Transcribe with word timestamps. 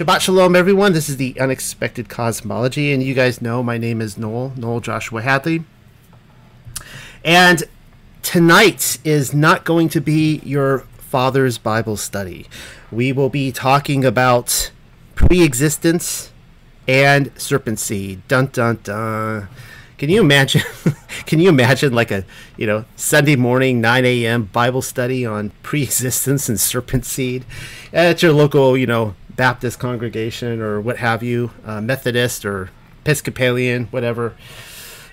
Shabbat 0.00 0.20
Shalom, 0.20 0.56
everyone. 0.56 0.94
This 0.94 1.10
is 1.10 1.18
the 1.18 1.38
Unexpected 1.38 2.08
Cosmology, 2.08 2.90
and 2.90 3.02
you 3.02 3.12
guys 3.12 3.42
know 3.42 3.62
my 3.62 3.76
name 3.76 4.00
is 4.00 4.16
Noel, 4.16 4.54
Noel 4.56 4.80
Joshua 4.80 5.20
Hadley. 5.20 5.62
And 7.22 7.64
tonight 8.22 8.96
is 9.04 9.34
not 9.34 9.66
going 9.66 9.90
to 9.90 10.00
be 10.00 10.38
your 10.38 10.78
father's 10.96 11.58
Bible 11.58 11.98
study. 11.98 12.46
We 12.90 13.12
will 13.12 13.28
be 13.28 13.52
talking 13.52 14.06
about 14.06 14.70
pre 15.16 15.42
existence 15.42 16.32
and 16.88 17.30
serpent 17.38 17.78
seed. 17.78 18.26
Dun 18.26 18.46
dun 18.46 18.78
dun. 18.82 19.48
Can 19.98 20.08
you 20.08 20.22
imagine? 20.22 20.62
can 21.26 21.40
you 21.40 21.50
imagine 21.50 21.92
like 21.92 22.10
a 22.10 22.24
you 22.56 22.66
know 22.66 22.86
Sunday 22.96 23.36
morning 23.36 23.82
9 23.82 24.06
a.m. 24.06 24.44
Bible 24.44 24.80
study 24.80 25.26
on 25.26 25.52
pre-existence 25.62 26.48
and 26.48 26.58
serpent 26.58 27.04
seed 27.04 27.44
at 27.92 28.22
your 28.22 28.32
local 28.32 28.78
you 28.78 28.86
know 28.86 29.14
Baptist 29.40 29.78
congregation 29.78 30.60
or 30.60 30.82
what 30.82 30.98
have 30.98 31.22
you, 31.22 31.50
uh, 31.64 31.80
Methodist 31.80 32.44
or 32.44 32.68
Episcopalian, 33.00 33.86
whatever. 33.86 34.34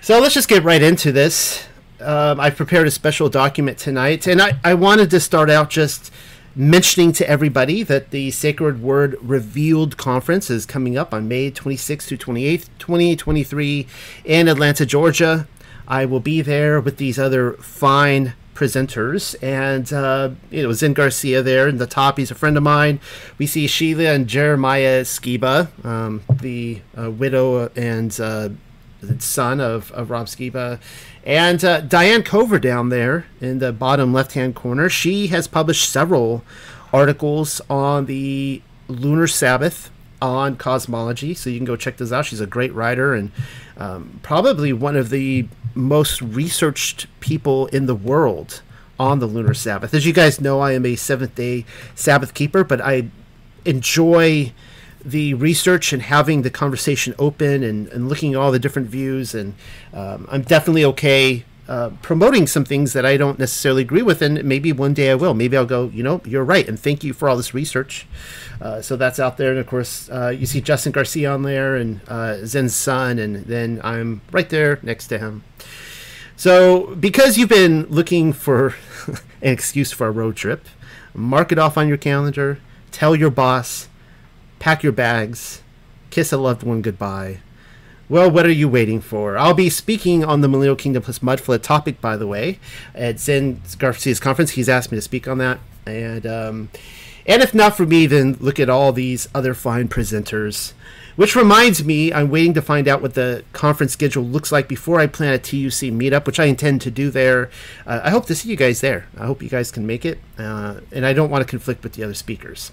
So 0.02 0.20
let's 0.20 0.34
just 0.34 0.50
get 0.50 0.62
right 0.62 0.82
into 0.82 1.12
this. 1.12 1.66
Um, 1.98 2.38
I've 2.38 2.54
prepared 2.54 2.86
a 2.86 2.90
special 2.90 3.30
document 3.30 3.78
tonight, 3.78 4.26
and 4.26 4.42
I, 4.42 4.58
I 4.62 4.74
wanted 4.74 5.08
to 5.12 5.20
start 5.20 5.48
out 5.48 5.70
just 5.70 6.12
mentioning 6.54 7.12
to 7.12 7.26
everybody 7.26 7.82
that 7.84 8.10
the 8.10 8.30
Sacred 8.30 8.82
Word 8.82 9.16
Revealed 9.22 9.96
Conference 9.96 10.50
is 10.50 10.66
coming 10.66 10.98
up 10.98 11.14
on 11.14 11.26
May 11.26 11.50
26th 11.50 12.08
to 12.08 12.18
28th, 12.18 12.68
2023 12.78 13.86
in 14.26 14.46
Atlanta, 14.46 14.84
Georgia. 14.84 15.48
I 15.86 16.04
will 16.04 16.20
be 16.20 16.42
there 16.42 16.82
with 16.82 16.98
these 16.98 17.18
other 17.18 17.54
fine 17.54 18.34
presenters, 18.58 19.36
and 19.40 19.92
uh, 19.92 20.30
you 20.50 20.64
know 20.64 20.72
Zen 20.72 20.92
Garcia 20.92 21.42
there 21.42 21.68
in 21.68 21.78
the 21.78 21.86
top. 21.86 22.18
He's 22.18 22.32
a 22.32 22.34
friend 22.34 22.56
of 22.56 22.64
mine. 22.64 22.98
We 23.38 23.46
see 23.46 23.68
Sheila 23.68 24.06
and 24.06 24.26
Jeremiah 24.26 25.02
Skiba, 25.02 25.84
um, 25.84 26.22
the 26.28 26.80
uh, 26.98 27.12
widow 27.12 27.68
and 27.76 28.18
uh, 28.18 28.48
son 29.20 29.60
of, 29.60 29.92
of 29.92 30.10
Rob 30.10 30.26
Skiba, 30.26 30.80
and 31.24 31.64
uh, 31.64 31.82
Diane 31.82 32.24
Cover 32.24 32.58
down 32.58 32.88
there 32.88 33.26
in 33.40 33.60
the 33.60 33.72
bottom 33.72 34.12
left 34.12 34.32
hand 34.32 34.56
corner. 34.56 34.88
She 34.88 35.28
has 35.28 35.46
published 35.46 35.88
several 35.88 36.42
articles 36.92 37.60
on 37.70 38.06
the 38.06 38.60
lunar 38.88 39.28
Sabbath 39.28 39.90
on 40.20 40.56
cosmology, 40.56 41.32
so 41.32 41.48
you 41.48 41.58
can 41.58 41.64
go 41.64 41.76
check 41.76 41.96
those 41.98 42.12
out. 42.12 42.24
She's 42.24 42.40
a 42.40 42.46
great 42.46 42.74
writer 42.74 43.14
and 43.14 43.30
um, 43.78 44.20
probably 44.22 44.72
one 44.72 44.96
of 44.96 45.10
the 45.10 45.46
most 45.74 46.20
researched 46.20 47.06
people 47.20 47.66
in 47.68 47.86
the 47.86 47.94
world 47.94 48.62
on 48.98 49.20
the 49.20 49.26
lunar 49.26 49.54
Sabbath. 49.54 49.94
As 49.94 50.04
you 50.04 50.12
guys 50.12 50.40
know, 50.40 50.60
I 50.60 50.72
am 50.72 50.84
a 50.84 50.96
seventh 50.96 51.34
day 51.34 51.64
Sabbath 51.94 52.34
keeper, 52.34 52.64
but 52.64 52.80
I 52.80 53.08
enjoy 53.64 54.52
the 55.04 55.34
research 55.34 55.92
and 55.92 56.02
having 56.02 56.42
the 56.42 56.50
conversation 56.50 57.14
open 57.18 57.62
and, 57.62 57.86
and 57.88 58.08
looking 58.08 58.34
at 58.34 58.40
all 58.40 58.50
the 58.50 58.58
different 58.58 58.88
views. 58.88 59.34
And 59.34 59.54
um, 59.94 60.26
I'm 60.30 60.42
definitely 60.42 60.84
okay 60.86 61.44
uh, 61.68 61.90
promoting 62.02 62.46
some 62.46 62.64
things 62.64 62.92
that 62.94 63.04
I 63.04 63.16
don't 63.16 63.38
necessarily 63.38 63.82
agree 63.82 64.02
with. 64.02 64.22
And 64.22 64.42
maybe 64.44 64.72
one 64.72 64.94
day 64.94 65.10
I 65.10 65.14
will. 65.14 65.34
Maybe 65.34 65.56
I'll 65.56 65.66
go, 65.66 65.88
you 65.88 66.02
know, 66.02 66.20
you're 66.24 66.44
right. 66.44 66.68
And 66.68 66.78
thank 66.78 67.04
you 67.04 67.12
for 67.12 67.28
all 67.28 67.36
this 67.36 67.54
research. 67.54 68.06
Uh, 68.60 68.80
so 68.82 68.96
that's 68.96 69.20
out 69.20 69.36
there. 69.36 69.50
And 69.50 69.58
of 69.58 69.66
course, 69.66 70.08
uh, 70.10 70.28
you 70.28 70.46
see 70.46 70.60
Justin 70.60 70.92
Garcia 70.92 71.30
on 71.30 71.42
there 71.42 71.76
and 71.76 72.00
uh, 72.08 72.44
Zen's 72.44 72.74
son. 72.74 73.18
And 73.18 73.44
then 73.44 73.80
I'm 73.84 74.22
right 74.32 74.48
there 74.48 74.80
next 74.82 75.08
to 75.08 75.18
him. 75.18 75.44
So 76.36 76.94
because 76.96 77.36
you've 77.36 77.48
been 77.48 77.86
looking 77.86 78.32
for 78.32 78.74
an 79.06 79.52
excuse 79.52 79.92
for 79.92 80.06
a 80.06 80.10
road 80.10 80.36
trip, 80.36 80.66
mark 81.14 81.52
it 81.52 81.58
off 81.58 81.76
on 81.76 81.88
your 81.88 81.98
calendar. 81.98 82.58
Tell 82.90 83.14
your 83.14 83.30
boss 83.30 83.88
pack 84.58 84.82
your 84.82 84.92
bags, 84.92 85.62
kiss 86.10 86.32
a 86.32 86.36
loved 86.36 86.62
one 86.62 86.82
goodbye. 86.82 87.40
Well, 88.10 88.30
what 88.30 88.46
are 88.46 88.50
you 88.50 88.70
waiting 88.70 89.02
for? 89.02 89.36
I'll 89.36 89.52
be 89.52 89.68
speaking 89.68 90.24
on 90.24 90.40
the 90.40 90.48
Millennial 90.48 90.76
Kingdom 90.76 91.02
plus 91.02 91.18
Mudflood 91.18 91.62
topic, 91.62 92.00
by 92.00 92.16
the 92.16 92.26
way, 92.26 92.58
at 92.94 93.20
Zen 93.20 93.60
Garcia's 93.78 94.18
conference. 94.18 94.52
He's 94.52 94.68
asked 94.68 94.90
me 94.90 94.96
to 94.96 95.02
speak 95.02 95.28
on 95.28 95.36
that, 95.38 95.58
and 95.84 96.26
um, 96.26 96.70
and 97.26 97.42
if 97.42 97.54
not 97.54 97.76
for 97.76 97.84
me, 97.84 98.06
then 98.06 98.38
look 98.40 98.58
at 98.58 98.70
all 98.70 98.92
these 98.92 99.28
other 99.34 99.52
fine 99.52 99.88
presenters. 99.88 100.72
Which 101.16 101.36
reminds 101.36 101.84
me, 101.84 102.10
I'm 102.10 102.30
waiting 102.30 102.54
to 102.54 102.62
find 102.62 102.88
out 102.88 103.02
what 103.02 103.12
the 103.12 103.44
conference 103.52 103.92
schedule 103.92 104.22
looks 104.22 104.50
like 104.52 104.68
before 104.68 105.00
I 105.00 105.06
plan 105.06 105.34
a 105.34 105.38
TUC 105.38 105.92
meetup, 105.92 106.24
which 106.24 106.40
I 106.40 106.44
intend 106.44 106.80
to 106.82 106.90
do 106.90 107.10
there. 107.10 107.50
Uh, 107.84 108.00
I 108.04 108.10
hope 108.10 108.24
to 108.26 108.34
see 108.34 108.48
you 108.48 108.56
guys 108.56 108.80
there. 108.80 109.06
I 109.18 109.26
hope 109.26 109.42
you 109.42 109.50
guys 109.50 109.70
can 109.70 109.86
make 109.86 110.06
it, 110.06 110.18
uh, 110.38 110.76
and 110.92 111.04
I 111.04 111.12
don't 111.12 111.28
want 111.28 111.44
to 111.44 111.50
conflict 111.50 111.82
with 111.82 111.92
the 111.94 112.04
other 112.04 112.14
speakers. 112.14 112.72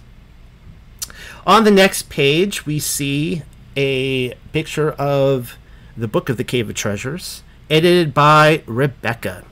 On 1.45 1.65
the 1.65 1.71
next 1.71 2.07
page, 2.09 2.65
we 2.65 2.79
see 2.79 3.41
a 3.75 4.33
picture 4.51 4.91
of 4.91 5.57
the 5.97 6.07
Book 6.07 6.29
of 6.29 6.37
the 6.37 6.43
Cave 6.43 6.69
of 6.69 6.75
Treasures, 6.75 7.43
edited 7.69 8.13
by 8.13 8.63
Rebecca, 8.65 9.45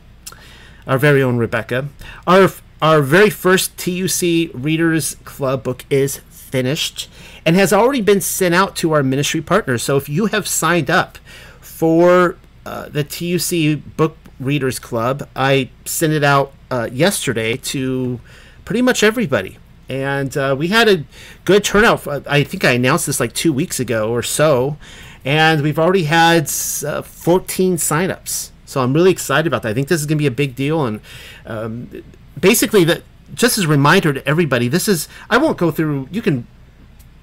our 0.87 0.97
very 0.97 1.21
own 1.23 1.37
Rebecca. 1.37 1.89
Our 2.27 2.49
our 2.81 3.01
very 3.01 3.29
first 3.29 3.77
TUC 3.77 4.51
Readers 4.53 5.15
Club 5.23 5.63
book 5.63 5.85
is 5.89 6.17
finished 6.29 7.09
and 7.45 7.55
has 7.55 7.71
already 7.71 8.01
been 8.01 8.19
sent 8.19 8.53
out 8.53 8.75
to 8.75 8.91
our 8.91 9.01
ministry 9.01 9.41
partners. 9.41 9.81
So 9.83 9.95
if 9.95 10.09
you 10.09 10.25
have 10.27 10.47
signed 10.47 10.89
up 10.89 11.17
for 11.61 12.37
uh, 12.65 12.89
the 12.89 13.05
TUC 13.05 13.95
Book 13.95 14.17
Readers 14.37 14.79
Club, 14.79 15.29
I 15.33 15.69
sent 15.85 16.11
it 16.11 16.25
out 16.25 16.51
uh, 16.69 16.89
yesterday 16.91 17.55
to 17.57 18.19
pretty 18.65 18.81
much 18.81 19.01
everybody 19.01 19.57
and 19.93 20.35
uh, 20.35 20.55
we 20.57 20.69
had 20.69 20.89
a 20.89 21.03
good 21.45 21.63
turnout. 21.63 22.07
I 22.27 22.43
think 22.43 22.65
I 22.65 22.71
announced 22.71 23.05
this 23.05 23.19
like 23.19 23.33
two 23.33 23.53
weeks 23.53 23.79
ago 23.79 24.09
or 24.09 24.23
so, 24.23 24.77
and 25.23 25.61
we've 25.61 25.77
already 25.77 26.05
had 26.05 26.51
uh, 26.85 27.03
14 27.03 27.75
signups. 27.75 28.49
So 28.65 28.81
I'm 28.81 28.93
really 28.93 29.11
excited 29.11 29.47
about 29.47 29.61
that. 29.61 29.69
I 29.69 29.73
think 29.73 29.87
this 29.87 30.01
is 30.01 30.07
going 30.07 30.17
to 30.17 30.21
be 30.21 30.27
a 30.27 30.31
big 30.31 30.55
deal, 30.55 30.83
and 30.83 30.99
um, 31.45 32.03
basically, 32.39 32.83
that 32.85 33.03
just 33.35 33.57
as 33.59 33.65
a 33.65 33.67
reminder 33.67 34.13
to 34.13 34.27
everybody, 34.27 34.67
this 34.67 34.87
is 34.87 35.07
I 35.29 35.37
won't 35.37 35.57
go 35.57 35.69
through. 35.69 36.09
You 36.11 36.23
can 36.23 36.47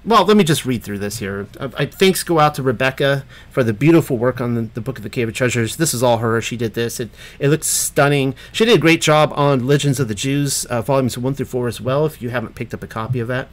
well, 0.03 0.25
let 0.25 0.35
me 0.35 0.43
just 0.43 0.65
read 0.65 0.81
through 0.81 0.97
this 0.97 1.19
here. 1.19 1.47
I, 1.59 1.71
I, 1.77 1.85
thanks 1.85 2.23
go 2.23 2.39
out 2.39 2.55
to 2.55 2.63
Rebecca 2.63 3.23
for 3.51 3.63
the 3.63 3.73
beautiful 3.73 4.17
work 4.17 4.41
on 4.41 4.55
the, 4.55 4.61
the, 4.61 4.81
Book 4.81 4.97
of 4.97 5.03
the 5.03 5.09
Cave 5.09 5.27
of 5.27 5.35
Treasures. 5.35 5.75
This 5.75 5.93
is 5.93 6.01
all 6.01 6.17
her. 6.17 6.41
She 6.41 6.57
did 6.57 6.73
this. 6.73 6.99
It 6.99 7.11
it 7.37 7.49
looks 7.49 7.67
stunning. 7.67 8.33
She 8.51 8.65
did 8.65 8.75
a 8.75 8.81
great 8.81 9.01
job 9.01 9.31
on 9.35 9.67
Legends 9.67 9.99
of 9.99 10.07
the 10.07 10.15
Jews, 10.15 10.65
uh, 10.65 10.81
volumes 10.81 11.17
one 11.19 11.35
through 11.35 11.45
four 11.45 11.67
as 11.67 11.79
well. 11.79 12.07
If 12.07 12.19
you 12.19 12.29
haven't 12.31 12.55
picked 12.55 12.73
up 12.73 12.81
a 12.81 12.87
copy 12.87 13.19
of 13.19 13.27
that, 13.27 13.49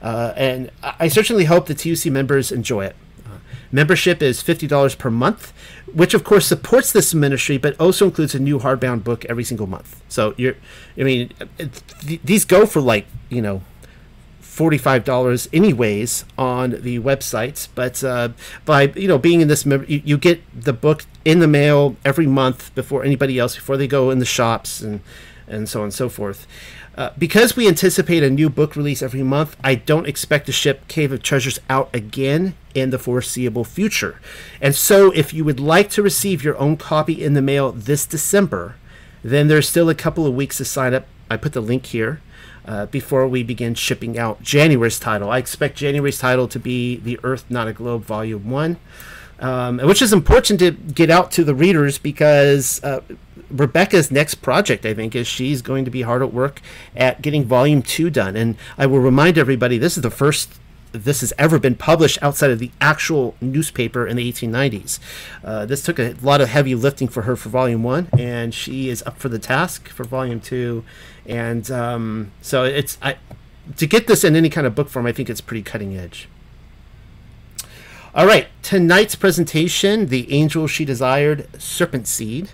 uh, 0.00 0.32
and 0.36 0.70
I 0.82 1.08
certainly 1.08 1.44
hope 1.44 1.66
the 1.66 1.74
TUC 1.74 2.10
members 2.10 2.50
enjoy 2.50 2.86
it. 2.86 2.96
Uh, 3.26 3.38
membership 3.70 4.22
is 4.22 4.40
fifty 4.40 4.66
dollars 4.66 4.94
per 4.94 5.10
month, 5.10 5.52
which 5.92 6.14
of 6.14 6.24
course 6.24 6.46
supports 6.46 6.92
this 6.92 7.12
ministry, 7.12 7.58
but 7.58 7.78
also 7.78 8.06
includes 8.06 8.34
a 8.34 8.40
new 8.40 8.58
hardbound 8.58 9.04
book 9.04 9.26
every 9.26 9.44
single 9.44 9.66
month. 9.66 10.02
So 10.08 10.32
you're, 10.38 10.56
I 10.96 11.02
mean, 11.02 11.30
th- 11.58 12.20
these 12.24 12.46
go 12.46 12.64
for 12.64 12.80
like 12.80 13.06
you 13.28 13.42
know 13.42 13.60
$45 14.50 15.48
anyways 15.52 16.24
on 16.36 16.70
the 16.82 16.98
websites 16.98 17.68
but 17.74 18.02
uh, 18.02 18.30
by 18.64 18.82
you 18.96 19.06
know 19.06 19.16
being 19.16 19.40
in 19.40 19.48
this 19.48 19.64
you, 19.64 20.02
you, 20.04 20.18
get 20.18 20.42
the 20.52 20.72
book 20.72 21.04
in 21.24 21.38
the 21.38 21.46
mail 21.46 21.96
every 22.04 22.26
month 22.26 22.74
before 22.74 23.04
anybody 23.04 23.38
else 23.38 23.54
before 23.54 23.76
they 23.76 23.86
go 23.86 24.10
in 24.10 24.18
the 24.18 24.24
shops 24.24 24.80
and 24.80 25.00
and 25.46 25.68
so 25.68 25.80
on 25.80 25.84
and 25.84 25.94
so 25.94 26.08
forth. 26.08 26.46
Uh, 26.96 27.10
because 27.16 27.56
we 27.56 27.68
anticipate 27.68 28.22
a 28.22 28.30
new 28.30 28.50
book 28.50 28.74
release 28.74 29.00
every 29.00 29.22
month 29.22 29.56
i 29.62 29.74
don't 29.74 30.08
expect 30.08 30.46
to 30.46 30.52
ship 30.52 30.86
cave 30.88 31.12
of 31.12 31.22
treasures 31.22 31.60
out 31.70 31.88
again 31.94 32.54
in 32.74 32.90
the 32.90 32.98
foreseeable 32.98 33.64
future. 33.64 34.20
And 34.60 34.74
so 34.74 35.12
if 35.12 35.32
you 35.32 35.44
would 35.44 35.60
like 35.60 35.90
to 35.90 36.02
receive 36.02 36.42
your 36.42 36.58
own 36.58 36.76
copy 36.76 37.22
in 37.24 37.34
the 37.34 37.42
mail 37.42 37.70
this 37.70 38.04
december 38.04 38.74
then 39.22 39.48
there's 39.48 39.68
still 39.68 39.88
a 39.88 39.94
couple 39.94 40.26
of 40.26 40.34
weeks 40.34 40.56
to 40.56 40.64
sign 40.64 40.94
up. 40.94 41.06
I 41.30 41.36
put 41.36 41.52
the 41.52 41.60
link 41.60 41.86
here 41.86 42.20
uh, 42.66 42.86
before 42.86 43.26
we 43.26 43.42
begin 43.42 43.74
shipping 43.74 44.18
out 44.18 44.42
January's 44.42 44.98
title. 44.98 45.30
I 45.30 45.38
expect 45.38 45.76
January's 45.76 46.18
title 46.18 46.48
to 46.48 46.58
be 46.58 46.96
The 46.96 47.18
Earth, 47.22 47.44
Not 47.48 47.68
a 47.68 47.72
Globe, 47.72 48.02
Volume 48.02 48.50
1, 48.50 48.76
um, 49.40 49.78
which 49.78 50.02
is 50.02 50.12
important 50.12 50.60
to 50.60 50.70
get 50.70 51.10
out 51.10 51.30
to 51.32 51.44
the 51.44 51.54
readers 51.54 51.98
because 51.98 52.82
uh, 52.84 53.00
Rebecca's 53.50 54.10
next 54.10 54.36
project, 54.36 54.86
I 54.86 54.94
think, 54.94 55.14
is 55.14 55.26
she's 55.26 55.62
going 55.62 55.84
to 55.84 55.90
be 55.90 56.02
hard 56.02 56.22
at 56.22 56.32
work 56.32 56.60
at 56.94 57.22
getting 57.22 57.44
Volume 57.44 57.82
2 57.82 58.10
done. 58.10 58.36
And 58.36 58.56
I 58.78 58.86
will 58.86 59.00
remind 59.00 59.38
everybody 59.38 59.78
this 59.78 59.96
is 59.96 60.02
the 60.02 60.10
first 60.10 60.58
this 60.92 61.20
has 61.20 61.32
ever 61.38 61.58
been 61.58 61.74
published 61.74 62.18
outside 62.22 62.50
of 62.50 62.58
the 62.58 62.70
actual 62.80 63.34
newspaper 63.40 64.06
in 64.06 64.16
the 64.16 64.32
1890s. 64.32 64.98
Uh, 65.44 65.66
this 65.66 65.82
took 65.82 65.98
a 65.98 66.14
lot 66.22 66.40
of 66.40 66.48
heavy 66.48 66.74
lifting 66.74 67.08
for 67.08 67.22
her 67.22 67.36
for 67.36 67.48
Volume 67.48 67.82
1, 67.82 68.08
and 68.18 68.54
she 68.54 68.88
is 68.88 69.02
up 69.04 69.18
for 69.18 69.28
the 69.28 69.38
task 69.38 69.88
for 69.88 70.04
Volume 70.04 70.40
2. 70.40 70.84
And 71.26 71.70
um, 71.70 72.32
so 72.42 72.64
it's 72.64 72.98
I, 73.02 73.16
to 73.76 73.86
get 73.86 74.06
this 74.06 74.24
in 74.24 74.36
any 74.36 74.48
kind 74.48 74.66
of 74.66 74.74
book 74.74 74.88
form, 74.88 75.06
I 75.06 75.12
think 75.12 75.30
it's 75.30 75.40
pretty 75.40 75.62
cutting 75.62 75.96
edge. 75.96 76.28
All 78.12 78.26
right, 78.26 78.48
tonight's 78.62 79.14
presentation, 79.14 80.06
The 80.06 80.32
Angel 80.32 80.66
She 80.66 80.84
Desired, 80.84 81.48
Serpent 81.60 82.08
Seed. 82.08 82.50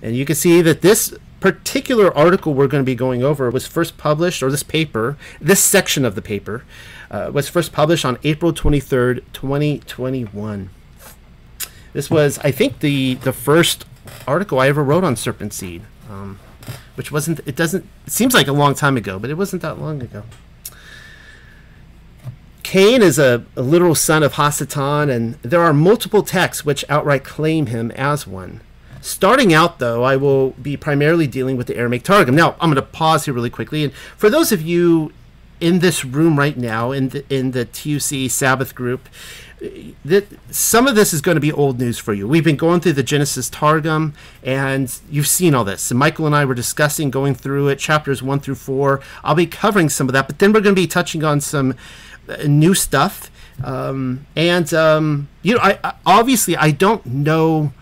And 0.00 0.16
you 0.16 0.24
can 0.24 0.36
see 0.36 0.62
that 0.62 0.80
this 0.80 1.14
particular 1.42 2.16
article 2.16 2.54
we're 2.54 2.68
going 2.68 2.82
to 2.82 2.86
be 2.86 2.94
going 2.94 3.22
over 3.22 3.50
was 3.50 3.66
first 3.66 3.98
published, 3.98 4.42
or 4.42 4.50
this 4.50 4.62
paper, 4.62 5.18
this 5.40 5.62
section 5.62 6.04
of 6.04 6.14
the 6.14 6.22
paper, 6.22 6.64
uh, 7.10 7.30
was 7.32 7.48
first 7.48 7.72
published 7.72 8.04
on 8.04 8.18
April 8.24 8.52
23rd, 8.52 9.22
2021. 9.32 10.70
This 11.92 12.10
was, 12.10 12.38
I 12.38 12.50
think, 12.50 12.80
the 12.80 13.14
the 13.14 13.32
first 13.32 13.84
article 14.26 14.58
I 14.58 14.68
ever 14.68 14.82
wrote 14.82 15.04
on 15.04 15.16
serpent 15.16 15.52
seed, 15.52 15.82
um, 16.08 16.38
which 16.94 17.12
wasn't. 17.12 17.40
It 17.44 17.54
doesn't. 17.56 17.84
It 18.06 18.12
seems 18.12 18.32
like 18.32 18.48
a 18.48 18.52
long 18.52 18.74
time 18.74 18.96
ago, 18.96 19.18
but 19.18 19.28
it 19.28 19.36
wasn't 19.36 19.60
that 19.62 19.78
long 19.78 20.02
ago. 20.02 20.22
Cain 22.62 23.02
is 23.02 23.18
a, 23.18 23.44
a 23.54 23.60
literal 23.60 23.94
son 23.94 24.22
of 24.22 24.34
Hasatan, 24.34 25.10
and 25.10 25.34
there 25.42 25.60
are 25.60 25.74
multiple 25.74 26.22
texts 26.22 26.64
which 26.64 26.84
outright 26.88 27.24
claim 27.24 27.66
him 27.66 27.90
as 27.90 28.26
one. 28.26 28.62
Starting 29.02 29.52
out, 29.52 29.80
though, 29.80 30.04
I 30.04 30.14
will 30.14 30.50
be 30.50 30.76
primarily 30.76 31.26
dealing 31.26 31.56
with 31.56 31.66
the 31.66 31.76
Aramaic 31.76 32.04
Targum. 32.04 32.36
Now, 32.36 32.54
I'm 32.60 32.72
going 32.72 32.76
to 32.76 32.82
pause 32.82 33.24
here 33.24 33.34
really 33.34 33.50
quickly, 33.50 33.82
and 33.82 33.92
for 33.92 34.30
those 34.30 34.52
of 34.52 34.62
you 34.62 35.12
in 35.60 35.80
this 35.80 36.04
room 36.04 36.38
right 36.38 36.56
now 36.56 36.92
in 36.92 37.08
the 37.10 37.24
in 37.28 37.50
the 37.50 37.64
TUC 37.64 38.30
Sabbath 38.30 38.76
group, 38.76 39.08
that 40.04 40.26
some 40.52 40.86
of 40.86 40.94
this 40.94 41.12
is 41.12 41.20
going 41.20 41.34
to 41.34 41.40
be 41.40 41.50
old 41.50 41.80
news 41.80 41.98
for 41.98 42.12
you. 42.12 42.28
We've 42.28 42.44
been 42.44 42.56
going 42.56 42.78
through 42.78 42.92
the 42.92 43.02
Genesis 43.02 43.50
Targum, 43.50 44.14
and 44.44 44.96
you've 45.10 45.26
seen 45.26 45.52
all 45.52 45.64
this. 45.64 45.90
And 45.90 45.98
Michael 45.98 46.26
and 46.26 46.34
I 46.34 46.44
were 46.44 46.54
discussing 46.54 47.10
going 47.10 47.34
through 47.34 47.68
it, 47.68 47.80
chapters 47.80 48.22
one 48.22 48.38
through 48.38 48.54
four. 48.54 49.00
I'll 49.24 49.34
be 49.34 49.46
covering 49.46 49.88
some 49.88 50.08
of 50.08 50.12
that, 50.12 50.28
but 50.28 50.38
then 50.38 50.52
we're 50.52 50.60
going 50.60 50.76
to 50.76 50.80
be 50.80 50.86
touching 50.86 51.24
on 51.24 51.40
some 51.40 51.74
uh, 52.28 52.36
new 52.46 52.74
stuff. 52.74 53.32
Um, 53.64 54.26
and 54.36 54.72
um, 54.72 55.28
you 55.42 55.54
know, 55.54 55.60
I, 55.60 55.80
I 55.82 55.94
obviously 56.06 56.56
I 56.56 56.70
don't 56.70 57.04
know 57.04 57.72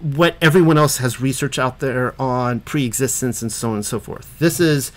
what 0.00 0.36
everyone 0.40 0.78
else 0.78 0.98
has 0.98 1.20
research 1.20 1.58
out 1.58 1.80
there 1.80 2.14
on 2.20 2.60
pre-existence 2.60 3.42
and 3.42 3.52
so 3.52 3.70
on 3.70 3.76
and 3.76 3.86
so 3.86 4.00
forth. 4.00 4.38
This 4.38 4.60
is 4.60 4.92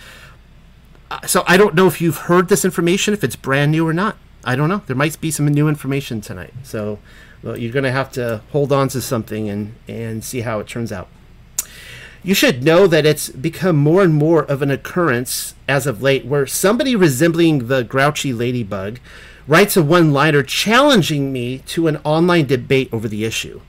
uh, 1.10 1.20
so 1.26 1.44
I 1.46 1.56
don't 1.56 1.74
know 1.74 1.86
if 1.86 2.00
you've 2.00 2.16
heard 2.16 2.48
this 2.48 2.64
information, 2.64 3.14
if 3.14 3.22
it's 3.22 3.36
brand 3.36 3.72
new 3.72 3.86
or 3.86 3.92
not. 3.92 4.16
I 4.44 4.56
don't 4.56 4.68
know. 4.68 4.82
There 4.86 4.96
might 4.96 5.20
be 5.20 5.30
some 5.30 5.46
new 5.46 5.68
information 5.68 6.20
tonight. 6.20 6.54
So 6.62 6.98
well, 7.42 7.58
you're 7.58 7.72
going 7.72 7.84
to 7.84 7.92
have 7.92 8.10
to 8.12 8.40
hold 8.52 8.72
on 8.72 8.88
to 8.88 9.00
something 9.00 9.50
and, 9.50 9.74
and 9.86 10.24
see 10.24 10.40
how 10.40 10.60
it 10.60 10.66
turns 10.66 10.90
out. 10.90 11.08
You 12.22 12.32
should 12.32 12.64
know 12.64 12.86
that 12.86 13.04
it's 13.04 13.28
become 13.28 13.76
more 13.76 14.02
and 14.02 14.14
more 14.14 14.44
of 14.44 14.62
an 14.62 14.70
occurrence 14.70 15.54
as 15.68 15.86
of 15.86 16.00
late 16.00 16.24
where 16.24 16.46
somebody 16.46 16.96
resembling 16.96 17.68
the 17.68 17.84
grouchy 17.84 18.32
ladybug 18.32 18.98
writes 19.46 19.76
a 19.76 19.82
one 19.82 20.10
liner 20.10 20.42
challenging 20.42 21.34
me 21.34 21.58
to 21.58 21.86
an 21.86 21.98
online 21.98 22.46
debate 22.46 22.88
over 22.94 23.08
the 23.08 23.26
issue. 23.26 23.60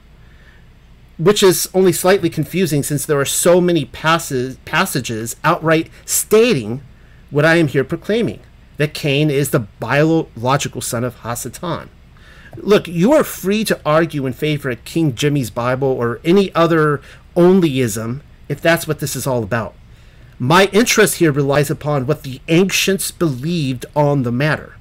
Which 1.18 1.42
is 1.42 1.70
only 1.74 1.94
slightly 1.94 2.30
confusing 2.30 2.84
since 2.84 3.06
there 3.06 3.20
are 3.20 3.26
so 3.26 3.62
many 3.62 3.86
passes, 3.86 4.58
passages 4.66 5.38
outright 5.44 5.90
stating 6.06 6.82
what 7.30 7.46
I 7.46 7.56
am 7.56 7.68
here 7.68 7.84
proclaiming 7.84 8.42
that 8.78 8.94
Cain 8.94 9.30
is 9.30 9.52
the 9.52 9.68
biological 9.80 10.82
son 10.82 11.04
of 11.04 11.22
Hasatan. 11.22 11.88
Look, 12.58 12.88
you 12.88 13.14
are 13.14 13.24
free 13.24 13.64
to 13.66 13.80
argue 13.86 14.26
in 14.26 14.34
favor 14.34 14.70
of 14.70 14.84
King 14.84 15.16
Jimmy's 15.16 15.50
Bible 15.50 15.88
or 15.88 16.20
any 16.24 16.54
other 16.54 17.02
onlyism 17.36 18.22
if 18.48 18.62
that's 18.62 18.88
what 18.88 19.00
this 19.00 19.16
is 19.16 19.26
all 19.26 19.44
about. 19.44 19.74
My 20.38 20.66
interest 20.74 21.16
here 21.16 21.32
relies 21.32 21.70
upon 21.70 22.06
what 22.06 22.24
the 22.24 22.42
ancients 22.48 23.12
believed 23.12 23.86
on 23.96 24.24
the 24.24 24.32
matter. 24.32 24.76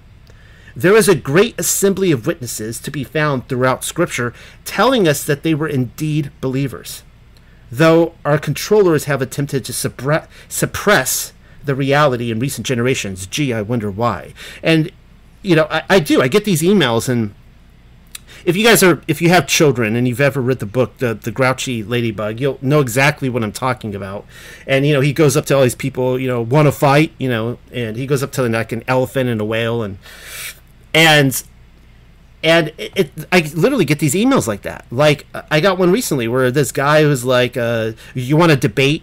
There 0.77 0.97
is 0.97 1.09
a 1.09 1.15
great 1.15 1.59
assembly 1.59 2.11
of 2.11 2.27
witnesses 2.27 2.81
to 2.81 2.91
be 2.91 3.05
found 3.05 3.49
throughout 3.49 3.85
Scripture 3.85 4.35
telling 4.65 5.07
us 5.07 5.25
that 5.25 5.43
they 5.43 5.55
were 5.55 5.69
indeed 5.69 6.33
believers, 6.41 7.03
though 7.71 8.15
our 8.25 8.39
controllers 8.39 9.05
have 9.05 9.23
attempted 9.23 9.65
to 9.65 9.73
suppress 9.73 11.33
the 11.65 11.75
reality 11.75 12.31
in 12.31 12.39
recent 12.39 12.67
generations. 12.67 13.27
Gee, 13.27 13.53
I 13.53 13.63
wonder 13.63 13.91
why. 13.91 14.35
And 14.63 14.91
you 15.43 15.55
know, 15.55 15.67
I, 15.71 15.83
I 15.89 16.01
do. 16.01 16.21
I 16.21 16.29
get 16.29 16.45
these 16.45 16.63
emails, 16.63 17.09
and 17.09 17.35
if 18.45 18.57
you 18.57 18.65
guys 18.65 18.83
are, 18.83 19.03
if 19.07 19.23
you 19.23 19.29
have 19.29 19.47
children 19.47 19.95
and 19.95 20.09
you've 20.09 20.21
ever 20.21 20.41
read 20.41 20.59
the 20.59 20.67
book, 20.67 20.99
the 20.99 21.15
the 21.15 21.31
Grouchy 21.31 21.83
Ladybug, 21.83 22.41
you'll 22.41 22.59
know 22.63 22.81
exactly 22.81 23.29
what 23.29 23.45
I'm 23.45 23.53
talking 23.53 23.95
about. 23.95 24.25
And 24.67 24.87
you 24.87 24.95
know, 24.95 25.01
he 25.01 25.13
goes 25.13 25.37
up 25.37 25.47
to 25.47 25.57
all 25.57 25.63
these 25.63 25.75
people, 25.75 26.19
you 26.19 26.27
know, 26.27 26.41
want 26.41 26.67
to 26.67 26.73
fight, 26.73 27.13
you 27.19 27.29
know, 27.29 27.59
and 27.73 27.97
he 27.97 28.07
goes 28.07 28.23
up 28.23 28.33
to 28.33 28.43
like 28.49 28.73
an 28.73 28.83
elephant 28.89 29.29
and 29.29 29.41
a 29.41 29.45
whale, 29.45 29.83
and 29.83 29.99
and 30.95 31.43
and 32.43 32.69
it, 32.79 32.93
it, 32.97 33.11
I 33.33 33.41
literally 33.55 33.85
get 33.85 33.99
these 33.99 34.15
emails 34.15 34.47
like 34.47 34.63
that. 34.63 34.87
Like 34.91 35.27
I 35.51 35.61
got 35.61 35.79
one 35.79 35.91
recently 35.91 36.29
where 36.29 36.51
this 36.51 36.73
guy 36.73 37.05
was 37.05 37.25
like, 37.25 37.57
uh, 37.57 37.93
"You 38.15 38.37
want 38.37 38.53
to 38.53 38.57
debate?" 38.57 39.03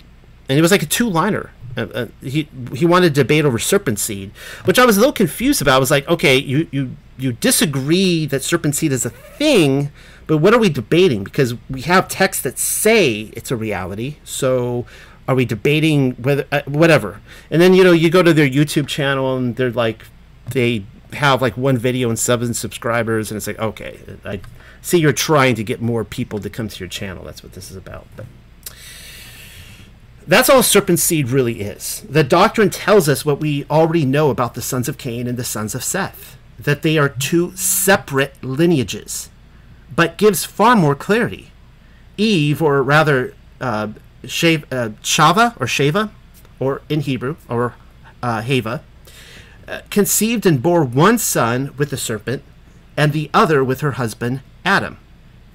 and 0.49 0.57
it 0.57 0.61
was 0.61 0.71
like 0.71 0.83
a 0.83 0.87
two 0.87 1.09
liner 1.09 1.51
uh, 1.77 1.87
uh, 1.93 2.05
he 2.21 2.47
he 2.73 2.85
wanted 2.85 3.15
to 3.15 3.21
debate 3.21 3.45
over 3.45 3.59
serpent 3.59 3.99
seed, 3.99 4.31
which 4.65 4.77
I 4.77 4.85
was 4.85 4.97
a 4.97 4.99
little 4.99 5.13
confused 5.13 5.61
about. 5.61 5.75
I 5.75 5.79
was 5.79 5.91
like, 5.91 6.07
okay, 6.07 6.37
you 6.37 6.67
you 6.71 6.95
you 7.17 7.33
disagree 7.33 8.25
that 8.25 8.43
serpent 8.43 8.75
seed 8.75 8.91
is 8.91 9.05
a 9.05 9.09
thing, 9.09 9.91
but 10.27 10.37
what 10.37 10.53
are 10.53 10.59
we 10.59 10.69
debating? 10.69 11.23
Because 11.23 11.55
we 11.69 11.81
have 11.81 12.07
texts 12.07 12.43
that 12.43 12.59
say 12.59 13.31
it's 13.33 13.51
a 13.51 13.55
reality. 13.55 14.17
So 14.23 14.85
are 15.27 15.35
we 15.35 15.45
debating 15.45 16.11
whether 16.13 16.45
uh, 16.51 16.61
whatever? 16.65 17.21
And 17.49 17.61
then 17.61 17.73
you 17.73 17.83
know 17.83 17.93
you 17.93 18.09
go 18.09 18.23
to 18.23 18.33
their 18.33 18.49
YouTube 18.49 18.87
channel 18.87 19.37
and 19.37 19.55
they're 19.55 19.71
like 19.71 20.05
they 20.49 20.83
have 21.13 21.41
like 21.41 21.57
one 21.57 21.77
video 21.77 22.09
and 22.09 22.17
seven 22.17 22.53
subscribers, 22.53 23.31
and 23.31 23.37
it's 23.37 23.47
like 23.47 23.59
okay, 23.59 23.99
I 24.25 24.41
see 24.81 24.99
you're 24.99 25.13
trying 25.13 25.55
to 25.55 25.63
get 25.63 25.81
more 25.81 26.03
people 26.03 26.39
to 26.39 26.49
come 26.49 26.67
to 26.67 26.79
your 26.79 26.89
channel. 26.89 27.23
That's 27.23 27.43
what 27.43 27.53
this 27.53 27.71
is 27.71 27.77
about, 27.77 28.07
but. 28.15 28.25
That's 30.27 30.51
all 30.51 30.61
serpent 30.61 30.99
seed 30.99 31.29
really 31.29 31.61
is. 31.61 32.05
The 32.07 32.23
doctrine 32.23 32.69
tells 32.69 33.09
us 33.09 33.25
what 33.25 33.39
we 33.39 33.65
already 33.71 34.05
know 34.05 34.29
about 34.29 34.53
the 34.53 34.61
sons 34.61 34.87
of 34.87 34.99
Cain 34.99 35.25
and 35.27 35.35
the 35.35 35.43
sons 35.43 35.73
of 35.73 35.83
Seth 35.83 36.37
that 36.59 36.83
they 36.83 36.97
are 36.97 37.09
two 37.09 37.55
separate 37.55 38.41
lineages, 38.43 39.29
but 39.93 40.17
gives 40.17 40.45
far 40.45 40.75
more 40.75 40.95
clarity. 40.95 41.51
Eve, 42.17 42.61
or 42.61 42.83
rather, 42.83 43.33
uh, 43.59 43.87
uh, 44.23 44.27
Shava 44.27 45.59
or 45.59 45.65
Shava, 45.65 46.11
or 46.59 46.81
in 46.87 47.01
Hebrew, 47.01 47.35
or 47.49 47.73
uh, 48.21 48.41
Hava, 48.41 48.83
conceived 49.89 50.45
and 50.45 50.61
bore 50.61 50.83
one 50.83 51.17
son 51.17 51.73
with 51.77 51.89
the 51.89 51.97
serpent, 51.97 52.43
and 52.97 53.13
the 53.13 53.29
other 53.33 53.63
with 53.63 53.81
her 53.81 53.91
husband 53.91 54.41
Adam. 54.65 54.97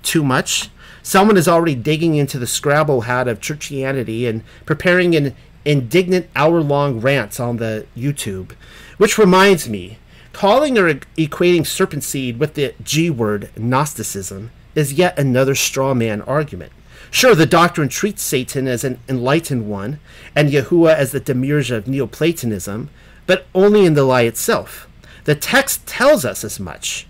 Too 0.03 0.25
much? 0.25 0.71
Someone 1.03 1.37
is 1.37 1.47
already 1.47 1.75
digging 1.75 2.17
into 2.17 2.39
the 2.39 2.47
Scrabble 2.47 3.03
hat 3.03 3.29
of 3.29 3.41
churchianity 3.41 4.29
and 4.29 4.43
preparing 4.65 5.15
an 5.15 5.35
indignant 5.65 6.29
hour 6.35 6.61
long 6.61 7.01
rant 7.01 7.39
on 7.39 7.59
the 7.59 7.87
YouTube. 7.97 8.53
Which 8.99 9.19
reminds 9.19 9.69
me, 9.69 9.99
calling 10.33 10.79
or 10.79 10.93
equating 10.95 11.67
serpent 11.67 12.05
seed 12.05 12.39
with 12.39 12.55
the 12.55 12.75
G 12.83 13.11
word, 13.11 13.51
Gnosticism, 13.57 14.51
is 14.75 14.95
yet 14.95 15.19
another 15.19 15.55
straw 15.55 15.95
man 15.95 16.23
argument. 16.23 16.73
Sure, 17.11 17.35
the 17.35 17.47
doctrine 17.47 17.89
treats 17.89 18.23
Satan 18.23 18.67
as 18.67 18.85
an 18.85 18.99
enlightened 19.09 19.69
one, 19.69 19.99
and 20.35 20.51
Yahuwah 20.51 20.95
as 20.95 21.13
the 21.13 21.21
demiurge 21.21 21.71
of 21.71 21.87
Neoplatonism, 21.87 22.91
but 23.27 23.47
only 23.55 23.85
in 23.85 23.95
the 23.95 24.05
lie 24.05 24.23
itself. 24.23 24.89
The 25.25 25.35
text 25.35 25.87
tells 25.87 26.25
us 26.25 26.45
as 26.45 26.61
much. 26.61 27.07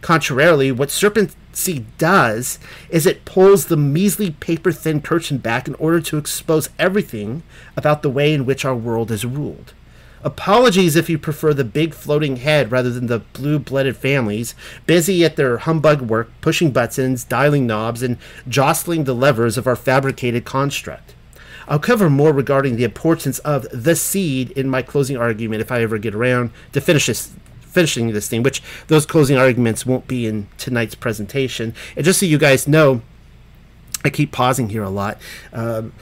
Contrarily, 0.00 0.70
what 0.70 0.90
serpent 0.90 1.34
seed 1.52 1.86
does 1.98 2.58
is 2.90 3.06
it 3.06 3.24
pulls 3.24 3.66
the 3.66 3.76
measly 3.76 4.30
paper 4.30 4.72
thin 4.72 5.00
curtain 5.00 5.38
back 5.38 5.66
in 5.66 5.74
order 5.76 6.00
to 6.00 6.18
expose 6.18 6.68
everything 6.78 7.42
about 7.76 8.02
the 8.02 8.10
way 8.10 8.34
in 8.34 8.44
which 8.44 8.64
our 8.64 8.74
world 8.74 9.10
is 9.10 9.24
ruled. 9.24 9.72
Apologies 10.22 10.96
if 10.96 11.10
you 11.10 11.18
prefer 11.18 11.52
the 11.52 11.64
big 11.64 11.92
floating 11.92 12.36
head 12.36 12.72
rather 12.72 12.90
than 12.90 13.08
the 13.08 13.18
blue 13.18 13.58
blooded 13.58 13.96
families, 13.96 14.54
busy 14.86 15.22
at 15.22 15.36
their 15.36 15.58
humbug 15.58 16.00
work, 16.00 16.30
pushing 16.40 16.70
buttons, 16.70 17.24
dialing 17.24 17.66
knobs, 17.66 18.02
and 18.02 18.16
jostling 18.48 19.04
the 19.04 19.14
levers 19.14 19.58
of 19.58 19.66
our 19.66 19.76
fabricated 19.76 20.46
construct. 20.46 21.13
I'll 21.68 21.78
cover 21.78 22.10
more 22.10 22.32
regarding 22.32 22.76
the 22.76 22.84
importance 22.84 23.38
of 23.40 23.66
the 23.70 23.96
seed 23.96 24.50
in 24.52 24.68
my 24.68 24.82
closing 24.82 25.16
argument 25.16 25.60
if 25.60 25.72
I 25.72 25.82
ever 25.82 25.98
get 25.98 26.14
around 26.14 26.50
to 26.72 26.80
finish 26.80 27.06
this 27.06 27.32
finishing 27.60 28.12
this 28.12 28.28
thing, 28.28 28.42
which 28.42 28.62
those 28.86 29.04
closing 29.04 29.36
arguments 29.36 29.84
won't 29.84 30.06
be 30.06 30.26
in 30.26 30.46
tonight's 30.58 30.94
presentation. 30.94 31.74
And 31.96 32.04
just 32.04 32.20
so 32.20 32.26
you 32.26 32.38
guys 32.38 32.68
know, 32.68 33.02
I 34.04 34.10
keep 34.10 34.30
pausing 34.30 34.68
here 34.68 34.84
a 34.84 34.90
lot. 34.90 35.18
Um, 35.52 35.92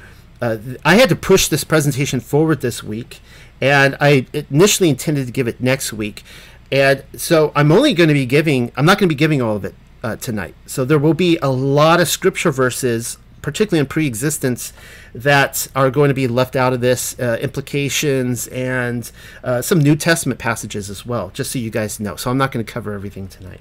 uh, 0.42 0.58
I 0.84 0.96
had 0.96 1.08
to 1.08 1.16
push 1.16 1.48
this 1.48 1.64
presentation 1.64 2.20
forward 2.20 2.60
this 2.60 2.82
week, 2.82 3.20
and 3.60 3.96
I 4.00 4.26
initially 4.50 4.90
intended 4.90 5.26
to 5.26 5.32
give 5.32 5.48
it 5.48 5.60
next 5.60 5.92
week. 5.92 6.24
And 6.70 7.04
so 7.16 7.52
I'm 7.54 7.70
only 7.72 7.94
going 7.94 8.08
to 8.08 8.14
be 8.14 8.26
giving, 8.26 8.72
I'm 8.76 8.84
not 8.84 8.98
going 8.98 9.08
to 9.08 9.14
be 9.14 9.18
giving 9.18 9.40
all 9.40 9.56
of 9.56 9.64
it 9.64 9.74
uh, 10.02 10.16
tonight. 10.16 10.54
So 10.66 10.84
there 10.84 10.98
will 10.98 11.14
be 11.14 11.38
a 11.38 11.50
lot 11.50 12.00
of 12.00 12.08
scripture 12.08 12.50
verses 12.50 13.18
particularly 13.42 13.80
in 13.80 13.86
pre-existence, 13.86 14.72
that 15.14 15.68
are 15.76 15.90
going 15.90 16.08
to 16.08 16.14
be 16.14 16.26
left 16.26 16.56
out 16.56 16.72
of 16.72 16.80
this, 16.80 17.18
uh, 17.18 17.38
implications 17.40 18.46
and 18.48 19.10
uh, 19.44 19.60
some 19.60 19.80
New 19.80 19.96
Testament 19.96 20.40
passages 20.40 20.88
as 20.88 21.04
well, 21.04 21.30
just 21.34 21.52
so 21.52 21.58
you 21.58 21.70
guys 21.70 22.00
know. 22.00 22.16
So 22.16 22.30
I'm 22.30 22.38
not 22.38 22.52
going 22.52 22.64
to 22.64 22.72
cover 22.72 22.92
everything 22.92 23.28
tonight. 23.28 23.60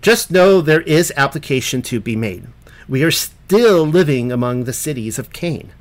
Just 0.00 0.30
know 0.30 0.60
there 0.60 0.82
is 0.82 1.12
application 1.16 1.82
to 1.82 2.00
be 2.00 2.16
made. 2.16 2.46
We 2.88 3.02
are 3.02 3.10
still 3.10 3.84
living 3.84 4.32
among 4.32 4.64
the 4.64 4.72
cities 4.72 5.18
of 5.18 5.32
Cain. 5.32 5.72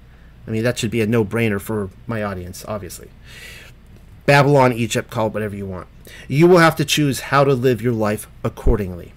I 0.48 0.52
mean, 0.52 0.64
that 0.64 0.78
should 0.78 0.92
be 0.92 1.02
a 1.02 1.08
no 1.08 1.24
brainer 1.24 1.62
for 1.62 1.90
my 2.08 2.24
audience, 2.24 2.66
obviously. 2.68 3.10
Babylon, 4.26 4.74
Egypt, 4.74 5.10
call 5.10 5.28
it 5.28 5.34
whatever 5.34 5.56
you 5.56 5.66
want. 5.66 5.88
You 6.28 6.48
will 6.48 6.58
have 6.58 6.76
to 6.78 6.86
choose 6.86 7.20
how 7.22 7.44
to 7.44 7.54
live 7.54 7.82
your 7.82 7.94
life 7.94 8.28
accordingly. 8.44 9.14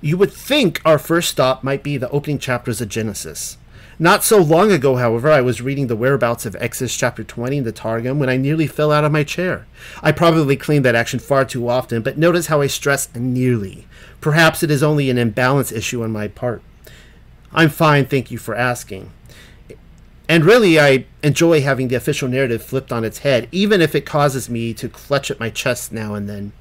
You 0.00 0.18
would 0.18 0.32
think 0.32 0.80
our 0.84 0.98
first 0.98 1.30
stop 1.30 1.64
might 1.64 1.82
be 1.82 1.96
the 1.96 2.10
opening 2.10 2.38
chapters 2.38 2.80
of 2.80 2.88
Genesis. 2.88 3.56
Not 3.98 4.22
so 4.22 4.36
long 4.36 4.70
ago, 4.70 4.96
however, 4.96 5.30
I 5.30 5.40
was 5.40 5.62
reading 5.62 5.86
the 5.86 5.96
whereabouts 5.96 6.44
of 6.44 6.54
Exodus 6.56 6.94
chapter 6.94 7.24
20 7.24 7.56
in 7.56 7.64
the 7.64 7.72
Targum 7.72 8.18
when 8.18 8.28
I 8.28 8.36
nearly 8.36 8.66
fell 8.66 8.92
out 8.92 9.04
of 9.04 9.12
my 9.12 9.24
chair. 9.24 9.66
I 10.02 10.12
probably 10.12 10.54
claim 10.54 10.82
that 10.82 10.94
action 10.94 11.18
far 11.18 11.46
too 11.46 11.66
often, 11.66 12.02
but 12.02 12.18
notice 12.18 12.48
how 12.48 12.60
I 12.60 12.66
stress 12.66 13.08
nearly. 13.14 13.86
Perhaps 14.20 14.62
it 14.62 14.70
is 14.70 14.82
only 14.82 15.08
an 15.08 15.16
imbalance 15.16 15.72
issue 15.72 16.02
on 16.02 16.12
my 16.12 16.28
part. 16.28 16.60
I'm 17.52 17.70
fine, 17.70 18.04
thank 18.04 18.30
you 18.30 18.36
for 18.36 18.54
asking. 18.54 19.10
And 20.28 20.44
really, 20.44 20.78
I 20.78 21.06
enjoy 21.22 21.62
having 21.62 21.88
the 21.88 21.94
official 21.94 22.28
narrative 22.28 22.62
flipped 22.62 22.92
on 22.92 23.04
its 23.04 23.20
head, 23.20 23.48
even 23.50 23.80
if 23.80 23.94
it 23.94 24.04
causes 24.04 24.50
me 24.50 24.74
to 24.74 24.90
clutch 24.90 25.30
at 25.30 25.40
my 25.40 25.48
chest 25.48 25.90
now 25.90 26.14
and 26.14 26.28
then. 26.28 26.52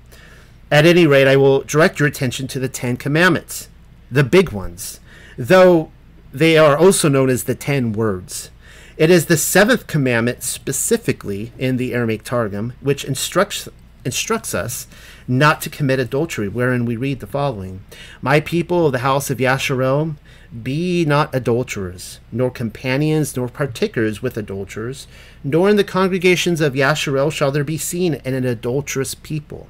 At 0.71 0.87
any 0.87 1.05
rate, 1.05 1.27
I 1.27 1.35
will 1.35 1.61
direct 1.61 1.99
your 1.99 2.07
attention 2.07 2.47
to 2.47 2.59
the 2.59 2.67
Ten 2.67 2.97
Commandments, 2.97 3.69
the 4.09 4.23
big 4.23 4.51
ones, 4.51 4.99
though 5.37 5.91
they 6.33 6.57
are 6.57 6.75
also 6.75 7.07
known 7.07 7.29
as 7.29 7.43
the 7.43 7.53
Ten 7.53 7.93
Words. 7.93 8.49
It 8.97 9.11
is 9.11 9.27
the 9.27 9.37
seventh 9.37 9.85
commandment 9.85 10.41
specifically 10.41 11.51
in 11.59 11.77
the 11.77 11.93
Aramaic 11.93 12.23
Targum, 12.23 12.73
which 12.81 13.05
instructs 13.05 13.69
instructs 14.03 14.53
us 14.53 14.87
not 15.27 15.61
to 15.61 15.69
commit 15.69 15.99
adultery, 15.99 16.47
wherein 16.47 16.85
we 16.85 16.95
read 16.95 17.19
the 17.19 17.27
following 17.27 17.83
My 18.21 18.39
people 18.39 18.85
of 18.85 18.91
the 18.91 18.99
house 18.99 19.29
of 19.29 19.39
Yasharel, 19.39 20.15
be 20.63 21.05
not 21.05 21.33
adulterers, 21.33 22.19
nor 22.31 22.49
companions, 22.49 23.35
nor 23.35 23.49
partakers 23.49 24.21
with 24.21 24.37
adulterers, 24.37 25.07
nor 25.43 25.69
in 25.69 25.75
the 25.75 25.83
congregations 25.83 26.61
of 26.61 26.73
Yasharel 26.73 27.31
shall 27.31 27.51
there 27.51 27.63
be 27.63 27.77
seen 27.77 28.15
an 28.25 28.45
adulterous 28.45 29.15
people, 29.15 29.67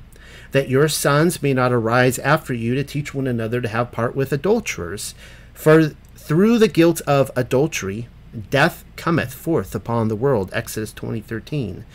that 0.52 0.70
your 0.70 0.88
sons 0.88 1.42
may 1.42 1.54
not 1.54 1.72
arise 1.72 2.20
after 2.20 2.54
you 2.54 2.76
to 2.76 2.84
teach 2.84 3.14
one 3.14 3.28
another 3.28 3.62
to 3.62 3.68
have 3.68 3.92
part 3.92 4.16
with 4.16 4.32
adulterers. 4.32 5.16
For 5.54 5.90
through 6.16 6.60
the 6.60 6.68
guilt 6.68 7.02
of 7.08 7.32
adultery, 7.36 8.08
death 8.50 8.84
cometh 8.96 9.34
forth 9.34 9.76
upon 9.76 10.08
the 10.08 10.16
world. 10.16 10.50
Exodus 10.54 10.94
twenty 10.94 11.22
thirteen. 11.22 11.86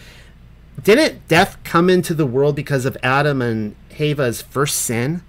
Didn't 0.82 1.26
death 1.28 1.58
come 1.64 1.90
into 1.90 2.14
the 2.14 2.26
world 2.26 2.56
because 2.56 2.86
of 2.86 2.96
Adam 3.02 3.42
and 3.42 3.74
Hava's 3.90 4.40
first 4.40 4.76
sin? 4.76 5.22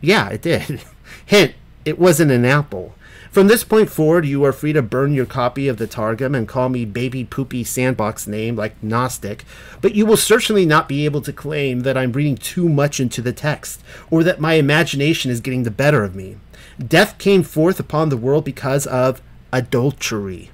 Yeah, 0.00 0.28
it 0.30 0.42
did. 0.42 0.82
Hint, 1.26 1.54
it 1.84 1.98
wasn't 1.98 2.32
an 2.32 2.44
apple. 2.44 2.94
From 3.30 3.46
this 3.46 3.62
point 3.62 3.88
forward, 3.90 4.26
you 4.26 4.44
are 4.44 4.52
free 4.52 4.72
to 4.72 4.82
burn 4.82 5.14
your 5.14 5.24
copy 5.24 5.68
of 5.68 5.76
the 5.76 5.86
Targum 5.86 6.34
and 6.34 6.48
call 6.48 6.68
me 6.68 6.84
baby 6.84 7.24
poopy 7.24 7.62
sandbox 7.62 8.26
name 8.26 8.56
like 8.56 8.82
Gnostic, 8.82 9.44
but 9.80 9.94
you 9.94 10.04
will 10.04 10.16
certainly 10.16 10.66
not 10.66 10.88
be 10.88 11.04
able 11.04 11.22
to 11.22 11.32
claim 11.32 11.80
that 11.80 11.96
I'm 11.96 12.10
reading 12.10 12.36
too 12.36 12.68
much 12.68 12.98
into 12.98 13.22
the 13.22 13.32
text, 13.32 13.82
or 14.10 14.24
that 14.24 14.40
my 14.40 14.54
imagination 14.54 15.30
is 15.30 15.40
getting 15.40 15.62
the 15.62 15.70
better 15.70 16.02
of 16.02 16.16
me. 16.16 16.38
Death 16.84 17.18
came 17.18 17.44
forth 17.44 17.78
upon 17.78 18.08
the 18.08 18.16
world 18.16 18.44
because 18.44 18.84
of 18.88 19.22
adultery. 19.52 20.50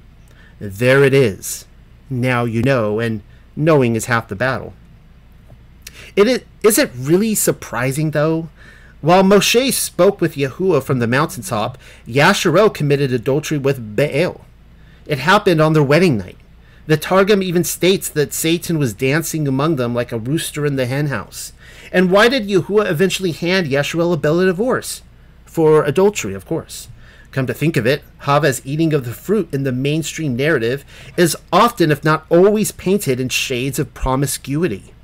There 0.61 1.03
it 1.03 1.15
is. 1.15 1.65
Now 2.11 2.45
you 2.45 2.61
know, 2.61 3.01
and 3.01 3.23
knowing 3.57 3.97
is 3.97 4.05
half 4.05 4.29
the 4.29 4.37
battle. 4.37 4.75
It 6.15 6.29
is, 6.29 6.43
is 6.63 6.79
it 6.79 6.91
really 6.95 7.35
surprising, 7.35 8.11
though? 8.11 8.51
While 9.03 9.23
Moshe 9.23 9.73
spoke 9.73 10.21
with 10.21 10.37
Yahuwah 10.37 10.83
from 10.83 11.01
the 11.01 11.07
mountaintop, 11.07 11.77
Yasharel 12.09 12.73
committed 12.73 13.13
adultery 13.13 13.59
with 13.59 13.95
Baal. 13.95 14.47
It 15.07 15.19
happened 15.19 15.61
on 15.61 15.75
their 15.75 15.83
wedding 15.83 16.17
night. 16.17 16.39
The 16.87 16.97
Targum 16.97 17.43
even 17.43 17.63
states 17.63 18.09
that 18.09 18.33
Satan 18.33 18.79
was 18.79 18.95
dancing 18.95 19.47
among 19.47 19.77
them 19.77 19.95
like 19.95 20.13
a 20.13 20.19
rooster 20.19 20.65
in 20.65 20.77
the 20.77 20.87
henhouse. 20.87 21.53
And 21.93 22.11
why 22.11 22.29
did 22.29 22.49
Yahuwah 22.49 22.91
eventually 22.91 23.33
hand 23.33 23.67
Yasharel 23.67 24.15
a 24.15 24.17
bill 24.17 24.41
of 24.41 24.47
divorce? 24.47 25.03
For 25.45 25.85
adultery, 25.85 26.33
of 26.33 26.47
course. 26.47 26.89
Come 27.33 27.47
to 27.49 27.55
think 27.55 27.77
of 27.77 27.87
it, 27.87 28.03
Hava's 28.21 28.63
eating 28.65 28.95
of 28.95 29.05
the 29.05 29.13
fruit 29.13 29.53
in 29.53 29.65
the 29.65 29.73
mainstream 29.73 30.37
narrative 30.37 30.85
is 31.19 31.37
often, 31.53 31.91
if 31.91 32.03
not 32.03 32.25
always, 32.31 32.73
painted 32.73 33.21
in 33.21 33.29
shades 33.29 33.79
of 33.79 33.93
promiscuity. 33.93 34.95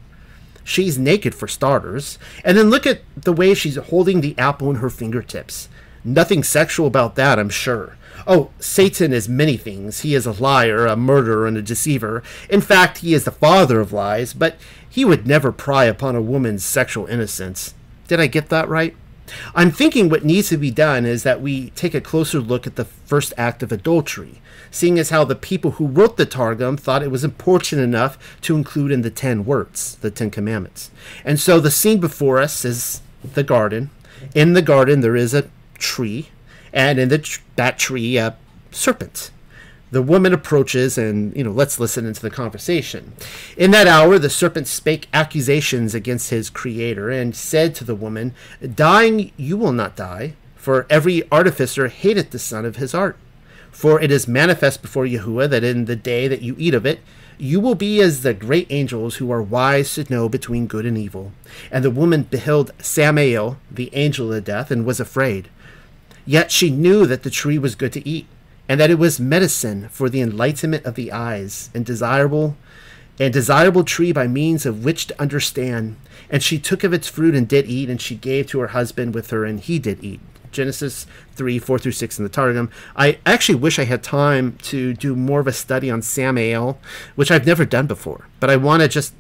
She's 0.65 0.99
naked 0.99 1.35
for 1.35 1.49
starters, 1.49 2.19
and 2.45 2.57
then 2.57 2.71
look 2.71 2.87
at 2.87 3.03
the 3.17 3.33
way 3.33 3.55
she's 3.55 3.77
holding 3.77 4.21
the 4.21 4.39
apple 4.39 4.71
in 4.71 4.77
her 4.77 4.91
fingertips. 4.91 5.69
Nothing 6.05 6.43
sexual 6.43 6.87
about 6.87 7.15
that, 7.17 7.39
I'm 7.39 7.49
sure. 7.49 7.97
Oh, 8.27 8.51
Satan 8.59 9.13
is 9.13 9.29
many 9.29 9.57
things. 9.57 10.01
He 10.01 10.15
is 10.15 10.27
a 10.27 10.33
liar, 10.33 10.87
a 10.87 10.97
murderer, 10.97 11.47
and 11.47 11.57
a 11.57 11.63
deceiver. 11.63 12.23
In 12.49 12.61
fact, 12.61 12.99
he 12.99 13.15
is 13.15 13.25
the 13.25 13.31
father 13.31 13.81
of 13.81 13.93
lies, 13.93 14.33
but 14.33 14.57
he 14.89 15.05
would 15.05 15.27
never 15.27 15.51
pry 15.51 15.85
upon 15.85 16.15
a 16.15 16.23
woman's 16.23 16.65
sexual 16.65 17.07
innocence. 17.07 17.75
Did 18.09 18.21
I 18.21 18.27
get 18.27 18.49
that 18.51 18.69
right? 18.69 18.95
I'm 19.55 19.71
thinking 19.71 20.09
what 20.09 20.25
needs 20.25 20.51
to 20.51 20.57
be 20.57 20.71
done 20.71 21.07
is 21.07 21.23
that 21.23 21.41
we 21.41 21.71
take 21.71 21.95
a 21.95 22.01
closer 22.01 22.41
look 22.41 22.67
at 22.67 22.77
the 22.77 22.85
first 22.85 23.33
act 23.39 23.63
of 23.63 23.73
adultery, 23.73 24.42
seeing 24.73 24.99
as 24.99 25.11
how 25.11 25.23
the 25.23 25.37
people 25.37 25.73
who 25.73 25.87
wrote 25.87 26.17
the 26.17 26.27
Targum 26.27 26.77
thought 26.77 27.05
it 27.05 27.11
was 27.13 27.23
important 27.23 27.81
enough 27.81 28.19
to 28.41 28.57
include 28.57 28.91
in 28.91 29.03
the 29.03 29.11
Ten 29.11 29.45
Words, 29.45 29.95
the 29.97 30.11
Ten 30.11 30.31
Commandments. 30.31 30.91
And 31.25 31.39
so 31.39 31.61
the 31.61 31.71
scene 31.71 32.01
before 32.01 32.41
us 32.41 32.65
is 32.65 33.03
the 33.23 33.45
garden. 33.45 33.91
In 34.35 34.55
the 34.55 34.63
garden, 34.63 35.01
there 35.01 35.15
is 35.15 35.35
a 35.35 35.49
tree, 35.79 36.31
and 36.73 36.99
in 36.99 37.09
tr- 37.23 37.41
that 37.55 37.79
tree, 37.79 38.17
a 38.17 38.37
serpent 38.73 39.31
the 39.93 40.03
woman 40.03 40.33
approaches 40.33 40.97
and 40.99 41.37
you 41.37 41.45
know 41.45 41.53
let's 41.53 41.79
listen 41.79 42.07
into 42.07 42.23
the 42.23 42.31
conversation 42.31 43.13
in 43.57 43.71
that 43.71 43.87
hour 43.87 44.19
the 44.19 44.31
serpent 44.31 44.67
spake 44.67 45.07
accusations 45.13 45.95
against 45.95 46.31
his 46.31 46.51
creator 46.51 47.11
and 47.11 47.37
said 47.37 47.75
to 47.75 47.85
the 47.85 47.95
woman 47.95 48.35
dying 48.75 49.31
you 49.37 49.57
will 49.57 49.73
not 49.73 49.95
die 49.95 50.33
for 50.57 50.87
every 50.89 51.31
artificer 51.31 51.89
hateth 51.89 52.31
the 52.31 52.39
son 52.39 52.65
of 52.65 52.77
his 52.77 52.95
art 52.95 53.17
for 53.73 54.01
it 54.01 54.13
is 54.13 54.29
manifest 54.29 54.81
before 54.81 55.05
Yahuwah 55.05 55.51
that 55.51 55.65
in 55.65 55.87
the 55.87 55.97
day 55.97 56.29
that 56.29 56.43
you 56.43 56.55
eat 56.59 56.75
of 56.75 56.87
it 56.87 57.01
you 57.39 57.59
will 57.59 57.75
be 57.75 58.01
as 58.01 58.23
the 58.23 58.33
great 58.33 58.69
angels 58.71 59.17
who 59.17 59.33
are 59.33 59.43
wise 59.43 59.93
to 59.95 60.07
know 60.09 60.29
between 60.29 60.69
good 60.69 60.87
and 60.87 60.97
evil 60.97 61.33
and 61.73 61.85
the 61.85 61.91
woman 61.91 62.23
beheld 62.23 62.71
samael 62.79 63.57
the 63.69 63.91
angel 63.93 64.33
of 64.33 64.45
death 64.45 64.71
and 64.71 64.87
was 64.87 65.01
afraid 65.01 65.49
yet 66.25 66.53
she 66.53 66.71
knew 66.71 67.05
that 67.07 67.25
the 67.25 67.31
tree 67.31 67.59
was 67.59 67.75
good 67.75 67.93
to 67.93 68.09
eat 68.09 68.27
and 68.69 68.81
that 68.81 68.91
it 68.91 68.99
was 68.99 69.21
medicine 69.21 69.89
for 69.89 70.09
the 70.09 70.21
enlightenment 70.21 70.85
of 70.87 70.95
the 70.95 71.13
eyes, 71.13 71.71
and 71.75 71.85
desirable 71.85 72.57
and 73.21 73.33
desirable 73.33 73.85
tree 73.85 74.13
by 74.13 74.27
means 74.27 74.65
of 74.65 74.85
which 74.85 75.07
to 75.07 75.21
understand. 75.21 75.97
And 76.31 76.43
she 76.43 76.59
took 76.59 76.83
of 76.83 76.95
its 76.95 77.07
fruit 77.07 77.35
and 77.35 77.47
did 77.47 77.67
eat, 77.67 77.91
and 77.91 78.01
she 78.01 78.15
gave 78.15 78.47
to 78.47 78.61
her 78.61 78.69
husband 78.69 79.15
with 79.15 79.29
her, 79.29 79.45
and 79.45 79.61
he 79.61 79.79
did 79.79 80.03
eat. 80.03 80.21
Genesis 80.53 81.07
3, 81.35 81.59
4 81.59 81.79
through 81.79 81.93
6 81.93 82.19
in 82.19 82.25
the 82.25 82.29
Targum. 82.29 82.71
I 82.95 83.19
actually 83.27 83.57
wish 83.57 83.79
I 83.79 83.85
had 83.85 84.03
time 84.03 84.57
to 84.63 84.95
do 84.95 85.17
more 85.17 85.41
of 85.41 85.47
a 85.47 85.53
study 85.53 85.91
on 85.91 86.03
Samael, 86.03 86.79
which 87.17 87.31
I've 87.31 87.47
never 87.47 87.65
done 87.65 87.87
before. 87.87 88.29
But 88.39 88.51
I 88.51 88.57
want 88.57 88.83
to 88.83 88.89
just 88.89 89.15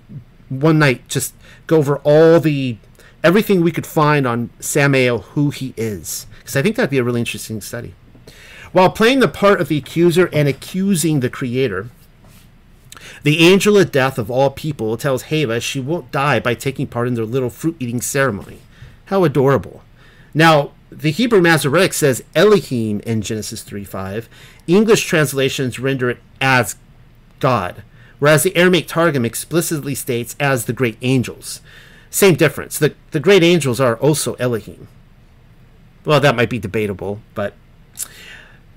one 0.48 0.78
night 0.78 1.08
just 1.08 1.34
go 1.66 1.78
over 1.78 1.96
all 1.98 2.38
the 2.38 2.76
everything 3.24 3.62
we 3.62 3.72
could 3.72 3.86
find 3.86 4.26
on 4.26 4.50
Samael, 4.60 5.18
who 5.18 5.50
he 5.50 5.74
is. 5.76 6.26
Because 6.38 6.56
I 6.56 6.62
think 6.62 6.76
that'd 6.76 6.90
be 6.90 6.98
a 6.98 7.04
really 7.04 7.20
interesting 7.20 7.60
study. 7.60 7.94
While 8.72 8.90
playing 8.90 9.20
the 9.20 9.28
part 9.28 9.60
of 9.60 9.68
the 9.68 9.78
accuser 9.78 10.28
and 10.32 10.48
accusing 10.48 11.20
the 11.20 11.30
creator, 11.30 11.88
the 13.22 13.40
angel 13.40 13.76
of 13.76 13.92
death 13.92 14.18
of 14.18 14.30
all 14.30 14.50
people 14.50 14.96
tells 14.96 15.24
Hava 15.24 15.60
she 15.60 15.80
won't 15.80 16.10
die 16.10 16.40
by 16.40 16.54
taking 16.54 16.86
part 16.86 17.08
in 17.08 17.14
their 17.14 17.24
little 17.24 17.50
fruit 17.50 17.76
eating 17.78 18.00
ceremony. 18.00 18.58
How 19.06 19.24
adorable. 19.24 19.82
Now, 20.34 20.72
the 20.98 21.10
Hebrew 21.10 21.40
Masoretic 21.40 21.92
says 21.92 22.22
Elohim 22.34 23.00
in 23.00 23.22
Genesis 23.22 23.62
3 23.62 23.84
5. 23.84 24.28
English 24.66 25.04
translations 25.06 25.78
render 25.78 26.10
it 26.10 26.18
as 26.40 26.76
God, 27.40 27.82
whereas 28.18 28.42
the 28.42 28.56
Aramaic 28.56 28.86
Targum 28.86 29.24
explicitly 29.24 29.94
states 29.94 30.36
as 30.38 30.66
the 30.66 30.72
great 30.72 30.98
angels. 31.02 31.60
Same 32.10 32.34
difference. 32.34 32.78
The, 32.78 32.94
the 33.10 33.20
great 33.20 33.42
angels 33.42 33.80
are 33.80 33.96
also 33.96 34.34
Elohim. 34.34 34.88
Well, 36.04 36.20
that 36.20 36.36
might 36.36 36.50
be 36.50 36.58
debatable, 36.58 37.20
but 37.34 37.54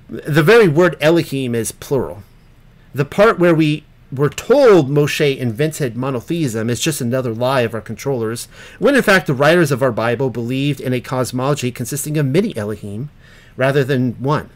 the 0.07 0.43
very 0.43 0.67
word 0.67 0.95
Elohim 1.01 1.53
is 1.53 1.71
plural. 1.71 2.23
The 2.93 3.05
part 3.05 3.39
where 3.39 3.55
we 3.55 3.83
were 4.15 4.29
told 4.29 4.89
Moshe 4.89 5.37
invented 5.37 5.95
monotheism 5.95 6.69
is 6.69 6.79
just 6.79 7.01
another 7.01 7.33
lie 7.33 7.61
of 7.61 7.73
our 7.73 7.81
controllers, 7.81 8.47
when 8.79 8.95
in 8.95 9.01
fact 9.01 9.27
the 9.27 9.33
writers 9.33 9.71
of 9.71 9.83
our 9.83 9.91
Bible 9.91 10.29
believed 10.29 10.79
in 10.79 10.93
a 10.93 11.01
cosmology 11.01 11.71
consisting 11.71 12.17
of 12.17 12.25
many 12.25 12.55
Elohim 12.57 13.09
rather 13.57 13.83
than 13.83 14.13
one. 14.13 14.49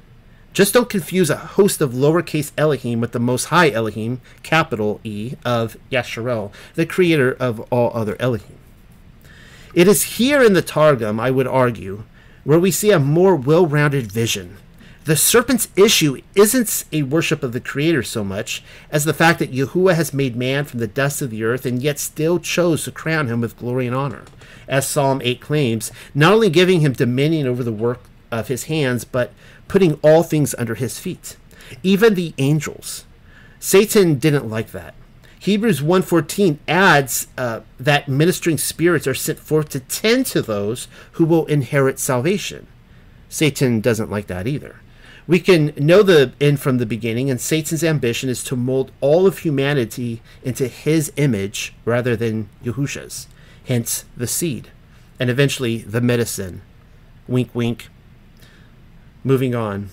Just 0.52 0.74
don't 0.74 0.90
confuse 0.90 1.30
a 1.30 1.36
host 1.36 1.80
of 1.80 1.94
lowercase 1.94 2.52
Elohim 2.58 3.00
with 3.00 3.12
the 3.12 3.20
Most 3.20 3.46
High 3.46 3.70
Elohim, 3.70 4.20
capital 4.42 5.00
E, 5.04 5.36
of 5.46 5.78
Yasharel, 5.92 6.52
the 6.76 6.86
creator 6.86 7.34
of 7.40 7.60
all 7.72 7.92
other 7.94 8.16
Elohim. 8.20 8.58
It 9.76 9.88
is 9.88 10.18
here 10.18 10.42
in 10.42 10.54
the 10.54 10.64
Targum, 10.64 11.20
I 11.20 11.30
would 11.30 11.48
argue, 11.48 12.04
where 12.44 12.60
we 12.60 12.72
see 12.72 12.92
a 12.92 13.00
more 13.00 13.36
well 13.36 13.68
rounded 13.68 14.12
vision. 14.12 14.58
The 15.10 15.16
serpent's 15.16 15.70
issue 15.76 16.22
isn't 16.36 16.86
a 16.92 17.02
worship 17.02 17.42
of 17.42 17.52
the 17.52 17.60
Creator 17.60 18.04
so 18.04 18.24
much 18.24 18.62
as 18.92 19.06
the 19.06 19.12
fact 19.12 19.40
that 19.40 19.52
Yahuwah 19.52 19.96
has 19.96 20.14
made 20.14 20.36
man 20.36 20.66
from 20.66 20.80
the 20.80 20.86
dust 20.86 21.24
of 21.24 21.32
the 21.32 21.44
earth 21.44 21.66
and 21.66 21.82
yet 21.82 21.98
still 21.98 22.38
chose 22.38 22.84
to 22.84 22.92
crown 22.92 23.26
him 23.26 23.42
with 23.42 23.58
glory 23.58 23.88
and 23.88 23.96
honor. 23.96 24.22
As 24.68 24.88
Psalm 24.88 25.20
8 25.24 25.42
claims, 25.42 25.92
not 26.14 26.32
only 26.34 26.52
giving 26.52 26.82
him 26.82 26.94
dominion 26.94 27.48
over 27.48 27.64
the 27.64 27.72
work 27.72 28.02
of 28.30 28.50
his 28.50 28.66
hands, 28.66 29.04
but 29.04 29.34
putting 29.68 29.96
all 30.04 30.22
things 30.22 30.54
under 30.60 30.76
his 30.76 31.00
feet, 31.00 31.38
even 31.82 32.14
the 32.14 32.36
angels. 32.38 33.06
Satan 33.60 34.20
didn't 34.20 34.48
like 34.48 34.74
that. 34.74 34.94
Hebrews 35.40 35.82
1:14 35.82 36.60
adds 36.68 37.30
uh, 37.36 37.62
that 37.80 38.10
ministering 38.10 38.60
spirits 38.60 39.08
are 39.08 39.16
sent 39.16 39.40
forth 39.40 39.70
to 39.70 39.80
tend 39.80 40.28
to 40.28 40.44
those 40.44 40.88
who 41.14 41.26
will 41.26 41.48
inherit 41.48 41.98
salvation. 41.98 42.68
Satan 43.28 43.82
doesn't 43.82 44.12
like 44.12 44.28
that 44.28 44.46
either. 44.46 44.82
We 45.30 45.40
can 45.40 45.74
know 45.78 46.02
the 46.02 46.34
end 46.42 46.60
from 46.60 46.80
the 46.80 46.88
beginning, 46.88 47.30
and 47.30 47.40
Satan's 47.40 47.84
ambition 47.84 48.30
is 48.30 48.44
to 48.46 48.56
mold 48.56 48.92
all 49.00 49.28
of 49.28 49.38
humanity 49.38 50.24
into 50.42 50.68
his 50.68 51.14
image 51.18 51.76
rather 51.86 52.16
than 52.16 52.50
Yahusha's, 52.64 53.28
hence 53.68 54.06
the 54.18 54.26
seed, 54.26 54.70
and 55.20 55.30
eventually 55.30 55.84
the 55.84 56.02
medicine. 56.02 56.64
Wink, 57.28 57.54
wink. 57.54 57.90
Moving 59.24 59.54
on. 59.54 59.90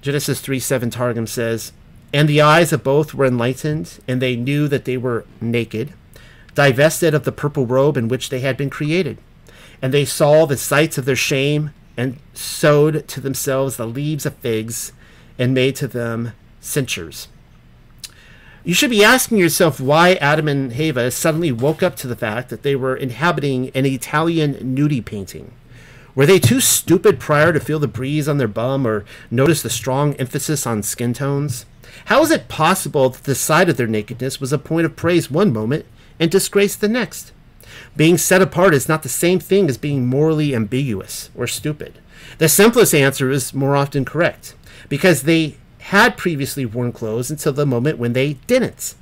Genesis 0.00 0.40
3 0.40 0.60
7 0.60 0.90
Targum 0.90 1.26
says, 1.26 1.72
And 2.12 2.28
the 2.28 2.40
eyes 2.40 2.72
of 2.72 2.84
both 2.84 3.14
were 3.14 3.26
enlightened, 3.26 3.98
and 4.06 4.22
they 4.22 4.36
knew 4.36 4.68
that 4.68 4.84
they 4.84 4.96
were 4.96 5.26
naked, 5.40 5.92
divested 6.54 7.14
of 7.14 7.24
the 7.24 7.32
purple 7.32 7.66
robe 7.66 7.96
in 7.96 8.06
which 8.06 8.28
they 8.28 8.38
had 8.38 8.56
been 8.56 8.70
created. 8.70 9.18
And 9.82 9.92
they 9.92 10.04
saw 10.04 10.46
the 10.46 10.56
sights 10.56 10.98
of 10.98 11.04
their 11.04 11.16
shame, 11.16 11.72
and 11.98 12.16
sewed 12.32 13.08
to 13.08 13.20
themselves 13.20 13.76
the 13.76 13.86
leaves 13.86 14.24
of 14.24 14.36
figs 14.36 14.92
and 15.36 15.52
made 15.52 15.74
to 15.76 15.88
them 15.88 16.32
cinctures. 16.60 17.26
You 18.64 18.72
should 18.72 18.90
be 18.90 19.04
asking 19.04 19.38
yourself 19.38 19.80
why 19.80 20.14
Adam 20.14 20.46
and 20.46 20.72
Heva 20.72 21.10
suddenly 21.10 21.50
woke 21.50 21.82
up 21.82 21.96
to 21.96 22.06
the 22.06 22.16
fact 22.16 22.50
that 22.50 22.62
they 22.62 22.76
were 22.76 22.94
inhabiting 22.94 23.70
an 23.70 23.84
Italian 23.84 24.54
nudie 24.54 25.04
painting. 25.04 25.52
Were 26.14 26.26
they 26.26 26.38
too 26.38 26.60
stupid 26.60 27.18
prior 27.18 27.52
to 27.52 27.60
feel 27.60 27.78
the 27.78 27.88
breeze 27.88 28.28
on 28.28 28.38
their 28.38 28.48
bum 28.48 28.86
or 28.86 29.04
notice 29.30 29.62
the 29.62 29.70
strong 29.70 30.14
emphasis 30.14 30.66
on 30.66 30.82
skin 30.82 31.12
tones? 31.12 31.66
How 32.06 32.22
is 32.22 32.30
it 32.30 32.48
possible 32.48 33.10
that 33.10 33.24
the 33.24 33.34
sight 33.34 33.68
of 33.68 33.76
their 33.76 33.86
nakedness 33.86 34.40
was 34.40 34.52
a 34.52 34.58
point 34.58 34.86
of 34.86 34.96
praise 34.96 35.30
one 35.30 35.52
moment 35.52 35.84
and 36.20 36.30
disgrace 36.30 36.76
the 36.76 36.88
next? 36.88 37.32
Being 37.96 38.18
set 38.18 38.42
apart 38.42 38.74
is 38.74 38.88
not 38.88 39.02
the 39.02 39.08
same 39.08 39.40
thing 39.40 39.68
as 39.68 39.76
being 39.76 40.06
morally 40.06 40.54
ambiguous 40.54 41.30
or 41.34 41.46
stupid. 41.46 41.98
The 42.38 42.48
simplest 42.48 42.94
answer 42.94 43.30
is 43.30 43.54
more 43.54 43.76
often 43.76 44.04
correct, 44.04 44.54
because 44.88 45.22
they 45.22 45.56
had 45.78 46.16
previously 46.16 46.66
worn 46.66 46.92
clothes 46.92 47.30
until 47.30 47.52
the 47.52 47.66
moment 47.66 47.98
when 47.98 48.12
they 48.12 48.34
didn't. 48.46 48.94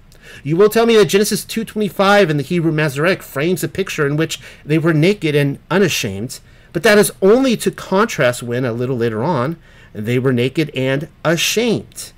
You 0.42 0.56
will 0.56 0.68
tell 0.68 0.86
me 0.86 0.96
that 0.96 1.06
Genesis 1.06 1.44
2:25 1.44 2.30
in 2.30 2.36
the 2.36 2.42
Hebrew 2.42 2.72
Masoretic 2.72 3.22
frames 3.22 3.62
a 3.64 3.68
picture 3.68 4.06
in 4.06 4.16
which 4.16 4.40
they 4.64 4.78
were 4.78 4.94
naked 4.94 5.34
and 5.34 5.58
unashamed, 5.70 6.40
but 6.72 6.82
that 6.82 6.98
is 6.98 7.12
only 7.22 7.56
to 7.56 7.70
contrast 7.70 8.42
when 8.42 8.64
a 8.64 8.72
little 8.72 8.96
later 8.96 9.22
on 9.22 9.56
they 9.92 10.18
were 10.18 10.32
naked 10.32 10.70
and 10.74 11.08
ashamed. 11.24 12.12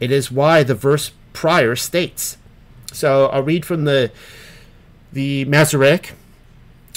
It 0.00 0.10
is 0.10 0.30
why 0.30 0.62
the 0.62 0.74
verse 0.74 1.12
prior 1.32 1.74
states. 1.74 2.36
So 2.92 3.26
I'll 3.26 3.42
read 3.42 3.64
from 3.64 3.84
the 3.84 4.10
the 5.12 5.44
Masoretic 5.44 6.12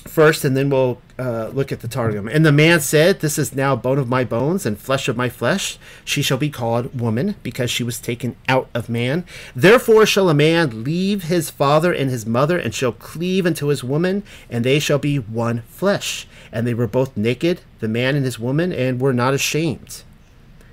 first, 0.09 0.45
and 0.45 0.55
then 0.55 0.69
we'll 0.69 1.01
uh, 1.19 1.49
look 1.53 1.71
at 1.71 1.81
the 1.81 1.87
Targum. 1.87 2.27
And 2.27 2.45
the 2.45 2.51
man 2.51 2.79
said, 2.79 3.19
This 3.19 3.37
is 3.37 3.55
now 3.55 3.75
bone 3.75 3.97
of 3.97 4.07
my 4.07 4.23
bones 4.23 4.65
and 4.65 4.77
flesh 4.77 5.07
of 5.07 5.17
my 5.17 5.29
flesh. 5.29 5.77
She 6.03 6.21
shall 6.21 6.37
be 6.37 6.49
called 6.49 6.99
woman, 6.99 7.35
because 7.43 7.69
she 7.69 7.83
was 7.83 7.99
taken 7.99 8.35
out 8.47 8.69
of 8.73 8.89
man. 8.89 9.25
Therefore 9.55 10.05
shall 10.05 10.29
a 10.29 10.33
man 10.33 10.83
leave 10.83 11.23
his 11.23 11.49
father 11.49 11.93
and 11.93 12.09
his 12.09 12.25
mother, 12.25 12.57
and 12.57 12.73
shall 12.73 12.91
cleave 12.91 13.45
unto 13.45 13.67
his 13.67 13.83
woman, 13.83 14.23
and 14.49 14.63
they 14.63 14.79
shall 14.79 14.99
be 14.99 15.17
one 15.17 15.61
flesh. 15.63 16.27
And 16.51 16.65
they 16.65 16.73
were 16.73 16.87
both 16.87 17.15
naked, 17.17 17.61
the 17.79 17.87
man 17.87 18.15
and 18.15 18.25
his 18.25 18.39
woman, 18.39 18.71
and 18.71 18.99
were 19.01 19.13
not 19.13 19.33
ashamed. 19.33 20.03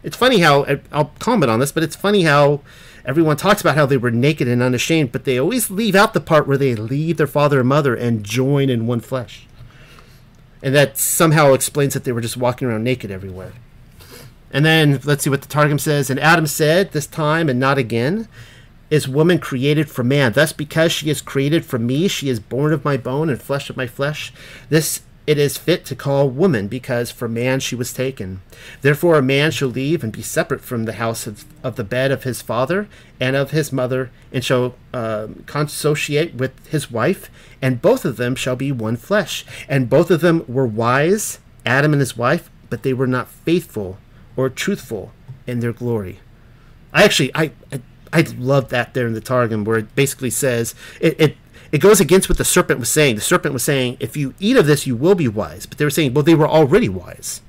It's 0.03 0.17
funny 0.17 0.41
how, 0.41 0.67
I'll 0.93 1.13
comment 1.19 1.51
on 1.51 1.61
this, 1.61 1.73
but 1.73 1.83
it's 1.83 1.97
funny 1.97 2.23
how 2.23 2.61
everyone 3.05 3.37
talks 3.37 3.61
about 3.61 3.77
how 3.77 3.87
they 3.87 3.97
were 3.97 4.11
naked 4.11 4.49
and 4.49 4.63
unashamed, 4.63 5.13
but 5.13 5.25
they 5.25 5.39
always 5.39 5.71
leave 5.71 5.95
out 5.95 6.15
the 6.15 6.21
part 6.21 6.47
where 6.47 6.59
they 6.59 6.75
leave 6.75 7.17
their 7.17 7.27
father 7.27 7.61
and 7.61 7.69
mother 7.69 7.95
and 7.95 8.25
join 8.25 8.71
in 8.71 8.87
one 8.87 9.01
flesh. 9.01 9.47
And 10.63 10.75
that 10.75 10.97
somehow 10.97 11.53
explains 11.53 11.95
that 11.95 12.05
they 12.05 12.13
were 12.13 12.23
just 12.23 12.37
walking 12.37 12.69
around 12.69 12.85
naked 12.85 13.11
everywhere. 13.11 13.53
And 14.51 14.65
then 14.65 15.01
let's 15.05 15.25
see 15.25 15.31
what 15.31 15.43
the 15.43 15.49
Targum 15.49 15.79
says. 15.79 16.09
And 16.09 16.21
Adam 16.21 16.47
said, 16.47 16.93
This 16.93 17.07
time 17.07 17.49
and 17.49 17.61
not 17.61 17.77
again 17.77 18.29
is 18.89 19.09
woman 19.09 19.39
created 19.39 19.91
for 19.91 20.05
man. 20.05 20.33
Thus, 20.33 20.53
because 20.53 20.93
she 20.93 21.11
is 21.11 21.21
created 21.21 21.65
from 21.65 21.87
me, 21.87 22.07
she 22.07 22.29
is 22.29 22.39
born 22.39 22.73
of 22.73 22.85
my 22.85 22.97
bone 22.97 23.29
and 23.29 23.43
flesh 23.43 23.69
of 23.69 23.77
my 23.77 23.87
flesh. 23.87 24.33
This 24.69 25.03
it 25.27 25.39
is 25.39 25.57
fit 25.57 25.85
to 25.87 25.97
call 25.97 26.29
woman, 26.29 26.69
because 26.69 27.11
from 27.11 27.35
man 27.35 27.61
she 27.61 27.75
was 27.75 27.93
taken. 27.93 28.43
Therefore, 28.83 29.17
a 29.17 29.23
man 29.23 29.51
shall 29.51 29.69
leave 29.69 30.05
and 30.05 30.13
be 30.13 30.23
separate 30.23 30.61
from 30.61 30.85
the 30.85 30.95
house 30.95 31.27
of, 31.27 31.45
of 31.63 31.77
the 31.77 31.85
bed 31.85 32.11
of 32.11 32.25
his 32.25 32.43
father 32.43 32.89
and 33.19 33.35
of 33.35 33.51
his 33.51 33.73
mother, 33.73 34.11
and 34.33 34.45
shall 34.45 34.75
uh, 34.93 35.29
consociate 35.47 36.35
with 36.35 36.67
his 36.67 36.91
wife, 36.91 37.31
and 37.63 37.81
both 37.81 38.05
of 38.05 38.17
them 38.17 38.35
shall 38.35 38.57
be 38.57 38.71
one 38.71 38.97
flesh. 38.97 39.47
And 39.69 39.89
both 39.89 40.11
of 40.11 40.21
them 40.21 40.45
were 40.47 40.67
wise, 40.67 41.39
Adam 41.65 41.93
and 41.93 42.01
his 42.01 42.17
wife, 42.17 42.51
but 42.69 42.83
they 42.83 42.93
were 42.93 43.07
not 43.07 43.29
faithful 43.29 43.99
or 44.37 44.51
truthful 44.51 45.13
in 45.47 45.61
their 45.61 45.73
glory. 45.73 46.21
I 46.93 47.05
actually, 47.05 47.31
I, 47.35 47.53
I, 47.73 47.81
I 48.13 48.21
love 48.37 48.69
that 48.69 48.95
there 48.95 49.07
in 49.07 49.15
the 49.15 49.21
Targum, 49.21 49.65
where 49.65 49.79
it 49.79 49.95
basically 49.95 50.31
says 50.31 50.75
it, 51.01 51.19
it 51.19 51.37
it 51.75 51.81
goes 51.81 51.99
against 51.99 52.29
what 52.29 52.39
the 52.39 52.45
serpent 52.45 52.79
was 52.79 52.89
saying. 52.89 53.17
The 53.17 53.21
serpent 53.21 53.53
was 53.53 53.65
saying, 53.65 53.97
if 53.99 54.17
you 54.17 54.33
eat 54.39 54.57
of 54.57 54.65
this, 54.65 54.87
you 54.87 54.95
will 54.95 55.17
be 55.17 55.27
wise. 55.27 55.67
But 55.67 55.77
they 55.77 55.85
were 55.85 55.91
saying, 55.91 56.15
well, 56.15 56.23
they 56.23 56.37
were 56.37 56.47
already 56.47 56.89
wise. 56.89 57.43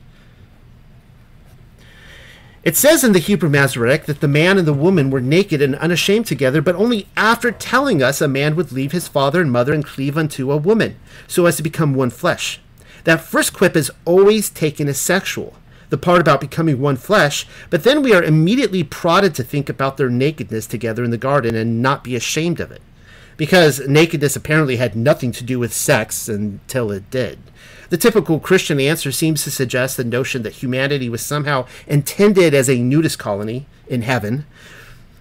It 2.64 2.76
says 2.76 3.04
in 3.04 3.14
the 3.14 3.20
Hebrew 3.20 3.50
Masoretic 3.50 4.06
that 4.06 4.22
the 4.22 4.28
man 4.28 4.58
and 4.58 4.68
the 4.68 4.74
woman 4.74 5.12
were 5.12 5.22
naked 5.22 5.62
and 5.62 5.76
unashamed 5.76 6.26
together, 6.26 6.60
but 6.64 6.74
only 6.74 7.08
after 7.16 7.52
telling 7.52 8.02
us 8.02 8.20
a 8.20 8.28
man 8.28 8.56
would 8.56 8.72
leave 8.72 8.94
his 8.94 9.08
father 9.08 9.42
and 9.42 9.52
mother 9.52 9.74
and 9.74 9.86
cleave 9.86 10.18
unto 10.18 10.52
a 10.52 10.58
woman, 10.58 10.98
so 11.28 11.46
as 11.46 11.58
to 11.58 11.62
become 11.62 11.94
one 11.94 12.10
flesh. 12.10 12.60
That 13.04 13.22
first 13.22 13.54
quip 13.54 13.76
is 13.76 13.92
always 14.06 14.50
taken 14.50 14.88
as 14.88 15.00
sexual, 15.00 15.54
the 15.90 16.00
part 16.00 16.20
about 16.20 16.42
becoming 16.42 16.82
one 16.82 16.98
flesh, 16.98 17.46
but 17.70 17.84
then 17.84 18.02
we 18.02 18.12
are 18.12 18.24
immediately 18.24 18.84
prodded 18.84 19.36
to 19.36 19.44
think 19.44 19.70
about 19.70 19.98
their 19.98 20.10
nakedness 20.10 20.66
together 20.66 21.04
in 21.04 21.12
the 21.12 21.18
garden 21.20 21.54
and 21.54 21.80
not 21.80 22.04
be 22.04 22.16
ashamed 22.16 22.60
of 22.60 22.72
it 22.72 22.82
because 23.38 23.86
nakedness 23.88 24.36
apparently 24.36 24.78
had 24.78 24.96
nothing 24.96 25.32
to 25.34 25.44
do 25.44 25.60
with 25.60 25.74
sex 25.74 26.28
until 26.30 26.92
it 26.92 27.10
did. 27.10 27.40
The 27.90 27.98
typical 27.98 28.40
Christian 28.40 28.80
answer 28.80 29.12
seems 29.12 29.44
to 29.44 29.52
suggest 29.52 29.98
the 29.98 30.04
notion 30.04 30.42
that 30.44 30.54
humanity 30.54 31.10
was 31.10 31.22
somehow 31.22 31.68
intended 31.88 32.54
as 32.54 32.70
a 32.70 32.82
nudist 32.82 33.20
colony 33.20 33.68
in 33.88 34.02
heaven, 34.02 34.46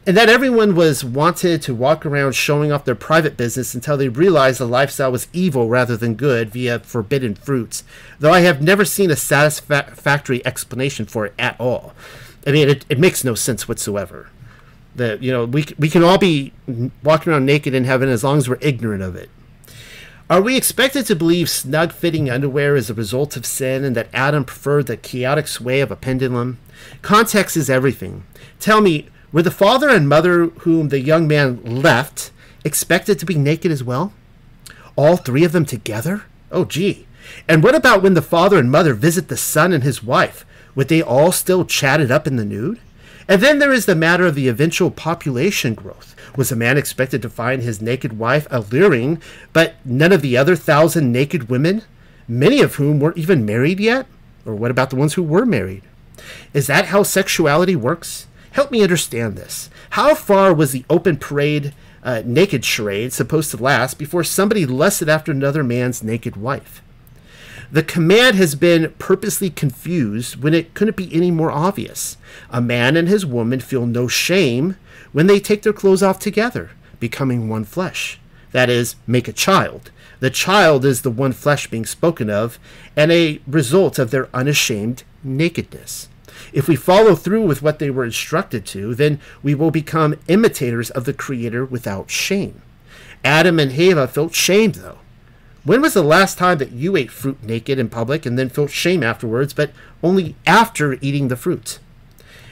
and 0.07 0.17
that 0.17 0.29
everyone 0.29 0.75
was 0.75 1.05
wanted 1.05 1.63
to 1.63 1.75
walk 1.75 2.05
around 2.05 2.35
showing 2.35 2.71
off 2.71 2.85
their 2.85 2.95
private 2.95 3.37
business 3.37 3.75
until 3.75 3.97
they 3.97 4.09
realized 4.09 4.61
the 4.61 4.67
lifestyle 4.67 5.13
was 5.13 5.29
evil 5.33 5.69
rather 5.69 5.97
than 5.97 6.15
good 6.15 6.51
via 6.51 6.79
forbidden 6.79 7.35
fruits, 7.35 7.85
though 8.19 8.33
I 8.33 8.41
have 8.41 8.63
never 8.63 8.85
seen 8.85 9.11
a 9.11 9.17
satisfactory 9.17 10.45
explanation 10.47 11.07
for 11.07 11.27
it 11.27 11.35
at 11.39 11.59
all. 11.59 11.95
I 12.47 12.53
mean, 12.53 12.69
it, 12.69 12.85
it 12.89 12.99
makes 12.99 13.25
no 13.25 13.35
sense 13.35 13.67
whatsoever 13.67 14.29
that 14.97 15.23
you 15.23 15.33
know 15.33 15.45
we 15.45 15.67
we 15.79 15.89
can 15.89 16.03
all 16.03 16.19
be 16.19 16.53
walking 17.03 17.33
around 17.33 17.47
naked 17.47 17.75
in 17.75 17.85
heaven 17.85 18.09
as 18.09 18.25
long 18.25 18.39
as 18.39 18.49
we're 18.49 18.59
ignorant 18.61 19.03
of 19.03 19.17
it. 19.17 19.31
Are 20.31 20.41
we 20.41 20.57
expected 20.57 21.05
to 21.07 21.17
believe 21.17 21.51
snug 21.51 21.93
fitting 21.93 22.31
underwear 22.31 22.77
is 22.77 22.89
a 22.89 22.95
result 22.95 23.37
of 23.37 23.45
sin 23.45 23.85
and 23.85 23.95
that 23.95 24.09
Adam 24.15 24.45
preferred 24.45 24.87
the 24.87 24.97
chaotic 24.97 25.47
sway 25.47 25.81
of 25.81 25.91
a 25.91 25.97
pendulum? 25.97 26.59
Context 27.03 27.59
is 27.59 27.69
everything. 27.69 28.25
Tell 28.59 28.81
me, 28.81 29.09
were 29.33 29.43
the 29.43 29.51
father 29.51 29.91
and 29.91 30.09
mother 30.09 30.47
whom 30.47 30.89
the 30.89 31.01
young 31.01 31.29
man 31.29 31.63
left 31.63 32.31
expected 32.65 33.19
to 33.19 33.27
be 33.27 33.35
naked 33.35 33.71
as 33.71 33.85
well? 33.85 34.15
All 34.97 35.19
three 35.19 35.45
of 35.45 35.53
them 35.53 35.67
together? 35.67 36.25
Oh, 36.51 36.65
gee. 36.65 37.07
And 37.47 37.63
what 37.63 37.75
about 37.75 38.03
when 38.03 38.15
the 38.15 38.23
father 38.23 38.59
and 38.59 38.71
mother 38.71 38.95
visit 38.95 39.29
the 39.29 39.37
son 39.37 39.73
and 39.73 39.85
his 39.85 40.03
wife? 40.03 40.47
Would 40.75 40.89
they 40.89 41.03
all 41.03 41.33
still 41.33 41.65
chat 41.65 42.01
it 42.01 42.11
up 42.11 42.27
in 42.27 42.37
the 42.37 42.45
nude? 42.45 42.81
And 43.29 43.41
then 43.41 43.59
there 43.59 43.73
is 43.73 43.87
the 43.87 43.95
matter 43.95 44.27
of 44.27 44.35
the 44.35 44.49
eventual 44.49 44.91
population 44.91 45.75
growth. 45.75 46.15
Was 46.37 46.53
a 46.53 46.57
man 46.57 46.77
expected 46.77 47.23
to 47.23 47.31
find 47.31 47.63
his 47.63 47.81
naked 47.81 48.19
wife 48.19 48.47
alluring, 48.51 49.21
but 49.53 49.75
none 49.85 50.13
of 50.13 50.21
the 50.21 50.37
other 50.37 50.57
thousand 50.57 51.13
naked 51.13 51.49
women, 51.49 51.83
many 52.27 52.61
of 52.61 52.75
whom 52.75 53.01
weren't 53.01 53.19
even 53.19 53.47
married 53.47 53.81
yet? 53.81 54.07
Or 54.45 54.55
what 54.55 54.71
about 54.71 54.91
the 54.91 54.97
ones 54.97 55.15
who 55.15 55.23
were 55.23 55.47
married? 55.47 55.83
Is 56.53 56.67
that 56.67 56.87
how 56.87 57.03
sexuality 57.03 57.77
works? 57.77 58.27
Help 58.53 58.71
me 58.71 58.83
understand 58.83 59.37
this. 59.37 59.71
How 59.91 60.15
far 60.15 60.53
was 60.53 60.73
the 60.73 60.85
open 60.91 61.17
parade 61.17 61.75
uh, 62.03 62.23
naked 62.25 62.65
charade 62.65 63.13
supposed 63.13 63.51
to 63.51 63.57
last 63.57 63.99
before 63.99 64.23
somebody 64.23 64.67
lusted 64.67 65.09
after 65.09 65.33
another 65.33 65.65
man's 65.65 66.03
naked 66.03 66.37
wife? 66.37 66.83
The 67.75 67.83
command 67.83 68.37
has 68.37 68.55
been 68.55 68.95
purposely 69.01 69.51
confused 69.51 70.41
when 70.41 70.55
it 70.55 70.75
couldn't 70.75 70.97
be 70.97 71.13
any 71.13 71.33
more 71.33 71.51
obvious. 71.51 72.17
A 72.49 72.61
man 72.61 72.97
and 72.97 73.09
his 73.09 73.27
woman 73.27 73.59
feel 73.59 73.85
no 73.85 74.07
shame 74.07 74.77
when 75.11 75.27
they 75.27 75.41
take 75.41 75.63
their 75.63 75.73
clothes 75.73 76.01
off 76.01 76.21
together, 76.21 76.71
becoming 77.01 77.49
one 77.49 77.65
flesh. 77.65 78.21
That 78.53 78.71
is, 78.71 78.95
make 79.09 79.27
a 79.27 79.33
child. 79.33 79.91
The 80.21 80.31
child 80.31 80.85
is 80.85 81.03
the 81.03 81.11
one 81.11 81.33
flesh 81.33 81.67
being 81.67 81.85
spoken 81.85 82.31
of, 82.31 82.61
and 82.95 83.11
a 83.11 83.41
result 83.45 83.99
of 83.99 84.13
their 84.13 84.29
unashamed 84.33 85.03
nakedness. 85.25 86.09
If 86.53 86.69
we 86.69 86.77
follow 86.77 87.17
through 87.17 87.45
with 87.45 87.61
what 87.61 87.81
they 87.81 87.91
were 87.91 88.05
instructed 88.05 88.65
to, 88.67 88.95
then 88.95 89.21
we 89.43 89.57
will 89.57 89.73
become 89.73 90.21
imitators 90.29 90.91
of 90.91 91.07
the 91.07 91.13
Creator 91.13 91.65
without 91.65 92.09
shame. 92.09 92.63
Adam 93.25 93.59
and 93.59 93.73
Eva 93.73 94.07
felt 94.07 94.33
shame, 94.33 94.71
though. 94.71 94.99
When 95.65 95.81
was 95.81 95.95
the 95.95 96.03
last 96.03 96.37
time 96.37 96.59
that 96.59 96.73
you 96.73 96.95
ate 96.95 97.11
fruit 97.11 97.43
naked 97.43 97.79
in 97.79 97.89
public 97.89 98.27
and 98.27 98.39
then 98.39 98.51
felt 98.51 98.71
shame 98.71 99.03
afterwards, 99.03 99.55
but 99.55 99.71
only 100.03 100.37
after 100.47 100.99
eating 101.01 101.29
the 101.29 101.37
fruit? 101.37 101.79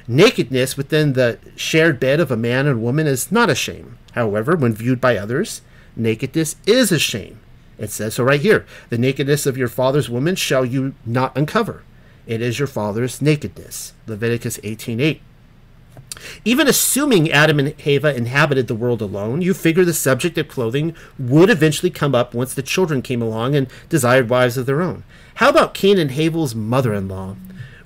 Nakedness 0.09 0.79
within 0.79 1.13
the 1.13 1.39
shared 1.55 2.01
bed 2.01 2.21
of 2.21 2.31
a 2.31 2.37
man 2.37 2.67
and 2.67 2.83
woman 2.83 3.07
is 3.07 3.31
not 3.31 3.51
a 3.51 3.55
shame. 3.55 3.99
However, 4.13 4.57
when 4.57 4.75
viewed 4.75 5.01
by 5.01 5.19
others, 5.19 5.61
nakedness 5.95 6.57
is 6.67 6.91
a 6.91 6.99
shame. 6.99 7.39
It 7.79 7.91
says 7.91 8.15
so 8.15 8.25
right 8.25 8.41
here 8.41 8.65
the 8.89 8.99
nakedness 8.99 9.45
of 9.45 9.59
your 9.59 9.69
father's 9.69 10.09
woman 10.09 10.35
shall 10.35 10.65
you 10.65 10.95
not 11.05 11.37
uncover. 11.37 11.83
It 12.27 12.41
is 12.41 12.59
your 12.59 12.69
father's 12.69 13.21
nakedness. 13.21 13.93
Leviticus 14.07 14.59
18:8. 14.59 15.21
Even 16.45 16.69
assuming 16.69 17.31
Adam 17.31 17.59
and 17.59 17.75
Eva 17.87 18.15
inhabited 18.15 18.67
the 18.67 18.75
world 18.75 19.01
alone, 19.01 19.43
you 19.43 19.55
figure 19.55 19.85
the 19.85 19.95
subject 19.95 20.39
of 20.39 20.49
clothing 20.49 20.95
would 21.19 21.51
eventually 21.51 21.91
come 21.91 22.15
up 22.15 22.35
once 22.35 22.55
the 22.55 22.63
children 22.63 23.03
came 23.03 23.23
along 23.23 23.55
and 23.55 23.69
desired 23.89 24.29
wives 24.29 24.57
of 24.57 24.67
their 24.67 24.83
own. 24.83 25.05
How 25.37 25.51
about 25.51 25.75
Cain 25.75 25.99
and 25.99 26.11
Havel's 26.11 26.55
mother 26.55 26.93
in 26.93 27.09
law? 27.09 27.37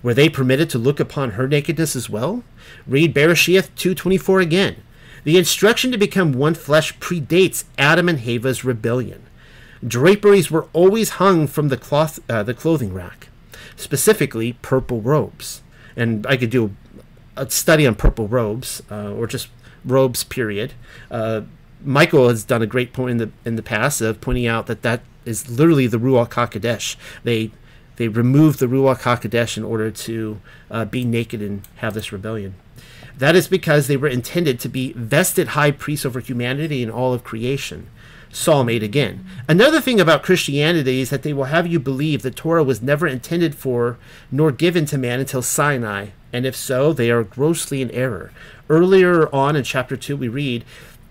Were 0.03 0.15
they 0.15 0.29
permitted 0.29 0.71
to 0.71 0.79
look 0.79 1.01
upon 1.01 1.33
her 1.33 1.49
nakedness 1.49 1.97
as 1.97 2.09
well? 2.09 2.45
Read 2.87 3.15
Bereshith 3.15 3.71
2.24 3.77 4.43
again. 4.43 4.77
The 5.25 5.39
instruction 5.39 5.91
to 5.91 5.99
become 5.99 6.33
one 6.33 6.55
flesh 6.55 6.97
predates 6.99 7.65
Adam 7.77 8.09
and 8.09 8.21
Eva's 8.21 8.65
rebellion. 8.65 9.27
Draperies 9.87 10.51
were 10.51 10.69
always 10.73 11.11
hung 11.11 11.47
from 11.47 11.69
the 11.69 11.77
cloth, 11.77 12.19
uh, 12.31 12.43
the 12.43 12.55
clothing 12.55 12.95
rack, 12.95 13.29
specifically 13.75 14.55
purple 14.63 15.01
robes. 15.01 15.63
And 15.97 16.27
I 16.27 16.37
could 16.37 16.51
do 16.51 16.77
a 17.37 17.51
study 17.51 17.87
on 17.87 17.95
purple 17.95 18.29
robes, 18.29 18.83
uh, 18.91 19.13
or 19.13 19.27
just 19.27 19.49
robes. 19.85 20.25
Period. 20.25 20.73
Uh, 21.11 21.43
Michael 21.85 22.29
has 22.29 22.45
done 22.45 22.63
a 22.63 22.67
great 22.67 22.93
point 22.93 23.13
in 23.13 23.19
the 23.19 23.31
in 23.45 23.57
the 23.57 23.63
past 23.63 24.01
of 24.01 24.21
pointing 24.21 24.47
out 24.47 24.67
that 24.67 24.83
that 24.83 25.03
is 25.25 25.49
literally 25.51 25.87
the 25.87 25.99
Ruach 25.99 26.31
Hakodesh. 26.31 26.97
They 27.25 27.51
they 27.97 28.09
removed 28.09 28.59
the 28.59 28.67
Ruach 28.67 29.03
Hakodesh 29.03 29.57
in 29.57 29.65
order 29.65 29.91
to 29.91 30.41
uh, 30.71 30.85
be 30.85 31.05
naked 31.05 31.43
and 31.43 31.63
have 31.77 31.95
this 31.95 32.13
rebellion. 32.13 32.55
That 33.19 33.35
is 33.35 33.49
because 33.49 33.87
they 33.87 33.97
were 33.97 34.09
intended 34.09 34.61
to 34.61 34.69
be 34.69 34.93
vested 34.93 35.49
high 35.49 35.71
priests 35.71 36.05
over 36.05 36.21
humanity 36.21 36.83
and 36.83 36.93
all 36.93 37.15
of 37.15 37.25
creation. 37.25 37.89
Psalm 38.31 38.69
8 38.69 38.83
again. 38.83 39.25
Another 39.49 39.81
thing 39.81 39.99
about 39.99 40.23
Christianity 40.23 41.01
is 41.01 41.09
that 41.09 41.23
they 41.23 41.33
will 41.33 41.45
have 41.45 41.67
you 41.67 41.81
believe 41.81 42.21
the 42.21 42.31
Torah 42.31 42.63
was 42.63 42.83
never 42.83 43.07
intended 43.07 43.55
for 43.55 43.97
nor 44.31 44.53
given 44.53 44.85
to 44.87 44.99
man 44.99 45.21
until 45.21 45.41
Sinai, 45.41 46.09
and 46.37 46.45
if 46.45 46.55
so, 46.55 46.93
they 46.93 47.11
are 47.11 47.25
grossly 47.25 47.81
in 47.81 47.91
error. 47.93 48.31
Earlier 48.69 49.35
on 49.35 49.57
in 49.57 49.65
chapter 49.65 49.97
2, 49.97 50.19
we 50.19 50.29
read, 50.29 50.67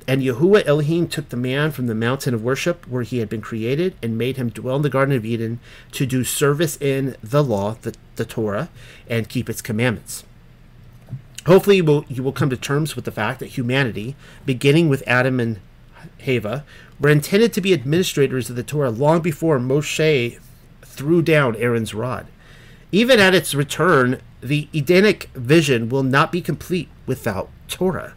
And 0.07 0.21
Yahuwah 0.21 0.67
Elohim 0.67 1.07
took 1.07 1.29
the 1.29 1.35
man 1.35 1.71
from 1.71 1.87
the 1.87 1.95
mountain 1.95 2.35
of 2.35 2.43
worship 2.43 2.87
where 2.87 3.01
he 3.01 3.17
had 3.17 3.27
been 3.27 3.41
created 3.41 3.95
and 4.03 4.19
made 4.19 4.37
him 4.37 4.49
dwell 4.49 4.75
in 4.75 4.81
the 4.83 4.89
Garden 4.91 5.15
of 5.15 5.25
Eden 5.25 5.59
to 5.93 6.05
do 6.05 6.23
service 6.23 6.79
in 6.79 7.15
the 7.23 7.43
law, 7.43 7.75
the, 7.81 7.95
the 8.17 8.25
Torah, 8.25 8.69
and 9.09 9.27
keep 9.27 9.49
its 9.49 9.63
commandments. 9.63 10.23
Hopefully, 11.47 11.77
you 11.77 11.85
will, 11.85 12.05
you 12.07 12.21
will 12.21 12.31
come 12.31 12.51
to 12.51 12.57
terms 12.57 12.95
with 12.95 13.05
the 13.05 13.11
fact 13.11 13.39
that 13.39 13.57
humanity, 13.57 14.15
beginning 14.45 14.89
with 14.89 15.01
Adam 15.07 15.39
and 15.39 15.59
Hava, 16.19 16.63
were 16.99 17.09
intended 17.09 17.51
to 17.53 17.61
be 17.61 17.73
administrators 17.73 18.51
of 18.51 18.55
the 18.55 18.61
Torah 18.61 18.91
long 18.91 19.21
before 19.21 19.57
Moshe 19.57 20.39
threw 20.83 21.23
down 21.23 21.55
Aaron's 21.55 21.95
rod. 21.95 22.27
Even 22.91 23.19
at 23.19 23.33
its 23.33 23.55
return, 23.55 24.21
the 24.47 24.67
Edenic 24.73 25.29
vision 25.33 25.89
will 25.89 26.03
not 26.03 26.31
be 26.31 26.41
complete 26.41 26.89
without 27.05 27.49
Torah. 27.67 28.13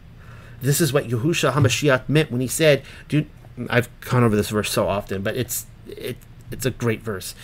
This 0.61 0.81
is 0.81 0.93
what 0.93 1.09
Yahushua 1.09 1.53
HaMashiach 1.53 2.09
meant 2.09 2.31
when 2.31 2.41
he 2.41 2.49
said, 2.49 2.83
"Do 3.09 3.27
I've 3.71 3.89
gone 4.01 4.25
over 4.25 4.37
this 4.37 4.51
verse 4.51 4.71
so 4.71 4.89
often, 4.89 5.23
but 5.23 5.37
it's 5.37 5.67
it, 5.87 6.17
it's 6.51 6.67
a 6.67 6.71
great 6.71 7.03
verse. 7.03 7.35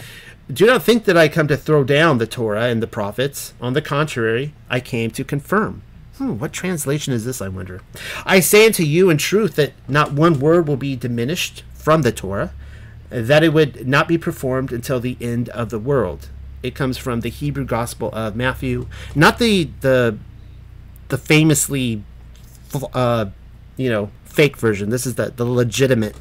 Do 0.53 0.67
not 0.67 0.83
think 0.83 1.05
that 1.05 1.17
I 1.17 1.29
come 1.29 1.49
to 1.49 1.57
throw 1.57 1.85
down 1.85 2.19
the 2.19 2.27
Torah 2.27 2.67
and 2.67 2.83
the 2.83 2.87
prophets. 2.87 3.55
On 3.61 3.73
the 3.73 3.81
contrary, 3.81 4.53
I 4.69 4.81
came 4.81 5.11
to 5.13 5.25
confirm. 5.25 5.83
Hmm, 6.19 6.39
what 6.39 6.53
translation 6.53 7.13
is 7.13 7.25
this, 7.25 7.41
I 7.41 7.49
wonder? 7.49 7.81
I 8.27 8.41
say 8.41 8.67
unto 8.67 8.85
you 8.85 9.09
in 9.11 9.17
truth 9.19 9.57
that 9.57 9.73
not 9.89 10.13
one 10.13 10.39
word 10.39 10.69
will 10.69 10.77
be 10.77 10.97
diminished 10.97 11.65
from 11.73 12.03
the 12.03 12.13
Torah, 12.13 12.53
that 13.09 13.43
it 13.43 13.53
would 13.53 13.89
not 13.89 14.07
be 14.07 14.19
performed 14.19 14.71
until 14.71 15.01
the 15.01 15.17
end 15.21 15.49
of 15.49 15.71
the 15.71 15.79
world. 15.79 16.29
It 16.65 16.75
comes 16.75 16.97
from 16.97 17.21
the 17.21 17.29
Hebrew 17.29 17.67
Gospel 17.67 18.09
of 18.15 18.35
Matthew, 18.35 18.89
not 19.15 19.39
the 19.39 19.69
the 19.83 20.17
the 21.09 21.19
famously, 21.19 22.03
uh, 22.95 23.27
you 23.77 23.91
know, 23.91 24.11
fake 24.25 24.57
version. 24.57 24.89
This 24.89 25.05
is 25.05 25.17
the 25.17 25.27
the 25.27 25.45
legitimate 25.45 26.17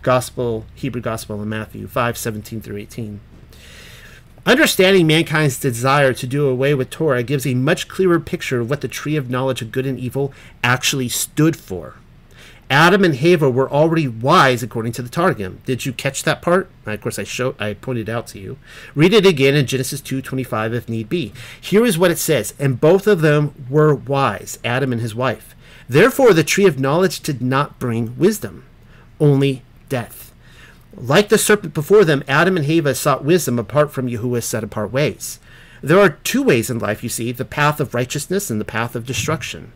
Gospel 0.00 0.64
Hebrew 0.74 1.02
Gospel 1.02 1.42
of 1.42 1.46
Matthew 1.46 1.86
five 1.86 2.16
seventeen 2.16 2.62
through 2.62 2.78
eighteen. 2.78 3.20
Understanding 4.46 5.06
mankind's 5.06 5.60
desire 5.60 6.14
to 6.14 6.26
do 6.26 6.48
away 6.48 6.74
with 6.74 6.88
Torah 6.88 7.22
gives 7.22 7.46
a 7.46 7.52
much 7.52 7.86
clearer 7.86 8.18
picture 8.18 8.60
of 8.60 8.70
what 8.70 8.80
the 8.80 8.88
tree 8.88 9.16
of 9.16 9.28
knowledge 9.28 9.60
of 9.60 9.70
good 9.70 9.86
and 9.86 10.00
evil 10.00 10.32
actually 10.64 11.10
stood 11.10 11.54
for. 11.54 11.96
Adam 12.72 13.04
and 13.04 13.16
Hava 13.16 13.50
were 13.50 13.70
already 13.70 14.08
wise 14.08 14.62
according 14.62 14.92
to 14.92 15.02
the 15.02 15.10
Targum. 15.10 15.60
Did 15.66 15.84
you 15.84 15.92
catch 15.92 16.22
that 16.22 16.40
part? 16.40 16.70
Of 16.86 17.02
course, 17.02 17.18
I 17.18 17.24
showed, 17.24 17.54
I 17.60 17.74
pointed 17.74 18.08
out 18.08 18.26
to 18.28 18.38
you. 18.38 18.56
Read 18.94 19.12
it 19.12 19.26
again 19.26 19.54
in 19.54 19.66
Genesis 19.66 20.00
two 20.00 20.22
twenty 20.22 20.42
five 20.42 20.72
if 20.72 20.88
need 20.88 21.10
be. 21.10 21.34
Here 21.60 21.84
is 21.84 21.98
what 21.98 22.10
it 22.10 22.16
says: 22.16 22.54
And 22.58 22.80
both 22.80 23.06
of 23.06 23.20
them 23.20 23.66
were 23.68 23.94
wise, 23.94 24.58
Adam 24.64 24.90
and 24.90 25.02
his 25.02 25.14
wife. 25.14 25.54
Therefore, 25.86 26.32
the 26.32 26.42
tree 26.42 26.64
of 26.64 26.80
knowledge 26.80 27.20
did 27.20 27.42
not 27.42 27.78
bring 27.78 28.16
wisdom, 28.16 28.64
only 29.20 29.62
death. 29.90 30.32
Like 30.94 31.28
the 31.28 31.36
serpent 31.36 31.74
before 31.74 32.06
them, 32.06 32.24
Adam 32.26 32.56
and 32.56 32.64
Hava 32.64 32.94
sought 32.94 33.22
wisdom 33.22 33.58
apart 33.58 33.92
from 33.92 34.08
Yahuwah's 34.08 34.46
set 34.46 34.64
apart 34.64 34.90
ways. 34.90 35.40
There 35.82 36.00
are 36.00 36.08
two 36.08 36.42
ways 36.42 36.70
in 36.70 36.78
life, 36.78 37.02
you 37.02 37.10
see 37.10 37.32
the 37.32 37.44
path 37.44 37.80
of 37.80 37.92
righteousness 37.92 38.48
and 38.48 38.58
the 38.58 38.64
path 38.64 38.96
of 38.96 39.04
destruction, 39.04 39.72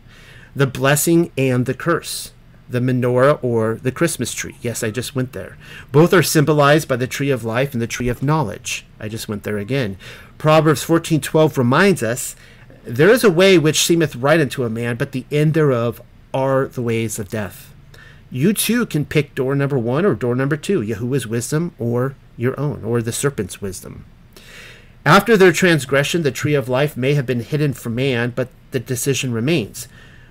the 0.55 0.65
blessing 0.65 1.31
and 1.37 1.67
the 1.67 1.75
curse, 1.75 2.31
the 2.69 2.79
menorah 2.79 3.39
or 3.43 3.75
the 3.75 3.91
Christmas 3.91 4.33
tree. 4.33 4.55
Yes, 4.61 4.83
I 4.83 4.91
just 4.91 5.15
went 5.15 5.33
there. 5.33 5.57
Both 5.91 6.13
are 6.13 6.23
symbolized 6.23 6.87
by 6.87 6.95
the 6.95 7.07
tree 7.07 7.29
of 7.29 7.43
life 7.43 7.73
and 7.73 7.81
the 7.81 7.87
tree 7.87 8.09
of 8.09 8.23
knowledge. 8.23 8.85
I 8.99 9.07
just 9.07 9.27
went 9.27 9.43
there 9.43 9.57
again. 9.57 9.97
Proverbs 10.37 10.83
14:12 10.83 11.57
reminds 11.57 12.03
us, 12.03 12.35
there 12.83 13.09
is 13.09 13.23
a 13.23 13.31
way 13.31 13.57
which 13.57 13.83
seemeth 13.83 14.15
right 14.15 14.39
unto 14.39 14.63
a 14.63 14.69
man, 14.69 14.95
but 14.95 15.11
the 15.11 15.25
end 15.31 15.53
thereof 15.53 16.01
are 16.33 16.67
the 16.67 16.81
ways 16.81 17.19
of 17.19 17.29
death 17.29 17.73
you 18.29 18.53
too 18.53 18.85
can 18.85 19.05
pick 19.05 19.35
door 19.35 19.55
number 19.55 19.77
one 19.77 20.05
or 20.05 20.13
door 20.13 20.35
number 20.35 20.57
two, 20.57 20.81
Yahuwah's 20.81 21.27
wisdom 21.27 21.73
or 21.79 22.15
your 22.35 22.59
own, 22.59 22.83
or 22.83 23.01
the 23.01 23.11
serpent's 23.11 23.61
wisdom. 23.61 24.05
After 25.05 25.37
their 25.37 25.53
transgression, 25.53 26.23
the 26.23 26.31
tree 26.31 26.53
of 26.53 26.67
life 26.67 26.97
may 26.97 27.13
have 27.13 27.25
been 27.25 27.39
hidden 27.39 27.73
from 27.73 27.95
man, 27.95 28.33
but 28.35 28.49
the 28.71 28.79
decision 28.79 29.31
remains. 29.31 29.87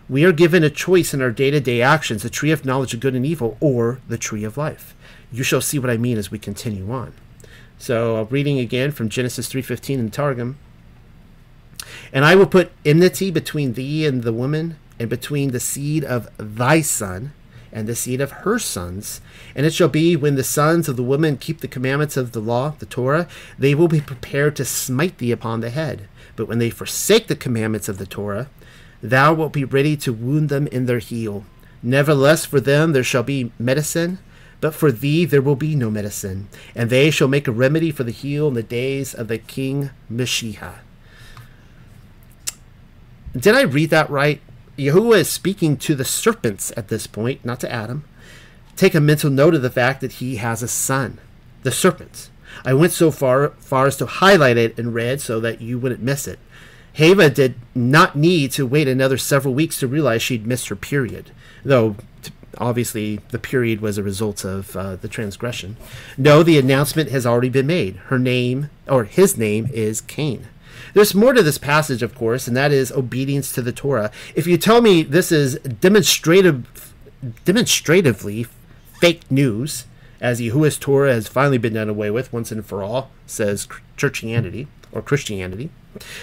We 0.08 0.24
are 0.24 0.32
given 0.32 0.62
a 0.62 0.70
choice 0.70 1.12
in 1.12 1.20
our 1.20 1.32
day 1.32 1.50
to 1.50 1.60
day 1.60 1.82
actions 1.82 2.22
the 2.22 2.30
tree 2.30 2.52
of 2.52 2.64
knowledge 2.64 2.94
of 2.94 3.00
good 3.00 3.14
and 3.14 3.26
evil, 3.26 3.56
or 3.60 4.00
the 4.08 4.18
tree 4.18 4.44
of 4.44 4.56
life. 4.56 4.94
You 5.32 5.42
shall 5.42 5.60
see 5.60 5.78
what 5.78 5.90
I 5.90 5.96
mean 5.96 6.16
as 6.16 6.30
we 6.30 6.38
continue 6.38 6.90
on. 6.92 7.12
So, 7.78 8.22
reading 8.30 8.58
again 8.58 8.92
from 8.92 9.08
Genesis 9.08 9.52
3.15 9.52 9.98
in 9.98 10.10
Targum. 10.10 10.58
And 12.12 12.24
I 12.24 12.36
will 12.36 12.46
put 12.46 12.72
enmity 12.84 13.30
between 13.30 13.72
thee 13.72 14.06
and 14.06 14.22
the 14.22 14.32
woman, 14.32 14.76
and 14.98 15.10
between 15.10 15.50
the 15.50 15.60
seed 15.60 16.04
of 16.04 16.28
thy 16.38 16.80
son 16.80 17.32
and 17.72 17.86
the 17.86 17.94
seed 17.94 18.20
of 18.20 18.30
her 18.30 18.58
sons. 18.58 19.20
And 19.54 19.66
it 19.66 19.74
shall 19.74 19.88
be 19.88 20.16
when 20.16 20.36
the 20.36 20.44
sons 20.44 20.88
of 20.88 20.96
the 20.96 21.02
woman 21.02 21.36
keep 21.36 21.60
the 21.60 21.68
commandments 21.68 22.16
of 22.16 22.32
the 22.32 22.40
law, 22.40 22.74
the 22.78 22.86
Torah, 22.86 23.28
they 23.58 23.74
will 23.74 23.88
be 23.88 24.00
prepared 24.00 24.56
to 24.56 24.64
smite 24.64 25.18
thee 25.18 25.32
upon 25.32 25.60
the 25.60 25.68
head. 25.68 26.08
But 26.36 26.48
when 26.48 26.58
they 26.58 26.70
forsake 26.70 27.26
the 27.26 27.36
commandments 27.36 27.88
of 27.88 27.98
the 27.98 28.06
Torah, 28.06 28.48
thou 29.10 29.34
wilt 29.34 29.52
be 29.52 29.64
ready 29.64 29.96
to 29.98 30.12
wound 30.12 30.48
them 30.48 30.66
in 30.68 30.86
their 30.86 30.98
heel. 30.98 31.44
Nevertheless, 31.82 32.44
for 32.44 32.60
them 32.60 32.92
there 32.92 33.04
shall 33.04 33.22
be 33.22 33.52
medicine, 33.58 34.18
but 34.60 34.74
for 34.74 34.90
thee 34.90 35.24
there 35.24 35.42
will 35.42 35.56
be 35.56 35.74
no 35.74 35.90
medicine, 35.90 36.48
and 36.74 36.90
they 36.90 37.10
shall 37.10 37.28
make 37.28 37.46
a 37.46 37.52
remedy 37.52 37.90
for 37.90 38.04
the 38.04 38.10
heel 38.12 38.48
in 38.48 38.54
the 38.54 38.62
days 38.62 39.14
of 39.14 39.28
the 39.28 39.38
king 39.38 39.90
Meshiha. 40.10 40.76
Did 43.36 43.54
I 43.54 43.62
read 43.62 43.90
that 43.90 44.08
right? 44.08 44.40
Yahuwah 44.78 45.18
is 45.18 45.28
speaking 45.28 45.76
to 45.78 45.94
the 45.94 46.04
serpents 46.04 46.72
at 46.76 46.88
this 46.88 47.06
point, 47.06 47.44
not 47.44 47.60
to 47.60 47.72
Adam. 47.72 48.04
Take 48.76 48.94
a 48.94 49.00
mental 49.00 49.30
note 49.30 49.54
of 49.54 49.62
the 49.62 49.70
fact 49.70 50.00
that 50.00 50.12
he 50.12 50.36
has 50.36 50.62
a 50.62 50.68
son, 50.68 51.18
the 51.62 51.72
serpent. 51.72 52.30
I 52.64 52.74
went 52.74 52.92
so 52.92 53.10
far 53.10 53.50
far 53.58 53.86
as 53.86 53.96
to 53.98 54.06
highlight 54.06 54.56
it 54.56 54.78
in 54.78 54.92
red 54.92 55.20
so 55.20 55.40
that 55.40 55.60
you 55.60 55.78
wouldn't 55.78 56.02
miss 56.02 56.26
it. 56.26 56.38
Heva 56.96 57.28
did 57.28 57.56
not 57.74 58.16
need 58.16 58.52
to 58.52 58.66
wait 58.66 58.88
another 58.88 59.18
several 59.18 59.52
weeks 59.52 59.78
to 59.80 59.86
realize 59.86 60.22
she'd 60.22 60.46
missed 60.46 60.68
her 60.68 60.76
period, 60.76 61.30
though 61.62 61.96
obviously 62.56 63.20
the 63.28 63.38
period 63.38 63.82
was 63.82 63.98
a 63.98 64.02
result 64.02 64.46
of 64.46 64.74
uh, 64.74 64.96
the 64.96 65.06
transgression. 65.06 65.76
No, 66.16 66.42
the 66.42 66.58
announcement 66.58 67.10
has 67.10 67.26
already 67.26 67.50
been 67.50 67.66
made. 67.66 67.96
Her 67.96 68.18
name, 68.18 68.70
or 68.88 69.04
his 69.04 69.36
name, 69.36 69.68
is 69.74 70.00
Cain. 70.00 70.48
There's 70.94 71.14
more 71.14 71.34
to 71.34 71.42
this 71.42 71.58
passage, 71.58 72.02
of 72.02 72.14
course, 72.14 72.48
and 72.48 72.56
that 72.56 72.72
is 72.72 72.90
obedience 72.90 73.52
to 73.52 73.60
the 73.60 73.72
Torah. 73.72 74.10
If 74.34 74.46
you 74.46 74.56
tell 74.56 74.80
me 74.80 75.02
this 75.02 75.30
is 75.30 75.56
demonstrative, 75.58 76.94
demonstratively 77.44 78.46
fake 79.02 79.30
news, 79.30 79.84
as 80.18 80.40
Yahuwah's 80.40 80.78
Torah 80.78 81.12
has 81.12 81.28
finally 81.28 81.58
been 81.58 81.74
done 81.74 81.90
away 81.90 82.10
with 82.10 82.32
once 82.32 82.50
and 82.50 82.64
for 82.64 82.82
all, 82.82 83.10
says 83.26 83.68
churchianity 83.98 84.66
or 84.92 85.02
Christianity, 85.02 85.68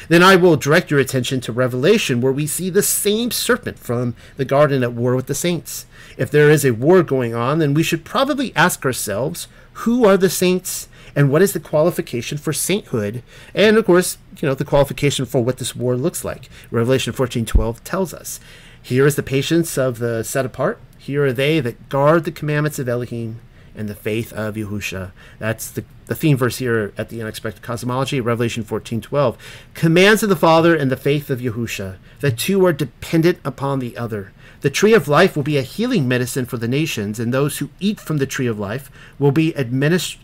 then 0.07 0.23
I 0.23 0.36
will 0.36 0.55
direct 0.55 0.91
your 0.91 0.99
attention 0.99 1.41
to 1.41 1.51
Revelation, 1.51 2.21
where 2.21 2.31
we 2.31 2.47
see 2.47 2.69
the 2.69 2.83
same 2.83 3.31
serpent 3.31 3.79
from 3.79 4.15
the 4.38 4.45
garden 4.45 4.83
at 4.83 4.93
war 4.93 5.15
with 5.15 5.27
the 5.27 5.36
saints. 5.36 5.86
If 6.17 6.29
there 6.29 6.49
is 6.49 6.63
a 6.63 6.71
war 6.71 7.03
going 7.03 7.33
on, 7.33 7.59
then 7.59 7.73
we 7.73 7.83
should 7.83 8.05
probably 8.05 8.55
ask 8.55 8.86
ourselves 8.86 9.47
who 9.73 10.05
are 10.05 10.17
the 10.17 10.29
saints 10.29 10.88
and 11.15 11.29
what 11.29 11.41
is 11.41 11.53
the 11.53 11.59
qualification 11.59 12.38
for 12.38 12.53
sainthood 12.53 13.21
and 13.53 13.77
of 13.77 13.86
course 13.86 14.17
you 14.39 14.47
know 14.47 14.55
the 14.55 14.65
qualification 14.65 15.25
for 15.25 15.43
what 15.43 15.57
this 15.57 15.75
war 15.75 15.95
looks 15.95 16.23
like. 16.23 16.49
Revelation 16.71 17.13
14:12 17.13 17.83
tells 17.83 18.13
us 18.13 18.39
here 18.81 19.05
is 19.05 19.15
the 19.15 19.23
patience 19.23 19.77
of 19.77 19.99
the 19.99 20.23
set 20.23 20.45
apart. 20.45 20.79
Here 20.97 21.25
are 21.25 21.33
they 21.33 21.59
that 21.59 21.89
guard 21.89 22.23
the 22.23 22.31
commandments 22.31 22.79
of 22.79 22.89
Elohim 22.89 23.39
and 23.75 23.89
the 23.89 23.95
faith 23.95 24.31
of 24.33 24.55
Yahusha. 24.55 25.12
That's 25.39 25.71
the, 25.71 25.83
the 26.05 26.15
theme 26.15 26.38
verse 26.38 26.57
here 26.57 26.93
at 26.97 27.09
the 27.09 27.21
Unexpected 27.21 27.62
Cosmology, 27.62 28.19
Revelation 28.21 28.63
14:12. 28.63 29.38
Commands 29.73 30.23
of 30.23 30.29
the 30.29 30.36
Father 30.36 30.75
and 30.75 30.91
the 30.91 30.97
faith 30.97 31.29
of 31.29 31.39
Yahusha. 31.39 31.97
The 32.19 32.31
two 32.31 32.65
are 32.65 32.73
dependent 32.73 33.39
upon 33.43 33.79
the 33.79 33.97
other. 33.97 34.31
The 34.62 34.69
tree 34.69 34.93
of 34.93 35.07
life 35.07 35.36
will 35.36 35.43
be 35.43 35.57
a 35.57 35.62
healing 35.62 36.07
medicine 36.07 36.45
for 36.45 36.57
the 36.57 36.67
nations, 36.67 37.19
and 37.19 37.33
those 37.33 37.57
who 37.57 37.69
eat 37.79 37.99
from 37.99 38.17
the 38.17 38.25
tree 38.25 38.47
of 38.47 38.59
life 38.59 38.89
will 39.19 39.31
be 39.31 39.51
administ- 39.53 40.17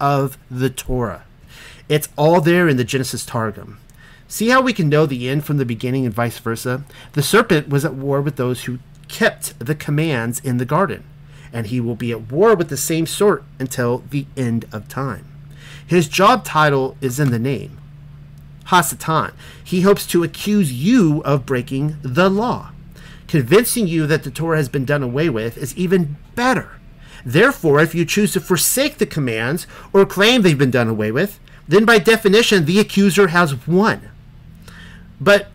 of 0.00 0.38
the 0.50 0.70
Torah. 0.70 1.24
It's 1.88 2.08
all 2.16 2.40
there 2.40 2.68
in 2.68 2.76
the 2.76 2.84
Genesis 2.84 3.24
Targum. 3.26 3.78
See 4.26 4.48
how 4.48 4.62
we 4.62 4.72
can 4.72 4.88
know 4.88 5.06
the 5.06 5.28
end 5.28 5.44
from 5.44 5.58
the 5.58 5.64
beginning 5.64 6.06
and 6.06 6.14
vice 6.14 6.38
versa? 6.38 6.84
The 7.12 7.22
serpent 7.22 7.68
was 7.68 7.84
at 7.84 7.94
war 7.94 8.20
with 8.20 8.36
those 8.36 8.64
who 8.64 8.78
kept 9.08 9.58
the 9.58 9.74
commands 9.74 10.40
in 10.40 10.56
the 10.56 10.64
garden 10.64 11.04
and 11.52 11.66
he 11.66 11.80
will 11.80 11.94
be 11.94 12.12
at 12.12 12.32
war 12.32 12.54
with 12.54 12.68
the 12.68 12.76
same 12.76 13.06
sort 13.06 13.44
until 13.58 13.98
the 14.10 14.26
end 14.36 14.66
of 14.72 14.88
time. 14.88 15.26
His 15.86 16.08
job 16.08 16.44
title 16.44 16.96
is 17.00 17.20
in 17.20 17.30
the 17.30 17.38
name 17.38 17.78
Hasatan. 18.66 19.32
He 19.62 19.82
hopes 19.82 20.06
to 20.06 20.22
accuse 20.22 20.72
you 20.72 21.22
of 21.24 21.44
breaking 21.44 21.96
the 22.02 22.30
law. 22.30 22.70
Convincing 23.28 23.86
you 23.86 24.06
that 24.06 24.24
the 24.24 24.30
Torah 24.30 24.56
has 24.56 24.68
been 24.68 24.84
done 24.84 25.02
away 25.02 25.28
with 25.28 25.56
is 25.56 25.76
even 25.76 26.16
better. 26.34 26.78
Therefore, 27.24 27.80
if 27.80 27.94
you 27.94 28.04
choose 28.04 28.32
to 28.32 28.40
forsake 28.40 28.98
the 28.98 29.06
commands 29.06 29.66
or 29.92 30.04
claim 30.04 30.42
they've 30.42 30.58
been 30.58 30.70
done 30.70 30.88
away 30.88 31.12
with, 31.12 31.38
then 31.68 31.84
by 31.84 31.98
definition 31.98 32.64
the 32.64 32.80
accuser 32.80 33.28
has 33.28 33.66
won. 33.66 34.10
But 35.20 35.48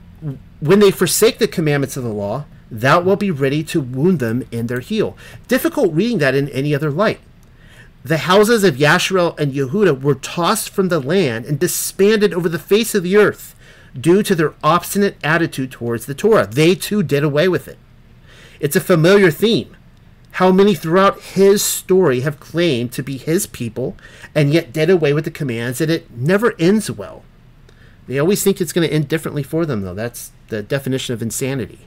when 0.60 0.80
they 0.80 0.92
forsake 0.92 1.40
the 1.40 1.48
commandments 1.48 1.98
of 1.98 2.04
the 2.04 2.10
law, 2.10 2.46
thou 2.70 3.00
wilt 3.00 3.20
be 3.20 3.32
ready 3.32 3.64
to 3.64 3.82
wound 3.82 4.20
them 4.20 4.48
in 4.52 4.68
their 4.68 4.80
heel. 4.80 5.18
Difficult 5.48 5.94
reading 5.94 6.18
that 6.20 6.36
in 6.36 6.50
any 6.50 6.74
other 6.74 6.92
light. 6.92 7.20
The 8.04 8.20
houses 8.20 8.64
of 8.64 8.76
Yasharel 8.76 9.38
and 9.38 9.54
Yehuda 9.54 10.02
were 10.02 10.16
tossed 10.16 10.70
from 10.70 10.88
the 10.88 11.00
land 11.00 11.46
and 11.46 11.60
disbanded 11.60 12.34
over 12.34 12.48
the 12.48 12.60
face 12.60 12.96
of 12.96 13.04
the 13.04 13.18
earth 13.18 13.56
due 14.00 14.24
to 14.24 14.36
their 14.36 14.54
obstinate 14.64 15.18
attitude 15.24 15.72
towards 15.72 16.06
the 16.06 16.14
Torah. 16.14 16.48
They 16.48 16.76
too 16.76 17.04
did 17.04 17.24
away 17.24 17.48
with 17.48 17.68
it. 17.68 17.78
It's 18.60 18.76
a 18.76 18.82
familiar 18.82 19.32
theme. 19.32 19.76
How 20.32 20.52
many 20.52 20.76
throughout 20.76 21.22
his 21.22 21.64
story 21.64 22.22
have 22.22 22.40
claimed 22.40 22.92
to 22.94 23.04
be 23.04 23.18
his 23.18 23.48
people 23.48 23.98
and 24.36 24.54
yet 24.54 24.72
did 24.72 24.90
away 24.90 25.14
with 25.14 25.26
the 25.26 25.32
commands, 25.32 25.82
and 25.82 25.90
it 25.90 26.12
never 26.12 26.54
ends 26.60 26.92
well. 26.92 27.24
They 28.08 28.20
always 28.20 28.44
think 28.44 28.62
it's 28.62 28.72
going 28.72 28.88
to 28.88 28.94
end 28.94 29.08
differently 29.08 29.44
for 29.44 29.66
them, 29.66 29.82
though. 29.82 29.96
That's 29.96 30.32
the 30.50 30.62
definition 30.62 31.14
of 31.14 31.22
insanity. 31.22 31.80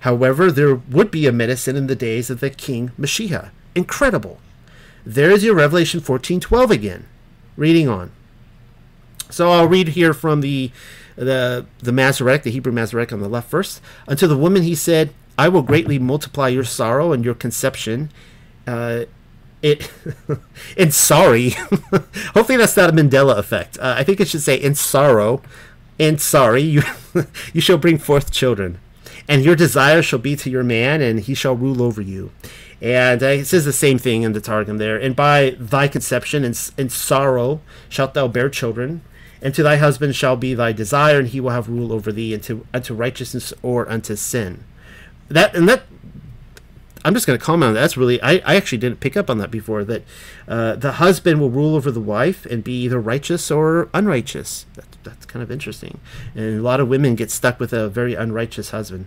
However, 0.00 0.50
there 0.50 0.74
would 0.74 1.10
be 1.10 1.26
a 1.26 1.32
medicine 1.32 1.76
in 1.76 1.86
the 1.86 1.96
days 1.96 2.30
of 2.30 2.40
the 2.40 2.50
king 2.50 2.92
Mashiach. 2.98 3.50
Incredible. 3.74 4.38
There's 5.04 5.44
your 5.44 5.54
Revelation 5.54 6.00
14:12 6.00 6.70
again. 6.70 7.06
Reading 7.56 7.88
on. 7.88 8.10
So 9.30 9.50
I'll 9.50 9.68
read 9.68 9.88
here 9.88 10.14
from 10.14 10.40
the 10.40 10.70
the 11.16 11.66
the 11.80 11.92
Masoretic, 11.92 12.44
the 12.44 12.50
Hebrew 12.50 12.72
Masoretic 12.72 13.12
on 13.12 13.20
the 13.20 13.28
left 13.28 13.50
first. 13.50 13.80
Unto 14.06 14.26
the 14.26 14.36
woman 14.36 14.62
he 14.62 14.74
said, 14.74 15.12
I 15.36 15.48
will 15.48 15.62
greatly 15.62 15.98
multiply 15.98 16.48
your 16.48 16.64
sorrow 16.64 17.12
and 17.12 17.24
your 17.24 17.34
conception. 17.34 18.10
Uh, 18.66 19.04
it 19.62 19.90
in 20.76 20.92
sorry. 20.92 21.50
Hopefully 22.34 22.58
that's 22.58 22.76
not 22.76 22.90
a 22.90 22.92
Mandela 22.92 23.36
effect. 23.38 23.78
Uh, 23.78 23.94
I 23.96 24.04
think 24.04 24.20
it 24.20 24.28
should 24.28 24.42
say 24.42 24.56
in 24.56 24.74
sorrow, 24.74 25.42
and 25.98 26.20
sorry 26.20 26.62
you 26.62 26.82
you 27.52 27.60
shall 27.60 27.78
bring 27.78 27.98
forth 27.98 28.30
children 28.30 28.78
and 29.28 29.44
your 29.44 29.54
desire 29.54 30.00
shall 30.00 30.18
be 30.18 30.34
to 30.36 30.50
your 30.50 30.64
man, 30.64 31.02
and 31.02 31.20
he 31.20 31.34
shall 31.34 31.54
rule 31.54 31.82
over 31.82 32.00
you. 32.00 32.32
And 32.80 33.22
uh, 33.22 33.26
it 33.26 33.44
says 33.44 33.64
the 33.64 33.72
same 33.72 33.98
thing 33.98 34.22
in 34.22 34.32
the 34.32 34.40
Targum 34.40 34.78
there. 34.78 34.96
And 34.96 35.14
by 35.14 35.56
thy 35.58 35.88
conception 35.88 36.44
and, 36.44 36.70
and 36.78 36.90
sorrow 36.90 37.60
shalt 37.88 38.14
thou 38.14 38.28
bear 38.28 38.48
children, 38.48 39.02
and 39.42 39.54
to 39.54 39.62
thy 39.62 39.76
husband 39.76 40.16
shall 40.16 40.36
be 40.36 40.54
thy 40.54 40.72
desire, 40.72 41.18
and 41.18 41.28
he 41.28 41.40
will 41.40 41.50
have 41.50 41.68
rule 41.68 41.92
over 41.92 42.10
thee 42.10 42.34
unto 42.34 42.64
unto 42.72 42.94
righteousness 42.94 43.52
or 43.62 43.88
unto 43.88 44.16
sin. 44.16 44.64
That 45.28 45.54
and 45.54 45.68
that. 45.68 45.82
I'm 47.04 47.14
just 47.14 47.26
going 47.28 47.38
to 47.38 47.44
comment 47.44 47.68
on 47.68 47.74
that. 47.74 47.80
That's 47.80 47.96
really 47.96 48.20
I, 48.22 48.42
I 48.44 48.56
actually 48.56 48.78
didn't 48.78 49.00
pick 49.00 49.16
up 49.16 49.30
on 49.30 49.38
that 49.38 49.50
before. 49.50 49.84
That 49.84 50.02
uh, 50.48 50.74
the 50.74 50.92
husband 50.92 51.40
will 51.40 51.50
rule 51.50 51.76
over 51.76 51.90
the 51.90 52.00
wife 52.00 52.44
and 52.46 52.64
be 52.64 52.82
either 52.82 53.00
righteous 53.00 53.50
or 53.50 53.88
unrighteous. 53.94 54.66
That, 54.74 54.84
that's 55.04 55.26
kind 55.26 55.42
of 55.42 55.50
interesting. 55.50 56.00
And 56.34 56.58
a 56.58 56.62
lot 56.62 56.80
of 56.80 56.88
women 56.88 57.14
get 57.14 57.30
stuck 57.30 57.60
with 57.60 57.72
a 57.72 57.88
very 57.88 58.14
unrighteous 58.14 58.70
husband. 58.70 59.06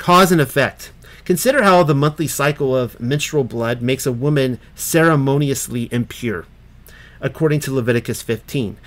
Cause 0.00 0.32
and 0.32 0.40
effect. 0.40 0.92
Consider 1.26 1.62
how 1.62 1.82
the 1.82 1.94
monthly 1.94 2.26
cycle 2.26 2.74
of 2.74 2.98
menstrual 2.98 3.44
blood 3.44 3.82
makes 3.82 4.06
a 4.06 4.12
woman 4.12 4.58
ceremoniously 4.74 5.90
impure, 5.92 6.46
according 7.20 7.60
to 7.60 7.74
Leviticus 7.74 8.22
15. 8.22 8.78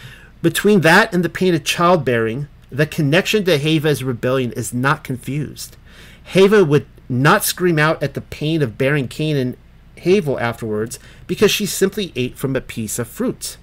Between 0.42 0.82
that 0.82 1.14
and 1.14 1.24
the 1.24 1.30
pain 1.30 1.54
of 1.54 1.64
childbearing, 1.64 2.48
the 2.72 2.88
connection 2.88 3.46
to 3.46 3.60
Hava's 3.60 4.04
rebellion 4.04 4.54
is 4.54 4.74
not 4.74 5.04
confused. 5.04 5.78
Hava 6.34 6.66
would 6.66 6.88
not 7.08 7.44
scream 7.44 7.78
out 7.78 8.02
at 8.02 8.16
the 8.16 8.22
pain 8.22 8.64
of 8.64 8.80
bearing 8.80 9.08
Cain 9.08 9.38
and 9.38 9.56
Havel 9.98 10.40
afterwards 10.40 10.98
because 11.28 11.52
she 11.52 11.68
simply 11.68 12.12
ate 12.16 12.40
from 12.40 12.56
a 12.56 12.62
piece 12.62 12.98
of 12.98 13.08
fruit. 13.08 13.58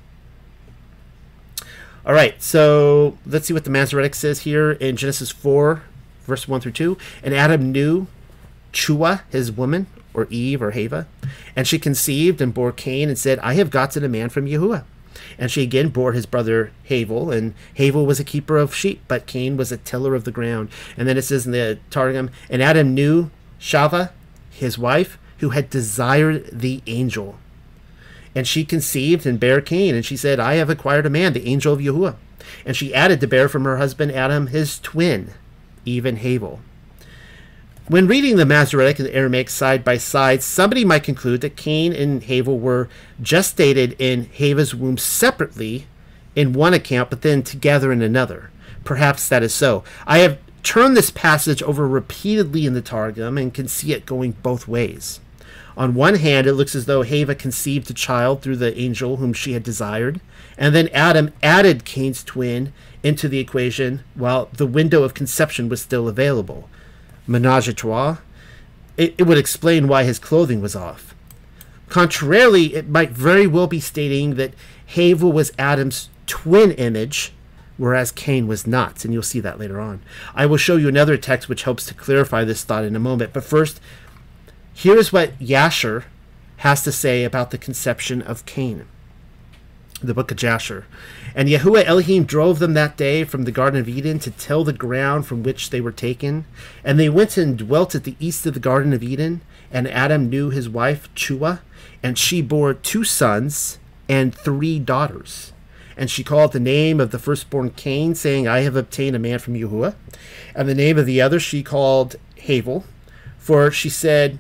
All 2.06 2.14
right, 2.14 2.40
so 2.40 3.18
let's 3.26 3.48
see 3.48 3.52
what 3.52 3.64
the 3.64 3.70
Masoretic 3.70 4.14
says 4.14 4.42
here 4.42 4.70
in 4.70 4.96
Genesis 4.96 5.32
4, 5.32 5.82
verse 6.26 6.48
1 6.48 6.61
through 6.61 6.72
2. 6.72 6.98
And 7.22 7.35
Adam 7.35 7.72
knew 7.72 8.06
Chua, 8.72 9.22
his 9.30 9.52
woman, 9.52 9.87
or 10.12 10.26
Eve, 10.30 10.62
or 10.62 10.72
Hava, 10.72 11.06
and 11.54 11.66
she 11.66 11.78
conceived 11.78 12.40
and 12.40 12.54
bore 12.54 12.72
Cain 12.72 13.09
and 13.09 13.18
said, 13.18 13.38
I 13.40 13.54
have 13.54 13.70
gotten 13.70 14.04
a 14.04 14.09
man 14.09 14.28
from 14.28 14.46
Yahuwah. 14.46 14.85
And 15.38 15.50
she 15.50 15.62
again 15.62 15.88
bore 15.88 16.12
his 16.12 16.26
brother 16.26 16.72
Havel, 16.85 17.30
and 17.30 17.54
Havel 17.74 18.06
was 18.06 18.20
a 18.20 18.24
keeper 18.24 18.56
of 18.56 18.74
sheep, 18.74 19.02
but 19.09 19.26
Cain 19.26 19.56
was 19.56 19.70
a 19.70 19.76
tiller 19.76 20.14
of 20.14 20.24
the 20.24 20.33
ground. 20.33 20.70
And 20.96 21.06
then 21.06 21.16
it 21.16 21.22
says 21.22 21.46
in 21.46 21.52
the 21.52 21.78
Targum, 21.90 22.30
and 22.48 22.62
Adam 22.62 22.94
knew 22.94 23.30
Shava, 23.61 24.11
his 24.50 24.78
wife, 24.78 25.18
who 25.38 25.50
had 25.50 25.70
desired 25.70 26.48
the 26.52 26.83
angel. 26.87 27.38
And 28.35 28.46
she 28.46 28.64
conceived 28.64 29.26
and 29.26 29.40
bare 29.40 29.61
Cain, 29.61 29.94
and 29.94 30.04
she 30.04 30.16
said, 30.16 30.38
I 30.38 30.54
have 30.54 30.70
acquired 30.70 31.06
a 31.06 31.11
man, 31.11 31.33
the 31.33 31.46
angel 31.46 31.72
of 31.72 31.80
Yahuwah. 31.80 32.16
And 32.64 32.76
she 32.76 32.94
added 32.94 33.20
to 33.20 33.26
bear 33.26 33.48
from 33.48 33.64
her 33.64 33.76
husband 33.76 34.12
Adam 34.12 34.48
his 34.48 34.78
twin, 34.78 35.33
even 35.90 36.16
Havel. 36.16 36.61
When 37.88 38.07
reading 38.07 38.37
the 38.37 38.46
Masoretic 38.46 39.00
and 39.00 39.09
the 39.09 39.14
Aramaic 39.16 39.50
side 39.50 39.85
by 39.85 39.98
side, 39.98 40.42
somebody 40.44 40.85
might 40.85 41.03
conclude 41.03 41.40
that 41.40 41.57
Cain 41.57 41.92
and 41.92 42.22
Havel 42.22 42.59
were 42.59 42.88
gestated 43.20 43.96
in 43.98 44.26
Hava's 44.26 44.74
womb 44.74 44.96
separately 44.96 45.87
in 46.37 46.53
one 46.53 46.72
account, 46.72 47.11
but 47.11 47.22
then 47.22 47.42
together 47.42 47.90
in 47.90 48.00
another. 48.00 48.50
Perhaps 48.85 49.29
that 49.29 49.42
is 49.42 49.53
so. 49.53 49.83
I 50.07 50.18
have 50.18 50.38
turned 50.62 50.96
this 50.96 51.11
passage 51.11 51.62
over 51.62 51.88
repeatedly 51.88 52.64
in 52.64 52.74
the 52.74 52.81
Targum 52.81 53.37
and 53.37 53.53
can 53.53 53.66
see 53.66 53.92
it 53.92 54.07
going 54.07 54.33
both 54.42 54.68
ways. 54.68 55.20
On 55.76 55.94
one 55.94 56.16
hand, 56.16 56.46
it 56.46 56.55
looks 56.55 56.74
as 56.74 56.87
though 56.87 57.03
Hava 57.03 57.35
conceived 57.35 57.90
a 57.90 57.94
child 57.94 58.42
through 58.42 58.57
the 58.57 58.79
angel 58.79 59.16
whom 59.16 59.33
she 59.33 59.53
had 59.53 59.62
desired, 59.62 60.20
and 60.59 60.74
then 60.74 60.88
Adam 60.88 61.33
added 61.42 61.85
Cain's 61.85 62.22
twin 62.22 62.72
into 63.02 63.28
the 63.28 63.38
equation 63.38 64.02
while 64.14 64.48
the 64.52 64.66
window 64.66 65.02
of 65.02 65.14
conception 65.14 65.68
was 65.68 65.80
still 65.80 66.08
available. 66.08 66.68
Menage 67.26 67.68
a 67.68 67.72
trois. 67.72 68.18
It, 68.96 69.14
it 69.16 69.24
would 69.24 69.38
explain 69.38 69.88
why 69.88 70.04
his 70.04 70.18
clothing 70.18 70.60
was 70.60 70.76
off. 70.76 71.14
Contrarily, 71.88 72.74
it 72.74 72.88
might 72.88 73.10
very 73.10 73.46
well 73.46 73.66
be 73.66 73.80
stating 73.80 74.36
that 74.36 74.54
Havel 74.86 75.32
was 75.32 75.52
Adam's 75.58 76.08
twin 76.26 76.70
image, 76.72 77.32
whereas 77.76 78.12
Cain 78.12 78.46
was 78.46 78.66
not, 78.66 79.04
and 79.04 79.12
you'll 79.12 79.22
see 79.22 79.40
that 79.40 79.58
later 79.58 79.80
on. 79.80 80.00
I 80.34 80.46
will 80.46 80.56
show 80.56 80.76
you 80.76 80.88
another 80.88 81.16
text 81.16 81.48
which 81.48 81.64
helps 81.64 81.86
to 81.86 81.94
clarify 81.94 82.44
this 82.44 82.62
thought 82.62 82.84
in 82.84 82.94
a 82.94 83.00
moment, 83.00 83.32
but 83.32 83.42
first, 83.42 83.80
here's 84.72 85.12
what 85.12 85.38
Yasher 85.38 86.04
has 86.58 86.82
to 86.82 86.92
say 86.92 87.24
about 87.24 87.50
the 87.50 87.58
conception 87.58 88.22
of 88.22 88.46
Cain. 88.46 88.86
The 90.02 90.14
book 90.14 90.30
of 90.30 90.36
Jasher. 90.36 90.86
And 91.34 91.48
Yahuwah 91.48 91.84
Elohim 91.84 92.24
drove 92.24 92.58
them 92.58 92.74
that 92.74 92.96
day 92.96 93.24
from 93.24 93.44
the 93.44 93.52
Garden 93.52 93.80
of 93.80 93.88
Eden 93.88 94.18
to 94.20 94.30
till 94.30 94.64
the 94.64 94.72
ground 94.72 95.26
from 95.26 95.42
which 95.42 95.70
they 95.70 95.80
were 95.80 95.92
taken. 95.92 96.44
And 96.84 96.98
they 96.98 97.08
went 97.08 97.36
and 97.36 97.56
dwelt 97.56 97.94
at 97.94 98.04
the 98.04 98.16
east 98.18 98.46
of 98.46 98.54
the 98.54 98.60
Garden 98.60 98.92
of 98.92 99.02
Eden. 99.02 99.40
And 99.70 99.88
Adam 99.88 100.28
knew 100.28 100.50
his 100.50 100.68
wife 100.68 101.08
Chua, 101.14 101.60
and 102.02 102.18
she 102.18 102.42
bore 102.42 102.74
two 102.74 103.04
sons 103.04 103.78
and 104.08 104.34
three 104.34 104.78
daughters. 104.78 105.52
And 105.96 106.10
she 106.10 106.24
called 106.24 106.52
the 106.52 106.60
name 106.60 106.98
of 106.98 107.10
the 107.10 107.18
firstborn 107.18 107.70
Cain, 107.70 108.14
saying, 108.14 108.48
I 108.48 108.60
have 108.60 108.74
obtained 108.74 109.14
a 109.14 109.20
man 109.20 109.38
from 109.38 109.54
Yahuwah. 109.54 109.94
And 110.54 110.68
the 110.68 110.74
name 110.74 110.98
of 110.98 111.06
the 111.06 111.20
other 111.20 111.38
she 111.38 111.62
called 111.62 112.16
Havel, 112.38 112.84
for 113.38 113.70
she 113.70 113.88
said, 113.88 114.38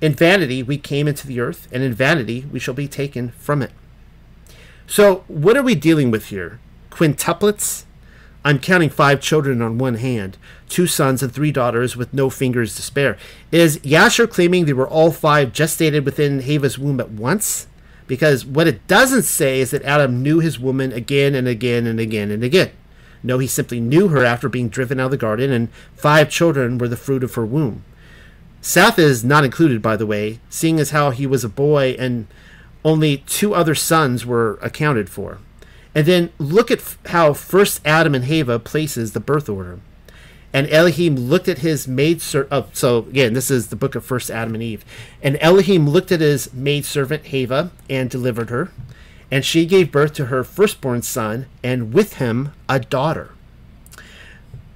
In 0.00 0.12
vanity 0.12 0.62
we 0.62 0.78
came 0.78 1.08
into 1.08 1.26
the 1.26 1.40
earth, 1.40 1.66
and 1.72 1.82
in 1.82 1.94
vanity 1.94 2.46
we 2.52 2.58
shall 2.60 2.74
be 2.74 2.88
taken 2.88 3.30
from 3.30 3.62
it. 3.62 3.72
So, 4.86 5.24
what 5.28 5.56
are 5.56 5.62
we 5.62 5.74
dealing 5.74 6.10
with 6.10 6.26
here? 6.26 6.60
Quintuplets? 6.90 7.84
I'm 8.44 8.58
counting 8.58 8.90
five 8.90 9.20
children 9.20 9.62
on 9.62 9.78
one 9.78 9.94
hand, 9.94 10.36
two 10.68 10.88
sons 10.88 11.22
and 11.22 11.32
three 11.32 11.52
daughters 11.52 11.96
with 11.96 12.12
no 12.12 12.28
fingers 12.28 12.74
to 12.74 12.82
spare. 12.82 13.16
Is 13.52 13.78
Yasher 13.78 14.28
claiming 14.28 14.64
they 14.64 14.72
were 14.72 14.88
all 14.88 15.12
five 15.12 15.52
gestated 15.52 16.04
within 16.04 16.40
Hava's 16.40 16.78
womb 16.78 16.98
at 16.98 17.10
once? 17.10 17.68
Because 18.08 18.44
what 18.44 18.66
it 18.66 18.86
doesn't 18.88 19.22
say 19.22 19.60
is 19.60 19.70
that 19.70 19.84
Adam 19.84 20.22
knew 20.22 20.40
his 20.40 20.58
woman 20.58 20.92
again 20.92 21.36
and 21.36 21.46
again 21.46 21.86
and 21.86 22.00
again 22.00 22.32
and 22.32 22.42
again. 22.42 22.72
No, 23.22 23.38
he 23.38 23.46
simply 23.46 23.78
knew 23.78 24.08
her 24.08 24.24
after 24.24 24.48
being 24.48 24.68
driven 24.68 24.98
out 24.98 25.06
of 25.06 25.10
the 25.12 25.16
garden, 25.16 25.52
and 25.52 25.68
five 25.94 26.28
children 26.28 26.78
were 26.78 26.88
the 26.88 26.96
fruit 26.96 27.22
of 27.22 27.34
her 27.34 27.46
womb. 27.46 27.84
Seth 28.60 28.98
is 28.98 29.24
not 29.24 29.44
included, 29.44 29.80
by 29.80 29.96
the 29.96 30.06
way, 30.06 30.40
seeing 30.50 30.80
as 30.80 30.90
how 30.90 31.10
he 31.10 31.26
was 31.26 31.44
a 31.44 31.48
boy 31.48 31.96
and 31.98 32.26
only 32.84 33.18
two 33.18 33.54
other 33.54 33.74
sons 33.74 34.26
were 34.26 34.58
accounted 34.62 35.08
for. 35.08 35.38
And 35.94 36.06
then 36.06 36.32
look 36.38 36.70
at 36.70 36.78
f- 36.78 36.98
how 37.06 37.32
first 37.32 37.80
Adam 37.84 38.14
and 38.14 38.24
Hava 38.24 38.58
places 38.58 39.12
the 39.12 39.20
birth 39.20 39.48
order. 39.48 39.80
And 40.52 40.68
Elohim 40.68 41.16
looked 41.16 41.48
at 41.48 41.58
his 41.58 41.88
maid 41.88 42.20
servant. 42.20 42.52
Oh, 42.52 42.68
so 42.72 42.98
again, 42.98 43.32
this 43.32 43.50
is 43.50 43.68
the 43.68 43.76
book 43.76 43.94
of 43.94 44.04
First 44.04 44.30
Adam 44.30 44.54
and 44.54 44.62
Eve. 44.62 44.84
And 45.22 45.38
Elohim 45.40 45.88
looked 45.88 46.12
at 46.12 46.20
his 46.20 46.52
maid 46.52 46.84
servant 46.84 47.26
Hava 47.26 47.70
and 47.88 48.10
delivered 48.10 48.50
her, 48.50 48.70
and 49.30 49.44
she 49.44 49.64
gave 49.64 49.92
birth 49.92 50.12
to 50.14 50.26
her 50.26 50.44
firstborn 50.44 51.02
son, 51.02 51.46
and 51.62 51.94
with 51.94 52.14
him 52.14 52.52
a 52.68 52.78
daughter. 52.78 53.30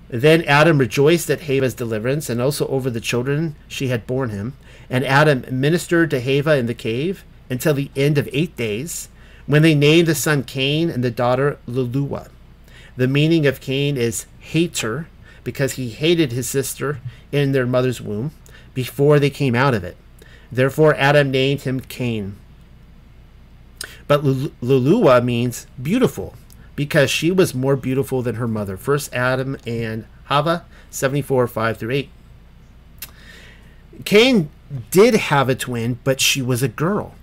Then 0.08 0.44
Adam 0.44 0.78
rejoiced 0.78 1.28
at 1.28 1.42
Hava's 1.42 1.74
deliverance, 1.74 2.30
and 2.30 2.40
also 2.40 2.66
over 2.68 2.88
the 2.88 3.00
children 3.00 3.54
she 3.68 3.88
had 3.88 4.06
borne 4.06 4.30
him. 4.30 4.54
And 4.88 5.04
Adam 5.04 5.44
ministered 5.50 6.10
to 6.10 6.20
Hava 6.20 6.56
in 6.56 6.66
the 6.66 6.74
cave 6.74 7.24
until 7.50 7.74
the 7.74 7.90
end 7.96 8.18
of 8.18 8.28
eight 8.32 8.56
days, 8.56 9.08
when 9.46 9.62
they 9.62 9.74
named 9.74 10.08
the 10.08 10.14
son 10.14 10.42
Cain 10.42 10.90
and 10.90 11.04
the 11.04 11.10
daughter 11.10 11.58
Lulua. 11.66 12.28
The 12.96 13.08
meaning 13.08 13.46
of 13.46 13.60
Cain 13.60 13.96
is 13.96 14.26
hater, 14.40 15.06
because 15.44 15.74
he 15.74 15.90
hated 15.90 16.32
his 16.32 16.48
sister 16.48 17.00
in 17.30 17.52
their 17.52 17.66
mother's 17.66 18.00
womb 18.00 18.32
before 18.74 19.20
they 19.20 19.30
came 19.30 19.54
out 19.54 19.74
of 19.74 19.84
it. 19.84 19.96
Therefore, 20.50 20.94
Adam 20.96 21.30
named 21.30 21.62
him 21.62 21.80
Cain. 21.80 22.36
But 24.08 24.22
Lulua 24.24 25.22
means 25.22 25.66
beautiful 25.80 26.34
because 26.76 27.10
she 27.10 27.30
was 27.30 27.54
more 27.54 27.76
beautiful 27.76 28.22
than 28.22 28.36
her 28.36 28.46
mother. 28.46 28.76
First 28.76 29.12
Adam 29.14 29.56
and 29.66 30.04
Hava, 30.24 30.64
74, 30.90 31.46
5 31.48 31.76
through 31.76 31.90
8. 31.90 32.10
Cain 34.04 34.50
did 34.90 35.14
have 35.14 35.48
a 35.48 35.54
twin, 35.54 35.98
but 36.04 36.20
she 36.20 36.42
was 36.42 36.62
a 36.62 36.68
girl. 36.68 37.14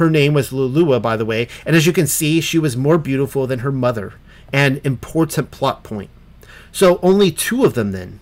Her 0.00 0.08
name 0.08 0.32
was 0.32 0.50
Lulua, 0.50 0.98
by 1.02 1.18
the 1.18 1.26
way, 1.26 1.46
and 1.66 1.76
as 1.76 1.86
you 1.86 1.92
can 1.92 2.06
see, 2.06 2.40
she 2.40 2.58
was 2.58 2.74
more 2.74 2.96
beautiful 2.96 3.46
than 3.46 3.58
her 3.58 3.70
mother. 3.70 4.14
An 4.50 4.80
important 4.82 5.50
plot 5.50 5.84
point. 5.84 6.08
So 6.72 6.98
only 7.02 7.30
two 7.30 7.66
of 7.66 7.74
them 7.74 7.92
then. 7.92 8.18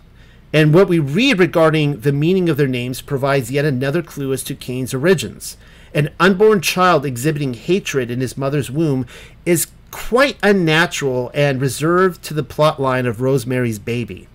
And 0.53 0.75
what 0.75 0.89
we 0.89 0.99
read 0.99 1.39
regarding 1.39 2.01
the 2.01 2.11
meaning 2.11 2.49
of 2.49 2.57
their 2.57 2.67
names 2.67 3.01
provides 3.01 3.53
yet 3.53 3.65
another 3.65 4.03
clue 4.03 4.33
as 4.33 4.43
to 4.45 4.57
Cain's 4.57 4.93
origins. 4.93 5.57
An 5.95 6.11
unborn 6.19 6.63
child 6.63 7.07
exhibiting 7.07 7.55
hatred 7.55 8.11
in 8.11 8.21
his 8.21 8.37
mother's 8.37 8.73
womb 8.73 9.07
is 9.47 9.69
quite 9.93 10.37
unnatural 10.43 11.31
and 11.33 11.61
reserved 11.61 12.25
to 12.25 12.35
the 12.35 12.43
plot 12.43 12.81
line 12.81 13.07
of 13.07 13.21
Rosemary's 13.21 13.79
Baby. 13.79 14.27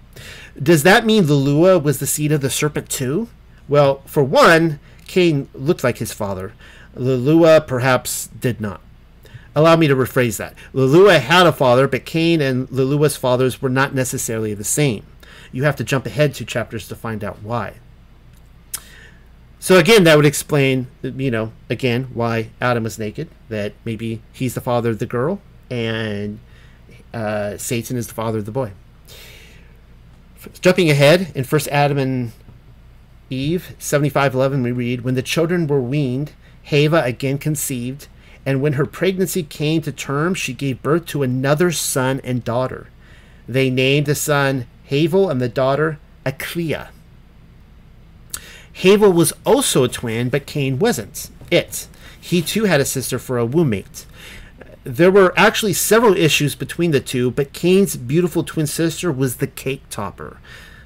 Does 0.58 0.84
that 0.84 1.06
mean 1.06 1.26
Lulua 1.26 1.84
was 1.84 2.00
the 2.00 2.08
seed 2.08 2.32
of 2.32 2.40
the 2.40 2.50
serpent 2.50 2.88
too? 2.88 3.28
Well, 3.68 4.02
for 4.06 4.24
one, 4.24 4.80
Cain 5.08 5.50
looked 5.54 5.84
like 5.84 5.98
his 5.98 6.14
father. 6.14 6.54
Lulua 6.96 7.66
perhaps 7.66 8.28
did 8.28 8.62
not. 8.62 8.82
Allow 9.56 9.76
me 9.76 9.88
to 9.88 9.96
rephrase 9.96 10.38
that. 10.38 10.56
Lulua 10.74 11.20
had 11.20 11.46
a 11.46 11.52
father, 11.52 11.88
but 11.88 12.06
Cain 12.06 12.42
and 12.42 12.68
Lulua's 12.70 13.18
fathers 13.18 13.62
were 13.62 13.70
not 13.70 13.94
necessarily 13.94 14.54
the 14.54 14.64
same. 14.64 15.06
You 15.52 15.64
have 15.64 15.76
to 15.76 15.84
jump 15.84 16.06
ahead 16.06 16.34
two 16.34 16.46
chapters 16.46 16.88
to 16.88 16.96
find 16.96 17.24
out 17.24 17.44
why. 17.44 17.76
So 19.60 19.78
again, 19.78 20.04
that 20.04 20.18
would 20.18 20.26
explain, 20.26 20.88
you 21.02 21.32
know, 21.32 21.54
again 21.70 22.10
why 22.14 22.50
Adam 22.60 22.84
was 22.84 23.00
naked. 23.00 23.30
That 23.50 23.74
maybe 23.86 24.22
he's 24.34 24.56
the 24.56 24.62
father 24.62 24.90
of 24.90 25.00
the 25.00 25.06
girl, 25.06 25.40
and 25.70 26.40
uh, 27.14 27.58
Satan 27.58 27.96
is 27.96 28.08
the 28.08 28.14
father 28.14 28.40
of 28.40 28.46
the 28.46 28.52
boy. 28.52 28.72
Jumping 30.60 30.90
ahead 30.90 31.32
in 31.34 31.46
First 31.46 31.70
Adam 31.70 31.98
and 31.98 32.34
Eve 33.30 33.76
seventy 33.80 34.10
five 34.10 34.34
eleven, 34.34 34.64
we 34.64 34.74
read, 34.74 35.02
"When 35.02 35.16
the 35.16 35.22
children 35.22 35.66
were 35.68 35.80
weaned, 35.80 36.34
Hava 36.66 37.04
again 37.04 37.38
conceived, 37.38 38.08
and 38.46 38.62
when 38.62 38.74
her 38.74 38.86
pregnancy 38.86 39.44
came 39.44 39.82
to 39.82 39.92
term, 39.92 40.34
she 40.34 40.54
gave 40.54 40.84
birth 40.84 41.06
to 41.08 41.24
another 41.24 41.72
son 41.72 42.22
and 42.24 42.44
daughter. 42.44 42.88
They 43.48 43.70
named 43.70 44.06
the 44.06 44.16
son 44.16 44.68
Havel 44.86 45.30
and 45.30 45.42
the 45.42 45.50
daughter 45.50 46.00
Aklia. 46.26 46.90
Havel 48.74 49.12
was 49.12 49.34
also 49.46 49.84
a 49.84 49.90
twin, 49.90 50.30
but 50.30 50.46
Cain 50.46 50.80
wasn't. 50.80 51.30
It. 51.52 51.88
He 52.20 52.42
too 52.42 52.66
had 52.66 52.82
a 52.82 52.86
sister 52.86 53.20
for 53.20 53.38
a 53.38 53.46
womb 53.46 53.70
mate. 53.72 54.06
There 54.84 55.12
were 55.12 55.34
actually 55.38 55.74
several 55.74 56.16
issues 56.16 56.56
between 56.56 56.92
the 56.92 57.00
two, 57.00 57.32
but 57.32 57.54
Cain's 57.54 57.96
beautiful 57.96 58.44
twin 58.44 58.68
sister 58.68 59.12
was 59.12 59.38
the 59.38 59.48
cake 59.48 59.84
topper. 59.90 60.38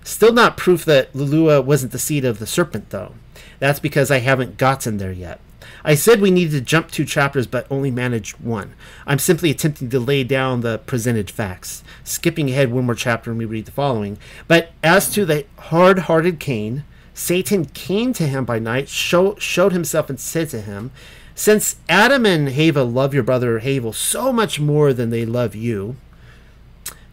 Still 0.04 0.34
not 0.34 0.58
proof 0.58 0.86
that 0.86 1.14
Lulua 1.14 1.64
wasn't 1.64 1.92
the 1.92 2.00
seed 2.00 2.24
of 2.26 2.40
the 2.40 2.48
serpent, 2.48 2.92
though. 2.92 3.14
That's 3.60 3.80
because 3.80 4.12
I 4.12 4.20
haven't 4.20 4.58
gotten 4.58 4.98
there 4.98 5.12
yet. 5.12 5.40
I 5.88 5.96
said 5.96 6.20
we 6.20 6.32
needed 6.32 6.52
to 6.52 6.60
jump 6.60 6.92
two 6.92 7.06
chapters, 7.06 7.48
but 7.48 7.66
only 7.72 7.92
managed 7.92 8.42
one. 8.42 8.74
I'm 9.06 9.20
simply 9.20 9.52
attempting 9.52 9.90
to 9.92 10.02
lay 10.02 10.26
down 10.26 10.60
the 10.60 10.80
presented 10.80 11.32
facts, 11.32 11.82
skipping 12.04 12.50
ahead 12.50 12.74
one 12.74 12.86
more 12.86 12.94
chapter 12.94 13.30
and 13.32 13.40
we 13.40 13.46
read 13.46 13.68
the 13.68 13.72
following. 13.72 14.18
But 14.50 14.74
as 14.84 15.10
to 15.12 15.26
the 15.26 15.46
hard 15.58 16.00
hearted 16.00 16.42
Cain, 16.42 16.84
Satan 17.14 17.64
came 17.64 18.12
to 18.14 18.28
him 18.28 18.44
by 18.44 18.60
night, 18.60 18.90
show, 18.90 19.38
showed 19.38 19.72
himself, 19.72 20.10
and 20.10 20.20
said 20.20 20.50
to 20.50 20.60
him, 20.60 20.92
Since 21.36 21.78
Adam 21.88 22.26
and 22.26 22.50
Hava 22.50 22.84
love 22.84 23.14
your 23.14 23.24
brother 23.24 23.60
Havel 23.60 23.94
so 23.94 24.34
much 24.34 24.60
more 24.60 24.92
than 24.92 25.10
they 25.10 25.26
love 25.26 25.56
you, 25.56 25.96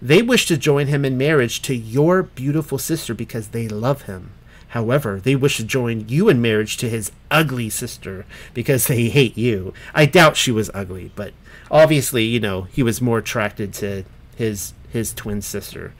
they 0.03 0.20
wish 0.20 0.46
to 0.46 0.57
join 0.57 0.88
him 0.88 1.05
in 1.05 1.16
marriage 1.16 1.62
to 1.62 1.76
your 1.76 2.24
beautiful 2.24 2.78
sister 2.78 3.14
because 3.14 3.48
they 3.48 3.68
love 3.68 4.03
him. 4.03 4.32
However, 4.74 5.20
they 5.20 5.36
wish 5.36 5.58
to 5.58 5.64
join 5.64 6.08
you 6.08 6.28
in 6.28 6.42
marriage 6.42 6.76
to 6.78 6.88
his 6.88 7.12
ugly 7.30 7.70
sister 7.70 8.26
because 8.54 8.88
they 8.88 9.08
hate 9.08 9.38
you. 9.38 9.72
I 9.94 10.04
doubt 10.04 10.36
she 10.36 10.50
was 10.50 10.68
ugly, 10.74 11.12
but 11.14 11.32
obviously, 11.70 12.24
you 12.24 12.40
know, 12.40 12.62
he 12.62 12.82
was 12.82 13.00
more 13.00 13.18
attracted 13.18 13.72
to 13.74 14.02
his 14.34 14.74
his 14.90 15.14
twin 15.14 15.42
sister. 15.42 15.94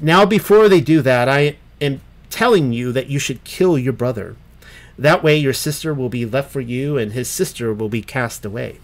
Now, 0.00 0.26
before 0.26 0.68
they 0.68 0.80
do 0.80 1.02
that, 1.02 1.28
I 1.28 1.56
am 1.80 2.00
telling 2.30 2.72
you 2.72 2.90
that 2.90 3.06
you 3.06 3.20
should 3.20 3.44
kill 3.44 3.78
your 3.78 3.92
brother. 3.92 4.34
That 4.98 5.22
way, 5.22 5.36
your 5.36 5.52
sister 5.52 5.94
will 5.94 6.08
be 6.08 6.26
left 6.26 6.50
for 6.50 6.60
you, 6.60 6.98
and 6.98 7.12
his 7.12 7.28
sister 7.28 7.72
will 7.72 7.88
be 7.88 8.02
cast 8.02 8.44
away. 8.44 8.80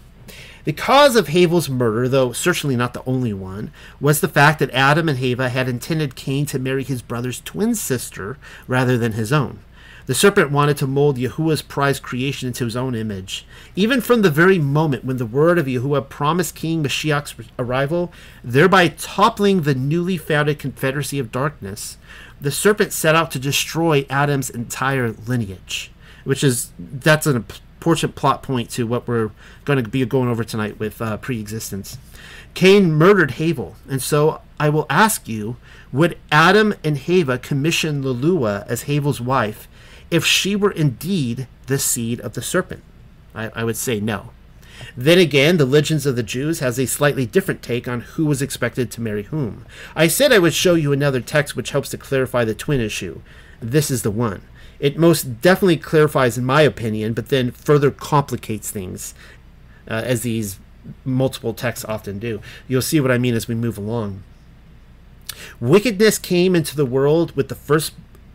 The 0.63 0.73
cause 0.73 1.15
of 1.15 1.29
Havel's 1.29 1.69
murder, 1.69 2.07
though 2.07 2.31
certainly 2.33 2.75
not 2.75 2.93
the 2.93 3.03
only 3.05 3.33
one, 3.33 3.71
was 3.99 4.21
the 4.21 4.27
fact 4.27 4.59
that 4.59 4.71
Adam 4.71 5.09
and 5.09 5.17
Hava 5.19 5.49
had 5.49 5.67
intended 5.67 6.15
Cain 6.15 6.45
to 6.47 6.59
marry 6.59 6.83
his 6.83 7.01
brother's 7.01 7.41
twin 7.41 7.73
sister 7.75 8.37
rather 8.67 8.97
than 8.97 9.13
his 9.13 9.33
own. 9.33 9.59
The 10.07 10.15
serpent 10.15 10.51
wanted 10.51 10.77
to 10.77 10.87
mold 10.87 11.17
Yahuwah's 11.17 11.61
prized 11.61 12.01
creation 12.01 12.47
into 12.47 12.65
his 12.65 12.75
own 12.75 12.95
image. 12.95 13.45
Even 13.75 14.01
from 14.01 14.23
the 14.23 14.29
very 14.29 14.59
moment 14.59 15.05
when 15.05 15.17
the 15.17 15.25
word 15.25 15.57
of 15.57 15.67
Yahuwah 15.67 16.09
promised 16.09 16.55
King 16.55 16.83
Mashiach's 16.83 17.35
arrival, 17.57 18.11
thereby 18.43 18.89
toppling 18.89 19.61
the 19.61 19.75
newly 19.75 20.17
founded 20.17 20.59
Confederacy 20.59 21.19
of 21.19 21.31
Darkness, 21.31 21.97
the 22.39 22.51
serpent 22.51 22.91
set 22.93 23.15
out 23.15 23.31
to 23.31 23.39
destroy 23.39 24.05
Adam's 24.09 24.49
entire 24.49 25.11
lineage, 25.11 25.91
which 26.23 26.43
is 26.43 26.71
that's 26.77 27.27
an 27.27 27.45
important 27.81 28.13
plot 28.13 28.43
point 28.43 28.69
to 28.69 28.85
what 28.85 29.07
we're 29.07 29.31
going 29.65 29.83
to 29.83 29.89
be 29.89 30.05
going 30.05 30.29
over 30.29 30.43
tonight 30.43 30.77
with 30.79 31.01
uh, 31.01 31.17
pre-existence. 31.17 31.97
Cain 32.53 32.91
murdered 32.91 33.31
Havel, 33.31 33.75
and 33.89 34.01
so 34.01 34.41
I 34.59 34.69
will 34.69 34.85
ask 34.87 35.27
you: 35.27 35.57
Would 35.91 36.17
Adam 36.31 36.75
and 36.83 36.99
Hava 36.99 37.39
commission 37.39 38.03
Lulua 38.03 38.67
as 38.67 38.83
Havel's 38.83 39.19
wife 39.19 39.67
if 40.11 40.23
she 40.23 40.55
were 40.55 40.71
indeed 40.71 41.47
the 41.65 41.79
seed 41.79 42.19
of 42.19 42.33
the 42.33 42.41
serpent? 42.43 42.83
I, 43.33 43.49
I 43.55 43.63
would 43.63 43.77
say 43.77 43.99
no. 43.99 44.29
Then 44.95 45.17
again, 45.17 45.57
the 45.57 45.65
Legends 45.65 46.05
of 46.05 46.15
the 46.15 46.23
Jews 46.23 46.59
has 46.59 46.79
a 46.79 46.85
slightly 46.85 47.25
different 47.25 47.63
take 47.63 47.87
on 47.87 48.01
who 48.01 48.25
was 48.25 48.41
expected 48.41 48.91
to 48.91 49.01
marry 49.01 49.23
whom. 49.23 49.65
I 49.95 50.07
said 50.07 50.31
I 50.31 50.39
would 50.39 50.53
show 50.53 50.75
you 50.75 50.91
another 50.91 51.21
text 51.21 51.55
which 51.55 51.71
helps 51.71 51.89
to 51.89 51.97
clarify 51.97 52.45
the 52.45 52.55
twin 52.55 52.81
issue. 52.81 53.21
This 53.59 53.89
is 53.89 54.01
the 54.01 54.11
one. 54.11 54.41
It 54.81 54.97
most 54.97 55.41
definitely 55.41 55.77
clarifies, 55.77 56.39
in 56.39 56.43
my 56.43 56.63
opinion, 56.63 57.13
but 57.13 57.29
then 57.29 57.51
further 57.51 57.91
complicates 57.91 58.71
things, 58.71 59.13
uh, 59.87 60.01
as 60.03 60.23
these 60.23 60.59
multiple 61.05 61.53
texts 61.53 61.85
often 61.85 62.17
do. 62.17 62.41
You'll 62.67 62.81
see 62.81 62.99
what 62.99 63.11
I 63.11 63.19
mean 63.19 63.35
as 63.35 63.47
we 63.47 63.53
move 63.53 63.77
along. 63.77 64.23
Wickedness 65.59 66.17
came 66.17 66.55
into 66.55 66.75
the 66.75 66.85
world 66.85 67.35
with 67.35 67.47
the 67.47 67.55
first 67.55 67.93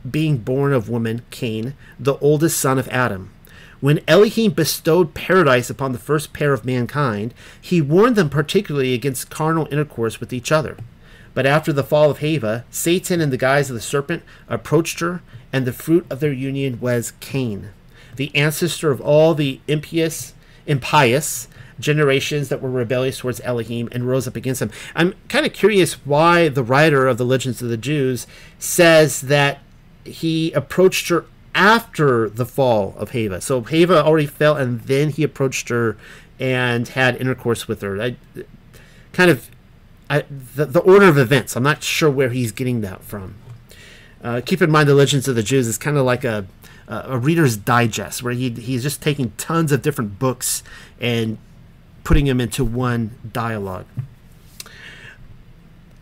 being 0.08 0.38
born 0.38 0.72
of 0.72 0.88
woman, 0.88 1.22
Cain, 1.30 1.74
the 1.98 2.16
oldest 2.18 2.60
son 2.60 2.78
of 2.78 2.88
Adam. 2.88 3.32
When 3.80 4.00
Elohim 4.06 4.52
bestowed 4.52 5.14
paradise 5.14 5.68
upon 5.68 5.92
the 5.92 5.98
first 5.98 6.32
pair 6.32 6.52
of 6.52 6.64
mankind, 6.64 7.34
he 7.60 7.82
warned 7.82 8.14
them 8.14 8.30
particularly 8.30 8.94
against 8.94 9.30
carnal 9.30 9.66
intercourse 9.72 10.20
with 10.20 10.32
each 10.32 10.52
other. 10.52 10.76
But 11.34 11.44
after 11.44 11.72
the 11.72 11.84
fall 11.84 12.10
of 12.10 12.20
Hava, 12.20 12.64
Satan, 12.70 13.20
in 13.20 13.30
the 13.30 13.36
guise 13.36 13.68
of 13.68 13.74
the 13.74 13.82
serpent, 13.82 14.22
approached 14.48 15.00
her, 15.00 15.20
and 15.56 15.66
the 15.66 15.72
fruit 15.72 16.04
of 16.10 16.20
their 16.20 16.34
union 16.34 16.78
was 16.82 17.14
Cain, 17.20 17.70
the 18.16 18.30
ancestor 18.36 18.90
of 18.90 19.00
all 19.00 19.32
the 19.32 19.58
impious, 19.66 20.34
impious 20.66 21.48
generations 21.80 22.50
that 22.50 22.60
were 22.60 22.70
rebellious 22.70 23.20
towards 23.20 23.40
Elohim 23.40 23.88
and 23.90 24.06
rose 24.06 24.28
up 24.28 24.36
against 24.36 24.60
him. 24.60 24.70
I'm 24.94 25.14
kind 25.30 25.46
of 25.46 25.54
curious 25.54 25.94
why 26.04 26.50
the 26.50 26.62
writer 26.62 27.06
of 27.06 27.16
the 27.16 27.24
Legends 27.24 27.62
of 27.62 27.70
the 27.70 27.78
Jews 27.78 28.26
says 28.58 29.22
that 29.22 29.60
he 30.04 30.52
approached 30.52 31.08
her 31.08 31.24
after 31.54 32.28
the 32.28 32.44
fall 32.44 32.94
of 32.98 33.12
Hava. 33.12 33.40
So 33.40 33.62
Hava 33.62 34.04
already 34.04 34.26
fell, 34.26 34.56
and 34.56 34.82
then 34.82 35.08
he 35.08 35.22
approached 35.22 35.70
her 35.70 35.96
and 36.38 36.86
had 36.88 37.16
intercourse 37.16 37.66
with 37.66 37.80
her. 37.80 37.98
I, 37.98 38.16
kind 39.14 39.30
of 39.30 39.48
I, 40.10 40.26
the, 40.28 40.66
the 40.66 40.80
order 40.80 41.08
of 41.08 41.16
events. 41.16 41.56
I'm 41.56 41.62
not 41.62 41.82
sure 41.82 42.10
where 42.10 42.28
he's 42.28 42.52
getting 42.52 42.82
that 42.82 43.02
from. 43.02 43.36
Uh, 44.26 44.40
keep 44.40 44.60
in 44.60 44.72
mind, 44.72 44.88
the 44.88 44.94
Legends 44.94 45.28
of 45.28 45.36
the 45.36 45.42
Jews 45.42 45.68
is 45.68 45.78
kind 45.78 45.96
of 45.96 46.04
like 46.04 46.24
a 46.24 46.46
a 46.88 47.16
reader's 47.16 47.56
digest, 47.56 48.24
where 48.24 48.32
he 48.32 48.50
he's 48.50 48.82
just 48.82 49.00
taking 49.00 49.30
tons 49.38 49.70
of 49.70 49.82
different 49.82 50.18
books 50.18 50.64
and 51.00 51.38
putting 52.02 52.24
them 52.24 52.40
into 52.40 52.64
one 52.64 53.12
dialogue. 53.32 53.86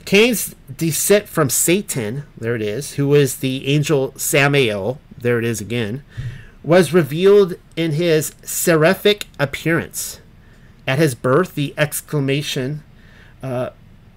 Cain's 0.07 0.55
descent 0.75 1.29
from 1.29 1.51
Satan, 1.51 2.25
there 2.37 2.57
it 2.57 2.63
is, 2.63 2.95
who 2.95 3.15
is 3.15 3.37
the 3.37 3.67
angel 3.67 4.15
Samael, 4.17 4.99
there 5.19 5.39
it 5.39 5.45
is 5.45 5.61
again, 5.61 6.03
was 6.63 6.95
revealed 6.95 7.55
in 7.77 7.93
his 7.93 8.35
seraphic 8.43 9.27
appearance. 9.39 10.21
At 10.87 10.99
his 10.99 11.15
birth, 11.15 11.55
the 11.55 11.75
exclamation 11.77 12.83
uh, 13.43 13.71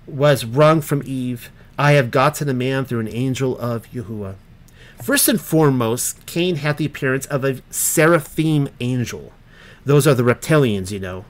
was 0.06 0.46
wrung 0.46 0.80
from 0.80 1.04
Eve 1.06 1.50
I 1.78 1.94
have 1.94 2.12
gotten 2.12 2.50
a 2.50 2.54
man 2.54 2.86
through 2.86 3.02
an 3.02 3.08
angel 3.08 3.58
of 3.60 3.90
Yahuwah. 3.92 4.36
First 5.02 5.28
and 5.28 5.40
foremost, 5.40 6.26
Cain 6.26 6.56
had 6.56 6.78
the 6.78 6.86
appearance 6.86 7.28
of 7.28 7.44
a 7.44 7.62
seraphim 7.70 8.70
angel. 8.80 9.32
Those 9.86 10.08
are 10.08 10.16
the 10.16 10.24
reptilians, 10.24 10.92
you 10.92 11.00
know. 11.00 11.26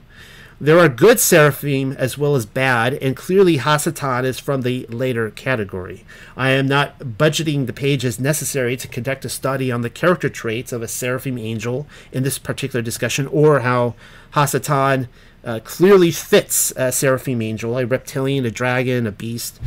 There 0.60 0.80
are 0.80 0.88
good 0.88 1.20
seraphim 1.20 1.92
as 1.92 2.18
well 2.18 2.34
as 2.34 2.44
bad, 2.44 2.94
and 2.94 3.14
clearly 3.14 3.58
Hasatan 3.58 4.24
is 4.24 4.40
from 4.40 4.62
the 4.62 4.86
later 4.88 5.30
category. 5.30 6.04
I 6.36 6.50
am 6.50 6.66
not 6.66 6.98
budgeting 6.98 7.66
the 7.66 7.72
pages 7.72 8.18
necessary 8.18 8.76
to 8.78 8.88
conduct 8.88 9.24
a 9.24 9.28
study 9.28 9.70
on 9.70 9.82
the 9.82 9.90
character 9.90 10.28
traits 10.28 10.72
of 10.72 10.82
a 10.82 10.88
seraphim 10.88 11.38
angel 11.38 11.86
in 12.10 12.24
this 12.24 12.40
particular 12.40 12.82
discussion, 12.82 13.28
or 13.28 13.60
how 13.60 13.94
Hasatan 14.32 15.06
uh, 15.44 15.60
clearly 15.62 16.10
fits 16.10 16.72
a 16.74 16.90
seraphim 16.90 17.40
angel, 17.40 17.78
a 17.78 17.86
reptilian, 17.86 18.44
a 18.44 18.50
dragon, 18.50 19.06
a 19.06 19.12
beast. 19.12 19.60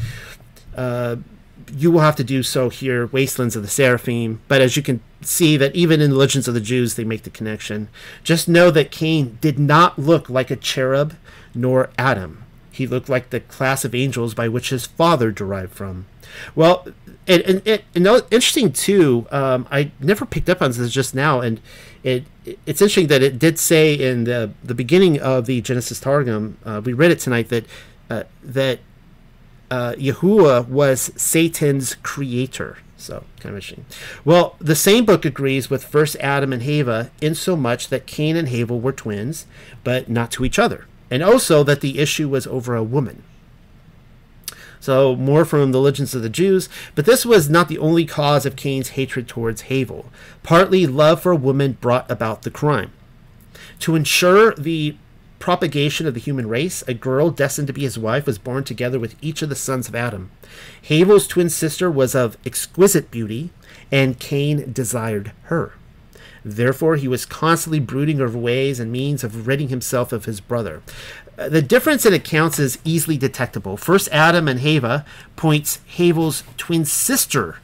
Uh, 0.76 1.18
you 1.74 1.92
will 1.92 2.02
have 2.02 2.16
to 2.18 2.24
do 2.24 2.44
so 2.44 2.70
here, 2.70 3.08
Wastelands 3.08 3.56
of 3.56 3.64
the 3.64 3.70
Seraphim. 3.70 4.42
But 4.48 4.62
as 4.62 4.76
you 4.76 4.84
can 4.84 5.02
see, 5.22 5.58
that 5.58 5.76
even 5.76 6.02
in 6.02 6.12
the 6.12 6.18
Legends 6.18 6.48
of 6.48 6.54
the 6.54 6.62
Jews, 6.62 6.96
they 6.96 7.04
make 7.04 7.24
the 7.24 7.30
connection. 7.30 7.88
Just 8.24 8.48
know 8.48 8.72
that 8.72 8.92
Cain 8.92 9.38
did 9.42 9.60
not 9.60 9.98
look 9.98 10.30
like 10.30 10.52
a 10.52 10.56
cherub 10.56 11.16
nor 11.54 11.90
Adam. 11.98 12.44
He 12.72 12.88
looked 12.88 13.10
like 13.10 13.30
the 13.30 13.42
class 13.42 13.86
of 13.86 13.94
angels 13.94 14.34
by 14.34 14.48
which 14.48 14.70
his 14.70 14.86
father 14.86 15.32
derived 15.32 15.74
from. 15.74 16.06
Well, 16.56 16.88
and, 17.28 17.42
and, 17.44 17.62
and, 17.68 17.84
and 17.94 18.08
interesting 18.32 18.72
too. 18.72 19.28
Um, 19.32 19.68
I 19.70 19.92
never 20.00 20.26
picked 20.26 20.50
up 20.50 20.62
on 20.62 20.72
this 20.72 20.92
just 20.92 21.14
now, 21.14 21.42
and 21.42 21.60
it 22.04 22.24
it's 22.66 22.82
interesting 22.82 23.08
that 23.08 23.22
it 23.22 23.38
did 23.38 23.60
say 23.60 23.94
in 23.94 24.24
the 24.24 24.52
the 24.64 24.74
beginning 24.74 25.20
of 25.20 25.46
the 25.46 25.62
Genesis 25.62 26.00
Targum. 26.00 26.58
Uh, 26.66 26.82
we 26.84 26.94
read 26.94 27.12
it 27.12 27.20
tonight 27.20 27.50
that 27.50 27.66
uh, 28.10 28.24
that 28.42 28.80
uh, 29.72 29.94
Yahuwah 29.94 30.68
was 30.68 31.12
Satan's 31.16 31.96
creator. 32.04 32.78
So 32.98 33.24
kind 33.40 33.56
of 33.56 33.64
interesting. 33.64 33.86
Well, 34.24 34.56
the 34.60 34.76
same 34.76 35.06
book 35.06 35.26
agrees 35.26 35.72
with 35.72 35.84
first 35.84 36.16
Adam 36.20 36.54
and 36.54 36.64
Hava 36.64 37.10
in 37.20 37.34
so 37.34 37.56
much 37.56 37.88
that 37.88 38.06
Cain 38.06 38.36
and 38.36 38.50
Havel 38.50 38.80
were 38.80 38.92
twins, 38.92 39.48
but 39.84 40.08
not 40.08 40.30
to 40.34 40.46
each 40.46 40.60
other, 40.60 40.86
and 41.10 41.24
also 41.24 41.64
that 41.64 41.82
the 41.82 41.98
issue 41.98 42.30
was 42.30 42.46
over 42.46 42.76
a 42.76 42.84
woman. 42.84 43.24
So 44.80 45.16
more 45.16 45.46
from 45.46 45.72
the 45.72 45.80
legends 45.80 46.14
of 46.14 46.22
the 46.22 46.30
Jews, 46.30 46.68
but 46.94 47.06
this 47.06 47.26
was 47.26 47.50
not 47.50 47.70
the 47.70 47.78
only 47.78 48.06
cause 48.06 48.46
of 48.46 48.56
Cain's 48.56 48.90
hatred 48.90 49.28
towards 49.28 49.62
Havel. 49.62 50.08
Partly 50.44 50.86
love 50.86 51.22
for 51.22 51.32
a 51.32 51.36
woman 51.36 51.78
brought 51.80 52.10
about 52.10 52.42
the 52.42 52.52
crime. 52.52 52.92
To 53.80 53.96
ensure 53.96 54.54
the 54.56 54.96
propagation 55.42 56.08
of 56.08 56.14
the 56.14 56.20
human 56.20 56.48
race, 56.48 56.84
a 56.88 56.94
girl 56.94 57.30
destined 57.32 57.68
to 57.68 57.74
be 57.74 57.82
his 57.82 57.98
wife 57.98 58.26
was 58.26 58.38
born 58.38 58.64
together 58.64 59.00
with 59.00 59.16
each 59.22 59.42
of 59.42 59.50
the 59.50 59.56
sons 59.56 59.90
of 59.90 59.96
Adam. 59.96 60.32
Havel's 60.82 61.28
twin 61.28 61.50
sister 61.50 61.92
was 61.92 62.16
of 62.16 62.38
exquisite 62.46 63.12
beauty, 63.12 63.50
and 63.92 64.20
Cain 64.20 64.72
desired 64.72 65.34
her. 65.44 65.74
Therefore, 66.44 66.96
he 66.96 67.08
was 67.08 67.26
constantly 67.26 67.80
brooding 67.80 68.22
over 68.22 68.38
ways 68.38 68.80
and 68.80 68.92
means 68.92 69.24
of 69.24 69.48
ridding 69.48 69.70
himself 69.70 70.12
of 70.12 70.26
his 70.26 70.40
brother. 70.40 70.82
Uh, 71.38 71.50
the 71.50 71.62
difference 71.62 72.06
in 72.06 72.14
accounts 72.14 72.58
is 72.58 72.80
easily 72.84 73.18
detectable. 73.18 73.78
First, 73.78 74.10
Adam 74.12 74.48
and 74.48 74.62
Hava 74.62 75.06
points 75.36 75.80
Havel's 75.88 76.44
twin 76.58 76.86
sister 76.86 77.58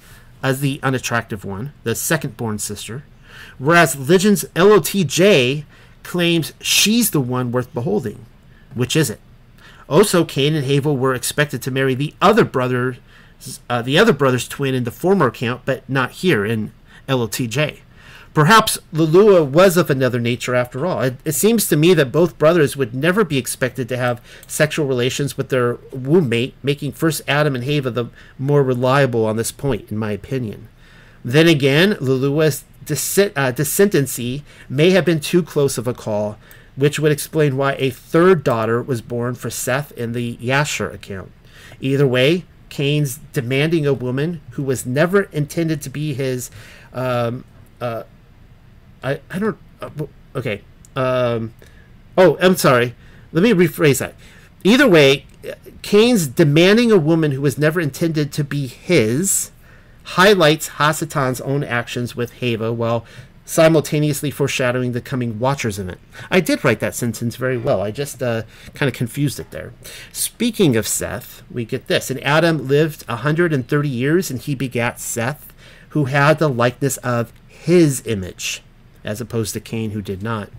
as 0.43 0.61
the 0.61 0.79
unattractive 0.83 1.43
one, 1.43 1.73
the 1.83 1.95
second 1.95 2.37
born 2.37 2.59
sister, 2.59 3.03
whereas 3.57 4.09
Legends 4.09 4.45
LOTJ 4.55 5.65
claims 6.07 6.53
she's 6.61 7.11
the 7.11 7.19
one 7.19 7.51
worth 7.51 7.73
beholding. 7.73 8.25
Which 8.73 8.95
is 8.95 9.09
it? 9.09 9.19
Also, 9.89 10.25
Cain 10.25 10.55
and 10.55 10.65
Havel 10.65 10.97
were 10.97 11.13
expected 11.13 11.61
to 11.61 11.71
marry 11.71 11.93
the 11.93 12.13
other 12.21 12.45
brother, 12.45 12.97
uh, 13.69 13.81
the 13.81 13.97
other 13.97 14.13
brother's 14.13 14.47
twin 14.47 14.73
in 14.73 14.83
the 14.85 14.91
former 14.91 15.27
account, 15.27 15.61
but 15.65 15.87
not 15.89 16.11
here 16.11 16.45
in 16.45 16.71
LOTJ. 17.07 17.79
Perhaps 18.33 18.77
Lulua 18.93 19.43
was 19.43 19.77
of 19.77 19.89
another 19.89 20.19
nature 20.19 20.53
after 20.53 20.85
all. 20.85 21.01
It, 21.01 21.15
it, 21.25 21.31
seems 21.31 21.67
to 21.67 21.75
me 21.75 21.93
that 21.95 22.11
both 22.11 22.37
brothers 22.37 22.77
would 22.77 22.93
never 22.93 23.23
be 23.23 23.37
expected 23.37 23.89
to 23.89 23.97
have 23.97 24.21
sexual 24.45 24.85
relations 24.85 25.37
with 25.37 25.49
their 25.49 25.75
womb 25.91 26.29
mate, 26.29 26.53
making 26.61 26.91
first 26.91 27.21
Adam 27.27 27.55
and 27.55 27.63
Hava 27.63 27.89
the 27.89 28.05
more 28.37 28.61
reliable 28.61 29.25
on 29.25 29.37
this 29.37 29.51
point, 29.51 29.89
in 29.89 29.97
my 29.97 30.11
opinion. 30.11 30.67
Then 31.25 31.47
again, 31.47 31.97
Lulua's 32.89 33.17
uh, 33.35 33.51
descendancy 33.51 34.43
may 34.69 34.91
have 34.91 35.05
been 35.05 35.19
too 35.19 35.43
close 35.43 35.77
of 35.77 35.87
a 35.87 35.93
call, 35.93 36.37
which 36.75 36.99
would 36.99 37.11
explain 37.11 37.57
why 37.57 37.73
a 37.73 37.89
third 37.89 38.43
daughter 38.43 38.81
was 38.81 39.01
born 39.01 39.35
for 39.35 39.49
Seth 39.49 39.91
in 39.93 40.13
the 40.13 40.37
Yasher 40.37 40.93
account. 40.93 41.31
Either 41.79 42.07
way, 42.07 42.45
Cain's 42.69 43.19
demanding 43.33 43.85
a 43.85 43.93
woman 43.93 44.41
who 44.51 44.63
was 44.63 44.85
never 44.85 45.23
intended 45.23 45.81
to 45.81 45.89
be 45.89 46.13
his. 46.13 46.51
Um, 46.93 47.45
uh, 47.81 48.03
I, 49.03 49.19
I 49.29 49.39
don't. 49.39 49.57
Uh, 49.81 49.89
okay. 50.35 50.61
Um, 50.95 51.53
oh, 52.17 52.37
I'm 52.41 52.55
sorry. 52.55 52.95
Let 53.31 53.43
me 53.43 53.51
rephrase 53.51 53.99
that. 53.99 54.15
Either 54.63 54.87
way, 54.87 55.25
Cain's 55.81 56.27
demanding 56.27 56.91
a 56.91 56.97
woman 56.97 57.31
who 57.31 57.41
was 57.41 57.57
never 57.57 57.79
intended 57.79 58.31
to 58.33 58.43
be 58.43 58.67
his 58.67 59.51
highlights 60.11 60.69
Hasatan's 60.69 61.41
own 61.41 61.63
actions 61.63 62.15
with 62.15 62.39
Hava 62.39 62.71
while 62.71 63.05
simultaneously 63.43 64.31
foreshadowing 64.31 64.91
the 64.91 65.01
coming 65.01 65.39
Watchers 65.39 65.79
event. 65.79 65.99
I 66.29 66.39
did 66.39 66.63
write 66.63 66.79
that 66.81 66.95
sentence 66.95 67.35
very 67.35 67.57
well. 67.57 67.81
I 67.81 67.91
just 67.91 68.21
uh, 68.21 68.43
kind 68.73 68.89
of 68.89 68.95
confused 68.95 69.39
it 69.39 69.51
there. 69.51 69.73
Speaking 70.11 70.75
of 70.75 70.87
Seth, 70.87 71.43
we 71.49 71.65
get 71.65 71.87
this. 71.87 72.09
And 72.09 72.21
Adam 72.23 72.67
lived 72.67 73.07
130 73.07 73.89
years 73.89 74.29
and 74.29 74.39
he 74.39 74.55
begat 74.55 74.99
Seth, 74.99 75.53
who 75.89 76.05
had 76.05 76.39
the 76.39 76.49
likeness 76.49 76.97
of 76.97 77.31
his 77.47 78.05
image. 78.05 78.61
as 79.03 79.21
opposed 79.21 79.53
to 79.53 79.59
Cain, 79.61 79.91
who 79.91 80.01
did 80.01 80.21
not, 80.21 80.49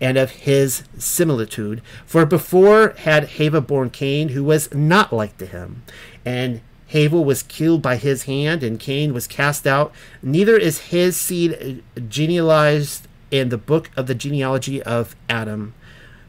and 0.00 0.16
of 0.16 0.30
his 0.30 0.84
similitude. 0.96 1.82
For 2.06 2.24
before 2.24 2.94
had 2.98 3.32
Hava 3.32 3.60
born 3.60 3.90
Cain, 3.90 4.30
who 4.30 4.42
was 4.42 4.72
not 4.72 5.12
like 5.12 5.36
to 5.36 5.44
him, 5.44 5.82
and 6.24 6.62
Havel 6.90 7.24
was 7.24 7.44
killed 7.44 7.82
by 7.82 7.96
his 7.96 8.24
hand, 8.24 8.62
and 8.64 8.78
Cain 8.78 9.14
was 9.14 9.28
cast 9.28 9.66
out. 9.66 9.92
Neither 10.22 10.56
is 10.56 10.90
his 10.90 11.16
seed 11.16 11.84
genealogized 12.08 13.06
in 13.30 13.48
the 13.48 13.58
book 13.58 13.90
of 13.96 14.08
the 14.08 14.14
genealogy 14.14 14.82
of 14.82 15.14
Adam. 15.28 15.72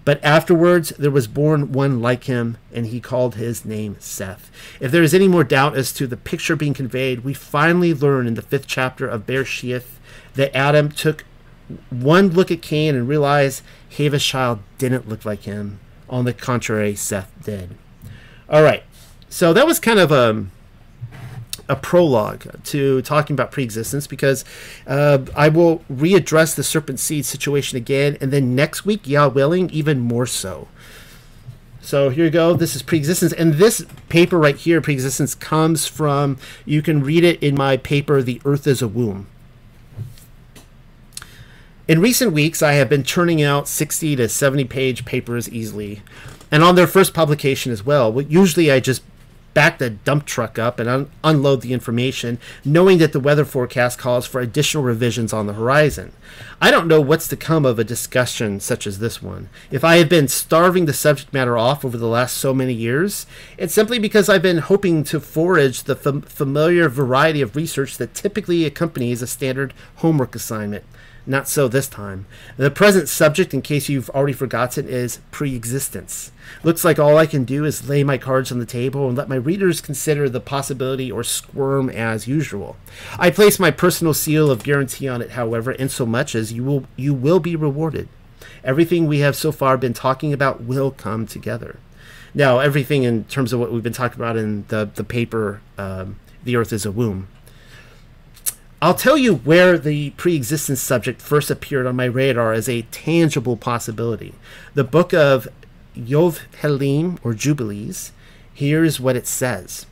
But 0.05 0.23
afterwards 0.23 0.89
there 0.99 1.09
was 1.09 1.27
born 1.27 1.71
one 1.71 1.99
like 1.99 2.25
him, 2.25 2.57
and 2.71 2.87
he 2.87 2.99
called 2.99 3.35
his 3.35 3.65
name 3.65 3.95
Seth. 3.99 4.51
If 4.79 4.91
there 4.91 5.01
is 5.01 5.15
any 5.15 5.27
more 5.27 5.43
doubt 5.43 5.75
as 5.75 5.91
to 5.93 6.05
the 6.05 6.17
picture 6.17 6.55
being 6.55 6.75
conveyed, 6.75 7.23
we 7.23 7.33
finally 7.33 7.93
learn 7.93 8.27
in 8.27 8.35
the 8.35 8.41
fifth 8.43 8.67
chapter 8.67 9.07
of 9.07 9.25
Bereshith 9.25 9.97
that 10.35 10.55
Adam 10.55 10.89
took 10.89 11.25
one 11.89 12.29
look 12.29 12.51
at 12.51 12.61
Cain 12.61 12.95
and 12.95 13.07
realized 13.07 13.63
Hava's 13.89 14.23
child 14.23 14.59
didn't 14.77 15.09
look 15.09 15.25
like 15.25 15.43
him. 15.43 15.79
On 16.07 16.25
the 16.25 16.33
contrary, 16.33 16.95
Seth 16.95 17.31
did. 17.43 17.77
All 18.49 18.61
right, 18.61 18.83
so 19.31 19.53
that 19.53 19.65
was 19.65 19.79
kind 19.79 19.97
of 19.97 20.11
a 20.11 20.45
a 21.69 21.75
prologue 21.75 22.61
to 22.65 23.01
talking 23.01 23.33
about 23.33 23.49
preexistence 23.49 24.05
because 24.05 24.43
uh, 24.85 25.19
I 25.33 25.47
will 25.47 25.79
readdress 25.89 26.53
the 26.53 26.63
serpent 26.63 26.99
seed 26.99 27.25
situation 27.25 27.77
again, 27.77 28.17
and 28.19 28.31
then 28.31 28.55
next 28.55 28.85
week, 28.85 29.07
Yah 29.07 29.29
willing, 29.29 29.69
even 29.69 30.01
more 30.01 30.25
so. 30.25 30.67
So 31.79 32.09
here 32.09 32.25
you 32.25 32.29
go. 32.29 32.55
This 32.55 32.75
is 32.75 32.81
preexistence, 32.81 33.31
and 33.31 33.53
this 33.53 33.85
paper 34.09 34.37
right 34.37 34.57
here, 34.57 34.81
preexistence, 34.81 35.33
comes 35.33 35.87
from. 35.87 36.37
You 36.65 36.81
can 36.81 37.01
read 37.01 37.23
it 37.23 37.41
in 37.41 37.55
my 37.55 37.77
paper, 37.77 38.21
"The 38.21 38.41
Earth 38.43 38.67
is 38.67 38.81
a 38.81 38.87
Womb." 38.87 39.27
In 41.87 42.01
recent 42.01 42.33
weeks, 42.33 42.61
I 42.61 42.73
have 42.73 42.89
been 42.89 43.03
turning 43.03 43.41
out 43.41 43.67
60 43.67 44.17
to 44.17 44.27
70 44.27 44.65
page 44.65 45.05
papers 45.05 45.49
easily, 45.49 46.01
and 46.51 46.63
on 46.63 46.75
their 46.75 46.85
first 46.85 47.13
publication 47.13 47.71
as 47.71 47.85
well. 47.85 48.21
Usually, 48.21 48.69
I 48.69 48.81
just 48.81 49.01
back 49.53 49.77
the 49.77 49.89
dump 49.89 50.25
truck 50.25 50.57
up 50.57 50.79
and 50.79 50.89
un- 50.89 51.11
unload 51.23 51.61
the 51.61 51.73
information, 51.73 52.39
knowing 52.63 52.97
that 52.99 53.13
the 53.13 53.19
weather 53.19 53.45
forecast 53.45 53.99
calls 53.99 54.25
for 54.25 54.41
additional 54.41 54.83
revisions 54.83 55.33
on 55.33 55.47
the 55.47 55.53
horizon. 55.53 56.11
I 56.61 56.71
don't 56.71 56.87
know 56.87 57.01
what's 57.01 57.27
to 57.29 57.35
come 57.35 57.65
of 57.65 57.79
a 57.79 57.83
discussion 57.83 58.59
such 58.59 58.85
as 58.85 58.99
this 58.99 59.21
one. 59.21 59.49
If 59.71 59.83
I 59.83 59.97
have 59.97 60.09
been 60.09 60.27
starving 60.27 60.85
the 60.85 60.93
subject 60.93 61.33
matter 61.33 61.57
off 61.57 61.83
over 61.83 61.97
the 61.97 62.07
last 62.07 62.37
so 62.37 62.53
many 62.53 62.73
years, 62.73 63.25
it's 63.57 63.73
simply 63.73 63.99
because 63.99 64.29
I've 64.29 64.41
been 64.41 64.59
hoping 64.59 65.03
to 65.05 65.19
forage 65.19 65.83
the 65.83 65.95
fam- 65.95 66.21
familiar 66.21 66.87
variety 66.87 67.41
of 67.41 67.55
research 67.55 67.97
that 67.97 68.13
typically 68.13 68.65
accompanies 68.65 69.21
a 69.21 69.27
standard 69.27 69.73
homework 69.97 70.35
assignment. 70.35 70.83
Not 71.25 71.47
so 71.47 71.67
this 71.67 71.87
time. 71.87 72.25
The 72.57 72.71
present 72.71 73.07
subject, 73.07 73.53
in 73.53 73.61
case 73.61 73.89
you've 73.89 74.09
already 74.09 74.33
forgotten, 74.33 74.87
is 74.87 75.19
pre-existence. 75.29 76.31
Looks 76.63 76.83
like 76.83 76.97
all 76.97 77.17
I 77.17 77.27
can 77.27 77.43
do 77.43 77.63
is 77.63 77.87
lay 77.87 78.03
my 78.03 78.17
cards 78.17 78.51
on 78.51 78.57
the 78.57 78.65
table 78.65 79.07
and 79.07 79.15
let 79.15 79.29
my 79.29 79.35
readers 79.35 79.81
consider 79.81 80.27
the 80.27 80.39
possibility 80.39 81.11
or 81.11 81.23
squirm 81.23 81.89
as 81.89 82.27
usual. 82.27 82.75
I 83.19 83.29
place 83.29 83.59
my 83.59 83.69
personal 83.69 84.15
seal 84.15 84.49
of 84.49 84.63
guarantee 84.63 85.07
on 85.07 85.21
it, 85.21 85.31
however, 85.31 85.71
insomuch 85.71 86.33
as 86.33 86.51
you 86.51 86.63
will 86.63 86.85
you 86.95 87.13
will 87.13 87.39
be 87.39 87.55
rewarded. 87.55 88.09
Everything 88.63 89.05
we 89.05 89.19
have 89.19 89.35
so 89.35 89.51
far 89.51 89.77
been 89.77 89.93
talking 89.93 90.33
about 90.33 90.63
will 90.63 90.91
come 90.91 91.27
together. 91.27 91.77
Now, 92.33 92.59
everything 92.59 93.03
in 93.03 93.25
terms 93.25 93.53
of 93.53 93.59
what 93.59 93.71
we've 93.71 93.83
been 93.83 93.93
talking 93.93 94.19
about 94.19 94.37
in 94.37 94.65
the 94.69 94.89
the 94.93 95.03
paper, 95.03 95.61
um, 95.77 96.17
"The 96.43 96.55
Earth 96.55 96.73
is 96.73 96.85
a 96.85 96.91
Womb." 96.91 97.27
I'll 98.81 98.95
tell 98.95 99.17
you 99.17 99.35
where 99.35 99.77
the 99.77 100.09
pre 100.11 100.35
existence 100.35 100.81
subject 100.81 101.21
first 101.21 101.51
appeared 101.51 101.85
on 101.85 101.95
my 101.95 102.05
radar 102.05 102.51
as 102.51 102.67
a 102.67 102.81
tangible 102.83 103.55
possibility. 103.55 104.33
The 104.73 104.83
book 104.83 105.13
of 105.13 105.47
Yov 105.95 107.19
or 107.23 107.33
Jubilees. 107.33 108.11
Here's 108.53 108.99
what 108.99 109.15
it 109.15 109.27
says. 109.27 109.85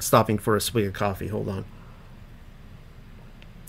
Stopping 0.00 0.38
for 0.38 0.56
a 0.56 0.60
swig 0.60 0.86
of 0.86 0.92
coffee. 0.92 1.28
Hold 1.28 1.48
on. 1.48 1.64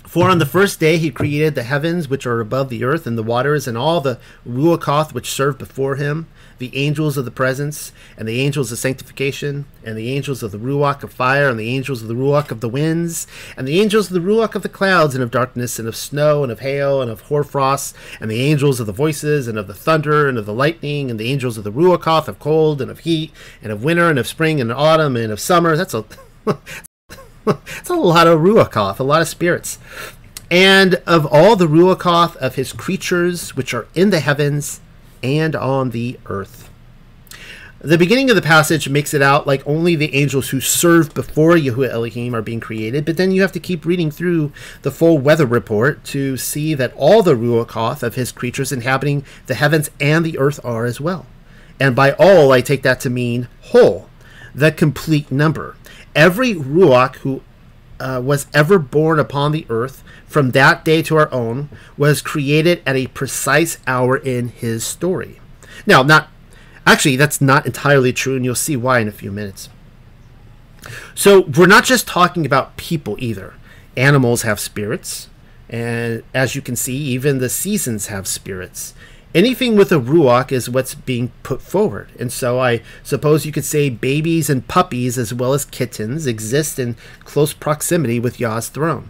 For 0.08 0.30
on 0.30 0.40
the 0.40 0.46
first 0.46 0.80
day 0.80 0.98
he 0.98 1.12
created 1.12 1.54
the 1.54 1.64
heavens 1.64 2.08
which 2.08 2.26
are 2.26 2.40
above 2.40 2.70
the 2.70 2.84
earth 2.84 3.06
and 3.08 3.18
the 3.18 3.24
waters 3.24 3.68
and 3.68 3.78
all 3.78 4.02
the 4.02 4.20
ruachoth 4.46 5.14
which 5.14 5.32
serve 5.32 5.58
before 5.58 5.96
him, 5.96 6.28
the 6.58 6.76
angels 6.76 7.18
of 7.18 7.26
the 7.26 7.32
presence 7.32 7.92
and 8.18 8.28
the 8.28 8.42
angels 8.42 8.72
of 8.72 8.78
sanctification 8.78 9.66
and 9.84 9.98
the 9.98 10.12
angels 10.12 10.44
of 10.44 10.52
the 10.52 10.58
ruach 10.58 11.04
of 11.04 11.12
fire 11.12 11.50
and 11.50 11.60
the 11.60 11.70
angels 11.70 12.02
of 12.02 12.08
the 12.08 12.14
ruach 12.14 12.52
of 12.52 12.62
the 12.62 12.70
winds 12.70 13.28
and 13.58 13.68
the 13.68 13.80
angels 13.80 14.08
of 14.08 14.14
the 14.14 14.28
ruach 14.28 14.56
of 14.56 14.62
the 14.62 14.70
clouds 14.70 15.16
and 15.16 15.24
of 15.24 15.32
darkness 15.32 15.80
and 15.80 15.88
of 15.88 15.96
snow 15.96 16.44
and 16.44 16.52
of 16.52 16.60
hail 16.60 17.02
and 17.02 17.12
of 17.12 17.22
hoarfrost 17.22 17.96
and 18.20 18.30
the 18.30 18.42
angels 18.42 18.80
of 18.80 18.88
the 18.88 18.94
voices 18.94 19.48
and 19.48 19.58
of 19.58 19.68
the 19.68 19.74
thunder 19.74 20.28
and 20.28 20.38
of 20.38 20.46
the 20.46 20.54
lightning 20.54 21.10
and 21.10 21.20
the 21.20 21.32
angels 21.32 21.58
of 21.58 21.64
the 21.64 21.72
ruachoth 21.72 22.28
of 22.28 22.40
cold 22.40 22.82
and 22.82 22.92
of 22.92 23.00
heat 23.00 23.32
and 23.62 23.72
of 23.72 23.84
winter 23.84 24.10
and 24.10 24.20
of 24.20 24.28
spring 24.28 24.60
and 24.62 24.72
autumn 24.72 25.16
and 25.16 25.32
of 25.32 25.40
summer. 25.40 25.76
That's 25.76 25.94
a 25.94 26.06
It's 27.46 27.90
a 27.90 27.96
lot 27.96 28.28
of 28.28 28.40
Ruachoth, 28.40 29.00
a 29.00 29.04
lot 29.04 29.22
of 29.22 29.28
spirits. 29.28 29.78
And 30.50 30.96
of 31.06 31.26
all 31.26 31.56
the 31.56 31.68
Ruachoth 31.68 32.36
of 32.38 32.56
his 32.56 32.74
creatures 32.74 33.56
which 33.56 33.74
are 33.74 33.88
in 33.96 34.12
the 34.12 34.20
heavens 34.20 34.82
and 35.24 35.56
on 35.56 35.90
the 35.90 36.20
earth. 36.28 36.70
The 37.80 37.98
beginning 37.98 38.30
of 38.30 38.38
the 38.38 38.42
passage 38.42 38.88
makes 38.88 39.14
it 39.14 39.22
out 39.22 39.46
like 39.46 39.66
only 39.68 39.96
the 39.96 40.16
angels 40.16 40.50
who 40.50 40.62
served 40.62 41.14
before 41.14 41.56
Yahuwah 41.56 41.90
Elohim 41.90 42.34
are 42.34 42.42
being 42.42 42.62
created, 42.62 43.04
but 43.04 43.18
then 43.18 43.32
you 43.32 43.42
have 43.42 43.52
to 43.54 43.60
keep 43.60 43.86
reading 43.86 44.10
through 44.10 44.54
the 44.84 44.92
full 44.92 45.18
weather 45.18 45.46
report 45.46 46.04
to 46.06 46.38
see 46.38 46.74
that 46.76 46.94
all 46.96 47.22
the 47.22 47.36
Ruachoth 47.36 48.02
of 48.02 48.16
his 48.16 48.32
creatures 48.32 48.72
inhabiting 48.72 49.26
the 49.48 49.56
heavens 49.56 49.92
and 50.00 50.26
the 50.26 50.38
earth 50.38 50.62
are 50.64 50.86
as 50.86 51.02
well. 51.02 51.26
And 51.78 51.94
by 51.94 52.14
all, 52.14 52.54
I 52.54 52.62
take 52.62 52.84
that 52.84 53.02
to 53.02 53.10
mean 53.10 53.50
whole, 53.62 54.08
the 54.56 54.72
complete 54.72 55.30
number 55.30 55.76
every 56.16 56.54
Ruach 56.54 57.16
who 57.18 57.42
uh, 58.04 58.20
was 58.20 58.48
ever 58.54 58.78
born 58.78 59.18
upon 59.18 59.54
the 59.54 59.66
earth 59.70 60.04
from 60.28 60.52
that 60.52 60.84
day 60.84 61.02
to 61.02 61.16
our 61.16 61.32
own 61.32 61.70
was 61.98 62.22
created 62.22 62.84
at 62.86 62.98
a 62.98 63.08
precise 63.08 63.78
hour 63.88 64.18
in 64.18 64.50
his 64.50 64.84
story. 64.84 65.40
Now, 65.88 66.04
not 66.04 66.28
actually, 66.86 67.16
that's 67.16 67.40
not 67.40 67.66
entirely 67.66 68.12
true, 68.12 68.36
and 68.36 68.44
you'll 68.44 68.56
see 68.56 68.76
why 68.76 69.00
in 69.00 69.08
a 69.08 69.14
few 69.14 69.32
minutes. 69.32 69.70
So, 71.16 71.42
we're 71.42 71.66
not 71.66 71.86
just 71.86 72.06
talking 72.06 72.46
about 72.46 72.76
people 72.76 73.16
either. 73.20 73.54
Animals 73.96 74.42
have 74.42 74.60
spirits, 74.60 75.30
and 75.70 76.24
as 76.34 76.56
you 76.56 76.62
can 76.62 76.76
see, 76.76 76.98
even 76.98 77.38
the 77.38 77.48
seasons 77.48 78.08
have 78.08 78.28
spirits 78.28 78.94
anything 79.34 79.76
with 79.76 79.92
a 79.92 80.00
ruach 80.00 80.52
is 80.52 80.70
what's 80.70 80.96
being 80.96 81.32
put 81.44 81.62
forward. 81.62 82.10
And 82.20 82.32
so 82.32 82.60
I 82.60 82.82
suppose 83.04 83.46
you 83.46 83.52
could 83.52 83.66
say 83.66 83.90
babies 83.90 84.50
and 84.50 84.68
puppies, 84.68 85.18
as 85.18 85.34
well 85.34 85.54
as 85.54 85.66
kittens, 85.66 86.28
exist 86.28 86.80
in 86.80 86.96
close 87.24 87.54
proximity 87.54 88.20
with 88.20 88.40
Yah's 88.40 88.70
throne. 88.70 89.10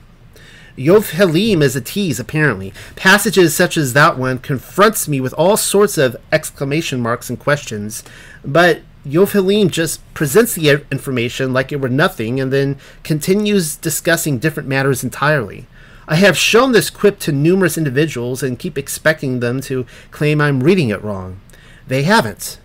Yovelim 0.78 1.62
is 1.62 1.76
a 1.76 1.82
tease, 1.82 2.20
apparently. 2.20 2.74
Passages 2.96 3.56
such 3.56 3.78
as 3.78 3.94
that 3.94 4.18
one 4.18 4.40
confronts 4.40 5.08
me 5.08 5.22
with 5.22 5.34
all 5.34 5.56
sorts 5.56 5.98
of 5.98 6.16
exclamation 6.32 7.00
marks 7.00 7.30
and 7.30 7.40
questions, 7.40 8.04
but 8.44 8.82
Yovelim 9.06 9.70
just 9.70 10.02
presents 10.14 10.56
the 10.56 10.84
information 10.90 11.54
like 11.54 11.72
it 11.72 11.82
were 11.82 11.90
nothing 11.90 12.40
and 12.40 12.52
then 12.52 12.78
continues 13.04 13.76
discussing 13.76 14.40
different 14.40 14.70
matters 14.70 15.04
entirely. 15.04 15.68
I 16.08 16.16
have 16.16 16.38
shown 16.38 16.72
this 16.72 16.90
quip 16.90 17.20
to 17.20 17.32
numerous 17.32 17.78
individuals 17.78 18.44
and 18.44 18.60
keep 18.60 18.78
expecting 18.78 19.40
them 19.40 19.62
to 19.62 19.86
claim 20.12 20.42
I'm 20.42 20.64
reading 20.64 20.90
it 20.90 21.04
wrong. 21.04 21.40
They 21.88 22.04
haven't. 22.04 22.60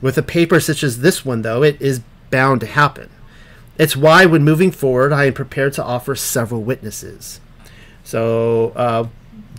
With 0.00 0.16
a 0.16 0.22
paper 0.22 0.60
such 0.60 0.82
as 0.82 1.00
this 1.00 1.24
one, 1.24 1.42
though, 1.42 1.62
it 1.62 1.80
is 1.80 2.00
bound 2.30 2.60
to 2.60 2.66
happen. 2.66 3.10
It's 3.78 3.96
why, 3.96 4.26
when 4.26 4.44
moving 4.44 4.70
forward, 4.70 5.12
I 5.12 5.26
am 5.26 5.34
prepared 5.34 5.72
to 5.74 5.84
offer 5.84 6.14
several 6.14 6.62
witnesses. 6.62 7.40
So, 8.04 8.72
uh, 8.74 9.08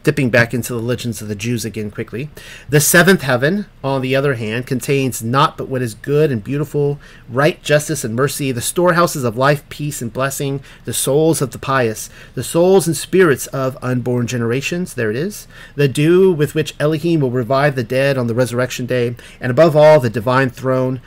dipping 0.04 0.30
back 0.30 0.54
into 0.54 0.74
the 0.74 0.82
legends 0.82 1.22
of 1.22 1.28
the 1.28 1.36
Jews 1.36 1.66
again 1.66 1.92
quickly. 1.92 2.30
The 2.70 2.80
seventh 2.80 3.22
heaven, 3.22 3.66
on 3.84 4.02
the 4.02 4.16
other 4.16 4.36
hand, 4.36 4.68
contains 4.68 5.24
not 5.24 5.58
but 5.58 5.70
what 5.70 5.82
is 5.82 5.94
good 5.94 6.32
and 6.32 6.44
beautiful, 6.44 7.00
right, 7.30 7.62
justice, 7.64 8.04
and 8.04 8.16
mercy, 8.16 8.52
the 8.52 8.62
storehouses 8.62 9.24
of 9.24 9.38
life, 9.38 9.68
peace, 9.70 10.02
and 10.02 10.12
blessing, 10.12 10.62
the 10.86 10.94
souls 10.94 11.42
of 11.42 11.52
the 11.52 11.60
pious, 11.60 12.10
the 12.36 12.44
souls 12.44 12.88
and 12.88 12.96
spirits 12.96 13.48
of 13.48 13.78
unborn 13.82 14.28
generations. 14.28 14.94
There 14.94 15.10
it 15.10 15.16
is. 15.16 15.48
The 15.76 15.88
dew 15.88 16.32
with 16.32 16.56
which 16.56 16.76
Elohim 16.80 17.22
will 17.22 17.32
revive 17.32 17.76
the 17.76 17.84
dead 17.84 18.18
on 18.18 18.28
the 18.28 18.36
resurrection 18.36 18.86
day, 18.86 19.16
and 19.40 19.52
above 19.52 19.76
all, 19.76 20.00
the 20.00 20.10
divine 20.10 20.50
throne, 20.50 21.02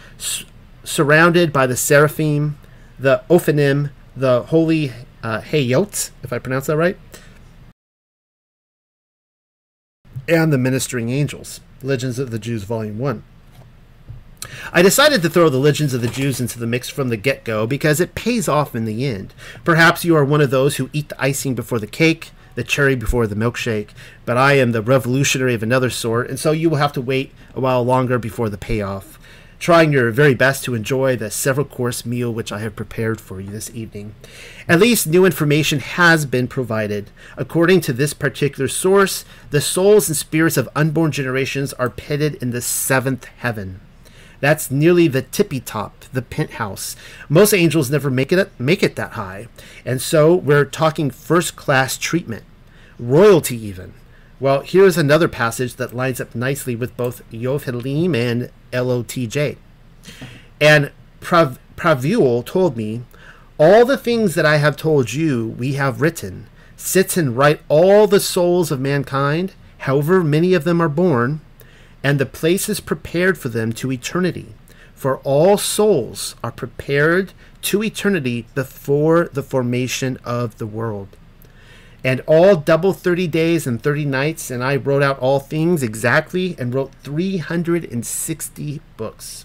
surrounded 0.85 1.53
by 1.53 1.67
the 1.67 1.77
seraphim, 1.77 2.59
the 2.99 3.23
Ophanim, 3.29 3.91
the 4.17 4.43
holy 4.45 4.93
uh, 5.23 5.41
if 5.41 6.33
I 6.33 6.39
pronounce 6.39 6.67
that 6.67 6.77
right 6.77 6.99
and 10.29 10.53
the 10.53 10.59
Ministering 10.59 11.11
Angels, 11.11 11.61
Legends 11.83 12.19
of 12.19 12.31
the 12.31 12.39
Jews, 12.39 12.65
Volume 12.65 12.99
1. 12.99 13.23
I 14.73 14.83
decided 14.83 15.23
to 15.23 15.31
throw 15.31 15.49
the 15.49 15.59
Legends 15.59 15.95
of 15.95 16.03
the 16.03 16.09
Jews 16.09 16.41
into 16.41 16.59
the 16.59 16.67
mix 16.67 16.89
from 16.89 17.09
the 17.09 17.17
get 17.17 17.45
go 17.45 17.67
because 17.67 18.01
it 18.01 18.15
pays 18.15 18.49
off 18.49 18.75
in 18.75 18.85
the 18.85 19.05
end. 19.07 19.35
Perhaps 19.65 20.05
you 20.05 20.17
are 20.17 20.25
one 20.25 20.41
of 20.41 20.51
those 20.51 20.77
who 20.77 20.91
eat 20.93 21.09
the 21.09 21.23
icing 21.23 21.55
before 21.55 21.79
the 21.79 21.87
cake, 21.87 22.31
the 22.55 22.65
cherry 22.65 22.95
before 22.95 23.27
the 23.27 23.35
milkshake, 23.35 23.91
but 24.25 24.37
I 24.37 24.55
am 24.55 24.73
the 24.73 24.83
revolutionary 24.83 25.55
of 25.55 25.63
another 25.63 25.91
sort, 25.91 26.29
and 26.29 26.39
so 26.39 26.53
you 26.53 26.69
will 26.69 26.79
have 26.79 26.93
to 26.95 27.01
wait 27.01 27.33
a 27.55 27.61
while 27.61 27.85
longer 27.85 28.19
before 28.19 28.49
the 28.49 28.59
payoff. 28.59 29.19
Trying 29.63 29.93
your 29.93 30.11
very 30.11 30.35
best 30.35 30.65
to 30.65 30.75
enjoy 30.75 31.15
the 31.15 31.31
several 31.31 31.65
course 31.65 32.05
meal 32.05 32.35
which 32.35 32.51
I 32.51 32.59
have 32.59 32.75
prepared 32.75 33.21
for 33.21 33.41
you 33.41 33.49
this 33.49 33.71
evening. 33.73 34.17
At 34.67 34.81
least 34.81 35.07
new 35.07 35.25
information 35.25 35.79
has 35.79 36.27
been 36.27 36.49
provided. 36.49 37.11
According 37.37 37.83
to 37.83 37.93
this 37.93 38.13
particular 38.13 38.67
source, 38.67 39.25
the 39.51 39.61
souls 39.61 40.09
and 40.09 40.17
spirits 40.17 40.57
of 40.57 40.69
unborn 40.75 41.13
generations 41.13 41.73
are 41.75 41.89
pitted 41.89 42.43
in 42.43 42.51
the 42.51 42.61
seventh 42.61 43.27
heaven. 43.27 43.79
That's 44.41 44.69
nearly 44.69 45.07
the 45.07 45.23
tippy 45.23 45.61
top, 45.61 46.07
the 46.13 46.23
penthouse. 46.23 46.97
Most 47.29 47.55
angels 47.55 47.89
never 47.89 48.11
make 48.11 48.33
it 48.33 48.51
make 48.59 48.83
it 48.83 48.97
that 48.97 49.13
high, 49.13 49.47
and 49.85 50.03
so 50.03 50.35
we're 50.35 50.65
talking 50.65 51.09
first 51.09 51.55
class 51.55 51.97
treatment, 51.97 52.43
royalty 52.99 53.65
even. 53.65 53.95
Well, 54.43 54.63
here's 54.63 54.99
another 54.99 55.29
passage 55.29 55.77
that 55.77 55.95
lines 55.95 56.21
up 56.21 56.35
nicely 56.35 56.75
with 56.75 56.97
both 56.97 57.23
Yovelim 57.31 58.17
and 58.17 58.51
LOTJ. 58.73 59.57
And 60.61 60.91
Prav- 61.21 61.59
Pravuel 61.77 62.45
told 62.45 62.77
me, 62.77 63.03
All 63.57 63.85
the 63.85 63.97
things 63.97 64.35
that 64.35 64.45
I 64.45 64.57
have 64.57 64.77
told 64.77 65.13
you, 65.13 65.55
we 65.57 65.75
have 65.75 66.01
written. 66.01 66.49
Sit 66.77 67.17
and 67.17 67.37
write 67.37 67.61
all 67.69 68.09
the 68.09 68.19
souls 68.19 68.73
of 68.73 68.81
mankind, 68.81 69.55
however 69.79 70.25
many 70.25 70.55
of 70.55 70.65
them 70.65 70.81
are 70.81 70.89
born, 70.89 71.41
and 72.03 72.19
the 72.19 72.27
place 72.27 72.69
is 72.69 72.81
prepared 72.81 73.39
for 73.39 73.49
them 73.49 73.73
to 73.75 73.93
eternity. 73.93 74.57
For 74.93 75.19
all 75.19 75.57
souls 75.57 76.35
are 76.43 76.51
prepared 76.51 77.33
to 77.71 77.85
eternity 77.85 78.47
before 78.57 79.31
the 79.33 79.45
formation 79.45 80.19
of 80.25 80.59
the 80.59 80.67
world. 80.67 81.17
And 82.05 82.21
all 82.27 82.57
double 82.57 82.93
30 82.93 83.29
days 83.29 83.67
and 83.67 83.81
30 83.81 84.05
nights, 84.07 84.51
and 84.51 84.63
I 84.63 84.77
wrote 84.77 85.03
out 85.03 85.19
all 85.21 85.39
things 85.39 85.83
exactly 85.83 86.57
and 86.59 86.75
wrote 86.75 86.93
360 87.05 88.81
books. 88.97 89.45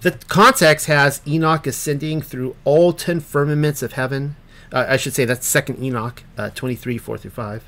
The 0.00 0.12
context 0.28 0.86
has 0.86 1.20
Enoch 1.26 1.66
ascending 1.66 2.22
through 2.22 2.56
all 2.64 2.92
10 2.92 3.20
firmaments 3.20 3.82
of 3.82 3.92
heaven. 3.92 4.36
Uh, 4.72 4.86
I 4.88 4.96
should 4.96 5.14
say 5.14 5.24
that's 5.24 5.46
second 5.46 5.82
Enoch, 5.82 6.24
uh, 6.38 6.50
23, 6.50 6.96
4 6.96 7.18
through 7.18 7.30
5. 7.30 7.64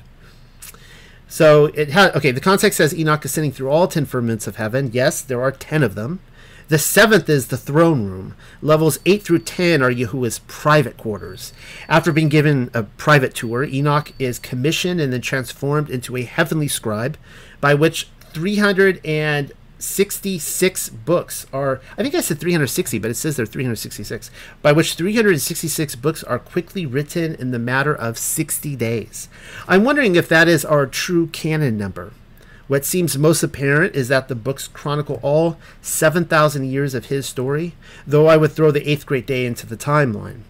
So 1.27 1.65
it 1.73 1.89
had 1.89 2.15
okay. 2.15 2.31
The 2.31 2.39
context 2.39 2.77
says 2.77 2.93
Enoch 2.93 3.25
ascending 3.25 3.51
through 3.51 3.69
all 3.69 3.87
ten 3.87 4.05
firmaments 4.05 4.47
of 4.47 4.57
heaven. 4.57 4.91
Yes, 4.93 5.21
there 5.21 5.41
are 5.41 5.51
ten 5.51 5.83
of 5.83 5.95
them. 5.95 6.19
The 6.67 6.79
seventh 6.79 7.29
is 7.29 7.47
the 7.47 7.57
throne 7.57 8.05
room. 8.05 8.33
Levels 8.59 8.97
8 9.05 9.21
through 9.21 9.37
10 9.39 9.83
are 9.83 9.91
Yahuwah's 9.91 10.39
private 10.47 10.97
quarters. 10.97 11.53
After 11.87 12.11
being 12.11 12.27
given 12.27 12.71
a 12.73 12.81
private 12.83 13.35
tour, 13.35 13.63
Enoch 13.63 14.11
is 14.17 14.39
commissioned 14.39 14.99
and 14.99 15.13
then 15.13 15.21
transformed 15.21 15.91
into 15.91 16.17
a 16.17 16.23
heavenly 16.23 16.67
scribe, 16.67 17.19
by 17.61 17.75
which 17.75 18.09
366 18.31 20.89
books 20.89 21.45
are 21.53 21.79
i 21.97 22.03
think 22.03 22.13
i 22.13 22.19
said 22.19 22.37
360 22.37 22.99
but 22.99 23.09
it 23.09 23.15
says 23.15 23.37
they're 23.37 23.45
366 23.45 24.29
by 24.61 24.73
which 24.73 24.95
366 24.95 25.95
books 25.95 26.21
are 26.21 26.37
quickly 26.37 26.85
written 26.85 27.33
in 27.35 27.51
the 27.51 27.59
matter 27.59 27.95
of 27.95 28.17
60 28.17 28.75
days 28.75 29.29
i'm 29.69 29.85
wondering 29.85 30.17
if 30.17 30.27
that 30.27 30.49
is 30.49 30.65
our 30.65 30.85
true 30.85 31.27
canon 31.27 31.77
number 31.77 32.11
what 32.67 32.85
seems 32.85 33.17
most 33.17 33.43
apparent 33.43 33.95
is 33.95 34.07
that 34.07 34.27
the 34.27 34.35
books 34.35 34.67
chronicle 34.67 35.19
all 35.21 35.57
7000 35.81 36.65
years 36.65 36.93
of 36.93 37.05
his 37.05 37.25
story 37.25 37.73
though 38.05 38.27
i 38.27 38.37
would 38.37 38.51
throw 38.51 38.71
the 38.71 38.89
eighth 38.89 39.05
great 39.05 39.27
day 39.27 39.45
into 39.45 39.65
the 39.65 39.77
timeline 39.77 40.41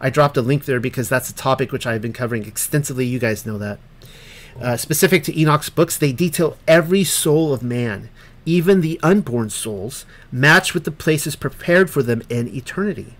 i 0.00 0.10
dropped 0.10 0.36
a 0.36 0.42
link 0.42 0.64
there 0.64 0.80
because 0.80 1.08
that's 1.08 1.30
a 1.30 1.34
topic 1.34 1.72
which 1.72 1.86
i've 1.86 2.02
been 2.02 2.12
covering 2.12 2.44
extensively 2.44 3.06
you 3.06 3.18
guys 3.18 3.46
know 3.46 3.58
that 3.58 3.78
uh, 4.60 4.76
specific 4.76 5.24
to 5.24 5.38
enoch's 5.38 5.68
books 5.68 5.96
they 5.96 6.12
detail 6.12 6.56
every 6.68 7.02
soul 7.02 7.52
of 7.52 7.62
man 7.62 8.08
even 8.46 8.80
the 8.80 9.00
unborn 9.02 9.50
souls, 9.50 10.04
matched 10.30 10.74
with 10.74 10.84
the 10.84 10.90
places 10.90 11.36
prepared 11.36 11.90
for 11.90 12.02
them 12.02 12.22
in 12.28 12.48
eternity. 12.48 13.14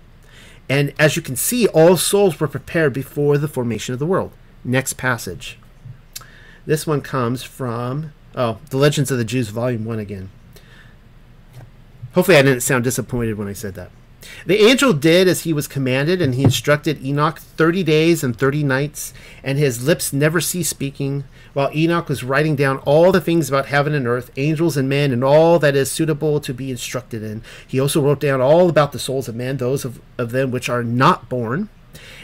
And 0.68 0.92
as 0.98 1.16
you 1.16 1.22
can 1.22 1.36
see, 1.36 1.66
all 1.68 1.96
souls 1.96 2.38
were 2.38 2.48
prepared 2.48 2.92
before 2.92 3.38
the 3.38 3.48
formation 3.48 3.92
of 3.92 3.98
the 3.98 4.06
world. 4.06 4.32
Next 4.64 4.94
passage. 4.94 5.58
This 6.66 6.86
one 6.86 7.02
comes 7.02 7.42
from, 7.42 8.12
oh, 8.34 8.58
The 8.70 8.76
Legends 8.76 9.10
of 9.10 9.18
the 9.18 9.24
Jews, 9.24 9.48
Volume 9.48 9.84
1 9.84 9.98
again. 9.98 10.30
Hopefully, 12.14 12.36
I 12.36 12.42
didn't 12.42 12.60
sound 12.60 12.84
disappointed 12.84 13.36
when 13.36 13.48
I 13.48 13.52
said 13.52 13.74
that. 13.74 13.90
The 14.46 14.62
angel 14.62 14.92
did 14.92 15.28
as 15.28 15.42
he 15.42 15.52
was 15.52 15.68
commanded, 15.68 16.22
and 16.22 16.34
he 16.34 16.44
instructed 16.44 17.04
Enoch 17.04 17.38
thirty 17.38 17.82
days 17.82 18.24
and 18.24 18.36
thirty 18.36 18.62
nights, 18.62 19.12
and 19.42 19.58
his 19.58 19.84
lips 19.84 20.12
never 20.12 20.40
ceased 20.40 20.70
speaking, 20.70 21.24
while 21.52 21.70
Enoch 21.74 22.08
was 22.08 22.24
writing 22.24 22.56
down 22.56 22.78
all 22.78 23.12
the 23.12 23.20
things 23.20 23.48
about 23.48 23.66
heaven 23.66 23.94
and 23.94 24.06
earth, 24.06 24.30
angels 24.36 24.76
and 24.76 24.88
men, 24.88 25.12
and 25.12 25.22
all 25.22 25.58
that 25.58 25.76
is 25.76 25.90
suitable 25.90 26.40
to 26.40 26.54
be 26.54 26.70
instructed 26.70 27.22
in. 27.22 27.42
He 27.66 27.80
also 27.80 28.00
wrote 28.00 28.20
down 28.20 28.40
all 28.40 28.68
about 28.68 28.92
the 28.92 28.98
souls 28.98 29.28
of 29.28 29.34
men, 29.34 29.58
those 29.58 29.84
of, 29.84 30.00
of 30.18 30.30
them 30.30 30.50
which 30.50 30.68
are 30.68 30.84
not 30.84 31.28
born, 31.28 31.68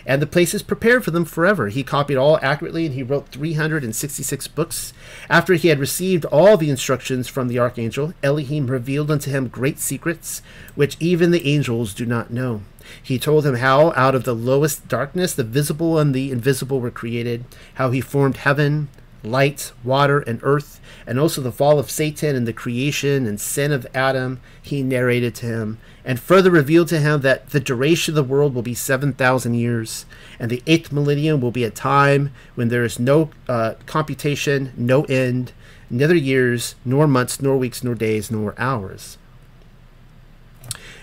and 0.07 0.21
the 0.21 0.27
place 0.27 0.55
is 0.55 0.63
prepared 0.63 1.05
for 1.05 1.11
them 1.11 1.25
forever. 1.25 1.69
He 1.69 1.83
copied 1.83 2.17
all 2.17 2.39
accurately, 2.43 2.87
and 2.87 2.95
he 2.95 3.03
wrote 3.03 3.29
366 3.29 4.49
books. 4.49 4.93
After 5.29 5.55
he 5.55 5.69
had 5.69 5.79
received 5.79 6.25
all 6.27 6.57
the 6.57 6.71
instructions 6.71 7.29
from 7.29 7.49
the 7.49 7.59
archangel, 7.59 8.15
Elohim 8.23 8.67
revealed 8.67 9.11
unto 9.11 9.31
him 9.31 9.49
great 9.49 9.79
secrets, 9.79 10.43
which 10.75 10.97
even 11.01 11.31
the 11.31 11.47
angels 11.47 11.95
do 11.95 12.07
not 12.07 12.31
know. 12.31 12.63
He 13.03 13.19
told 13.19 13.47
him 13.47 13.57
how 13.57 13.93
out 13.93 14.15
of 14.15 14.25
the 14.25 14.35
lowest 14.35 14.89
darkness 14.89 15.35
the 15.35 15.45
visible 15.45 15.99
and 15.99 16.15
the 16.15 16.31
invisible 16.31 16.81
were 16.81 16.91
created, 16.91 17.45
how 17.75 17.91
he 17.91 18.01
formed 18.01 18.39
heaven, 18.39 18.89
light, 19.23 19.73
water, 19.85 20.21
and 20.21 20.41
earth, 20.43 20.81
and 21.07 21.19
also 21.19 21.41
the 21.41 21.53
fall 21.53 21.79
of 21.79 21.91
Satan 21.91 22.35
and 22.35 22.47
the 22.47 22.53
creation 22.53 23.27
and 23.27 23.41
sin 23.41 23.73
of 23.73 23.87
Adam, 23.95 24.41
he 24.61 24.83
narrated 24.83 25.35
to 25.37 25.47
him, 25.47 25.79
and 26.05 26.19
further 26.21 26.51
revealed 26.51 26.89
to 26.89 27.01
him 27.01 27.21
that 27.21 27.51
the 27.51 27.61
duration 27.61 28.13
of 28.13 28.17
the 28.17 28.33
world 28.33 28.55
will 28.55 28.63
be 28.63 28.75
7,000 28.75 29.55
years, 29.55 30.07
and 30.39 30.51
the 30.51 30.63
eighth 30.67 30.93
millennium 30.93 31.41
will 31.41 31.51
be 31.51 31.65
a 31.65 31.71
time 31.71 32.33
when 32.55 32.69
there 32.69 32.85
is 32.85 32.99
no 32.99 33.31
uh, 33.49 33.75
computation, 33.87 34.73
no 34.77 35.05
end, 35.05 35.53
neither 35.89 36.15
years, 36.15 36.75
nor 36.85 37.07
months, 37.07 37.41
nor 37.41 37.57
weeks, 37.57 37.85
nor 37.85 37.95
days, 37.95 38.31
nor 38.31 38.55
hours. 38.59 39.19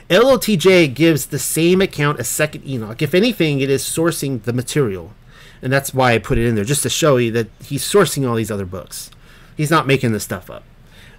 LOTJ 0.09 0.93
gives 0.93 1.25
the 1.25 1.39
same 1.39 1.81
account 1.81 2.19
as 2.19 2.27
Second 2.27 2.65
Enoch. 2.65 3.01
If 3.01 3.13
anything, 3.13 3.59
it 3.59 3.69
is 3.69 3.83
sourcing 3.83 4.41
the 4.43 4.53
material 4.53 5.13
and 5.61 5.71
that's 5.73 5.93
why 5.93 6.13
I 6.13 6.19
put 6.19 6.37
it 6.37 6.45
in 6.45 6.55
there 6.55 6.63
just 6.63 6.83
to 6.83 6.89
show 6.89 7.17
you 7.17 7.31
that 7.31 7.47
he's 7.63 7.83
sourcing 7.83 8.27
all 8.27 8.35
these 8.35 8.51
other 8.51 8.65
books. 8.65 9.09
He's 9.55 9.71
not 9.71 9.87
making 9.87 10.11
this 10.11 10.23
stuff 10.23 10.49
up. 10.49 10.63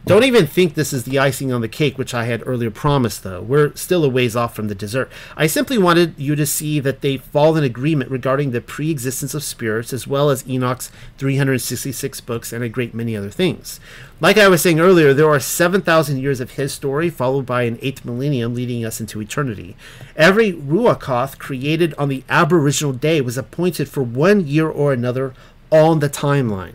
Don't 0.09 0.25
even 0.25 0.47
think 0.47 0.73
this 0.73 0.95
is 0.95 1.05
the 1.05 1.19
icing 1.19 1.53
on 1.53 1.61
the 1.61 1.69
cake, 1.69 1.99
which 1.99 2.15
I 2.15 2.25
had 2.25 2.43
earlier 2.47 2.71
promised, 2.71 3.25
though. 3.25 3.43
We're 3.43 3.77
still 3.77 4.07
a 4.07 4.09
ways 4.09 4.35
off 4.35 4.57
from 4.57 4.69
the 4.69 4.75
dessert. 4.75 5.11
I 5.37 5.47
simply 5.47 5.77
wanted 5.77 6.15
you 6.19 6.35
to 6.35 6.47
see 6.47 6.81
that 6.81 7.03
they 7.03 7.19
fall 7.19 7.59
in 7.59 7.63
agreement 7.63 8.11
regarding 8.11 8.51
the 8.51 8.63
pre 8.63 8.91
existence 8.91 9.35
of 9.35 9.45
spirits, 9.45 9.93
as 9.93 10.07
well 10.07 10.31
as 10.31 10.49
Enoch's 10.49 10.91
366 11.19 12.23
books 12.23 12.55
and 12.55 12.65
a 12.65 12.71
great 12.71 12.95
many 12.95 13.15
other 13.15 13.29
things. 13.29 13.81
Like 14.19 14.39
I 14.39 14.49
was 14.49 14.63
saying 14.63 14.81
earlier, 14.81 15.13
there 15.13 15.29
are 15.29 15.39
7,000 15.39 16.19
years 16.19 16.41
of 16.41 16.53
his 16.53 16.73
story, 16.73 17.11
followed 17.11 17.45
by 17.45 17.65
an 17.65 17.79
eighth 17.83 18.07
millennium 18.07 18.55
leading 18.55 18.87
us 18.87 19.01
into 19.01 19.21
eternity. 19.21 19.77
Every 20.17 20.53
Ruachoth 20.55 21.39
created 21.39 21.93
on 21.99 22.09
the 22.09 22.25
aboriginal 22.31 22.95
day 22.95 23.21
was 23.21 23.37
appointed 23.37 23.91
for 23.91 24.03
one 24.03 24.47
year 24.47 24.71
or 24.71 24.95
another 24.95 25.35
on 25.71 26.01
the 26.01 26.09
timeline. 26.09 26.73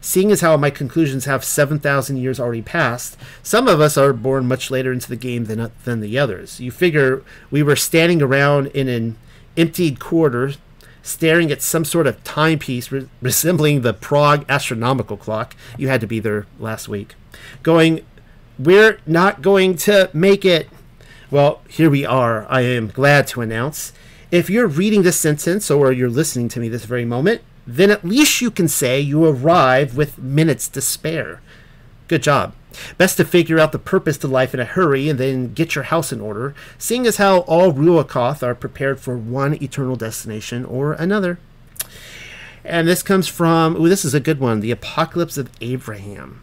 Seeing 0.00 0.30
as 0.30 0.40
how 0.40 0.56
my 0.56 0.70
conclusions 0.70 1.24
have 1.24 1.44
7,000 1.44 2.16
years 2.16 2.38
already 2.38 2.62
passed, 2.62 3.16
some 3.42 3.66
of 3.66 3.80
us 3.80 3.96
are 3.96 4.12
born 4.12 4.46
much 4.46 4.70
later 4.70 4.92
into 4.92 5.08
the 5.08 5.16
game 5.16 5.46
than, 5.46 5.58
uh, 5.58 5.70
than 5.84 6.00
the 6.00 6.18
others. 6.18 6.60
You 6.60 6.70
figure 6.70 7.22
we 7.50 7.62
were 7.62 7.76
standing 7.76 8.22
around 8.22 8.68
in 8.68 8.88
an 8.88 9.16
emptied 9.56 9.98
quarter, 9.98 10.52
staring 11.02 11.50
at 11.50 11.62
some 11.62 11.84
sort 11.84 12.06
of 12.06 12.22
timepiece 12.22 12.92
re- 12.92 13.08
resembling 13.20 13.80
the 13.80 13.92
Prague 13.92 14.44
astronomical 14.48 15.16
clock. 15.16 15.56
You 15.76 15.88
had 15.88 16.00
to 16.00 16.06
be 16.06 16.20
there 16.20 16.46
last 16.60 16.88
week. 16.88 17.14
Going, 17.62 18.04
we're 18.58 19.00
not 19.06 19.42
going 19.42 19.76
to 19.78 20.10
make 20.12 20.44
it. 20.44 20.68
Well, 21.30 21.60
here 21.68 21.90
we 21.90 22.06
are. 22.06 22.46
I 22.48 22.60
am 22.60 22.88
glad 22.88 23.26
to 23.28 23.40
announce. 23.40 23.92
If 24.30 24.48
you're 24.48 24.66
reading 24.66 25.02
this 25.02 25.18
sentence 25.18 25.70
or 25.70 25.90
you're 25.90 26.10
listening 26.10 26.48
to 26.50 26.60
me 26.60 26.68
this 26.68 26.84
very 26.84 27.04
moment, 27.04 27.42
then 27.68 27.90
at 27.90 28.04
least 28.04 28.40
you 28.40 28.50
can 28.50 28.66
say 28.66 28.98
you 28.98 29.26
arrive 29.26 29.94
with 29.94 30.18
minutes 30.18 30.68
to 30.68 30.80
spare. 30.80 31.42
Good 32.08 32.22
job. 32.22 32.54
Best 32.96 33.18
to 33.18 33.24
figure 33.24 33.58
out 33.58 33.72
the 33.72 33.78
purpose 33.78 34.16
to 34.18 34.26
life 34.26 34.54
in 34.54 34.60
a 34.60 34.64
hurry 34.64 35.10
and 35.10 35.20
then 35.20 35.52
get 35.52 35.74
your 35.74 35.84
house 35.84 36.10
in 36.10 36.20
order, 36.20 36.54
seeing 36.78 37.06
as 37.06 37.18
how 37.18 37.40
all 37.40 37.72
Ruachoth 37.72 38.42
are 38.42 38.54
prepared 38.54 39.00
for 39.00 39.18
one 39.18 39.62
eternal 39.62 39.96
destination 39.96 40.64
or 40.64 40.94
another. 40.94 41.38
And 42.64 42.88
this 42.88 43.02
comes 43.02 43.28
from, 43.28 43.76
ooh, 43.76 43.88
this 43.88 44.04
is 44.04 44.14
a 44.14 44.20
good 44.20 44.40
one, 44.40 44.60
The 44.60 44.70
Apocalypse 44.70 45.36
of 45.36 45.50
Abraham. 45.60 46.42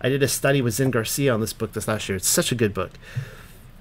I 0.00 0.08
did 0.08 0.22
a 0.22 0.28
study 0.28 0.62
with 0.62 0.74
Zen 0.74 0.92
Garcia 0.92 1.34
on 1.34 1.40
this 1.40 1.52
book 1.52 1.72
this 1.72 1.88
last 1.88 2.08
year. 2.08 2.16
It's 2.16 2.28
such 2.28 2.52
a 2.52 2.56
good 2.56 2.72
book. 2.72 2.92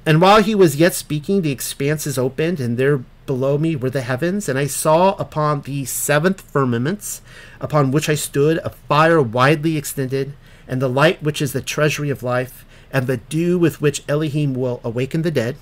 And 0.05 0.21
while 0.21 0.41
he 0.41 0.55
was 0.55 0.77
yet 0.77 0.95
speaking, 0.95 1.43
the 1.43 1.51
expanses 1.51 2.17
opened, 2.17 2.59
and 2.59 2.77
there 2.77 3.03
below 3.29 3.59
me 3.59 3.75
were 3.75 3.91
the 3.91 4.01
heavens, 4.01 4.49
and 4.49 4.57
I 4.57 4.65
saw 4.65 5.13
upon 5.19 5.61
the 5.61 5.85
seventh 5.85 6.41
firmaments, 6.41 7.21
upon 7.61 7.91
which 7.91 8.09
I 8.09 8.15
stood, 8.15 8.57
a 8.63 8.71
fire 8.71 9.21
widely 9.21 9.77
extended, 9.77 10.33
and 10.67 10.81
the 10.81 10.89
light 10.89 11.21
which 11.21 11.39
is 11.39 11.53
the 11.53 11.61
treasury 11.61 12.09
of 12.09 12.23
life, 12.23 12.65
and 12.91 13.05
the 13.05 13.17
dew 13.17 13.59
with 13.59 13.81
which 13.81 14.01
Elohim 14.09 14.55
will 14.55 14.81
awaken 14.83 15.21
the 15.21 15.29
dead 15.29 15.57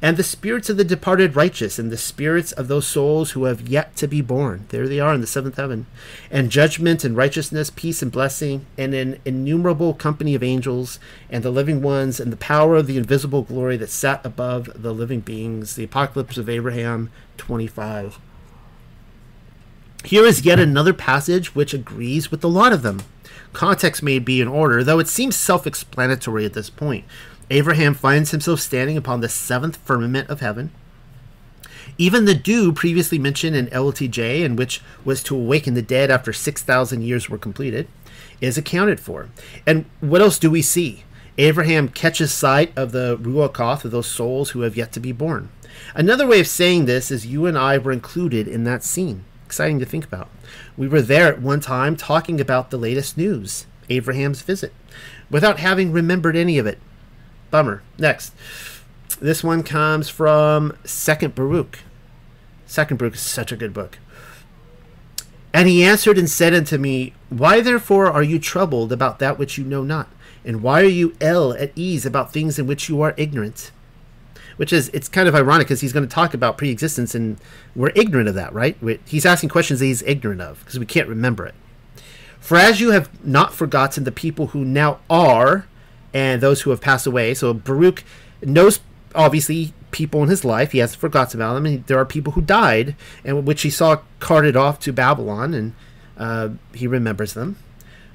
and 0.00 0.16
the 0.16 0.22
spirits 0.22 0.70
of 0.70 0.76
the 0.76 0.84
departed 0.84 1.34
righteous, 1.34 1.78
and 1.78 1.90
the 1.90 1.96
spirits 1.96 2.52
of 2.52 2.68
those 2.68 2.86
souls 2.86 3.32
who 3.32 3.44
have 3.44 3.68
yet 3.68 3.96
to 3.96 4.06
be 4.06 4.20
born. 4.20 4.66
There 4.68 4.86
they 4.86 5.00
are 5.00 5.12
in 5.12 5.20
the 5.20 5.26
seventh 5.26 5.56
heaven. 5.56 5.86
And 6.30 6.50
judgment 6.50 7.02
and 7.02 7.16
righteousness, 7.16 7.70
peace 7.74 8.00
and 8.00 8.12
blessing, 8.12 8.66
and 8.76 8.94
an 8.94 9.18
innumerable 9.24 9.94
company 9.94 10.36
of 10.36 10.42
angels, 10.42 11.00
and 11.30 11.42
the 11.42 11.50
living 11.50 11.82
ones, 11.82 12.20
and 12.20 12.32
the 12.32 12.36
power 12.36 12.76
of 12.76 12.86
the 12.86 12.96
invisible 12.96 13.42
glory 13.42 13.76
that 13.78 13.90
sat 13.90 14.24
above 14.24 14.70
the 14.74 14.94
living 14.94 15.20
beings. 15.20 15.74
The 15.74 15.84
Apocalypse 15.84 16.38
of 16.38 16.48
Abraham 16.48 17.10
25. 17.36 18.20
Here 20.04 20.24
is 20.24 20.44
yet 20.44 20.60
another 20.60 20.94
passage 20.94 21.56
which 21.56 21.74
agrees 21.74 22.30
with 22.30 22.44
a 22.44 22.48
lot 22.48 22.72
of 22.72 22.82
them. 22.82 23.00
Context 23.52 24.02
may 24.02 24.18
be 24.18 24.40
in 24.40 24.46
order, 24.46 24.84
though 24.84 25.00
it 25.00 25.08
seems 25.08 25.34
self 25.34 25.66
explanatory 25.66 26.44
at 26.44 26.52
this 26.52 26.70
point. 26.70 27.04
Abraham 27.50 27.94
finds 27.94 28.30
himself 28.30 28.60
standing 28.60 28.96
upon 28.96 29.20
the 29.20 29.28
seventh 29.28 29.76
firmament 29.78 30.28
of 30.28 30.40
heaven. 30.40 30.70
Even 31.96 32.26
the 32.26 32.34
dew 32.34 32.72
previously 32.72 33.18
mentioned 33.18 33.56
in 33.56 33.66
LTJ, 33.68 34.44
and 34.44 34.58
which 34.58 34.82
was 35.04 35.22
to 35.22 35.34
awaken 35.34 35.74
the 35.74 35.82
dead 35.82 36.10
after 36.10 36.32
6,000 36.32 37.02
years 37.02 37.28
were 37.28 37.38
completed, 37.38 37.88
is 38.40 38.58
accounted 38.58 39.00
for. 39.00 39.28
And 39.66 39.86
what 40.00 40.20
else 40.20 40.38
do 40.38 40.50
we 40.50 40.62
see? 40.62 41.04
Abraham 41.38 41.88
catches 41.88 42.32
sight 42.32 42.76
of 42.76 42.92
the 42.92 43.16
Ruach 43.18 43.84
of 43.84 43.90
those 43.90 44.08
souls 44.08 44.50
who 44.50 44.62
have 44.62 44.76
yet 44.76 44.92
to 44.92 45.00
be 45.00 45.12
born. 45.12 45.50
Another 45.94 46.26
way 46.26 46.40
of 46.40 46.48
saying 46.48 46.84
this 46.84 47.10
is 47.10 47.26
you 47.26 47.46
and 47.46 47.56
I 47.56 47.78
were 47.78 47.92
included 47.92 48.48
in 48.48 48.64
that 48.64 48.84
scene. 48.84 49.24
Exciting 49.46 49.78
to 49.78 49.86
think 49.86 50.04
about. 50.04 50.28
We 50.76 50.88
were 50.88 51.00
there 51.00 51.32
at 51.32 51.40
one 51.40 51.60
time 51.60 51.96
talking 51.96 52.40
about 52.40 52.70
the 52.70 52.76
latest 52.76 53.16
news, 53.16 53.66
Abraham's 53.88 54.42
visit, 54.42 54.74
without 55.30 55.58
having 55.58 55.92
remembered 55.92 56.36
any 56.36 56.58
of 56.58 56.66
it. 56.66 56.78
Bummer. 57.50 57.82
Next. 57.98 58.34
This 59.20 59.42
one 59.42 59.62
comes 59.62 60.08
from 60.08 60.76
Second 60.84 61.34
Baruch. 61.34 61.80
Second 62.66 62.98
Baruch 62.98 63.14
is 63.14 63.20
such 63.20 63.50
a 63.50 63.56
good 63.56 63.72
book. 63.72 63.98
And 65.52 65.66
he 65.66 65.82
answered 65.82 66.18
and 66.18 66.28
said 66.28 66.54
unto 66.54 66.78
me, 66.78 67.14
Why 67.30 67.60
therefore 67.60 68.06
are 68.06 68.22
you 68.22 68.38
troubled 68.38 68.92
about 68.92 69.18
that 69.18 69.38
which 69.38 69.58
you 69.58 69.64
know 69.64 69.82
not? 69.82 70.08
And 70.44 70.62
why 70.62 70.82
are 70.82 70.84
you 70.84 71.16
ill 71.20 71.52
at 71.54 71.72
ease 71.74 72.06
about 72.06 72.32
things 72.32 72.58
in 72.58 72.66
which 72.66 72.88
you 72.88 73.00
are 73.00 73.14
ignorant? 73.16 73.72
Which 74.56 74.72
is, 74.72 74.88
it's 74.90 75.08
kind 75.08 75.28
of 75.28 75.34
ironic 75.34 75.66
because 75.66 75.80
he's 75.80 75.92
going 75.92 76.06
to 76.06 76.14
talk 76.14 76.34
about 76.34 76.58
pre-existence 76.58 77.14
and 77.14 77.38
we're 77.74 77.92
ignorant 77.94 78.28
of 78.28 78.34
that, 78.34 78.52
right? 78.52 78.76
He's 79.06 79.26
asking 79.26 79.48
questions 79.48 79.80
that 79.80 79.86
he's 79.86 80.02
ignorant 80.02 80.40
of 80.40 80.60
because 80.60 80.78
we 80.78 80.86
can't 80.86 81.08
remember 81.08 81.46
it. 81.46 81.54
For 82.40 82.56
as 82.56 82.80
you 82.80 82.90
have 82.90 83.08
not 83.24 83.52
forgotten 83.52 84.04
the 84.04 84.12
people 84.12 84.48
who 84.48 84.64
now 84.64 85.00
are, 85.10 85.66
and 86.12 86.40
those 86.40 86.62
who 86.62 86.70
have 86.70 86.80
passed 86.80 87.06
away. 87.06 87.34
So 87.34 87.52
Baruch 87.52 88.04
knows 88.42 88.80
obviously 89.14 89.72
people 89.90 90.22
in 90.22 90.28
his 90.28 90.44
life. 90.44 90.72
He 90.72 90.78
hasn't 90.78 91.00
forgotten 91.00 91.40
about 91.40 91.54
them. 91.54 91.66
And 91.66 91.86
there 91.86 91.98
are 91.98 92.04
people 92.04 92.32
who 92.32 92.42
died, 92.42 92.96
and 93.24 93.46
which 93.46 93.62
he 93.62 93.70
saw 93.70 94.00
carted 94.18 94.56
off 94.56 94.80
to 94.80 94.92
Babylon, 94.92 95.54
and 95.54 95.74
uh, 96.16 96.50
he 96.74 96.86
remembers 96.86 97.34
them. 97.34 97.56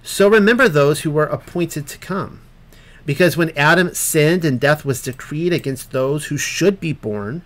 So 0.04 0.28
remember 0.28 0.68
those 0.68 1.02
who 1.02 1.12
were 1.12 1.26
appointed 1.26 1.88
to 1.88 1.98
come. 1.98 2.42
Because 3.06 3.36
when 3.36 3.58
Adam 3.58 3.94
sinned 3.94 4.46
and 4.46 4.60
death 4.60 4.86
was 4.86 5.02
decreed 5.02 5.52
against 5.52 5.92
those 5.92 6.26
who 6.26 6.38
should 6.38 6.80
be 6.80 6.94
born, 6.94 7.42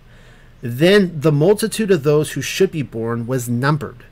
then 0.60 1.20
the 1.20 1.32
multitude 1.32 1.90
of 1.90 2.02
those 2.02 2.32
who 2.32 2.42
should 2.42 2.70
be 2.70 2.82
born 2.82 3.26
was 3.26 3.48
numbered. 3.48 4.04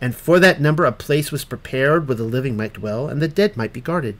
And 0.00 0.14
for 0.14 0.38
that 0.40 0.60
number 0.60 0.84
a 0.84 0.92
place 0.92 1.30
was 1.32 1.44
prepared 1.44 2.08
where 2.08 2.16
the 2.16 2.24
living 2.24 2.56
might 2.56 2.74
dwell 2.74 3.08
and 3.08 3.22
the 3.22 3.28
dead 3.28 3.56
might 3.56 3.72
be 3.72 3.80
guarded. 3.80 4.18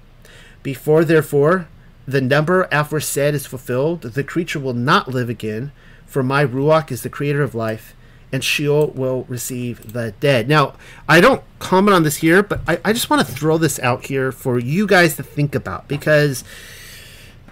Before, 0.65 1.05
therefore, 1.05 1.69
the 2.09 2.23
number 2.23 2.67
aforesaid 2.73 3.35
is 3.35 3.47
fulfilled, 3.47 4.01
the 4.01 4.25
creature 4.25 4.59
will 4.59 4.73
not 4.75 5.09
live 5.09 5.29
again, 5.29 5.73
for 6.07 6.23
my 6.23 6.45
Ruach 6.45 6.91
is 6.91 7.03
the 7.03 7.11
creator 7.11 7.43
of 7.43 7.55
life, 7.55 7.95
and 8.33 8.43
Sheol 8.43 8.89
will 8.89 9.25
receive 9.29 9.93
the 9.93 10.13
dead. 10.21 10.49
Now, 10.49 10.75
I 11.07 11.21
don't 11.21 11.43
comment 11.59 11.95
on 11.95 12.03
this 12.03 12.17
here, 12.17 12.43
but 12.43 12.61
I, 12.67 12.81
I 12.83 12.93
just 12.95 13.11
want 13.11 13.27
to 13.27 13.33
throw 13.33 13.59
this 13.59 13.79
out 13.81 14.07
here 14.07 14.33
for 14.33 14.59
you 14.59 14.87
guys 14.87 15.17
to 15.17 15.23
think 15.23 15.55
about 15.55 15.87
because 15.87 16.45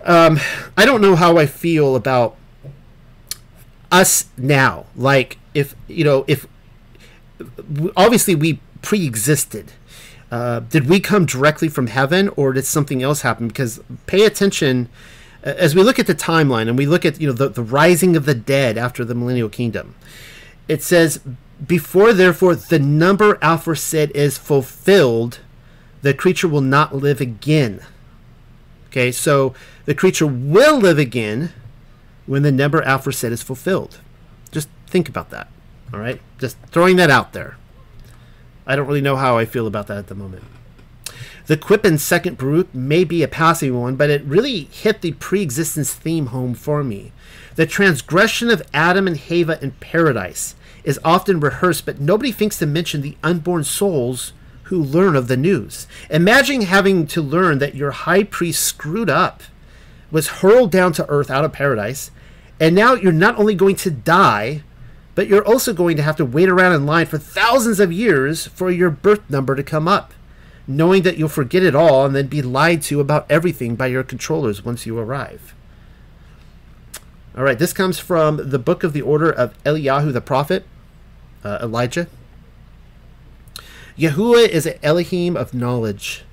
um, 0.05 0.41
I 0.75 0.87
don't 0.87 1.03
know 1.03 1.15
how 1.15 1.37
I 1.37 1.45
feel 1.45 1.95
about 1.95 2.35
us 3.91 4.25
now. 4.39 4.87
Like, 4.97 5.37
if, 5.53 5.77
you 5.87 6.05
know, 6.05 6.25
if 6.27 6.47
obviously 7.95 8.35
we 8.35 8.59
pre 8.81 9.05
existed 9.07 9.73
uh, 10.33 10.61
did 10.61 10.89
we 10.89 10.99
come 10.99 11.27
directly 11.27 11.69
from 11.69 11.89
heaven 11.89 12.31
or 12.37 12.55
did 12.55 12.65
something 12.65 13.03
else 13.03 13.21
happen? 13.21 13.49
Because 13.49 13.81
pay 14.07 14.25
attention 14.25 14.89
as 15.43 15.75
we 15.75 15.83
look 15.83 15.99
at 15.99 16.07
the 16.07 16.15
timeline 16.15 16.69
and 16.69 16.79
we 16.79 16.87
look 16.87 17.05
at 17.05 17.21
you 17.21 17.27
know 17.27 17.35
the, 17.35 17.51
the 17.51 17.63
rising 17.63 18.17
of 18.17 18.25
the 18.25 18.35
dead 18.35 18.79
after 18.79 19.05
the 19.05 19.15
millennial 19.15 19.51
kingdom. 19.51 19.95
It 20.69 20.83
says, 20.83 21.21
"Before 21.65 22.15
therefore 22.15 22.55
the 22.55 22.79
number 22.79 23.37
aforesaid 23.43 24.11
is 24.13 24.39
fulfilled, 24.39 25.41
the 26.01 26.15
creature 26.15 26.49
will 26.49 26.63
not 26.63 26.97
live 26.97 27.21
again." 27.21 27.83
Okay, 28.87 29.13
so 29.13 29.53
the 29.85 29.95
creature 29.95 30.27
will 30.27 30.79
live 30.79 30.99
again 30.99 31.53
when 32.25 32.43
the 32.43 32.53
number 32.53 32.81
aforesaid 32.81 33.33
is 33.33 33.43
fulfilled. 33.43 33.99
Just 34.51 34.71
think 34.87 35.11
about 35.11 35.29
that. 35.29 35.49
All 35.93 36.01
right, 36.01 36.23
just 36.39 36.57
throwing 36.71 36.97
that 36.97 37.11
out 37.11 37.35
there. 37.35 37.59
I 38.67 38.77
don't 38.77 38.87
really 38.87 39.01
know 39.01 39.17
how 39.17 39.39
I 39.39 39.45
feel 39.45 39.67
about 39.67 39.87
that 39.89 39.99
at 39.99 40.07
the 40.07 40.15
moment. 40.15 40.45
The 41.47 41.57
quip 41.57 41.85
in 41.85 41.99
Second 41.99 42.39
Baruch 42.39 42.73
may 42.73 43.03
be 43.03 43.23
a 43.23 43.29
passing 43.29 43.79
one, 43.79 43.97
but 43.97 44.11
it 44.11 44.23
really 44.25 44.65
hit 44.65 45.01
the 45.01 45.13
pre-existence 45.13 45.93
theme 45.93 46.27
home 46.27 46.55
for 46.55 46.85
me. 46.85 47.13
The 47.57 47.67
transgression 47.67 48.49
of 48.49 48.63
Adam 48.73 49.07
and 49.07 49.19
Hava 49.19 49.63
in 49.63 49.73
paradise 49.73 50.55
is 50.85 51.01
often 51.05 51.41
rehearsed, 51.41 51.85
but 51.85 52.01
nobody 52.01 52.31
thinks 52.31 52.59
to 52.59 52.67
mention 52.67 53.03
the 53.03 53.17
unborn 53.23 53.65
souls 53.65 54.33
who 54.65 54.83
learn 54.83 55.17
of 55.17 55.29
the 55.29 55.37
news. 55.37 55.87
Imagine 56.09 56.63
having 56.63 57.07
to 57.09 57.21
learn 57.21 57.59
that 57.59 57.75
your 57.75 57.91
high 57.91 58.25
priest 58.25 58.63
screwed 58.63 59.11
up, 59.11 59.43
was 60.11 60.29
hurled 60.29 60.71
down 60.71 60.93
to 60.93 61.09
earth 61.09 61.31
out 61.31 61.45
of 61.45 61.53
paradise, 61.53 62.11
and 62.61 62.75
now 62.75 62.95
you're 62.95 63.13
not 63.13 63.37
only 63.39 63.55
going 63.55 63.77
to 63.77 63.91
die, 63.91 64.63
but 65.15 65.27
you're 65.27 65.47
also 65.47 65.73
going 65.73 65.97
to 65.97 66.03
have 66.03 66.17
to 66.17 66.25
wait 66.25 66.49
around 66.49 66.75
in 66.75 66.87
line 66.87 67.07
for 67.07 67.19
thousands 67.19 67.81
of 67.81 67.93
years 67.93 68.47
for 68.47 68.71
your 68.71 68.91
birth 68.91 69.29
number 69.29 69.55
to 69.55 69.63
come 69.63 69.87
up, 69.87 70.15
knowing 70.67 71.03
that 71.03 71.19
you'll 71.19 71.29
forget 71.29 71.63
it 71.63 71.75
all 71.75 72.07
and 72.07 72.17
then 72.17 72.27
be 72.27 72.43
lied 72.43 72.83
to 72.83 73.01
about 73.01 73.27
everything 73.31 73.77
by 73.77 73.87
your 73.87 74.03
controllers 74.03 74.65
once 74.65 74.87
you 74.87 74.99
arrive. 74.99 75.55
All 77.37 77.45
right, 77.45 77.59
this 77.59 77.73
comes 77.73 77.99
from 77.99 78.51
the 78.51 78.59
book 78.59 78.85
of 78.85 78.93
the 78.93 79.03
order 79.03 79.31
of 79.31 79.61
Eliyahu 79.65 80.13
the 80.13 80.21
prophet, 80.21 80.65
uh, 81.45 81.59
Elijah. 81.63 82.07
Yahuwah 83.99 84.49
is 84.49 84.67
an 84.67 84.79
Elohim 84.83 85.37
of 85.37 85.53
knowledge. 85.55 86.25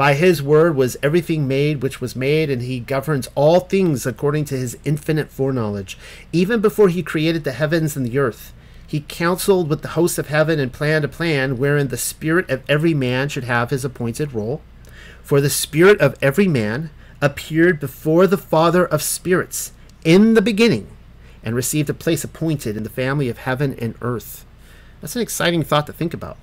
By 0.00 0.14
his 0.14 0.42
word 0.42 0.76
was 0.76 0.96
everything 1.02 1.46
made 1.46 1.82
which 1.82 2.00
was 2.00 2.16
made, 2.16 2.48
and 2.48 2.62
he 2.62 2.80
governs 2.80 3.28
all 3.34 3.60
things 3.60 4.06
according 4.06 4.46
to 4.46 4.56
his 4.56 4.78
infinite 4.82 5.30
foreknowledge. 5.30 5.98
Even 6.32 6.62
before 6.62 6.88
he 6.88 7.02
created 7.02 7.44
the 7.44 7.52
heavens 7.52 7.98
and 7.98 8.06
the 8.06 8.18
earth, 8.18 8.54
he 8.86 9.04
counseled 9.06 9.68
with 9.68 9.82
the 9.82 9.88
hosts 9.88 10.16
of 10.16 10.28
heaven 10.28 10.58
and 10.58 10.72
planned 10.72 11.04
a 11.04 11.08
plan 11.08 11.58
wherein 11.58 11.88
the 11.88 11.98
spirit 11.98 12.48
of 12.48 12.62
every 12.66 12.94
man 12.94 13.28
should 13.28 13.44
have 13.44 13.68
his 13.68 13.84
appointed 13.84 14.32
role. 14.32 14.62
For 15.22 15.38
the 15.38 15.50
spirit 15.50 16.00
of 16.00 16.16
every 16.22 16.48
man 16.48 16.88
appeared 17.20 17.78
before 17.78 18.26
the 18.26 18.38
Father 18.38 18.86
of 18.86 19.02
spirits 19.02 19.72
in 20.02 20.32
the 20.32 20.40
beginning 20.40 20.88
and 21.44 21.54
received 21.54 21.90
a 21.90 21.92
place 21.92 22.24
appointed 22.24 22.74
in 22.74 22.84
the 22.84 22.88
family 22.88 23.28
of 23.28 23.36
heaven 23.36 23.76
and 23.78 23.94
earth. 24.00 24.46
That's 25.02 25.14
an 25.14 25.20
exciting 25.20 25.62
thought 25.62 25.86
to 25.88 25.92
think 25.92 26.14
about 26.14 26.38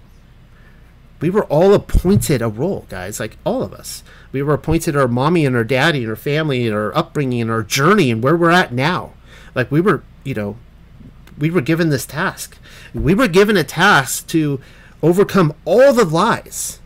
we 1.20 1.30
were 1.30 1.46
all 1.46 1.74
appointed 1.74 2.42
a 2.42 2.50
role, 2.50 2.86
guys. 2.90 3.20
Like 3.20 3.38
all 3.44 3.64
of 3.64 3.74
us, 3.74 4.04
we 4.32 4.42
were 4.42 4.54
appointed 4.54 4.96
our 4.96 5.08
mommy 5.08 5.46
and 5.46 5.56
our 5.56 5.64
daddy 5.64 6.02
and 6.02 6.10
our 6.10 6.16
family 6.16 6.68
and 6.68 6.76
our 6.76 6.96
upbringing 6.96 7.42
and 7.42 7.52
our 7.52 7.64
journey 7.64 8.12
and 8.12 8.24
where 8.24 8.36
we're 8.36 8.52
at 8.52 8.74
now. 8.74 9.14
Like 9.56 9.72
we 9.72 9.82
were, 9.82 10.04
you 10.24 10.34
know, 10.34 10.58
we 11.38 11.50
were 11.50 11.62
given 11.62 11.90
this 11.90 12.06
task. 12.06 12.58
We 12.94 13.16
were 13.16 13.28
given 13.28 13.58
a 13.58 13.64
task 13.64 14.28
to 14.28 14.60
overcome 15.02 15.54
all 15.66 15.94
the 15.94 16.06
lies 16.06 16.80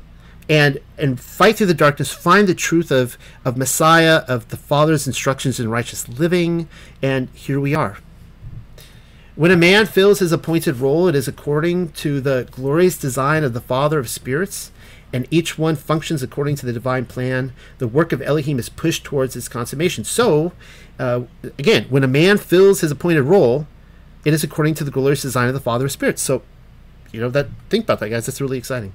and 0.50 0.80
and 0.98 1.20
fight 1.20 1.58
through 1.58 1.68
the 1.68 1.74
darkness, 1.74 2.12
find 2.12 2.48
the 2.48 2.56
truth 2.56 2.92
of 2.92 3.18
of 3.46 3.58
Messiah, 3.58 4.24
of 4.28 4.50
the 4.50 4.58
Father's 4.58 5.08
instructions 5.08 5.60
in 5.60 5.70
righteous 5.70 6.08
living, 6.10 6.68
and 7.02 7.30
here 7.34 7.60
we 7.60 7.74
are. 7.74 7.98
When 9.36 9.52
a 9.52 9.58
man 9.58 9.86
fills 9.86 10.20
his 10.20 10.32
appointed 10.32 10.78
role, 10.78 11.08
it 11.08 11.16
is 11.16 11.28
according 11.28 11.94
to 11.94 12.20
the 12.20 12.48
glorious 12.52 12.98
design 12.98 13.44
of 13.44 13.54
the 13.54 13.62
Father 13.62 13.98
of 13.98 14.10
spirits, 14.10 14.72
and 15.14 15.26
each 15.32 15.58
one 15.58 15.76
functions 15.76 16.22
according 16.22 16.58
to 16.58 16.66
the 16.66 16.74
divine 16.74 17.06
plan. 17.06 17.54
The 17.78 17.88
work 17.88 18.12
of 18.12 18.22
Elohim 18.22 18.60
is 18.60 18.70
pushed 18.70 19.04
towards 19.04 19.36
its 19.36 19.48
consummation. 19.48 20.04
So, 20.04 20.52
uh, 21.00 21.22
again, 21.58 21.86
when 21.90 22.04
a 22.04 22.08
man 22.08 22.38
fills 22.38 22.82
his 22.82 22.92
appointed 22.92 23.24
role, 23.24 23.68
It 24.24 24.34
is 24.34 24.44
according 24.44 24.76
to 24.76 24.84
the 24.84 24.92
glorious 24.92 25.22
design 25.24 25.48
of 25.48 25.54
the 25.54 25.60
Father 25.60 25.86
of 25.86 25.92
spirits. 25.92 26.22
So, 26.22 26.44
you 27.12 27.20
know 27.20 27.30
that. 27.30 27.48
Think 27.70 27.86
about 27.86 28.00
that, 28.00 28.10
guys. 28.10 28.26
That's 28.26 28.40
really 28.40 28.58
exciting. 28.58 28.94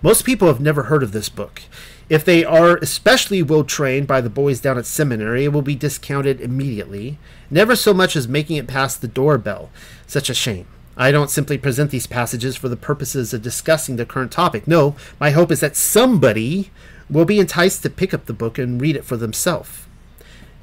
Most 0.00 0.24
people 0.24 0.48
have 0.48 0.60
never 0.60 0.84
heard 0.84 1.02
of 1.02 1.12
this 1.12 1.28
book. 1.28 1.62
If 2.08 2.24
they 2.24 2.44
are 2.44 2.76
especially 2.76 3.42
well 3.42 3.64
trained 3.64 4.06
by 4.06 4.20
the 4.20 4.30
boys 4.30 4.60
down 4.60 4.78
at 4.78 4.86
seminary, 4.86 5.44
it 5.44 5.52
will 5.52 5.62
be 5.62 5.74
discounted 5.74 6.40
immediately, 6.40 7.18
never 7.50 7.74
so 7.74 7.92
much 7.92 8.16
as 8.16 8.28
making 8.28 8.56
it 8.56 8.68
past 8.68 9.00
the 9.00 9.08
doorbell. 9.08 9.70
Such 10.06 10.30
a 10.30 10.34
shame. 10.34 10.66
I 10.96 11.12
don't 11.12 11.30
simply 11.30 11.58
present 11.58 11.90
these 11.90 12.06
passages 12.06 12.56
for 12.56 12.68
the 12.68 12.76
purposes 12.76 13.34
of 13.34 13.42
discussing 13.42 13.96
the 13.96 14.06
current 14.06 14.32
topic. 14.32 14.66
No, 14.66 14.96
my 15.20 15.30
hope 15.30 15.50
is 15.50 15.60
that 15.60 15.76
somebody 15.76 16.70
will 17.10 17.24
be 17.24 17.38
enticed 17.38 17.82
to 17.82 17.90
pick 17.90 18.14
up 18.14 18.26
the 18.26 18.32
book 18.32 18.58
and 18.58 18.80
read 18.80 18.96
it 18.96 19.04
for 19.04 19.16
themselves. 19.16 19.86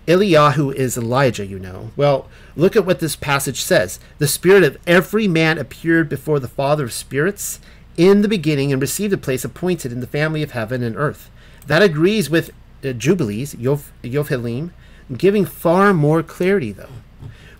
Eliyahu 0.07 0.73
is 0.75 0.97
Elijah, 0.97 1.45
you 1.45 1.57
know. 1.57 1.91
Well, 1.95 2.27
look 2.55 2.75
at 2.75 2.86
what 2.86 2.99
this 2.99 3.15
passage 3.15 3.61
says. 3.61 3.99
The 4.19 4.27
spirit 4.27 4.63
of 4.63 4.77
every 4.86 5.27
man 5.27 5.57
appeared 5.57 6.09
before 6.09 6.39
the 6.39 6.47
Father 6.47 6.86
of 6.86 6.93
spirits 6.93 7.59
in 7.97 8.21
the 8.21 8.27
beginning 8.27 8.71
and 8.71 8.81
received 8.81 9.13
a 9.13 9.17
place 9.17 9.45
appointed 9.45 9.91
in 9.91 9.99
the 9.99 10.07
family 10.07 10.43
of 10.43 10.51
heaven 10.51 10.83
and 10.83 10.95
earth. 10.95 11.29
That 11.67 11.81
agrees 11.81 12.29
with 12.29 12.51
uh, 12.83 12.93
Jubilees, 12.93 13.55
Yof, 13.55 14.71
giving 15.17 15.45
far 15.45 15.93
more 15.93 16.23
clarity, 16.23 16.71
though. 16.71 16.89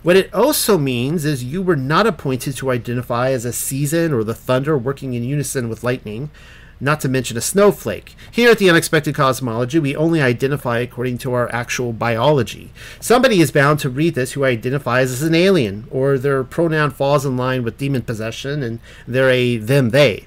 What 0.02 0.16
it 0.16 0.32
also 0.32 0.78
means 0.78 1.24
is 1.24 1.42
you 1.42 1.62
were 1.62 1.74
not 1.74 2.06
appointed 2.06 2.56
to 2.58 2.70
identify 2.70 3.30
as 3.30 3.44
a 3.44 3.52
season 3.52 4.12
or 4.12 4.22
the 4.22 4.34
thunder 4.34 4.78
working 4.78 5.14
in 5.14 5.24
unison 5.24 5.68
with 5.68 5.82
lightning, 5.82 6.30
not 6.80 7.00
to 7.00 7.08
mention 7.08 7.36
a 7.36 7.40
snowflake. 7.40 8.14
Here 8.30 8.50
at 8.50 8.58
the 8.58 8.68
Unexpected 8.68 9.14
Cosmology, 9.14 9.78
we 9.78 9.96
only 9.96 10.20
identify 10.20 10.78
according 10.78 11.18
to 11.18 11.32
our 11.32 11.52
actual 11.52 11.92
biology. 11.92 12.72
Somebody 13.00 13.40
is 13.40 13.50
bound 13.50 13.80
to 13.80 13.90
read 13.90 14.14
this 14.14 14.32
who 14.32 14.44
identifies 14.44 15.10
as 15.10 15.22
an 15.22 15.34
alien, 15.34 15.86
or 15.90 16.18
their 16.18 16.44
pronoun 16.44 16.90
falls 16.90 17.24
in 17.24 17.36
line 17.36 17.62
with 17.62 17.78
demon 17.78 18.02
possession 18.02 18.62
and 18.62 18.80
they're 19.06 19.30
a 19.30 19.56
them 19.56 19.90
they. 19.90 20.26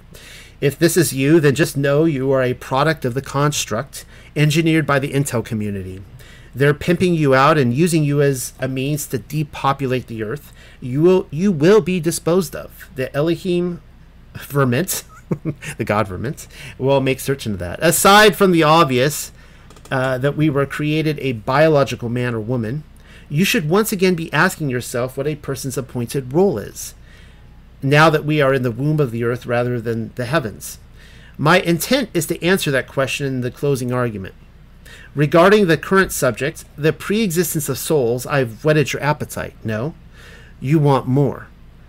If 0.62 0.78
this 0.78 0.98
is 0.98 1.14
you, 1.14 1.40
then 1.40 1.56
just 1.56 1.78
know 1.78 2.04
you 2.06 2.32
are 2.32 2.44
a 2.44 2.54
product 2.54 3.06
of 3.06 3.14
the 3.14 3.22
construct 3.22 4.06
engineered 4.36 4.86
by 4.86 5.00
the 5.00 5.14
intel 5.14 5.44
community. 5.44 6.02
They're 6.54 6.74
pimping 6.74 7.14
you 7.14 7.36
out 7.36 7.58
and 7.58 7.74
using 7.74 8.04
you 8.04 8.22
as 8.22 8.54
a 8.60 8.68
means 8.68 9.08
to 9.08 9.18
depopulate 9.20 10.08
the 10.08 10.24
earth. 10.24 10.52
You 10.82 11.02
will 11.02 11.28
you 11.32 11.52
will 11.52 11.82
be 11.82 12.00
disposed 12.00 12.56
of. 12.56 12.90
The 12.96 13.16
Elohim 13.16 13.82
vermint, 14.34 15.04
the 15.78 15.86
god 15.86 16.08
vermint, 16.08 16.48
will 16.78 17.02
make 17.02 17.20
certain 17.20 17.54
of 17.54 17.60
that. 17.60 17.80
Aside 17.82 18.36
from 18.36 18.52
the 18.52 18.64
obvious 18.64 19.32
uh, 19.92 20.18
that 20.18 20.38
we 20.38 20.50
were 20.50 20.66
created 20.66 21.20
a 21.20 21.34
biological 21.34 22.10
man 22.10 22.34
or 22.34 22.40
woman, 22.40 22.84
you 23.30 23.46
should 23.46 23.70
once 23.70 23.92
again 23.92 24.16
be 24.16 24.32
asking 24.34 24.70
yourself 24.70 25.18
what 25.18 25.28
a 25.28 25.36
person's 25.36 25.78
appointed 25.78 26.34
role 26.34 26.58
is 26.58 26.94
now 27.82 28.10
that 28.10 28.26
we 28.26 28.42
are 28.42 28.54
in 28.54 28.64
the 28.64 28.72
womb 28.72 29.00
of 29.00 29.12
the 29.12 29.24
earth 29.24 29.46
rather 29.46 29.80
than 29.80 30.12
the 30.16 30.26
heavens? 30.26 30.80
My 31.38 31.60
intent 31.60 32.10
is 32.14 32.26
to 32.28 32.44
answer 32.44 32.72
that 32.72 32.88
question 32.88 33.26
in 33.26 33.42
the 33.42 33.52
closing 33.52 33.94
argument. 33.94 34.36
Regarding 35.16 35.68
the 35.68 35.78
current 35.78 36.12
subject, 36.12 36.66
the 36.78 36.94
pre 36.94 37.22
existence 37.22 37.70
of 37.70 37.78
souls, 37.78 38.26
I've 38.26 38.64
whetted 38.64 38.94
your 38.94 39.02
appetite. 39.02 39.54
No? 39.64 39.94
You 40.60 40.80
want 40.80 41.08
more. 41.08 41.48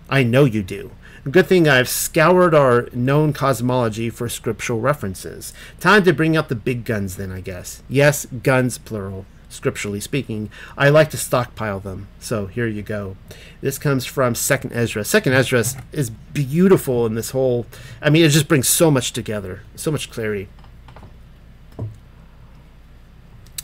I 0.09 0.23
know 0.23 0.45
you 0.45 0.63
do. 0.63 0.91
Good 1.29 1.45
thing 1.45 1.67
I've 1.67 1.89
scoured 1.89 2.55
our 2.55 2.87
known 2.93 3.31
cosmology 3.31 4.09
for 4.09 4.27
scriptural 4.27 4.79
references. 4.79 5.53
Time 5.79 6.03
to 6.03 6.13
bring 6.13 6.35
out 6.35 6.49
the 6.49 6.55
big 6.55 6.83
guns, 6.83 7.17
then, 7.17 7.31
I 7.31 7.41
guess. 7.41 7.83
Yes, 7.87 8.25
guns, 8.25 8.79
plural 8.79 9.25
scripturally 9.51 9.99
speaking, 9.99 10.49
I 10.77 10.89
like 10.89 11.09
to 11.11 11.17
stockpile 11.17 11.79
them. 11.79 12.07
So 12.19 12.47
here 12.47 12.67
you 12.67 12.81
go. 12.81 13.17
This 13.59 13.77
comes 13.77 14.05
from 14.05 14.33
Second 14.33 14.73
Ezra. 14.73 15.03
Second 15.03 15.33
Ezra 15.33 15.63
is 15.91 16.09
beautiful 16.09 17.05
in 17.05 17.15
this 17.15 17.31
whole. 17.31 17.65
I 18.01 18.09
mean, 18.09 18.23
it 18.23 18.29
just 18.29 18.47
brings 18.47 18.67
so 18.67 18.89
much 18.89 19.13
together, 19.13 19.61
so 19.75 19.91
much 19.91 20.09
clarity. 20.09 20.47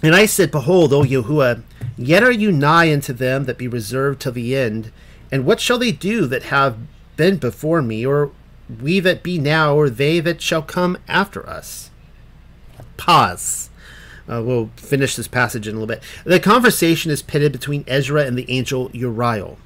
And 0.04 0.14
I 0.14 0.26
said, 0.26 0.52
Behold, 0.52 0.94
O 0.94 1.04
Yahuwah, 1.04 1.64
yet 1.98 2.24
are 2.24 2.32
you 2.32 2.52
nigh 2.52 2.94
unto 2.94 3.14
them 3.14 3.46
that 3.46 3.58
be 3.58 3.68
reserved 3.68 4.22
till 4.22 4.34
the 4.34 4.56
end. 4.56 4.92
And 5.32 5.46
what 5.46 5.60
shall 5.60 5.80
they 5.80 5.92
do 5.92 6.28
that 6.28 6.44
have 6.44 6.78
been 7.18 7.38
before 7.38 7.82
me, 7.82 8.06
or 8.06 8.32
we 8.82 9.00
that 9.02 9.24
be 9.24 9.38
now, 9.38 9.76
or 9.76 9.90
they 9.90 10.20
that 10.22 10.42
shall 10.42 10.62
come 10.62 10.98
after 11.08 11.48
us? 11.48 11.92
Pause. 12.96 13.70
Uh, 14.30 14.42
we'll 14.44 14.70
finish 14.76 15.16
this 15.16 15.28
passage 15.28 15.68
in 15.68 15.76
a 15.76 15.80
little 15.80 15.88
bit. 15.88 16.04
The 16.26 16.40
conversation 16.40 17.12
is 17.12 17.22
pitted 17.22 17.52
between 17.52 17.86
Ezra 17.88 18.26
and 18.26 18.38
the 18.38 18.50
angel 18.50 18.90
Uriel. 18.94 19.58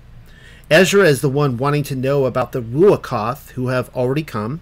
Ezra 0.69 1.05
is 1.05 1.21
the 1.21 1.29
one 1.29 1.57
wanting 1.57 1.83
to 1.83 1.95
know 1.95 2.25
about 2.25 2.51
the 2.51 2.61
Ruachoth 2.61 3.51
who 3.51 3.67
have 3.67 3.93
already 3.95 4.23
come, 4.23 4.61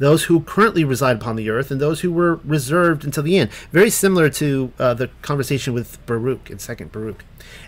those 0.00 0.24
who 0.24 0.40
currently 0.40 0.82
reside 0.82 1.16
upon 1.16 1.36
the 1.36 1.50
earth, 1.50 1.70
and 1.70 1.80
those 1.80 2.00
who 2.00 2.10
were 2.10 2.40
reserved 2.44 3.04
until 3.04 3.22
the 3.22 3.36
end. 3.38 3.50
Very 3.70 3.90
similar 3.90 4.28
to 4.30 4.72
uh, 4.78 4.94
the 4.94 5.08
conversation 5.22 5.74
with 5.74 6.04
Baruch 6.06 6.50
in 6.50 6.58
Second 6.58 6.90
Baruch. 6.90 7.22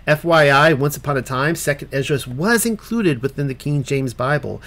FYI, 0.09 0.76
once 0.76 0.97
upon 0.97 1.16
a 1.16 1.22
time, 1.22 1.55
Second 1.55 1.89
Ezra 1.93 2.18
was 2.26 2.66
included 2.66 3.22
within 3.22 3.49
the 3.49 3.55
King 3.55 3.85
James 3.85 4.14
Bible. 4.14 4.61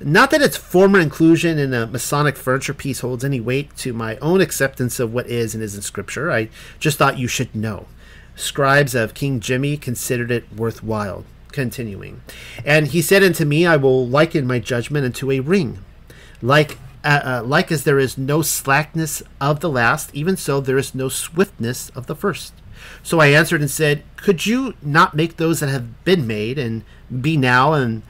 Not 0.00 0.30
that 0.30 0.42
its 0.42 0.56
former 0.56 1.00
inclusion 1.00 1.58
in 1.58 1.74
a 1.74 1.88
Masonic 1.88 2.36
furniture 2.36 2.72
piece 2.72 3.00
holds 3.00 3.24
any 3.24 3.40
weight 3.40 3.76
to 3.78 3.92
my 3.92 4.16
own 4.18 4.40
acceptance 4.40 5.00
of 5.00 5.12
what 5.12 5.26
is 5.26 5.54
and 5.54 5.62
isn't 5.62 5.82
Scripture. 5.82 6.30
I 6.30 6.50
just 6.78 6.98
thought 6.98 7.18
you 7.18 7.26
should 7.26 7.52
know. 7.54 7.86
Scribes 8.36 8.94
of 8.94 9.14
King 9.14 9.40
Jimmy 9.40 9.76
considered 9.76 10.30
it 10.30 10.44
worthwhile. 10.56 11.24
Continuing. 11.50 12.20
And 12.64 12.86
he 12.86 13.02
said 13.02 13.24
unto 13.24 13.44
me, 13.44 13.66
I 13.66 13.76
will 13.76 14.06
liken 14.06 14.46
my 14.46 14.60
judgment 14.60 15.04
unto 15.04 15.32
a 15.32 15.40
ring. 15.40 15.78
Like 16.40 16.78
uh, 17.04 17.20
uh, 17.24 17.42
like 17.44 17.70
as 17.70 17.84
there 17.84 17.98
is 17.98 18.18
no 18.18 18.42
slackness 18.42 19.22
of 19.40 19.60
the 19.60 19.70
last, 19.70 20.14
even 20.14 20.36
so 20.36 20.60
there 20.60 20.78
is 20.78 20.94
no 20.94 21.08
swiftness 21.08 21.90
of 21.90 22.06
the 22.06 22.16
first. 22.16 22.52
So 23.02 23.20
I 23.20 23.28
answered 23.28 23.60
and 23.60 23.70
said, 23.70 24.02
Could 24.16 24.46
you 24.46 24.74
not 24.82 25.14
make 25.14 25.36
those 25.36 25.60
that 25.60 25.68
have 25.68 26.04
been 26.04 26.26
made 26.26 26.58
and 26.58 26.84
be 27.20 27.36
now 27.36 27.72
and 27.72 28.02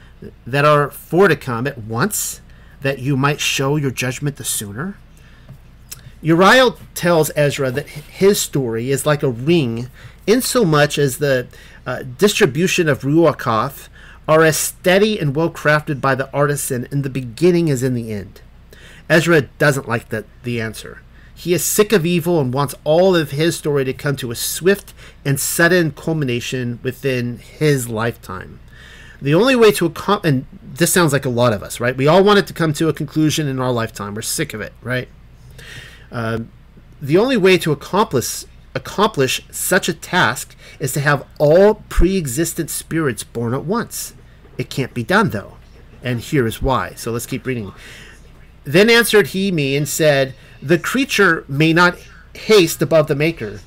that 0.45 0.65
are 0.65 0.89
for 0.89 1.27
to 1.27 1.35
come 1.35 1.67
at 1.67 1.77
once, 1.77 2.41
that 2.81 2.99
you 2.99 3.15
might 3.15 3.39
show 3.39 3.75
your 3.75 3.91
judgment 3.91 4.35
the 4.37 4.43
sooner? 4.43 4.97
Uriel 6.21 6.77
tells 6.95 7.31
Ezra 7.35 7.71
that 7.71 7.87
his 7.87 8.41
story 8.41 8.91
is 8.91 9.05
like 9.05 9.23
a 9.23 9.29
ring, 9.29 9.89
insomuch 10.27 10.97
as 10.97 11.17
the 11.17 11.47
uh, 11.85 12.03
distribution 12.17 12.89
of 12.89 13.03
Ruachoth 13.03 13.87
are 14.27 14.43
as 14.43 14.57
steady 14.57 15.19
and 15.19 15.35
well 15.35 15.49
crafted 15.49 16.01
by 16.01 16.15
the 16.15 16.31
artisan 16.33 16.87
in 16.91 17.03
the 17.03 17.09
beginning 17.09 17.69
as 17.69 17.81
in 17.81 17.93
the 17.93 18.11
end. 18.11 18.41
Ezra 19.09 19.41
doesn't 19.41 19.87
like 19.87 20.09
the, 20.09 20.25
the 20.43 20.61
answer. 20.61 21.01
He 21.33 21.53
is 21.53 21.63
sick 21.63 21.93
of 21.93 22.05
evil 22.05 22.39
and 22.39 22.53
wants 22.53 22.75
all 22.83 23.15
of 23.15 23.31
his 23.31 23.57
story 23.57 23.85
to 23.85 23.93
come 23.93 24.15
to 24.17 24.29
a 24.29 24.35
swift 24.35 24.93
and 25.23 25.39
sudden 25.39 25.91
culmination 25.91 26.79
within 26.83 27.37
his 27.37 27.87
lifetime. 27.87 28.59
The 29.21 29.33
only 29.33 29.55
way 29.55 29.71
to 29.73 29.85
accomplish, 29.85 30.29
and 30.29 30.45
this 30.61 30.91
sounds 30.93 31.13
like 31.13 31.25
a 31.25 31.29
lot 31.29 31.53
of 31.53 31.63
us, 31.63 31.79
right? 31.79 31.95
We 31.95 32.07
all 32.07 32.23
want 32.23 32.39
it 32.39 32.47
to 32.47 32.53
come 32.53 32.73
to 32.73 32.89
a 32.89 32.93
conclusion 32.93 33.47
in 33.47 33.59
our 33.59 33.71
lifetime. 33.71 34.15
We're 34.15 34.21
sick 34.21 34.53
of 34.53 34.61
it, 34.61 34.73
right? 34.81 35.07
Uh, 36.11 36.39
the 37.01 37.17
only 37.17 37.37
way 37.37 37.57
to 37.59 37.71
accomplish 37.71 38.45
accomplish 38.75 39.41
such 39.49 39.89
a 39.89 39.93
task 39.93 40.55
is 40.79 40.93
to 40.93 40.99
have 40.99 41.25
all 41.39 41.75
pre-existent 41.89 42.69
spirits 42.69 43.23
born 43.23 43.53
at 43.53 43.65
once. 43.65 44.13
It 44.57 44.69
can't 44.69 44.93
be 44.93 45.03
done 45.03 45.29
though, 45.29 45.57
and 46.03 46.19
here 46.19 46.45
is 46.45 46.61
why. 46.61 46.93
So 46.95 47.11
let's 47.11 47.25
keep 47.25 47.45
reading. 47.45 47.73
Then 48.69 48.91
answered 48.91 49.29
he 49.29 49.51
me 49.51 49.75
and 49.75 49.89
said, 49.89 50.35
The 50.61 50.77
creature 50.77 51.43
may 51.47 51.73
not 51.73 51.97
haste 52.35 52.83
above 52.83 53.07
the 53.07 53.15
Maker, 53.15 53.61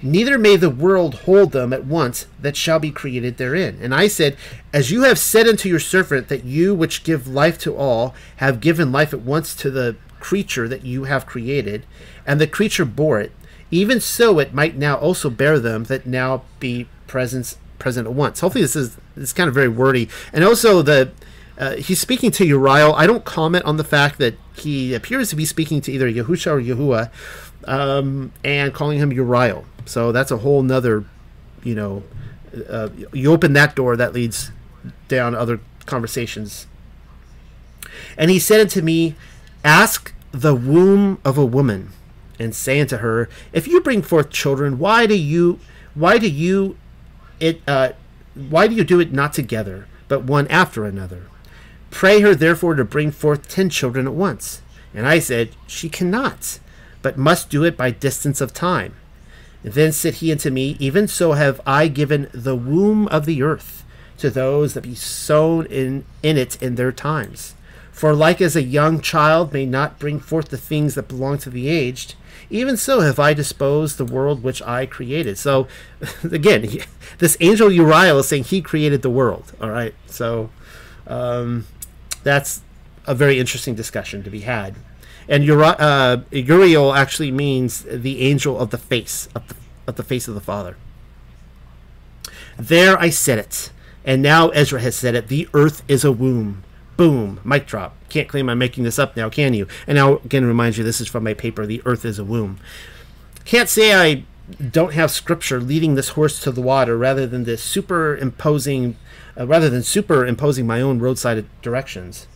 neither 0.00 0.38
may 0.38 0.56
the 0.56 0.70
world 0.70 1.14
hold 1.26 1.52
them 1.52 1.74
at 1.74 1.84
once 1.84 2.26
that 2.40 2.56
shall 2.56 2.78
be 2.78 2.90
created 2.90 3.36
therein. 3.36 3.78
And 3.82 3.94
I 3.94 4.08
said, 4.08 4.34
As 4.72 4.90
you 4.90 5.02
have 5.02 5.18
said 5.18 5.46
unto 5.46 5.68
your 5.68 5.78
servant 5.78 6.28
that 6.28 6.44
you 6.44 6.74
which 6.74 7.04
give 7.04 7.28
life 7.28 7.58
to 7.58 7.76
all 7.76 8.14
have 8.36 8.60
given 8.60 8.90
life 8.90 9.12
at 9.12 9.20
once 9.20 9.54
to 9.56 9.70
the 9.70 9.94
creature 10.20 10.66
that 10.68 10.86
you 10.86 11.04
have 11.04 11.26
created, 11.26 11.84
and 12.26 12.40
the 12.40 12.46
creature 12.46 12.86
bore 12.86 13.20
it, 13.20 13.32
even 13.70 14.00
so 14.00 14.38
it 14.38 14.54
might 14.54 14.74
now 14.74 14.96
also 14.96 15.28
bear 15.28 15.60
them 15.60 15.84
that 15.84 16.06
now 16.06 16.44
be 16.60 16.88
present 17.06 17.58
present 17.78 18.06
at 18.06 18.14
once. 18.14 18.40
Hopefully 18.40 18.62
this 18.62 18.74
is 18.74 18.96
this 19.16 19.24
is 19.24 19.32
kind 19.34 19.48
of 19.48 19.54
very 19.54 19.68
wordy. 19.68 20.08
And 20.32 20.42
also 20.42 20.80
the 20.80 21.10
uh, 21.58 21.76
he's 21.76 22.00
speaking 22.00 22.30
to 22.32 22.44
Uriel. 22.44 22.94
I 22.94 23.06
don't 23.06 23.24
comment 23.24 23.64
on 23.64 23.76
the 23.76 23.84
fact 23.84 24.18
that 24.18 24.34
he 24.54 24.94
appears 24.94 25.30
to 25.30 25.36
be 25.36 25.44
speaking 25.44 25.80
to 25.82 25.92
either 25.92 26.10
Yahusha 26.10 26.50
or 26.50 26.60
Yahuwah, 26.60 27.10
um, 27.64 28.32
and 28.44 28.74
calling 28.74 28.98
him 28.98 29.12
Uriel. 29.12 29.64
So 29.86 30.12
that's 30.12 30.30
a 30.30 30.38
whole 30.38 30.62
nother, 30.62 31.04
you 31.62 31.74
know, 31.74 32.02
uh, 32.68 32.90
you 33.12 33.32
open 33.32 33.52
that 33.54 33.74
door 33.74 33.96
that 33.96 34.12
leads 34.12 34.50
down 35.08 35.34
other 35.34 35.60
conversations. 35.86 36.66
And 38.18 38.30
he 38.30 38.38
said 38.38 38.60
unto 38.60 38.82
me, 38.82 39.14
Ask 39.64 40.14
the 40.32 40.54
womb 40.54 41.18
of 41.24 41.38
a 41.38 41.44
woman, 41.44 41.90
and 42.38 42.54
say 42.54 42.80
unto 42.80 42.98
her, 42.98 43.28
If 43.52 43.66
you 43.66 43.80
bring 43.80 44.02
forth 44.02 44.30
children, 44.30 44.78
why 44.78 45.06
do 45.06 45.16
you, 45.16 45.58
why 45.94 46.18
do 46.18 46.28
you, 46.28 46.76
it, 47.40 47.62
uh, 47.66 47.90
why 48.34 48.68
do 48.68 48.74
you 48.74 48.84
do 48.84 49.00
it 49.00 49.12
not 49.12 49.32
together, 49.32 49.88
but 50.08 50.24
one 50.24 50.46
after 50.48 50.84
another? 50.84 51.28
Pray 51.96 52.20
her 52.20 52.34
therefore 52.34 52.74
to 52.74 52.84
bring 52.84 53.10
forth 53.10 53.48
ten 53.48 53.70
children 53.70 54.06
at 54.06 54.12
once. 54.12 54.60
And 54.92 55.08
I 55.08 55.18
said, 55.18 55.56
She 55.66 55.88
cannot, 55.88 56.58
but 57.00 57.16
must 57.16 57.48
do 57.48 57.64
it 57.64 57.74
by 57.74 57.90
distance 57.90 58.42
of 58.42 58.52
time. 58.52 58.96
Then 59.64 59.92
said 59.92 60.16
he 60.16 60.30
unto 60.30 60.50
me, 60.50 60.76
Even 60.78 61.08
so 61.08 61.32
have 61.32 61.58
I 61.64 61.88
given 61.88 62.28
the 62.32 62.54
womb 62.54 63.08
of 63.08 63.24
the 63.24 63.42
earth 63.42 63.82
to 64.18 64.28
those 64.28 64.74
that 64.74 64.82
be 64.82 64.94
sown 64.94 65.64
in, 65.68 66.04
in 66.22 66.36
it 66.36 66.60
in 66.62 66.74
their 66.74 66.92
times. 66.92 67.54
For 67.92 68.12
like 68.12 68.42
as 68.42 68.56
a 68.56 68.62
young 68.62 69.00
child 69.00 69.54
may 69.54 69.64
not 69.64 69.98
bring 69.98 70.20
forth 70.20 70.50
the 70.50 70.58
things 70.58 70.96
that 70.96 71.08
belong 71.08 71.38
to 71.38 71.50
the 71.50 71.70
aged, 71.70 72.14
even 72.50 72.76
so 72.76 73.00
have 73.00 73.18
I 73.18 73.32
disposed 73.32 73.96
the 73.96 74.04
world 74.04 74.42
which 74.42 74.60
I 74.60 74.84
created. 74.84 75.38
So, 75.38 75.66
again, 76.22 76.64
he, 76.64 76.82
this 77.20 77.38
angel 77.40 77.72
Uriel 77.72 78.18
is 78.18 78.28
saying 78.28 78.44
he 78.44 78.60
created 78.60 79.00
the 79.00 79.08
world. 79.08 79.54
All 79.62 79.70
right, 79.70 79.94
so 80.08 80.50
um, 81.06 81.64
that's 82.26 82.62
a 83.06 83.14
very 83.14 83.38
interesting 83.38 83.76
discussion 83.76 84.24
to 84.24 84.30
be 84.30 84.40
had. 84.40 84.74
And 85.28 85.48
uh, 85.48 86.18
Uriel 86.32 86.92
actually 86.92 87.30
means 87.30 87.82
the 87.88 88.20
angel 88.20 88.58
of 88.58 88.70
the 88.70 88.78
face 88.78 89.28
of 89.34 89.46
the, 89.48 89.54
of 89.86 89.94
the 89.94 90.02
face 90.02 90.26
of 90.26 90.34
the 90.34 90.40
Father. 90.40 90.76
There 92.58 92.98
I 92.98 93.10
said 93.10 93.38
it, 93.38 93.70
and 94.04 94.22
now 94.22 94.48
Ezra 94.48 94.80
has 94.80 94.96
said 94.96 95.14
it. 95.14 95.28
The 95.28 95.48
earth 95.54 95.82
is 95.86 96.04
a 96.04 96.10
womb. 96.10 96.64
Boom, 96.96 97.40
mic 97.44 97.66
drop. 97.66 97.94
Can't 98.08 98.28
claim 98.28 98.48
I'm 98.48 98.58
making 98.58 98.84
this 98.84 98.98
up 98.98 99.16
now, 99.16 99.28
can 99.28 99.54
you? 99.54 99.68
And 99.86 99.96
now, 99.96 100.16
again, 100.16 100.44
remind 100.46 100.76
you 100.76 100.82
this 100.82 101.00
is 101.00 101.08
from 101.08 101.24
my 101.24 101.34
paper, 101.34 101.66
The 101.66 101.82
Earth 101.84 102.04
is 102.04 102.18
a 102.18 102.24
Womb. 102.24 102.58
Can't 103.44 103.68
say 103.68 103.94
I 103.94 104.24
don't 104.70 104.94
have 104.94 105.10
scripture 105.10 105.60
leading 105.60 105.94
this 105.94 106.10
horse 106.10 106.40
to 106.40 106.50
the 106.50 106.62
water 106.62 106.96
rather 106.96 107.26
than 107.26 107.44
this 107.44 107.62
superimposing, 107.62 108.96
uh, 109.38 109.46
rather 109.46 109.68
than 109.68 109.82
superimposing 109.82 110.66
my 110.66 110.80
own 110.80 110.98
roadside 110.98 111.44
directions. 111.62 112.26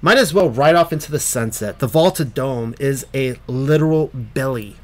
Might 0.00 0.18
as 0.18 0.32
well 0.32 0.50
ride 0.50 0.76
off 0.76 0.92
into 0.92 1.10
the 1.10 1.18
sunset. 1.18 1.80
The 1.80 1.86
vaulted 1.86 2.34
dome 2.34 2.74
is 2.78 3.06
a 3.14 3.36
literal 3.46 4.10
belly, 4.12 4.76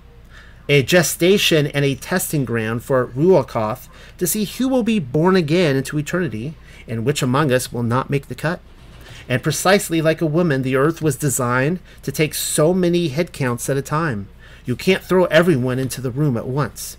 a 0.68 0.82
gestation 0.82 1.68
and 1.68 1.84
a 1.84 1.94
testing 1.94 2.44
ground 2.44 2.82
for 2.82 3.06
Ruachoth 3.06 3.88
to 4.18 4.26
see 4.26 4.44
who 4.44 4.68
will 4.68 4.82
be 4.82 4.98
born 4.98 5.36
again 5.36 5.76
into 5.76 5.98
eternity 5.98 6.54
and 6.88 7.04
which 7.04 7.22
among 7.22 7.52
us 7.52 7.72
will 7.72 7.82
not 7.82 8.10
make 8.10 8.28
the 8.28 8.34
cut. 8.34 8.60
And 9.28 9.42
precisely 9.42 10.02
like 10.02 10.20
a 10.20 10.26
woman, 10.26 10.62
the 10.62 10.76
earth 10.76 11.00
was 11.00 11.16
designed 11.16 11.80
to 12.02 12.12
take 12.12 12.34
so 12.34 12.74
many 12.74 13.10
headcounts 13.10 13.70
at 13.70 13.76
a 13.76 13.82
time. 13.82 14.28
You 14.64 14.76
can't 14.76 15.02
throw 15.02 15.24
everyone 15.26 15.78
into 15.78 16.00
the 16.00 16.10
room 16.10 16.36
at 16.36 16.46
once. 16.46 16.96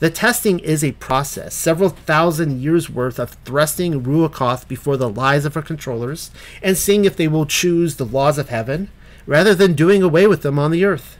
The 0.00 0.10
testing 0.10 0.58
is 0.60 0.82
a 0.82 0.92
process, 0.92 1.54
several 1.54 1.90
thousand 1.90 2.60
years 2.60 2.88
worth 2.88 3.18
of 3.18 3.36
thrusting 3.44 4.02
Ruachoth 4.02 4.66
before 4.66 4.96
the 4.96 5.10
lies 5.10 5.44
of 5.44 5.54
her 5.54 5.62
controllers 5.62 6.30
and 6.62 6.76
seeing 6.76 7.04
if 7.04 7.16
they 7.16 7.28
will 7.28 7.46
choose 7.46 7.96
the 7.96 8.06
laws 8.06 8.38
of 8.38 8.48
heaven 8.48 8.90
rather 9.26 9.54
than 9.54 9.74
doing 9.74 10.02
away 10.02 10.26
with 10.26 10.42
them 10.42 10.58
on 10.58 10.70
the 10.70 10.84
earth. 10.84 11.18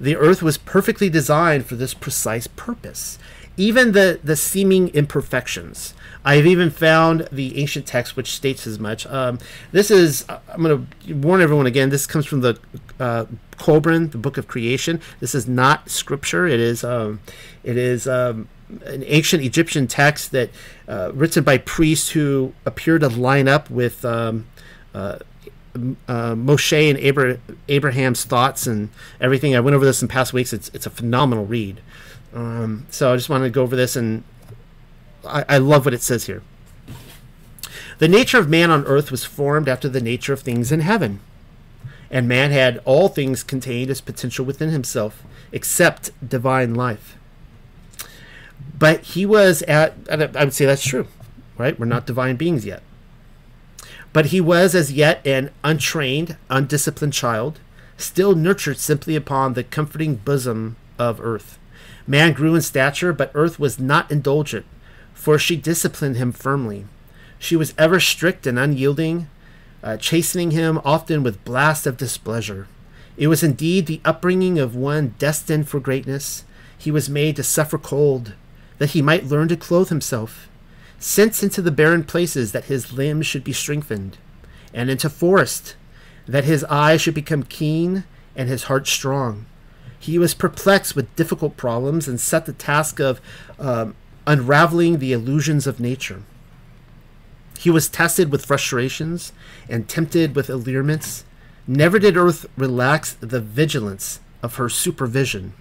The 0.00 0.16
earth 0.16 0.42
was 0.42 0.58
perfectly 0.58 1.08
designed 1.08 1.66
for 1.66 1.74
this 1.74 1.94
precise 1.94 2.46
purpose. 2.46 3.18
Even 3.56 3.92
the, 3.92 4.20
the 4.22 4.36
seeming 4.36 4.88
imperfections, 4.90 5.94
I've 6.24 6.46
even 6.46 6.70
found 6.70 7.28
the 7.32 7.58
ancient 7.58 7.86
text 7.86 8.14
which 8.14 8.32
states 8.32 8.66
as 8.66 8.78
much. 8.78 9.06
Um, 9.06 9.38
this 9.72 9.90
is, 9.90 10.24
I'm 10.28 10.62
going 10.62 10.86
to 11.06 11.14
warn 11.14 11.40
everyone 11.40 11.66
again, 11.66 11.88
this 11.88 12.06
comes 12.06 12.26
from 12.26 12.42
the 12.42 12.60
uh, 13.00 13.24
Kolbrin, 13.58 14.10
the 14.10 14.18
Book 14.18 14.36
of 14.38 14.48
Creation. 14.48 15.00
This 15.20 15.34
is 15.34 15.48
not 15.48 15.90
scripture. 15.90 16.46
It 16.46 16.60
is, 16.60 16.84
um, 16.84 17.20
it 17.62 17.76
is 17.76 18.06
um, 18.06 18.48
an 18.84 19.04
ancient 19.06 19.42
Egyptian 19.42 19.86
text 19.86 20.32
that 20.32 20.50
uh, 20.86 21.10
written 21.14 21.44
by 21.44 21.58
priests 21.58 22.10
who 22.10 22.52
appear 22.64 22.98
to 22.98 23.08
line 23.08 23.48
up 23.48 23.70
with 23.70 24.04
um, 24.04 24.46
uh, 24.94 25.18
uh, 25.74 26.34
Moshe 26.34 26.90
and 26.90 26.98
Abra- 26.98 27.38
Abraham's 27.68 28.24
thoughts 28.24 28.66
and 28.66 28.90
everything. 29.20 29.54
I 29.54 29.60
went 29.60 29.74
over 29.74 29.84
this 29.84 30.02
in 30.02 30.08
past 30.08 30.32
weeks. 30.32 30.52
It's 30.52 30.70
it's 30.70 30.86
a 30.86 30.90
phenomenal 30.90 31.46
read. 31.46 31.80
Um, 32.34 32.86
so 32.90 33.12
I 33.12 33.16
just 33.16 33.28
wanted 33.28 33.44
to 33.44 33.50
go 33.50 33.62
over 33.62 33.76
this 33.76 33.96
and 33.96 34.24
I, 35.26 35.44
I 35.48 35.58
love 35.58 35.84
what 35.84 35.94
it 35.94 36.02
says 36.02 36.26
here. 36.26 36.42
The 37.98 38.08
nature 38.08 38.38
of 38.38 38.48
man 38.48 38.70
on 38.70 38.84
earth 38.84 39.10
was 39.10 39.24
formed 39.24 39.68
after 39.68 39.88
the 39.88 40.00
nature 40.00 40.32
of 40.32 40.40
things 40.40 40.70
in 40.70 40.80
heaven. 40.80 41.20
And 42.10 42.26
man 42.26 42.50
had 42.50 42.80
all 42.84 43.08
things 43.08 43.42
contained 43.42 43.90
as 43.90 44.00
potential 44.00 44.44
within 44.44 44.70
himself, 44.70 45.22
except 45.52 46.10
divine 46.26 46.74
life. 46.74 47.16
But 48.78 49.00
he 49.02 49.26
was 49.26 49.62
at, 49.62 49.94
I 50.10 50.44
would 50.44 50.54
say 50.54 50.64
that's 50.64 50.86
true, 50.86 51.06
right? 51.56 51.78
We're 51.78 51.86
not 51.86 52.06
divine 52.06 52.36
beings 52.36 52.64
yet. 52.64 52.82
But 54.12 54.26
he 54.26 54.40
was 54.40 54.74
as 54.74 54.92
yet 54.92 55.26
an 55.26 55.50
untrained, 55.62 56.36
undisciplined 56.48 57.12
child, 57.12 57.60
still 57.96 58.34
nurtured 58.34 58.78
simply 58.78 59.16
upon 59.16 59.52
the 59.52 59.64
comforting 59.64 60.16
bosom 60.16 60.76
of 60.98 61.20
earth. 61.20 61.58
Man 62.06 62.32
grew 62.32 62.54
in 62.54 62.62
stature, 62.62 63.12
but 63.12 63.30
earth 63.34 63.58
was 63.58 63.78
not 63.78 64.10
indulgent 64.10 64.64
for 65.18 65.36
she 65.36 65.56
disciplined 65.56 66.16
him 66.16 66.30
firmly. 66.30 66.86
She 67.40 67.56
was 67.56 67.74
ever 67.76 67.98
strict 67.98 68.46
and 68.46 68.56
unyielding, 68.56 69.28
uh, 69.82 69.96
chastening 69.96 70.50
him 70.50 70.80
often 70.84 71.22
with 71.22 71.44
blasts 71.44 71.86
of 71.86 71.96
displeasure. 71.96 72.66
It 73.16 73.28
was 73.28 73.42
indeed 73.42 73.86
the 73.86 74.00
upbringing 74.04 74.58
of 74.58 74.76
one 74.76 75.14
destined 75.18 75.68
for 75.68 75.80
greatness. 75.80 76.44
He 76.76 76.90
was 76.90 77.08
made 77.08 77.36
to 77.36 77.42
suffer 77.42 77.78
cold, 77.78 78.34
that 78.78 78.90
he 78.90 79.02
might 79.02 79.26
learn 79.26 79.48
to 79.48 79.56
clothe 79.56 79.88
himself, 79.88 80.48
sent 80.98 81.42
into 81.42 81.60
the 81.60 81.70
barren 81.70 82.04
places 82.04 82.52
that 82.52 82.66
his 82.66 82.92
limbs 82.92 83.26
should 83.26 83.44
be 83.44 83.52
strengthened, 83.52 84.18
and 84.72 84.88
into 84.88 85.10
forest, 85.10 85.74
that 86.26 86.44
his 86.44 86.64
eyes 86.64 87.00
should 87.00 87.14
become 87.14 87.42
keen 87.42 88.04
and 88.36 88.48
his 88.48 88.64
heart 88.64 88.86
strong. 88.86 89.46
He 89.98 90.18
was 90.18 90.34
perplexed 90.34 90.94
with 90.94 91.14
difficult 91.16 91.56
problems 91.56 92.06
and 92.06 92.20
set 92.20 92.46
the 92.46 92.52
task 92.52 93.00
of 93.00 93.20
um, 93.58 93.96
unraveling 94.26 94.98
the 94.98 95.12
illusions 95.12 95.66
of 95.66 95.80
nature. 95.80 96.22
He 97.58 97.70
was 97.70 97.88
tested 97.88 98.30
with 98.30 98.46
frustrations 98.46 99.32
and 99.68 99.88
tempted 99.88 100.36
with 100.36 100.48
allurements. 100.48 101.24
Never 101.66 101.98
did 101.98 102.16
Earth 102.16 102.46
relax 102.56 103.12
the 103.14 103.40
vigilance 103.40 104.20
of 104.42 104.54
her 104.54 104.68
supervision. 104.68 105.54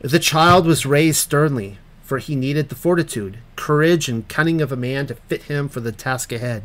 The 0.00 0.18
child 0.18 0.66
was 0.66 0.86
raised 0.86 1.18
sternly, 1.18 1.78
for 2.02 2.18
he 2.18 2.36
needed 2.36 2.68
the 2.68 2.74
fortitude, 2.74 3.38
courage, 3.56 4.08
and 4.08 4.28
cunning 4.28 4.60
of 4.60 4.70
a 4.70 4.76
man 4.76 5.06
to 5.06 5.14
fit 5.14 5.44
him 5.44 5.68
for 5.68 5.80
the 5.80 5.92
task 5.92 6.30
ahead. 6.30 6.62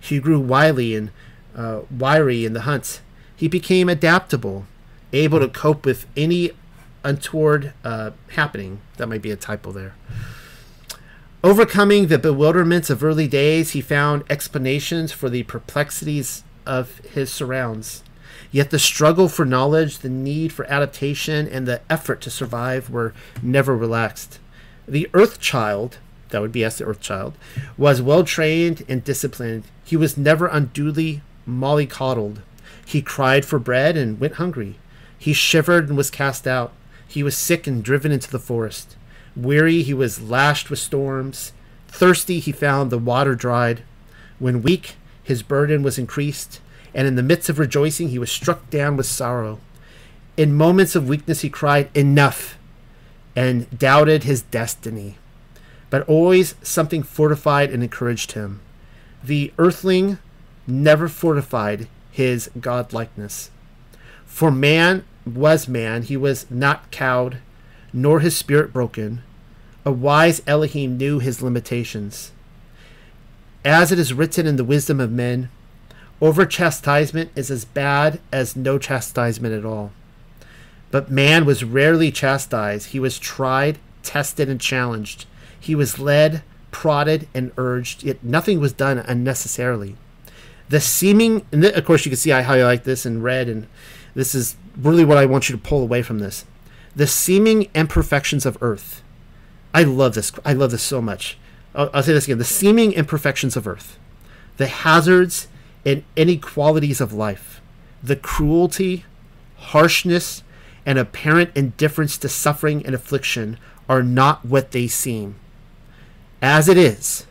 He 0.00 0.18
grew 0.18 0.40
wily 0.40 0.96
and 0.96 1.10
uh, 1.54 1.82
wiry 1.90 2.44
in 2.44 2.54
the 2.54 2.62
hunt. 2.62 3.02
He 3.36 3.46
became 3.46 3.88
adaptable, 3.88 4.66
able 5.12 5.38
to 5.38 5.48
cope 5.48 5.84
with 5.84 6.06
any 6.16 6.52
untoward 7.04 7.72
uh, 7.84 8.12
happening. 8.30 8.80
That 8.96 9.08
might 9.08 9.22
be 9.22 9.30
a 9.30 9.36
typo 9.36 9.70
there. 9.70 9.94
Overcoming 11.44 12.06
the 12.06 12.20
bewilderments 12.20 12.88
of 12.88 13.02
early 13.02 13.26
days, 13.26 13.72
he 13.72 13.80
found 13.80 14.22
explanations 14.30 15.10
for 15.10 15.28
the 15.28 15.42
perplexities 15.42 16.44
of 16.64 16.98
his 16.98 17.32
surrounds. 17.32 18.04
Yet 18.52 18.70
the 18.70 18.78
struggle 18.78 19.28
for 19.28 19.44
knowledge, 19.44 19.98
the 19.98 20.08
need 20.08 20.52
for 20.52 20.64
adaptation, 20.66 21.48
and 21.48 21.66
the 21.66 21.80
effort 21.90 22.20
to 22.20 22.30
survive 22.30 22.90
were 22.90 23.12
never 23.42 23.76
relaxed. 23.76 24.38
The 24.86 25.10
Earth 25.14 25.40
Child, 25.40 25.98
that 26.28 26.40
would 26.40 26.52
be 26.52 26.62
as 26.62 26.78
the 26.78 26.84
Earth 26.84 27.00
Child, 27.00 27.34
was 27.76 28.00
well 28.00 28.22
trained 28.22 28.84
and 28.88 29.02
disciplined. 29.02 29.64
He 29.84 29.96
was 29.96 30.16
never 30.16 30.46
unduly 30.46 31.22
mollycoddled. 31.48 32.42
He 32.86 33.02
cried 33.02 33.44
for 33.44 33.58
bread 33.58 33.96
and 33.96 34.20
went 34.20 34.34
hungry. 34.34 34.76
He 35.18 35.32
shivered 35.32 35.88
and 35.88 35.96
was 35.96 36.08
cast 36.08 36.46
out. 36.46 36.72
He 37.08 37.24
was 37.24 37.36
sick 37.36 37.66
and 37.66 37.82
driven 37.82 38.12
into 38.12 38.30
the 38.30 38.38
forest. 38.38 38.96
Weary, 39.36 39.82
he 39.82 39.94
was 39.94 40.20
lashed 40.20 40.70
with 40.70 40.78
storms. 40.78 41.52
Thirsty, 41.88 42.38
he 42.38 42.52
found 42.52 42.90
the 42.90 42.98
water 42.98 43.34
dried. 43.34 43.82
When 44.38 44.62
weak, 44.62 44.96
his 45.22 45.42
burden 45.42 45.82
was 45.82 45.98
increased, 45.98 46.60
and 46.94 47.06
in 47.06 47.16
the 47.16 47.22
midst 47.22 47.48
of 47.48 47.58
rejoicing, 47.58 48.08
he 48.08 48.18
was 48.18 48.30
struck 48.30 48.68
down 48.70 48.96
with 48.96 49.06
sorrow. 49.06 49.60
In 50.36 50.54
moments 50.54 50.94
of 50.94 51.08
weakness, 51.08 51.42
he 51.42 51.50
cried, 51.50 51.90
Enough! 51.94 52.58
and 53.34 53.78
doubted 53.78 54.24
his 54.24 54.42
destiny. 54.42 55.16
But 55.90 56.06
always 56.08 56.54
something 56.62 57.02
fortified 57.02 57.70
and 57.70 57.82
encouraged 57.82 58.32
him. 58.32 58.60
The 59.22 59.52
earthling 59.58 60.18
never 60.66 61.08
fortified 61.08 61.88
his 62.10 62.50
godlikeness. 62.58 63.50
For 64.26 64.50
man 64.50 65.04
was 65.24 65.68
man, 65.68 66.02
he 66.02 66.16
was 66.16 66.46
not 66.50 66.90
cowed, 66.90 67.38
nor 67.92 68.20
his 68.20 68.36
spirit 68.36 68.72
broken. 68.72 69.22
A 69.84 69.92
wise 69.92 70.42
Elohim 70.46 70.96
knew 70.96 71.18
his 71.18 71.42
limitations. 71.42 72.32
As 73.64 73.92
it 73.92 73.98
is 73.98 74.14
written 74.14 74.46
in 74.46 74.56
the 74.56 74.64
wisdom 74.64 75.00
of 75.00 75.10
men, 75.10 75.50
over 76.20 76.46
chastisement 76.46 77.30
is 77.34 77.50
as 77.50 77.64
bad 77.64 78.20
as 78.32 78.56
no 78.56 78.78
chastisement 78.78 79.54
at 79.54 79.64
all. 79.64 79.92
But 80.92 81.10
man 81.10 81.44
was 81.44 81.64
rarely 81.64 82.12
chastised. 82.12 82.88
He 82.88 83.00
was 83.00 83.18
tried, 83.18 83.78
tested, 84.02 84.48
and 84.48 84.60
challenged. 84.60 85.26
He 85.58 85.74
was 85.74 85.98
led, 85.98 86.42
prodded, 86.70 87.28
and 87.34 87.50
urged, 87.56 88.04
yet 88.04 88.22
nothing 88.22 88.60
was 88.60 88.72
done 88.72 88.98
unnecessarily. 88.98 89.96
The 90.68 90.80
seeming, 90.80 91.46
and 91.50 91.64
of 91.64 91.84
course, 91.84 92.04
you 92.04 92.10
can 92.10 92.16
see 92.16 92.32
I 92.32 92.42
highlight 92.42 92.84
this 92.84 93.04
in 93.04 93.22
red, 93.22 93.48
and 93.48 93.66
this 94.14 94.34
is 94.34 94.56
really 94.76 95.04
what 95.04 95.18
I 95.18 95.26
want 95.26 95.48
you 95.48 95.56
to 95.56 95.62
pull 95.62 95.82
away 95.82 96.02
from 96.02 96.18
this. 96.18 96.44
The 96.94 97.06
seeming 97.06 97.68
imperfections 97.74 98.44
of 98.44 98.58
earth. 98.60 99.02
I 99.74 99.82
love 99.82 100.14
this. 100.14 100.32
I 100.44 100.52
love 100.52 100.70
this 100.70 100.82
so 100.82 101.00
much. 101.00 101.38
I'll, 101.74 101.90
I'll 101.94 102.02
say 102.02 102.12
this 102.12 102.24
again. 102.24 102.38
The 102.38 102.44
seeming 102.44 102.92
imperfections 102.92 103.56
of 103.56 103.66
earth, 103.66 103.98
the 104.56 104.66
hazards 104.66 105.48
and 105.84 106.04
inequalities 106.16 107.00
of 107.00 107.12
life, 107.12 107.60
the 108.02 108.16
cruelty, 108.16 109.04
harshness, 109.56 110.42
and 110.84 110.98
apparent 110.98 111.50
indifference 111.54 112.18
to 112.18 112.28
suffering 112.28 112.84
and 112.84 112.94
affliction 112.94 113.58
are 113.88 114.02
not 114.02 114.44
what 114.44 114.72
they 114.72 114.88
seem. 114.88 115.36
As 116.40 116.68
it 116.68 116.76
is, 116.76 117.26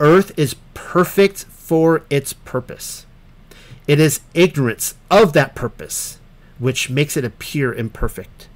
earth 0.00 0.36
is 0.38 0.56
perfect 0.74 1.44
for 1.44 2.02
its 2.08 2.32
purpose. 2.32 3.04
It 3.86 4.00
is 4.00 4.20
ignorance 4.32 4.94
of 5.10 5.32
that 5.34 5.54
purpose 5.54 6.18
which 6.58 6.88
makes 6.88 7.16
it 7.16 7.24
appear 7.24 7.74
imperfect. 7.74 8.48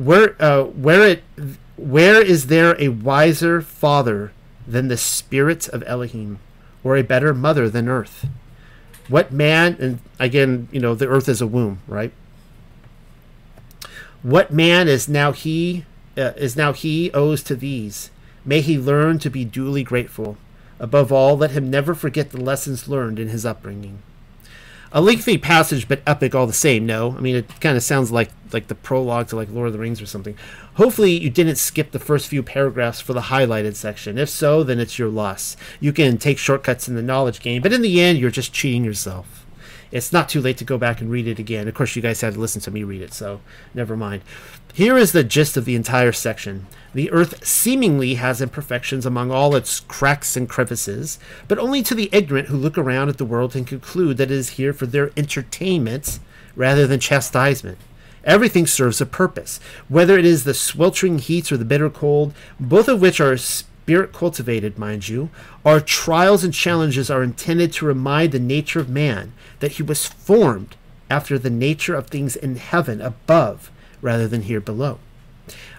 Where, 0.00 0.34
uh, 0.40 0.62
where, 0.64 1.06
it, 1.06 1.22
where 1.76 2.22
is 2.22 2.46
there 2.46 2.74
a 2.80 2.88
wiser 2.88 3.60
father 3.60 4.32
than 4.66 4.88
the 4.88 4.96
spirit 4.96 5.68
of 5.68 5.84
Elohim, 5.86 6.38
or 6.82 6.96
a 6.96 7.02
better 7.02 7.34
mother 7.34 7.68
than 7.68 7.86
earth? 7.86 8.26
What 9.08 9.30
man, 9.30 9.76
and 9.78 9.98
again, 10.18 10.68
you 10.72 10.80
know, 10.80 10.94
the 10.94 11.06
earth 11.06 11.28
is 11.28 11.42
a 11.42 11.46
womb, 11.46 11.80
right? 11.86 12.12
What 14.22 14.50
man 14.50 14.88
is 14.88 15.06
now 15.06 15.32
he 15.32 15.84
uh, 16.16 16.32
is 16.34 16.56
now 16.56 16.72
he 16.72 17.12
owes 17.12 17.42
to 17.42 17.54
these? 17.54 18.10
May 18.42 18.62
he 18.62 18.78
learn 18.78 19.18
to 19.18 19.28
be 19.28 19.44
duly 19.44 19.82
grateful. 19.82 20.38
Above 20.78 21.12
all, 21.12 21.36
let 21.36 21.50
him 21.50 21.68
never 21.68 21.94
forget 21.94 22.30
the 22.30 22.40
lessons 22.40 22.88
learned 22.88 23.18
in 23.18 23.28
his 23.28 23.44
upbringing. 23.44 24.00
A 24.92 25.00
lengthy 25.00 25.38
passage, 25.38 25.86
but 25.86 26.02
epic 26.06 26.34
all 26.34 26.46
the 26.46 26.52
same. 26.52 26.84
No, 26.84 27.16
I 27.16 27.20
mean 27.20 27.36
it 27.36 27.60
kind 27.60 27.76
of 27.76 27.82
sounds 27.82 28.10
like 28.10 28.30
like 28.52 28.66
the 28.66 28.74
prologue 28.74 29.28
to 29.28 29.36
like 29.36 29.48
Lord 29.50 29.68
of 29.68 29.72
the 29.72 29.78
Rings 29.78 30.02
or 30.02 30.06
something. 30.06 30.36
Hopefully, 30.74 31.12
you 31.12 31.30
didn't 31.30 31.56
skip 31.56 31.92
the 31.92 31.98
first 32.00 32.26
few 32.26 32.42
paragraphs 32.42 33.00
for 33.00 33.12
the 33.12 33.20
highlighted 33.22 33.76
section. 33.76 34.18
If 34.18 34.28
so, 34.28 34.64
then 34.64 34.80
it's 34.80 34.98
your 34.98 35.08
loss. 35.08 35.56
You 35.78 35.92
can 35.92 36.18
take 36.18 36.38
shortcuts 36.38 36.88
in 36.88 36.96
the 36.96 37.02
knowledge 37.02 37.40
game, 37.40 37.62
but 37.62 37.72
in 37.72 37.82
the 37.82 38.00
end, 38.00 38.18
you're 38.18 38.30
just 38.30 38.52
cheating 38.52 38.84
yourself 38.84 39.39
it's 39.92 40.12
not 40.12 40.28
too 40.28 40.40
late 40.40 40.56
to 40.58 40.64
go 40.64 40.78
back 40.78 41.00
and 41.00 41.10
read 41.10 41.26
it 41.26 41.38
again. 41.38 41.66
Of 41.68 41.74
course, 41.74 41.96
you 41.96 42.02
guys 42.02 42.20
had 42.20 42.34
to 42.34 42.40
listen 42.40 42.60
to 42.62 42.70
me 42.70 42.84
read 42.84 43.02
it, 43.02 43.12
so 43.12 43.40
never 43.74 43.96
mind. 43.96 44.22
Here 44.72 44.96
is 44.96 45.12
the 45.12 45.24
gist 45.24 45.56
of 45.56 45.64
the 45.64 45.74
entire 45.74 46.12
section. 46.12 46.66
The 46.94 47.10
earth 47.10 47.44
seemingly 47.44 48.14
has 48.14 48.40
imperfections 48.40 49.04
among 49.04 49.30
all 49.30 49.56
its 49.56 49.80
cracks 49.80 50.36
and 50.36 50.48
crevices, 50.48 51.18
but 51.48 51.58
only 51.58 51.82
to 51.82 51.94
the 51.94 52.08
ignorant 52.12 52.48
who 52.48 52.56
look 52.56 52.78
around 52.78 53.08
at 53.08 53.18
the 53.18 53.24
world 53.24 53.56
and 53.56 53.66
conclude 53.66 54.16
that 54.18 54.30
it 54.30 54.36
is 54.36 54.50
here 54.50 54.72
for 54.72 54.86
their 54.86 55.10
entertainment 55.16 56.20
rather 56.54 56.86
than 56.86 57.00
chastisement. 57.00 57.78
Everything 58.22 58.66
serves 58.66 59.00
a 59.00 59.06
purpose, 59.06 59.58
whether 59.88 60.18
it 60.18 60.26
is 60.26 60.44
the 60.44 60.54
sweltering 60.54 61.18
heats 61.18 61.50
or 61.50 61.56
the 61.56 61.64
bitter 61.64 61.88
cold, 61.88 62.34
both 62.60 62.86
of 62.86 63.00
which 63.00 63.20
are 63.20 63.36
spirit 63.90 64.12
cultivated, 64.12 64.78
mind 64.78 65.08
you, 65.08 65.28
our 65.64 65.80
trials 65.80 66.44
and 66.44 66.54
challenges 66.54 67.10
are 67.10 67.24
intended 67.24 67.72
to 67.72 67.84
remind 67.84 68.30
the 68.30 68.38
nature 68.38 68.78
of 68.78 68.88
man 68.88 69.32
that 69.58 69.72
he 69.72 69.82
was 69.82 70.06
formed 70.06 70.76
after 71.10 71.36
the 71.36 71.50
nature 71.50 71.96
of 71.96 72.06
things 72.06 72.36
in 72.36 72.54
heaven 72.54 73.00
above 73.00 73.68
rather 74.00 74.28
than 74.28 74.42
here 74.42 74.60
below. 74.60 75.00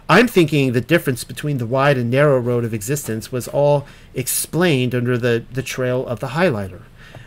I'm 0.10 0.28
thinking 0.28 0.74
the 0.74 0.82
difference 0.82 1.24
between 1.24 1.58
the 1.58 1.66
wide 1.66 1.98
and 1.98 2.12
narrow 2.12 2.38
road 2.38 2.66
of 2.66 2.74
existence 2.74 3.32
was 3.32 3.48
all 3.48 3.88
explained 4.14 4.94
under 4.94 5.18
the, 5.18 5.46
the 5.50 5.64
trail 5.64 6.06
of 6.06 6.20
the 6.20 6.36
highlighter. 6.36 6.82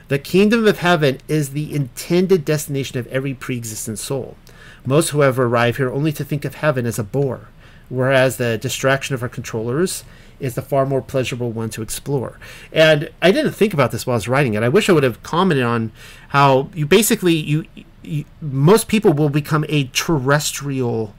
The 0.08 0.18
kingdom 0.18 0.66
of 0.66 0.80
heaven 0.80 1.16
is 1.28 1.52
the 1.52 1.74
intended 1.74 2.44
destination 2.44 2.98
of 2.98 3.06
every 3.06 3.32
pre 3.32 3.56
existent 3.56 3.98
soul. 3.98 4.36
Most, 4.84 5.12
however, 5.12 5.44
arrive 5.46 5.78
here 5.78 5.90
only 5.90 6.12
to 6.12 6.24
think 6.24 6.44
of 6.44 6.56
heaven 6.56 6.84
as 6.84 6.98
a 6.98 7.04
bore, 7.04 7.48
whereas 7.88 8.36
the 8.36 8.58
distraction 8.58 9.14
of 9.14 9.22
our 9.22 9.30
controllers 9.30 10.04
is 10.40 10.54
the 10.54 10.62
far 10.62 10.86
more 10.86 11.02
pleasurable 11.02 11.50
one 11.52 11.70
to 11.70 11.82
explore. 11.82 12.38
And 12.72 13.10
I 13.22 13.32
didn't 13.32 13.52
think 13.52 13.74
about 13.74 13.92
this 13.92 14.06
while 14.06 14.14
I 14.14 14.16
was 14.16 14.28
writing 14.28 14.54
it. 14.54 14.62
I 14.62 14.68
wish 14.68 14.88
I 14.88 14.92
would 14.92 15.02
have 15.02 15.22
commented 15.22 15.64
on 15.64 15.92
how 16.28 16.68
you 16.74 16.86
basically 16.86 17.34
you, 17.34 17.64
you 18.02 18.24
most 18.40 18.88
people 18.88 19.12
will 19.12 19.30
become 19.30 19.64
a 19.68 19.84
terrestrial 19.88 21.14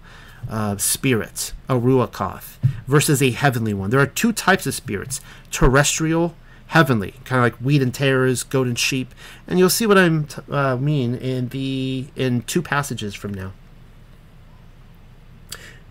uh, 0.50 0.78
spirit, 0.78 1.54
a 1.68 1.76
ruachoth, 1.76 2.58
versus 2.88 3.22
a 3.22 3.32
heavenly 3.32 3.74
one. 3.74 3.90
There 3.90 4.00
are 4.00 4.06
two 4.06 4.32
types 4.32 4.68
of 4.68 4.74
spirits: 4.74 5.22
terrestrial, 5.52 6.36
heavenly, 6.68 7.16
kind 7.24 7.40
of 7.40 7.44
like 7.44 7.56
wheat 7.56 7.82
and 7.82 7.94
tares, 7.94 8.44
goat 8.44 8.68
and 8.68 8.78
sheep. 8.78 9.14
And 9.48 9.58
you'll 9.60 9.70
see 9.70 9.88
what 9.88 9.98
I 9.98 10.24
uh, 10.52 10.78
mean 10.78 11.16
in 11.16 11.50
the 11.50 12.08
in 12.16 12.42
two 12.44 12.62
passages 12.62 13.16
from 13.16 13.34
now. 13.34 13.54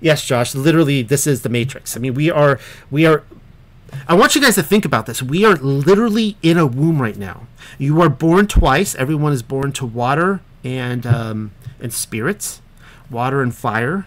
Yes, 0.04 0.22
Josh. 0.22 0.54
Literally, 0.54 1.00
this 1.00 1.26
is 1.26 1.40
the 1.40 1.48
Matrix. 1.48 1.96
I 1.96 2.00
mean, 2.00 2.12
we 2.12 2.30
are 2.30 2.60
we 2.90 3.06
are. 3.06 3.24
I 4.06 4.12
want 4.12 4.34
you 4.34 4.40
guys 4.42 4.54
to 4.56 4.62
think 4.62 4.84
about 4.84 5.06
this. 5.06 5.22
We 5.22 5.46
are 5.46 5.56
literally 5.56 6.36
in 6.42 6.58
a 6.58 6.66
womb 6.66 7.00
right 7.00 7.16
now. 7.16 7.46
You 7.78 8.02
are 8.02 8.10
born 8.10 8.46
twice. 8.46 8.94
Everyone 8.96 9.32
is 9.32 9.42
born 9.42 9.72
to 9.72 9.86
water 9.86 10.42
and 10.62 11.06
um, 11.06 11.52
and 11.80 11.90
spirits, 11.90 12.60
water 13.10 13.40
and 13.40 13.54
fire. 13.54 14.06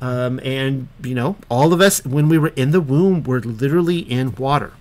Um, 0.00 0.40
and 0.42 0.88
you 1.04 1.14
know, 1.14 1.36
all 1.50 1.74
of 1.74 1.82
us 1.82 2.02
when 2.06 2.30
we 2.30 2.38
were 2.38 2.54
in 2.56 2.70
the 2.70 2.80
womb, 2.80 3.22
were 3.22 3.40
literally 3.40 3.98
in 3.98 4.34
water. 4.36 4.72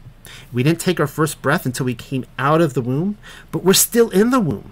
We 0.53 0.63
didn't 0.63 0.79
take 0.79 1.01
our 1.01 1.07
first 1.07 1.41
breath 1.41 1.65
until 1.65 1.85
we 1.85 1.95
came 1.95 2.25
out 2.39 2.61
of 2.61 2.75
the 2.75 2.81
womb, 2.81 3.17
but 3.51 3.65
we're 3.65 3.73
still 3.73 4.09
in 4.09 4.29
the 4.29 4.39
womb. 4.39 4.71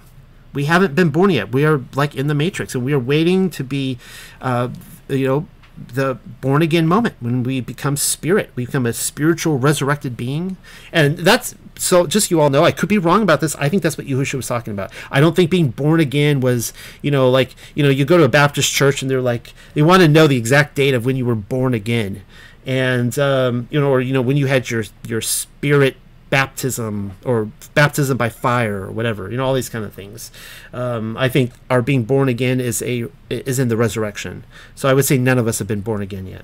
We 0.54 0.64
haven't 0.64 0.96
been 0.96 1.10
born 1.10 1.32
yet. 1.32 1.52
We 1.52 1.66
are 1.66 1.82
like 1.94 2.16
in 2.16 2.28
the 2.28 2.36
matrix, 2.36 2.74
and 2.74 2.86
we 2.86 2.94
are 2.94 3.00
waiting 3.00 3.49
to 3.49 3.66
be, 3.66 3.98
uh, 4.40 4.70
you 5.10 5.28
know, 5.28 5.48
the 5.76 6.16
born 6.41 6.62
again 6.62 6.88
moment 6.88 7.16
when 7.20 7.44
we 7.44 7.60
become 7.60 7.98
spirit 7.98 8.52
we 8.56 8.66
become 8.66 8.86
a 8.86 8.94
spiritual 8.94 9.58
resurrected 9.58 10.16
being. 10.16 10.58
And 10.91 11.18
that's 11.18 11.56
so 11.76 12.06
just 12.06 12.30
you 12.30 12.40
all 12.40 12.52
know 12.52 12.64
i 12.64 12.72
could 12.72 12.90
be 12.90 12.98
wrong 12.98 13.24
about 13.24 13.41
this. 13.41 13.56
I 13.56 13.70
think 13.70 13.84
that's 13.84 13.98
what 13.98 14.08
Yahushua 14.08 14.36
was 14.36 14.48
talking 14.48 14.74
about. 14.74 14.91
I 15.12 15.20
don't 15.20 15.36
think 15.36 15.50
being 15.50 15.70
born 15.70 16.00
again 16.00 16.40
was 16.40 16.74
you 17.02 17.12
know 17.12 17.30
like 17.30 17.56
you 17.76 17.84
know 17.84 17.90
you 17.90 18.06
go 18.06 18.18
to 18.18 18.24
a 18.24 18.30
baptist 18.30 18.72
church 18.72 19.02
and 19.02 19.10
they're 19.10 19.22
like 19.22 19.54
they 19.74 19.82
want 19.82 20.02
to 20.02 20.08
know 20.08 20.28
the 20.28 20.38
exact 20.38 20.76
date 20.76 20.94
of 20.94 21.06
when 21.06 21.16
you 21.16 21.26
were 21.26 21.36
born 21.36 21.74
again. 21.74 22.24
And 22.66 23.18
um, 23.20 23.68
you 23.72 23.80
know 23.80 23.90
or 23.90 24.00
you 24.00 24.14
know 24.14 24.22
when 24.22 24.38
you 24.38 24.48
had 24.48 24.70
your 24.70 24.86
your 25.06 25.22
spirit 25.22 25.98
baptism 26.34 27.11
or 27.23 27.51
baptism 27.76 28.18
by 28.18 28.27
fire 28.27 28.85
or 28.85 28.91
whatever 28.91 29.30
you 29.30 29.38
know 29.38 29.45
all 29.45 29.53
these 29.53 29.69
kind 29.69 29.85
of 29.85 29.93
things. 29.93 30.31
Um, 30.73 31.15
i 31.15 31.30
think 31.30 31.51
our 31.69 31.84
being 31.84 32.05
born 32.05 32.27
again 32.27 32.60
is 32.60 32.81
a 32.81 33.05
is 33.30 33.60
in 33.60 33.68
the 33.68 33.77
resurrection. 33.77 34.43
So 34.73 34.89
i 34.89 34.95
would 34.95 35.05
say 35.05 35.19
none 35.19 35.38
of 35.38 35.47
us 35.47 35.60
have 35.60 35.68
been 35.68 35.81
born 35.81 36.01
again 36.01 36.26
yet. 36.26 36.43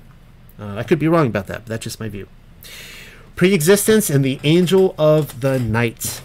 Uh, 0.60 0.76
i 0.76 0.84
could 0.84 1.00
be 1.00 1.08
wrong 1.08 1.26
about 1.26 1.48
that 1.48 1.62
but 1.62 1.66
that's 1.66 1.82
just 1.82 1.98
my 1.98 2.08
view. 2.08 2.28
Pre-existence 3.34 4.08
and 4.08 4.24
the 4.24 4.38
angel 4.44 4.94
of 4.96 5.40
the 5.40 5.58
night. 5.58 6.22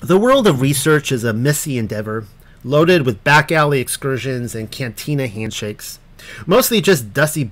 The 0.00 0.18
world 0.18 0.46
of 0.46 0.60
research 0.60 1.10
is 1.10 1.24
a 1.24 1.32
messy 1.32 1.78
endeavor 1.78 2.26
loaded 2.62 3.06
with 3.06 3.24
back 3.24 3.50
alley 3.50 3.80
excursions 3.80 4.54
and 4.54 4.70
cantina 4.70 5.26
handshakes 5.26 6.00
Mostly 6.46 6.80
just 6.80 7.12
dusty 7.12 7.44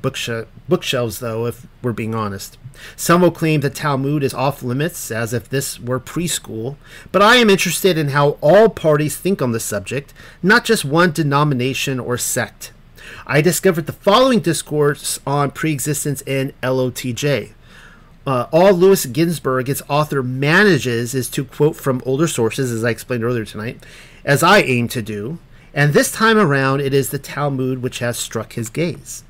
bookshelves, 0.69 1.21
though, 1.21 1.47
if 1.47 1.67
we're 1.83 1.93
being 1.93 2.15
honest. 2.15 2.59
Some 2.95 3.23
will 3.23 3.31
claim 3.31 3.61
that 3.61 3.75
Talmud 3.75 4.23
is 4.23 4.35
off 4.35 4.63
limits, 4.63 5.11
as 5.11 5.33
if 5.33 5.49
this 5.49 5.81
were 5.81 6.01
preschool, 6.01 6.77
but 7.13 7.23
I 7.23 7.37
am 7.37 7.51
interested 7.51 7.97
in 7.97 8.09
how 8.09 8.39
all 8.41 8.69
parties 8.69 9.17
think 9.17 9.41
on 9.41 9.53
the 9.53 9.61
subject, 9.61 10.13
not 10.43 10.65
just 10.65 10.85
one 10.85 11.13
denomination 11.13 11.99
or 11.99 12.19
sect. 12.19 12.73
I 13.27 13.41
discovered 13.41 13.87
the 13.87 13.93
following 13.93 14.41
discourse 14.41 15.21
on 15.27 15.51
preexistence 15.51 16.23
in 16.23 16.53
LOTJ. 16.63 17.53
Uh, 18.27 18.47
all 18.53 18.73
Louis 18.73 19.07
Ginzberg, 19.07 19.69
its 19.69 19.83
author, 19.89 20.23
manages 20.23 21.15
is 21.15 21.29
to 21.31 21.45
quote 21.45 21.77
from 21.77 22.03
older 22.05 22.27
sources, 22.27 22.73
as 22.73 22.85
I 22.85 22.91
explained 22.91 23.23
earlier 23.23 23.45
tonight, 23.45 23.85
as 24.25 24.43
I 24.43 24.63
aim 24.63 24.89
to 24.89 25.03
do, 25.03 25.39
and 25.73 25.93
this 25.93 26.11
time 26.11 26.39
around, 26.39 26.81
it 26.81 26.95
is 26.95 27.11
the 27.11 27.19
Talmud 27.19 27.83
which 27.83 27.99
has 27.99 28.19
struck 28.19 28.55
his 28.55 28.71
gaze. 28.71 29.23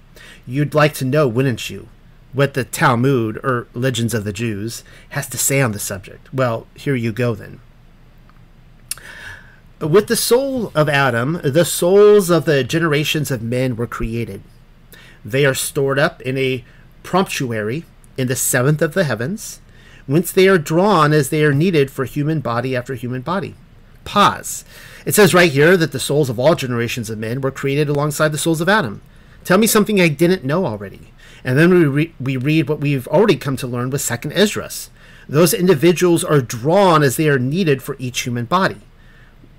You'd 0.47 0.75
like 0.75 0.95
to 0.95 1.05
know, 1.05 1.27
wouldn't 1.27 1.71
you, 1.71 1.89
what 2.33 2.55
the 2.55 2.65
Talmud, 2.65 3.39
or 3.43 3.67
Legends 3.75 4.15
of 4.15 4.25
the 4.25 4.33
Jews, 4.33 4.85
has 5.11 5.29
to 5.29 5.39
say 5.39 5.61
on 5.61 5.73
the 5.73 5.79
subject? 5.79 6.33
Well, 6.33 6.67
here 6.75 6.95
you 6.95 7.13
go 7.13 7.35
then. 7.35 7.61
With 9.81 10.07
the 10.07 10.17
soul 10.17 10.73
of 10.75 10.89
Adam, 10.89 11.41
the 11.43 11.65
souls 11.65 12.31
of 12.31 12.45
the 12.45 12.65
generations 12.65 13.31
of 13.31 13.43
men 13.43 13.77
were 13.77 13.87
created. 13.87 14.43
They 15.25 15.45
are 15.45 15.55
stored 15.55 15.99
up 15.99 16.23
in 16.23 16.39
a 16.39 16.65
promptuary 17.03 17.85
in 18.17 18.29
the 18.29 18.37
seventh 18.37 18.81
of 18.81 18.95
the 18.95 19.05
heavens, 19.05 19.61
whence 20.07 20.31
they 20.31 20.49
are 20.49 20.59
drawn 20.59 21.13
as 21.13 21.31
they 21.31 21.45
are 21.45 21.53
needed 21.53 21.91
for 21.91 22.05
human 22.05 22.41
body 22.41 22.77
after 22.77 22.95
human 22.95 23.23
body. 23.23 23.55
Pause. 24.05 24.65
It 25.05 25.15
says 25.15 25.35
right 25.35 25.51
here 25.51 25.77
that 25.77 25.93
the 25.93 26.01
souls 26.01 26.31
of 26.31 26.39
all 26.39 26.55
generations 26.55 27.11
of 27.11 27.19
men 27.19 27.41
were 27.41 27.51
created 27.51 27.89
alongside 27.89 28.29
the 28.29 28.39
souls 28.39 28.61
of 28.61 28.69
Adam. 28.69 29.03
Tell 29.47 29.59
me 29.59 29.69
something 29.69 30.01
I 30.01 30.09
didn't 30.09 30.45
know 30.45 30.67
already. 30.67 31.13
And 31.45 31.57
then 31.57 31.71
we, 31.71 31.85
re- 31.85 32.15
we 32.19 32.37
read 32.37 32.69
what 32.69 32.81
we've 32.81 33.07
already 33.07 33.37
come 33.37 33.57
to 33.59 33.67
learn 33.69 33.91
with 33.91 34.01
Second 34.01 34.33
Esdras. 34.33 34.91
Those 35.29 35.55
individuals 35.55 36.25
are 36.25 36.41
drawn 36.41 37.05
as 37.05 37.17
they 37.17 37.29
are 37.29 37.39
needed 37.39 37.81
for 37.81 37.95
each 38.01 38.23
human 38.23 38.47
body, 38.47 38.81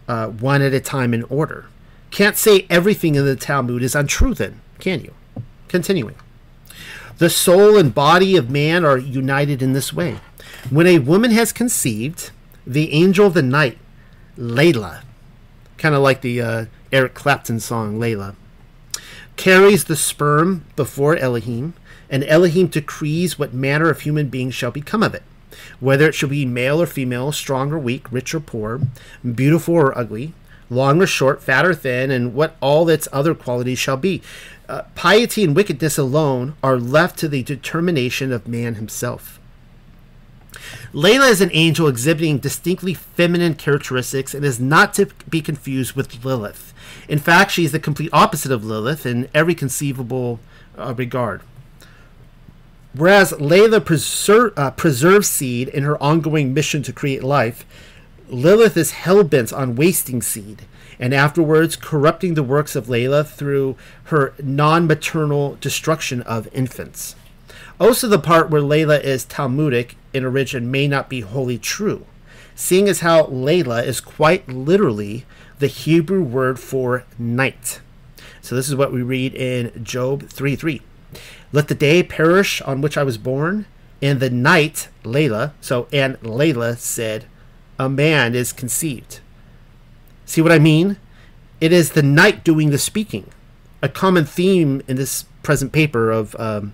uh, 0.09 0.27
one 0.27 0.61
at 0.61 0.73
a 0.73 0.81
time 0.81 1.13
in 1.13 1.23
order. 1.23 1.67
Can't 2.11 2.35
say 2.35 2.67
everything 2.69 3.15
in 3.15 3.23
the 3.23 3.37
Talmud 3.37 3.81
is 3.81 3.95
untrue, 3.95 4.33
then, 4.33 4.59
can 4.79 4.99
you? 4.99 5.13
Continuing. 5.69 6.15
The 7.17 7.29
soul 7.29 7.77
and 7.77 7.95
body 7.95 8.35
of 8.35 8.49
man 8.49 8.83
are 8.83 8.97
united 8.97 9.61
in 9.61 9.71
this 9.71 9.93
way. 9.93 10.19
When 10.69 10.85
a 10.85 10.99
woman 10.99 11.31
has 11.31 11.53
conceived, 11.53 12.31
the 12.65 12.91
angel 12.91 13.27
of 13.27 13.33
the 13.33 13.41
night, 13.41 13.77
Layla, 14.37 15.03
kind 15.77 15.95
of 15.95 16.01
like 16.01 16.19
the 16.19 16.41
uh, 16.41 16.65
Eric 16.91 17.13
Clapton 17.13 17.61
song 17.61 17.99
Layla, 17.99 18.35
carries 19.37 19.85
the 19.85 19.95
sperm 19.95 20.65
before 20.75 21.15
Elohim, 21.15 21.73
and 22.09 22.23
Elohim 22.25 22.67
decrees 22.67 23.39
what 23.39 23.53
manner 23.53 23.89
of 23.89 24.01
human 24.01 24.27
being 24.29 24.51
shall 24.51 24.71
become 24.71 25.03
of 25.03 25.15
it 25.15 25.23
whether 25.79 26.07
it 26.07 26.15
shall 26.15 26.29
be 26.29 26.45
male 26.45 26.81
or 26.81 26.85
female, 26.85 27.31
strong 27.31 27.71
or 27.71 27.79
weak, 27.79 28.11
rich 28.11 28.33
or 28.33 28.39
poor, 28.39 28.81
beautiful 29.23 29.75
or 29.75 29.97
ugly, 29.97 30.33
long 30.69 31.01
or 31.01 31.07
short, 31.07 31.41
fat 31.41 31.65
or 31.65 31.73
thin, 31.73 32.11
and 32.11 32.33
what 32.33 32.55
all 32.61 32.89
its 32.89 33.07
other 33.11 33.33
qualities 33.33 33.79
shall 33.79 33.97
be. 33.97 34.21
Uh, 34.67 34.83
piety 34.95 35.43
and 35.43 35.55
wickedness 35.55 35.97
alone 35.97 36.55
are 36.61 36.77
left 36.77 37.17
to 37.19 37.27
the 37.27 37.43
determination 37.43 38.31
of 38.31 38.47
man 38.47 38.75
himself. 38.75 39.39
Layla 40.93 41.29
is 41.29 41.41
an 41.41 41.51
angel 41.53 41.87
exhibiting 41.87 42.39
distinctly 42.39 42.93
feminine 42.93 43.53
characteristics 43.53 44.33
and 44.33 44.43
is 44.43 44.59
not 44.59 44.93
to 44.95 45.07
be 45.29 45.41
confused 45.41 45.93
with 45.95 46.25
Lilith. 46.25 46.73
In 47.07 47.19
fact, 47.19 47.51
she 47.51 47.65
is 47.65 47.71
the 47.71 47.79
complete 47.79 48.09
opposite 48.11 48.51
of 48.51 48.65
Lilith 48.65 49.05
in 49.05 49.29
every 49.33 49.55
conceivable 49.55 50.39
uh, 50.77 50.93
regard. 50.97 51.41
Whereas 52.93 53.31
Layla 53.33 53.79
preser- 53.79 54.53
uh, 54.57 54.71
preserves 54.71 55.27
seed 55.27 55.67
in 55.69 55.83
her 55.83 56.01
ongoing 56.01 56.53
mission 56.53 56.81
to 56.83 56.93
create 56.93 57.23
life, 57.23 57.65
Lilith 58.27 58.75
is 58.75 58.91
hell 58.91 59.23
bent 59.23 59.53
on 59.53 59.75
wasting 59.75 60.21
seed 60.21 60.63
and 60.99 61.13
afterwards 61.13 61.75
corrupting 61.75 62.33
the 62.33 62.43
works 62.43 62.75
of 62.75 62.87
Layla 62.87 63.25
through 63.25 63.75
her 64.05 64.33
non 64.41 64.87
maternal 64.87 65.57
destruction 65.61 66.21
of 66.23 66.53
infants. 66.53 67.15
Also, 67.79 68.07
the 68.07 68.19
part 68.19 68.49
where 68.49 68.61
Layla 68.61 69.01
is 69.01 69.23
Talmudic 69.23 69.95
in 70.13 70.25
origin 70.25 70.71
may 70.71 70.87
not 70.87 71.09
be 71.09 71.21
wholly 71.21 71.59
true, 71.59 72.05
seeing 72.55 72.89
as 72.89 73.01
how 73.01 73.25
Layla 73.25 73.85
is 73.85 74.01
quite 74.01 74.47
literally 74.49 75.25
the 75.59 75.67
Hebrew 75.67 76.21
word 76.21 76.59
for 76.59 77.05
night. 77.17 77.81
So, 78.41 78.55
this 78.55 78.69
is 78.69 78.75
what 78.75 78.93
we 78.93 79.01
read 79.01 79.33
in 79.35 79.83
Job 79.83 80.29
3 80.29 80.55
3. 80.55 80.81
Let 81.51 81.67
the 81.67 81.75
day 81.75 82.03
perish 82.03 82.61
on 82.61 82.81
which 82.81 82.97
I 82.97 83.03
was 83.03 83.17
born, 83.17 83.65
and 84.01 84.19
the 84.19 84.29
night, 84.29 84.89
Layla, 85.03 85.53
so, 85.61 85.87
and 85.91 86.19
Layla 86.21 86.77
said, 86.77 87.25
A 87.79 87.89
man 87.89 88.35
is 88.35 88.53
conceived. 88.53 89.19
See 90.25 90.41
what 90.41 90.51
I 90.51 90.59
mean? 90.59 90.97
It 91.59 91.71
is 91.71 91.91
the 91.91 92.03
night 92.03 92.43
doing 92.43 92.69
the 92.69 92.77
speaking. 92.77 93.31
A 93.81 93.89
common 93.89 94.25
theme 94.25 94.81
in 94.87 94.97
this 94.97 95.23
present 95.41 95.71
paper 95.71 96.11
of 96.11 96.35
um, 96.39 96.73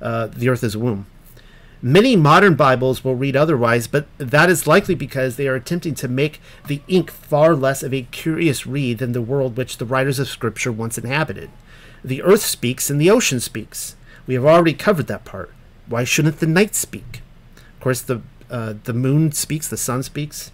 uh, 0.00 0.28
The 0.28 0.48
Earth 0.48 0.64
is 0.64 0.74
a 0.74 0.78
Womb. 0.78 1.06
Many 1.82 2.16
modern 2.16 2.54
Bibles 2.54 3.04
will 3.04 3.14
read 3.14 3.36
otherwise, 3.36 3.86
but 3.86 4.06
that 4.16 4.48
is 4.48 4.66
likely 4.66 4.94
because 4.94 5.36
they 5.36 5.46
are 5.46 5.54
attempting 5.54 5.94
to 5.96 6.08
make 6.08 6.40
the 6.66 6.80
ink 6.88 7.10
far 7.10 7.54
less 7.54 7.82
of 7.82 7.92
a 7.92 8.02
curious 8.10 8.66
read 8.66 8.98
than 8.98 9.12
the 9.12 9.20
world 9.20 9.56
which 9.56 9.76
the 9.76 9.84
writers 9.84 10.18
of 10.18 10.28
Scripture 10.28 10.72
once 10.72 10.96
inhabited. 10.96 11.50
The 12.02 12.22
earth 12.22 12.42
speaks 12.42 12.88
and 12.88 13.00
the 13.00 13.10
ocean 13.10 13.40
speaks. 13.40 13.94
We 14.26 14.34
have 14.34 14.44
already 14.44 14.72
covered 14.72 15.06
that 15.08 15.24
part. 15.24 15.52
Why 15.86 16.04
shouldn't 16.04 16.40
the 16.40 16.46
night 16.46 16.74
speak? 16.74 17.20
Of 17.74 17.80
course, 17.80 18.00
the 18.00 18.22
uh, 18.50 18.74
the 18.84 18.92
moon 18.92 19.32
speaks, 19.32 19.68
the 19.68 19.76
sun 19.76 20.04
speaks, 20.04 20.52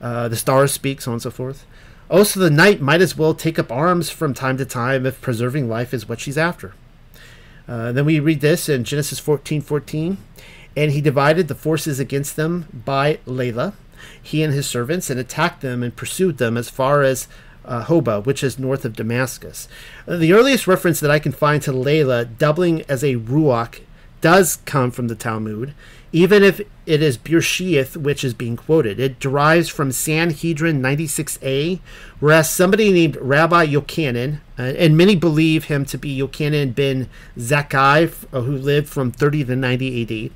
uh, 0.00 0.28
the 0.28 0.36
stars 0.36 0.72
speak, 0.72 1.02
so 1.02 1.10
on 1.10 1.14
and 1.14 1.22
so 1.22 1.30
forth. 1.30 1.66
Also, 2.10 2.40
the 2.40 2.50
night 2.50 2.80
might 2.80 3.00
as 3.00 3.16
well 3.16 3.34
take 3.34 3.58
up 3.58 3.70
arms 3.70 4.10
from 4.10 4.34
time 4.34 4.56
to 4.56 4.64
time 4.64 5.06
if 5.06 5.20
preserving 5.20 5.68
life 5.68 5.94
is 5.94 6.08
what 6.08 6.18
she's 6.20 6.38
after. 6.38 6.74
Uh, 7.68 7.92
then 7.92 8.04
we 8.04 8.20
read 8.20 8.40
this 8.40 8.68
in 8.68 8.84
Genesis 8.84 9.18
14 9.18 9.60
14. 9.60 10.18
And 10.76 10.92
he 10.92 11.00
divided 11.00 11.48
the 11.48 11.54
forces 11.54 12.00
against 12.00 12.36
them 12.36 12.66
by 12.72 13.18
Layla, 13.26 13.74
he 14.20 14.42
and 14.42 14.54
his 14.54 14.66
servants, 14.66 15.10
and 15.10 15.20
attacked 15.20 15.60
them 15.60 15.82
and 15.82 15.94
pursued 15.94 16.38
them 16.38 16.56
as 16.56 16.70
far 16.70 17.02
as 17.02 17.28
uh, 17.64 17.84
Hobah, 17.84 18.24
which 18.24 18.42
is 18.42 18.58
north 18.58 18.84
of 18.84 18.96
Damascus. 18.96 19.68
Uh, 20.08 20.16
the 20.16 20.32
earliest 20.32 20.66
reference 20.66 21.00
that 21.00 21.10
I 21.10 21.18
can 21.18 21.32
find 21.32 21.62
to 21.62 21.72
Layla 21.72 22.38
doubling 22.38 22.82
as 22.88 23.04
a 23.04 23.16
Ruach 23.16 23.80
does 24.20 24.56
come 24.64 24.90
from 24.90 25.08
the 25.08 25.14
Talmud, 25.14 25.74
even 26.12 26.42
if 26.42 26.60
it 26.84 27.02
is 27.02 27.16
Bereshith 27.16 27.96
which 27.96 28.22
is 28.22 28.34
being 28.34 28.56
quoted. 28.56 29.00
It 29.00 29.18
derives 29.18 29.68
from 29.68 29.92
Sanhedrin 29.92 30.82
96a, 30.82 31.80
whereas 32.20 32.50
somebody 32.50 32.92
named 32.92 33.16
Rabbi 33.16 33.66
Yochanan, 33.66 34.40
uh, 34.58 34.62
and 34.62 34.96
many 34.96 35.16
believe 35.16 35.64
him 35.64 35.84
to 35.86 35.96
be 35.96 36.18
Yochanan 36.18 36.74
ben 36.74 37.08
Zakkai, 37.38 38.12
uh, 38.32 38.42
who 38.42 38.56
lived 38.56 38.88
from 38.88 39.10
30 39.10 39.44
to 39.44 39.56
90 39.56 40.28
AD, 40.28 40.30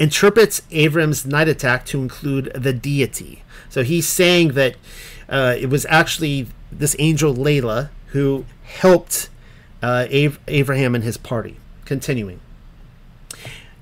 interprets 0.00 0.62
Avram's 0.72 1.24
night 1.24 1.48
attack 1.48 1.86
to 1.86 2.02
include 2.02 2.52
the 2.54 2.72
deity. 2.72 3.44
So 3.70 3.84
he's 3.84 4.08
saying 4.08 4.52
that 4.52 4.74
uh, 5.28 5.54
it 5.58 5.66
was 5.66 5.86
actually 5.88 6.48
this 6.72 6.96
angel 6.98 7.34
Layla 7.34 7.90
who 8.08 8.44
helped 8.62 9.30
uh, 9.82 10.06
Ab- 10.10 10.38
Abraham 10.48 10.94
and 10.94 11.04
his 11.04 11.16
party. 11.16 11.58
Continuing. 11.84 12.40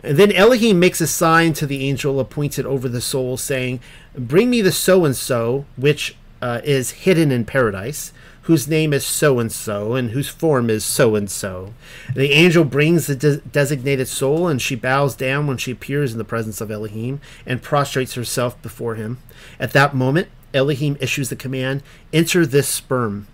And 0.02 0.16
then 0.16 0.32
Elohim 0.32 0.80
makes 0.80 1.00
a 1.00 1.06
sign 1.06 1.52
to 1.54 1.66
the 1.66 1.88
angel 1.88 2.18
appointed 2.18 2.66
over 2.66 2.88
the 2.88 3.00
soul, 3.00 3.36
saying, 3.36 3.80
Bring 4.16 4.50
me 4.50 4.60
the 4.60 4.72
so 4.72 5.04
and 5.04 5.16
so, 5.16 5.64
which 5.76 6.16
uh, 6.40 6.60
is 6.64 6.90
hidden 6.90 7.30
in 7.30 7.44
paradise, 7.44 8.12
whose 8.42 8.66
name 8.66 8.92
is 8.92 9.06
so 9.06 9.38
and 9.38 9.52
so, 9.52 9.94
and 9.94 10.10
whose 10.10 10.28
form 10.28 10.68
is 10.68 10.84
so 10.84 11.14
and 11.14 11.30
so. 11.30 11.72
The 12.14 12.32
angel 12.32 12.64
brings 12.64 13.06
the 13.06 13.14
de- 13.14 13.36
designated 13.36 14.08
soul, 14.08 14.48
and 14.48 14.60
she 14.60 14.74
bows 14.74 15.14
down 15.14 15.46
when 15.46 15.56
she 15.56 15.70
appears 15.70 16.12
in 16.12 16.18
the 16.18 16.24
presence 16.24 16.60
of 16.60 16.70
Elohim 16.70 17.20
and 17.46 17.62
prostrates 17.62 18.14
herself 18.14 18.60
before 18.60 18.96
him. 18.96 19.18
At 19.60 19.72
that 19.72 19.94
moment, 19.94 20.28
Elohim 20.52 20.96
issues 21.00 21.28
the 21.28 21.36
command 21.36 21.82
Enter 22.12 22.44
this 22.44 22.68
sperm. 22.68 23.28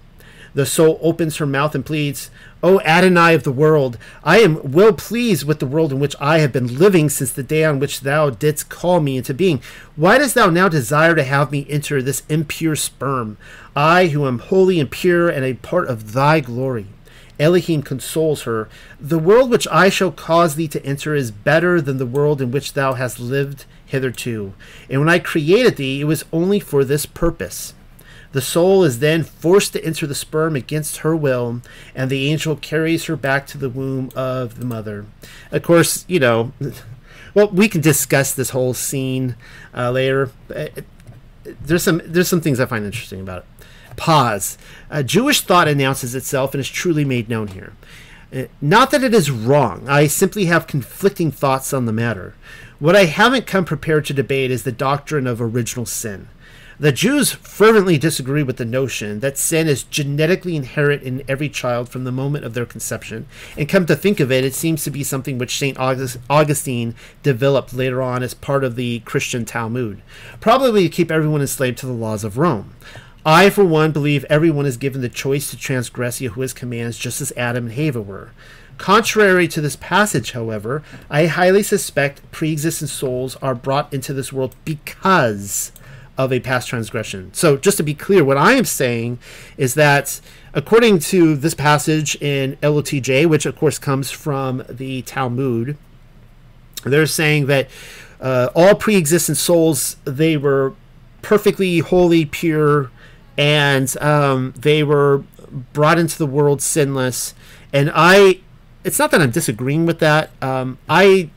The 0.55 0.67
soul 0.67 0.99
opens 1.03 1.37
her 1.37 1.47
mouth 1.47 1.75
and 1.75 1.85
pleads, 1.85 2.31
O 2.63 2.81
Adonai 2.81 3.35
of 3.35 3.45
the 3.45 3.53
world, 3.53 3.99
I 4.25 4.39
am 4.41 4.73
well 4.73 4.93
pleased 4.93 5.47
with 5.47 5.61
the 5.61 5.67
world 5.67 5.93
in 5.93 6.01
which 6.01 6.17
I 6.21 6.39
have 6.39 6.53
been 6.53 6.79
living 6.79 7.09
since 7.09 7.31
the 7.31 7.43
day 7.43 7.65
on 7.65 7.79
which 7.79 8.01
thou 8.01 8.31
didst 8.31 8.69
call 8.69 9.01
me 9.01 9.17
into 9.17 9.33
being. 9.33 9.61
Why 9.95 10.19
dost 10.19 10.35
thou 10.35 10.51
now 10.51 10.69
desire 10.69 11.15
to 11.15 11.23
have 11.23 11.53
me 11.53 11.67
enter 11.69 12.03
this 12.03 12.25
impure 12.29 12.75
sperm? 12.75 13.37
I, 13.77 14.09
who 14.09 14.27
am 14.27 14.41
holy 14.41 14.81
and 14.81 14.91
pure 14.91 15.29
and 15.29 15.45
a 15.45 15.55
part 15.55 15.89
of 15.89 16.13
thy 16.15 16.41
glory. 16.41 16.87
Elohim 17.39 17.83
consoles 17.83 18.43
her. 18.43 18.69
The 18.99 19.19
world 19.19 19.51
which 19.51 19.69
I 19.69 19.89
shall 19.89 20.11
cause 20.11 20.57
thee 20.57 20.69
to 20.69 20.85
enter 20.85 21.15
is 21.15 21.31
better 21.31 21.81
than 21.81 21.99
the 21.99 22.07
world 22.07 22.43
in 22.43 22.51
which 22.51 22.73
thou 22.73 22.95
hast 22.95 23.21
lived 23.21 23.65
hitherto. 23.87 24.55
And 24.91 25.01
when 25.01 25.09
I 25.09 25.21
created 25.21 25.77
thee, 25.77 26.01
it 26.01 26.05
was 26.05 26.25
only 26.33 26.59
for 26.59 26.85
this 26.85 27.07
purpose. 27.07 27.75
The 28.33 28.43
soul 28.43 28.85
is 28.85 28.99
then 28.99 29.23
forced 29.23 29.73
to 29.73 29.85
enter 29.85 30.07
the 30.07 30.15
sperm 30.15 30.55
against 30.55 30.99
her 30.99 31.17
will, 31.17 31.63
and 31.95 32.11
the 32.11 32.31
angel 32.31 32.57
carries 32.57 33.07
her 33.07 33.17
back 33.17 33.47
to 33.49 33.59
the 33.59 33.71
womb 33.71 34.11
of 34.15 34.59
the 34.59 34.67
mother. 34.67 35.07
Of 35.51 35.63
course, 35.63 36.05
you 36.09 36.21
know, 36.21 36.53
well, 37.35 37.49
we 37.49 37.69
can 37.69 37.81
discuss 37.81 38.35
this 38.35 38.51
whole 38.51 38.75
scene 38.75 39.37
uh, 39.75 39.91
later. 39.91 40.31
Uh, 40.55 40.67
there's 41.45 41.83
some 41.83 42.03
there's 42.05 42.29
some 42.29 42.43
things 42.43 42.61
I 42.61 42.67
find 42.67 42.85
interesting 42.85 43.21
about 43.21 43.39
it. 43.39 43.67
Pause. 43.97 44.59
A 44.91 45.03
Jewish 45.03 45.41
thought 45.41 45.67
announces 45.67 46.15
itself 46.15 46.55
and 46.55 46.61
is 46.61 46.69
truly 46.69 47.05
made 47.05 47.29
known 47.29 47.49
here. 47.49 47.73
Uh, 48.33 48.45
not 48.61 48.91
that 48.91 49.03
it 49.03 49.15
is 49.15 49.31
wrong. 49.31 49.89
I 49.89 50.07
simply 50.07 50.45
have 50.45 50.67
conflicting 50.67 51.31
thoughts 51.31 51.73
on 51.73 51.87
the 51.87 51.93
matter. 51.93 52.35
What 52.79 52.95
I 52.95 53.07
haven't 53.07 53.47
come 53.47 53.65
prepared 53.65 54.05
to 54.07 54.13
debate 54.13 54.51
is 54.51 54.63
the 54.63 54.73
doctrine 54.73 55.27
of 55.27 55.41
original 55.41 55.87
sin. 55.87 56.29
The 56.81 56.93
Jews 56.93 57.33
fervently 57.33 57.99
disagree 57.99 58.45
with 58.45 58.57
the 58.57 58.65
notion 58.65 59.19
that 59.19 59.37
sin 59.37 59.67
is 59.67 59.83
genetically 59.83 60.55
inherent 60.55 61.03
in 61.03 61.25
every 61.27 61.49
child 61.49 61.89
from 61.89 62.05
the 62.05 62.13
moment 62.13 62.45
of 62.45 62.55
their 62.55 62.67
conception. 62.67 63.27
And 63.57 63.69
come 63.69 63.85
to 63.87 63.97
think 63.97 64.21
of 64.21 64.31
it, 64.31 64.45
it 64.45 64.55
seems 64.55 64.85
to 64.85 64.91
be 64.93 65.03
something 65.03 65.39
which 65.39 65.59
St. 65.59 65.77
Augustine 65.77 66.95
developed 67.25 67.75
later 67.75 68.01
on 68.01 68.23
as 68.23 68.33
part 68.33 68.63
of 68.63 68.77
the 68.77 69.01
Christian 69.01 69.45
Talmud, 69.45 70.03
probably 70.41 70.85
to 70.85 70.89
keep 70.89 71.11
everyone 71.11 71.41
enslaved 71.41 71.79
to 71.79 71.87
the 71.87 71.93
laws 71.93 72.23
of 72.23 72.39
Rome. 72.39 72.75
I, 73.27 73.51
for 73.51 73.65
one, 73.65 73.91
believe 73.91 74.25
everyone 74.27 74.65
is 74.65 74.77
given 74.77 75.01
the 75.01 75.09
choice 75.09 75.51
to 75.51 75.57
transgress 75.57 76.21
Yahuwah's 76.21 76.53
commands 76.53 76.97
just 76.97 77.21
as 77.21 77.33
Adam 77.37 77.67
and 77.67 77.75
Hava 77.75 78.01
were. 78.01 78.31
Contrary 78.79 79.49
to 79.49 79.61
this 79.61 79.75
passage, 79.75 80.31
however, 80.31 80.85
I 81.11 81.27
highly 81.27 81.65
suspect 81.65 82.23
pre 82.31 82.53
existent 82.53 82.91
souls 82.91 83.35
are 83.43 83.57
brought 83.57 83.93
into 83.93 84.13
this 84.13 84.33
world 84.33 84.55
because 84.65 85.73
of 86.19 86.33
a 86.33 86.41
past 86.41 86.69
transgression. 86.69 87.33
So, 87.33 87.57
just 87.57 87.77
to 87.77 87.83
be 87.83 87.95
clear, 87.95 88.25
what 88.25 88.37
I 88.37 88.55
am 88.55 88.65
saying 88.65 89.21
is 89.57 89.75
that 89.75 90.21
according 90.53 90.99
to 90.99 91.37
this 91.37 91.55
passage 91.55 92.17
in 92.21 92.57
LOTJ, 92.57 93.27
which 93.27 93.47
of 93.47 93.57
course 93.57 93.79
comes 93.79 94.11
from 94.11 94.65
the 94.69 95.03
Talmud, 95.03 95.79
they're 96.85 97.07
saying 97.07 97.47
that 97.47 97.69
uh, 98.21 98.51
all 98.55 98.75
pre-existent 98.75 99.39
souls 99.39 99.97
they 100.05 100.37
were 100.37 100.75
perfectly 101.23 101.79
holy, 101.79 102.25
pure, 102.25 102.91
and 103.37 103.97
um, 104.01 104.53
they 104.57 104.83
were 104.83 105.25
brought 105.73 105.99
into 105.99 106.19
the 106.19 106.27
world 106.27 106.61
sinless. 106.61 107.35
And 107.73 107.91
I, 107.95 108.41
it's 108.85 108.99
not 108.99 109.11
that 109.13 109.21
I'm 109.21 109.31
disagreeing 109.31 109.87
with 109.87 110.01
that. 110.01 110.31
Um, 110.43 110.79
I 110.89 111.31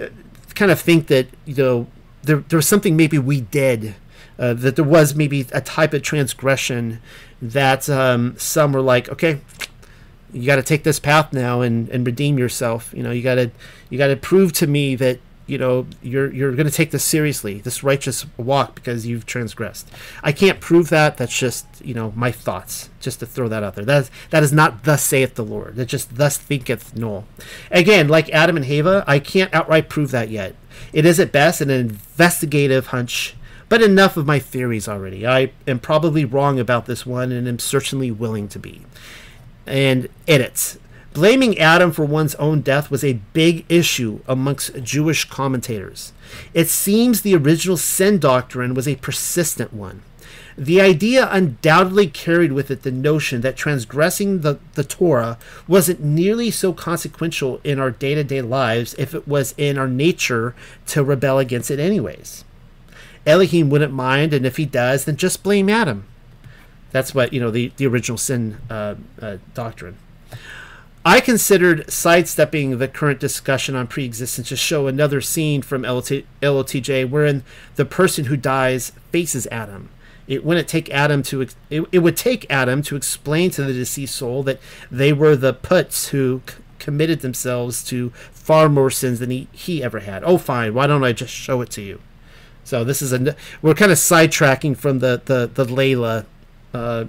uh, 0.00 0.08
kind 0.54 0.70
of 0.70 0.80
think 0.80 1.06
that 1.06 1.28
you 1.44 1.54
know 1.54 1.86
there 2.22 2.38
there 2.38 2.56
was 2.56 2.68
something 2.68 2.96
maybe 2.96 3.18
we 3.18 3.40
did. 3.40 3.94
Uh, 4.38 4.52
that 4.54 4.76
there 4.76 4.84
was 4.84 5.14
maybe 5.14 5.46
a 5.52 5.60
type 5.60 5.94
of 5.94 6.02
transgression 6.02 7.00
that 7.40 7.88
um, 7.88 8.34
some 8.38 8.72
were 8.72 8.82
like, 8.82 9.08
okay, 9.08 9.40
you 10.32 10.46
got 10.46 10.56
to 10.56 10.62
take 10.62 10.82
this 10.82 11.00
path 11.00 11.32
now 11.32 11.60
and, 11.60 11.88
and 11.88 12.06
redeem 12.06 12.38
yourself. 12.38 12.92
You 12.94 13.02
know, 13.02 13.10
you 13.10 13.22
got 13.22 13.36
to 13.36 13.50
you 13.90 13.98
got 13.98 14.08
to 14.08 14.16
prove 14.16 14.52
to 14.54 14.66
me 14.66 14.94
that 14.96 15.20
you 15.46 15.58
know 15.58 15.86
you're 16.02 16.32
you're 16.32 16.52
going 16.52 16.66
to 16.66 16.72
take 16.72 16.90
this 16.90 17.04
seriously 17.04 17.60
this 17.60 17.84
righteous 17.84 18.26
walk 18.36 18.74
because 18.74 19.06
you've 19.06 19.26
transgressed. 19.26 19.88
I 20.22 20.32
can't 20.32 20.60
prove 20.60 20.88
that. 20.90 21.16
That's 21.16 21.36
just 21.36 21.66
you 21.84 21.94
know 21.94 22.12
my 22.16 22.32
thoughts 22.32 22.90
just 23.00 23.20
to 23.20 23.26
throw 23.26 23.48
that 23.48 23.62
out 23.62 23.76
there. 23.76 23.84
That 23.84 24.02
is, 24.02 24.10
that 24.30 24.42
is 24.42 24.52
not 24.52 24.84
thus 24.84 25.02
saith 25.02 25.34
the 25.36 25.44
lord. 25.44 25.76
That 25.76 25.86
just 25.86 26.16
thus 26.16 26.36
thinketh 26.36 26.96
noel 26.96 27.26
again 27.70 28.08
like 28.08 28.28
adam 28.30 28.56
and 28.56 28.66
hava 28.66 29.04
i 29.06 29.18
can't 29.18 29.54
outright 29.54 29.88
prove 29.88 30.10
that 30.10 30.30
yet. 30.30 30.54
It 30.92 31.06
is 31.06 31.20
at 31.20 31.32
best 31.32 31.60
an 31.60 31.70
investigative 31.70 32.88
hunch 32.88 33.34
but 33.68 33.82
enough 33.82 34.16
of 34.16 34.26
my 34.26 34.38
theories 34.38 34.88
already 34.88 35.26
i 35.26 35.50
am 35.66 35.78
probably 35.78 36.24
wrong 36.24 36.58
about 36.58 36.86
this 36.86 37.04
one 37.04 37.32
and 37.32 37.46
am 37.48 37.58
certainly 37.58 38.10
willing 38.10 38.48
to 38.48 38.58
be 38.58 38.82
and 39.66 40.08
edits 40.28 40.78
Blaming 41.16 41.58
Adam 41.58 41.92
for 41.92 42.04
one's 42.04 42.34
own 42.34 42.60
death 42.60 42.90
was 42.90 43.02
a 43.02 43.20
big 43.32 43.64
issue 43.70 44.20
amongst 44.28 44.82
Jewish 44.82 45.24
commentators. 45.24 46.12
It 46.52 46.68
seems 46.68 47.22
the 47.22 47.34
original 47.34 47.78
sin 47.78 48.18
doctrine 48.18 48.74
was 48.74 48.86
a 48.86 48.96
persistent 48.96 49.72
one. 49.72 50.02
The 50.58 50.82
idea 50.82 51.26
undoubtedly 51.30 52.08
carried 52.08 52.52
with 52.52 52.70
it 52.70 52.82
the 52.82 52.90
notion 52.90 53.40
that 53.40 53.56
transgressing 53.56 54.42
the, 54.42 54.58
the 54.74 54.84
Torah 54.84 55.38
wasn't 55.66 56.04
nearly 56.04 56.50
so 56.50 56.74
consequential 56.74 57.62
in 57.64 57.80
our 57.80 57.90
day 57.90 58.14
to 58.14 58.22
day 58.22 58.42
lives 58.42 58.94
if 58.98 59.14
it 59.14 59.26
was 59.26 59.54
in 59.56 59.78
our 59.78 59.88
nature 59.88 60.54
to 60.88 61.02
rebel 61.02 61.38
against 61.38 61.70
it, 61.70 61.80
anyways. 61.80 62.44
Elohim 63.26 63.68
wouldn't 63.68 63.92
mind, 63.92 64.32
and 64.32 64.46
if 64.46 64.56
he 64.56 64.64
does, 64.64 65.04
then 65.04 65.16
just 65.16 65.42
blame 65.42 65.68
Adam. 65.68 66.06
That's 66.92 67.14
what, 67.14 67.32
you 67.32 67.40
know, 67.40 67.50
the, 67.50 67.72
the 67.76 67.86
original 67.86 68.16
sin 68.16 68.58
uh, 68.70 68.94
uh, 69.20 69.38
doctrine. 69.52 69.96
I 71.04 71.20
considered 71.20 71.88
sidestepping 71.90 72.78
the 72.78 72.88
current 72.88 73.20
discussion 73.20 73.76
on 73.76 73.86
preexistence 73.86 74.48
to 74.48 74.56
show 74.56 74.86
another 74.86 75.20
scene 75.20 75.62
from 75.62 75.82
LOTJ 75.82 77.08
wherein 77.08 77.44
the 77.76 77.84
person 77.84 78.24
who 78.24 78.36
dies 78.36 78.90
faces 79.12 79.46
Adam. 79.52 79.88
It 80.26 80.44
wouldn't 80.44 80.66
take 80.66 80.90
Adam 80.90 81.22
to 81.24 81.42
it, 81.42 81.54
it 81.70 82.00
would 82.00 82.16
take 82.16 82.44
Adam 82.50 82.82
to 82.82 82.96
explain 82.96 83.52
to 83.52 83.62
the 83.62 83.72
deceased 83.72 84.16
soul 84.16 84.42
that 84.42 84.58
they 84.90 85.12
were 85.12 85.36
the 85.36 85.52
puts 85.52 86.08
who 86.08 86.42
c- 86.48 86.56
committed 86.80 87.20
themselves 87.20 87.84
to 87.84 88.10
far 88.32 88.68
more 88.68 88.90
sins 88.90 89.20
than 89.20 89.30
he, 89.30 89.46
he 89.52 89.84
ever 89.84 90.00
had. 90.00 90.24
Oh, 90.24 90.38
fine. 90.38 90.74
Why 90.74 90.88
don't 90.88 91.04
I 91.04 91.12
just 91.12 91.32
show 91.32 91.60
it 91.60 91.70
to 91.70 91.82
you? 91.82 92.00
So 92.66 92.84
this 92.84 93.00
is 93.00 93.12
a 93.12 93.34
we're 93.62 93.74
kind 93.74 93.90
of 93.90 93.96
sidetracking 93.98 94.76
from 94.76 94.98
the 94.98 95.22
the 95.24 95.50
the 95.52 95.64
Layla 95.64 96.26
uh, 96.74 97.06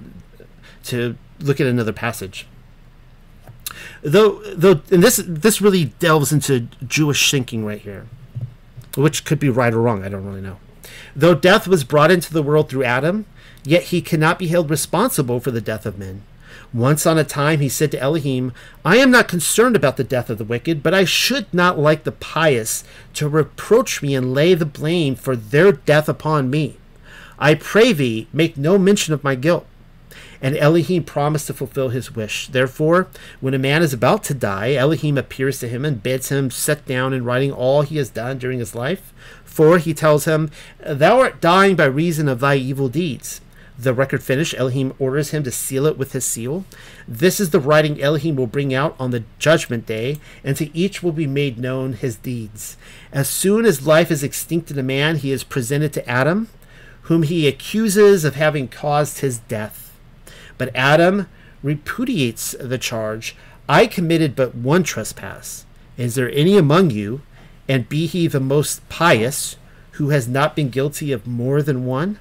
to 0.84 1.16
look 1.40 1.60
at 1.60 1.66
another 1.66 1.92
passage 1.92 2.46
though 4.02 4.42
though 4.54 4.80
and 4.90 5.02
this 5.02 5.22
this 5.24 5.60
really 5.60 5.86
delves 5.86 6.32
into 6.32 6.68
Jewish 6.86 7.30
thinking 7.30 7.64
right 7.64 7.80
here, 7.80 8.06
which 8.96 9.24
could 9.24 9.38
be 9.38 9.48
right 9.48 9.72
or 9.72 9.80
wrong. 9.80 10.04
I 10.04 10.08
don't 10.08 10.24
really 10.24 10.40
know. 10.40 10.58
Though 11.14 11.34
death 11.34 11.66
was 11.66 11.84
brought 11.84 12.10
into 12.10 12.32
the 12.32 12.42
world 12.42 12.68
through 12.68 12.84
Adam, 12.84 13.26
yet 13.64 13.84
he 13.84 14.00
cannot 14.00 14.38
be 14.38 14.48
held 14.48 14.70
responsible 14.70 15.40
for 15.40 15.50
the 15.50 15.60
death 15.60 15.86
of 15.86 15.98
men. 15.98 16.22
Once 16.74 17.06
on 17.06 17.16
a 17.16 17.24
time 17.24 17.60
he 17.60 17.68
said 17.68 17.90
to 17.90 18.00
Elohim, 18.00 18.52
I 18.84 18.98
am 18.98 19.10
not 19.10 19.26
concerned 19.26 19.74
about 19.74 19.96
the 19.96 20.04
death 20.04 20.28
of 20.28 20.36
the 20.36 20.44
wicked, 20.44 20.82
but 20.82 20.92
I 20.92 21.04
should 21.04 21.46
not 21.52 21.78
like 21.78 22.04
the 22.04 22.12
pious 22.12 22.84
to 23.14 23.28
reproach 23.28 24.02
me 24.02 24.14
and 24.14 24.34
lay 24.34 24.52
the 24.52 24.66
blame 24.66 25.14
for 25.14 25.34
their 25.34 25.72
death 25.72 26.08
upon 26.08 26.50
me. 26.50 26.76
I 27.38 27.54
pray 27.54 27.92
thee, 27.92 28.28
make 28.32 28.56
no 28.56 28.76
mention 28.76 29.14
of 29.14 29.24
my 29.24 29.34
guilt. 29.34 29.66
And 30.42 30.56
Elohim 30.56 31.04
promised 31.04 31.48
to 31.48 31.54
fulfill 31.54 31.88
his 31.88 32.14
wish. 32.14 32.48
Therefore, 32.48 33.08
when 33.40 33.54
a 33.54 33.58
man 33.58 33.82
is 33.82 33.92
about 33.92 34.22
to 34.24 34.34
die, 34.34 34.74
Elohim 34.74 35.18
appears 35.18 35.58
to 35.60 35.68
him 35.68 35.84
and 35.84 36.02
bids 36.02 36.28
him 36.28 36.50
set 36.50 36.86
down 36.86 37.12
in 37.12 37.24
writing 37.24 37.50
all 37.50 37.82
he 37.82 37.96
has 37.96 38.10
done 38.10 38.38
during 38.38 38.58
his 38.58 38.74
life. 38.74 39.12
For 39.44 39.78
he 39.78 39.94
tells 39.94 40.26
him, 40.26 40.50
Thou 40.86 41.18
art 41.18 41.40
dying 41.40 41.74
by 41.74 41.86
reason 41.86 42.28
of 42.28 42.40
thy 42.40 42.56
evil 42.56 42.88
deeds. 42.88 43.40
The 43.80 43.94
record 43.94 44.24
finished, 44.24 44.54
Elohim 44.58 44.92
orders 44.98 45.30
him 45.30 45.44
to 45.44 45.52
seal 45.52 45.86
it 45.86 45.96
with 45.96 46.12
his 46.12 46.24
seal. 46.24 46.64
This 47.06 47.38
is 47.38 47.50
the 47.50 47.60
writing 47.60 48.02
Elohim 48.02 48.34
will 48.34 48.48
bring 48.48 48.74
out 48.74 48.96
on 48.98 49.12
the 49.12 49.22
judgment 49.38 49.86
day, 49.86 50.18
and 50.42 50.56
to 50.56 50.76
each 50.76 51.00
will 51.00 51.12
be 51.12 51.28
made 51.28 51.58
known 51.58 51.92
his 51.92 52.16
deeds. 52.16 52.76
As 53.12 53.28
soon 53.28 53.64
as 53.64 53.86
life 53.86 54.10
is 54.10 54.24
extinct 54.24 54.72
in 54.72 54.80
a 54.80 54.82
man, 54.82 55.18
he 55.18 55.30
is 55.30 55.44
presented 55.44 55.92
to 55.92 56.08
Adam, 56.08 56.48
whom 57.02 57.22
he 57.22 57.46
accuses 57.46 58.24
of 58.24 58.34
having 58.34 58.66
caused 58.66 59.20
his 59.20 59.38
death. 59.38 59.96
But 60.58 60.74
Adam 60.74 61.28
repudiates 61.62 62.56
the 62.58 62.78
charge 62.78 63.36
I 63.68 63.86
committed 63.86 64.34
but 64.34 64.56
one 64.56 64.82
trespass. 64.82 65.66
Is 65.96 66.16
there 66.16 66.30
any 66.32 66.56
among 66.56 66.90
you, 66.90 67.20
and 67.68 67.88
be 67.88 68.06
he 68.06 68.26
the 68.26 68.40
most 68.40 68.86
pious, 68.88 69.56
who 69.92 70.08
has 70.08 70.26
not 70.26 70.56
been 70.56 70.70
guilty 70.70 71.12
of 71.12 71.28
more 71.28 71.62
than 71.62 71.86
one? 71.86 72.18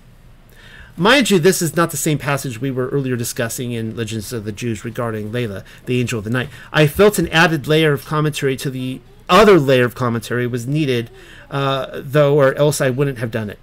Mind 0.99 1.29
you, 1.29 1.37
this 1.37 1.61
is 1.61 1.75
not 1.75 1.91
the 1.91 1.97
same 1.97 2.17
passage 2.17 2.59
we 2.59 2.71
were 2.71 2.89
earlier 2.89 3.15
discussing 3.15 3.71
in 3.71 3.95
Legends 3.95 4.33
of 4.33 4.45
the 4.45 4.51
Jews 4.51 4.83
regarding 4.83 5.31
Layla, 5.31 5.63
the 5.85 5.99
angel 5.99 6.17
of 6.17 6.25
the 6.25 6.31
night. 6.31 6.49
I 6.73 6.87
felt 6.87 7.19
an 7.19 7.27
added 7.27 7.67
layer 7.67 7.93
of 7.93 8.03
commentary 8.03 8.57
to 8.57 8.71
the 8.71 8.99
other 9.29 9.59
layer 9.59 9.85
of 9.85 9.93
commentary 9.93 10.47
was 10.47 10.65
needed, 10.65 11.11
uh, 11.51 12.01
though, 12.03 12.35
or 12.35 12.55
else 12.55 12.81
I 12.81 12.89
wouldn't 12.89 13.19
have 13.19 13.29
done 13.29 13.51
it. 13.51 13.59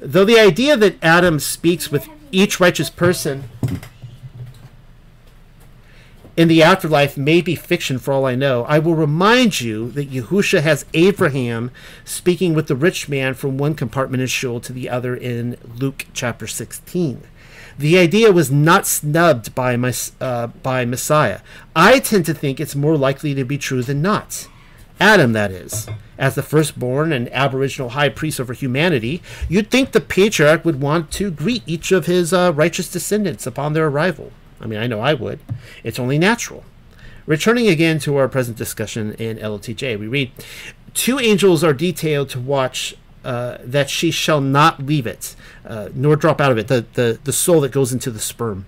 Though 0.00 0.24
the 0.24 0.40
idea 0.40 0.78
that 0.78 0.96
Adam 1.02 1.40
speaks 1.40 1.90
with 1.90 2.08
each 2.32 2.58
righteous 2.58 2.88
person 2.88 3.50
in 6.36 6.48
the 6.48 6.62
afterlife 6.62 7.16
may 7.16 7.40
be 7.40 7.54
fiction 7.54 7.98
for 7.98 8.12
all 8.12 8.26
I 8.26 8.34
know. 8.34 8.64
I 8.64 8.78
will 8.78 8.94
remind 8.94 9.60
you 9.60 9.90
that 9.92 10.10
Yahusha 10.10 10.60
has 10.60 10.84
Abraham 10.92 11.70
speaking 12.04 12.54
with 12.54 12.66
the 12.66 12.76
rich 12.76 13.08
man 13.08 13.34
from 13.34 13.56
one 13.56 13.74
compartment 13.74 14.20
in 14.20 14.26
Sheol 14.26 14.60
to 14.60 14.72
the 14.72 14.88
other 14.90 15.16
in 15.16 15.56
Luke 15.78 16.06
chapter 16.12 16.46
16. 16.46 17.22
The 17.78 17.98
idea 17.98 18.32
was 18.32 18.50
not 18.50 18.86
snubbed 18.86 19.54
by, 19.54 19.76
my, 19.76 19.92
uh, 20.20 20.48
by 20.48 20.84
Messiah. 20.84 21.40
I 21.74 21.98
tend 21.98 22.26
to 22.26 22.34
think 22.34 22.58
it's 22.58 22.74
more 22.74 22.96
likely 22.96 23.34
to 23.34 23.44
be 23.44 23.58
true 23.58 23.82
than 23.82 24.02
not. 24.02 24.48
Adam, 24.98 25.32
that 25.32 25.50
is. 25.50 25.88
As 26.18 26.34
the 26.34 26.42
firstborn 26.42 27.12
and 27.12 27.30
aboriginal 27.32 27.90
high 27.90 28.08
priest 28.08 28.40
over 28.40 28.54
humanity, 28.54 29.22
you'd 29.48 29.70
think 29.70 29.92
the 29.92 30.00
patriarch 30.00 30.64
would 30.64 30.80
want 30.80 31.10
to 31.12 31.30
greet 31.30 31.62
each 31.66 31.92
of 31.92 32.06
his 32.06 32.32
uh, 32.32 32.52
righteous 32.54 32.90
descendants 32.90 33.46
upon 33.46 33.74
their 33.74 33.88
arrival. 33.88 34.32
I 34.60 34.66
mean, 34.66 34.78
I 34.78 34.86
know 34.86 35.00
I 35.00 35.14
would. 35.14 35.40
It's 35.84 35.98
only 35.98 36.18
natural. 36.18 36.64
Returning 37.26 37.68
again 37.68 37.98
to 38.00 38.16
our 38.16 38.28
present 38.28 38.56
discussion 38.56 39.14
in 39.14 39.38
LOTJ, 39.38 39.98
we 39.98 40.06
read 40.06 40.30
Two 40.94 41.18
angels 41.18 41.62
are 41.62 41.74
detailed 41.74 42.30
to 42.30 42.40
watch 42.40 42.96
uh, 43.22 43.58
that 43.60 43.90
she 43.90 44.10
shall 44.10 44.40
not 44.40 44.86
leave 44.86 45.06
it, 45.06 45.36
uh, 45.66 45.90
nor 45.94 46.16
drop 46.16 46.40
out 46.40 46.52
of 46.52 46.58
it, 46.58 46.68
the, 46.68 46.86
the, 46.94 47.18
the 47.24 47.32
soul 47.32 47.60
that 47.60 47.72
goes 47.72 47.92
into 47.92 48.10
the 48.10 48.20
sperm. 48.20 48.64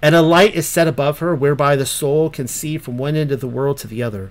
And 0.00 0.14
a 0.14 0.22
light 0.22 0.54
is 0.54 0.66
set 0.66 0.88
above 0.88 1.18
her, 1.18 1.34
whereby 1.34 1.76
the 1.76 1.84
soul 1.84 2.30
can 2.30 2.48
see 2.48 2.78
from 2.78 2.96
one 2.96 3.16
end 3.16 3.32
of 3.32 3.40
the 3.40 3.48
world 3.48 3.76
to 3.78 3.88
the 3.88 4.02
other. 4.02 4.30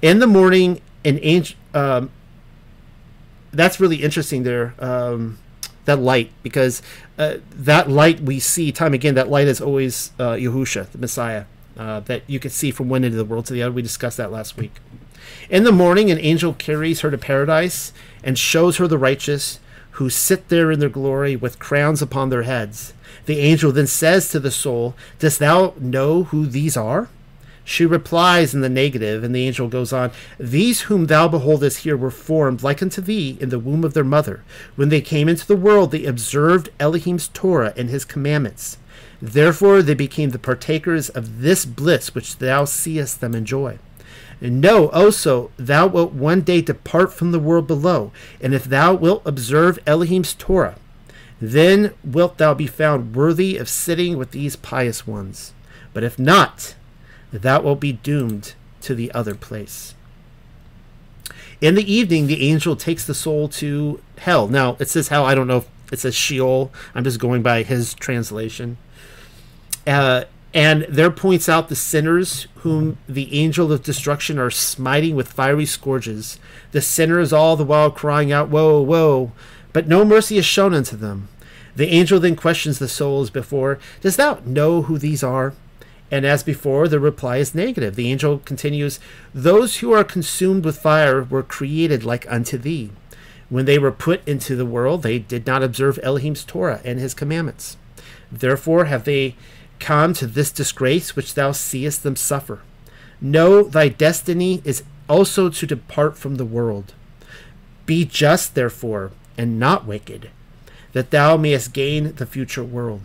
In 0.00 0.20
the 0.20 0.26
morning, 0.26 0.80
an 1.04 1.18
angel. 1.22 1.56
Um, 1.74 2.10
that's 3.52 3.78
really 3.78 3.96
interesting 3.96 4.42
there. 4.42 4.74
Um, 4.78 5.38
that 5.84 5.98
light, 5.98 6.30
because 6.42 6.82
uh, 7.18 7.36
that 7.50 7.90
light 7.90 8.20
we 8.20 8.40
see 8.40 8.72
time 8.72 8.94
again. 8.94 9.14
That 9.14 9.28
light 9.28 9.46
is 9.46 9.60
always 9.60 10.12
uh, 10.18 10.32
Yahusha, 10.32 10.90
the 10.90 10.98
Messiah, 10.98 11.44
uh, 11.78 12.00
that 12.00 12.22
you 12.26 12.38
can 12.38 12.50
see 12.50 12.70
from 12.70 12.88
one 12.88 13.04
end 13.04 13.14
of 13.14 13.18
the 13.18 13.24
world 13.24 13.46
to 13.46 13.52
the 13.52 13.62
other. 13.62 13.72
We 13.72 13.82
discussed 13.82 14.16
that 14.16 14.32
last 14.32 14.56
week. 14.56 14.72
In 15.50 15.64
the 15.64 15.72
morning, 15.72 16.10
an 16.10 16.18
angel 16.18 16.54
carries 16.54 17.00
her 17.00 17.10
to 17.10 17.18
paradise 17.18 17.92
and 18.22 18.38
shows 18.38 18.78
her 18.78 18.88
the 18.88 18.98
righteous 18.98 19.60
who 19.92 20.10
sit 20.10 20.48
there 20.48 20.72
in 20.72 20.80
their 20.80 20.88
glory 20.88 21.36
with 21.36 21.58
crowns 21.58 22.02
upon 22.02 22.28
their 22.28 22.42
heads. 22.42 22.94
The 23.26 23.38
angel 23.38 23.70
then 23.70 23.86
says 23.86 24.28
to 24.30 24.40
the 24.40 24.50
soul, 24.50 24.94
Dost 25.18 25.38
thou 25.38 25.74
know 25.78 26.24
who 26.24 26.46
these 26.46 26.76
are? 26.76 27.08
She 27.64 27.86
replies 27.86 28.54
in 28.54 28.60
the 28.60 28.68
negative, 28.68 29.24
and 29.24 29.34
the 29.34 29.46
angel 29.46 29.68
goes 29.68 29.92
on 29.92 30.12
These 30.38 30.82
whom 30.82 31.06
thou 31.06 31.28
beholdest 31.28 31.78
here 31.78 31.96
were 31.96 32.10
formed 32.10 32.62
like 32.62 32.82
unto 32.82 33.00
thee 33.00 33.38
in 33.40 33.48
the 33.48 33.58
womb 33.58 33.84
of 33.84 33.94
their 33.94 34.04
mother. 34.04 34.44
When 34.76 34.90
they 34.90 35.00
came 35.00 35.28
into 35.28 35.46
the 35.46 35.56
world, 35.56 35.90
they 35.90 36.04
observed 36.04 36.68
Elohim's 36.78 37.28
Torah 37.28 37.72
and 37.76 37.88
his 37.88 38.04
commandments. 38.04 38.76
Therefore, 39.20 39.80
they 39.80 39.94
became 39.94 40.30
the 40.30 40.38
partakers 40.38 41.08
of 41.08 41.40
this 41.40 41.64
bliss 41.64 42.14
which 42.14 42.36
thou 42.36 42.66
seest 42.66 43.20
them 43.20 43.34
enjoy. 43.34 43.78
And 44.40 44.60
know 44.60 44.90
also, 44.90 45.50
thou 45.56 45.86
wilt 45.86 46.12
one 46.12 46.42
day 46.42 46.60
depart 46.60 47.14
from 47.14 47.32
the 47.32 47.38
world 47.38 47.66
below, 47.66 48.12
and 48.42 48.52
if 48.52 48.64
thou 48.64 48.92
wilt 48.92 49.22
observe 49.24 49.78
Elohim's 49.86 50.34
Torah, 50.34 50.76
then 51.40 51.94
wilt 52.04 52.36
thou 52.36 52.52
be 52.52 52.66
found 52.66 53.16
worthy 53.16 53.56
of 53.56 53.70
sitting 53.70 54.18
with 54.18 54.32
these 54.32 54.56
pious 54.56 55.06
ones. 55.06 55.54
But 55.94 56.04
if 56.04 56.18
not, 56.18 56.74
thou 57.42 57.62
wilt 57.62 57.80
be 57.80 57.92
doomed 57.92 58.54
to 58.82 58.94
the 58.94 59.12
other 59.12 59.34
place. 59.34 59.94
In 61.60 61.74
the 61.74 61.92
evening, 61.92 62.26
the 62.26 62.48
angel 62.48 62.76
takes 62.76 63.06
the 63.06 63.14
soul 63.14 63.48
to 63.48 64.00
hell. 64.18 64.48
Now, 64.48 64.76
it 64.78 64.88
says 64.88 65.08
hell. 65.08 65.24
I 65.24 65.34
don't 65.34 65.46
know 65.46 65.58
if 65.58 65.68
it 65.92 65.98
says 66.00 66.14
Sheol. 66.14 66.70
I'm 66.94 67.04
just 67.04 67.18
going 67.18 67.42
by 67.42 67.62
his 67.62 67.94
translation. 67.94 68.76
Uh, 69.86 70.24
and 70.52 70.86
there 70.88 71.10
points 71.10 71.48
out 71.48 71.68
the 71.68 71.76
sinners 71.76 72.46
whom 72.56 72.98
the 73.08 73.34
angel 73.38 73.72
of 73.72 73.82
destruction 73.82 74.38
are 74.38 74.50
smiting 74.50 75.16
with 75.16 75.32
fiery 75.32 75.66
scourges. 75.66 76.38
The 76.72 76.80
sinners 76.80 77.32
all 77.32 77.56
the 77.56 77.64
while 77.64 77.90
crying 77.90 78.30
out, 78.30 78.48
Woe, 78.48 78.80
woe! 78.80 79.32
But 79.72 79.88
no 79.88 80.04
mercy 80.04 80.38
is 80.38 80.46
shown 80.46 80.72
unto 80.72 80.96
them. 80.96 81.28
The 81.74 81.88
angel 81.88 82.20
then 82.20 82.36
questions 82.36 82.78
the 82.78 82.88
soul 82.88 83.22
as 83.22 83.30
before, 83.30 83.80
Dost 84.00 84.16
thou 84.16 84.40
know 84.44 84.82
who 84.82 84.96
these 84.96 85.24
are? 85.24 85.54
And 86.14 86.24
as 86.24 86.44
before, 86.44 86.86
the 86.86 87.00
reply 87.00 87.38
is 87.38 87.56
negative. 87.56 87.96
The 87.96 88.08
angel 88.08 88.38
continues, 88.38 89.00
Those 89.34 89.78
who 89.78 89.90
are 89.92 90.04
consumed 90.04 90.64
with 90.64 90.78
fire 90.78 91.24
were 91.24 91.42
created 91.42 92.04
like 92.04 92.24
unto 92.30 92.56
thee. 92.56 92.92
When 93.48 93.64
they 93.64 93.80
were 93.80 93.90
put 93.90 94.22
into 94.24 94.54
the 94.54 94.64
world, 94.64 95.02
they 95.02 95.18
did 95.18 95.44
not 95.44 95.64
observe 95.64 95.98
Elohim's 96.04 96.44
Torah 96.44 96.80
and 96.84 97.00
his 97.00 97.14
commandments. 97.14 97.76
Therefore 98.30 98.84
have 98.84 99.02
they 99.02 99.34
come 99.80 100.14
to 100.14 100.28
this 100.28 100.52
disgrace 100.52 101.16
which 101.16 101.34
thou 101.34 101.50
seest 101.50 102.04
them 102.04 102.14
suffer. 102.14 102.60
Know 103.20 103.64
thy 103.64 103.88
destiny 103.88 104.62
is 104.64 104.84
also 105.08 105.48
to 105.48 105.66
depart 105.66 106.16
from 106.16 106.36
the 106.36 106.44
world. 106.44 106.94
Be 107.86 108.04
just, 108.04 108.54
therefore, 108.54 109.10
and 109.36 109.58
not 109.58 109.84
wicked, 109.84 110.30
that 110.92 111.10
thou 111.10 111.36
mayest 111.36 111.72
gain 111.72 112.14
the 112.14 112.24
future 112.24 112.62
world. 112.62 113.00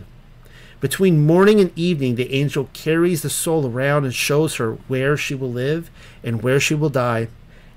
Between 0.80 1.26
morning 1.26 1.60
and 1.60 1.72
evening, 1.76 2.14
the 2.14 2.32
angel 2.32 2.68
carries 2.72 3.22
the 3.22 3.30
soul 3.30 3.66
around 3.66 4.04
and 4.04 4.14
shows 4.14 4.56
her 4.56 4.72
where 4.88 5.16
she 5.16 5.34
will 5.34 5.52
live 5.52 5.90
and 6.24 6.42
where 6.42 6.58
she 6.58 6.74
will 6.74 6.88
die, 6.88 7.28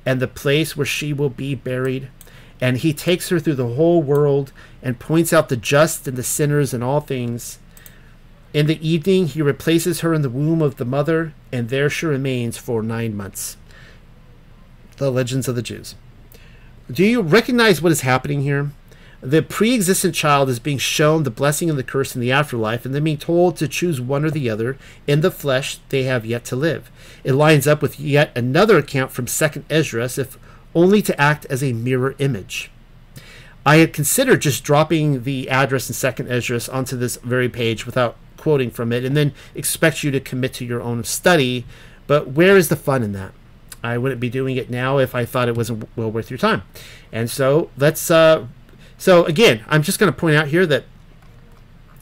and 0.05 0.19
the 0.19 0.27
place 0.27 0.75
where 0.77 0.85
she 0.85 1.13
will 1.13 1.29
be 1.29 1.53
buried. 1.53 2.09
And 2.61 2.77
he 2.77 2.93
takes 2.93 3.29
her 3.29 3.39
through 3.39 3.55
the 3.55 3.75
whole 3.75 4.01
world 4.01 4.53
and 4.81 4.99
points 4.99 5.33
out 5.33 5.49
the 5.49 5.57
just 5.57 6.07
and 6.07 6.15
the 6.15 6.23
sinners 6.23 6.73
and 6.73 6.83
all 6.83 7.01
things 7.01 7.59
in 8.53 8.67
the 8.67 8.87
evening, 8.87 9.27
he 9.27 9.41
replaces 9.41 10.01
her 10.01 10.13
in 10.13 10.21
the 10.21 10.29
womb 10.29 10.61
of 10.61 10.77
the 10.77 10.85
mother, 10.85 11.33
and 11.51 11.69
there 11.69 11.89
she 11.89 12.05
remains 12.05 12.55
for 12.55 12.83
nine 12.83 13.17
months. 13.17 13.57
The 14.97 15.11
Legends 15.11 15.47
of 15.47 15.55
the 15.55 15.63
Jews. 15.63 15.95
Do 16.91 17.03
you 17.03 17.21
recognize 17.21 17.81
what 17.81 17.91
is 17.91 18.01
happening 18.01 18.41
here? 18.41 18.69
The 19.23 19.41
pre 19.41 19.73
existent 19.73 20.15
child 20.15 20.49
is 20.49 20.59
being 20.59 20.77
shown 20.77 21.23
the 21.23 21.31
blessing 21.31 21.69
and 21.69 21.79
the 21.79 21.83
curse 21.83 22.13
in 22.13 22.19
the 22.19 22.33
afterlife, 22.33 22.85
and 22.85 22.93
then 22.93 23.05
being 23.05 23.17
told 23.17 23.55
to 23.55 23.69
choose 23.69 24.01
one 24.01 24.25
or 24.25 24.29
the 24.29 24.49
other. 24.49 24.77
In 25.07 25.21
the 25.21 25.31
flesh, 25.31 25.79
they 25.87 26.03
have 26.03 26.25
yet 26.25 26.43
to 26.45 26.57
live. 26.57 26.91
It 27.23 27.31
lines 27.31 27.65
up 27.65 27.81
with 27.81 28.01
yet 28.01 28.37
another 28.37 28.77
account 28.77 29.11
from 29.11 29.27
2nd 29.27 29.63
Esdras, 29.69 30.17
if 30.17 30.37
only 30.75 31.01
to 31.03 31.19
act 31.19 31.45
as 31.45 31.63
a 31.63 31.71
mirror 31.71 32.15
image. 32.19 32.69
I 33.65 33.77
had 33.77 33.93
considered 33.93 34.41
just 34.41 34.65
dropping 34.65 35.23
the 35.23 35.49
address 35.49 35.89
in 35.89 35.95
2nd 35.95 36.29
Esdras 36.29 36.67
onto 36.67 36.97
this 36.97 37.15
very 37.15 37.47
page 37.47 37.85
without 37.85 38.17
quoting 38.35 38.71
from 38.71 38.91
it 38.91 39.05
and 39.05 39.15
then 39.15 39.33
expect 39.55 40.03
you 40.03 40.11
to 40.11 40.19
commit 40.19 40.53
to 40.55 40.65
your 40.65 40.81
own 40.81 41.05
study. 41.05 41.63
But 42.07 42.31
where 42.31 42.57
is 42.57 42.67
the 42.67 42.75
fun 42.75 43.03
in 43.03 43.13
that? 43.13 43.31
I 43.81 43.97
wouldn't 43.97 44.19
be 44.19 44.29
doing 44.29 44.57
it 44.57 44.69
now 44.69 44.97
if 44.97 45.15
I 45.15 45.23
thought 45.23 45.47
it 45.47 45.55
wasn't 45.55 45.87
well 45.95 46.11
worth 46.11 46.29
your 46.29 46.37
time. 46.37 46.63
And 47.09 47.31
so 47.31 47.69
let's. 47.77 48.11
Uh, 48.11 48.47
so 49.03 49.25
again, 49.25 49.65
I'm 49.67 49.83
just 49.83 49.99
going 49.99 50.09
to 50.09 50.17
point 50.17 50.37
out 50.37 50.47
here 50.47 50.65
that. 50.65 50.85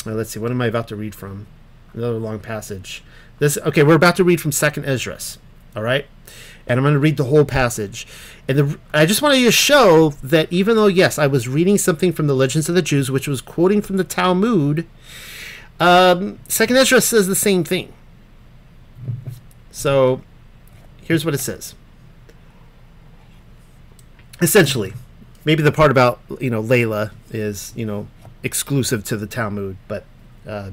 Uh, 0.05 0.11
let's 0.11 0.29
see. 0.29 0.39
What 0.39 0.51
am 0.51 0.61
I 0.61 0.67
about 0.67 0.87
to 0.89 0.95
read 0.95 1.15
from? 1.15 1.47
Another 1.95 2.19
long 2.19 2.37
passage. 2.37 3.03
This. 3.39 3.57
Okay, 3.57 3.81
we're 3.81 3.95
about 3.95 4.17
to 4.17 4.23
read 4.23 4.39
from 4.39 4.51
Second 4.51 4.85
Esdras. 4.85 5.39
All 5.75 5.81
right, 5.81 6.05
and 6.67 6.77
I'm 6.77 6.83
going 6.83 6.93
to 6.93 6.99
read 6.99 7.17
the 7.17 7.23
whole 7.23 7.43
passage. 7.43 8.05
And 8.47 8.55
the, 8.55 8.79
I 8.93 9.07
just 9.07 9.23
wanted 9.23 9.43
to 9.43 9.51
show 9.51 10.09
that 10.21 10.53
even 10.53 10.75
though 10.75 10.85
yes, 10.85 11.17
I 11.17 11.25
was 11.25 11.47
reading 11.47 11.79
something 11.79 12.13
from 12.13 12.27
the 12.27 12.35
Legends 12.35 12.69
of 12.69 12.75
the 12.75 12.83
Jews, 12.83 13.09
which 13.09 13.27
was 13.27 13.41
quoting 13.41 13.81
from 13.81 13.97
the 13.97 14.03
Talmud, 14.03 14.85
um, 15.79 16.37
Second 16.47 16.77
Ezra 16.77 17.01
says 17.01 17.25
the 17.25 17.35
same 17.35 17.63
thing. 17.63 17.91
So 19.71 20.21
here's 21.01 21.25
what 21.25 21.33
it 21.33 21.39
says. 21.39 21.73
Essentially, 24.39 24.93
maybe 25.45 25.63
the 25.63 25.71
part 25.71 25.91
about 25.91 26.19
you 26.39 26.49
know 26.49 26.61
Layla 26.61 27.11
is 27.31 27.73
you 27.75 27.85
know 27.85 28.07
exclusive 28.43 29.03
to 29.05 29.17
the 29.17 29.27
Talmud, 29.27 29.77
but 29.87 30.05
uh, 30.47 30.71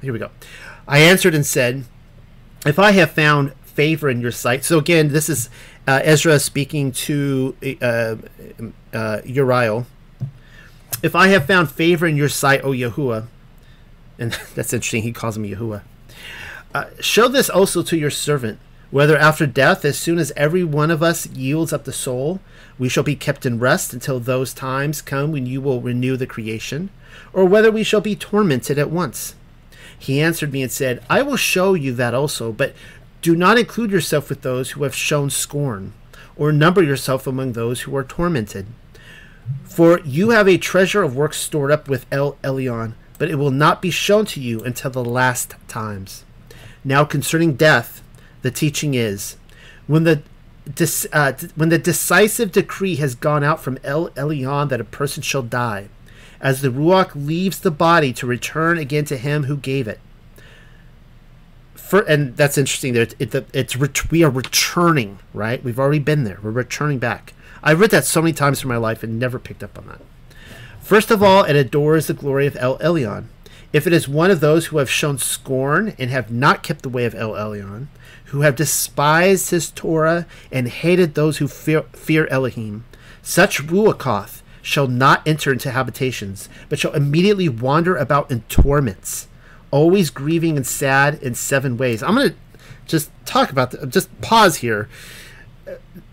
here 0.00 0.12
we 0.12 0.18
go. 0.18 0.30
I 0.86 0.98
answered 0.98 1.34
and 1.34 1.46
said, 1.46 1.84
"If 2.66 2.78
I 2.78 2.92
have 2.92 3.12
found 3.12 3.54
favor 3.64 4.08
in 4.08 4.20
your 4.20 4.32
sight." 4.32 4.64
So 4.64 4.78
again, 4.78 5.08
this 5.08 5.28
is 5.28 5.48
uh, 5.86 6.00
Ezra 6.02 6.38
speaking 6.38 6.92
to 6.92 7.56
uh, 7.80 8.16
uh, 8.92 9.20
Uriel. 9.24 9.86
If 11.02 11.16
I 11.16 11.28
have 11.28 11.46
found 11.46 11.70
favor 11.70 12.06
in 12.06 12.16
your 12.16 12.28
sight, 12.28 12.62
O 12.62 12.70
Yahuwah, 12.70 13.26
and 14.18 14.32
that's 14.54 14.72
interesting. 14.72 15.02
He 15.02 15.12
calls 15.12 15.36
him 15.36 15.44
Yahuwah. 15.44 15.82
Uh, 16.74 16.84
show 17.00 17.28
this 17.28 17.50
also 17.50 17.82
to 17.82 17.98
your 17.98 18.10
servant, 18.10 18.58
whether 18.90 19.16
after 19.16 19.46
death, 19.46 19.84
as 19.84 19.98
soon 19.98 20.18
as 20.18 20.32
every 20.36 20.64
one 20.64 20.90
of 20.90 21.02
us 21.02 21.26
yields 21.26 21.72
up 21.72 21.84
the 21.84 21.92
soul, 21.92 22.40
we 22.82 22.88
shall 22.88 23.04
be 23.04 23.14
kept 23.14 23.46
in 23.46 23.60
rest 23.60 23.92
until 23.92 24.18
those 24.18 24.52
times 24.52 25.00
come 25.00 25.30
when 25.30 25.46
you 25.46 25.60
will 25.60 25.80
renew 25.80 26.16
the 26.16 26.26
creation, 26.26 26.90
or 27.32 27.44
whether 27.44 27.70
we 27.70 27.84
shall 27.84 28.00
be 28.00 28.16
tormented 28.16 28.76
at 28.76 28.90
once. 28.90 29.36
He 29.96 30.20
answered 30.20 30.52
me 30.52 30.62
and 30.62 30.72
said, 30.72 31.00
I 31.08 31.22
will 31.22 31.36
show 31.36 31.74
you 31.74 31.92
that 31.92 32.12
also, 32.12 32.50
but 32.50 32.74
do 33.20 33.36
not 33.36 33.56
include 33.56 33.92
yourself 33.92 34.28
with 34.28 34.42
those 34.42 34.72
who 34.72 34.82
have 34.82 34.96
shown 34.96 35.30
scorn, 35.30 35.92
or 36.34 36.50
number 36.50 36.82
yourself 36.82 37.24
among 37.24 37.52
those 37.52 37.82
who 37.82 37.94
are 37.94 38.02
tormented. 38.02 38.66
For 39.62 40.00
you 40.00 40.30
have 40.30 40.48
a 40.48 40.58
treasure 40.58 41.04
of 41.04 41.14
works 41.14 41.36
stored 41.36 41.70
up 41.70 41.88
with 41.88 42.04
El 42.10 42.32
Elyon 42.42 42.94
but 43.22 43.30
it 43.30 43.36
will 43.36 43.52
not 43.52 43.80
be 43.80 43.92
shown 43.92 44.26
to 44.26 44.40
you 44.40 44.64
until 44.64 44.90
the 44.90 45.04
last 45.04 45.54
times. 45.68 46.24
Now, 46.82 47.04
concerning 47.04 47.54
death, 47.54 48.02
the 48.40 48.50
teaching 48.50 48.94
is 48.94 49.36
when 49.86 50.02
the 50.02 50.22
uh, 51.12 51.32
when 51.56 51.68
the 51.68 51.78
decisive 51.78 52.52
decree 52.52 52.96
has 52.96 53.14
gone 53.14 53.42
out 53.42 53.60
from 53.60 53.78
El 53.82 54.10
Elyon 54.10 54.68
that 54.68 54.80
a 54.80 54.84
person 54.84 55.22
shall 55.22 55.42
die, 55.42 55.88
as 56.40 56.60
the 56.60 56.68
Ruach 56.68 57.14
leaves 57.14 57.60
the 57.60 57.70
body 57.70 58.12
to 58.14 58.26
return 58.26 58.78
again 58.78 59.04
to 59.06 59.16
him 59.16 59.44
who 59.44 59.56
gave 59.56 59.88
it. 59.88 60.00
For, 61.74 62.00
and 62.02 62.36
that's 62.36 62.56
interesting. 62.56 62.94
There, 62.94 63.02
it, 63.02 63.34
it, 63.34 63.48
it's 63.52 64.10
we 64.10 64.22
are 64.22 64.30
returning, 64.30 65.18
right? 65.34 65.62
We've 65.62 65.78
already 65.78 65.98
been 65.98 66.24
there. 66.24 66.38
We're 66.42 66.50
returning 66.50 66.98
back. 66.98 67.34
I've 67.62 67.80
read 67.80 67.90
that 67.90 68.04
so 68.04 68.22
many 68.22 68.32
times 68.32 68.62
in 68.62 68.68
my 68.68 68.76
life 68.76 69.02
and 69.02 69.18
never 69.18 69.38
picked 69.38 69.62
up 69.62 69.78
on 69.78 69.86
that. 69.88 70.00
First 70.80 71.10
of 71.10 71.22
all, 71.22 71.44
it 71.44 71.54
adores 71.54 72.06
the 72.06 72.14
glory 72.14 72.46
of 72.46 72.56
El 72.56 72.78
Elyon. 72.78 73.26
If 73.72 73.86
it 73.86 73.92
is 73.92 74.08
one 74.08 74.30
of 74.30 74.40
those 74.40 74.66
who 74.66 74.78
have 74.78 74.90
shown 74.90 75.18
scorn 75.18 75.94
and 75.98 76.10
have 76.10 76.30
not 76.30 76.62
kept 76.62 76.82
the 76.82 76.88
way 76.88 77.04
of 77.04 77.14
El 77.14 77.32
Elyon, 77.32 77.86
who 78.32 78.40
have 78.40 78.56
despised 78.56 79.50
his 79.50 79.70
Torah 79.70 80.26
and 80.50 80.66
hated 80.66 81.14
those 81.14 81.36
who 81.36 81.46
fear, 81.46 81.82
fear 81.92 82.26
Elohim, 82.28 82.82
such 83.20 83.62
Ruachoth 83.66 84.42
shall 84.62 84.88
not 84.88 85.20
enter 85.26 85.52
into 85.52 85.70
habitations, 85.70 86.48
but 86.70 86.78
shall 86.78 86.94
immediately 86.94 87.50
wander 87.50 87.94
about 87.94 88.30
in 88.30 88.40
torments, 88.48 89.28
always 89.70 90.08
grieving 90.08 90.56
and 90.56 90.66
sad 90.66 91.22
in 91.22 91.34
seven 91.34 91.76
ways. 91.76 92.02
I'm 92.02 92.14
going 92.14 92.30
to 92.30 92.36
just 92.86 93.10
talk 93.26 93.50
about, 93.50 93.72
the, 93.72 93.86
just 93.86 94.08
pause 94.22 94.56
here. 94.56 94.88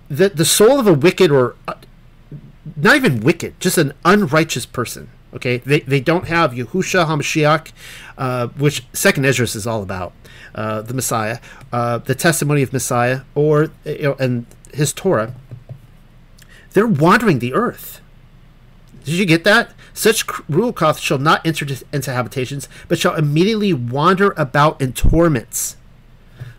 The, 0.09 0.27
the 0.27 0.45
soul 0.45 0.77
of 0.77 0.87
a 0.87 0.93
wicked 0.93 1.31
or 1.31 1.55
not 2.75 2.97
even 2.97 3.21
wicked, 3.21 3.57
just 3.61 3.77
an 3.77 3.93
unrighteous 4.03 4.65
person. 4.65 5.09
Okay, 5.33 5.57
they, 5.57 5.79
they 5.81 6.01
don't 6.01 6.27
have 6.27 6.51
Yahusha 6.51 7.05
Hamashiach, 7.05 7.71
uh, 8.17 8.47
which 8.47 8.83
Second 8.91 9.25
Esdras 9.25 9.55
is 9.55 9.65
all 9.65 9.83
about, 9.83 10.11
uh, 10.59 10.81
the 10.81 10.93
Messiah, 10.93 11.39
uh, 11.71 11.99
the 11.99 12.13
testimony 12.13 12.61
of 12.61 12.73
Messiah, 12.73 13.21
or 13.33 13.71
you 13.85 14.01
know, 14.01 14.15
and 14.19 14.45
his 14.73 14.91
Torah. 14.91 15.33
They're 16.73 16.85
wandering 16.85 17.39
the 17.39 17.53
earth. 17.53 18.01
Did 19.05 19.13
you 19.13 19.25
get 19.25 19.45
that? 19.45 19.71
Such 19.93 20.27
Ruachoth 20.27 20.99
shall 20.99 21.17
not 21.17 21.45
enter 21.47 21.65
into 21.93 22.11
habitations, 22.11 22.67
but 22.89 22.99
shall 22.99 23.15
immediately 23.15 23.71
wander 23.71 24.33
about 24.35 24.81
in 24.81 24.91
torments. 24.91 25.77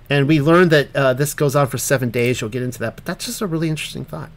And 0.09 0.27
we 0.27 0.41
learned 0.41 0.71
that 0.73 0.97
uh, 0.97 1.13
this 1.13 1.35
goes 1.35 1.55
on 1.55 1.67
for 1.67 1.77
seven 1.77 2.11
days. 2.11 2.41
You'll 2.41 2.51
get 2.51 2.63
into 2.63 2.79
that, 2.79 2.97
but 2.97 3.05
that's 3.05 3.27
just 3.27 3.43
a 3.43 3.47
really 3.47 3.69
interesting 3.69 4.07
thought. 4.07 4.31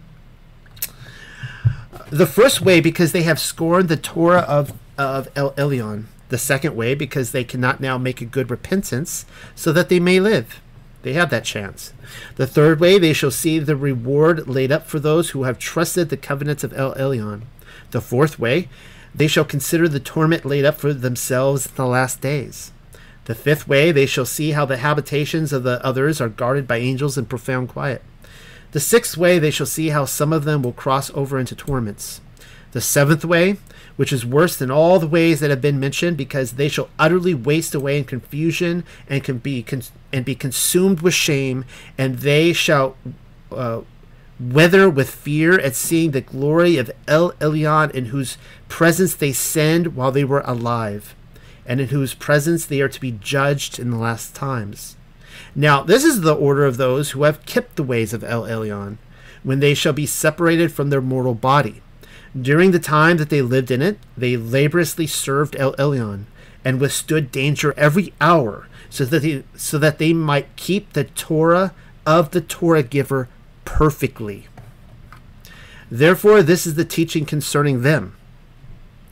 The 2.09 2.27
first 2.27 2.61
way, 2.61 2.81
because 2.81 3.13
they 3.13 3.23
have 3.23 3.39
scorned 3.39 3.87
the 3.87 3.97
Torah 3.97 4.41
of, 4.41 4.73
of 4.97 5.29
El 5.37 5.53
Elyon. 5.53 6.07
The 6.33 6.39
second 6.39 6.75
way, 6.75 6.95
because 6.95 7.31
they 7.31 7.43
cannot 7.43 7.79
now 7.79 7.99
make 7.99 8.19
a 8.19 8.25
good 8.25 8.49
repentance, 8.49 9.27
so 9.53 9.71
that 9.71 9.89
they 9.89 9.99
may 9.99 10.19
live. 10.19 10.61
They 11.03 11.13
have 11.13 11.29
that 11.29 11.45
chance. 11.45 11.93
The 12.37 12.47
third 12.47 12.79
way, 12.79 12.97
they 12.97 13.13
shall 13.13 13.29
see 13.29 13.59
the 13.59 13.75
reward 13.75 14.47
laid 14.47 14.71
up 14.71 14.87
for 14.87 14.97
those 14.97 15.29
who 15.29 15.43
have 15.43 15.59
trusted 15.59 16.09
the 16.09 16.17
covenants 16.17 16.63
of 16.63 16.73
El 16.73 16.95
Elyon. 16.95 17.43
The 17.91 18.01
fourth 18.01 18.39
way, 18.39 18.67
they 19.13 19.27
shall 19.27 19.45
consider 19.45 19.87
the 19.87 19.99
torment 19.99 20.43
laid 20.43 20.65
up 20.65 20.79
for 20.79 20.91
themselves 20.91 21.67
in 21.67 21.75
the 21.75 21.85
last 21.85 22.19
days. 22.19 22.71
The 23.25 23.35
fifth 23.35 23.67
way, 23.67 23.91
they 23.91 24.07
shall 24.07 24.25
see 24.25 24.53
how 24.53 24.65
the 24.65 24.77
habitations 24.77 25.53
of 25.53 25.61
the 25.61 25.85
others 25.85 26.19
are 26.19 26.29
guarded 26.29 26.67
by 26.67 26.77
angels 26.77 27.15
in 27.15 27.27
profound 27.27 27.69
quiet. 27.69 28.01
The 28.71 28.79
sixth 28.79 29.17
way, 29.17 29.37
they 29.37 29.51
shall 29.51 29.67
see 29.67 29.89
how 29.89 30.05
some 30.05 30.33
of 30.33 30.45
them 30.45 30.63
will 30.63 30.73
cross 30.73 31.11
over 31.13 31.37
into 31.37 31.53
torments. 31.53 32.21
The 32.73 32.81
seventh 32.81 33.23
way, 33.23 33.57
which 33.95 34.11
is 34.11 34.25
worse 34.25 34.57
than 34.57 34.71
all 34.71 34.99
the 34.99 35.07
ways 35.07 35.39
that 35.39 35.51
have 35.51 35.61
been 35.61 35.79
mentioned, 35.79 36.17
because 36.17 36.53
they 36.53 36.67
shall 36.67 36.89
utterly 36.97 37.33
waste 37.33 37.75
away 37.75 37.99
in 37.99 38.03
confusion 38.03 38.83
and 39.07 39.23
can 39.23 39.37
be 39.37 39.63
con- 39.63 39.83
and 40.11 40.25
be 40.25 40.35
consumed 40.35 41.01
with 41.01 41.13
shame, 41.13 41.65
and 41.97 42.19
they 42.19 42.51
shall 42.51 42.95
uh, 43.51 43.81
with 44.39 45.09
fear 45.09 45.59
at 45.59 45.75
seeing 45.75 46.11
the 46.11 46.21
glory 46.21 46.77
of 46.77 46.91
El 47.07 47.31
Elyon, 47.33 47.91
in 47.91 48.05
whose 48.05 48.37
presence 48.67 49.13
they 49.13 49.31
sinned 49.31 49.95
while 49.95 50.11
they 50.11 50.23
were 50.23 50.41
alive, 50.45 51.15
and 51.65 51.79
in 51.79 51.89
whose 51.89 52.15
presence 52.15 52.65
they 52.65 52.81
are 52.81 52.89
to 52.89 52.99
be 52.99 53.11
judged 53.11 53.77
in 53.77 53.91
the 53.91 53.97
last 53.97 54.33
times. 54.33 54.97
Now, 55.55 55.83
this 55.83 56.03
is 56.03 56.21
the 56.21 56.35
order 56.35 56.65
of 56.65 56.77
those 56.77 57.11
who 57.11 57.23
have 57.23 57.45
kept 57.45 57.75
the 57.75 57.83
ways 57.83 58.13
of 58.13 58.23
El 58.23 58.43
Elyon, 58.43 58.97
when 59.43 59.59
they 59.59 59.75
shall 59.75 59.93
be 59.93 60.07
separated 60.07 60.71
from 60.71 60.89
their 60.89 61.01
mortal 61.01 61.35
body. 61.35 61.81
During 62.39 62.71
the 62.71 62.79
time 62.79 63.17
that 63.17 63.29
they 63.29 63.41
lived 63.41 63.69
in 63.69 63.81
it, 63.81 63.99
they 64.17 64.37
laboriously 64.37 65.05
served 65.05 65.55
El 65.57 65.73
Elyon, 65.75 66.25
and 66.65 66.79
withstood 66.79 67.31
danger 67.31 67.73
every 67.77 68.13
hour, 68.19 68.67
so 68.89 69.05
that 69.05 69.21
they, 69.21 69.43
so 69.55 69.77
that 69.77 69.97
they 69.99 70.13
might 70.13 70.55
keep 70.55 70.93
the 70.93 71.03
Torah 71.03 71.73
of 72.05 72.31
the 72.31 72.41
Torah 72.41 72.83
giver 72.83 73.27
perfectly. 73.65 74.47
Therefore, 75.91 76.41
this 76.41 76.65
is 76.65 76.73
the 76.75 76.85
teaching 76.85 77.25
concerning 77.25 77.81
them. 77.81 78.15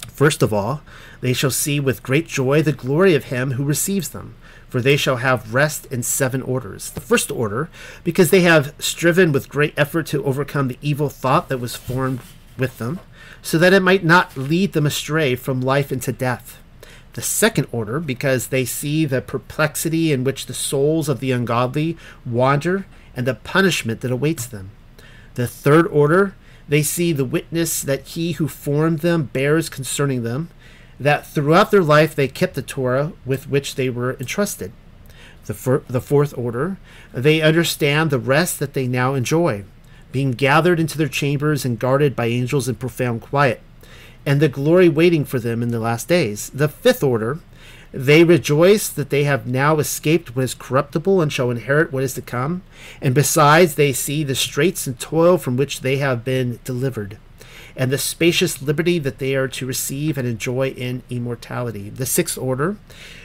First 0.08 0.42
of 0.42 0.54
all, 0.54 0.82
they 1.22 1.34
shall 1.34 1.52
see 1.52 1.80
with 1.80 2.04
great 2.04 2.28
joy 2.28 2.62
the 2.62 2.72
glory 2.72 3.14
of 3.14 3.26
him 3.26 3.52
who 3.52 3.64
receives 3.64 4.10
them, 4.10 4.36
for 4.68 4.82
they 4.82 4.98
shall 4.98 5.18
have 5.18 5.54
rest 5.54 5.86
in 5.88 6.02
seven 6.02 6.42
orders. 6.42 6.90
The 6.90 7.02
first 7.02 7.30
order, 7.30 7.70
because 8.04 8.32
they 8.32 8.42
have 8.42 8.74
striven 8.80 9.32
with 9.32 9.50
great 9.50 9.74
effort 9.78 10.08
to 10.08 10.24
overcome 10.26 10.70
the 10.70 10.80
evil 10.82 11.10
thought 11.10 11.50
that 11.50 11.60
was 11.60 11.76
formed 11.76 12.22
with 12.58 12.78
them, 12.78 13.00
so 13.42 13.58
that 13.58 13.74
it 13.74 13.82
might 13.82 14.04
not 14.04 14.38
lead 14.38 14.74
them 14.74 14.86
astray 14.86 15.36
from 15.36 15.62
life 15.62 15.92
into 15.92 16.12
death. 16.12 16.58
The 17.14 17.22
second 17.22 17.68
order, 17.72 18.00
because 18.00 18.48
they 18.48 18.64
see 18.66 19.06
the 19.06 19.22
perplexity 19.22 20.12
in 20.12 20.24
which 20.24 20.46
the 20.46 20.54
souls 20.54 21.10
of 21.10 21.20
the 21.20 21.32
ungodly 21.32 21.98
wander 22.26 22.86
and 23.16 23.28
the 23.28 23.34
punishment 23.34 24.02
that 24.02 24.12
awaits 24.12 24.46
them. 24.46 24.72
The 25.36 25.48
third 25.48 25.88
order, 25.88 26.36
they 26.70 26.84
see 26.84 27.12
the 27.12 27.26
witness 27.26 27.82
that 27.82 28.08
he 28.08 28.34
who 28.34 28.48
formed 28.48 29.00
them 29.00 29.24
bears 29.24 29.70
concerning 29.70 30.24
them, 30.24 30.50
that 31.00 31.28
throughout 31.28 31.72
their 31.72 31.84
life 31.84 32.16
they 32.16 32.28
kept 32.28 32.54
the 32.54 32.62
Torah 32.62 33.12
with 33.26 33.50
which 33.50 33.76
they 33.76 33.90
were 33.90 34.16
entrusted. 34.20 34.72
The, 35.48 35.54
fir- 35.54 35.84
the 35.88 36.02
fourth 36.02 36.38
order, 36.38 36.78
they 37.12 37.42
understand 37.42 38.10
the 38.10 38.20
rest 38.20 38.60
that 38.60 38.74
they 38.74 38.88
now 38.88 39.16
enjoy, 39.16 39.66
being 40.12 40.32
gathered 40.32 40.80
into 40.80 40.98
their 40.98 41.08
chambers 41.08 41.66
and 41.66 41.80
guarded 41.80 42.16
by 42.16 42.26
angels 42.26 42.68
in 42.68 42.76
profound 42.76 43.22
quiet, 43.22 43.62
and 44.26 44.40
the 44.40 44.48
glory 44.48 44.90
waiting 44.90 45.26
for 45.26 45.40
them 45.40 45.64
in 45.64 45.70
the 45.70 45.80
last 45.80 46.08
days. 46.08 46.50
The 46.52 46.68
fifth 46.68 47.04
order, 47.04 47.40
they 47.92 48.24
rejoice 48.24 48.88
that 48.88 49.10
they 49.10 49.26
have 49.26 49.48
now 49.48 49.78
escaped 49.80 50.36
what 50.36 50.46
is 50.46 50.54
corruptible 50.54 51.22
and 51.22 51.32
shall 51.32 51.52
inherit 51.52 51.92
what 51.92 52.04
is 52.04 52.14
to 52.14 52.22
come. 52.22 52.62
And 53.02 53.14
besides, 53.14 53.76
they 53.76 53.92
see 53.92 54.24
the 54.24 54.36
straits 54.36 54.88
and 54.88 55.00
toil 55.00 55.38
from 55.38 55.58
which 55.58 55.82
they 55.82 55.98
have 55.98 56.24
been 56.24 56.60
delivered, 56.64 57.18
and 57.76 57.92
the 57.92 57.98
spacious 57.98 58.62
liberty 58.62 59.00
that 59.00 59.20
they 59.20 59.36
are 59.36 59.48
to 59.50 59.66
receive 59.66 60.18
and 60.18 60.28
enjoy 60.28 60.70
in 60.70 61.04
immortality. 61.10 61.90
The 61.90 62.06
sixth 62.06 62.38
order, 62.38 62.78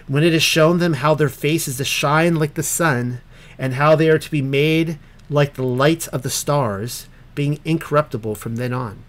when 0.08 0.24
it 0.24 0.34
is 0.34 0.42
shown 0.42 0.78
them 0.78 0.94
how 0.94 1.14
their 1.14 1.28
face 1.28 1.68
is 1.68 1.76
to 1.76 1.84
shine 1.84 2.36
like 2.36 2.54
the 2.54 2.62
sun, 2.62 3.20
and 3.58 3.74
how 3.74 3.96
they 3.96 4.10
are 4.10 4.18
to 4.18 4.30
be 4.30 4.42
made 4.42 4.98
like 5.28 5.54
the 5.54 5.62
light 5.62 6.08
of 6.08 6.22
the 6.22 6.30
stars, 6.30 7.08
being 7.34 7.60
incorruptible 7.64 8.34
from 8.34 8.56
then 8.56 8.72
on. 8.72 9.02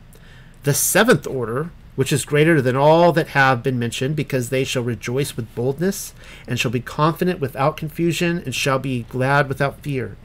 The 0.64 0.74
seventh 0.74 1.26
order, 1.28 1.70
which 1.96 2.12
is 2.12 2.26
greater 2.26 2.62
than 2.62 2.76
all 2.76 3.12
that 3.14 3.30
have 3.30 3.64
been 3.64 3.80
mentioned, 3.80 4.16
because 4.16 4.50
they 4.50 4.64
shall 4.64 4.84
rejoice 4.84 5.36
with 5.36 5.54
boldness, 5.56 6.14
and 6.48 6.60
shall 6.60 6.72
be 6.72 6.80
confident 6.80 7.40
without 7.40 7.78
confusion, 7.78 8.42
and 8.44 8.54
shall 8.54 8.80
be 8.80 9.04
glad 9.10 9.48
without 9.48 9.82
fear. 9.82 10.18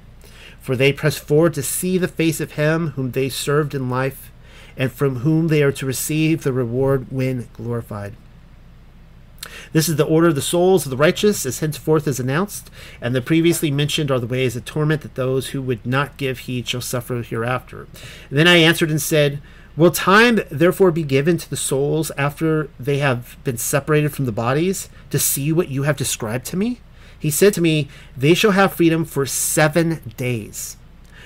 For 0.61 0.77
they 0.77 0.93
press 0.93 1.19
forward 1.19 1.55
to 1.55 1.63
see 1.63 1.99
the 1.99 2.09
face 2.09 2.41
of 2.41 2.53
him 2.53 2.89
whom 2.91 3.13
they 3.13 3.29
served 3.29 3.75
in 3.75 3.91
life, 3.91 4.31
and 4.77 4.93
from 4.93 5.17
whom 5.17 5.49
they 5.49 5.63
are 5.63 5.73
to 5.73 5.87
receive 5.87 6.43
the 6.43 6.53
reward 6.53 7.07
when 7.11 7.49
glorified. 7.53 8.15
This 9.73 9.89
is 9.89 9.97
the 9.97 10.05
order 10.05 10.29
of 10.29 10.35
the 10.35 10.43
souls 10.43 10.85
of 10.85 10.91
the 10.91 10.97
righteous, 10.97 11.45
as 11.47 11.59
henceforth 11.59 12.07
is 12.07 12.21
announced, 12.21 12.71
and 13.01 13.15
the 13.15 13.21
previously 13.21 13.71
mentioned 13.71 14.11
are 14.11 14.21
the 14.21 14.27
ways 14.27 14.57
of 14.57 14.65
torment 14.65 15.03
that 15.03 15.15
those 15.15 15.49
who 15.49 15.63
would 15.63 15.85
not 15.85 16.17
give 16.17 16.41
heed 16.41 16.69
shall 16.69 16.81
suffer 16.81 17.23
hereafter. 17.23 17.87
And 18.31 18.39
then 18.39 18.49
I 18.49 18.57
answered 18.57 18.91
and 18.91 19.03
said, 19.03 19.41
Will 19.77 19.91
time 19.91 20.41
therefore 20.51 20.91
be 20.91 21.03
given 21.03 21.39
to 21.39 21.49
the 21.49 21.57
souls 21.57 22.11
after 22.19 22.69
they 22.79 22.99
have 22.99 23.39
been 23.43 23.57
separated 23.57 24.13
from 24.13 24.27
the 24.27 24.33
bodies 24.33 24.91
to 25.11 25.19
see 25.19 25.51
what 25.51 25.69
you 25.69 25.85
have 25.85 25.97
described 25.97 26.45
to 26.47 26.57
me? 26.57 26.81
He 27.19 27.31
said 27.31 27.55
to 27.55 27.63
me, 27.63 27.89
They 28.17 28.35
shall 28.35 28.51
have 28.51 28.75
freedom 28.75 29.05
for 29.05 29.25
seven 29.25 30.13
days, 30.17 30.77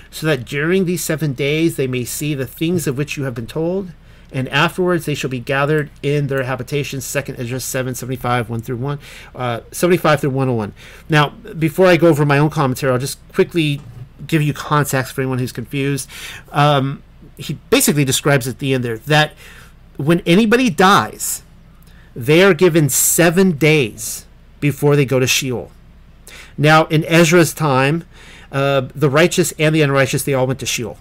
so 0.09 0.27
that 0.27 0.45
during 0.45 0.85
these 0.85 1.03
seven 1.03 1.33
days 1.33 1.75
they 1.75 1.87
may 1.87 2.05
see 2.05 2.33
the 2.33 2.47
things 2.47 2.87
of 2.87 2.97
which 2.97 3.17
you 3.17 3.23
have 3.23 3.35
been 3.35 3.47
told, 3.47 3.91
and 4.31 4.49
afterwards 4.49 5.05
they 5.05 5.15
shall 5.15 5.29
be 5.29 5.39
gathered 5.39 5.89
in 6.03 6.27
their 6.27 6.43
habitations. 6.43 7.05
Second 7.05 7.39
Ezra 7.39 7.59
7, 7.59 7.95
75, 7.95 8.49
1 8.49 8.61
through 8.61 8.77
1, 8.77 8.99
uh, 9.35 9.59
75 9.71 10.21
through 10.21 10.29
101. 10.31 10.73
Now, 11.09 11.29
before 11.29 11.87
I 11.87 11.97
go 11.97 12.07
over 12.07 12.25
my 12.25 12.37
own 12.37 12.49
commentary, 12.49 12.91
I'll 12.91 12.99
just 12.99 13.19
quickly 13.33 13.81
give 14.25 14.41
you 14.41 14.53
context 14.53 15.13
for 15.13 15.21
anyone 15.21 15.39
who's 15.39 15.51
confused. 15.51 16.09
Um, 16.51 17.03
he 17.37 17.53
basically 17.69 18.03
describes 18.03 18.47
at 18.47 18.59
the 18.59 18.73
end 18.73 18.83
there 18.83 18.97
that 18.97 19.33
when 19.97 20.21
anybody 20.25 20.69
dies, 20.69 21.43
they 22.15 22.43
are 22.43 22.53
given 22.53 22.89
seven 22.89 23.53
days 23.53 24.25
before 24.59 24.95
they 24.95 25.05
go 25.05 25.19
to 25.19 25.27
Sheol. 25.27 25.71
Now, 26.57 26.85
in 26.85 27.05
Ezra's 27.05 27.53
time, 27.53 28.05
uh, 28.51 28.87
the 28.95 29.09
righteous 29.09 29.53
and 29.59 29.75
the 29.75 29.81
unrighteous, 29.81 30.23
they 30.23 30.33
all 30.33 30.47
went 30.47 30.59
to 30.61 30.65
Sheol. 30.65 30.97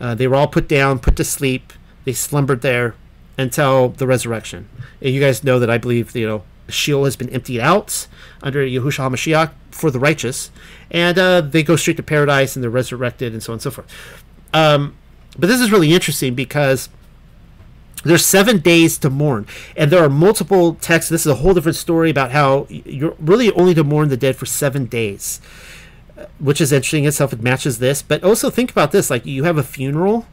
Uh, 0.00 0.14
they 0.14 0.26
were 0.26 0.36
all 0.36 0.48
put 0.48 0.68
down, 0.68 0.98
put 0.98 1.16
to 1.16 1.24
sleep. 1.24 1.72
They 2.06 2.14
slumbered 2.14 2.62
there 2.62 2.94
until 3.36 3.90
the 3.90 4.06
resurrection. 4.06 4.68
And 5.02 5.12
you 5.12 5.20
guys 5.20 5.44
know 5.44 5.58
that 5.58 5.68
I 5.68 5.76
believe, 5.76 6.16
you 6.16 6.26
know, 6.26 6.44
Sheol 6.68 7.04
has 7.04 7.16
been 7.16 7.28
emptied 7.30 7.60
out 7.60 8.06
under 8.42 8.64
Yahushua 8.64 9.10
HaMashiach 9.10 9.50
for 9.70 9.90
the 9.90 9.98
righteous, 9.98 10.50
and 10.90 11.18
uh, 11.18 11.40
they 11.40 11.62
go 11.62 11.76
straight 11.76 11.96
to 11.98 12.02
paradise 12.02 12.56
and 12.56 12.62
they're 12.62 12.70
resurrected 12.70 13.32
and 13.32 13.42
so 13.42 13.52
on 13.52 13.54
and 13.56 13.62
so 13.62 13.70
forth. 13.70 13.92
Um, 14.54 14.96
but 15.38 15.48
this 15.48 15.60
is 15.60 15.70
really 15.70 15.92
interesting 15.92 16.34
because 16.34 16.88
there's 18.04 18.24
seven 18.24 18.58
days 18.58 18.98
to 18.98 19.10
mourn, 19.10 19.46
and 19.76 19.90
there 19.90 20.02
are 20.02 20.08
multiple 20.08 20.74
texts. 20.74 21.10
This 21.10 21.22
is 21.22 21.32
a 21.32 21.36
whole 21.36 21.54
different 21.54 21.76
story 21.76 22.10
about 22.10 22.30
how 22.30 22.66
you're 22.68 23.16
really 23.18 23.50
only 23.52 23.74
to 23.74 23.84
mourn 23.84 24.08
the 24.10 24.16
dead 24.16 24.36
for 24.36 24.46
seven 24.46 24.86
days, 24.86 25.40
which 26.38 26.60
is 26.60 26.72
interesting 26.72 27.04
itself. 27.04 27.32
It 27.32 27.42
matches 27.42 27.80
this, 27.80 28.02
but 28.02 28.22
also 28.22 28.48
think 28.48 28.70
about 28.70 28.92
this: 28.92 29.10
like 29.10 29.26
you 29.26 29.44
have 29.44 29.58
a 29.58 29.62
funeral, 29.64 30.26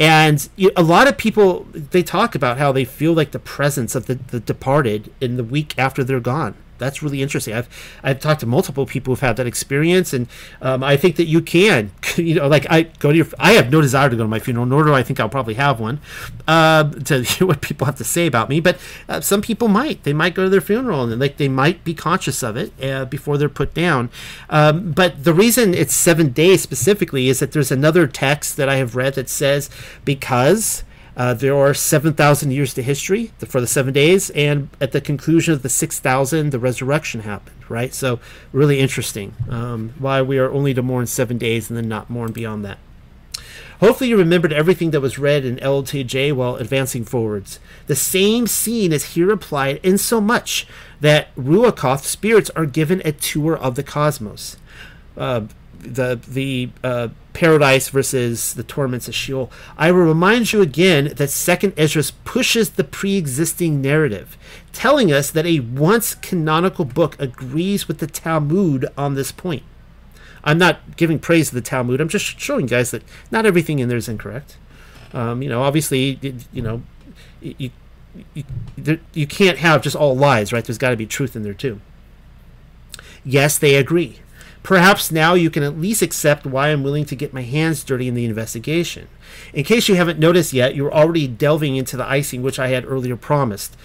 and 0.00 0.48
you, 0.56 0.70
a 0.76 0.82
lot 0.82 1.06
of 1.06 1.18
people 1.18 1.66
they 1.72 2.02
talk 2.02 2.34
about 2.34 2.56
how 2.58 2.72
they 2.72 2.86
feel 2.86 3.12
like 3.12 3.30
the 3.30 3.38
presence 3.38 3.94
of 3.94 4.06
the, 4.06 4.14
the 4.14 4.40
departed 4.40 5.12
in 5.20 5.36
the 5.36 5.44
week 5.44 5.78
after 5.78 6.02
they're 6.02 6.18
gone 6.18 6.54
that's 6.80 7.02
really 7.02 7.22
interesting. 7.22 7.54
I've 7.54 7.68
I've 8.02 8.18
talked 8.18 8.40
to 8.40 8.46
multiple 8.46 8.86
people 8.86 9.12
who've 9.12 9.20
had 9.20 9.36
that 9.36 9.46
experience, 9.46 10.12
and 10.12 10.26
um, 10.60 10.82
I 10.82 10.96
think 10.96 11.16
that 11.16 11.26
you 11.26 11.40
can, 11.40 11.92
you 12.16 12.34
know, 12.34 12.48
like 12.48 12.66
I 12.68 12.82
go 12.98 13.12
to 13.12 13.16
your. 13.16 13.26
I 13.38 13.52
have 13.52 13.70
no 13.70 13.80
desire 13.80 14.10
to 14.10 14.16
go 14.16 14.24
to 14.24 14.28
my 14.28 14.40
funeral, 14.40 14.66
nor 14.66 14.82
do 14.84 14.92
I 14.92 15.04
think 15.04 15.20
I'll 15.20 15.28
probably 15.28 15.54
have 15.54 15.78
one. 15.78 16.00
Uh, 16.48 16.90
to 17.04 17.22
hear 17.22 17.46
what 17.46 17.60
people 17.60 17.84
have 17.84 17.96
to 17.96 18.04
say 18.04 18.26
about 18.26 18.48
me, 18.48 18.58
but 18.58 18.78
uh, 19.08 19.20
some 19.20 19.40
people 19.40 19.68
might. 19.68 20.02
They 20.02 20.12
might 20.12 20.34
go 20.34 20.44
to 20.44 20.48
their 20.48 20.60
funeral 20.60 21.04
and 21.04 21.20
like 21.20 21.36
they 21.36 21.48
might 21.48 21.84
be 21.84 21.94
conscious 21.94 22.42
of 22.42 22.56
it 22.56 22.72
uh, 22.82 23.04
before 23.04 23.38
they're 23.38 23.48
put 23.48 23.74
down. 23.74 24.10
Um, 24.48 24.92
but 24.92 25.24
the 25.24 25.34
reason 25.34 25.74
it's 25.74 25.94
seven 25.94 26.30
days 26.30 26.62
specifically 26.62 27.28
is 27.28 27.38
that 27.40 27.52
there's 27.52 27.70
another 27.70 28.06
text 28.06 28.56
that 28.56 28.68
I 28.68 28.76
have 28.76 28.96
read 28.96 29.14
that 29.14 29.28
says 29.28 29.70
because 30.04 30.82
uh, 31.20 31.34
there 31.34 31.54
are 31.54 31.74
7,000 31.74 32.50
years 32.50 32.72
to 32.72 32.82
history 32.82 33.30
for 33.46 33.60
the 33.60 33.66
seven 33.66 33.92
days, 33.92 34.30
and 34.30 34.70
at 34.80 34.92
the 34.92 35.02
conclusion 35.02 35.52
of 35.52 35.60
the 35.60 35.68
6,000, 35.68 36.48
the 36.48 36.58
resurrection 36.58 37.20
happened, 37.20 37.58
right? 37.68 37.92
So, 37.92 38.20
really 38.54 38.80
interesting 38.80 39.34
um, 39.50 39.92
why 39.98 40.22
we 40.22 40.38
are 40.38 40.50
only 40.50 40.72
to 40.72 40.82
mourn 40.82 41.06
seven 41.06 41.36
days 41.36 41.68
and 41.68 41.76
then 41.76 41.90
not 41.90 42.08
mourn 42.08 42.32
beyond 42.32 42.64
that. 42.64 42.78
Hopefully, 43.80 44.08
you 44.08 44.16
remembered 44.16 44.54
everything 44.54 44.92
that 44.92 45.02
was 45.02 45.18
read 45.18 45.44
in 45.44 45.56
LTJ 45.56 46.32
while 46.32 46.56
advancing 46.56 47.04
forwards. 47.04 47.60
The 47.86 47.96
same 47.96 48.46
scene 48.46 48.90
is 48.90 49.12
here 49.12 49.30
applied 49.30 49.78
in 49.82 49.98
so 49.98 50.22
much 50.22 50.66
that 51.02 51.34
Ruachoth 51.36 52.04
spirits 52.04 52.48
are 52.56 52.64
given 52.64 53.02
a 53.04 53.12
tour 53.12 53.58
of 53.58 53.74
the 53.74 53.82
cosmos. 53.82 54.56
Uh, 55.18 55.42
the 55.80 56.20
the 56.26 56.70
uh, 56.84 57.08
paradise 57.32 57.88
versus 57.88 58.54
the 58.54 58.62
torments 58.62 59.08
of 59.08 59.14
Sheol. 59.14 59.50
I 59.76 59.90
will 59.92 60.02
remind 60.02 60.52
you 60.52 60.62
again 60.62 61.12
that 61.16 61.30
Second 61.30 61.74
Esdras 61.76 62.10
pushes 62.10 62.70
the 62.70 62.84
pre-existing 62.84 63.80
narrative, 63.80 64.36
telling 64.72 65.12
us 65.12 65.30
that 65.30 65.46
a 65.46 65.60
once 65.60 66.14
canonical 66.14 66.84
book 66.84 67.16
agrees 67.18 67.88
with 67.88 67.98
the 67.98 68.06
Talmud 68.06 68.86
on 68.96 69.14
this 69.14 69.32
point. 69.32 69.62
I'm 70.42 70.58
not 70.58 70.96
giving 70.96 71.18
praise 71.18 71.50
to 71.50 71.54
the 71.54 71.60
Talmud. 71.60 72.00
I'm 72.00 72.08
just 72.08 72.38
showing 72.40 72.62
you 72.62 72.68
guys 72.68 72.90
that 72.92 73.02
not 73.30 73.46
everything 73.46 73.78
in 73.78 73.88
there 73.88 73.98
is 73.98 74.08
incorrect. 74.08 74.56
Um, 75.12 75.42
you 75.42 75.48
know, 75.48 75.62
obviously, 75.62 76.18
you 76.52 76.62
know, 76.62 76.82
you, 77.40 77.70
you, 78.34 79.00
you 79.12 79.26
can't 79.26 79.58
have 79.58 79.82
just 79.82 79.96
all 79.96 80.16
lies, 80.16 80.52
right? 80.52 80.64
There's 80.64 80.78
got 80.78 80.90
to 80.90 80.96
be 80.96 81.06
truth 81.06 81.36
in 81.36 81.42
there 81.42 81.54
too. 81.54 81.80
Yes, 83.24 83.58
they 83.58 83.74
agree. 83.74 84.20
Perhaps 84.62 85.10
now 85.10 85.34
you 85.34 85.50
can 85.50 85.62
at 85.62 85.78
least 85.78 86.02
accept 86.02 86.46
why 86.46 86.68
I'm 86.68 86.82
willing 86.82 87.04
to 87.06 87.16
get 87.16 87.32
my 87.32 87.42
hands 87.42 87.82
dirty 87.82 88.08
in 88.08 88.14
the 88.14 88.24
investigation. 88.24 89.08
In 89.54 89.64
case 89.64 89.88
you 89.88 89.94
haven't 89.94 90.18
noticed 90.18 90.52
yet, 90.52 90.74
you're 90.74 90.92
already 90.92 91.26
delving 91.26 91.76
into 91.76 91.96
the 91.96 92.06
icing 92.06 92.42
which 92.42 92.58
I 92.58 92.68
had 92.68 92.84
earlier 92.84 93.16
promised. 93.16 93.76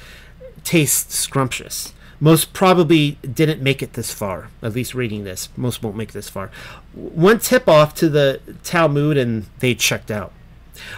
Tastes 0.63 1.15
scrumptious 1.15 1.93
most 2.19 2.53
probably 2.53 3.17
didn't 3.21 3.61
make 3.61 3.81
it 3.81 3.93
this 3.93 4.13
far. 4.13 4.49
At 4.61 4.73
least 4.73 4.95
reading 4.95 5.23
this, 5.23 5.49
most 5.57 5.83
won't 5.83 5.97
make 5.97 6.13
this 6.13 6.29
far. 6.29 6.49
One 6.93 7.39
tip 7.39 7.67
off 7.67 7.93
to 7.95 8.09
the 8.09 8.39
Talmud, 8.63 9.17
and 9.17 9.45
they 9.59 9.75
checked 9.75 10.11
out. 10.11 10.31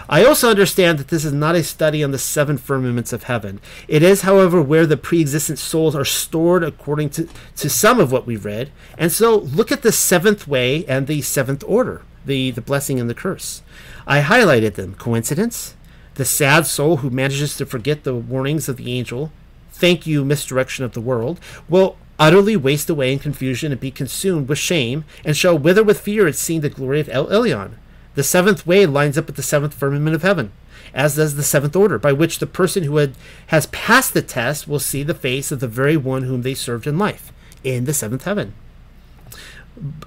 I 0.08 0.24
also 0.24 0.50
understand 0.50 0.98
that 0.98 1.08
this 1.08 1.24
is 1.24 1.32
not 1.32 1.54
a 1.54 1.62
study 1.62 2.02
on 2.02 2.10
the 2.10 2.18
seven 2.18 2.58
firmaments 2.58 3.12
of 3.12 3.24
heaven. 3.24 3.60
It 3.86 4.02
is, 4.02 4.22
however, 4.22 4.60
where 4.62 4.86
the 4.86 4.96
pre 4.96 5.20
existent 5.20 5.58
souls 5.58 5.94
are 5.94 6.04
stored 6.04 6.62
according 6.62 7.10
to, 7.10 7.28
to 7.56 7.70
some 7.70 8.00
of 8.00 8.12
what 8.12 8.26
we've 8.26 8.44
read. 8.44 8.70
And 8.96 9.12
so 9.12 9.36
look 9.36 9.72
at 9.72 9.82
the 9.82 9.92
seventh 9.92 10.46
way 10.48 10.84
and 10.86 11.06
the 11.06 11.22
seventh 11.22 11.64
order, 11.66 12.02
the, 12.24 12.50
the 12.50 12.60
blessing 12.60 13.00
and 13.00 13.08
the 13.08 13.14
curse. 13.14 13.62
I 14.06 14.22
highlighted 14.22 14.74
them. 14.74 14.94
Coincidence? 14.94 15.74
The 16.14 16.24
sad 16.24 16.66
soul 16.66 16.98
who 16.98 17.10
manages 17.10 17.56
to 17.56 17.66
forget 17.66 18.04
the 18.04 18.14
warnings 18.14 18.68
of 18.68 18.76
the 18.76 18.92
angel 18.92 19.30
thank 19.78 20.06
you 20.06 20.24
misdirection 20.24 20.84
of 20.84 20.92
the 20.92 21.00
world, 21.00 21.40
will 21.68 21.96
utterly 22.18 22.56
waste 22.56 22.90
away 22.90 23.12
in 23.12 23.18
confusion 23.18 23.70
and 23.70 23.80
be 23.80 23.92
consumed 23.92 24.48
with 24.48 24.58
shame, 24.58 25.04
and 25.24 25.36
shall 25.36 25.56
wither 25.56 25.84
with 25.84 26.00
fear 26.00 26.26
at 26.26 26.34
seeing 26.34 26.60
the 26.60 26.68
glory 26.68 27.00
of 27.00 27.08
El 27.08 27.26
Elyon. 27.28 27.74
The 28.14 28.22
seventh 28.22 28.66
way 28.66 28.86
lines 28.86 29.16
up 29.16 29.26
with 29.26 29.36
the 29.36 29.42
seventh 29.42 29.74
firmament 29.74 30.14
of 30.14 30.22
heaven, 30.22 30.52
as 30.92 31.16
does 31.16 31.36
the 31.36 31.42
seventh 31.42 31.76
order, 31.76 31.98
by 31.98 32.12
which 32.12 32.38
the 32.38 32.46
person 32.46 32.84
who 32.84 32.96
had, 32.96 33.14
has 33.48 33.66
passed 33.66 34.14
the 34.14 34.22
test 34.22 34.66
will 34.66 34.78
see 34.78 35.02
the 35.02 35.14
face 35.14 35.52
of 35.52 35.60
the 35.60 35.68
very 35.68 35.96
one 35.96 36.22
whom 36.22 36.42
they 36.42 36.54
served 36.54 36.86
in 36.86 36.98
life, 36.98 37.32
in 37.62 37.84
the 37.84 37.94
seventh 37.94 38.24
heaven. 38.24 38.54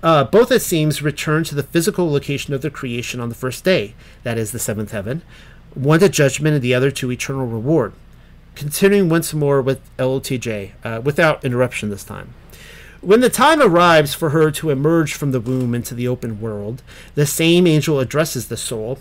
Uh, 0.03 0.25
both, 0.25 0.51
it 0.51 0.61
seems, 0.61 1.01
return 1.01 1.43
to 1.45 1.55
the 1.55 1.63
physical 1.63 2.11
location 2.11 2.53
of 2.53 2.61
their 2.61 2.71
creation 2.71 3.21
on 3.21 3.29
the 3.29 3.35
first 3.35 3.63
day, 3.63 3.93
that 4.23 4.37
is, 4.37 4.51
the 4.51 4.59
seventh 4.59 4.91
heaven, 4.91 5.21
one 5.73 6.01
to 6.01 6.09
judgment 6.09 6.55
and 6.55 6.61
the 6.61 6.73
other 6.73 6.91
to 6.91 7.11
eternal 7.11 7.47
reward 7.47 7.93
continuing 8.55 9.09
once 9.09 9.33
more 9.33 9.61
with 9.61 9.79
LTJ, 9.97 10.71
uh, 10.83 11.01
without 11.03 11.43
interruption 11.43 11.89
this 11.89 12.03
time. 12.03 12.33
When 13.01 13.19
the 13.19 13.29
time 13.29 13.61
arrives 13.61 14.13
for 14.13 14.29
her 14.29 14.51
to 14.51 14.69
emerge 14.69 15.13
from 15.13 15.31
the 15.31 15.39
womb 15.39 15.73
into 15.73 15.95
the 15.95 16.07
open 16.07 16.39
world, 16.39 16.83
the 17.15 17.25
same 17.25 17.65
angel 17.65 17.99
addresses 17.99 18.47
the 18.47 18.57
soul. 18.57 18.99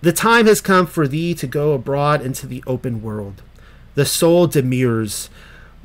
The 0.00 0.12
time 0.12 0.46
has 0.46 0.62
come 0.62 0.86
for 0.86 1.06
thee 1.06 1.34
to 1.34 1.46
go 1.46 1.72
abroad 1.74 2.22
into 2.22 2.46
the 2.46 2.64
open 2.66 3.02
world. 3.02 3.42
The 3.94 4.06
soul 4.06 4.46
demurs, 4.46 5.28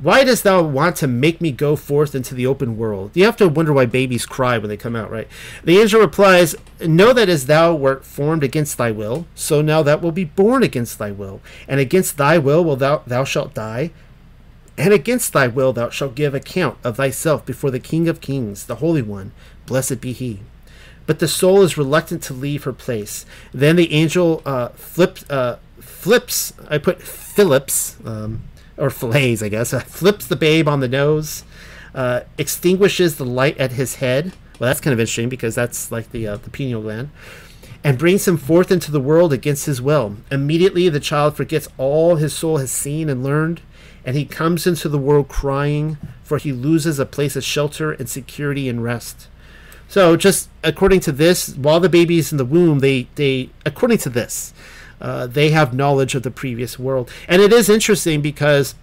why 0.00 0.22
dost 0.22 0.44
thou 0.44 0.62
want 0.62 0.94
to 0.96 1.08
make 1.08 1.40
me 1.40 1.50
go 1.50 1.74
forth 1.74 2.14
into 2.14 2.34
the 2.34 2.46
open 2.46 2.78
world? 2.78 3.10
You 3.14 3.24
have 3.24 3.36
to 3.38 3.48
wonder 3.48 3.72
why 3.72 3.86
babies 3.86 4.26
cry 4.26 4.56
when 4.56 4.68
they 4.68 4.76
come 4.76 4.94
out, 4.94 5.10
right? 5.10 5.26
The 5.64 5.78
angel 5.78 6.00
replies, 6.00 6.54
Know 6.80 7.12
that 7.12 7.28
as 7.28 7.46
thou 7.46 7.74
wert 7.74 8.04
formed 8.04 8.44
against 8.44 8.78
thy 8.78 8.92
will, 8.92 9.26
so 9.34 9.60
now 9.60 9.82
that 9.82 10.00
will 10.00 10.12
be 10.12 10.24
born 10.24 10.62
against 10.62 10.98
thy 10.98 11.10
will, 11.10 11.40
and 11.66 11.80
against 11.80 12.16
thy 12.16 12.38
will 12.38 12.64
will 12.64 12.76
thou 12.76 13.02
thou 13.06 13.24
shalt 13.24 13.54
die, 13.54 13.90
and 14.78 14.94
against 14.94 15.32
thy 15.32 15.46
will 15.46 15.74
thou 15.74 15.90
shalt 15.90 16.14
give 16.14 16.34
account 16.34 16.78
of 16.82 16.96
thyself 16.96 17.44
before 17.44 17.70
the 17.70 17.80
King 17.80 18.08
of 18.08 18.22
Kings, 18.22 18.64
the 18.64 18.76
Holy 18.76 19.02
One, 19.02 19.32
blessed 19.66 20.00
be 20.00 20.12
he. 20.12 20.40
But 21.06 21.18
the 21.18 21.28
soul 21.28 21.62
is 21.62 21.76
reluctant 21.76 22.22
to 22.24 22.34
leave 22.34 22.64
her 22.64 22.72
place. 22.72 23.26
Then 23.52 23.76
the 23.76 23.92
angel 23.92 24.42
uh, 24.46 24.68
flips, 24.70 25.28
uh, 25.28 25.58
flips. 25.80 26.52
I 26.68 26.78
put 26.78 27.02
Phillips. 27.02 27.96
Um, 28.04 28.42
or 28.78 28.90
fillets, 28.90 29.42
I 29.42 29.48
guess, 29.48 29.74
uh, 29.74 29.80
flips 29.86 30.26
the 30.26 30.36
babe 30.36 30.68
on 30.68 30.80
the 30.80 30.88
nose, 30.88 31.44
uh, 31.94 32.20
extinguishes 32.38 33.16
the 33.16 33.24
light 33.24 33.58
at 33.58 33.72
his 33.72 33.96
head. 33.96 34.32
Well, 34.58 34.68
that's 34.68 34.80
kind 34.80 34.92
of 34.92 35.00
interesting 35.00 35.28
because 35.28 35.54
that's 35.54 35.92
like 35.92 36.10
the 36.10 36.26
uh, 36.26 36.36
the 36.36 36.50
pineal 36.50 36.82
gland, 36.82 37.10
and 37.84 37.98
brings 37.98 38.26
him 38.26 38.36
forth 38.36 38.70
into 38.70 38.90
the 38.90 39.00
world 39.00 39.32
against 39.32 39.66
his 39.66 39.82
will. 39.82 40.16
Immediately, 40.30 40.88
the 40.88 41.00
child 41.00 41.36
forgets 41.36 41.68
all 41.76 42.16
his 42.16 42.32
soul 42.32 42.58
has 42.58 42.70
seen 42.70 43.08
and 43.08 43.22
learned, 43.22 43.60
and 44.04 44.16
he 44.16 44.24
comes 44.24 44.66
into 44.66 44.88
the 44.88 44.98
world 44.98 45.28
crying, 45.28 45.98
for 46.22 46.38
he 46.38 46.52
loses 46.52 46.98
a 46.98 47.06
place 47.06 47.36
of 47.36 47.44
shelter 47.44 47.92
and 47.92 48.08
security 48.08 48.68
and 48.68 48.82
rest. 48.82 49.28
So, 49.88 50.16
just 50.16 50.50
according 50.62 51.00
to 51.00 51.12
this, 51.12 51.54
while 51.56 51.80
the 51.80 51.88
baby 51.88 52.18
is 52.18 52.30
in 52.30 52.38
the 52.38 52.44
womb, 52.44 52.80
they 52.80 53.08
they 53.14 53.50
according 53.64 53.98
to 53.98 54.10
this, 54.10 54.52
uh, 55.00 55.26
they 55.26 55.50
have 55.50 55.72
knowledge 55.72 56.14
of 56.14 56.22
the 56.22 56.30
previous 56.30 56.78
world. 56.78 57.10
And 57.26 57.40
it 57.40 57.52
is 57.52 57.68
interesting 57.68 58.20
because 58.20 58.74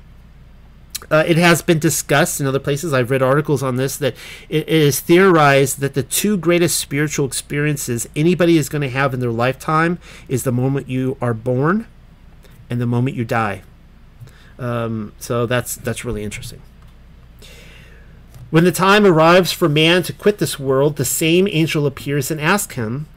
uh, 1.12 1.24
it 1.28 1.38
has 1.38 1.62
been 1.62 1.80
discussed 1.80 2.40
in 2.40 2.48
other 2.48 2.60
places. 2.60 2.94
I've 2.94 3.12
read 3.12 3.22
articles 3.22 3.62
on 3.62 3.76
this 3.76 3.98
that 3.98 4.16
it 4.50 4.68
is 4.68 5.00
theorized 5.00 5.80
that 5.80 5.94
the 5.94 6.04
two 6.04 6.38
greatest 6.38 6.80
spiritual 6.80 7.26
experiences 7.26 8.08
anybody 8.16 8.58
is 8.58 8.70
going 8.70 8.82
to 8.82 8.90
have 8.90 9.14
in 9.14 9.20
their 9.20 9.32
lifetime 9.32 10.00
is 10.28 10.44
the 10.44 10.52
moment 10.52 10.90
you 10.90 11.18
are 11.22 11.34
born 11.34 11.88
and 12.70 12.82
the 12.82 12.88
moment 12.88 13.16
you 13.16 13.26
die. 13.26 13.62
Um, 14.58 15.14
so 15.20 15.46
that's 15.46 15.76
that's 15.76 16.06
really 16.06 16.24
interesting. 16.24 16.62
When 18.52 18.64
the 18.64 18.72
time 18.72 19.06
arrives 19.06 19.52
for 19.52 19.68
man 19.68 20.04
to 20.04 20.14
quit 20.14 20.38
this 20.38 20.60
world, 20.60 20.96
the 20.96 21.06
same 21.06 21.48
angel 21.50 21.86
appears 21.86 22.32
and 22.32 22.40
asks 22.40 22.76
him, 22.76 23.08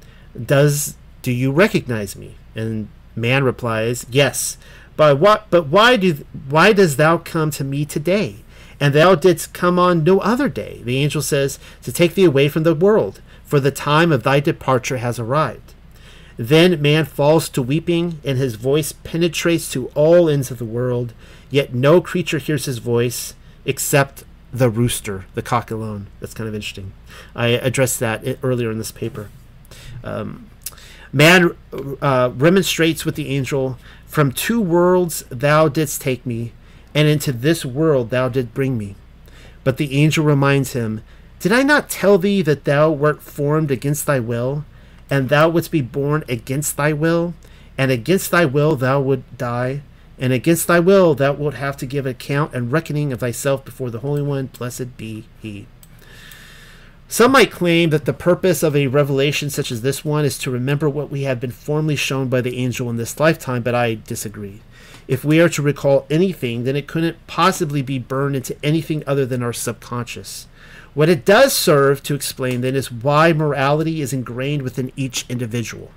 "Does 0.41 0.97
do 1.23 1.31
you 1.31 1.53
recognize 1.53 2.17
me?" 2.17 2.37
And 2.55 2.89
man 3.19 3.45
replies, 3.45 4.07
Yes. 4.11 4.57
But 4.97 5.19
what 5.19 5.47
but 5.51 5.69
why 5.69 5.97
do 5.97 6.25
why 6.49 6.73
does 6.73 6.97
thou 6.97 7.19
come 7.19 7.51
to 7.53 7.65
me 7.65 7.85
today? 7.85 8.37
And 8.81 8.95
thou 8.95 9.15
didst 9.15 9.53
come 9.53 9.79
on 9.79 10.05
no 10.05 10.21
other 10.21 10.49
day. 10.49 10.81
The 10.85 10.99
angel 10.99 11.21
says, 11.21 11.59
To 11.83 11.93
take 11.93 12.15
thee 12.15 12.25
away 12.25 12.49
from 12.49 12.63
the 12.63 12.75
world, 12.75 13.21
for 13.45 13.59
the 13.59 13.73
time 13.73 14.13
of 14.13 14.23
thy 14.23 14.39
departure 14.39 14.99
has 14.99 15.19
arrived. 15.19 15.75
Then 16.39 16.81
man 16.81 17.05
falls 17.05 17.49
to 17.51 17.61
weeping, 17.61 18.21
and 18.25 18.39
his 18.39 18.55
voice 18.55 18.93
penetrates 18.93 19.71
to 19.73 19.89
all 19.89 20.29
ends 20.29 20.51
of 20.51 20.59
the 20.59 20.65
world, 20.65 21.13
yet 21.51 21.75
no 21.75 22.01
creature 22.01 22.39
hears 22.39 22.65
his 22.67 22.79
voice 22.79 23.35
except 23.65 24.23
the 24.53 24.71
rooster, 24.71 25.27
the 25.35 25.43
cock 25.43 25.71
alone. 25.71 26.07
That's 26.21 26.35
kind 26.35 26.49
of 26.49 26.55
interesting. 26.55 26.93
I 27.35 27.49
addressed 27.49 27.99
that 28.01 28.39
earlier 28.43 28.71
in 28.71 28.79
this 28.79 28.93
paper. 28.93 29.31
Um, 30.05 30.49
Man 31.13 31.57
uh, 32.01 32.31
remonstrates 32.35 33.05
with 33.05 33.15
the 33.15 33.29
angel, 33.29 33.79
From 34.07 34.33
two 34.33 34.61
worlds 34.61 35.25
thou 35.31 35.69
didst 35.69 36.01
take 36.01 36.25
me, 36.25 36.53
and 36.95 37.09
into 37.09 37.33
this 37.33 37.65
world 37.65 38.11
thou 38.11 38.29
didst 38.29 38.55
bring 38.55 38.77
me. 38.79 38.95
But 39.65 39.77
the 39.77 40.01
angel 40.01 40.25
reminds 40.25 40.73
him, 40.73 41.03
Did 41.41 41.53
I 41.53 41.63
not 41.63 41.89
tell 41.91 42.19
thee 42.19 42.43
that 42.43 42.65
thou 42.65 42.91
wert 42.91 43.23
formed 43.23 43.71
against 43.71 44.07
thy 44.07 44.21
will, 44.21 44.65
and 45.11 45.29
thou 45.29 45.49
wouldst 45.49 45.71
be 45.71 45.81
born 45.81 46.25
against 46.29 46.77
thy 46.77 46.93
will, 46.93 47.35
and 47.77 47.91
against 47.91 48.31
thy 48.31 48.45
will 48.45 48.77
thou 48.77 49.01
would 49.01 49.25
die, 49.39 49.83
and 50.19 50.33
against 50.33 50.67
thy 50.67 50.81
will 50.81 51.15
thou 51.15 51.33
wilt 51.33 51.55
have 51.55 51.77
to 51.77 51.87
give 51.87 52.07
account 52.07 52.53
and 52.55 52.73
reckoning 52.73 53.13
of 53.13 53.21
thyself 53.21 53.65
before 53.65 53.91
the 53.91 54.01
Holy 54.01 54.23
One, 54.23 54.47
blessed 54.47 54.97
be 54.97 55.27
he. 55.41 55.67
Some 57.11 57.33
might 57.33 57.51
claim 57.51 57.89
that 57.91 58.05
the 58.05 58.13
purpose 58.13 58.63
of 58.63 58.77
a 58.77 58.89
revelation 58.89 59.49
such 59.49 59.73
as 59.73 59.81
this 59.81 60.05
one 60.05 60.27
is 60.27 60.37
to 60.39 60.51
remember 60.51 60.91
what 60.91 61.11
we 61.11 61.23
have 61.23 61.41
been 61.41 61.51
formally 61.51 61.97
shown 61.97 62.29
by 62.29 62.43
the 62.43 62.59
angel 62.59 62.91
in 62.91 62.97
this 62.97 63.19
lifetime, 63.19 63.63
but 63.63 63.75
I 63.75 63.95
disagree. 63.95 64.61
If 65.07 65.25
we 65.25 65.41
are 65.41 65.49
to 65.49 65.63
recall 65.63 66.07
anything, 66.11 66.65
then 66.65 66.77
it 66.77 66.87
couldn't 66.87 67.27
possibly 67.27 67.81
be 67.81 67.99
burned 67.99 68.37
into 68.37 68.57
anything 68.63 69.03
other 69.07 69.25
than 69.25 69.43
our 69.43 69.55
subconscious. 69.55 70.49
What 70.95 71.09
it 71.09 71.25
does 71.25 71.53
serve 71.53 72.03
to 72.05 72.15
explain 72.15 72.61
then 72.61 72.75
is 72.75 72.91
why 72.91 73.33
morality 73.33 74.01
is 74.01 74.13
ingrained 74.13 74.63
within 74.63 74.93
each 74.97 75.25
individual. 75.29 75.91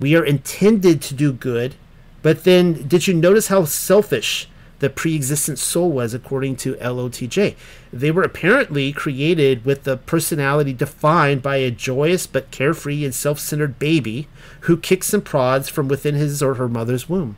We 0.00 0.16
are 0.16 0.24
intended 0.24 1.02
to 1.02 1.14
do 1.14 1.32
good, 1.32 1.74
but 2.22 2.44
then 2.44 2.88
did 2.88 3.06
you 3.06 3.14
notice 3.14 3.48
how 3.48 3.64
selfish 3.64 4.48
the 4.82 4.90
pre 4.90 5.14
existent 5.14 5.60
soul 5.60 5.92
was, 5.92 6.12
according 6.12 6.56
to 6.56 6.74
LOTJ. 6.74 7.54
They 7.92 8.10
were 8.10 8.24
apparently 8.24 8.92
created 8.92 9.64
with 9.64 9.84
the 9.84 9.96
personality 9.96 10.72
defined 10.72 11.40
by 11.40 11.58
a 11.58 11.70
joyous 11.70 12.26
but 12.26 12.50
carefree 12.50 13.04
and 13.04 13.14
self 13.14 13.38
centered 13.38 13.78
baby 13.78 14.26
who 14.62 14.76
kicks 14.76 15.14
and 15.14 15.24
prods 15.24 15.68
from 15.68 15.86
within 15.86 16.16
his 16.16 16.42
or 16.42 16.54
her 16.54 16.68
mother's 16.68 17.08
womb. 17.08 17.36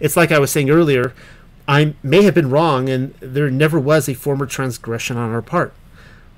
It's 0.00 0.16
like 0.16 0.32
I 0.32 0.40
was 0.40 0.50
saying 0.50 0.70
earlier, 0.70 1.14
I 1.68 1.94
may 2.02 2.22
have 2.22 2.34
been 2.34 2.50
wrong, 2.50 2.88
and 2.88 3.14
there 3.20 3.50
never 3.50 3.78
was 3.80 4.08
a 4.08 4.14
former 4.14 4.46
transgression 4.46 5.16
on 5.16 5.32
our 5.32 5.42
part. 5.42 5.74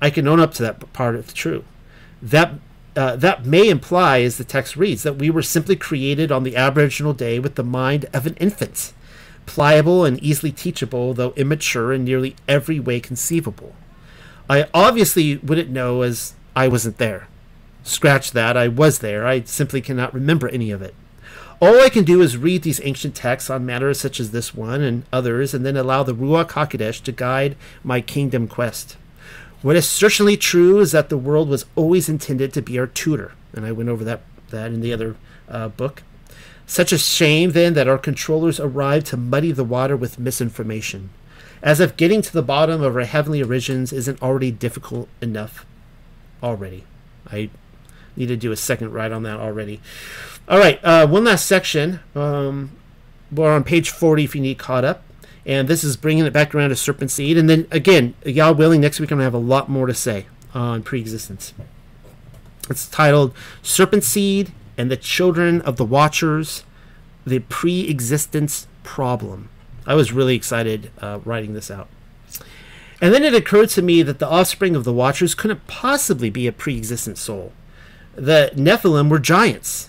I 0.01 0.09
can 0.09 0.27
own 0.27 0.39
up 0.39 0.53
to 0.55 0.63
that 0.63 0.91
part 0.93 1.15
if 1.15 1.33
true. 1.33 1.63
That 2.21 2.53
uh, 2.95 3.15
that 3.15 3.45
may 3.45 3.69
imply, 3.69 4.21
as 4.21 4.37
the 4.37 4.43
text 4.43 4.75
reads, 4.75 5.03
that 5.03 5.15
we 5.15 5.29
were 5.29 5.41
simply 5.41 5.75
created 5.75 6.31
on 6.31 6.43
the 6.43 6.55
Aboriginal 6.55 7.13
day 7.13 7.39
with 7.39 7.55
the 7.55 7.63
mind 7.63 8.05
of 8.13 8.25
an 8.25 8.35
infant, 8.35 8.93
pliable 9.45 10.03
and 10.03 10.21
easily 10.21 10.51
teachable, 10.51 11.13
though 11.13 11.31
immature 11.35 11.93
in 11.93 12.03
nearly 12.03 12.35
every 12.47 12.79
way 12.79 12.99
conceivable. 12.99 13.75
I 14.49 14.67
obviously 14.73 15.37
wouldn't 15.37 15.69
know 15.69 16.01
as 16.01 16.33
I 16.55 16.67
wasn't 16.67 16.97
there. 16.97 17.27
Scratch 17.83 18.31
that, 18.31 18.57
I 18.57 18.67
was 18.67 18.99
there. 18.99 19.25
I 19.25 19.43
simply 19.43 19.81
cannot 19.81 20.13
remember 20.13 20.49
any 20.49 20.71
of 20.71 20.81
it. 20.81 20.95
All 21.61 21.81
I 21.81 21.89
can 21.89 22.05
do 22.05 22.21
is 22.21 22.37
read 22.37 22.61
these 22.61 22.79
ancient 22.85 23.15
texts 23.15 23.49
on 23.49 23.65
matters 23.65 23.99
such 23.99 24.21
as 24.21 24.31
this 24.31 24.55
one 24.55 24.81
and 24.81 25.03
others, 25.11 25.53
and 25.53 25.65
then 25.65 25.75
allow 25.75 26.03
the 26.03 26.15
Ruach 26.15 26.51
HaKodesh 26.51 27.03
to 27.03 27.11
guide 27.11 27.57
my 27.83 27.99
kingdom 27.99 28.47
quest. 28.47 28.95
What 29.61 29.75
is 29.75 29.85
certainly 29.85 30.37
true 30.37 30.79
is 30.79 30.93
that 30.93 31.09
the 31.09 31.17
world 31.17 31.49
was 31.49 31.65
always 31.75 32.07
intended 32.07 32.53
to 32.53 32.61
be 32.61 32.79
our 32.79 32.87
tutor, 32.87 33.33
and 33.51 33.65
I 33.65 33.73
went 33.73 33.89
over 33.89 34.05
that 34.05 34.21
that 34.51 34.71
in 34.71 34.79
the 34.79 34.93
other 34.93 35.15
uh, 35.49 35.67
book. 35.67 36.01
Such 36.65 36.93
a 36.93 36.97
shame, 36.97 37.51
then, 37.51 37.73
that 37.73 37.87
our 37.87 37.97
controllers 37.97 38.59
arrived 38.59 39.07
to 39.07 39.17
muddy 39.17 39.51
the 39.51 39.63
water 39.63 39.97
with 39.97 40.17
misinformation, 40.17 41.09
as 41.61 41.79
if 41.79 41.97
getting 41.97 42.21
to 42.21 42.31
the 42.31 42.41
bottom 42.41 42.81
of 42.81 42.95
our 42.95 43.03
heavenly 43.03 43.43
origins 43.43 43.91
isn't 43.91 44.21
already 44.21 44.51
difficult 44.51 45.09
enough. 45.21 45.65
Already, 46.41 46.85
I 47.29 47.49
need 48.15 48.27
to 48.27 48.37
do 48.37 48.51
a 48.51 48.55
second 48.55 48.93
ride 48.93 49.11
on 49.11 49.23
that 49.23 49.39
already. 49.39 49.81
All 50.49 50.57
right, 50.57 50.83
uh, 50.83 51.05
one 51.05 51.25
last 51.25 51.45
section. 51.45 51.99
Um, 52.15 52.71
we're 53.31 53.53
on 53.53 53.63
page 53.63 53.91
40 53.91 54.23
if 54.23 54.33
you 54.33 54.41
need 54.41 54.57
caught 54.57 54.83
up. 54.83 55.03
And 55.45 55.67
this 55.67 55.83
is 55.83 55.95
bringing 55.95 56.25
it 56.25 56.33
back 56.33 56.55
around 56.55 56.69
to 56.69 56.75
Serpent 56.75 57.11
Seed. 57.11 57.37
And 57.37 57.47
then 57.47 57.67
again, 57.69 58.15
y'all 58.25 58.55
willing, 58.55 58.81
next 58.81 58.99
week 58.99 59.11
I'm 59.11 59.19
going 59.19 59.31
to 59.31 59.31
have 59.31 59.33
a 59.35 59.37
lot 59.37 59.69
more 59.69 59.85
to 59.85 59.93
say 59.93 60.25
on 60.55 60.81
pre-existence. 60.81 61.53
It's 62.67 62.87
titled 62.87 63.35
Serpent 63.61 64.03
Seed 64.03 64.51
and 64.75 64.89
the 64.89 64.97
Children 64.97 65.61
of 65.61 65.77
the 65.77 65.85
Watchers, 65.85 66.63
the 67.27 67.39
Pre-Existence 67.39 68.65
Problem. 68.81 69.49
I 69.85 69.93
was 69.93 70.11
really 70.11 70.35
excited 70.35 70.89
uh, 70.99 71.19
writing 71.25 71.53
this 71.53 71.69
out. 71.69 71.89
And 72.99 73.13
then 73.13 73.23
it 73.23 73.35
occurred 73.35 73.69
to 73.69 73.83
me 73.83 74.01
that 74.01 74.17
the 74.17 74.27
offspring 74.27 74.75
of 74.75 74.83
the 74.83 74.93
Watchers 74.93 75.35
couldn't 75.35 75.67
possibly 75.67 76.31
be 76.31 76.47
a 76.47 76.51
pre-existent 76.51 77.19
soul. 77.19 77.53
The 78.15 78.51
Nephilim 78.55 79.09
were 79.09 79.19
giants. 79.19 79.88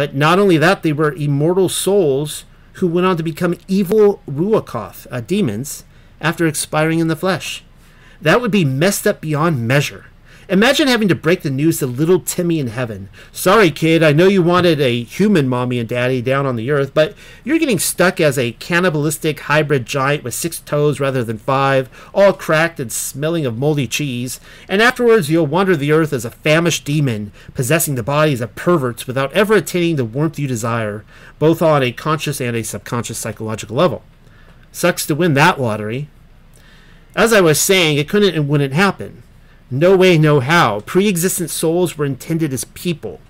But 0.00 0.14
not 0.14 0.38
only 0.38 0.56
that, 0.56 0.82
they 0.82 0.94
were 0.94 1.12
immortal 1.12 1.68
souls 1.68 2.46
who 2.76 2.86
went 2.86 3.06
on 3.06 3.18
to 3.18 3.22
become 3.22 3.58
evil 3.68 4.22
Ruachoth, 4.26 5.06
uh, 5.10 5.20
demons, 5.20 5.84
after 6.22 6.46
expiring 6.46 7.00
in 7.00 7.08
the 7.08 7.14
flesh. 7.14 7.62
That 8.18 8.40
would 8.40 8.50
be 8.50 8.64
messed 8.64 9.06
up 9.06 9.20
beyond 9.20 9.68
measure. 9.68 10.06
Imagine 10.50 10.88
having 10.88 11.06
to 11.06 11.14
break 11.14 11.42
the 11.42 11.50
news 11.50 11.78
to 11.78 11.86
little 11.86 12.18
Timmy 12.18 12.58
in 12.58 12.66
heaven. 12.66 13.08
Sorry, 13.30 13.70
kid, 13.70 14.02
I 14.02 14.10
know 14.10 14.26
you 14.26 14.42
wanted 14.42 14.80
a 14.80 15.04
human 15.04 15.48
mommy 15.48 15.78
and 15.78 15.88
daddy 15.88 16.20
down 16.20 16.44
on 16.44 16.56
the 16.56 16.72
earth, 16.72 16.92
but 16.92 17.14
you're 17.44 17.60
getting 17.60 17.78
stuck 17.78 18.20
as 18.20 18.36
a 18.36 18.50
cannibalistic 18.50 19.38
hybrid 19.38 19.86
giant 19.86 20.24
with 20.24 20.34
six 20.34 20.58
toes 20.58 20.98
rather 20.98 21.22
than 21.22 21.38
five, 21.38 21.88
all 22.12 22.32
cracked 22.32 22.80
and 22.80 22.90
smelling 22.90 23.46
of 23.46 23.56
moldy 23.56 23.86
cheese, 23.86 24.40
and 24.68 24.82
afterwards 24.82 25.30
you'll 25.30 25.46
wander 25.46 25.76
the 25.76 25.92
earth 25.92 26.12
as 26.12 26.24
a 26.24 26.32
famished 26.32 26.84
demon, 26.84 27.30
possessing 27.54 27.94
the 27.94 28.02
bodies 28.02 28.40
of 28.40 28.56
perverts 28.56 29.06
without 29.06 29.32
ever 29.32 29.54
attaining 29.54 29.94
the 29.94 30.04
warmth 30.04 30.36
you 30.36 30.48
desire, 30.48 31.04
both 31.38 31.62
on 31.62 31.84
a 31.84 31.92
conscious 31.92 32.40
and 32.40 32.56
a 32.56 32.64
subconscious 32.64 33.18
psychological 33.18 33.76
level. 33.76 34.02
Sucks 34.72 35.06
to 35.06 35.14
win 35.14 35.34
that 35.34 35.60
lottery. 35.60 36.08
As 37.14 37.32
I 37.32 37.40
was 37.40 37.60
saying, 37.60 37.98
it 37.98 38.08
couldn't 38.08 38.34
and 38.34 38.48
wouldn't 38.48 38.74
happen. 38.74 39.22
No 39.70 39.96
way, 39.96 40.18
no 40.18 40.40
how. 40.40 40.80
Pre 40.80 41.08
existent 41.08 41.50
souls 41.50 41.96
were 41.96 42.04
intended 42.04 42.52
as 42.52 42.64
people. 42.64 43.20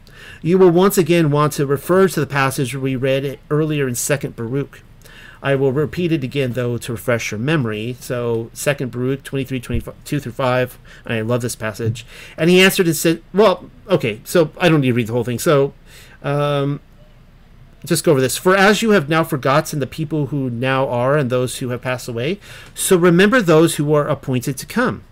You 0.41 0.57
will 0.57 0.71
once 0.71 0.97
again 0.97 1.31
want 1.31 1.53
to 1.55 1.67
refer 1.67 2.09
to 2.09 2.21
the 2.21 2.27
passage 2.27 2.75
we 2.75 2.97
read 2.97 3.39
earlier 3.51 3.87
in 3.87 3.95
2nd 3.95 4.37
Baruch. 4.37 4.83
I 5.43 5.55
will 5.55 5.73
repeat 5.73 6.13
it 6.13 6.25
again, 6.25 6.53
though, 6.53 6.79
to 6.79 6.93
refresh 6.93 7.31
your 7.31 7.41
memory. 7.41 7.97
So, 8.01 8.51
2nd 8.55 8.91
Baruch 8.91 9.23
23, 9.23 9.61
22 9.61 10.21
through 10.21 10.33
5. 10.33 10.79
I 11.07 11.21
love 11.21 11.43
this 11.43 11.57
passage. 11.57 12.07
And 12.37 12.49
he 12.49 12.61
answered 12.61 12.87
and 12.87 12.97
said, 12.97 13.23
Well, 13.35 13.71
okay, 13.89 14.21
so 14.25 14.51
I 14.59 14.69
don't 14.69 14.81
need 14.81 14.89
to 14.89 14.95
read 14.95 15.09
the 15.09 15.13
whole 15.13 15.25
thing. 15.25 15.39
So, 15.39 15.75
um, 16.23 16.81
just 17.85 18.05
go 18.05 18.13
over 18.13 18.21
this. 18.21 18.37
For 18.37 18.57
as 18.57 18.83
you 18.83 18.91
have 18.91 19.09
now 19.09 19.25
forgotten 19.25 19.79
the 19.79 19.87
people 19.87 20.27
who 20.27 20.51
now 20.51 20.89
are 20.89 21.17
and 21.17 21.31
those 21.31 21.59
who 21.59 21.71
have 21.71 21.83
passed 21.83 22.09
away, 22.09 22.39
so 22.75 22.97
remember 22.97 23.41
those 23.41 23.77
who 23.77 23.93
are 23.95 24.09
appointed 24.09 24.59
to 24.59 24.67
come. 24.67 25.05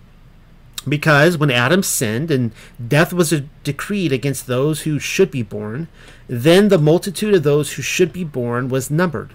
Because 0.86 1.36
when 1.36 1.50
Adam 1.50 1.82
sinned 1.82 2.30
and 2.30 2.52
death 2.86 3.12
was 3.12 3.42
decreed 3.64 4.12
against 4.12 4.46
those 4.46 4.82
who 4.82 4.98
should 4.98 5.30
be 5.30 5.42
born, 5.42 5.88
then 6.28 6.68
the 6.68 6.78
multitude 6.78 7.34
of 7.34 7.42
those 7.42 7.72
who 7.72 7.82
should 7.82 8.12
be 8.12 8.24
born 8.24 8.68
was 8.68 8.90
numbered. 8.90 9.32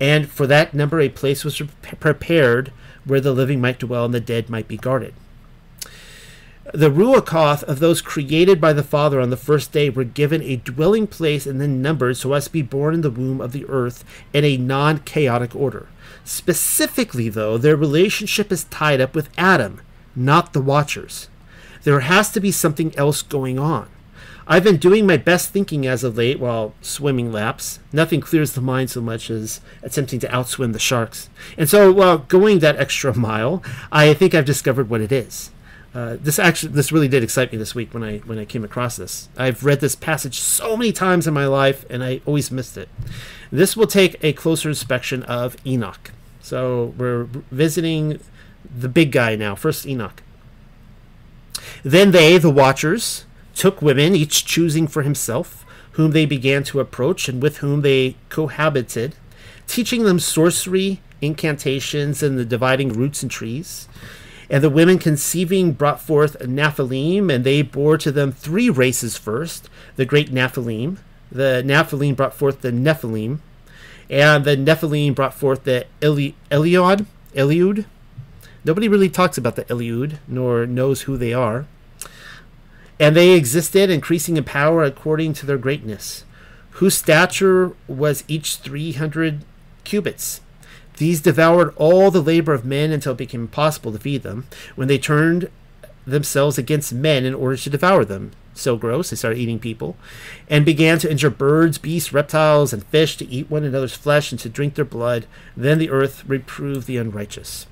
And 0.00 0.30
for 0.30 0.46
that 0.46 0.74
number, 0.74 1.00
a 1.00 1.08
place 1.08 1.44
was 1.44 1.60
prepared 1.82 2.72
where 3.04 3.20
the 3.20 3.32
living 3.32 3.60
might 3.60 3.80
dwell 3.80 4.04
and 4.04 4.14
the 4.14 4.20
dead 4.20 4.48
might 4.48 4.68
be 4.68 4.76
guarded. 4.76 5.14
The 6.74 6.90
Ruachoth 6.90 7.62
of 7.62 7.78
those 7.78 8.02
created 8.02 8.60
by 8.60 8.74
the 8.74 8.82
Father 8.82 9.20
on 9.20 9.30
the 9.30 9.38
first 9.38 9.72
day 9.72 9.88
were 9.88 10.04
given 10.04 10.42
a 10.42 10.56
dwelling 10.56 11.06
place 11.06 11.46
and 11.46 11.60
then 11.60 11.80
numbered 11.80 12.18
so 12.18 12.34
as 12.34 12.44
to 12.44 12.52
be 12.52 12.60
born 12.60 12.92
in 12.92 13.00
the 13.00 13.10
womb 13.10 13.40
of 13.40 13.52
the 13.52 13.64
earth 13.68 14.04
in 14.34 14.44
a 14.44 14.58
non 14.58 14.98
chaotic 14.98 15.56
order. 15.56 15.88
Specifically, 16.24 17.30
though, 17.30 17.56
their 17.56 17.74
relationship 17.74 18.52
is 18.52 18.64
tied 18.64 19.00
up 19.00 19.14
with 19.14 19.30
Adam 19.38 19.80
not 20.18 20.52
the 20.52 20.60
watchers. 20.60 21.28
There 21.84 22.00
has 22.00 22.30
to 22.32 22.40
be 22.40 22.50
something 22.50 22.96
else 22.96 23.22
going 23.22 23.58
on. 23.58 23.88
I've 24.50 24.64
been 24.64 24.78
doing 24.78 25.06
my 25.06 25.18
best 25.18 25.50
thinking 25.50 25.86
as 25.86 26.02
of 26.02 26.16
late 26.16 26.40
while 26.40 26.72
swimming 26.80 27.30
laps. 27.30 27.80
Nothing 27.92 28.22
clears 28.22 28.52
the 28.52 28.62
mind 28.62 28.88
so 28.88 29.02
much 29.02 29.30
as 29.30 29.60
attempting 29.82 30.20
to 30.20 30.28
outswim 30.28 30.72
the 30.72 30.78
sharks. 30.78 31.28
And 31.58 31.68
so, 31.68 31.92
while 31.92 32.18
going 32.18 32.60
that 32.60 32.76
extra 32.76 33.14
mile, 33.16 33.62
I 33.92 34.14
think 34.14 34.34
I've 34.34 34.46
discovered 34.46 34.88
what 34.88 35.02
it 35.02 35.12
is. 35.12 35.50
Uh, 35.94 36.16
this 36.20 36.38
actually, 36.38 36.72
this 36.72 36.92
really 36.92 37.08
did 37.08 37.22
excite 37.22 37.52
me 37.52 37.58
this 37.58 37.74
week 37.74 37.92
when 37.92 38.02
I 38.02 38.18
when 38.18 38.38
I 38.38 38.46
came 38.46 38.64
across 38.64 38.96
this. 38.96 39.28
I've 39.36 39.64
read 39.64 39.80
this 39.80 39.94
passage 39.94 40.40
so 40.40 40.76
many 40.76 40.92
times 40.92 41.26
in 41.26 41.34
my 41.34 41.46
life, 41.46 41.84
and 41.90 42.02
I 42.02 42.22
always 42.24 42.50
missed 42.50 42.78
it. 42.78 42.88
This 43.50 43.76
will 43.76 43.86
take 43.86 44.16
a 44.22 44.32
closer 44.32 44.70
inspection 44.70 45.22
of 45.24 45.56
Enoch. 45.66 46.12
So 46.40 46.94
we're 46.96 47.24
visiting 47.50 48.20
the 48.76 48.88
big 48.88 49.12
guy 49.12 49.36
now, 49.36 49.54
first 49.54 49.86
Enoch. 49.86 50.22
Then 51.82 52.10
they, 52.10 52.38
the 52.38 52.50
watchers, 52.50 53.24
took 53.54 53.82
women, 53.82 54.14
each 54.14 54.44
choosing 54.44 54.86
for 54.86 55.02
himself, 55.02 55.64
whom 55.92 56.12
they 56.12 56.26
began 56.26 56.62
to 56.64 56.80
approach 56.80 57.28
and 57.28 57.42
with 57.42 57.58
whom 57.58 57.82
they 57.82 58.16
cohabited, 58.28 59.14
teaching 59.66 60.04
them 60.04 60.18
sorcery, 60.18 61.00
incantations, 61.20 62.22
and 62.22 62.38
the 62.38 62.44
dividing 62.44 62.92
roots 62.92 63.22
and 63.22 63.30
trees. 63.30 63.88
And 64.50 64.62
the 64.62 64.70
women 64.70 64.98
conceiving 64.98 65.72
brought 65.72 66.00
forth 66.00 66.38
Nephilim, 66.38 67.32
and 67.32 67.44
they 67.44 67.62
bore 67.62 67.98
to 67.98 68.10
them 68.10 68.32
three 68.32 68.70
races 68.70 69.16
first 69.16 69.68
the 69.96 70.06
great 70.06 70.32
Nephilim. 70.32 70.98
The 71.30 71.62
Nephilim 71.66 72.16
brought 72.16 72.34
forth 72.34 72.62
the 72.62 72.70
Nephilim, 72.70 73.40
and 74.08 74.44
the 74.44 74.56
Nephilim 74.56 75.14
brought 75.14 75.34
forth 75.34 75.64
the 75.64 75.86
Eli- 76.02 76.32
Eliod, 76.50 77.06
Eliud, 77.34 77.84
Nobody 78.68 78.86
really 78.86 79.08
talks 79.08 79.38
about 79.38 79.56
the 79.56 79.64
Eliud, 79.64 80.18
nor 80.28 80.66
knows 80.66 81.02
who 81.02 81.16
they 81.16 81.32
are. 81.32 81.64
And 83.00 83.16
they 83.16 83.30
existed, 83.32 83.88
increasing 83.88 84.36
in 84.36 84.44
power 84.44 84.84
according 84.84 85.32
to 85.34 85.46
their 85.46 85.56
greatness, 85.56 86.26
whose 86.72 86.94
stature 86.94 87.72
was 87.86 88.24
each 88.28 88.56
300 88.56 89.42
cubits. 89.84 90.42
These 90.98 91.22
devoured 91.22 91.72
all 91.76 92.10
the 92.10 92.20
labor 92.20 92.52
of 92.52 92.66
men 92.66 92.92
until 92.92 93.12
it 93.12 93.18
became 93.18 93.40
impossible 93.40 93.90
to 93.92 93.98
feed 93.98 94.22
them, 94.22 94.46
when 94.76 94.86
they 94.86 94.98
turned 94.98 95.48
themselves 96.06 96.58
against 96.58 96.92
men 96.92 97.24
in 97.24 97.34
order 97.34 97.56
to 97.56 97.70
devour 97.70 98.04
them. 98.04 98.32
So 98.52 98.76
gross, 98.76 99.08
they 99.08 99.16
started 99.16 99.38
eating 99.38 99.60
people, 99.60 99.96
and 100.50 100.66
began 100.66 100.98
to 100.98 101.10
injure 101.10 101.30
birds, 101.30 101.78
beasts, 101.78 102.12
reptiles, 102.12 102.74
and 102.74 102.84
fish, 102.84 103.16
to 103.16 103.28
eat 103.28 103.50
one 103.50 103.64
another's 103.64 103.94
flesh 103.94 104.30
and 104.30 104.38
to 104.40 104.50
drink 104.50 104.74
their 104.74 104.84
blood. 104.84 105.24
Then 105.56 105.78
the 105.78 105.88
earth 105.88 106.22
reproved 106.26 106.86
the 106.86 106.98
unrighteous. 106.98 107.66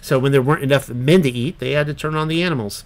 So 0.00 0.18
when 0.18 0.32
there 0.32 0.42
weren't 0.42 0.62
enough 0.62 0.88
men 0.88 1.22
to 1.22 1.30
eat, 1.30 1.58
they 1.58 1.72
had 1.72 1.86
to 1.86 1.94
turn 1.94 2.14
on 2.14 2.28
the 2.28 2.42
animals. 2.42 2.84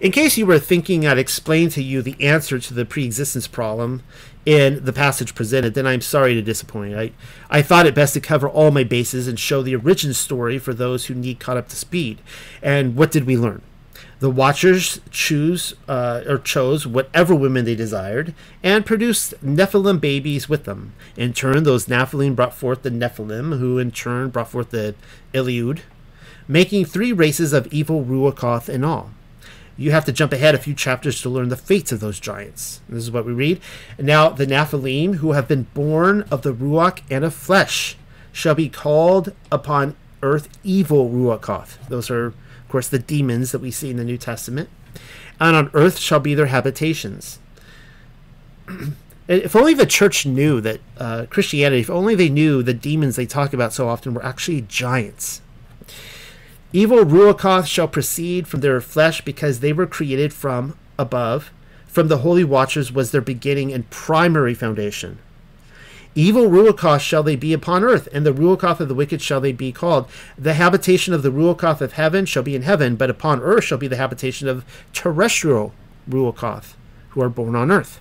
In 0.00 0.10
case 0.10 0.38
you 0.38 0.46
were 0.46 0.58
thinking 0.58 1.06
I'd 1.06 1.18
explain 1.18 1.68
to 1.70 1.82
you 1.82 2.00
the 2.00 2.16
answer 2.20 2.58
to 2.58 2.74
the 2.74 2.86
pre-existence 2.86 3.46
problem, 3.46 4.02
in 4.46 4.84
the 4.84 4.92
passage 4.92 5.34
presented, 5.34 5.74
then 5.74 5.86
I'm 5.86 6.00
sorry 6.00 6.34
to 6.34 6.42
disappoint. 6.42 6.94
I, 6.94 7.12
I 7.50 7.60
thought 7.60 7.86
it 7.86 7.94
best 7.94 8.14
to 8.14 8.20
cover 8.20 8.48
all 8.48 8.70
my 8.70 8.84
bases 8.84 9.28
and 9.28 9.38
show 9.38 9.62
the 9.62 9.76
origin 9.76 10.14
story 10.14 10.58
for 10.58 10.72
those 10.72 11.06
who 11.06 11.14
need 11.14 11.40
caught 11.40 11.58
up 11.58 11.68
to 11.68 11.76
speed. 11.76 12.20
And 12.62 12.96
what 12.96 13.10
did 13.10 13.24
we 13.24 13.36
learn? 13.36 13.60
The 14.20 14.30
Watchers 14.30 15.00
choose 15.10 15.74
uh, 15.88 16.20
or 16.28 16.38
chose 16.38 16.86
whatever 16.86 17.34
women 17.34 17.64
they 17.64 17.74
desired 17.74 18.34
and 18.62 18.84
produced 18.84 19.32
Nephilim 19.42 19.98
babies 19.98 20.46
with 20.46 20.64
them. 20.64 20.92
In 21.16 21.32
turn, 21.32 21.62
those 21.62 21.86
Nephilim 21.86 22.36
brought 22.36 22.52
forth 22.52 22.82
the 22.82 22.90
Nephilim, 22.90 23.58
who 23.58 23.78
in 23.78 23.90
turn 23.90 24.28
brought 24.28 24.50
forth 24.50 24.70
the 24.70 24.94
Eliud, 25.32 25.80
making 26.46 26.84
three 26.84 27.14
races 27.14 27.54
of 27.54 27.66
evil 27.68 28.04
Ruachoth 28.04 28.68
in 28.68 28.84
all. 28.84 29.10
You 29.78 29.92
have 29.92 30.04
to 30.04 30.12
jump 30.12 30.34
ahead 30.34 30.54
a 30.54 30.58
few 30.58 30.74
chapters 30.74 31.22
to 31.22 31.30
learn 31.30 31.48
the 31.48 31.56
fates 31.56 31.90
of 31.90 32.00
those 32.00 32.20
giants. 32.20 32.82
This 32.90 33.04
is 33.04 33.10
what 33.10 33.24
we 33.24 33.32
read. 33.32 33.58
Now, 33.98 34.28
the 34.28 34.46
Nephilim, 34.46 35.16
who 35.16 35.32
have 35.32 35.48
been 35.48 35.62
born 35.72 36.26
of 36.30 36.42
the 36.42 36.52
Ruach 36.52 37.00
and 37.10 37.24
of 37.24 37.32
flesh, 37.32 37.96
shall 38.32 38.54
be 38.54 38.68
called 38.68 39.32
upon 39.50 39.96
earth 40.22 40.50
evil 40.62 41.08
Ruachoth. 41.08 41.78
Those 41.88 42.10
are 42.10 42.34
course, 42.70 42.88
the 42.88 42.98
demons 42.98 43.52
that 43.52 43.60
we 43.60 43.70
see 43.70 43.90
in 43.90 43.96
the 43.96 44.04
New 44.04 44.18
Testament. 44.18 44.68
And 45.38 45.56
on 45.56 45.70
earth 45.74 45.98
shall 45.98 46.20
be 46.20 46.34
their 46.34 46.46
habitations. 46.46 47.38
if 49.28 49.54
only 49.54 49.74
the 49.74 49.86
church 49.86 50.26
knew 50.26 50.60
that 50.60 50.80
uh, 50.98 51.26
Christianity, 51.30 51.80
if 51.80 51.90
only 51.90 52.14
they 52.14 52.28
knew 52.28 52.62
the 52.62 52.74
demons 52.74 53.16
they 53.16 53.26
talk 53.26 53.52
about 53.52 53.72
so 53.72 53.88
often 53.88 54.14
were 54.14 54.24
actually 54.24 54.62
giants. 54.62 55.40
Evil 56.72 57.04
Ruachoth 57.04 57.66
shall 57.66 57.88
proceed 57.88 58.46
from 58.46 58.60
their 58.60 58.80
flesh 58.80 59.20
because 59.22 59.60
they 59.60 59.72
were 59.72 59.86
created 59.86 60.32
from 60.32 60.76
above. 60.98 61.50
From 61.86 62.06
the 62.06 62.18
holy 62.18 62.44
watchers 62.44 62.92
was 62.92 63.10
their 63.10 63.20
beginning 63.20 63.72
and 63.72 63.90
primary 63.90 64.54
foundation. 64.54 65.18
Evil 66.14 66.48
Ruachoth 66.48 67.00
shall 67.00 67.22
they 67.22 67.36
be 67.36 67.52
upon 67.52 67.84
earth, 67.84 68.08
and 68.12 68.26
the 68.26 68.32
Ruachoth 68.32 68.80
of 68.80 68.88
the 68.88 68.94
wicked 68.94 69.22
shall 69.22 69.40
they 69.40 69.52
be 69.52 69.70
called. 69.70 70.08
The 70.36 70.54
habitation 70.54 71.14
of 71.14 71.22
the 71.22 71.30
Ruachoth 71.30 71.80
of 71.80 71.92
heaven 71.92 72.26
shall 72.26 72.42
be 72.42 72.56
in 72.56 72.62
heaven, 72.62 72.96
but 72.96 73.10
upon 73.10 73.40
earth 73.40 73.64
shall 73.64 73.78
be 73.78 73.86
the 73.86 73.96
habitation 73.96 74.48
of 74.48 74.64
terrestrial 74.92 75.72
Ruachoth, 76.08 76.74
who 77.10 77.22
are 77.22 77.28
born 77.28 77.54
on 77.54 77.70
earth. 77.70 78.00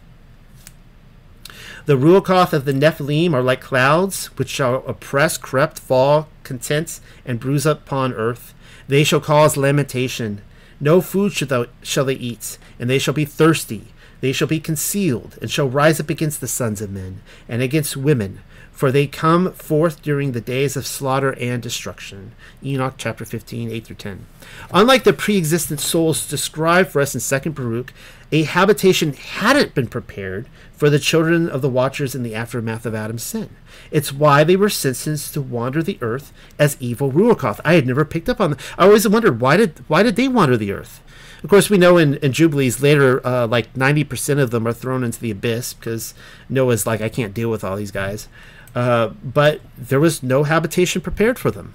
The 1.86 1.98
Ruachoth 1.98 2.52
of 2.54 2.66
the 2.66 2.74
Nephilim 2.74 3.34
are 3.34 3.44
like 3.44 3.62
clouds, 3.62 4.28
which 4.38 4.50
shall 4.50 4.84
oppress, 4.88 5.38
corrupt, 5.38 5.80
fall, 5.80 6.28
content, 6.44 7.00
and 7.26 7.40
bruise 7.40 7.66
upon 7.66 8.14
earth. 8.14 8.54
They 8.88 9.04
shall 9.04 9.22
cause 9.22 9.56
lamentation. 9.56 10.42
No 10.80 11.00
food 11.02 11.34
shall 11.34 12.06
they 12.06 12.14
eat, 12.14 12.58
and 12.80 12.90
they 12.90 13.00
shall 13.00 13.14
be 13.14 13.26
thirsty. 13.26 13.88
They 14.22 14.32
shall 14.32 14.48
be 14.48 14.60
concealed, 14.60 15.38
and 15.42 15.50
shall 15.50 15.70
rise 15.70 16.00
up 16.00 16.10
against 16.10 16.42
the 16.42 16.48
sons 16.48 16.82
of 16.82 16.92
men, 16.92 17.22
and 17.48 17.62
against 17.62 17.96
women, 17.96 18.42
for 18.72 18.92
they 18.92 19.08
come 19.08 19.52
forth 19.54 20.02
during 20.02 20.32
the 20.32 20.42
days 20.42 20.78
of 20.78 20.88
slaughter 20.88 21.34
and 21.40 21.62
destruction. 21.62 22.34
Enoch 22.64 22.96
chapter 22.98 23.26
15, 23.26 23.72
8 23.72 23.86
through 23.86 23.96
10. 23.98 24.26
Unlike 24.74 25.04
the 25.04 25.14
pre 25.14 25.38
existent 25.38 25.80
souls 25.80 26.28
described 26.28 26.90
for 26.90 27.02
us 27.02 27.14
in 27.14 27.22
2nd 27.22 27.56
Baruch, 27.56 27.94
a 28.32 28.44
habitation 28.44 29.14
hadn't 29.14 29.74
been 29.74 29.88
prepared 29.88 30.48
for 30.72 30.90
the 30.90 31.00
children 31.00 31.50
of 31.50 31.62
the 31.62 31.70
watchers 31.70 32.16
in 32.16 32.24
the 32.24 32.36
aftermath 32.36 32.86
of 32.86 32.96
Adam's 32.96 33.24
sin. 33.24 33.50
It's 33.92 34.14
why 34.14 34.44
they 34.44 34.56
were 34.56 34.70
sentenced 34.70 35.34
to 35.34 35.42
wander 35.42 35.82
the 35.84 35.98
earth 36.02 36.32
as 36.58 36.78
evil 36.80 37.12
Ruachoth. 37.12 37.60
I 37.66 37.74
had 37.74 37.88
never 37.88 38.06
picked 38.06 38.30
up 38.30 38.40
on 38.40 38.52
that. 38.52 38.60
I 38.78 38.86
always 38.86 39.08
wondered 39.08 39.42
why 39.42 39.58
did 39.58 39.84
why 39.88 40.04
did 40.04 40.16
they 40.16 40.28
wander 40.28 40.58
the 40.58 40.72
earth? 40.72 41.02
Of 41.44 41.50
course, 41.50 41.70
we 41.70 41.78
know 41.78 41.98
in, 41.98 42.16
in 42.16 42.34
Jubilees 42.34 42.82
later, 42.82 43.26
uh, 43.26 43.48
like 43.48 43.74
90% 43.74 44.40
of 44.40 44.52
them 44.52 44.68
are 44.68 44.74
thrown 44.74 45.04
into 45.04 45.20
the 45.20 45.32
abyss 45.32 45.74
because 45.74 46.14
Noah's 46.50 46.86
like, 46.86 47.00
I 47.02 47.10
can't 47.10 47.34
deal 47.34 47.50
with 47.50 47.64
all 47.64 47.78
these 47.78 47.92
guys. 47.92 48.28
Uh, 48.76 49.10
but 49.24 49.62
there 49.78 50.00
was 50.00 50.22
no 50.22 50.44
habitation 50.44 51.02
prepared 51.02 51.40
for 51.40 51.50
them. 51.50 51.74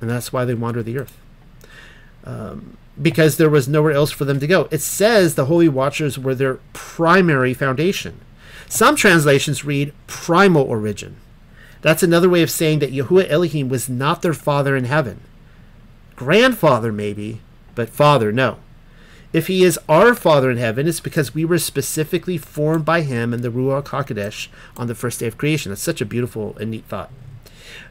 And 0.00 0.08
that's 0.08 0.32
why 0.32 0.44
they 0.44 0.54
wander 0.54 0.82
the 0.82 0.98
earth. 0.98 1.18
Um, 2.24 2.76
because 3.00 3.36
there 3.36 3.50
was 3.50 3.68
nowhere 3.68 3.92
else 3.92 4.10
for 4.10 4.24
them 4.24 4.40
to 4.40 4.46
go. 4.46 4.68
It 4.70 4.80
says 4.80 5.34
the 5.34 5.46
Holy 5.46 5.68
Watchers 5.68 6.18
were 6.18 6.34
their 6.34 6.60
primary 6.72 7.54
foundation. 7.54 8.20
Some 8.68 8.94
translations 8.94 9.64
read 9.64 9.92
primal 10.06 10.62
origin. 10.62 11.16
That's 11.82 12.02
another 12.02 12.28
way 12.28 12.42
of 12.42 12.50
saying 12.50 12.78
that 12.80 12.92
Yahuwah 12.92 13.28
Elohim 13.28 13.68
was 13.68 13.88
not 13.88 14.22
their 14.22 14.34
father 14.34 14.76
in 14.76 14.84
heaven. 14.84 15.20
Grandfather, 16.14 16.92
maybe, 16.92 17.40
but 17.74 17.88
father, 17.88 18.30
no. 18.30 18.58
If 19.32 19.46
he 19.46 19.62
is 19.62 19.78
our 19.88 20.14
Father 20.14 20.50
in 20.50 20.56
heaven, 20.56 20.88
it's 20.88 20.98
because 21.00 21.34
we 21.34 21.44
were 21.44 21.58
specifically 21.58 22.36
formed 22.36 22.84
by 22.84 23.02
him 23.02 23.32
in 23.32 23.42
the 23.42 23.50
Ruach 23.50 23.86
HaKodesh 23.86 24.48
on 24.76 24.88
the 24.88 24.94
first 24.94 25.20
day 25.20 25.26
of 25.26 25.38
creation. 25.38 25.70
That's 25.70 25.82
such 25.82 26.00
a 26.00 26.06
beautiful 26.06 26.56
and 26.58 26.72
neat 26.72 26.84
thought. 26.86 27.10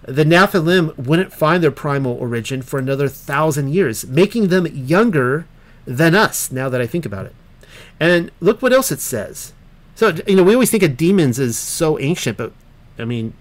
The 0.01 0.25
Nephilim 0.25 0.97
wouldn't 0.97 1.31
find 1.31 1.63
their 1.63 1.71
primal 1.71 2.13
origin 2.13 2.61
for 2.61 2.77
another 2.77 3.07
thousand 3.07 3.69
years, 3.73 4.05
making 4.05 4.49
them 4.49 4.67
younger 4.67 5.45
than 5.85 6.13
us, 6.13 6.51
now 6.51 6.67
that 6.67 6.81
I 6.81 6.87
think 6.87 7.05
about 7.05 7.25
it. 7.25 7.35
And 7.99 8.31
look 8.41 8.61
what 8.61 8.73
else 8.73 8.91
it 8.91 8.99
says. 8.99 9.53
So, 9.95 10.15
you 10.27 10.35
know, 10.35 10.43
we 10.43 10.53
always 10.53 10.71
think 10.71 10.83
of 10.83 10.97
demons 10.97 11.39
as 11.39 11.57
so 11.57 11.99
ancient, 11.99 12.37
but 12.37 12.53
I 12.97 13.05
mean, 13.05 13.33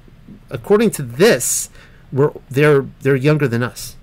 according 0.51 0.91
to 0.93 1.03
this, 1.03 1.71
we're 2.13 2.33
they're 2.51 2.87
they're 3.01 3.17
younger 3.17 3.47
than 3.49 3.63
us. 3.63 3.97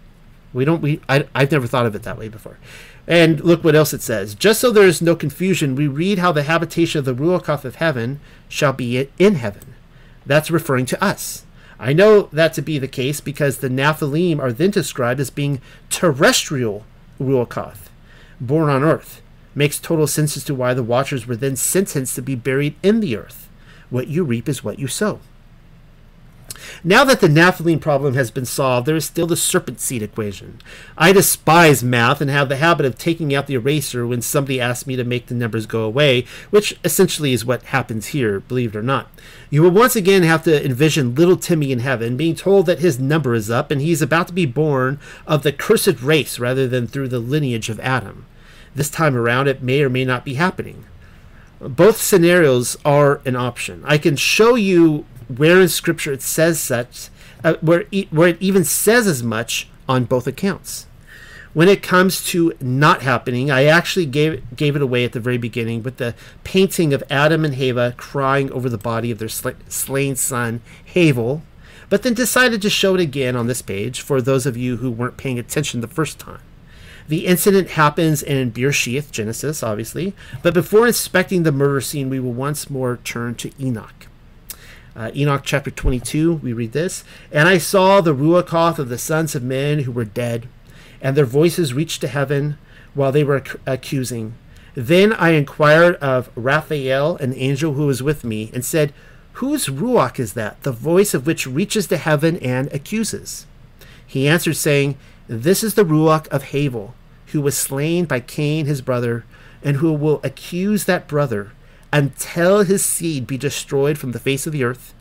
We 0.54 0.64
don't 0.64 0.82
we 0.82 1.02
I 1.10 1.28
I've 1.34 1.52
never 1.52 1.68
thought 1.68 1.86
of 1.86 1.96
it 1.96 2.04
that 2.04 2.18
way 2.18 2.30
before. 2.30 2.58
And 3.07 3.40
look 3.41 3.64
what 3.64 3.76
else 3.76 3.94
it 3.94 4.02
says. 4.02 4.34
Just 4.34 4.60
so 4.60 4.72
there 4.72 4.88
is 4.88 5.02
no 5.02 5.15
confusion, 5.15 5.76
we 5.76 5.88
read 5.88 6.19
how 6.19 6.32
the 6.32 6.44
habitation 6.44 6.99
of 6.99 7.06
the 7.06 7.14
Ruachoth 7.14 7.64
of 7.64 7.76
heaven 7.76 8.19
shall 8.49 8.73
be 8.73 9.10
in 9.19 9.36
heaven. 9.36 9.76
That's 10.26 10.49
referring 10.49 10.88
to 10.88 11.03
us. 11.03 11.45
I 11.80 11.94
know 11.94 12.30
that 12.32 12.53
to 12.53 12.61
be 12.61 12.80
the 12.80 12.88
case 12.88 13.19
because 13.19 13.57
the 13.57 13.69
Nephilim 13.69 14.40
are 14.40 14.53
then 14.53 14.72
described 14.72 15.19
as 15.19 15.30
being 15.30 15.61
terrestrial 15.90 16.86
Ruachoth, 17.19 17.90
born 18.40 18.69
on 18.69 18.84
earth. 18.84 19.22
Makes 19.53 19.80
total 19.80 20.07
sense 20.07 20.36
as 20.36 20.44
to 20.45 20.56
why 20.56 20.73
the 20.73 20.84
Watchers 20.84 21.27
were 21.27 21.36
then 21.36 21.56
sentenced 21.56 22.15
to 22.15 22.22
be 22.22 22.36
buried 22.36 22.76
in 22.82 23.02
the 23.02 23.15
earth. 23.15 23.49
What 23.90 24.07
you 24.07 24.23
reap 24.23 24.49
is 24.49 24.64
what 24.64 24.80
you 24.80 24.88
sow. 24.88 25.19
Now 26.84 27.04
that 27.04 27.22
the 27.22 27.28
Nephilim 27.28 27.80
problem 27.80 28.14
has 28.14 28.32
been 28.32 28.46
solved, 28.46 28.86
there 28.88 28.96
is 28.96 29.06
still 29.06 29.28
the 29.28 29.36
serpent 29.36 29.80
seed 29.80 30.02
equation. 30.02 30.60
I 30.98 31.12
despise 31.12 31.84
math 31.84 32.22
and 32.22 32.30
have 32.30 32.50
the 32.50 32.58
habit 32.58 32.86
of 32.86 32.98
taking 32.98 33.34
out 33.34 33.48
the 33.48 33.56
eraser 33.56 34.06
when 34.06 34.22
somebody 34.22 34.62
asks 34.62 34.88
me 34.88 34.96
to 34.96 35.04
make 35.04 35.28
the 35.28 35.36
numbers 35.36 35.66
go 35.66 35.84
away, 35.84 36.26
which 36.50 36.78
essentially 36.84 37.34
is 37.34 37.46
what 37.46 37.64
happens 37.64 38.08
here, 38.08 38.40
believe 38.40 38.76
it 38.76 38.80
or 38.80 38.84
not. 38.84 39.10
You 39.50 39.64
will 39.64 39.72
once 39.72 39.96
again 39.96 40.24
have 40.24 40.44
to 40.44 40.66
envision 40.66 41.16
little 41.16 41.38
Timmy 41.38 41.72
in 41.72 41.80
heaven 41.80 42.18
being 42.18 42.36
told 42.36 42.66
that 42.66 42.80
his 42.80 43.00
number 43.00 43.34
is 43.34 43.50
up 43.50 43.72
and 43.72 43.82
he's 43.82 44.02
about 44.02 44.28
to 44.28 44.34
be 44.34 44.46
born 44.46 45.00
of 45.28 45.44
the 45.44 45.52
cursed 45.52 46.02
race 46.02 46.40
rather 46.40 46.68
than 46.68 46.88
through 46.88 47.10
the 47.10 47.20
lineage 47.20 47.70
of 47.70 47.80
Adam. 47.80 48.26
This 48.74 48.90
time 48.90 49.16
around, 49.16 49.48
it 49.48 49.62
may 49.62 49.82
or 49.82 49.90
may 49.90 50.06
not 50.06 50.26
be 50.26 50.34
happening 50.34 50.86
both 51.60 52.02
scenarios 52.02 52.78
are 52.84 53.22
an 53.26 53.36
option. 53.36 53.82
I 53.86 53.98
can 53.98 54.16
show 54.16 54.56
you 54.56 55.06
where 55.27 55.61
in 55.61 55.68
Scripture 55.68 56.14
it 56.14 56.22
says 56.22 56.60
such, 56.60 57.10
uh, 57.43 57.56
where 57.61 57.85
e- 57.91 58.07
where 58.11 58.30
it 58.30 58.41
even 58.41 58.64
says 58.64 59.07
as 59.07 59.23
much 59.23 59.69
on 59.88 60.06
both 60.06 60.27
accounts. 60.27 60.88
When 61.53 61.69
it 61.69 61.81
comes 61.81 62.22
to 62.26 62.53
not 62.60 63.02
happening, 63.02 63.49
I 63.49 63.64
actually 63.64 64.06
gave 64.07 64.43
gave 64.56 64.76
it 64.76 64.81
away 64.81 65.06
at 65.06 65.14
the 65.14 65.19
very 65.22 65.38
beginning 65.38 65.84
with 65.84 65.97
the 65.97 66.14
painting 66.43 66.93
of 66.93 67.03
Adam 67.10 67.45
and 67.45 67.56
Hava 67.56 67.93
crying 67.95 68.52
over 68.52 68.68
the 68.68 68.77
body 68.77 69.10
of 69.10 69.19
their 69.19 69.30
sl- 69.30 69.49
slain 69.69 70.15
son 70.18 70.61
Havel, 70.84 71.43
but 71.89 72.03
then 72.03 72.14
decided 72.14 72.61
to 72.61 72.69
show 72.69 72.95
it 72.95 73.02
again 73.02 73.35
on 73.35 73.47
this 73.47 73.61
page 73.61 74.02
for 74.02 74.22
those 74.22 74.45
of 74.45 74.57
you 74.57 74.77
who 74.77 74.91
weren't 74.91 75.18
paying 75.18 75.39
attention 75.39 75.80
the 75.80 75.88
first 75.88 76.19
time. 76.19 76.41
The 77.07 77.27
incident 77.27 77.69
happens 77.69 78.23
in 78.23 78.52
Bereshith, 78.52 79.11
Genesis, 79.11 79.61
obviously, 79.61 80.14
but 80.41 80.56
before 80.56 80.88
inspecting 80.88 81.43
the 81.43 81.52
murder 81.52 81.80
scene, 81.80 82.10
we 82.10 82.19
will 82.19 82.34
once 82.34 82.69
more 82.69 82.97
turn 83.03 83.35
to 83.35 83.52
Enoch. 83.64 84.07
Uh, 84.96 85.12
Enoch 85.14 85.42
chapter 85.44 85.70
22, 85.70 86.36
we 86.36 86.54
read 86.54 86.72
this 86.72 87.04
And 87.30 87.50
I 87.50 87.58
saw 87.58 88.00
the 88.00 88.16
Ruachoth 88.16 88.80
of 88.80 88.88
the 88.88 88.98
sons 88.98 89.36
of 89.36 89.44
men 89.44 89.80
who 89.80 89.92
were 89.92 90.06
dead, 90.06 90.48
and 91.02 91.18
their 91.18 91.26
voices 91.26 91.74
reached 91.74 92.00
to 92.02 92.08
heaven 92.08 92.58
while 92.94 93.12
they 93.12 93.24
were 93.24 93.40
ac- 93.40 93.60
accusing. 93.66 94.36
Then 94.74 95.12
I 95.12 95.32
inquired 95.32 95.96
of 95.96 96.30
Raphael, 96.36 97.18
an 97.18 97.34
angel 97.34 97.74
who 97.74 97.88
was 97.88 98.02
with 98.02 98.24
me, 98.24 98.50
and 98.54 98.64
said, 98.64 98.94
Whose 99.34 99.68
Ruach 99.68 100.18
is 100.18 100.32
that, 100.34 100.64
the 100.64 100.72
voice 100.72 101.14
of 101.14 101.28
which 101.28 101.46
reaches 101.46 101.88
to 101.88 101.98
heaven 101.98 102.38
and 102.38 102.72
accuses? 102.72 103.46
He 104.08 104.30
answered, 104.30 104.56
saying, 104.56 104.98
This 105.28 105.62
is 105.62 105.74
the 105.74 105.84
Ruach 105.84 106.30
of 106.30 106.44
Havel, 106.52 106.96
who 107.28 107.42
was 107.42 107.58
slain 107.58 108.06
by 108.06 108.22
Cain 108.22 108.66
his 108.66 108.82
brother, 108.82 109.26
and 109.62 109.78
who 109.78 109.92
will 109.92 110.22
accuse 110.24 110.86
that 110.86 111.10
brother 111.10 111.52
until 111.96 112.64
his 112.64 112.84
seed 112.84 113.26
be 113.26 113.38
destroyed 113.38 113.98
from 113.98 114.12
the 114.12 114.20
face 114.20 114.46
of 114.46 114.52
the 114.52 114.66
earth, 114.66 114.94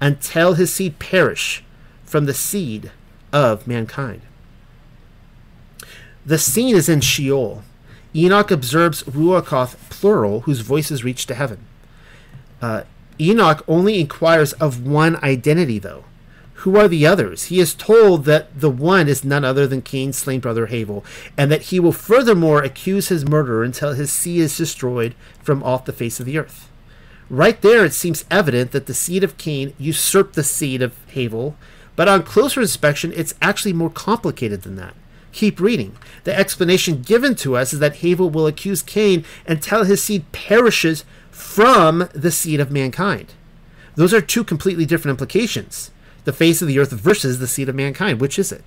until 0.00 0.54
his 0.54 0.74
seed 0.74 0.98
perish 0.98 1.62
from 2.02 2.24
the 2.24 2.34
seed 2.34 2.90
of 3.32 3.68
mankind. 3.68 4.20
The 6.26 6.38
scene 6.38 6.74
is 6.74 6.88
in 6.88 7.02
Sheol. 7.02 7.62
Enoch 8.16 8.50
observes 8.50 9.04
Ruachoth, 9.04 9.76
plural, 9.90 10.40
whose 10.40 10.62
voices 10.62 11.04
reach 11.04 11.24
to 11.26 11.36
heaven. 11.36 11.64
Uh, 12.60 12.82
Enoch 13.20 13.62
only 13.68 14.00
inquires 14.00 14.52
of 14.54 14.84
one 14.84 15.22
identity, 15.22 15.78
though. 15.78 16.02
Who 16.60 16.76
are 16.76 16.88
the 16.88 17.06
others? 17.06 17.44
He 17.44 17.58
is 17.58 17.72
told 17.72 18.26
that 18.26 18.60
the 18.60 18.68
one 18.68 19.08
is 19.08 19.24
none 19.24 19.46
other 19.46 19.66
than 19.66 19.80
Cain's 19.80 20.18
slain 20.18 20.40
brother 20.40 20.66
Havel, 20.66 21.02
and 21.34 21.50
that 21.50 21.62
he 21.62 21.80
will 21.80 21.90
furthermore 21.90 22.62
accuse 22.62 23.08
his 23.08 23.26
murderer 23.26 23.64
until 23.64 23.94
his 23.94 24.12
seed 24.12 24.42
is 24.42 24.58
destroyed 24.58 25.14
from 25.42 25.62
off 25.62 25.86
the 25.86 25.92
face 25.94 26.20
of 26.20 26.26
the 26.26 26.36
earth. 26.36 26.70
Right 27.30 27.58
there, 27.62 27.86
it 27.86 27.94
seems 27.94 28.26
evident 28.30 28.72
that 28.72 28.84
the 28.84 28.92
seed 28.92 29.24
of 29.24 29.38
Cain 29.38 29.72
usurped 29.78 30.34
the 30.34 30.44
seed 30.44 30.82
of 30.82 30.92
Havel, 31.14 31.56
but 31.96 32.08
on 32.08 32.24
closer 32.24 32.60
inspection, 32.60 33.10
it's 33.16 33.34
actually 33.40 33.72
more 33.72 33.88
complicated 33.88 34.60
than 34.60 34.76
that. 34.76 34.94
Keep 35.32 35.60
reading. 35.60 35.96
The 36.24 36.38
explanation 36.38 37.00
given 37.00 37.36
to 37.36 37.56
us 37.56 37.72
is 37.72 37.78
that 37.78 37.96
Havel 37.96 38.28
will 38.28 38.46
accuse 38.46 38.82
Cain 38.82 39.24
until 39.46 39.84
his 39.84 40.02
seed 40.02 40.30
perishes 40.32 41.06
from 41.30 42.10
the 42.12 42.30
seed 42.30 42.60
of 42.60 42.70
mankind. 42.70 43.32
Those 43.94 44.12
are 44.12 44.20
two 44.20 44.44
completely 44.44 44.84
different 44.84 45.14
implications 45.14 45.90
the 46.24 46.32
face 46.32 46.62
of 46.62 46.68
the 46.68 46.78
earth 46.78 46.92
versus 46.92 47.38
the 47.38 47.46
seed 47.46 47.68
of 47.68 47.74
mankind. 47.74 48.20
Which 48.20 48.38
is 48.38 48.52
it? 48.52 48.62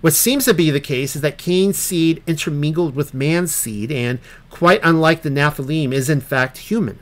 What 0.00 0.12
seems 0.12 0.44
to 0.44 0.54
be 0.54 0.70
the 0.70 0.80
case 0.80 1.16
is 1.16 1.22
that 1.22 1.38
Cain's 1.38 1.76
seed 1.76 2.22
intermingled 2.26 2.94
with 2.94 3.14
man's 3.14 3.52
seed, 3.52 3.90
and 3.90 4.20
quite 4.48 4.80
unlike 4.84 5.22
the 5.22 5.30
Nephilim, 5.30 5.92
is 5.92 6.08
in 6.08 6.20
fact 6.20 6.58
human. 6.58 7.00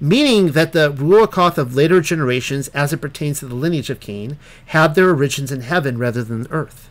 Meaning 0.00 0.52
that 0.52 0.72
the 0.72 0.92
Ruachoth 0.92 1.58
of 1.58 1.74
later 1.74 2.00
generations, 2.00 2.68
as 2.68 2.92
it 2.92 3.00
pertains 3.00 3.40
to 3.40 3.46
the 3.46 3.56
lineage 3.56 3.90
of 3.90 3.98
Cain, 3.98 4.38
had 4.66 4.94
their 4.94 5.10
origins 5.10 5.50
in 5.50 5.62
heaven 5.62 5.98
rather 5.98 6.22
than 6.22 6.46
earth. 6.50 6.88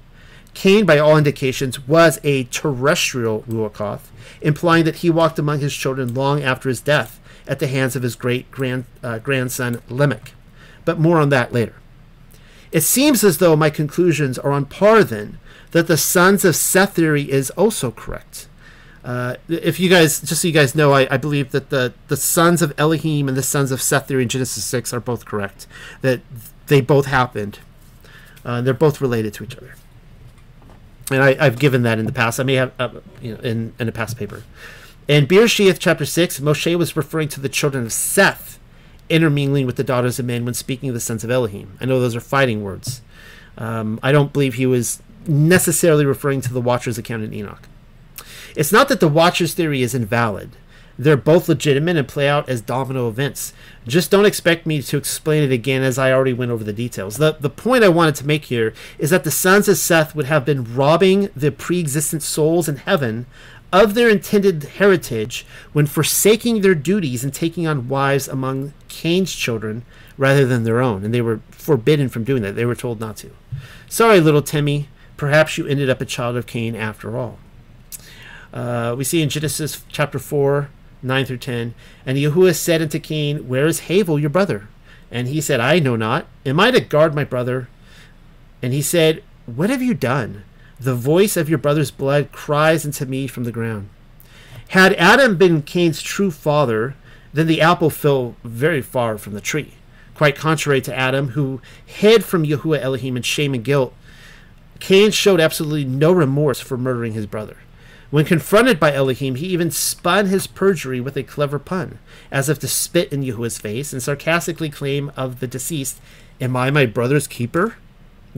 Cain, 0.53 0.85
by 0.85 0.97
all 0.97 1.17
indications, 1.17 1.87
was 1.87 2.19
a 2.25 2.43
terrestrial 2.45 3.45
Ruachoth, 3.47 4.09
implying 4.41 4.83
that 4.83 4.97
he 4.97 5.09
walked 5.09 5.39
among 5.39 5.59
his 5.59 5.73
children 5.73 6.13
long 6.13 6.43
after 6.43 6.67
his 6.67 6.81
death 6.81 7.21
at 7.47 7.59
the 7.59 7.67
hands 7.67 7.95
of 7.95 8.03
his 8.03 8.15
great 8.15 8.51
grand, 8.51 8.83
uh, 9.01 9.19
grandson 9.19 9.81
Lamech. 9.87 10.33
But 10.83 10.99
more 10.99 11.19
on 11.19 11.29
that 11.29 11.53
later. 11.53 11.75
It 12.71 12.81
seems 12.81 13.23
as 13.23 13.37
though 13.37 13.55
my 13.55 13.69
conclusions 13.69 14.37
are 14.37 14.51
on 14.51 14.65
par 14.65 15.03
then 15.03 15.39
that 15.71 15.87
the 15.87 15.97
sons 15.97 16.45
of 16.45 16.55
Seth 16.55 16.95
theory 16.95 17.29
is 17.29 17.49
also 17.51 17.91
correct. 17.91 18.47
Uh, 19.03 19.35
if 19.47 19.79
you 19.79 19.89
guys, 19.89 20.19
just 20.19 20.41
so 20.41 20.47
you 20.47 20.53
guys 20.53 20.75
know, 20.75 20.91
I, 20.91 21.07
I, 21.09 21.15
believe 21.15 21.51
that 21.51 21.69
the, 21.69 21.93
the 22.09 22.17
sons 22.17 22.61
of 22.61 22.73
Elohim 22.77 23.29
and 23.29 23.37
the 23.37 23.43
sons 23.43 23.71
of 23.71 23.81
Seth 23.81 24.09
theory 24.09 24.23
in 24.23 24.29
Genesis 24.29 24.65
6 24.65 24.93
are 24.93 24.99
both 24.99 25.23
correct. 25.23 25.65
That 26.01 26.19
they 26.67 26.81
both 26.81 27.05
happened. 27.05 27.59
Uh, 28.43 28.61
they're 28.61 28.73
both 28.73 28.99
related 28.99 29.33
to 29.35 29.45
each 29.45 29.55
other. 29.55 29.75
And 31.09 31.23
I, 31.23 31.41
have 31.41 31.57
given 31.57 31.83
that 31.83 31.99
in 31.99 32.05
the 32.05 32.11
past. 32.11 32.37
I 32.37 32.43
may 32.43 32.55
have, 32.55 32.73
uh, 32.77 32.89
you 33.21 33.35
know, 33.35 33.39
in, 33.39 33.73
in 33.79 33.87
a 33.87 33.93
past 33.93 34.17
paper. 34.17 34.43
In 35.07 35.25
Bereshith 35.25 35.77
chapter 35.79 36.05
6, 36.05 36.41
Moshe 36.41 36.77
was 36.77 36.97
referring 36.97 37.29
to 37.29 37.39
the 37.39 37.47
children 37.47 37.85
of 37.85 37.93
Seth 37.93 38.59
intermingling 39.09 39.65
with 39.65 39.75
the 39.75 39.83
daughters 39.83 40.19
of 40.19 40.25
men 40.25 40.45
when 40.45 40.53
speaking 40.53 40.89
of 40.89 40.95
the 40.95 41.01
sons 41.01 41.23
of 41.23 41.31
Elohim. 41.31 41.77
I 41.79 41.85
know 41.85 41.99
those 41.99 42.15
are 42.15 42.21
fighting 42.21 42.63
words. 42.63 43.01
Um, 43.57 43.99
I 44.03 44.11
don't 44.11 44.33
believe 44.33 44.55
he 44.55 44.65
was 44.65 45.01
necessarily 45.27 46.05
referring 46.05 46.41
to 46.41 46.53
the 46.53 46.61
Watchers 46.61 46.97
account 46.97 47.23
in 47.23 47.33
Enoch. 47.33 47.67
It's 48.55 48.71
not 48.71 48.87
that 48.89 48.99
the 48.99 49.07
Watchers 49.07 49.53
theory 49.53 49.81
is 49.81 49.93
invalid. 49.93 50.51
They're 50.99 51.15
both 51.15 51.47
legitimate 51.47 51.95
and 51.95 52.07
play 52.07 52.27
out 52.27 52.49
as 52.49 52.61
domino 52.61 53.07
events. 53.07 53.53
Just 53.85 54.09
don't 54.09 54.25
expect 54.25 54.65
me 54.65 54.81
to 54.81 54.97
explain 54.97 55.43
it 55.43 55.51
again 55.51 55.83
as 55.83 55.99
I 55.99 56.11
already 56.11 56.33
went 56.33 56.49
over 56.49 56.63
the 56.63 56.73
details. 56.73 57.17
The, 57.17 57.37
the 57.39 57.51
point 57.51 57.83
I 57.83 57.89
wanted 57.89 58.15
to 58.15 58.27
make 58.27 58.45
here 58.45 58.73
is 58.97 59.11
that 59.11 59.23
the 59.23 59.31
sons 59.31 59.67
of 59.67 59.77
Seth 59.77 60.15
would 60.15 60.25
have 60.25 60.43
been 60.43 60.75
robbing 60.75 61.29
the 61.35 61.51
pre 61.51 61.79
existent 61.79 62.23
souls 62.23 62.67
in 62.67 62.77
heaven 62.77 63.27
of 63.71 63.93
their 63.93 64.09
intended 64.09 64.63
heritage 64.63 65.45
when 65.73 65.85
forsaking 65.85 66.61
their 66.61 66.75
duties 66.75 67.23
and 67.23 67.33
taking 67.33 67.67
on 67.67 67.89
wives 67.89 68.27
among 68.27 68.73
Cain's 68.87 69.33
children 69.33 69.83
rather 70.17 70.45
than 70.45 70.63
their 70.63 70.81
own. 70.81 71.03
And 71.03 71.13
they 71.13 71.21
were 71.21 71.41
forbidden 71.51 72.09
from 72.09 72.23
doing 72.23 72.41
that. 72.43 72.55
They 72.55 72.65
were 72.65 72.75
told 72.75 72.99
not 72.99 73.17
to. 73.17 73.31
Sorry, 73.89 74.19
little 74.19 74.41
Timmy. 74.41 74.89
Perhaps 75.17 75.57
you 75.57 75.67
ended 75.67 75.89
up 75.89 75.99
a 75.99 76.05
child 76.05 76.37
of 76.37 76.47
Cain 76.47 76.75
after 76.75 77.17
all. 77.17 77.39
Uh, 78.53 78.95
we 78.97 79.03
see 79.03 79.21
in 79.21 79.29
Genesis 79.29 79.83
chapter 79.89 80.19
4, 80.19 80.69
9 81.03 81.25
through 81.25 81.37
10, 81.37 81.73
And 82.05 82.17
Yahuwah 82.17 82.55
said 82.55 82.81
unto 82.81 82.99
Cain, 82.99 83.47
Where 83.47 83.67
is 83.67 83.81
Havel 83.81 84.17
your 84.17 84.29
brother? 84.29 84.67
And 85.11 85.27
he 85.27 85.41
said, 85.41 85.59
I 85.59 85.79
know 85.79 85.95
not. 85.95 86.27
Am 86.45 86.59
I 86.59 86.71
to 86.71 86.79
guard 86.79 87.13
my 87.15 87.23
brother? 87.23 87.67
And 88.61 88.73
he 88.73 88.81
said, 88.81 89.23
What 89.45 89.69
have 89.69 89.81
you 89.81 89.93
done? 89.93 90.43
The 90.79 90.95
voice 90.95 91.35
of 91.35 91.49
your 91.49 91.57
brother's 91.57 91.89
blood 91.89 92.31
cries 92.31 92.85
unto 92.85 93.05
me 93.05 93.25
from 93.25 93.45
the 93.45 93.51
ground. 93.51 93.89
Had 94.69 94.93
Adam 94.93 95.35
been 95.35 95.63
Cain's 95.63 96.01
true 96.01 96.29
father, 96.29 96.95
then 97.33 97.47
the 97.47 97.61
apple 97.61 97.89
fell 97.89 98.35
very 98.43 98.81
far 98.81 99.17
from 99.17 99.33
the 99.33 99.41
tree. 99.41 99.73
Quite 100.13 100.35
contrary 100.35 100.81
to 100.81 100.95
Adam, 100.95 101.29
who 101.29 101.61
hid 101.83 102.23
from 102.23 102.45
Yahuwah 102.45 102.81
Elohim 102.81 103.17
in 103.17 103.23
shame 103.23 103.53
and 103.53 103.63
guilt, 103.63 103.93
Cain 104.79 105.11
showed 105.11 105.39
absolutely 105.39 105.85
no 105.85 106.11
remorse 106.11 106.59
for 106.59 106.77
murdering 106.77 107.13
his 107.13 107.25
brother. 107.25 107.57
When 108.09 108.25
confronted 108.25 108.79
by 108.79 108.93
Elohim, 108.93 109.35
he 109.35 109.47
even 109.47 109.71
spun 109.71 110.27
his 110.27 110.47
perjury 110.47 111.01
with 111.01 111.17
a 111.17 111.23
clever 111.23 111.59
pun, 111.59 111.99
as 112.31 112.49
if 112.49 112.59
to 112.59 112.67
spit 112.67 113.11
in 113.11 113.23
Yahuwah's 113.23 113.57
face 113.57 113.91
and 113.91 114.01
sarcastically 114.01 114.69
claim 114.69 115.11
of 115.17 115.39
the 115.39 115.47
deceased, 115.47 115.99
Am 116.39 116.55
I 116.55 116.69
my 116.69 116.85
brother's 116.85 117.27
keeper? 117.27 117.75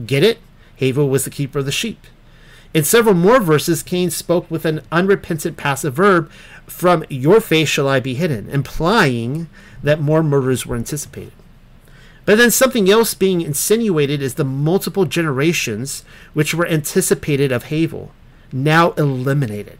Get 0.04 0.24
it? 0.24 0.38
Havel 0.76 1.08
was 1.08 1.24
the 1.24 1.30
keeper 1.30 1.58
of 1.58 1.66
the 1.66 1.72
sheep. 1.72 2.06
In 2.72 2.84
several 2.84 3.14
more 3.14 3.40
verses, 3.40 3.82
Cain 3.82 4.10
spoke 4.10 4.48
with 4.50 4.64
an 4.64 4.82
unrepentant 4.92 5.56
passive 5.56 5.94
verb, 5.94 6.30
From 6.66 7.04
your 7.08 7.40
face 7.40 7.68
shall 7.68 7.88
I 7.88 7.98
be 7.98 8.14
hidden, 8.14 8.48
implying 8.48 9.48
that 9.82 10.00
more 10.00 10.22
murders 10.22 10.66
were 10.66 10.76
anticipated. 10.76 11.32
But 12.24 12.38
then 12.38 12.52
something 12.52 12.88
else 12.88 13.14
being 13.14 13.40
insinuated 13.40 14.22
is 14.22 14.34
the 14.34 14.44
multiple 14.44 15.04
generations 15.04 16.04
which 16.32 16.54
were 16.54 16.66
anticipated 16.66 17.50
of 17.50 17.64
Havel, 17.64 18.12
now 18.52 18.92
eliminated. 18.92 19.78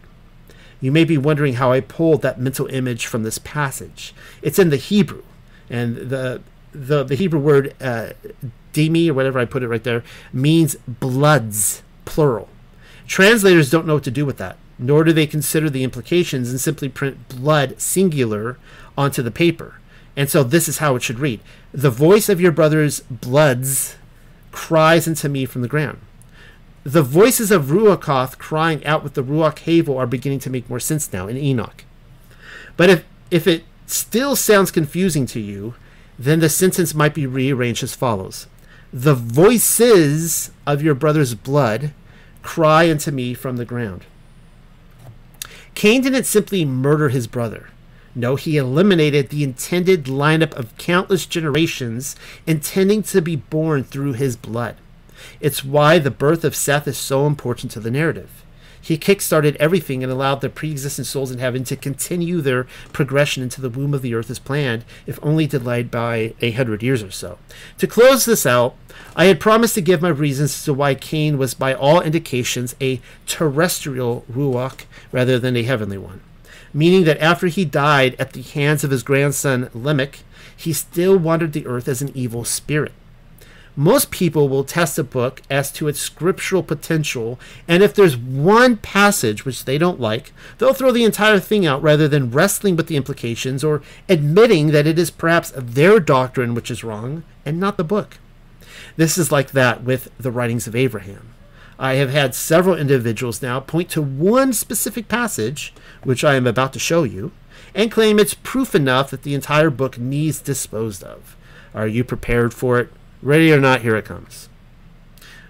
You 0.81 0.91
may 0.91 1.05
be 1.05 1.17
wondering 1.17 1.53
how 1.53 1.71
I 1.71 1.79
pulled 1.79 2.21
that 2.23 2.41
mental 2.41 2.67
image 2.67 3.05
from 3.05 3.23
this 3.23 3.37
passage. 3.37 4.13
It's 4.41 4.59
in 4.59 4.69
the 4.69 4.77
Hebrew, 4.77 5.23
and 5.69 5.95
the 5.95 6.41
the, 6.73 7.03
the 7.03 7.15
Hebrew 7.15 7.39
word 7.39 7.75
uh, 7.81 8.11
demi 8.73 9.09
or 9.09 9.13
whatever 9.13 9.39
I 9.39 9.45
put 9.45 9.61
it 9.61 9.67
right 9.67 9.83
there 9.83 10.03
means 10.33 10.75
bloods 10.87 11.83
plural. 12.05 12.47
Translators 13.11 13.69
don't 13.69 13.85
know 13.85 13.95
what 13.95 14.05
to 14.05 14.09
do 14.09 14.25
with 14.25 14.37
that, 14.37 14.55
nor 14.79 15.03
do 15.03 15.11
they 15.11 15.27
consider 15.27 15.69
the 15.69 15.83
implications 15.83 16.49
and 16.49 16.61
simply 16.61 16.87
print 16.87 17.27
blood 17.27 17.77
singular 17.77 18.57
onto 18.97 19.21
the 19.21 19.29
paper. 19.29 19.81
And 20.15 20.29
so 20.29 20.45
this 20.45 20.69
is 20.69 20.77
how 20.77 20.95
it 20.95 21.03
should 21.03 21.19
read 21.19 21.41
The 21.73 21.89
voice 21.89 22.29
of 22.29 22.39
your 22.39 22.53
brother's 22.53 23.01
bloods 23.01 23.97
cries 24.53 25.09
unto 25.09 25.27
me 25.27 25.45
from 25.45 25.61
the 25.61 25.67
ground. 25.67 25.99
The 26.85 27.03
voices 27.03 27.51
of 27.51 27.65
Ruachoth 27.65 28.37
crying 28.37 28.81
out 28.85 29.03
with 29.03 29.15
the 29.15 29.25
Ruach 29.25 29.59
Havel 29.59 29.97
are 29.97 30.07
beginning 30.07 30.39
to 30.39 30.49
make 30.49 30.69
more 30.69 30.79
sense 30.79 31.11
now 31.11 31.27
in 31.27 31.35
Enoch. 31.35 31.83
But 32.77 32.89
if, 32.89 33.05
if 33.29 33.45
it 33.45 33.65
still 33.87 34.37
sounds 34.37 34.71
confusing 34.71 35.25
to 35.25 35.41
you, 35.41 35.73
then 36.17 36.39
the 36.39 36.47
sentence 36.47 36.95
might 36.95 37.13
be 37.13 37.27
rearranged 37.27 37.83
as 37.83 37.93
follows 37.93 38.47
The 38.93 39.15
voices 39.15 40.51
of 40.65 40.81
your 40.81 40.95
brother's 40.95 41.35
blood 41.35 41.91
Cry 42.41 42.89
unto 42.89 43.11
me 43.11 43.33
from 43.33 43.57
the 43.57 43.65
ground. 43.65 44.05
Cain 45.75 46.01
didn't 46.01 46.25
simply 46.25 46.65
murder 46.65 47.09
his 47.09 47.27
brother. 47.27 47.69
No, 48.13 48.35
he 48.35 48.57
eliminated 48.57 49.29
the 49.29 49.43
intended 49.43 50.05
lineup 50.05 50.53
of 50.53 50.77
countless 50.77 51.25
generations 51.25 52.15
intending 52.45 53.03
to 53.03 53.21
be 53.21 53.37
born 53.37 53.83
through 53.83 54.13
his 54.13 54.35
blood. 54.35 54.75
It's 55.39 55.63
why 55.63 55.97
the 55.97 56.11
birth 56.11 56.43
of 56.43 56.55
Seth 56.55 56.87
is 56.87 56.97
so 56.97 57.25
important 57.25 57.71
to 57.71 57.79
the 57.79 57.91
narrative. 57.91 58.40
He 58.81 58.97
kickstarted 58.97 59.55
everything 59.57 60.03
and 60.03 60.11
allowed 60.11 60.41
the 60.41 60.49
pre 60.49 60.71
existent 60.71 61.07
souls 61.07 61.31
in 61.31 61.37
heaven 61.37 61.63
to 61.65 61.75
continue 61.75 62.41
their 62.41 62.65
progression 62.91 63.43
into 63.43 63.61
the 63.61 63.69
womb 63.69 63.93
of 63.93 64.01
the 64.01 64.15
earth 64.15 64.29
as 64.29 64.39
planned, 64.39 64.83
if 65.05 65.19
only 65.21 65.45
delayed 65.45 65.91
by 65.91 66.33
a 66.41 66.51
hundred 66.51 66.81
years 66.81 67.03
or 67.03 67.11
so. 67.11 67.37
To 67.77 67.87
close 67.87 68.25
this 68.25 68.45
out, 68.45 68.75
I 69.15 69.25
had 69.25 69.39
promised 69.39 69.75
to 69.75 69.81
give 69.81 70.01
my 70.01 70.09
reasons 70.09 70.55
as 70.55 70.65
to 70.65 70.73
why 70.73 70.95
Cain 70.95 71.37
was, 71.37 71.53
by 71.53 71.73
all 71.73 72.01
indications, 72.01 72.75
a 72.81 72.99
terrestrial 73.27 74.25
Ruach 74.31 74.85
rather 75.11 75.37
than 75.37 75.55
a 75.55 75.63
heavenly 75.63 75.97
one. 75.97 76.21
Meaning 76.73 77.03
that 77.03 77.21
after 77.21 77.47
he 77.47 77.65
died 77.65 78.15
at 78.17 78.33
the 78.33 78.41
hands 78.41 78.83
of 78.83 78.91
his 78.91 79.03
grandson 79.03 79.69
Lamech, 79.73 80.19
he 80.55 80.73
still 80.73 81.17
wandered 81.17 81.53
the 81.53 81.67
earth 81.67 81.87
as 81.87 82.01
an 82.01 82.11
evil 82.15 82.45
spirit. 82.45 82.93
Most 83.75 84.11
people 84.11 84.49
will 84.49 84.65
test 84.65 84.99
a 84.99 85.03
book 85.03 85.41
as 85.49 85.71
to 85.73 85.87
its 85.87 85.99
scriptural 85.99 86.61
potential, 86.61 87.39
and 87.69 87.81
if 87.81 87.93
there's 87.93 88.17
one 88.17 88.75
passage 88.75 89.45
which 89.45 89.63
they 89.63 89.77
don't 89.77 89.99
like, 89.99 90.33
they'll 90.57 90.73
throw 90.73 90.91
the 90.91 91.05
entire 91.05 91.39
thing 91.39 91.65
out 91.65 91.81
rather 91.81 92.07
than 92.07 92.31
wrestling 92.31 92.75
with 92.75 92.87
the 92.87 92.97
implications 92.97 93.63
or 93.63 93.81
admitting 94.09 94.67
that 94.67 94.87
it 94.87 94.99
is 94.99 95.09
perhaps 95.09 95.53
their 95.55 96.01
doctrine 96.01 96.53
which 96.53 96.69
is 96.69 96.83
wrong 96.83 97.23
and 97.45 97.59
not 97.59 97.77
the 97.77 97.83
book. 97.83 98.17
This 98.97 99.17
is 99.17 99.31
like 99.31 99.51
that 99.51 99.83
with 99.83 100.11
the 100.17 100.31
writings 100.31 100.67
of 100.67 100.75
Abraham. 100.75 101.29
I 101.79 101.93
have 101.93 102.11
had 102.11 102.35
several 102.35 102.75
individuals 102.75 103.41
now 103.41 103.61
point 103.61 103.89
to 103.91 104.01
one 104.01 104.51
specific 104.51 105.07
passage, 105.07 105.73
which 106.03 106.23
I 106.23 106.35
am 106.35 106.45
about 106.45 106.73
to 106.73 106.79
show 106.79 107.03
you, 107.03 107.31
and 107.73 107.91
claim 107.91 108.19
it's 108.19 108.33
proof 108.33 108.75
enough 108.75 109.09
that 109.11 109.23
the 109.23 109.33
entire 109.33 109.69
book 109.69 109.97
needs 109.97 110.41
disposed 110.41 111.03
of. 111.03 111.37
Are 111.73 111.87
you 111.87 112.03
prepared 112.03 112.53
for 112.53 112.79
it? 112.79 112.89
Ready 113.21 113.51
or 113.53 113.59
not, 113.59 113.81
here 113.81 113.95
it 113.95 114.05
comes. 114.05 114.49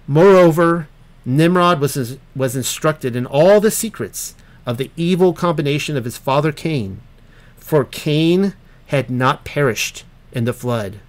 Moreover, 0.07 0.87
Nimrod 1.25 1.79
was, 1.79 2.17
was 2.35 2.55
instructed 2.55 3.15
in 3.15 3.25
all 3.25 3.61
the 3.61 3.71
secrets 3.71 4.35
of 4.65 4.77
the 4.77 4.91
evil 4.97 5.33
combination 5.33 5.95
of 5.95 6.05
his 6.05 6.17
father 6.17 6.51
Cain, 6.51 7.01
for 7.57 7.85
Cain 7.85 8.53
had 8.87 9.09
not 9.09 9.45
perished 9.45 10.03
in 10.31 10.45
the 10.45 10.53
flood. 10.53 10.99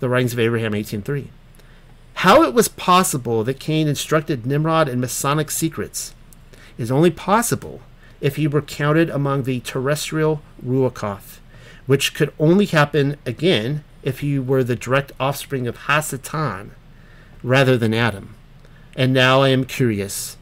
The 0.00 0.08
writings 0.08 0.32
of 0.32 0.40
Abraham 0.40 0.72
18.3. 0.72 1.28
How 2.14 2.42
it 2.42 2.54
was 2.54 2.68
possible 2.68 3.44
that 3.44 3.60
Cain 3.60 3.86
instructed 3.86 4.46
Nimrod 4.46 4.88
in 4.88 5.00
Masonic 5.00 5.50
secrets 5.50 6.14
is 6.76 6.90
only 6.90 7.10
possible 7.10 7.82
if 8.20 8.36
he 8.36 8.46
were 8.48 8.62
counted 8.62 9.10
among 9.10 9.42
the 9.42 9.60
terrestrial 9.60 10.42
Ruachoth, 10.64 11.38
which 11.86 12.14
could 12.14 12.32
only 12.38 12.66
happen 12.66 13.16
again 13.26 13.84
if 14.04 14.20
he 14.20 14.38
were 14.38 14.62
the 14.62 14.76
direct 14.76 15.10
offspring 15.18 15.66
of 15.66 15.78
Hasatan 15.78 16.70
rather 17.42 17.76
than 17.76 17.92
Adam. 17.92 18.36
And 18.94 19.12
now 19.12 19.42
I 19.42 19.48
am 19.48 19.64
curious 19.64 20.36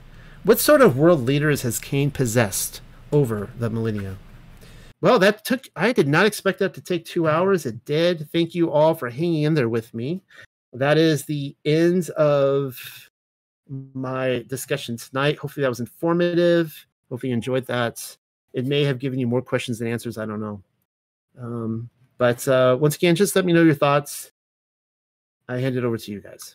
what 0.44 0.58
sort 0.58 0.82
of 0.82 0.98
world 0.98 1.22
leaders 1.22 1.62
has 1.62 1.78
Cain 1.78 2.10
possessed 2.10 2.80
over 3.12 3.50
the 3.58 3.70
millennia? 3.70 4.16
Well, 5.00 5.18
that 5.18 5.44
took, 5.44 5.68
I 5.76 5.92
did 5.92 6.08
not 6.08 6.26
expect 6.26 6.58
that 6.60 6.74
to 6.74 6.80
take 6.80 7.04
two 7.04 7.28
hours. 7.28 7.66
It 7.66 7.84
did. 7.84 8.28
Thank 8.32 8.54
you 8.54 8.70
all 8.70 8.94
for 8.94 9.10
hanging 9.10 9.42
in 9.44 9.54
there 9.54 9.68
with 9.68 9.92
me. 9.94 10.22
That 10.72 10.96
is 10.96 11.24
the 11.24 11.54
end 11.64 12.08
of 12.10 13.10
my 13.94 14.44
discussion 14.48 14.96
tonight. 14.96 15.38
Hopefully, 15.38 15.62
that 15.62 15.68
was 15.68 15.80
informative. 15.80 16.86
Hopefully, 17.10 17.30
you 17.30 17.34
enjoyed 17.34 17.66
that. 17.66 18.16
It 18.52 18.66
may 18.66 18.84
have 18.84 18.98
given 18.98 19.18
you 19.18 19.26
more 19.26 19.42
questions 19.42 19.78
than 19.78 19.88
answers. 19.88 20.18
I 20.18 20.26
don't 20.26 20.40
know. 20.40 20.62
Um, 21.38 21.90
but 22.22 22.46
uh, 22.46 22.76
once 22.80 22.94
again, 22.94 23.16
just 23.16 23.34
let 23.34 23.44
me 23.44 23.52
know 23.52 23.64
your 23.64 23.74
thoughts. 23.74 24.30
I 25.48 25.58
hand 25.58 25.74
it 25.74 25.82
over 25.82 25.98
to 25.98 26.12
you 26.12 26.20
guys. 26.20 26.54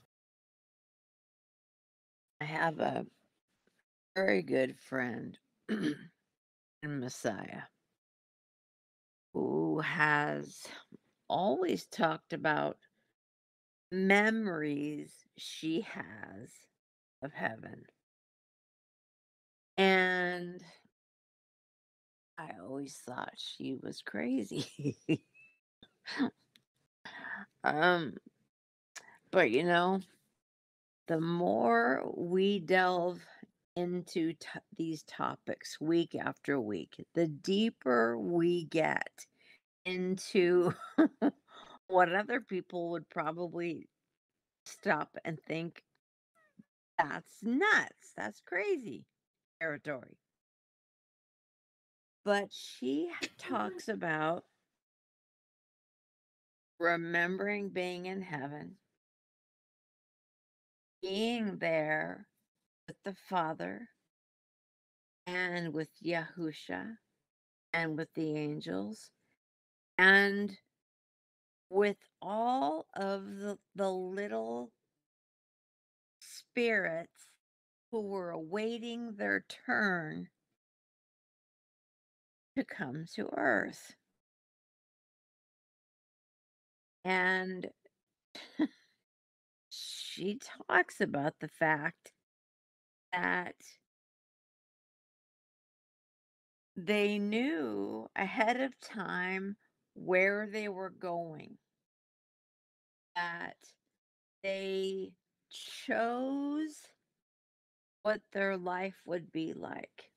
I 2.40 2.46
have 2.46 2.80
a 2.80 3.06
very 4.16 4.44
good 4.44 4.80
friend 4.80 5.38
in 5.70 5.98
Messiah 6.84 7.64
who 9.34 9.82
has 9.82 10.64
always 11.28 11.86
talked 11.88 12.32
about 12.32 12.78
memories 13.92 15.12
she 15.38 15.82
has 15.82 16.50
of 17.22 17.34
heaven. 17.34 17.84
And 19.76 20.64
I 22.38 22.52
always 22.64 22.96
thought 23.06 23.34
she 23.36 23.76
was 23.76 24.02
crazy. 24.02 24.96
um, 27.64 28.14
but 29.32 29.52
you 29.52 29.64
know, 29.64 30.00
the 31.08 31.20
more 31.20 32.04
we 32.16 32.60
delve 32.60 33.26
into 33.76 34.34
t- 34.34 34.48
these 34.76 35.04
topics 35.04 35.80
week 35.80 36.16
after 36.16 36.60
week, 36.60 36.96
the 37.14 37.28
deeper 37.28 38.18
we 38.18 38.66
get 38.66 39.26
into 39.86 40.74
what 41.88 42.14
other 42.14 42.42
people 42.42 42.92
would 42.92 43.10
probably 43.10 43.88
stop 44.66 45.18
and 45.26 45.40
think 45.48 45.84
that's 46.98 47.44
nuts, 47.44 48.14
that's 48.16 48.42
crazy 48.42 49.06
territory. 49.62 50.18
But 52.24 52.54
she 52.54 53.12
talks 53.40 53.88
about 53.88 54.46
remembering 56.80 57.70
being 57.70 58.06
in 58.06 58.22
heaven, 58.22 58.76
being 61.02 61.58
there 61.58 62.28
with 62.88 62.98
the 63.04 63.16
Father 63.30 63.90
and 65.26 65.74
with 65.74 65.90
Yahusha 66.04 66.98
and 67.74 67.98
with 67.98 68.10
the 68.16 68.36
angels 68.36 69.12
and 69.98 70.58
with 71.70 71.98
all 72.22 72.88
of 72.96 73.26
the, 73.38 73.58
the 73.76 73.92
little 73.92 74.72
spirits 76.20 77.28
who 77.92 78.02
were 78.02 78.32
awaiting 78.32 79.16
their 79.18 79.46
turn 79.66 80.30
to 82.56 82.64
come 82.64 83.06
to 83.16 83.30
earth. 83.38 83.97
And 87.08 87.70
she 89.70 90.38
talks 90.68 91.00
about 91.00 91.36
the 91.40 91.48
fact 91.48 92.12
that 93.14 93.56
they 96.76 97.18
knew 97.18 98.08
ahead 98.14 98.60
of 98.60 98.78
time 98.82 99.56
where 99.94 100.50
they 100.52 100.68
were 100.68 100.90
going, 100.90 101.58
that 103.16 103.56
they 104.44 105.14
chose 105.50 106.82
what 108.04 108.20
their 108.34 108.58
life 108.58 109.02
would 109.06 109.32
be 109.32 109.54
like. 109.54 110.12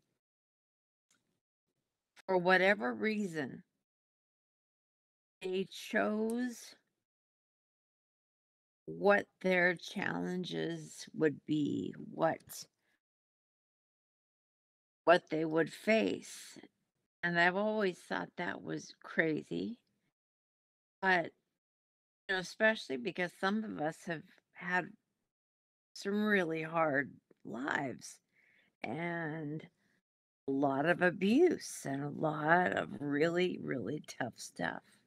For 2.26 2.36
whatever 2.36 2.92
reason, 2.92 3.62
they 5.40 5.68
chose 5.70 6.74
what 8.98 9.26
their 9.40 9.74
challenges 9.76 11.08
would 11.14 11.44
be, 11.46 11.94
what 12.12 12.40
what 15.04 15.28
they 15.30 15.44
would 15.44 15.72
face. 15.72 16.58
And 17.22 17.38
I've 17.38 17.56
always 17.56 17.98
thought 17.98 18.30
that 18.36 18.62
was 18.62 18.94
crazy. 19.02 19.78
But 21.02 21.32
you 22.28 22.34
know, 22.34 22.38
especially 22.38 22.96
because 22.96 23.32
some 23.34 23.64
of 23.64 23.80
us 23.80 24.04
have 24.04 24.22
had 24.54 24.92
some 25.92 26.24
really 26.24 26.62
hard 26.62 27.12
lives 27.44 28.20
and 28.82 29.68
a 30.48 30.50
lot 30.52 30.86
of 30.86 31.02
abuse 31.02 31.86
and 31.86 32.04
a 32.04 32.10
lot 32.10 32.72
of 32.76 33.00
really, 33.00 33.58
really 33.62 34.02
tough 34.06 34.38
stuff. 34.38 34.99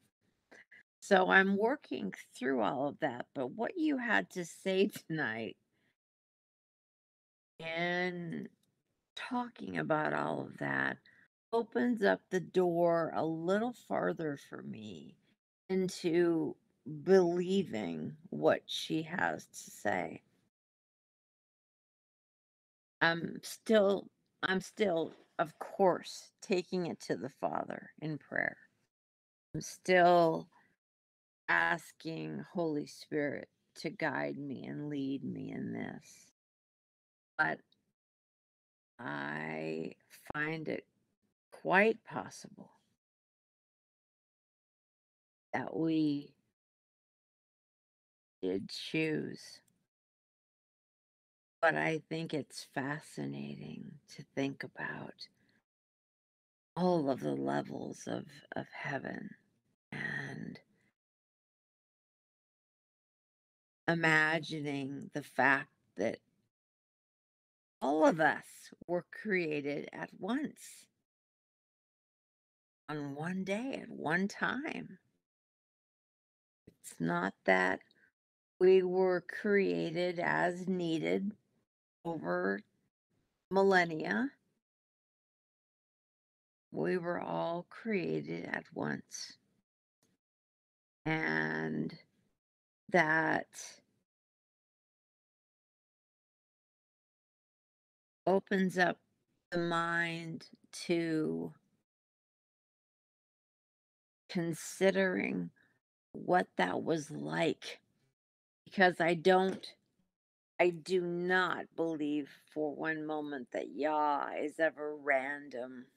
So 1.03 1.29
I'm 1.29 1.57
working 1.57 2.13
through 2.33 2.61
all 2.61 2.87
of 2.87 2.97
that. 3.01 3.25
But 3.35 3.47
what 3.51 3.73
you 3.75 3.97
had 3.97 4.29
to 4.31 4.45
say 4.45 4.87
tonight 5.09 5.57
and 7.59 8.47
talking 9.13 9.79
about 9.79 10.13
all 10.13 10.39
of 10.39 10.57
that 10.59 10.99
opens 11.51 12.05
up 12.05 12.21
the 12.29 12.39
door 12.39 13.11
a 13.13 13.25
little 13.25 13.73
farther 13.73 14.39
for 14.49 14.61
me 14.61 15.17
into 15.67 16.55
believing 17.03 18.15
what 18.29 18.61
she 18.65 19.01
has 19.01 19.45
to 19.45 19.71
say. 19.71 20.21
I'm 23.01 23.41
still, 23.43 24.07
I'm 24.41 24.61
still, 24.61 25.11
of 25.37 25.59
course, 25.59 26.31
taking 26.41 26.85
it 26.85 27.01
to 27.01 27.17
the 27.17 27.29
Father 27.41 27.91
in 28.01 28.17
prayer. 28.17 28.55
I'm 29.53 29.59
still 29.59 30.47
asking 31.53 32.43
Holy 32.51 32.87
Spirit 32.87 33.47
to 33.75 33.91
guide 33.91 34.37
me 34.37 34.65
and 34.65 34.89
lead 34.89 35.23
me 35.23 35.51
in 35.51 35.71
this. 35.71 36.31
But 37.37 37.59
I 38.99 39.93
find 40.33 40.67
it 40.67 40.85
quite 41.51 42.03
possible 42.05 42.71
that 45.53 45.77
we 45.77 46.33
did 48.41 48.69
choose. 48.69 49.59
But 51.61 51.75
I 51.75 52.01
think 52.09 52.33
it's 52.33 52.65
fascinating 52.73 53.91
to 54.15 54.25
think 54.35 54.63
about 54.63 55.27
all 56.75 57.11
of 57.11 57.19
the 57.19 57.35
levels 57.35 58.07
of, 58.07 58.25
of 58.55 58.65
heaven 58.73 59.29
and 59.91 60.59
Mm-hmm. 63.89 63.99
imagining 63.99 65.09
the 65.13 65.23
fact 65.23 65.69
that 65.97 66.19
all 67.81 68.05
of 68.05 68.19
us 68.19 68.45
were 68.87 69.05
created 69.11 69.89
at 69.93 70.09
once 70.19 70.85
on 72.89 73.15
one 73.15 73.43
day 73.43 73.79
at 73.81 73.89
one 73.89 74.27
time. 74.27 74.97
It's 76.67 76.95
not 76.99 77.33
that 77.45 77.81
we 78.59 78.83
were 78.83 79.21
created 79.21 80.19
as 80.19 80.67
needed 80.67 81.31
over 82.05 82.61
millennia. 83.51 84.29
we 86.73 86.97
were 86.97 87.21
all 87.21 87.67
created 87.69 88.45
at 88.45 88.65
once. 88.73 89.37
And 91.05 91.93
that 92.93 93.47
opens 98.25 98.77
up 98.77 98.97
the 99.51 99.57
mind 99.57 100.45
to 100.71 101.53
considering 104.29 105.49
what 106.13 106.47
that 106.57 106.83
was 106.83 107.11
like 107.11 107.79
because 108.65 109.01
I 109.01 109.15
don't 109.15 109.65
I 110.59 110.69
do 110.69 111.01
not 111.01 111.65
believe 111.75 112.29
for 112.53 112.73
one 112.73 113.05
moment 113.05 113.49
that 113.51 113.69
Yah 113.75 114.29
is 114.41 114.59
ever 114.59 114.95
random. 114.95 115.87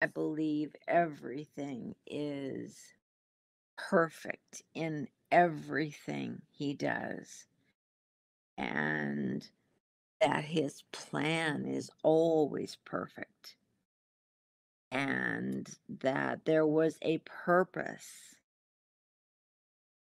I 0.00 0.06
believe 0.06 0.76
everything 0.86 1.96
is 2.06 2.78
perfect 3.76 4.62
in 4.74 5.08
everything 5.30 6.42
he 6.50 6.74
does. 6.74 7.46
And 8.56 9.48
that 10.20 10.44
his 10.44 10.82
plan 10.92 11.64
is 11.64 11.90
always 12.02 12.76
perfect. 12.84 13.56
And 14.90 15.68
that 16.00 16.44
there 16.44 16.66
was 16.66 16.98
a 17.02 17.18
purpose 17.18 18.36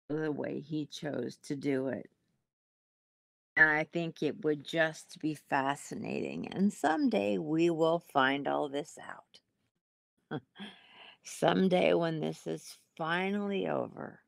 the 0.09 0.31
way 0.31 0.59
he 0.59 0.85
chose 0.85 1.37
to 1.37 1.55
do 1.55 1.87
it. 1.87 2.09
And 3.55 3.69
I 3.69 3.83
think 3.83 4.23
it 4.23 4.43
would 4.43 4.65
just 4.65 5.19
be 5.19 5.35
fascinating. 5.35 6.47
And 6.51 6.71
someday 6.73 7.37
we 7.37 7.69
will 7.69 7.99
find 7.99 8.47
all 8.47 8.69
this 8.69 8.97
out. 10.31 10.41
someday, 11.23 11.93
when 11.93 12.19
this 12.19 12.47
is 12.47 12.77
finally 12.97 13.67
over, 13.67 14.19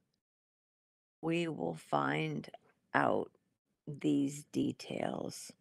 we 1.23 1.47
will 1.47 1.75
find 1.75 2.49
out 2.93 3.31
these 3.87 4.45
details. 4.51 5.53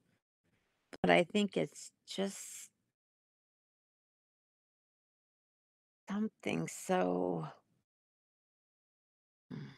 But 1.03 1.11
I 1.11 1.25
think 1.25 1.57
it's 1.57 1.93
just 2.07 2.71
something 6.09 6.69
so. 6.69 7.47
Hmm, 9.51 9.69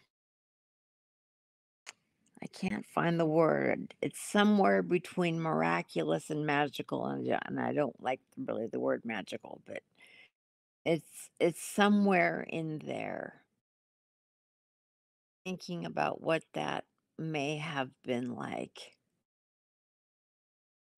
I 2.43 2.47
can't 2.49 2.87
find 2.87 3.19
the 3.19 3.27
word. 3.27 3.95
It's 4.03 4.21
somewhere 4.21 4.83
between 4.83 5.41
miraculous 5.41 6.31
and 6.31 6.47
magical, 6.47 7.07
and, 7.07 7.27
and 7.47 7.61
I 7.61 7.73
don't 7.73 8.01
like 8.03 8.21
really 8.37 8.67
the 8.67 8.81
word 8.81 9.03
magical, 9.05 9.63
but 9.67 9.83
it's 10.85 11.31
it's 11.41 11.63
somewhere 11.63 12.43
in 12.49 12.81
there. 12.85 13.44
Thinking 15.45 15.85
about 15.85 16.23
what 16.23 16.43
that 16.55 16.85
may 17.19 17.59
have 17.59 17.91
been 18.05 18.35
like, 18.35 18.79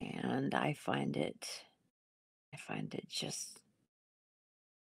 and 0.01 0.55
I 0.55 0.75
find 0.75 1.17
it, 1.17 1.47
I 2.55 2.57
find 2.57 2.95
it 2.95 3.09
just 3.09 3.61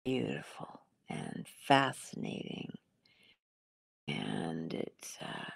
beautiful 0.04 0.80
and 1.08 1.46
fascinating, 1.66 2.72
and 4.08 4.72
it's. 4.72 5.18
Uh, 5.20 5.50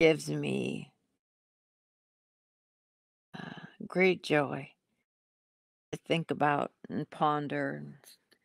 gives 0.00 0.28
me 0.28 0.92
uh, 3.38 3.66
great 3.86 4.22
joy 4.22 4.68
to 5.92 5.98
think 6.06 6.30
about 6.30 6.72
and 6.90 7.08
ponder 7.10 7.82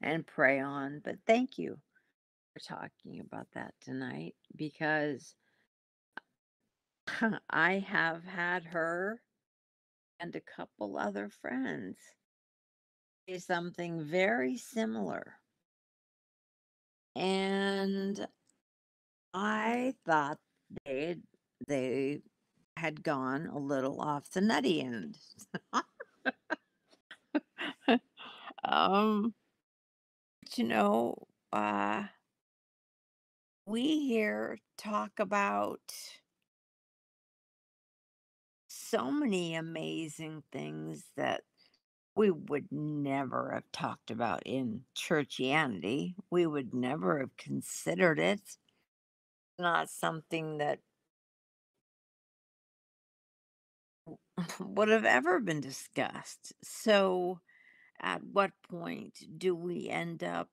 and 0.01 0.27
pray 0.27 0.59
on. 0.59 1.01
But 1.03 1.17
thank 1.25 1.57
you 1.57 1.79
talking 2.59 3.19
about 3.19 3.47
that 3.53 3.73
tonight 3.81 4.35
because 4.55 5.35
I 7.49 7.79
have 7.79 8.23
had 8.23 8.63
her 8.65 9.21
and 10.19 10.35
a 10.35 10.41
couple 10.41 10.97
other 10.97 11.29
friends 11.29 11.97
say 13.27 13.37
something 13.37 14.03
very 14.03 14.57
similar. 14.57 15.35
And 17.15 18.27
I 19.33 19.93
thought 20.05 20.39
they'd 20.85 21.21
they 21.67 22.21
had 22.77 23.03
gone 23.03 23.47
a 23.47 23.57
little 23.57 23.99
off 24.01 24.31
the 24.31 24.41
nutty 24.41 24.81
end. 24.81 25.17
um, 28.63 29.33
you 30.55 30.63
know, 30.63 31.27
uh, 31.53 32.03
we 33.69 34.07
here 34.07 34.57
talk 34.79 35.11
about 35.19 35.79
so 38.67 39.11
many 39.11 39.53
amazing 39.53 40.41
things 40.51 41.03
that 41.15 41.41
we 42.15 42.31
would 42.31 42.71
never 42.71 43.51
have 43.53 43.71
talked 43.71 44.09
about 44.09 44.41
in 44.45 44.81
churchianity. 44.97 46.15
We 46.31 46.47
would 46.47 46.73
never 46.73 47.19
have 47.19 47.37
considered 47.37 48.19
it. 48.19 48.41
Not 49.59 49.89
something 49.89 50.57
that 50.57 50.79
would 54.59 54.89
have 54.89 55.05
ever 55.05 55.39
been 55.39 55.61
discussed. 55.61 56.53
So, 56.63 57.39
at 58.01 58.23
what 58.23 58.51
point 58.69 59.19
do 59.37 59.55
we 59.55 59.89
end 59.89 60.23
up, 60.23 60.49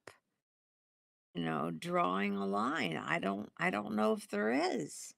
you 1.37 1.45
know, 1.45 1.71
drawing 1.71 2.37
a 2.37 2.47
line? 2.47 2.97
I 2.97 3.19
don't 3.19 3.51
I 3.59 3.71
don't 3.71 3.95
know 3.95 4.15
if 4.15 4.29
there 4.29 4.51
is. 4.51 5.15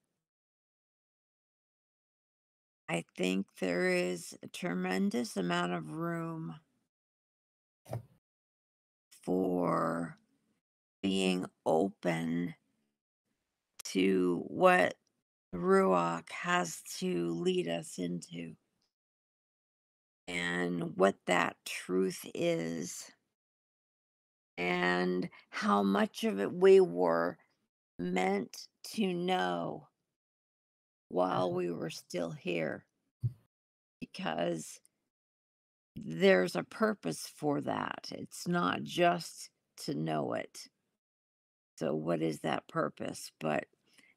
I 2.89 3.05
think 3.17 3.47
there 3.61 3.89
is 3.89 4.37
a 4.43 4.49
tremendous 4.49 5.37
amount 5.37 5.75
of 5.75 5.93
room 5.93 6.57
for 9.23 10.17
being 11.03 11.47
open 11.67 12.55
to 13.85 14.43
what 14.49 14.95
Ruach 15.55 16.31
has 16.31 16.83
to 16.99 17.31
lead 17.33 17.69
us 17.69 17.99
into 17.99 18.57
and 20.27 20.97
what 20.97 21.17
that 21.27 21.57
truth 21.65 22.27
is 22.35 23.11
and 24.59 25.31
how 25.51 25.85
much 25.85 26.25
of 26.25 26.41
it 26.41 26.53
we 26.53 26.81
were 26.81 27.39
meant 27.99 28.67
to 28.83 29.15
know 29.15 29.87
while 31.09 31.49
mm-hmm. 31.49 31.57
we 31.57 31.73
were 31.73 31.91
still 31.91 32.33
here 32.33 32.85
because 34.01 34.81
there's 35.97 36.57
a 36.57 36.65
purpose 36.65 37.31
for 37.37 37.61
that. 37.61 38.11
It's 38.13 38.47
not 38.47 38.83
just 38.83 39.51
to 39.85 39.95
know 39.95 40.35
it. 40.35 40.69
So, 41.77 41.95
what 41.95 42.21
is 42.21 42.41
that 42.41 42.67
purpose? 42.69 43.31
But 43.41 43.67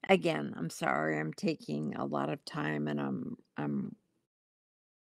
again, 0.10 0.54
I'm 0.58 0.72
sorry, 0.72 1.20
I'm 1.20 1.34
taking 1.34 1.96
a 1.96 2.06
lot 2.06 2.30
of 2.30 2.44
time 2.46 2.88
and 2.88 3.00
I'm 3.00 3.38
I'm 3.58 3.96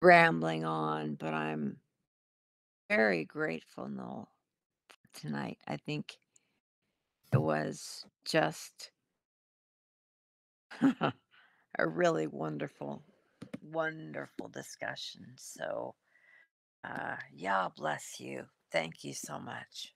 rambling 0.00 0.64
on, 0.64 1.14
but 1.14 1.34
I'm 1.34 1.76
very 2.88 3.24
grateful, 3.24 3.88
Noel, 3.88 4.28
tonight. 5.16 5.58
I 5.66 5.76
think 5.76 6.16
it 7.32 7.40
was 7.40 8.04
just 8.24 8.90
a 10.82 11.86
really 11.86 12.26
wonderful, 12.26 13.02
wonderful 13.62 14.48
discussion. 14.48 15.24
So, 15.36 15.94
uh, 16.84 17.16
yeah, 17.32 17.68
bless 17.76 18.20
you. 18.20 18.44
Thank 18.70 19.04
you 19.04 19.14
so 19.14 19.38
much. 19.38 19.92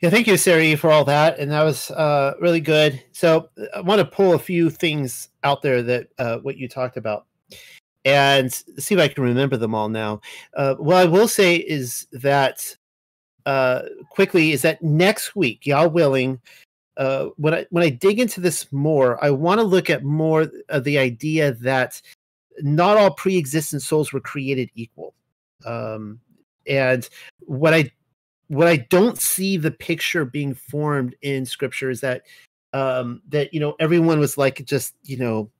Yeah, 0.00 0.10
thank 0.10 0.28
you, 0.28 0.36
Sari, 0.36 0.76
for 0.76 0.92
all 0.92 1.04
that, 1.06 1.40
and 1.40 1.50
that 1.50 1.64
was 1.64 1.90
uh, 1.90 2.34
really 2.40 2.60
good. 2.60 3.02
So, 3.10 3.48
I 3.74 3.80
want 3.80 3.98
to 3.98 4.04
pull 4.04 4.32
a 4.32 4.38
few 4.38 4.70
things 4.70 5.30
out 5.42 5.60
there 5.60 5.82
that 5.82 6.08
uh, 6.18 6.38
what 6.38 6.56
you 6.56 6.68
talked 6.68 6.96
about, 6.96 7.26
and 8.04 8.52
see 8.52 8.94
if 8.94 9.00
I 9.00 9.08
can 9.08 9.24
remember 9.24 9.56
them 9.56 9.74
all 9.74 9.88
now. 9.88 10.20
Uh, 10.54 10.76
what 10.76 10.98
I 10.98 11.04
will 11.04 11.26
say 11.26 11.56
is 11.56 12.06
that 12.12 12.76
uh, 13.46 13.82
quickly 14.10 14.52
is 14.52 14.62
that 14.62 14.82
next 14.82 15.34
week, 15.36 15.66
y'all 15.66 15.88
willing, 15.88 16.40
uh, 16.96 17.26
when 17.36 17.54
I 17.54 17.66
when 17.70 17.84
I 17.84 17.90
dig 17.90 18.18
into 18.18 18.40
this 18.40 18.70
more, 18.72 19.22
I 19.24 19.30
want 19.30 19.58
to 19.60 19.64
look 19.64 19.88
at 19.88 20.04
more 20.04 20.50
of 20.68 20.84
the 20.84 20.98
idea 20.98 21.52
that 21.52 22.00
not 22.60 22.96
all 22.96 23.12
pre-existent 23.12 23.82
souls 23.82 24.12
were 24.12 24.20
created 24.20 24.70
equal. 24.74 25.14
Um, 25.64 26.20
and 26.66 27.08
what 27.40 27.72
I 27.72 27.90
what 28.48 28.66
I 28.66 28.76
don't 28.76 29.18
see 29.18 29.56
the 29.56 29.70
picture 29.70 30.24
being 30.24 30.54
formed 30.54 31.14
in 31.22 31.46
scripture 31.46 31.90
is 31.90 32.00
that 32.00 32.22
um 32.72 33.22
that 33.28 33.54
you 33.54 33.60
know 33.60 33.74
everyone 33.80 34.18
was 34.18 34.36
like 34.36 34.64
just 34.66 34.94
you 35.04 35.16
know 35.16 35.50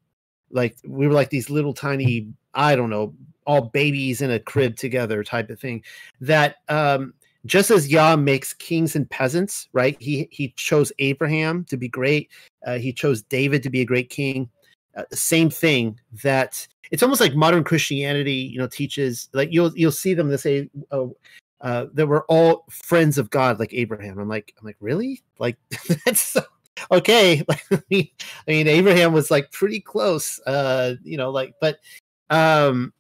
like 0.51 0.77
we 0.85 1.07
were 1.07 1.15
like 1.15 1.31
these 1.31 1.49
little 1.49 1.73
tiny 1.73 2.29
I 2.55 2.77
don't 2.77 2.91
know 2.91 3.15
all 3.49 3.63
babies 3.63 4.21
in 4.21 4.31
a 4.31 4.39
crib 4.39 4.77
together 4.77 5.25
type 5.25 5.49
of 5.49 5.59
thing. 5.59 5.83
That 6.21 6.57
um, 6.69 7.15
just 7.49 7.71
as 7.71 7.89
Yah 7.89 8.15
makes 8.17 8.53
kings 8.53 8.95
and 8.95 9.09
peasants, 9.11 9.69
right? 9.73 9.97
He 10.01 10.29
he 10.31 10.53
chose 10.57 10.93
Abraham 10.99 11.65
to 11.65 11.77
be 11.77 11.89
great. 11.89 12.31
Uh, 12.67 12.79
he 12.79 12.93
chose 12.93 13.23
David 13.23 13.63
to 13.65 13.71
be 13.71 13.81
a 13.81 13.87
great 13.87 14.11
king. 14.11 14.49
Uh, 14.97 15.05
same 15.13 15.51
thing 15.51 15.99
that 16.23 16.67
it's 16.91 17.03
almost 17.03 17.21
like 17.21 17.35
modern 17.35 17.65
Christianity, 17.65 18.33
you 18.33 18.59
know, 18.59 18.67
teaches 18.67 19.29
like 19.33 19.49
you'll 19.53 19.73
you'll 19.77 19.91
see 19.93 20.15
them 20.15 20.31
to 20.31 20.39
say, 20.39 20.69
oh, 20.91 21.17
uh, 21.61 21.87
that 21.95 22.07
we're 22.07 22.25
all 22.27 22.65
friends 22.71 23.19
of 23.19 23.31
God, 23.31 23.59
like 23.59 23.73
Abraham. 23.73 24.19
I'm 24.19 24.29
like, 24.29 24.55
I'm 24.59 24.67
like, 24.67 24.77
really? 24.81 25.23
Like 25.39 25.57
that's 26.05 26.37
okay. 26.91 27.45
I 27.73 27.83
mean, 27.91 28.69
Abraham 28.69 29.13
was 29.13 29.31
like 29.31 29.51
pretty 29.53 29.81
close, 29.81 30.39
uh, 30.47 30.95
you 31.03 31.17
know, 31.17 31.31
like, 31.31 31.55
but 31.61 31.79
um, 32.31 32.93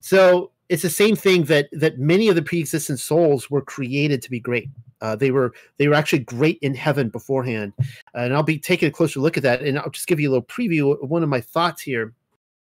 so 0.00 0.52
it's 0.68 0.82
the 0.82 0.90
same 0.90 1.16
thing 1.16 1.44
that 1.44 1.68
that 1.72 1.98
many 1.98 2.28
of 2.28 2.34
the 2.34 2.42
pre-existent 2.42 3.00
souls 3.00 3.50
were 3.50 3.62
created 3.62 4.22
to 4.22 4.30
be 4.30 4.40
great. 4.40 4.68
Uh, 5.00 5.16
they 5.16 5.30
were 5.30 5.54
they 5.76 5.88
were 5.88 5.94
actually 5.94 6.18
great 6.20 6.58
in 6.60 6.74
heaven 6.74 7.08
beforehand, 7.08 7.72
and 8.14 8.34
I'll 8.34 8.42
be 8.42 8.58
taking 8.58 8.88
a 8.88 8.92
closer 8.92 9.20
look 9.20 9.36
at 9.36 9.42
that. 9.44 9.62
And 9.62 9.78
I'll 9.78 9.90
just 9.90 10.06
give 10.06 10.20
you 10.20 10.28
a 10.28 10.32
little 10.32 10.44
preview. 10.44 11.02
One 11.06 11.22
of 11.22 11.28
my 11.28 11.40
thoughts 11.40 11.80
here 11.80 12.12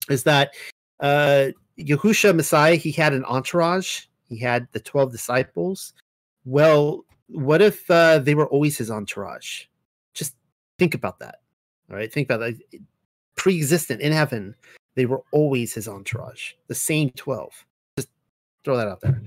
is 0.08 0.24
that 0.24 0.54
uh, 1.00 1.48
Yahusha 1.78 2.34
Messiah 2.34 2.76
he 2.76 2.90
had 2.90 3.12
an 3.12 3.24
entourage. 3.26 4.06
He 4.28 4.38
had 4.38 4.66
the 4.72 4.80
twelve 4.80 5.12
disciples. 5.12 5.92
Well, 6.44 7.04
what 7.28 7.62
if 7.62 7.90
uh, 7.90 8.18
they 8.18 8.34
were 8.34 8.48
always 8.48 8.76
his 8.76 8.90
entourage? 8.90 9.64
Just 10.14 10.34
think 10.78 10.94
about 10.94 11.18
that. 11.20 11.40
All 11.90 11.96
right, 11.96 12.12
think 12.12 12.28
about 12.28 12.40
that. 12.40 12.54
Pre-existent 13.36 14.00
in 14.00 14.12
heaven, 14.12 14.54
they 14.94 15.06
were 15.06 15.22
always 15.30 15.74
his 15.74 15.88
entourage. 15.88 16.52
The 16.68 16.74
same 16.74 17.10
twelve 17.10 17.52
throw 18.64 18.76
that 18.76 18.88
out 18.88 19.00
there. 19.00 19.22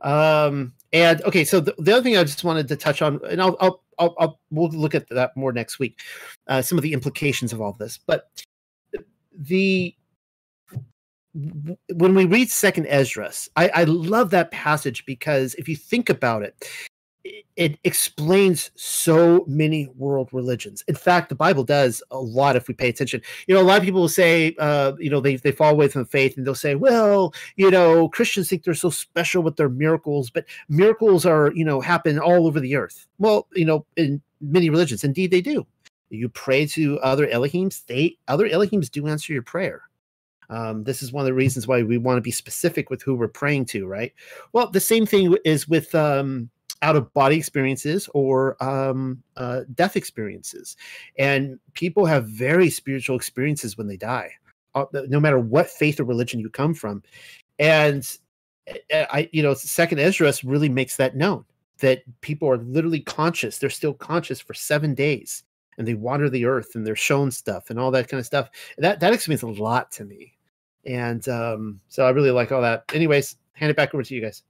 Um, 0.00 0.72
and 0.92 1.22
okay, 1.22 1.44
so 1.44 1.60
the, 1.60 1.74
the, 1.78 1.92
other 1.92 2.02
thing 2.02 2.16
I 2.16 2.24
just 2.24 2.44
wanted 2.44 2.68
to 2.68 2.76
touch 2.76 3.02
on, 3.02 3.20
and 3.28 3.40
I'll, 3.40 3.56
I'll, 3.60 3.82
I'll, 3.98 4.14
I'll 4.18 4.40
we'll 4.50 4.68
look 4.70 4.94
at 4.94 5.08
that 5.08 5.36
more 5.36 5.52
next 5.52 5.78
week, 5.78 6.00
uh, 6.46 6.62
some 6.62 6.78
of 6.78 6.82
the 6.82 6.92
implications 6.92 7.52
of 7.52 7.60
all 7.60 7.72
this. 7.72 7.98
But 8.06 8.30
the 9.32 9.94
when 11.92 12.14
we 12.14 12.24
read 12.24 12.50
Second 12.50 12.86
Esdras, 12.86 13.48
I, 13.56 13.68
I 13.68 13.84
love 13.84 14.30
that 14.30 14.50
passage 14.50 15.04
because 15.04 15.54
if 15.54 15.68
you 15.68 15.76
think 15.76 16.08
about 16.08 16.42
it, 16.42 16.66
it 17.56 17.78
explains 17.84 18.70
so 18.74 19.44
many 19.48 19.88
world 19.96 20.28
religions. 20.32 20.84
In 20.88 20.94
fact, 20.94 21.28
the 21.28 21.34
Bible 21.34 21.64
does 21.64 22.02
a 22.10 22.18
lot 22.18 22.56
if 22.56 22.68
we 22.68 22.74
pay 22.74 22.88
attention. 22.88 23.22
You 23.46 23.54
know, 23.54 23.60
a 23.60 23.64
lot 23.64 23.78
of 23.78 23.84
people 23.84 24.02
will 24.02 24.08
say, 24.08 24.54
uh, 24.58 24.92
you 24.98 25.08
know, 25.08 25.20
they, 25.20 25.36
they 25.36 25.52
fall 25.52 25.72
away 25.72 25.88
from 25.88 26.04
faith 26.04 26.36
and 26.36 26.46
they'll 26.46 26.54
say, 26.54 26.74
well, 26.74 27.32
you 27.56 27.70
know, 27.70 28.08
Christians 28.08 28.48
think 28.48 28.64
they're 28.64 28.74
so 28.74 28.90
special 28.90 29.42
with 29.42 29.56
their 29.56 29.68
miracles, 29.68 30.30
but 30.30 30.44
miracles 30.68 31.24
are, 31.24 31.52
you 31.54 31.64
know, 31.64 31.80
happen 31.80 32.18
all 32.18 32.46
over 32.46 32.60
the 32.60 32.76
earth. 32.76 33.06
Well, 33.18 33.48
you 33.54 33.64
know, 33.64 33.86
in 33.96 34.20
many 34.40 34.68
religions, 34.68 35.04
indeed 35.04 35.30
they 35.30 35.40
do. 35.40 35.66
You 36.10 36.28
pray 36.28 36.66
to 36.66 37.00
other 37.00 37.26
Elohims, 37.26 37.84
they 37.86 38.16
other 38.28 38.48
Elohims 38.48 38.90
do 38.90 39.08
answer 39.08 39.32
your 39.32 39.42
prayer. 39.42 39.82
Um, 40.48 40.84
this 40.84 41.02
is 41.02 41.12
one 41.12 41.22
of 41.22 41.26
the 41.26 41.34
reasons 41.34 41.66
why 41.66 41.82
we 41.82 41.98
want 41.98 42.18
to 42.18 42.22
be 42.22 42.30
specific 42.30 42.90
with 42.90 43.02
who 43.02 43.14
we're 43.16 43.28
praying 43.28 43.64
to, 43.66 43.86
right? 43.86 44.12
Well, 44.52 44.70
the 44.70 44.80
same 44.80 45.06
thing 45.06 45.36
is 45.44 45.68
with 45.68 45.92
um, 45.94 46.50
out 46.82 46.96
of 46.96 47.12
body 47.14 47.36
experiences 47.36 48.08
or 48.14 48.62
um, 48.62 49.22
uh, 49.36 49.62
death 49.74 49.96
experiences. 49.96 50.76
And 51.18 51.58
people 51.74 52.06
have 52.06 52.28
very 52.28 52.70
spiritual 52.70 53.16
experiences 53.16 53.76
when 53.76 53.86
they 53.86 53.96
die, 53.96 54.32
uh, 54.74 54.86
no 55.08 55.20
matter 55.20 55.38
what 55.38 55.70
faith 55.70 56.00
or 56.00 56.04
religion 56.04 56.40
you 56.40 56.50
come 56.50 56.74
from. 56.74 57.02
And 57.58 58.08
eh, 58.66 58.78
eh, 58.90 59.06
I, 59.10 59.28
you 59.32 59.42
know, 59.42 59.54
Second 59.54 60.00
Esdras 60.00 60.44
really 60.44 60.68
makes 60.68 60.96
that 60.96 61.16
known 61.16 61.44
that 61.78 62.02
people 62.20 62.48
are 62.48 62.58
literally 62.58 63.00
conscious. 63.00 63.58
They're 63.58 63.70
still 63.70 63.94
conscious 63.94 64.40
for 64.40 64.54
seven 64.54 64.94
days, 64.94 65.42
and 65.78 65.86
they 65.86 65.94
wander 65.94 66.30
the 66.30 66.46
earth 66.46 66.74
and 66.74 66.86
they're 66.86 66.96
shown 66.96 67.30
stuff 67.30 67.70
and 67.70 67.78
all 67.78 67.90
that 67.90 68.08
kind 68.08 68.18
of 68.18 68.26
stuff. 68.26 68.50
That 68.78 69.00
that 69.00 69.12
explains 69.12 69.42
a 69.42 69.48
lot 69.48 69.90
to 69.92 70.04
me. 70.04 70.32
And 70.84 71.28
um, 71.28 71.80
so 71.88 72.06
I 72.06 72.10
really 72.10 72.30
like 72.30 72.52
all 72.52 72.62
that. 72.62 72.84
Anyways, 72.94 73.36
hand 73.54 73.70
it 73.70 73.76
back 73.76 73.92
over 73.92 74.02
to 74.02 74.14
you 74.14 74.20
guys. 74.22 74.42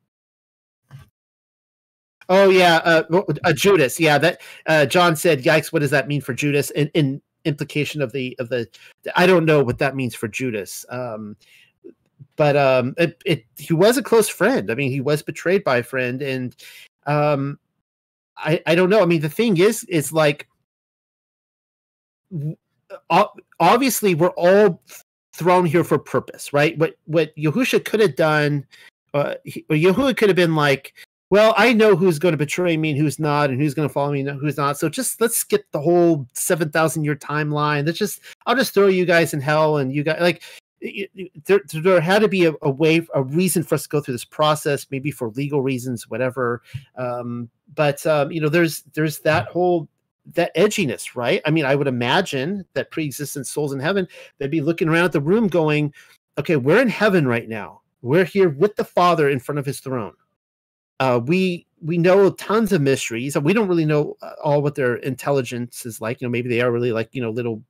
Oh 2.28 2.50
yeah, 2.50 2.76
uh, 2.84 3.22
uh, 3.44 3.52
Judas. 3.52 4.00
Yeah, 4.00 4.18
that 4.18 4.40
uh, 4.66 4.86
John 4.86 5.16
said, 5.16 5.44
"Yikes! 5.44 5.72
What 5.72 5.80
does 5.80 5.90
that 5.90 6.08
mean 6.08 6.20
for 6.20 6.34
Judas?" 6.34 6.70
In, 6.70 6.90
in 6.94 7.22
implication 7.44 8.02
of 8.02 8.12
the 8.12 8.36
of 8.38 8.48
the, 8.48 8.68
I 9.14 9.26
don't 9.26 9.44
know 9.44 9.62
what 9.62 9.78
that 9.78 9.94
means 9.94 10.14
for 10.14 10.26
Judas. 10.26 10.84
Um, 10.88 11.36
but 12.34 12.56
um, 12.56 12.94
it, 12.98 13.22
it 13.24 13.44
he 13.56 13.74
was 13.74 13.96
a 13.96 14.02
close 14.02 14.28
friend. 14.28 14.70
I 14.70 14.74
mean, 14.74 14.90
he 14.90 15.00
was 15.00 15.22
betrayed 15.22 15.64
by 15.64 15.78
a 15.78 15.82
friend, 15.82 16.20
and 16.20 16.56
um, 17.06 17.58
I 18.36 18.60
I 18.66 18.74
don't 18.74 18.90
know. 18.90 19.02
I 19.02 19.06
mean, 19.06 19.20
the 19.20 19.28
thing 19.28 19.56
is, 19.58 19.84
is 19.84 20.12
like 20.12 20.48
obviously 23.60 24.14
we're 24.14 24.28
all 24.30 24.82
thrown 25.32 25.66
here 25.66 25.84
for 25.84 25.98
purpose, 25.98 26.52
right? 26.52 26.76
What 26.78 26.96
what 27.04 27.36
Yahusha 27.36 27.84
could 27.84 28.00
have 28.00 28.16
done, 28.16 28.66
uh, 29.14 29.34
Yahuwah 29.46 30.16
could 30.16 30.28
have 30.28 30.36
been 30.36 30.54
like, 30.54 30.94
well, 31.30 31.54
I 31.56 31.72
know 31.72 31.96
who's 31.96 32.18
going 32.18 32.32
to 32.32 32.38
betray 32.38 32.76
me 32.76 32.90
and 32.90 32.98
who's 32.98 33.18
not, 33.18 33.50
and 33.50 33.60
who's 33.60 33.74
going 33.74 33.88
to 33.88 33.92
follow 33.92 34.12
me 34.12 34.20
and 34.20 34.40
who's 34.40 34.56
not. 34.56 34.78
So 34.78 34.88
just 34.88 35.20
let's 35.20 35.36
skip 35.36 35.64
the 35.72 35.80
whole 35.80 36.26
seven 36.34 36.70
thousand 36.70 37.04
year 37.04 37.16
timeline. 37.16 37.84
Let's 37.86 37.98
just 37.98 38.20
I'll 38.46 38.56
just 38.56 38.72
throw 38.72 38.86
you 38.86 39.04
guys 39.04 39.34
in 39.34 39.40
hell, 39.40 39.78
and 39.78 39.92
you 39.92 40.04
guys 40.04 40.20
like 40.20 40.42
there, 41.46 41.60
there 41.72 42.00
had 42.00 42.20
to 42.20 42.28
be 42.28 42.44
a, 42.44 42.52
a, 42.62 42.70
way, 42.70 43.06
a 43.14 43.22
reason 43.22 43.62
for 43.62 43.74
us 43.74 43.84
to 43.84 43.88
go 43.88 44.00
through 44.00 44.14
this 44.14 44.24
process, 44.24 44.86
maybe 44.90 45.10
for 45.10 45.30
legal 45.30 45.62
reasons, 45.62 46.08
whatever. 46.08 46.62
Um, 46.96 47.48
but 47.74 48.06
um, 48.06 48.30
you 48.30 48.40
know, 48.40 48.48
there's 48.48 48.82
there's 48.94 49.18
that 49.20 49.48
whole 49.48 49.88
that 50.34 50.54
edginess, 50.56 51.14
right? 51.14 51.40
I 51.44 51.50
mean, 51.50 51.64
I 51.64 51.74
would 51.74 51.86
imagine 51.86 52.64
that 52.74 52.90
pre-existent 52.90 53.46
souls 53.46 53.72
in 53.72 53.80
heaven, 53.80 54.06
they'd 54.38 54.50
be 54.50 54.60
looking 54.60 54.88
around 54.88 55.06
at 55.06 55.12
the 55.12 55.20
room, 55.20 55.48
going, 55.48 55.92
"Okay, 56.38 56.56
we're 56.56 56.82
in 56.82 56.88
heaven 56.88 57.26
right 57.26 57.48
now. 57.48 57.82
We're 58.02 58.24
here 58.24 58.48
with 58.48 58.76
the 58.76 58.84
Father 58.84 59.28
in 59.28 59.40
front 59.40 59.58
of 59.58 59.66
His 59.66 59.80
throne." 59.80 60.14
Uh, 61.00 61.20
we 61.24 61.66
we 61.82 61.98
know 61.98 62.30
tons 62.30 62.72
of 62.72 62.80
mysteries, 62.80 63.36
and 63.36 63.44
we 63.44 63.52
don't 63.52 63.68
really 63.68 63.84
know 63.84 64.16
uh, 64.22 64.32
all 64.42 64.62
what 64.62 64.74
their 64.74 64.96
intelligence 64.96 65.84
is 65.84 66.00
like. 66.00 66.20
You 66.20 66.26
know, 66.26 66.32
maybe 66.32 66.48
they 66.48 66.60
are 66.60 66.72
really 66.72 66.92
like 66.92 67.10
you 67.12 67.20
know 67.20 67.30
little, 67.30 67.62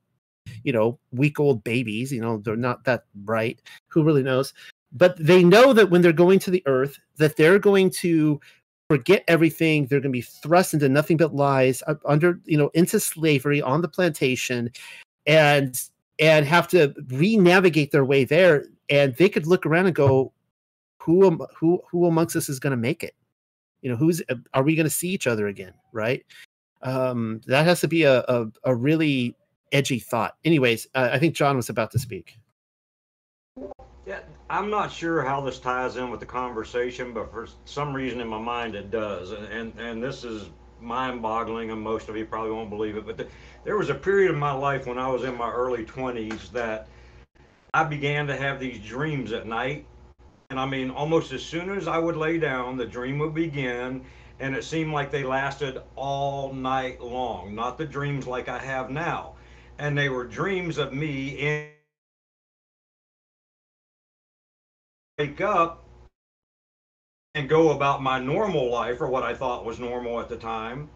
you 0.63 0.73
know, 0.73 0.99
week 1.13 1.41
old 1.41 1.65
babies. 1.65 2.13
You 2.13 2.21
know, 2.21 2.39
they're 2.39 2.57
not 2.57 2.85
that 2.85 3.05
bright. 3.15 3.63
Who 3.89 4.05
really 4.05 4.23
knows? 4.23 4.53
But 4.93 5.17
they 5.19 5.43
know 5.45 5.73
that 5.73 5.91
when 5.91 6.03
they're 6.03 6.13
going 6.13 6.39
to 6.41 6.51
the 6.51 6.63
earth, 6.67 6.99
that 7.17 7.37
they're 7.37 7.59
going 7.59 7.91
to 7.91 8.41
forget 8.89 9.25
everything. 9.27 9.87
They're 9.87 10.01
going 10.01 10.13
to 10.13 10.19
be 10.19 10.23
thrust 10.23 10.73
into 10.73 10.89
nothing 10.89 11.17
but 11.17 11.35
lies, 11.35 11.83
uh, 11.87 11.97
under 12.05 12.41
you 12.45 12.57
know, 12.57 12.71
into 12.75 13.01
slavery 13.01 13.61
on 13.61 13.83
the 13.83 13.89
plantation, 13.89 14.71
and 15.27 15.79
and 16.19 16.47
have 16.47 16.69
to 16.69 16.95
re-navigate 17.09 17.91
their 17.91 18.05
way 18.05 18.25
there. 18.25 18.67
And 18.89 19.15
they 19.17 19.29
could 19.29 19.47
look 19.47 19.67
around 19.67 19.87
and 19.87 19.95
go, 19.95 20.33
who 21.07 21.47
who 21.57 21.81
who 21.89 22.07
amongst 22.07 22.35
us 22.35 22.49
is 22.49 22.59
going 22.59 22.73
to 22.73 22.77
make 22.77 23.05
it? 23.05 23.15
You 23.81 23.91
know, 23.91 23.97
who's 23.97 24.21
are 24.53 24.65
we 24.65 24.75
going 24.75 24.85
to 24.85 24.91
see 24.91 25.09
each 25.09 25.29
other 25.29 25.47
again? 25.47 25.73
Right? 25.93 26.27
Um, 26.83 27.41
that 27.47 27.65
has 27.65 27.81
to 27.83 27.89
be 27.89 28.03
a 28.03 28.23
a, 28.23 28.47
a 28.65 28.75
really 28.75 29.37
edgy 29.71 30.01
thought. 30.01 30.37
Anyways, 30.45 30.89
uh, 30.97 31.11
I 31.13 31.19
think 31.21 31.37
John 31.37 31.57
was 31.57 31.69
about 31.69 31.93
to 31.93 32.01
speak. 32.01 32.39
Yeah, 34.05 34.21
I'm 34.51 34.69
not 34.69 34.93
sure 34.93 35.23
how 35.23 35.41
this 35.41 35.61
ties 35.61 35.97
in 35.97 36.11
with 36.11 36.21
the 36.21 36.27
conversation, 36.27 37.15
but 37.15 37.31
for 37.31 37.49
some 37.65 37.95
reason 37.95 38.21
in 38.21 38.29
my 38.29 38.41
mind 38.41 38.75
it 38.75 38.91
does, 38.91 39.31
and 39.31 39.47
and, 39.47 39.79
and 39.79 40.03
this 40.03 40.25
is 40.25 40.51
mind-boggling, 40.81 41.71
and 41.71 41.81
most 41.81 42.09
of 42.09 42.17
you 42.17 42.27
probably 42.27 42.51
won't 42.51 42.69
believe 42.69 42.97
it. 42.97 43.07
But 43.07 43.17
the, 43.17 43.29
there 43.65 43.77
was 43.77 43.91
a 43.91 43.95
period 43.95 44.33
in 44.33 44.39
my 44.39 44.53
life 44.53 44.87
when 44.87 44.99
I 44.99 45.09
was 45.09 45.23
in 45.23 45.37
my 45.37 45.51
early 45.51 45.85
20s 45.85 46.51
that 46.51 46.89
I 47.73 47.83
began 47.85 48.27
to 48.27 48.37
have 48.37 48.61
these 48.61 48.79
dreams 48.81 49.33
at 49.33 49.47
night 49.47 49.87
and 50.51 50.61
I 50.61 50.67
mean, 50.67 50.91
almost 50.91 51.33
as 51.33 51.43
soon 51.43 51.71
as 51.71 51.89
I 51.89 51.99
would 51.99 52.17
lay 52.17 52.39
down, 52.39 52.77
the 52.77 52.87
dream 52.87 53.19
would 53.19 53.35
begin, 53.35 54.05
and 54.39 54.55
it 54.55 54.65
seemed 54.65 54.93
like 54.93 55.11
they 55.11 55.25
lasted 55.25 55.83
all 55.97 56.53
night 56.53 57.01
long. 57.01 57.55
Not 57.55 57.79
the 57.79 57.87
dreams 57.87 58.27
like 58.27 58.49
I 58.49 58.59
have 58.59 58.91
now. 58.91 59.35
And 59.79 59.97
they 59.99 60.09
were 60.09 60.25
dreams 60.25 60.79
of 60.79 60.93
me 60.93 61.29
in 61.31 61.69
wake 65.19 65.41
up 65.41 65.83
and 67.35 67.49
go 67.49 67.71
about 67.71 68.03
my 68.03 68.19
normal 68.19 68.71
life 68.71 69.01
or 69.01 69.09
what 69.09 69.23
I 69.23 69.35
thought 69.35 69.65
was 69.65 69.81
normal 69.81 70.21
at 70.21 70.29
the 70.29 70.37
time. 70.37 70.91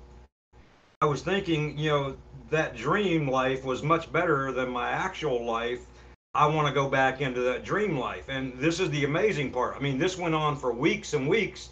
I 1.00 1.06
was 1.06 1.22
thinking, 1.22 1.76
you 1.78 1.90
know, 1.90 2.16
that 2.50 2.76
dream 2.76 3.28
life 3.28 3.64
was 3.64 3.82
much 3.82 4.12
better 4.12 4.52
than 4.52 4.68
my 4.68 4.90
actual 4.90 5.44
life 5.44 5.86
I 6.34 6.46
want 6.46 6.68
to 6.68 6.72
go 6.72 6.88
back 6.88 7.20
into 7.20 7.40
that 7.40 7.64
dream 7.64 7.98
life. 7.98 8.28
And 8.28 8.56
this 8.56 8.78
is 8.78 8.88
the 8.90 9.04
amazing 9.04 9.50
part. 9.50 9.76
I 9.76 9.80
mean, 9.80 9.98
this 9.98 10.16
went 10.16 10.34
on 10.34 10.56
for 10.56 10.72
weeks 10.72 11.12
and 11.12 11.28
weeks 11.28 11.70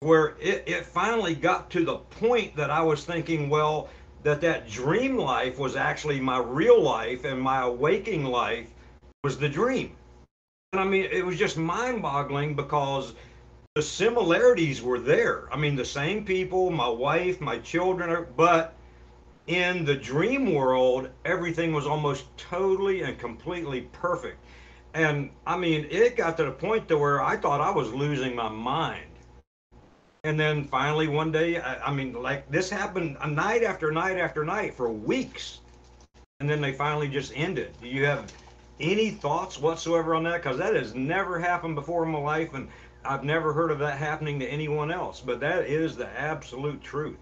where 0.00 0.34
it, 0.40 0.64
it 0.66 0.84
finally 0.84 1.36
got 1.36 1.70
to 1.70 1.84
the 1.84 1.98
point 1.98 2.56
that 2.56 2.68
I 2.68 2.82
was 2.82 3.04
thinking, 3.04 3.48
well, 3.48 3.88
that 4.24 4.40
that 4.40 4.68
dream 4.68 5.16
life 5.16 5.58
was 5.58 5.76
actually 5.76 6.20
my 6.20 6.38
real 6.38 6.80
life 6.80 7.24
and 7.24 7.40
my 7.40 7.62
awaking 7.62 8.24
life 8.24 8.66
was 9.22 9.38
the 9.38 9.48
dream. 9.48 9.94
And 10.72 10.80
I 10.80 10.84
mean, 10.84 11.08
it 11.12 11.24
was 11.24 11.38
just 11.38 11.56
mind-boggling 11.56 12.56
because 12.56 13.14
the 13.76 13.82
similarities 13.82 14.82
were 14.82 14.98
there. 14.98 15.48
I 15.52 15.56
mean, 15.56 15.76
the 15.76 15.84
same 15.84 16.24
people, 16.24 16.70
my 16.70 16.88
wife, 16.88 17.40
my 17.40 17.58
children, 17.58 18.26
but 18.36 18.74
in 19.52 19.84
the 19.84 19.94
dream 19.94 20.54
world, 20.54 21.10
everything 21.26 21.74
was 21.74 21.86
almost 21.86 22.24
totally 22.38 23.02
and 23.02 23.18
completely 23.18 23.82
perfect. 23.92 24.38
And 24.94 25.30
I 25.46 25.58
mean, 25.58 25.86
it 25.90 26.16
got 26.16 26.38
to 26.38 26.44
the 26.44 26.52
point 26.52 26.88
to 26.88 26.96
where 26.96 27.22
I 27.22 27.36
thought 27.36 27.60
I 27.60 27.70
was 27.70 27.92
losing 27.92 28.34
my 28.34 28.48
mind. 28.48 29.10
And 30.24 30.40
then 30.40 30.64
finally 30.64 31.06
one 31.06 31.32
day, 31.32 31.60
I, 31.60 31.88
I 31.88 31.92
mean, 31.92 32.14
like 32.14 32.50
this 32.50 32.70
happened 32.70 33.18
a 33.20 33.28
night 33.28 33.62
after 33.62 33.92
night 33.92 34.18
after 34.18 34.42
night 34.44 34.74
for 34.74 34.90
weeks. 34.90 35.60
And 36.40 36.48
then 36.48 36.62
they 36.62 36.72
finally 36.72 37.08
just 37.08 37.32
ended. 37.34 37.74
Do 37.80 37.88
you 37.88 38.06
have 38.06 38.32
any 38.80 39.10
thoughts 39.10 39.58
whatsoever 39.58 40.14
on 40.14 40.24
that? 40.24 40.42
Because 40.42 40.58
that 40.58 40.74
has 40.74 40.94
never 40.94 41.38
happened 41.38 41.74
before 41.74 42.04
in 42.04 42.10
my 42.10 42.18
life. 42.18 42.54
And 42.54 42.68
I've 43.04 43.24
never 43.24 43.52
heard 43.52 43.70
of 43.70 43.78
that 43.80 43.98
happening 43.98 44.40
to 44.40 44.46
anyone 44.46 44.90
else. 44.90 45.20
But 45.20 45.40
that 45.40 45.66
is 45.66 45.94
the 45.94 46.08
absolute 46.18 46.82
truth. 46.82 47.18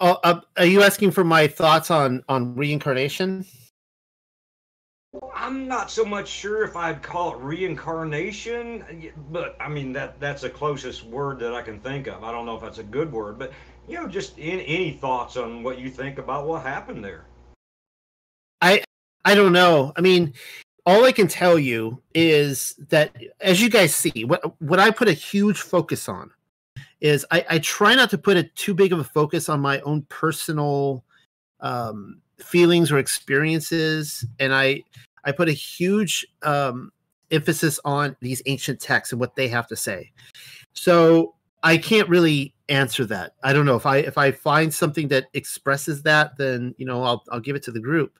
Oh, 0.00 0.18
uh, 0.22 0.40
are 0.56 0.66
you 0.66 0.82
asking 0.82 1.10
for 1.10 1.24
my 1.24 1.48
thoughts 1.48 1.90
on 1.90 2.22
on 2.28 2.54
reincarnation? 2.54 3.44
I'm 5.34 5.66
not 5.66 5.90
so 5.90 6.04
much 6.04 6.28
sure 6.28 6.64
if 6.64 6.76
I'd 6.76 7.02
call 7.02 7.34
it 7.34 7.38
reincarnation, 7.38 9.12
but 9.30 9.56
I 9.58 9.68
mean 9.68 9.92
that 9.94 10.20
that's 10.20 10.42
the 10.42 10.50
closest 10.50 11.04
word 11.04 11.40
that 11.40 11.54
I 11.54 11.62
can 11.62 11.80
think 11.80 12.06
of. 12.06 12.22
I 12.22 12.30
don't 12.30 12.46
know 12.46 12.54
if 12.56 12.62
that's 12.62 12.78
a 12.78 12.84
good 12.84 13.10
word, 13.10 13.38
but 13.38 13.52
you 13.88 13.94
know, 13.94 14.06
just 14.06 14.38
in, 14.38 14.60
any 14.60 14.92
thoughts 14.92 15.36
on 15.36 15.62
what 15.62 15.78
you 15.78 15.90
think 15.90 16.18
about 16.18 16.46
what 16.46 16.62
happened 16.62 17.04
there? 17.04 17.24
I 18.60 18.84
I 19.24 19.34
don't 19.34 19.52
know. 19.52 19.92
I 19.96 20.00
mean, 20.00 20.34
all 20.86 21.04
I 21.04 21.12
can 21.12 21.26
tell 21.26 21.58
you 21.58 22.00
is 22.14 22.74
that 22.90 23.16
as 23.40 23.60
you 23.60 23.70
guys 23.70 23.96
see, 23.96 24.24
what 24.24 24.60
what 24.60 24.78
I 24.78 24.90
put 24.90 25.08
a 25.08 25.12
huge 25.12 25.60
focus 25.60 26.08
on 26.08 26.30
is 27.00 27.24
I, 27.30 27.44
I 27.48 27.58
try 27.58 27.94
not 27.94 28.10
to 28.10 28.18
put 28.18 28.36
a 28.36 28.42
too 28.42 28.74
big 28.74 28.92
of 28.92 28.98
a 28.98 29.04
focus 29.04 29.48
on 29.48 29.60
my 29.60 29.80
own 29.80 30.02
personal 30.08 31.04
um, 31.60 32.20
feelings 32.38 32.90
or 32.90 32.98
experiences, 32.98 34.24
and 34.38 34.54
I 34.54 34.84
I 35.24 35.32
put 35.32 35.48
a 35.48 35.52
huge 35.52 36.26
um, 36.42 36.92
emphasis 37.30 37.78
on 37.84 38.16
these 38.20 38.42
ancient 38.46 38.80
texts 38.80 39.12
and 39.12 39.20
what 39.20 39.36
they 39.36 39.48
have 39.48 39.66
to 39.68 39.76
say. 39.76 40.12
So 40.72 41.34
I 41.62 41.76
can't 41.76 42.08
really 42.08 42.54
answer 42.68 43.04
that. 43.06 43.34
I 43.42 43.52
don't 43.52 43.66
know 43.66 43.76
if 43.76 43.86
I 43.86 43.98
if 43.98 44.18
I 44.18 44.30
find 44.32 44.72
something 44.72 45.08
that 45.08 45.26
expresses 45.34 46.02
that, 46.02 46.36
then 46.36 46.74
you 46.78 46.86
know 46.86 47.02
I'll 47.02 47.24
I'll 47.30 47.40
give 47.40 47.56
it 47.56 47.62
to 47.64 47.72
the 47.72 47.80
group. 47.80 48.18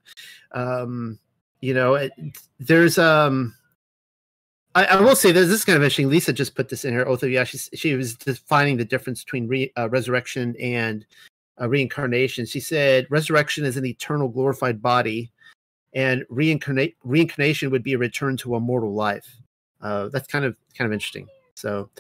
Um, 0.53 1.19
you 1.61 1.75
know, 1.75 1.95
it, 1.95 2.13
there's 2.59 2.99
um 2.99 3.55
I, 4.79 4.85
I, 4.85 5.01
will 5.01 5.17
say 5.17 5.33
this, 5.33 5.49
this 5.49 5.59
is 5.59 5.65
kind 5.65 5.77
of 5.77 5.83
interesting. 5.83 6.09
Lisa 6.09 6.33
just 6.33 6.55
put 6.55 6.69
this 6.69 6.85
in 6.85 6.95
her 6.95 7.07
oath 7.09 7.25
of 7.25 7.31
yeah. 7.31 7.43
She 7.43 7.59
she 7.59 7.95
was 7.95 8.15
defining 8.15 8.77
the 8.77 8.85
difference 8.85 9.25
between 9.25 9.49
re, 9.49 9.73
uh, 9.77 9.89
resurrection 9.91 10.55
and 10.61 11.05
uh, 11.61 11.69
reincarnation. 11.69 12.47
She 12.47 12.61
said 12.61 13.09
resurrection 13.11 13.65
is 13.65 13.77
an 13.77 13.85
eternal 13.85 14.29
glorified 14.29 14.81
body, 14.81 15.33
and 15.95 16.25
reincarnate 16.29 16.97
reincarnation 17.03 17.71
would 17.71 17.83
be 17.83 17.95
a 17.95 17.99
return 17.99 18.37
to 18.39 18.55
a 18.55 18.61
mortal 18.61 18.95
life. 18.95 19.27
Uh, 19.81 20.11
that's 20.11 20.29
kind 20.29 20.45
of 20.45 20.57
kind 20.77 20.87
of 20.87 20.93
interesting. 20.93 21.27
So, 21.55 21.91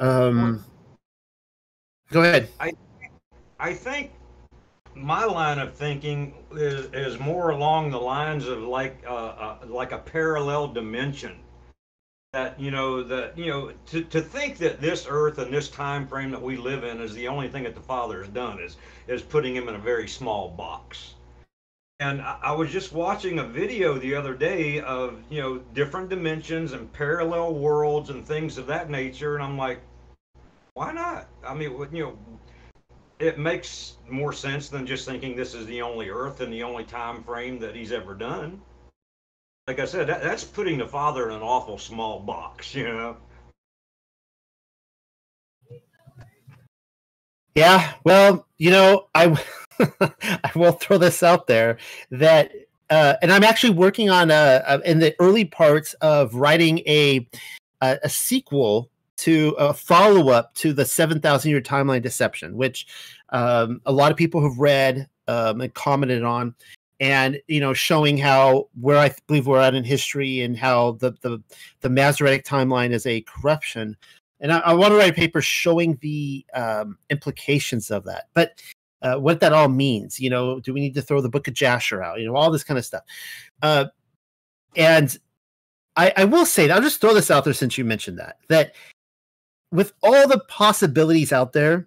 um, 0.00 0.64
go 2.10 2.22
ahead. 2.22 2.48
I 2.58 2.72
I 3.60 3.74
think 3.74 4.12
my 4.94 5.24
line 5.24 5.58
of 5.58 5.74
thinking 5.74 6.32
is, 6.52 6.86
is 6.94 7.20
more 7.20 7.50
along 7.50 7.90
the 7.90 8.00
lines 8.00 8.46
of 8.46 8.62
like 8.62 9.04
uh, 9.06 9.14
uh, 9.14 9.58
like 9.66 9.92
a 9.92 9.98
parallel 9.98 10.68
dimension 10.68 11.36
that 12.34 12.58
you 12.58 12.72
know 12.72 13.02
that 13.02 13.38
you 13.38 13.46
know 13.46 13.72
to, 13.86 14.02
to 14.02 14.20
think 14.20 14.58
that 14.58 14.80
this 14.80 15.06
earth 15.08 15.38
and 15.38 15.54
this 15.54 15.68
time 15.68 16.06
frame 16.06 16.32
that 16.32 16.42
we 16.42 16.56
live 16.56 16.82
in 16.82 17.00
is 17.00 17.14
the 17.14 17.28
only 17.28 17.48
thing 17.48 17.62
that 17.62 17.76
the 17.76 17.80
father 17.80 18.18
has 18.18 18.28
done 18.28 18.58
is 18.58 18.76
is 19.06 19.22
putting 19.22 19.54
him 19.54 19.68
in 19.68 19.76
a 19.76 19.78
very 19.78 20.08
small 20.08 20.48
box. 20.50 21.14
And 22.00 22.20
I, 22.20 22.38
I 22.42 22.52
was 22.52 22.72
just 22.72 22.92
watching 22.92 23.38
a 23.38 23.44
video 23.44 23.98
the 23.98 24.16
other 24.16 24.34
day 24.34 24.80
of 24.80 25.22
you 25.30 25.40
know 25.40 25.58
different 25.74 26.08
dimensions 26.10 26.72
and 26.72 26.92
parallel 26.92 27.54
worlds 27.54 28.10
and 28.10 28.26
things 28.26 28.58
of 28.58 28.66
that 28.66 28.90
nature 28.90 29.36
and 29.36 29.44
i'm 29.44 29.56
like 29.56 29.80
why 30.74 30.92
not? 30.92 31.28
I 31.46 31.54
mean 31.54 31.70
you 31.92 32.02
know 32.04 32.18
it 33.20 33.38
makes 33.38 33.96
more 34.08 34.32
sense 34.32 34.68
than 34.68 34.88
just 34.88 35.06
thinking 35.06 35.36
this 35.36 35.54
is 35.54 35.66
the 35.66 35.82
only 35.82 36.10
earth 36.10 36.40
and 36.40 36.52
the 36.52 36.64
only 36.64 36.82
time 36.82 37.22
frame 37.22 37.60
that 37.60 37.76
he's 37.76 37.92
ever 37.92 38.12
done 38.12 38.60
like 39.66 39.78
I 39.78 39.86
said, 39.86 40.08
that, 40.08 40.22
that's 40.22 40.44
putting 40.44 40.78
the 40.78 40.86
father 40.86 41.28
in 41.30 41.36
an 41.36 41.42
awful 41.42 41.78
small 41.78 42.20
box, 42.20 42.74
you 42.74 42.84
know. 42.84 43.16
Yeah, 47.54 47.94
well, 48.04 48.46
you 48.58 48.70
know, 48.70 49.08
I 49.14 49.40
I 49.80 50.50
will 50.54 50.72
throw 50.72 50.98
this 50.98 51.22
out 51.22 51.46
there 51.46 51.78
that, 52.10 52.52
uh, 52.90 53.14
and 53.22 53.32
I'm 53.32 53.44
actually 53.44 53.74
working 53.74 54.10
on 54.10 54.30
a, 54.30 54.62
a 54.66 54.80
in 54.80 54.98
the 54.98 55.14
early 55.20 55.44
parts 55.44 55.94
of 55.94 56.34
writing 56.34 56.80
a 56.80 57.26
a, 57.80 57.98
a 58.02 58.08
sequel 58.08 58.90
to 59.18 59.54
a 59.56 59.72
follow 59.72 60.30
up 60.30 60.52
to 60.56 60.72
the 60.72 60.84
seven 60.84 61.20
thousand 61.20 61.52
year 61.52 61.60
timeline 61.60 62.02
deception, 62.02 62.56
which 62.56 62.86
um, 63.30 63.80
a 63.86 63.92
lot 63.92 64.10
of 64.10 64.18
people 64.18 64.42
have 64.42 64.58
read 64.58 65.08
um, 65.28 65.60
and 65.60 65.72
commented 65.74 66.24
on 66.24 66.54
and 67.04 67.38
you 67.48 67.60
know 67.60 67.74
showing 67.74 68.16
how 68.16 68.66
where 68.80 68.96
I 68.96 69.14
believe 69.26 69.46
we're 69.46 69.60
at 69.60 69.74
in 69.74 69.84
history 69.84 70.40
and 70.40 70.56
how 70.56 70.92
the 70.92 71.10
the 71.20 71.42
the 71.82 71.90
Masoretic 71.90 72.46
timeline 72.46 72.92
is 72.92 73.04
a 73.04 73.20
corruption. 73.20 73.94
And 74.40 74.50
I, 74.50 74.60
I 74.60 74.72
want 74.72 74.92
to 74.92 74.96
write 74.96 75.10
a 75.10 75.14
paper 75.14 75.42
showing 75.42 75.98
the 76.00 76.44
um, 76.54 76.96
implications 77.10 77.90
of 77.90 78.04
that, 78.04 78.28
but 78.32 78.60
uh, 79.02 79.16
what 79.16 79.40
that 79.40 79.52
all 79.52 79.68
means. 79.68 80.18
You 80.18 80.30
know, 80.30 80.60
do 80.60 80.72
we 80.72 80.80
need 80.80 80.94
to 80.94 81.02
throw 81.02 81.20
the 81.20 81.28
Book 81.28 81.46
of 81.46 81.52
Jasher 81.52 82.02
out? 82.02 82.20
You 82.20 82.26
know, 82.26 82.36
all 82.36 82.50
this 82.50 82.64
kind 82.64 82.78
of 82.78 82.86
stuff. 82.86 83.02
Uh, 83.60 83.86
and 84.74 85.16
I, 85.96 86.12
I 86.16 86.24
will 86.24 86.46
say, 86.46 86.70
I'll 86.70 86.80
just 86.80 87.02
throw 87.02 87.12
this 87.12 87.30
out 87.30 87.44
there 87.44 87.52
since 87.52 87.76
you 87.76 87.84
mentioned 87.84 88.18
that 88.18 88.38
that 88.48 88.74
with 89.70 89.92
all 90.02 90.26
the 90.26 90.40
possibilities 90.48 91.34
out 91.34 91.52
there, 91.52 91.86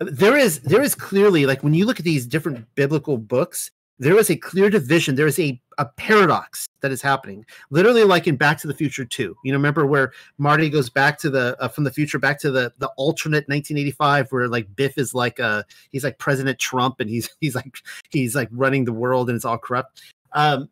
there 0.00 0.36
is 0.36 0.60
there 0.60 0.82
is 0.82 0.94
clearly 0.94 1.46
like 1.46 1.64
when 1.64 1.72
you 1.72 1.86
look 1.86 1.98
at 1.98 2.04
these 2.04 2.26
different 2.26 2.66
biblical 2.74 3.16
books 3.16 3.70
there 4.00 4.18
is 4.18 4.30
a 4.30 4.36
clear 4.36 4.70
division. 4.70 5.14
There 5.14 5.26
is 5.26 5.38
a, 5.38 5.60
a 5.76 5.84
paradox 5.84 6.66
that 6.80 6.90
is 6.90 7.02
happening. 7.02 7.44
Literally, 7.68 8.02
like 8.02 8.26
in 8.26 8.34
Back 8.34 8.58
to 8.60 8.66
the 8.66 8.74
Future 8.74 9.04
2. 9.04 9.36
You 9.44 9.52
know, 9.52 9.58
remember 9.58 9.84
where 9.84 10.12
Marty 10.38 10.70
goes 10.70 10.88
back 10.88 11.18
to 11.18 11.28
the 11.28 11.54
uh, 11.60 11.68
from 11.68 11.84
the 11.84 11.92
future 11.92 12.18
back 12.18 12.40
to 12.40 12.50
the 12.50 12.72
the 12.78 12.88
alternate 12.96 13.46
1985, 13.48 14.32
where 14.32 14.48
like 14.48 14.74
Biff 14.74 14.96
is 14.96 15.14
like 15.14 15.38
uh 15.38 15.62
he's 15.90 16.02
like 16.02 16.18
President 16.18 16.58
Trump 16.58 17.00
and 17.00 17.10
he's 17.10 17.28
he's 17.40 17.54
like 17.54 17.76
he's 18.08 18.34
like 18.34 18.48
running 18.50 18.86
the 18.86 18.92
world 18.92 19.28
and 19.28 19.36
it's 19.36 19.44
all 19.44 19.58
corrupt. 19.58 20.02
Um, 20.32 20.70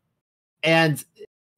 and 0.63 1.05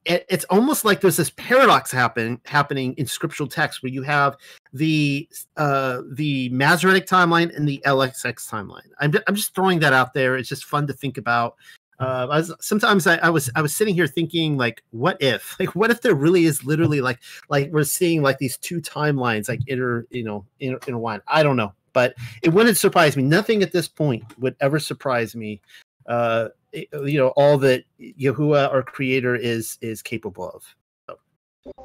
it, 0.05 0.25
it's 0.29 0.45
almost 0.45 0.85
like 0.85 1.01
there's 1.01 1.17
this 1.17 1.31
paradox 1.31 1.93
happen 1.93 2.41
happening 2.47 2.95
in 2.95 3.07
scriptural 3.07 3.49
text 3.49 3.83
where 3.83 3.93
you 3.93 4.03
have 4.03 4.37
the 4.73 5.29
uh, 5.57 6.01
the 6.13 6.49
Masoretic 6.51 7.07
timeline 7.07 7.55
and 7.55 7.69
the 7.69 7.83
LXX 7.85 8.49
timeline. 8.49 8.89
I'm 8.99 9.13
I'm 9.27 9.35
just 9.35 9.55
throwing 9.55 9.81
that 9.81 9.93
out 9.93 10.15
there. 10.15 10.37
It's 10.37 10.49
just 10.49 10.65
fun 10.65 10.87
to 10.87 10.93
think 10.93 11.19
about. 11.19 11.57
Uh, 11.99 12.27
I 12.31 12.39
was, 12.39 12.55
sometimes 12.61 13.07
I, 13.07 13.17
I, 13.17 13.29
was 13.29 13.51
I 13.55 13.61
was 13.61 13.77
sitting 13.77 13.95
here 13.95 14.07
thinking 14.07 14.57
like, 14.57 14.83
what 14.91 15.19
if 15.21 15.55
like 15.61 15.75
what 15.75 15.91
if 15.91 16.01
there 16.01 16.15
really 16.15 16.47
is 16.47 16.65
literally 16.65 17.01
like 17.03 17.21
like 17.49 17.71
we're 17.71 17.85
seeing 17.85 18.23
like 18.23 18.39
these 18.39 18.57
two 18.57 18.81
timelines 18.81 19.49
like 19.49 19.61
inter 19.67 20.07
you 20.11 20.25
know 20.25 20.47
in 20.61 20.79
in. 20.87 21.21
I 21.29 21.43
don't 21.43 21.57
know, 21.57 21.75
but 21.93 22.15
it 22.43 22.55
wouldn't 22.55 22.79
surprise 22.79 23.17
me. 23.17 23.23
Nothing 23.23 23.63
at 23.63 23.73
this 23.73 23.87
point 23.87 24.25
would 24.39 24.57
ever 24.61 24.79
surprise 24.79 25.37
me 25.37 25.61
uh, 26.07 26.49
Uh, 26.75 27.03
you 27.03 27.19
know 27.19 27.29
all 27.37 27.59
that 27.59 27.85
Yahuwah, 28.01 28.71
our 28.73 28.83
Creator, 28.83 29.37
is 29.37 29.79
is 29.81 30.03
capable 30.03 30.51
of. 30.51 30.77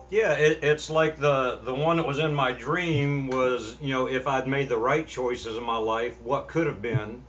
Yeah, 0.09 0.33
it, 0.33 0.63
it's 0.63 0.89
like 0.89 1.19
the 1.19 1.59
the 1.63 1.73
one 1.73 1.97
that 1.97 2.07
was 2.07 2.19
in 2.19 2.33
my 2.33 2.51
dream 2.51 3.27
was 3.27 3.77
you 3.81 3.89
know 3.89 4.07
if 4.07 4.27
I'd 4.27 4.47
made 4.47 4.69
the 4.69 4.77
right 4.77 5.07
choices 5.07 5.57
in 5.57 5.63
my 5.63 5.77
life, 5.77 6.19
what 6.21 6.47
could 6.47 6.67
have 6.67 6.81
been. 6.81 7.23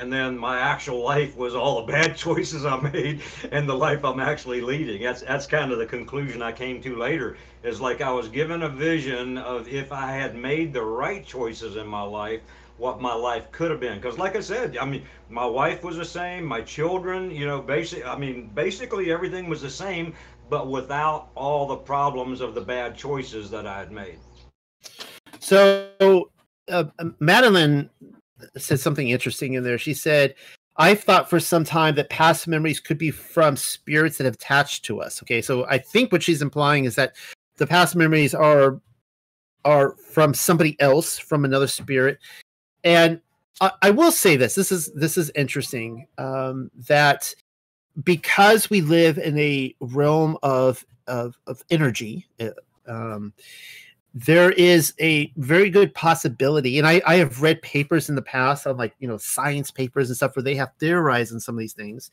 And 0.00 0.12
then 0.12 0.38
my 0.38 0.60
actual 0.60 1.02
life 1.02 1.36
was 1.36 1.56
all 1.56 1.84
the 1.84 1.92
bad 1.92 2.16
choices 2.26 2.64
I 2.64 2.78
made 2.78 3.20
and 3.50 3.68
the 3.68 3.74
life 3.74 4.04
I'm 4.04 4.20
actually 4.20 4.60
leading. 4.60 5.02
That's 5.02 5.22
that's 5.22 5.46
kind 5.46 5.72
of 5.72 5.78
the 5.78 5.86
conclusion 5.86 6.40
I 6.42 6.52
came 6.52 6.80
to 6.82 6.96
later. 6.96 7.36
Is 7.64 7.80
like 7.80 8.00
I 8.00 8.12
was 8.12 8.28
given 8.28 8.62
a 8.62 8.68
vision 8.68 9.38
of 9.38 9.66
if 9.66 9.90
I 9.90 10.12
had 10.12 10.36
made 10.36 10.72
the 10.72 10.84
right 10.84 11.26
choices 11.26 11.74
in 11.74 11.86
my 11.88 12.02
life, 12.02 12.42
what 12.78 13.00
my 13.00 13.12
life 13.12 13.50
could 13.52 13.70
have 13.70 13.80
been. 13.80 13.96
Because, 14.00 14.18
like 14.18 14.36
I 14.36 14.40
said, 14.40 14.76
I 14.78 14.84
mean, 14.84 15.04
my 15.28 15.44
wife 15.44 15.82
was 15.82 15.96
the 15.96 16.04
same, 16.04 16.44
my 16.44 16.60
children, 16.62 17.30
you 17.30 17.46
know, 17.46 17.60
basic. 17.60 18.06
I 18.06 18.16
mean, 18.16 18.50
basically 18.54 19.12
everything 19.12 19.48
was 19.48 19.60
the 19.60 19.70
same, 19.70 20.14
but 20.48 20.70
without 20.70 21.30
all 21.34 21.66
the 21.66 21.76
problems 21.76 22.40
of 22.40 22.54
the 22.54 22.60
bad 22.60 22.96
choices 22.96 23.50
that 23.50 23.66
I 23.66 23.78
had 23.78 23.92
made. 23.92 24.18
So, 25.40 26.30
uh, 26.68 26.84
Madeline 27.20 27.90
said 28.56 28.80
something 28.80 29.08
interesting 29.08 29.54
in 29.54 29.64
there. 29.64 29.78
She 29.78 29.94
said, 29.94 30.34
I've 30.76 31.00
thought 31.00 31.28
for 31.28 31.40
some 31.40 31.64
time 31.64 31.96
that 31.96 32.08
past 32.08 32.46
memories 32.46 32.78
could 32.78 32.98
be 32.98 33.10
from 33.10 33.56
spirits 33.56 34.18
that 34.18 34.24
have 34.24 34.34
attached 34.34 34.84
to 34.84 35.00
us. 35.00 35.22
Okay, 35.22 35.42
so 35.42 35.66
I 35.66 35.78
think 35.78 36.12
what 36.12 36.22
she's 36.22 36.40
implying 36.40 36.84
is 36.84 36.94
that 36.94 37.16
the 37.56 37.66
past 37.66 37.96
memories 37.96 38.34
are 38.34 38.80
are 39.64 39.96
from 40.12 40.32
somebody 40.32 40.80
else, 40.80 41.18
from 41.18 41.44
another 41.44 41.66
spirit, 41.66 42.18
and 42.84 43.20
I, 43.60 43.70
I 43.82 43.90
will 43.90 44.12
say 44.12 44.36
this: 44.36 44.54
this 44.54 44.72
is 44.72 44.92
this 44.94 45.18
is 45.18 45.30
interesting 45.34 46.06
um, 46.18 46.70
that 46.88 47.34
because 48.04 48.70
we 48.70 48.80
live 48.80 49.18
in 49.18 49.38
a 49.38 49.74
realm 49.80 50.36
of 50.42 50.84
of, 51.06 51.38
of 51.46 51.62
energy. 51.70 52.26
Uh, 52.40 52.50
um, 52.86 53.32
there 54.14 54.50
is 54.52 54.94
a 55.00 55.32
very 55.36 55.70
good 55.70 55.94
possibility, 55.94 56.78
and 56.78 56.86
I, 56.86 57.00
I 57.06 57.16
have 57.16 57.42
read 57.42 57.62
papers 57.62 58.08
in 58.08 58.14
the 58.14 58.22
past 58.22 58.66
on 58.66 58.76
like 58.76 58.94
you 58.98 59.08
know 59.08 59.18
science 59.18 59.70
papers 59.70 60.08
and 60.08 60.16
stuff 60.16 60.34
where 60.36 60.42
they 60.42 60.54
have 60.54 60.72
theorized 60.78 61.32
on 61.32 61.40
some 61.40 61.54
of 61.54 61.60
these 61.60 61.74
things. 61.74 62.10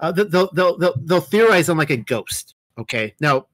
Uh, 0.00 0.12
they'll, 0.12 0.50
they'll 0.52 0.76
they'll 0.78 0.94
they'll 1.04 1.20
theorize 1.20 1.68
on 1.68 1.78
like 1.78 1.90
a 1.90 1.96
ghost. 1.96 2.54
Okay, 2.78 3.14
now 3.20 3.46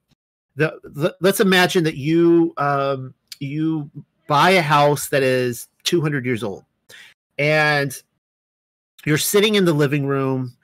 the, 0.55 0.79
the 0.83 1.15
let's 1.21 1.39
imagine 1.39 1.83
that 1.85 1.97
you 1.97 2.53
um, 2.57 3.13
you 3.39 3.89
buy 4.27 4.51
a 4.51 4.61
house 4.61 5.09
that 5.09 5.23
is 5.23 5.67
200 5.85 6.25
years 6.25 6.43
old, 6.43 6.65
and 7.37 8.01
you're 9.05 9.17
sitting 9.17 9.55
in 9.55 9.65
the 9.65 9.73
living 9.73 10.05
room, 10.05 10.55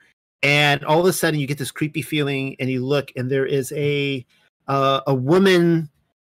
and 0.42 0.84
all 0.84 1.00
of 1.00 1.06
a 1.06 1.12
sudden 1.12 1.40
you 1.40 1.46
get 1.46 1.58
this 1.58 1.70
creepy 1.70 2.02
feeling, 2.02 2.56
and 2.58 2.70
you 2.70 2.84
look, 2.84 3.12
and 3.16 3.30
there 3.30 3.46
is 3.46 3.72
a 3.72 4.24
uh, 4.68 5.00
a 5.06 5.14
woman 5.14 5.88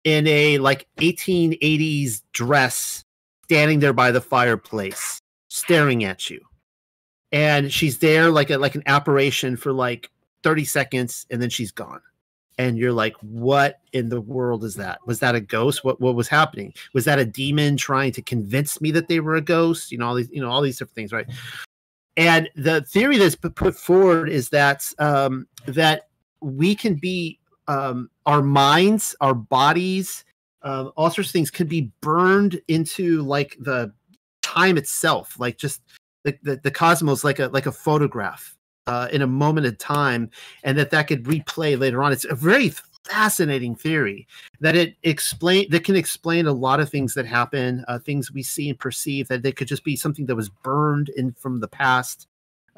in 0.04 0.28
a 0.28 0.58
like 0.60 0.88
1880s 0.98 2.22
dress 2.32 3.04
standing 3.44 3.80
there 3.80 3.94
by 3.94 4.12
the 4.12 4.22
fireplace 4.22 5.20
staring 5.50 6.04
at 6.04 6.30
you. 6.30 6.42
And 7.32 7.72
she's 7.74 8.00
there 8.00 8.30
like 8.30 8.50
a 8.50 8.58
like 8.58 8.76
an 8.76 8.84
apparition 8.86 9.58
for 9.58 9.74
like 9.74 10.10
30 10.44 10.66
seconds 10.66 11.26
and 11.30 11.42
then 11.42 11.50
she's 11.50 11.72
gone 11.72 12.02
and 12.58 12.78
you're 12.78 12.94
like 12.94 13.16
what 13.22 13.80
in 13.94 14.10
the 14.10 14.22
world 14.22 14.64
is 14.64 14.76
that? 14.76 15.00
Was 15.06 15.20
that 15.20 15.36
a 15.36 15.42
ghost? 15.42 15.84
What 15.84 16.02
what 16.02 16.16
was 16.16 16.28
happening? 16.28 16.74
Was 16.94 17.06
that 17.06 17.20
a 17.20 17.26
demon 17.26 17.78
trying 17.78 18.12
to 18.14 18.22
convince 18.22 18.82
me 18.82 18.92
that 18.92 19.08
they 19.08 19.20
were 19.20 19.36
a 19.36 19.42
ghost? 19.42 19.92
You 19.92 19.98
know 19.98 20.08
all 20.08 20.16
these 20.16 20.30
you 20.32 20.42
know 20.42 20.50
all 20.50 20.62
these 20.62 20.78
different 20.78 20.96
things 20.96 21.12
right? 21.12 21.28
And 22.16 22.50
the 22.56 22.82
theory 22.82 23.18
that's 23.18 23.36
put 23.36 23.76
forward 23.76 24.30
is 24.30 24.50
that 24.50 24.92
um 25.00 25.48
that 25.68 26.08
we 26.42 26.76
can 26.76 26.96
be 26.96 27.40
um, 27.68 28.10
our 28.26 28.42
minds, 28.42 29.16
our 29.22 29.34
bodies, 29.34 30.24
um, 30.62 30.92
all 30.96 31.10
sorts 31.10 31.30
of 31.30 31.34
things 31.34 31.52
could 31.52 31.70
be 31.70 31.92
burned 32.02 32.60
into 32.68 33.22
like 33.24 33.56
the 33.60 33.94
time 34.42 34.78
itself, 34.78 35.40
like 35.40 35.58
just 35.58 35.82
the, 36.24 36.38
the, 36.44 36.58
the 36.58 36.72
cosmos, 36.72 37.24
like 37.24 37.40
a 37.40 37.48
like 37.48 37.66
a 37.66 37.72
photograph 37.72 38.57
uh, 38.88 39.08
in 39.12 39.22
a 39.22 39.28
moment 39.28 39.68
of 39.68 39.78
time, 39.78 40.30
and 40.64 40.78
that 40.78 40.90
that 40.92 41.08
could 41.08 41.24
replay 41.24 41.80
later 41.80 42.02
on. 42.02 42.12
It's 42.12 42.26
a 42.26 42.36
very 42.36 42.72
fascinating 43.04 43.76
theory 43.76 44.28
that 44.60 44.76
it 44.76 44.96
explain 45.04 45.70
that 45.70 45.84
can 45.84 45.96
explain 45.96 46.48
a 46.48 46.54
lot 46.54 46.80
of 46.80 46.90
things 46.90 47.14
that 47.14 47.26
happen, 47.26 47.86
uh, 47.88 48.00
things 48.00 48.32
we 48.32 48.44
see 48.44 48.70
and 48.70 48.80
perceive 48.80 49.28
that 49.28 49.44
they 49.44 49.52
could 49.52 49.68
just 49.68 49.84
be 49.84 49.96
something 49.96 50.26
that 50.26 50.36
was 50.36 50.50
burned 50.50 51.10
in 51.10 51.34
from 51.34 51.60
the 51.60 51.68
past 51.68 52.28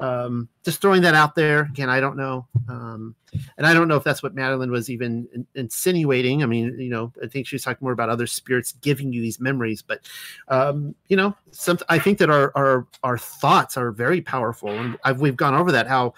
um, 0.00 0.48
just 0.64 0.80
throwing 0.80 1.02
that 1.02 1.14
out 1.14 1.34
there. 1.34 1.62
Again 1.62 1.88
i 1.88 2.00
don't 2.00 2.16
know 2.16 2.46
um, 2.68 3.14
and 3.56 3.66
i 3.66 3.72
don't 3.72 3.88
know 3.88 3.96
if 3.96 4.04
that's 4.04 4.22
what 4.22 4.34
madeline 4.34 4.70
was 4.70 4.90
even 4.90 5.28
in, 5.34 5.46
insinuating. 5.54 6.42
I 6.42 6.46
mean 6.46 6.78
you 6.78 6.90
know 6.90 7.12
i 7.22 7.26
think 7.26 7.46
she 7.46 7.54
was 7.54 7.62
talking 7.62 7.84
more 7.84 7.92
about 7.92 8.08
other 8.08 8.26
spirits 8.26 8.72
giving 8.80 9.12
you 9.12 9.20
these 9.20 9.40
memories 9.40 9.82
but 9.82 10.00
um, 10.48 10.94
you 11.08 11.16
know 11.16 11.34
some 11.52 11.78
i 11.88 11.98
think 11.98 12.18
that 12.18 12.30
our 12.30 12.52
our 12.56 12.86
our 13.02 13.18
thoughts 13.18 13.76
are 13.76 13.92
very 13.92 14.20
powerful 14.20 14.70
and 14.70 14.98
I've, 15.04 15.20
we've 15.20 15.36
gone 15.36 15.54
over 15.54 15.70
that 15.72 15.86
how 15.86 16.14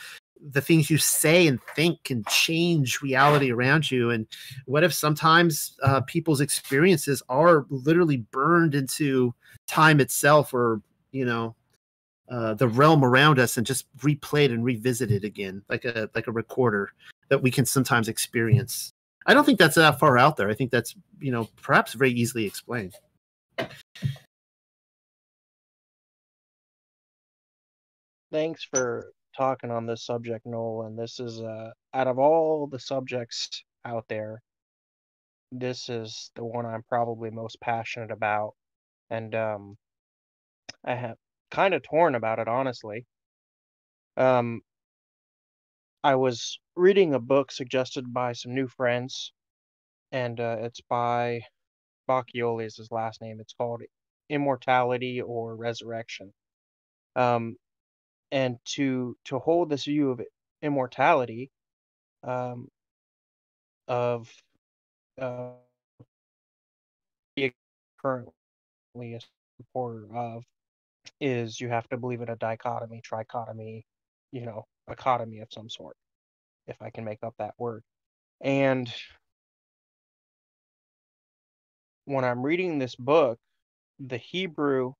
the 0.50 0.60
things 0.60 0.90
you 0.90 0.98
say 0.98 1.46
and 1.46 1.60
think 1.76 2.02
can 2.02 2.24
change 2.28 3.00
reality 3.00 3.52
around 3.52 3.90
you 3.90 4.10
and 4.10 4.26
what 4.66 4.82
if 4.82 4.92
sometimes 4.92 5.76
uh, 5.84 6.00
people's 6.02 6.40
experiences 6.40 7.22
are 7.28 7.64
literally 7.70 8.18
burned 8.32 8.74
into 8.74 9.32
time 9.68 10.00
itself 10.00 10.52
or 10.52 10.80
you 11.12 11.24
know 11.24 11.54
uh, 12.32 12.54
the 12.54 12.66
realm 12.66 13.04
around 13.04 13.38
us 13.38 13.58
and 13.58 13.66
just 13.66 13.84
replay 13.98 14.44
it 14.44 14.50
and 14.50 14.64
revisit 14.64 15.10
it 15.10 15.22
again, 15.22 15.62
like 15.68 15.84
a 15.84 16.08
like 16.14 16.26
a 16.28 16.32
recorder 16.32 16.90
that 17.28 17.42
we 17.42 17.50
can 17.50 17.66
sometimes 17.66 18.08
experience. 18.08 18.90
I 19.26 19.34
don't 19.34 19.44
think 19.44 19.58
that's 19.58 19.74
that 19.74 19.98
far 20.00 20.16
out 20.16 20.38
there. 20.38 20.48
I 20.48 20.54
think 20.54 20.70
that's 20.70 20.94
you 21.20 21.30
know 21.30 21.50
perhaps 21.60 21.92
very 21.92 22.10
easily 22.10 22.46
explained. 22.46 22.94
Thanks 28.32 28.64
for 28.64 29.12
talking 29.36 29.70
on 29.70 29.84
this 29.84 30.06
subject, 30.06 30.46
Noel. 30.46 30.86
And 30.86 30.98
this 30.98 31.20
is 31.20 31.42
uh, 31.42 31.70
out 31.92 32.06
of 32.06 32.18
all 32.18 32.66
the 32.66 32.78
subjects 32.78 33.62
out 33.84 34.06
there, 34.08 34.40
this 35.50 35.90
is 35.90 36.30
the 36.34 36.44
one 36.44 36.64
I'm 36.64 36.82
probably 36.88 37.30
most 37.30 37.60
passionate 37.60 38.10
about. 38.10 38.54
And 39.10 39.34
um, 39.34 39.76
I 40.86 40.94
have 40.94 41.16
kind 41.52 41.74
of 41.74 41.82
torn 41.82 42.14
about 42.14 42.38
it, 42.38 42.48
honestly. 42.48 43.06
Um, 44.16 44.62
I 46.02 46.16
was 46.16 46.58
reading 46.74 47.14
a 47.14 47.20
book 47.20 47.52
suggested 47.52 48.12
by 48.12 48.32
some 48.32 48.54
new 48.54 48.66
friends, 48.66 49.32
and 50.10 50.40
uh, 50.40 50.56
it's 50.60 50.80
by 50.80 51.42
Bacchiocchi 52.08 52.64
is 52.64 52.76
his 52.76 52.90
last 52.90 53.20
name. 53.20 53.38
It's 53.40 53.52
called 53.52 53.82
Immortality 54.30 55.20
or 55.20 55.54
Resurrection. 55.54 56.32
Um, 57.14 57.56
and 58.32 58.56
to 58.76 59.16
to 59.26 59.38
hold 59.38 59.68
this 59.68 59.84
view 59.84 60.10
of 60.10 60.22
immortality, 60.62 61.50
um, 62.24 62.68
of 63.86 64.30
uh, 65.20 65.50
currently 68.00 68.34
a 69.14 69.20
supporter 69.58 70.06
of 70.14 70.44
is 71.22 71.60
you 71.60 71.70
have 71.70 71.88
to 71.90 71.98
believe 71.98 72.22
in 72.22 72.30
a 72.30 72.36
dichotomy, 72.36 73.02
trichotomy, 73.02 73.84
you 74.32 74.46
know, 74.46 74.64
economy 74.90 75.40
of 75.40 75.48
some 75.52 75.70
sort, 75.70 75.96
if 76.66 76.76
I 76.82 76.90
can 76.90 77.04
make 77.04 77.20
up 77.24 77.34
that 77.38 77.54
word. 77.58 77.84
And 78.42 78.92
when 82.06 82.24
I'm 82.24 82.42
reading 82.42 82.78
this 82.78 82.96
book, 82.96 83.38
the 84.00 84.18
Hebrew 84.18 84.94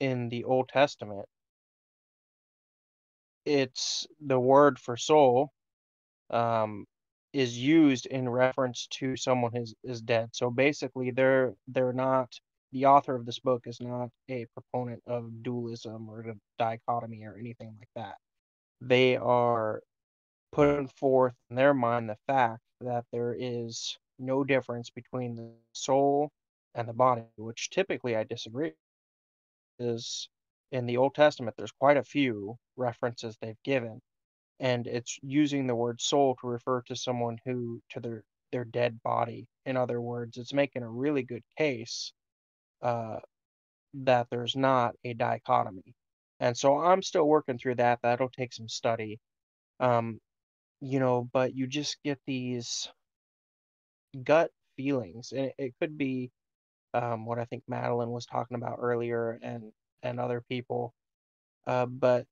in 0.00 0.28
the 0.28 0.44
Old 0.44 0.68
Testament, 0.68 1.26
it's 3.46 4.06
the 4.24 4.40
word 4.40 4.78
for 4.78 4.96
soul 4.96 5.50
um, 6.30 6.86
is 7.32 7.58
used 7.58 8.06
in 8.06 8.28
reference 8.28 8.88
to 8.92 9.16
someone 9.16 9.52
who 9.54 9.62
is, 9.62 9.74
is 9.84 10.02
dead. 10.02 10.30
So 10.32 10.50
basically, 10.50 11.12
they're 11.12 11.54
they're 11.68 11.94
not 11.94 12.32
the 12.72 12.86
author 12.86 13.14
of 13.14 13.26
this 13.26 13.38
book 13.38 13.66
is 13.66 13.80
not 13.80 14.08
a 14.30 14.46
proponent 14.54 15.02
of 15.06 15.42
dualism 15.42 16.08
or 16.08 16.22
the 16.22 16.38
dichotomy 16.58 17.24
or 17.24 17.36
anything 17.38 17.74
like 17.78 17.88
that. 17.94 18.16
They 18.80 19.16
are 19.16 19.82
putting 20.52 20.88
forth 20.88 21.34
in 21.50 21.56
their 21.56 21.74
mind 21.74 22.08
the 22.08 22.16
fact 22.26 22.62
that 22.80 23.04
there 23.12 23.36
is 23.38 23.98
no 24.18 24.44
difference 24.44 24.90
between 24.90 25.34
the 25.34 25.50
soul 25.72 26.30
and 26.74 26.88
the 26.88 26.92
body, 26.92 27.22
which 27.36 27.70
typically 27.70 28.16
I 28.16 28.24
disagree. 28.24 28.72
Is 29.78 30.28
in 30.70 30.86
the 30.86 30.96
Old 30.96 31.14
Testament, 31.14 31.56
there's 31.56 31.72
quite 31.72 31.96
a 31.96 32.04
few 32.04 32.56
references 32.76 33.36
they've 33.40 33.62
given, 33.64 34.00
and 34.60 34.86
it's 34.86 35.18
using 35.22 35.66
the 35.66 35.74
word 35.74 36.00
soul 36.00 36.36
to 36.40 36.46
refer 36.46 36.82
to 36.82 36.96
someone 36.96 37.38
who 37.44 37.80
to 37.90 38.00
their 38.00 38.24
their 38.52 38.64
dead 38.64 39.02
body. 39.02 39.46
In 39.66 39.76
other 39.76 40.00
words, 40.00 40.36
it's 40.36 40.52
making 40.52 40.82
a 40.82 40.88
really 40.88 41.22
good 41.22 41.42
case 41.58 42.12
uh, 42.82 43.18
that 43.94 44.28
there's 44.30 44.56
not 44.56 44.94
a 45.04 45.14
dichotomy. 45.14 45.94
And 46.40 46.56
so 46.56 46.78
I'm 46.78 47.02
still 47.02 47.26
working 47.26 47.58
through 47.58 47.76
that. 47.76 48.00
That'll 48.02 48.30
take 48.30 48.52
some 48.52 48.68
study. 48.68 49.20
Um, 49.80 50.20
you 50.80 51.00
know, 51.00 51.28
but 51.32 51.54
you 51.54 51.66
just 51.66 51.98
get 52.04 52.18
these 52.26 52.90
gut 54.24 54.50
feelings. 54.76 55.32
And 55.32 55.46
it, 55.46 55.54
it 55.58 55.74
could 55.80 55.98
be 55.98 56.30
um, 56.94 57.26
what 57.26 57.38
I 57.38 57.44
think 57.46 57.64
Madeline 57.68 58.10
was 58.10 58.26
talking 58.26 58.56
about 58.56 58.78
earlier 58.80 59.38
and, 59.42 59.72
and 60.02 60.20
other 60.20 60.42
people. 60.48 60.94
Uh, 61.66 61.86
but 61.86 62.26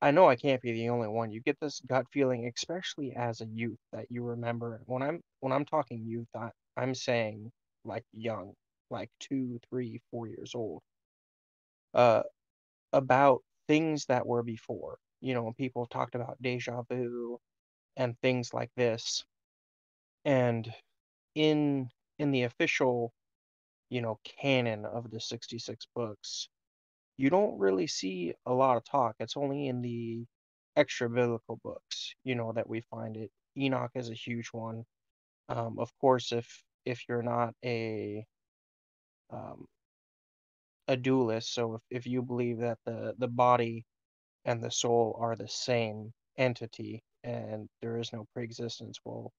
I 0.00 0.10
know 0.12 0.28
I 0.28 0.36
can't 0.36 0.62
be 0.62 0.72
the 0.72 0.90
only 0.90 1.08
one. 1.08 1.32
You 1.32 1.40
get 1.40 1.58
this 1.60 1.80
gut 1.86 2.06
feeling, 2.12 2.50
especially 2.54 3.14
as 3.16 3.40
a 3.40 3.46
youth, 3.46 3.78
that 3.92 4.06
you 4.10 4.22
remember. 4.22 4.80
When 4.86 5.02
I'm 5.02 5.20
when 5.40 5.52
I'm 5.52 5.64
talking 5.64 6.04
youth, 6.04 6.28
I, 6.36 6.50
I'm 6.76 6.94
saying 6.94 7.50
like 7.84 8.04
young, 8.12 8.54
like 8.90 9.10
two, 9.20 9.60
three, 9.70 10.00
four 10.10 10.26
years 10.28 10.54
old, 10.54 10.82
uh, 11.94 12.22
about 12.92 13.42
things 13.68 14.06
that 14.06 14.26
were 14.26 14.42
before. 14.42 14.98
You 15.20 15.34
know, 15.34 15.42
when 15.42 15.54
people 15.54 15.86
talked 15.86 16.14
about 16.14 16.40
deja 16.42 16.82
vu 16.82 17.38
and 17.96 18.16
things 18.22 18.52
like 18.54 18.70
this. 18.76 19.24
And 20.24 20.72
in 21.34 21.90
in 22.18 22.30
the 22.30 22.44
official, 22.44 23.12
you 23.90 24.02
know, 24.02 24.18
canon 24.24 24.84
of 24.86 25.10
the 25.10 25.20
66 25.20 25.86
books, 25.94 26.48
you 27.16 27.30
don't 27.30 27.58
really 27.58 27.86
see 27.86 28.34
a 28.46 28.52
lot 28.52 28.76
of 28.76 28.84
talk. 28.84 29.16
It's 29.20 29.36
only 29.36 29.68
in 29.68 29.82
the 29.82 30.24
extra 30.76 31.08
biblical 31.10 31.60
books, 31.64 32.14
you 32.24 32.34
know, 32.34 32.52
that 32.52 32.68
we 32.68 32.82
find 32.82 33.16
it. 33.16 33.30
Enoch 33.56 33.92
is 33.94 34.10
a 34.10 34.14
huge 34.14 34.48
one. 34.52 34.84
Um, 35.48 35.78
of 35.78 35.90
course, 36.00 36.32
if 36.32 36.64
if 36.84 37.04
you're 37.08 37.22
not 37.22 37.54
a 37.64 38.24
um, 39.34 39.66
a 40.88 40.96
dualist, 40.96 41.54
so 41.54 41.74
if, 41.76 41.82
if 41.90 42.06
you 42.06 42.22
believe 42.22 42.58
that 42.60 42.78
the 42.86 43.14
the 43.18 43.28
body 43.28 43.84
and 44.44 44.62
the 44.62 44.70
soul 44.70 45.16
are 45.20 45.36
the 45.36 45.48
same 45.48 46.12
entity 46.38 47.02
and 47.24 47.68
there 47.82 47.98
is 47.98 48.12
no 48.12 48.26
preexistence, 48.34 48.98
well, 49.04 49.32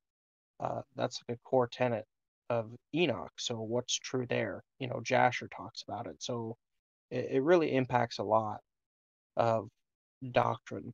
uh, 0.59 0.81
that's 0.95 1.21
like 1.29 1.37
a 1.37 1.49
core 1.49 1.67
tenet 1.67 2.05
of 2.49 2.71
Enoch. 2.95 3.31
So 3.37 3.55
what's 3.61 3.95
true 3.99 4.25
there? 4.27 4.63
You 4.79 4.87
know, 4.87 5.01
Jasher 5.03 5.49
talks 5.55 5.83
about 5.87 6.07
it. 6.07 6.15
So 6.19 6.57
it, 7.11 7.27
it 7.33 7.43
really 7.43 7.75
impacts 7.75 8.19
a 8.19 8.23
lot 8.23 8.59
of 9.37 9.69
doctrine. 10.31 10.93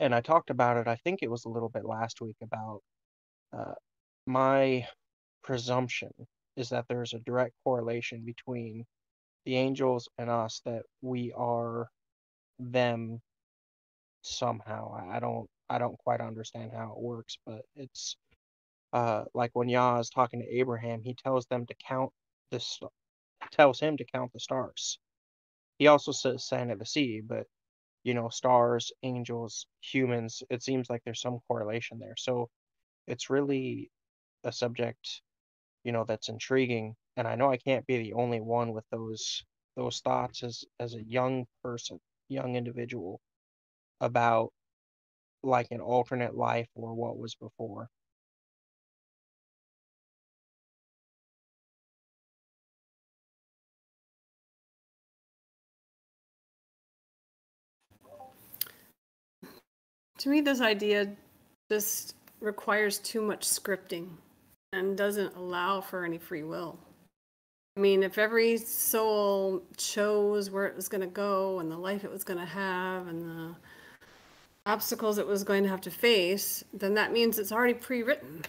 And 0.00 0.14
I 0.14 0.20
talked 0.20 0.50
about 0.50 0.78
it, 0.78 0.88
I 0.88 0.96
think 0.96 1.20
it 1.22 1.30
was 1.30 1.44
a 1.46 1.50
little 1.50 1.68
bit 1.70 1.84
last 1.84 2.20
week 2.20 2.36
about 2.42 2.80
uh, 3.56 3.74
my 4.26 4.86
presumption 5.42 6.10
is 6.60 6.70
that 6.70 6.86
there's 6.88 7.14
a 7.14 7.20
direct 7.20 7.54
correlation 7.64 8.22
between 8.24 8.84
the 9.46 9.56
angels 9.56 10.08
and 10.18 10.30
us 10.30 10.62
that 10.64 10.82
we 11.02 11.32
are 11.36 11.88
them 12.58 13.20
somehow. 14.22 14.94
I 15.10 15.20
don't 15.20 15.48
I 15.68 15.78
don't 15.78 15.98
quite 15.98 16.20
understand 16.20 16.72
how 16.74 16.92
it 16.96 17.02
works, 17.02 17.38
but 17.46 17.62
it's 17.76 18.16
uh, 18.92 19.24
like 19.34 19.50
when 19.54 19.68
Yah 19.68 20.00
is 20.00 20.10
talking 20.10 20.40
to 20.40 20.58
Abraham, 20.58 21.02
he 21.02 21.14
tells 21.14 21.46
them 21.46 21.66
to 21.66 21.74
count 21.86 22.12
this, 22.50 22.80
tells 23.52 23.80
him 23.80 23.96
to 23.96 24.04
count 24.04 24.32
the 24.32 24.40
stars. 24.40 24.98
He 25.78 25.86
also 25.86 26.12
says 26.12 26.46
sand 26.46 26.72
of 26.72 26.78
the 26.78 26.86
sea, 26.86 27.22
but 27.24 27.46
you 28.04 28.14
know, 28.14 28.28
stars, 28.30 28.92
angels, 29.02 29.66
humans, 29.80 30.42
it 30.50 30.62
seems 30.62 30.90
like 30.90 31.02
there's 31.04 31.20
some 31.20 31.38
correlation 31.48 31.98
there. 31.98 32.16
So 32.16 32.48
it's 33.06 33.30
really 33.30 33.90
a 34.44 34.52
subject, 34.52 35.22
you 35.84 35.92
know, 35.92 36.04
that's 36.04 36.28
intriguing. 36.28 36.94
And 37.16 37.26
I 37.28 37.34
know 37.36 37.50
I 37.50 37.56
can't 37.56 37.86
be 37.86 37.98
the 37.98 38.14
only 38.14 38.40
one 38.40 38.72
with 38.72 38.84
those 38.90 39.44
those 39.76 40.00
thoughts 40.00 40.42
as 40.42 40.64
as 40.80 40.94
a 40.94 41.02
young 41.02 41.46
person, 41.62 42.00
young 42.28 42.56
individual 42.56 43.20
about 44.00 44.52
like 45.42 45.68
an 45.70 45.80
alternate 45.80 46.36
life 46.36 46.68
or 46.74 46.94
what 46.94 47.18
was 47.18 47.34
before. 47.36 47.88
To 60.18 60.28
me, 60.28 60.40
this 60.42 60.60
idea 60.60 61.16
just 61.70 62.14
requires 62.40 62.98
too 62.98 63.22
much 63.22 63.46
scripting 63.46 64.10
and 64.72 64.96
doesn't 64.96 65.34
allow 65.36 65.80
for 65.80 66.04
any 66.04 66.18
free 66.18 66.42
will. 66.42 66.78
I 67.76 67.80
mean, 67.80 68.02
if 68.02 68.18
every 68.18 68.56
soul 68.56 69.62
chose 69.76 70.50
where 70.50 70.66
it 70.66 70.76
was 70.76 70.88
going 70.88 71.00
to 71.00 71.06
go 71.06 71.60
and 71.60 71.70
the 71.70 71.78
life 71.78 72.04
it 72.04 72.10
was 72.10 72.24
going 72.24 72.38
to 72.38 72.46
have 72.46 73.06
and 73.06 73.22
the 73.22 73.56
obstacles 74.66 75.18
it 75.18 75.26
was 75.26 75.44
going 75.44 75.62
to 75.62 75.68
have 75.68 75.80
to 75.82 75.90
face, 75.90 76.64
then 76.72 76.94
that 76.94 77.12
means 77.12 77.38
it's 77.38 77.52
already 77.52 77.74
pre 77.74 78.02
written. 78.02 78.42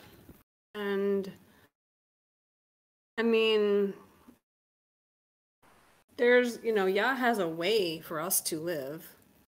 And 0.75 1.31
I 3.17 3.23
mean, 3.23 3.93
there's, 6.17 6.59
you 6.63 6.73
know, 6.73 6.85
Yah 6.85 7.15
has 7.15 7.39
a 7.39 7.47
way 7.47 7.99
for 7.99 8.19
us 8.19 8.41
to 8.41 8.59
live, 8.59 9.07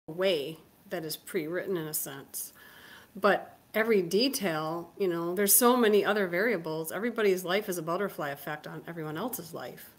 a 0.08 0.12
way 0.12 0.58
that 0.90 1.04
is 1.04 1.18
pre 1.18 1.48
written 1.48 1.78
in 1.78 1.88
a 1.88 1.94
sense. 1.94 2.54
But 3.16 3.55
every 3.76 4.02
detail, 4.02 4.92
you 4.98 5.08
know, 5.08 5.36
there's 5.36 5.54
so 5.54 5.76
many 5.76 6.04
other 6.04 6.28
variables. 6.28 6.92
Everybody's 6.92 7.44
life 7.44 7.68
is 7.68 7.78
a 7.78 7.84
butterfly 7.84 8.30
effect 8.30 8.66
on 8.66 8.82
everyone 8.88 9.18
else's 9.18 9.54
life. 9.54 9.92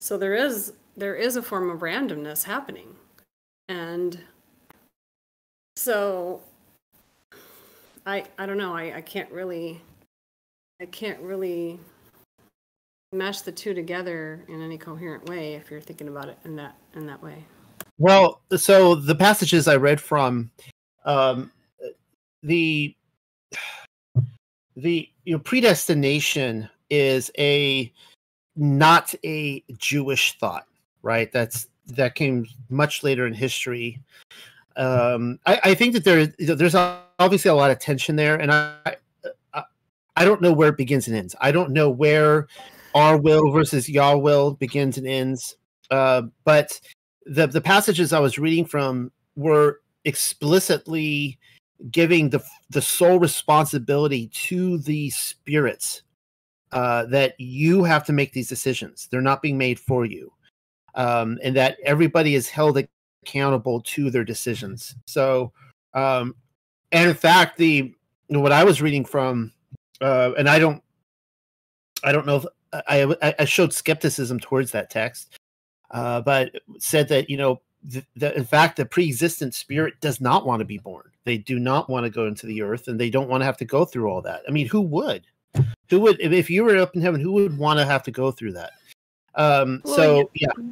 So 0.00 0.16
there 0.16 0.34
is 0.34 0.72
there 0.96 1.16
is 1.16 1.36
a 1.36 1.42
form 1.42 1.68
of 1.68 1.80
randomness 1.80 2.44
happening. 2.44 2.94
And 3.68 4.18
so 5.76 6.40
I 8.06 8.24
I 8.38 8.46
don't 8.46 8.58
know, 8.58 8.74
I, 8.74 8.96
I 8.96 9.00
can't 9.00 9.30
really 9.30 9.82
I 10.80 10.86
can't 10.86 11.20
really 11.20 11.80
mesh 13.12 13.40
the 13.40 13.52
two 13.52 13.74
together 13.74 14.44
in 14.48 14.62
any 14.62 14.78
coherent 14.78 15.28
way 15.28 15.54
if 15.54 15.70
you're 15.70 15.80
thinking 15.80 16.08
about 16.08 16.28
it 16.28 16.38
in 16.44 16.54
that 16.56 16.76
in 16.94 17.06
that 17.06 17.22
way. 17.22 17.44
Well, 17.98 18.42
so 18.56 18.94
the 18.94 19.14
passages 19.14 19.66
I 19.66 19.76
read 19.76 20.00
from 20.00 20.50
um, 21.06 21.50
the 22.42 22.94
the 24.76 25.08
you 25.24 25.34
know 25.34 25.38
predestination 25.38 26.68
is 26.90 27.30
a 27.38 27.92
not 28.56 29.14
a 29.24 29.62
Jewish 29.78 30.38
thought, 30.38 30.66
right? 31.02 31.30
That's 31.32 31.68
that 31.88 32.14
came 32.14 32.46
much 32.68 33.02
later 33.02 33.26
in 33.26 33.34
history. 33.34 34.00
Um, 34.76 35.38
I, 35.46 35.60
I 35.64 35.74
think 35.74 35.94
that 35.94 36.04
there 36.04 36.26
there's 36.26 36.74
obviously 36.74 37.50
a 37.50 37.54
lot 37.54 37.70
of 37.70 37.78
tension 37.78 38.16
there, 38.16 38.36
and 38.36 38.52
I, 38.52 38.96
I 40.16 40.24
don't 40.24 40.40
know 40.40 40.52
where 40.52 40.70
it 40.70 40.78
begins 40.78 41.06
and 41.08 41.16
ends. 41.16 41.36
I 41.40 41.52
don't 41.52 41.70
know 41.70 41.90
where 41.90 42.48
our 42.94 43.18
will 43.18 43.50
versus 43.50 43.88
Yah 43.88 44.16
will 44.16 44.52
begins 44.52 44.96
and 44.96 45.06
ends. 45.06 45.56
Uh, 45.90 46.22
but 46.44 46.80
the 47.26 47.46
the 47.46 47.60
passages 47.60 48.12
I 48.12 48.18
was 48.18 48.38
reading 48.38 48.64
from 48.64 49.12
were 49.36 49.80
explicitly 50.04 51.38
giving 51.90 52.30
the 52.30 52.42
the 52.70 52.82
sole 52.82 53.18
responsibility 53.18 54.28
to 54.28 54.78
the 54.78 55.10
spirits 55.10 56.02
uh, 56.72 57.06
that 57.06 57.34
you 57.38 57.84
have 57.84 58.04
to 58.04 58.12
make 58.12 58.32
these 58.32 58.48
decisions. 58.48 59.08
They're 59.10 59.20
not 59.20 59.42
being 59.42 59.58
made 59.58 59.78
for 59.78 60.04
you, 60.04 60.32
um, 60.94 61.38
and 61.42 61.54
that 61.56 61.78
everybody 61.84 62.34
is 62.34 62.48
held 62.48 62.78
accountable 63.22 63.80
to 63.82 64.10
their 64.10 64.24
decisions. 64.24 64.94
So, 65.06 65.52
um, 65.94 66.34
and 66.92 67.10
in 67.10 67.16
fact, 67.16 67.58
the 67.58 67.94
you 68.28 68.34
know, 68.34 68.40
what 68.40 68.52
I 68.52 68.64
was 68.64 68.82
reading 68.82 69.04
from, 69.04 69.52
uh, 70.00 70.32
and 70.36 70.48
I 70.48 70.58
don't, 70.58 70.82
I 72.02 72.12
don't 72.12 72.26
know 72.26 72.36
if 72.36 72.46
I 72.72 73.34
I 73.38 73.44
showed 73.44 73.72
skepticism 73.72 74.40
towards 74.40 74.72
that 74.72 74.90
text, 74.90 75.38
uh, 75.92 76.20
but 76.20 76.50
said 76.78 77.08
that 77.08 77.30
you 77.30 77.36
know 77.36 77.60
that 78.16 78.36
in 78.36 78.44
fact 78.44 78.76
the 78.76 78.84
pre-existent 78.84 79.54
spirit 79.54 79.94
does 80.00 80.20
not 80.20 80.46
want 80.46 80.60
to 80.60 80.64
be 80.64 80.78
born. 80.78 81.10
They 81.24 81.38
do 81.38 81.58
not 81.58 81.88
want 81.88 82.04
to 82.04 82.10
go 82.10 82.26
into 82.26 82.46
the 82.46 82.62
earth 82.62 82.88
and 82.88 82.98
they 82.98 83.10
don't 83.10 83.28
want 83.28 83.40
to 83.42 83.44
have 83.44 83.56
to 83.58 83.64
go 83.64 83.84
through 83.84 84.08
all 84.10 84.22
that. 84.22 84.42
I 84.48 84.50
mean 84.50 84.66
who 84.66 84.80
would? 84.80 85.24
Who 85.90 86.00
would 86.00 86.20
if 86.20 86.50
you 86.50 86.64
were 86.64 86.76
up 86.78 86.94
in 86.94 87.02
heaven 87.02 87.20
who 87.20 87.32
would 87.32 87.56
want 87.56 87.78
to 87.78 87.86
have 87.86 88.02
to 88.04 88.10
go 88.10 88.30
through 88.30 88.52
that? 88.52 88.72
Um 89.34 89.82
well, 89.84 89.96
so 89.96 90.30
yeah. 90.34 90.48
yeah. 90.58 90.64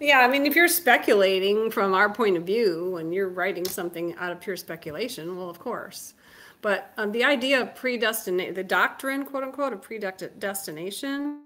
Yeah 0.00 0.18
i 0.20 0.28
mean 0.28 0.44
if 0.44 0.54
you're 0.54 0.68
speculating 0.68 1.70
from 1.70 1.94
our 1.94 2.12
point 2.12 2.36
of 2.36 2.44
view 2.44 2.96
and 2.96 3.14
you're 3.14 3.28
writing 3.28 3.64
something 3.64 4.14
out 4.16 4.32
of 4.32 4.40
pure 4.40 4.56
speculation 4.56 5.36
well 5.36 5.50
of 5.50 5.58
course. 5.58 6.14
But 6.62 6.92
um, 6.96 7.12
the 7.12 7.24
idea 7.24 7.60
of 7.60 7.74
predestination 7.74 8.54
the 8.54 8.64
doctrine 8.64 9.24
quote 9.24 9.44
unquote 9.44 9.72
of 9.72 9.82
predestination 9.82 11.42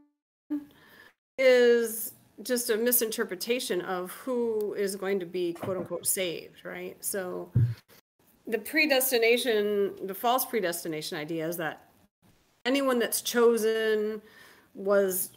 is 1.38 2.12
just 2.42 2.70
a 2.70 2.76
misinterpretation 2.76 3.80
of 3.82 4.12
who 4.12 4.74
is 4.74 4.96
going 4.96 5.20
to 5.20 5.26
be 5.26 5.52
quote 5.52 5.76
unquote 5.76 6.06
saved, 6.06 6.64
right? 6.64 6.96
So 7.00 7.50
the 8.46 8.58
predestination, 8.58 10.06
the 10.06 10.14
false 10.14 10.44
predestination 10.44 11.18
idea 11.18 11.48
is 11.48 11.56
that 11.56 11.88
anyone 12.64 12.98
that's 12.98 13.22
chosen 13.22 14.22
was 14.74 15.30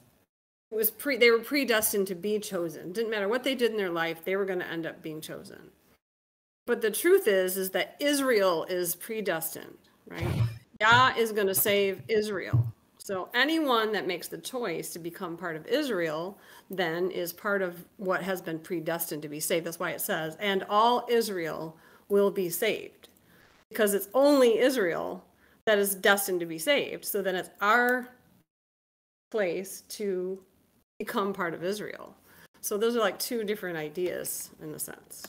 was 0.69 0.89
pre 0.89 1.17
they 1.17 1.31
were 1.31 1.39
predestined 1.39 2.07
to 2.07 2.15
be 2.15 2.39
chosen. 2.39 2.91
Didn't 2.93 3.11
matter 3.11 3.27
what 3.27 3.43
they 3.43 3.55
did 3.55 3.71
in 3.71 3.77
their 3.77 3.89
life, 3.89 4.23
they 4.23 4.35
were 4.35 4.45
going 4.45 4.59
to 4.59 4.67
end 4.67 4.85
up 4.85 5.01
being 5.01 5.21
chosen. 5.21 5.71
But 6.65 6.81
the 6.81 6.91
truth 6.91 7.27
is 7.27 7.57
is 7.57 7.71
that 7.71 7.95
Israel 7.99 8.65
is 8.69 8.95
predestined, 8.95 9.77
right? 10.07 10.41
Yah 10.79 11.13
is 11.17 11.31
going 11.31 11.47
to 11.47 11.55
save 11.55 12.01
Israel. 12.07 12.73
So 13.03 13.29
anyone 13.33 13.91
that 13.93 14.05
makes 14.05 14.27
the 14.27 14.37
choice 14.37 14.91
to 14.93 14.99
become 14.99 15.35
part 15.35 15.55
of 15.55 15.65
Israel 15.65 16.37
then 16.69 17.09
is 17.09 17.33
part 17.33 17.63
of 17.63 17.83
what 17.97 18.21
has 18.21 18.41
been 18.41 18.59
predestined 18.59 19.23
to 19.23 19.27
be 19.27 19.39
saved. 19.39 19.65
That's 19.65 19.79
why 19.79 19.89
it 19.89 20.01
says, 20.01 20.37
and 20.39 20.63
all 20.69 21.07
Israel 21.09 21.75
will 22.09 22.29
be 22.29 22.49
saved. 22.49 23.09
Because 23.69 23.95
it's 23.95 24.07
only 24.13 24.59
Israel 24.59 25.25
that 25.65 25.79
is 25.79 25.95
destined 25.95 26.41
to 26.41 26.45
be 26.45 26.59
saved. 26.59 27.03
So 27.05 27.23
then 27.23 27.35
it's 27.35 27.49
our 27.59 28.07
place 29.31 29.81
to 29.89 30.39
become 30.99 31.33
part 31.33 31.55
of 31.55 31.63
Israel. 31.63 32.15
So 32.59 32.77
those 32.77 32.95
are 32.95 32.99
like 32.99 33.17
two 33.17 33.43
different 33.43 33.77
ideas 33.77 34.51
in 34.61 34.75
a 34.75 34.79
sense. 34.79 35.25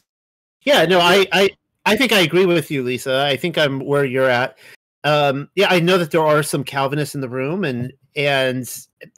Yeah, 0.62 0.84
no, 0.84 1.00
I, 1.00 1.26
I 1.32 1.50
I 1.86 1.96
think 1.96 2.12
I 2.12 2.20
agree 2.20 2.46
with 2.46 2.70
you, 2.70 2.82
Lisa. 2.82 3.24
I 3.24 3.36
think 3.36 3.56
I'm 3.56 3.80
where 3.80 4.04
you're 4.04 4.28
at 4.28 4.58
um, 5.04 5.48
yeah, 5.54 5.66
I 5.70 5.80
know 5.80 5.98
that 5.98 6.10
there 6.10 6.24
are 6.24 6.42
some 6.42 6.64
Calvinists 6.64 7.14
in 7.14 7.20
the 7.20 7.28
room, 7.28 7.64
and 7.64 7.92
and 8.14 8.68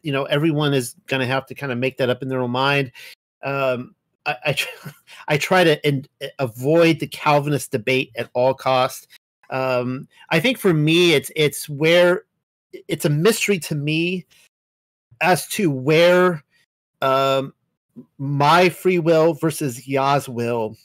you 0.03 0.13
know 0.13 0.25
everyone 0.25 0.73
is 0.73 0.95
going 1.07 1.21
to 1.21 1.27
have 1.27 1.47
to 1.47 1.55
kind 1.55 1.73
of 1.73 1.79
make 1.79 1.99
that 1.99 2.11
up 2.11 2.23
in 2.23 2.29
their 2.29 2.41
own 2.41 2.51
mind. 2.51 2.93
Um, 3.43 3.95
I, 4.25 4.37
I, 4.47 4.53
tr- 4.53 4.89
I 5.29 5.37
try 5.37 5.65
to 5.65 5.87
in, 5.87 6.07
avoid 6.39 7.01
the 7.01 7.07
Calvinist 7.07 7.71
debate 7.71 8.13
at 8.17 8.31
all 8.33 8.55
cost. 8.55 9.09
Um, 9.51 10.09
I 10.31 10.41
think 10.41 10.59
for 10.59 10.73
me, 10.73 11.13
it's 11.13 11.31
it's 11.37 11.69
where 11.69 12.25
it's 12.89 13.05
a 13.05 13.11
mystery 13.11 13.59
to 13.61 13.75
me 13.75 14.25
as 15.21 15.47
to 15.49 15.71
where 15.71 16.43
um, 17.03 17.53
my 18.19 18.71
free 18.71 18.99
will 18.99 19.35
versus 19.35 19.87
Yah's 19.87 20.29
will, 20.29 20.77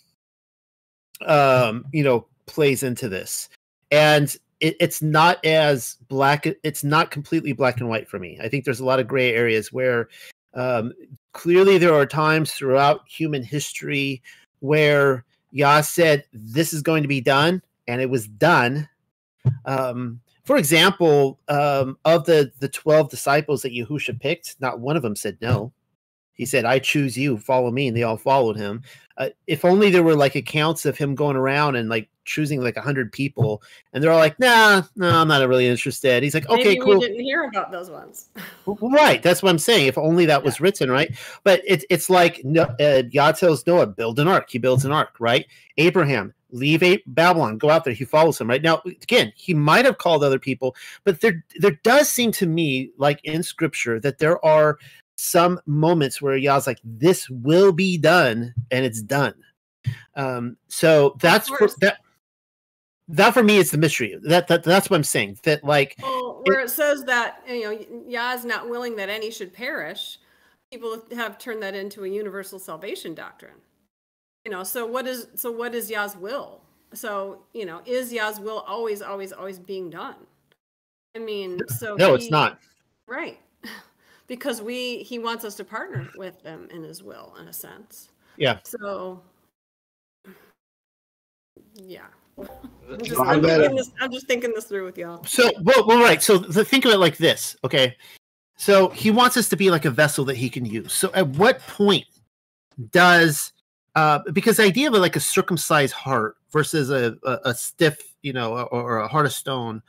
um, 1.25 1.85
you 1.93 2.03
know, 2.03 2.27
plays 2.47 2.83
into 2.83 3.07
this, 3.07 3.47
and 3.91 4.35
it, 4.59 4.75
it's 4.79 5.01
not 5.01 5.43
as 5.45 5.97
black. 6.07 6.45
It's 6.63 6.83
not 6.83 7.11
completely 7.11 7.53
black 7.53 7.79
and 7.79 7.89
white 7.89 8.09
for 8.09 8.19
me. 8.19 8.37
I 8.41 8.49
think 8.49 8.65
there's 8.65 8.79
a 8.79 8.85
lot 8.85 8.99
of 8.99 9.07
gray 9.07 9.33
areas 9.33 9.71
where 9.71 10.09
um, 10.53 10.93
clearly 11.33 11.77
there 11.77 11.93
are 11.93 12.05
times 12.05 12.51
throughout 12.51 13.01
human 13.07 13.43
history 13.43 14.21
where 14.59 15.25
Yah 15.51 15.81
said 15.81 16.25
this 16.33 16.73
is 16.73 16.81
going 16.81 17.03
to 17.03 17.09
be 17.09 17.21
done, 17.21 17.61
and 17.87 18.01
it 18.01 18.09
was 18.09 18.27
done. 18.27 18.87
Um, 19.65 20.19
for 20.43 20.57
example, 20.57 21.39
um, 21.47 21.97
of 22.05 22.25
the 22.25 22.51
the 22.59 22.69
twelve 22.69 23.09
disciples 23.09 23.61
that 23.61 23.73
Yahusha 23.73 24.19
picked, 24.19 24.55
not 24.59 24.79
one 24.79 24.97
of 24.97 25.03
them 25.03 25.15
said 25.15 25.37
no. 25.41 25.71
He 26.39 26.45
said, 26.45 26.63
"I 26.63 26.79
choose 26.79 27.17
you, 27.17 27.37
follow 27.37 27.69
me," 27.69 27.89
and 27.89 27.97
they 27.97 28.03
all 28.03 28.15
followed 28.15 28.55
him. 28.55 28.81
Uh, 29.17 29.27
if 29.45 29.65
only 29.65 29.91
there 29.91 30.03
were 30.03 30.15
like 30.15 30.35
accounts 30.35 30.85
of 30.85 30.97
him 30.97 31.13
going 31.13 31.35
around 31.35 31.75
and 31.75 31.89
like 31.89 32.07
choosing 32.23 32.61
like 32.61 32.77
a 32.77 32.81
hundred 32.81 33.11
people, 33.11 33.61
and 33.91 34.01
they're 34.01 34.09
all 34.09 34.19
like, 34.19 34.39
"Nah, 34.39 34.83
no, 34.95 35.09
I'm 35.09 35.27
not 35.27 35.45
really 35.49 35.67
interested." 35.67 36.23
He's 36.23 36.33
like, 36.33 36.47
"Okay, 36.49 36.63
Maybe 36.63 36.79
cool." 36.79 36.97
We 36.97 37.07
didn't 37.07 37.19
hear 37.19 37.43
about 37.43 37.73
those 37.73 37.89
ones. 37.91 38.29
Right, 38.65 39.21
that's 39.21 39.43
what 39.43 39.49
I'm 39.49 39.59
saying. 39.59 39.87
If 39.87 39.97
only 39.97 40.25
that 40.27 40.41
was 40.41 40.61
written, 40.61 40.89
right? 40.89 41.13
But 41.43 41.61
it's 41.67 41.83
it's 41.89 42.09
like 42.09 42.41
uh, 42.57 43.03
Yah 43.11 43.33
tells 43.33 43.67
Noah, 43.67 43.87
build 43.87 44.17
an 44.19 44.29
ark. 44.29 44.49
He 44.49 44.59
builds 44.59 44.85
an 44.85 44.93
ark, 44.93 45.15
right? 45.19 45.45
Abraham, 45.77 46.33
leave 46.51 46.81
a- 46.83 47.03
Babylon, 47.05 47.57
go 47.57 47.69
out 47.69 47.83
there. 47.83 47.93
He 47.93 48.05
follows 48.05 48.39
him, 48.39 48.49
right? 48.49 48.61
Now, 48.61 48.81
again, 48.85 49.33
he 49.35 49.53
might 49.53 49.83
have 49.83 49.97
called 49.97 50.23
other 50.23 50.39
people, 50.39 50.73
but 51.03 51.19
there 51.19 51.43
there 51.57 51.77
does 51.83 52.07
seem 52.07 52.31
to 52.31 52.45
me, 52.47 52.91
like 52.95 53.19
in 53.25 53.43
Scripture, 53.43 53.99
that 53.99 54.19
there 54.19 54.43
are 54.45 54.77
some 55.19 55.59
moments 55.65 56.21
where 56.21 56.37
Yah's 56.37 56.65
like, 56.65 56.79
"This 56.83 57.29
will 57.29 57.73
be 57.73 57.97
done," 57.97 58.53
and 58.71 58.85
it's 58.85 59.01
done. 59.01 59.33
Um, 60.15 60.57
so 60.69 61.17
that's 61.19 61.49
for 61.49 61.69
that. 61.81 61.97
That 63.09 63.33
for 63.33 63.43
me 63.43 63.57
is 63.57 63.71
the 63.71 63.77
mystery. 63.77 64.17
That, 64.23 64.47
that 64.47 64.63
that's 64.63 64.89
what 64.89 64.97
I'm 64.97 65.03
saying. 65.03 65.39
That 65.43 65.63
like 65.63 65.95
Well, 66.01 66.41
where 66.45 66.61
it 66.61 66.69
says 66.69 67.03
that 67.05 67.43
you 67.47 67.63
know 67.63 67.85
Yah 68.07 68.33
is 68.33 68.45
not 68.45 68.69
willing 68.69 68.95
that 68.95 69.09
any 69.09 69.31
should 69.31 69.53
perish, 69.53 70.19
people 70.71 71.01
have 71.15 71.37
turned 71.37 71.61
that 71.63 71.75
into 71.75 72.05
a 72.05 72.07
universal 72.07 72.59
salvation 72.59 73.13
doctrine. 73.13 73.59
You 74.45 74.51
know, 74.51 74.63
so 74.63 74.85
what 74.85 75.05
is 75.05 75.27
so 75.35 75.51
what 75.51 75.75
is 75.75 75.89
Yah's 75.89 76.15
will? 76.15 76.61
So 76.93 77.41
you 77.53 77.65
know, 77.65 77.81
is 77.85 78.13
Yah's 78.13 78.39
will 78.39 78.59
always, 78.59 79.01
always, 79.01 79.33
always 79.33 79.59
being 79.59 79.89
done? 79.89 80.15
I 81.15 81.19
mean, 81.19 81.59
so 81.67 81.95
no, 81.95 82.13
it's 82.13 82.29
not. 82.29 82.59
right 83.07 83.39
because 84.29 84.61
we 84.61 84.99
he 84.99 85.19
wants 85.19 85.43
us 85.43 85.55
to 85.55 85.65
partner 85.65 86.07
with 86.15 86.41
them 86.43 86.69
in 86.71 86.83
his 86.83 87.03
will 87.03 87.35
in 87.41 87.49
a 87.49 87.53
sense. 87.53 88.09
Yeah. 88.37 88.59
So 88.63 89.21
yeah. 91.75 92.05
I'm 92.89 92.99
just, 93.03 93.19
I 93.19 93.33
I'm, 93.33 93.41
thinking 93.41 93.75
this, 93.75 93.91
I'm 93.99 94.11
just 94.11 94.27
thinking 94.27 94.53
this 94.53 94.65
through 94.65 94.85
with 94.85 94.97
y'all. 94.97 95.23
So, 95.25 95.51
well, 95.61 95.85
well, 95.85 95.99
right. 95.99 96.23
So, 96.23 96.37
the, 96.37 96.63
think 96.63 96.85
of 96.85 96.91
it 96.91 96.97
like 96.97 97.17
this, 97.17 97.57
okay? 97.65 97.97
So, 98.55 98.89
he 98.89 99.11
wants 99.11 99.35
us 99.35 99.49
to 99.49 99.57
be 99.57 99.69
like 99.69 99.83
a 99.83 99.91
vessel 99.91 100.23
that 100.25 100.37
he 100.37 100.49
can 100.49 100.65
use. 100.65 100.93
So, 100.93 101.11
at 101.13 101.27
what 101.27 101.59
point 101.59 102.05
does, 102.91 103.51
uh, 103.95 104.19
because 104.31 104.57
the 104.57 104.63
idea 104.63 104.87
of 104.87 104.93
like 104.93 105.17
a 105.17 105.19
circumcised 105.19 105.93
heart 105.93 106.37
versus 106.51 106.89
a, 106.89 107.17
a, 107.23 107.39
a 107.45 107.53
stiff, 107.53 108.15
you 108.21 108.31
know, 108.31 108.53
or, 108.53 108.67
or 108.67 108.97
a 108.99 109.07
heart 109.07 109.25
of 109.25 109.33
stone, 109.33 109.81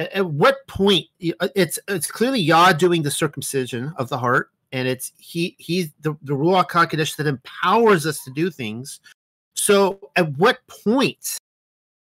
at, 0.00 0.12
at 0.12 0.26
what 0.26 0.66
point 0.66 1.06
uh, 1.38 1.48
it's 1.54 1.78
it's 1.86 2.10
clearly 2.10 2.40
Yah 2.40 2.72
doing 2.72 3.02
the 3.02 3.10
circumcision 3.10 3.92
of 3.96 4.08
the 4.08 4.18
heart, 4.18 4.50
and 4.72 4.88
it's 4.88 5.12
he 5.18 5.54
he's 5.58 5.90
the 6.00 6.16
the 6.22 6.34
ruach 6.34 6.70
hakodesh 6.70 7.14
that 7.16 7.28
empowers 7.28 8.06
us 8.06 8.24
to 8.24 8.32
do 8.32 8.50
things. 8.50 8.98
So, 9.54 10.10
at 10.16 10.36
what 10.38 10.58
point? 10.66 11.38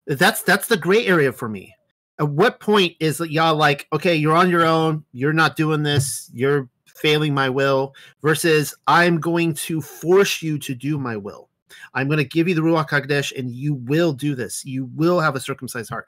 That's 0.07 0.41
that's 0.41 0.67
the 0.67 0.75
gray 0.75 1.05
area 1.05 1.31
for 1.31 1.47
me 1.47 1.73
at 2.19 2.30
what 2.30 2.59
point 2.59 2.95
is 2.99 3.19
y'all 3.22 3.55
like 3.55 3.88
okay 3.91 4.15
you're 4.15 4.35
on 4.35 4.49
your 4.49 4.65
own 4.65 5.03
you're 5.13 5.33
not 5.33 5.55
doing 5.55 5.83
this 5.83 6.30
you're 6.33 6.69
failing 6.85 7.33
my 7.33 7.49
will 7.49 7.93
versus 8.22 8.75
i'm 8.88 9.19
going 9.19 9.53
to 9.53 9.81
force 9.81 10.41
you 10.41 10.57
to 10.59 10.75
do 10.75 10.97
my 10.97 11.17
will 11.17 11.49
i'm 11.93 12.07
going 12.07 12.17
to 12.17 12.23
give 12.23 12.47
you 12.47 12.53
the 12.53 12.61
ruach 12.61 12.89
hakodesh 12.89 13.38
and 13.38 13.51
you 13.51 13.73
will 13.73 14.13
do 14.13 14.35
this 14.35 14.63
you 14.63 14.85
will 14.95 15.19
have 15.19 15.35
a 15.35 15.39
circumcised 15.39 15.89
heart 15.89 16.07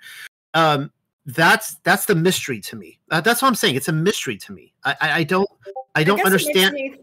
um 0.54 0.92
that's 1.28 1.76
that's 1.84 2.06
the 2.06 2.16
mystery 2.16 2.60
to 2.60 2.76
me 2.76 3.00
uh, 3.12 3.20
that's 3.20 3.42
what 3.42 3.48
i'm 3.48 3.56
saying 3.56 3.76
it's 3.76 3.88
a 3.88 3.94
mystery 3.94 4.38
to 4.38 4.54
me 4.54 4.74
i 4.84 4.96
i, 5.02 5.12
I 5.20 5.24
don't 5.24 5.50
i 5.96 6.04
don't 6.04 6.20
it 6.20 6.26
understand 6.26 6.74
me- 6.74 7.00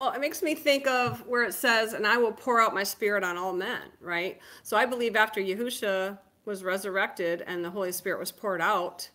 well, 0.00 0.12
it 0.12 0.20
makes 0.20 0.42
me 0.42 0.54
think 0.54 0.86
of 0.86 1.26
where 1.26 1.42
it 1.42 1.54
says, 1.54 1.92
"And 1.92 2.06
I 2.06 2.18
will 2.18 2.32
pour 2.32 2.60
out 2.60 2.72
my 2.72 2.84
spirit 2.84 3.24
on 3.24 3.36
all 3.36 3.52
men." 3.52 3.82
Right. 4.00 4.38
So 4.62 4.76
I 4.76 4.86
believe 4.86 5.16
after 5.16 5.40
Yahusha 5.40 6.18
was 6.44 6.62
resurrected 6.62 7.42
and 7.46 7.64
the 7.64 7.70
Holy 7.70 7.90
Spirit 7.90 8.20
was 8.20 8.30
poured 8.30 8.60
out, 8.60 9.08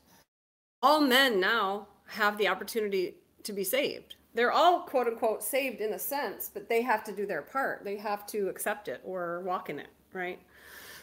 all 0.81 0.99
men 0.99 1.39
now 1.39 1.87
have 2.07 2.37
the 2.37 2.49
opportunity 2.49 3.15
to 3.43 3.53
be 3.53 3.63
saved. 3.63 4.15
They're 4.33 4.51
all 4.51 4.81
quote 4.81 5.07
unquote 5.07 5.41
saved 5.41 5.79
in 5.79 5.93
a 5.93 5.99
sense, 5.99 6.49
but 6.53 6.67
they 6.67 6.81
have 6.81 7.03
to 7.05 7.13
do 7.13 7.25
their 7.25 7.43
part. 7.43 7.85
They 7.85 7.97
have 7.97 8.27
to 8.27 8.49
accept 8.49 8.89
it 8.89 8.99
or 9.05 9.41
walk 9.41 9.69
in 9.69 9.79
it. 9.79 9.89
Right. 10.11 10.41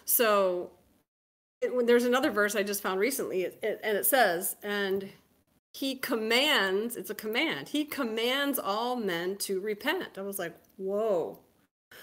So 0.05 0.71
it, 1.63 1.87
there's 1.87 2.05
another 2.05 2.31
verse 2.31 2.57
I 2.57 2.63
just 2.63 2.83
found 2.83 3.01
recently, 3.01 3.43
it, 3.43 3.59
it, 3.63 3.81
and 3.83 3.97
it 3.97 4.07
says, 4.07 4.57
"And 4.63 5.11
he 5.73 5.95
commands 5.95 6.97
it's 6.97 7.11
a 7.11 7.15
command 7.15 7.69
he 7.69 7.85
commands 7.85 8.59
all 8.59 8.97
men 8.97 9.37
to 9.37 9.61
repent. 9.61 10.19
I 10.19 10.23
was 10.23 10.39
like 10.39 10.57
whoa. 10.77 11.39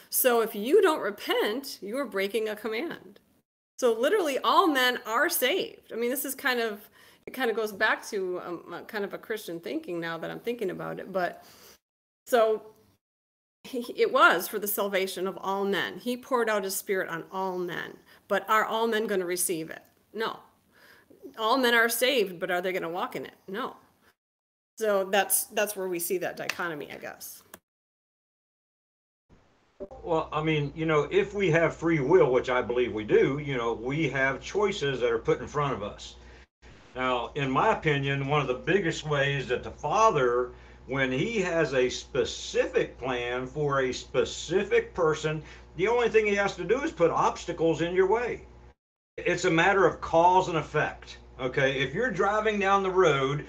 So 0.10 0.42
if 0.42 0.56
you 0.56 0.82
don't 0.82 1.02
repent 1.02 1.80
you 1.82 1.98
are 1.98 2.06
breaking 2.06 2.48
a 2.50 2.56
command. 2.56 3.20
So 3.78 3.94
literally 3.94 4.40
all 4.40 4.68
men 4.68 5.00
are 5.06 5.30
saved. 5.30 5.92
I 5.92 5.96
mean 5.98 6.10
this 6.10 6.26
is 6.26 6.36
kind 6.36 6.60
of 6.60 6.90
it 7.26 7.34
kind 7.34 7.50
of 7.50 7.58
goes 7.58 7.74
back 7.74 8.08
to 8.08 8.42
um, 8.46 8.86
kind 8.88 9.04
of 9.04 9.14
a 9.14 9.18
christian 9.18 9.60
thinking 9.60 10.00
now 10.00 10.18
that 10.18 10.32
i'm 10.32 10.40
thinking 10.40 10.70
about 10.70 10.98
it 10.98 11.12
but 11.12 11.44
so 12.26 12.62
it 13.74 14.12
was 14.12 14.48
for 14.48 14.60
the 14.60 14.68
salvation 14.68 15.28
of 15.28 15.38
all 15.42 15.66
men. 15.66 16.00
He 16.00 16.16
poured 16.16 16.50
out 16.50 16.64
his 16.64 16.76
spirit 16.76 17.10
on 17.10 17.26
all 17.32 17.58
men 17.58 17.98
but 18.28 18.50
are 18.50 18.66
all 18.66 18.88
men 18.88 19.08
going 19.08 19.20
to 19.20 19.26
receive 19.26 19.70
it 19.70 19.84
no 20.14 20.40
all 21.38 21.58
men 21.58 21.74
are 21.74 21.90
saved, 21.90 22.40
but 22.40 22.52
are 22.52 22.62
they 22.62 22.72
going 22.72 22.84
to 22.84 22.90
walk 22.90 23.16
in 23.16 23.26
it? 23.26 23.36
No. 23.48 23.76
So 24.78 25.06
that's 25.06 25.46
that's 25.46 25.76
where 25.76 25.88
we 25.88 26.00
see 26.00 26.18
that 26.20 26.38
dichotomy, 26.38 26.92
I 26.92 26.98
guess. 26.98 27.42
Well, 30.04 30.30
I 30.32 30.42
mean, 30.42 30.72
you 30.76 30.86
know, 30.86 31.08
if 31.12 31.34
we 31.34 31.52
have 31.52 31.76
free 31.76 32.00
will, 32.00 32.32
which 32.32 32.50
I 32.50 32.62
believe 32.62 32.94
we 32.94 33.04
do, 33.04 33.40
you 33.40 33.58
know, 33.58 33.74
we 33.74 34.10
have 34.10 34.42
choices 34.42 35.00
that 35.02 35.12
are 35.12 35.20
put 35.20 35.40
in 35.40 35.48
front 35.48 35.74
of 35.74 35.84
us. 35.84 36.16
Now, 36.96 37.32
in 37.36 37.50
my 37.50 37.74
opinion, 37.74 38.28
one 38.28 38.42
of 38.42 38.48
the 38.48 38.56
biggest 38.56 39.06
ways 39.06 39.48
that 39.48 39.64
the 39.64 39.70
Father, 39.70 40.52
when 40.88 41.12
He 41.12 41.40
has 41.42 41.74
a 41.74 41.90
specific 41.90 42.98
plan 42.98 43.46
for 43.46 43.82
a 43.82 43.94
specific 43.94 44.96
person, 44.96 45.44
the 45.78 45.88
only 45.88 46.10
thing 46.10 46.26
He 46.26 46.36
has 46.36 46.56
to 46.56 46.64
do 46.64 46.82
is 46.82 46.92
put 46.92 47.12
obstacles 47.12 47.82
in 47.82 47.96
your 47.96 48.08
way. 48.08 48.42
It's 49.18 49.46
a 49.46 49.52
matter 49.52 49.86
of 49.86 50.02
cause 50.02 50.50
and 50.50 50.58
effect. 50.58 51.20
Okay, 51.40 51.80
if 51.80 51.94
you're 51.94 52.12
driving 52.12 52.60
down 52.60 52.84
the 52.84 52.90
road 52.90 53.46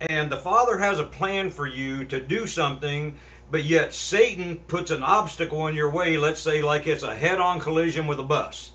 and 0.00 0.30
the 0.30 0.36
Father 0.36 0.78
has 0.78 0.98
a 0.98 1.04
plan 1.04 1.50
for 1.50 1.66
you 1.66 2.04
to 2.04 2.20
do 2.20 2.46
something, 2.46 3.14
but 3.50 3.64
yet 3.64 3.94
Satan 3.94 4.56
puts 4.68 4.90
an 4.90 5.02
obstacle 5.02 5.66
in 5.66 5.74
your 5.74 5.90
way, 5.90 6.16
let's 6.16 6.40
say 6.40 6.62
like 6.62 6.86
it's 6.86 7.02
a 7.02 7.14
head 7.14 7.40
on 7.40 7.58
collision 7.58 8.06
with 8.06 8.20
a 8.20 8.22
bus. 8.22 8.72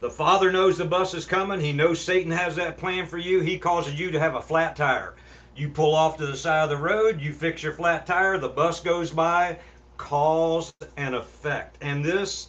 The 0.00 0.10
Father 0.10 0.52
knows 0.52 0.76
the 0.76 0.84
bus 0.84 1.14
is 1.14 1.24
coming. 1.24 1.60
He 1.60 1.72
knows 1.72 2.00
Satan 2.00 2.30
has 2.32 2.56
that 2.56 2.76
plan 2.76 3.06
for 3.06 3.16
you. 3.16 3.40
He 3.40 3.58
causes 3.58 3.98
you 3.98 4.10
to 4.10 4.20
have 4.20 4.34
a 4.34 4.42
flat 4.42 4.76
tire. 4.76 5.14
You 5.56 5.68
pull 5.68 5.94
off 5.94 6.18
to 6.18 6.26
the 6.26 6.36
side 6.36 6.64
of 6.64 6.70
the 6.70 6.76
road, 6.76 7.20
you 7.20 7.32
fix 7.32 7.62
your 7.62 7.72
flat 7.72 8.06
tire, 8.06 8.38
the 8.38 8.48
bus 8.48 8.80
goes 8.80 9.10
by, 9.10 9.58
cause 9.96 10.72
and 10.96 11.14
effect. 11.14 11.76
And 11.80 12.04
this 12.04 12.48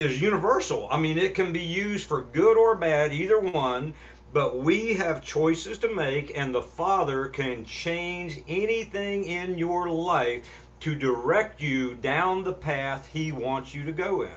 is 0.00 0.20
universal. 0.20 0.88
I 0.90 0.98
mean, 0.98 1.18
it 1.18 1.34
can 1.34 1.52
be 1.52 1.62
used 1.62 2.06
for 2.06 2.22
good 2.22 2.56
or 2.56 2.74
bad, 2.76 3.12
either 3.12 3.40
one, 3.40 3.94
but 4.32 4.58
we 4.58 4.94
have 4.94 5.22
choices 5.22 5.78
to 5.78 5.94
make, 5.94 6.36
and 6.36 6.54
the 6.54 6.62
Father 6.62 7.26
can 7.26 7.64
change 7.64 8.40
anything 8.46 9.24
in 9.24 9.58
your 9.58 9.88
life 9.88 10.44
to 10.80 10.94
direct 10.94 11.60
you 11.60 11.94
down 11.96 12.44
the 12.44 12.52
path 12.52 13.08
He 13.12 13.32
wants 13.32 13.74
you 13.74 13.84
to 13.84 13.92
go 13.92 14.22
in. 14.22 14.30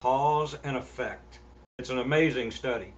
Cause 0.00 0.56
and 0.62 0.76
effect. 0.76 1.40
It's 1.78 1.90
an 1.90 1.98
amazing 1.98 2.50
study. 2.50 2.92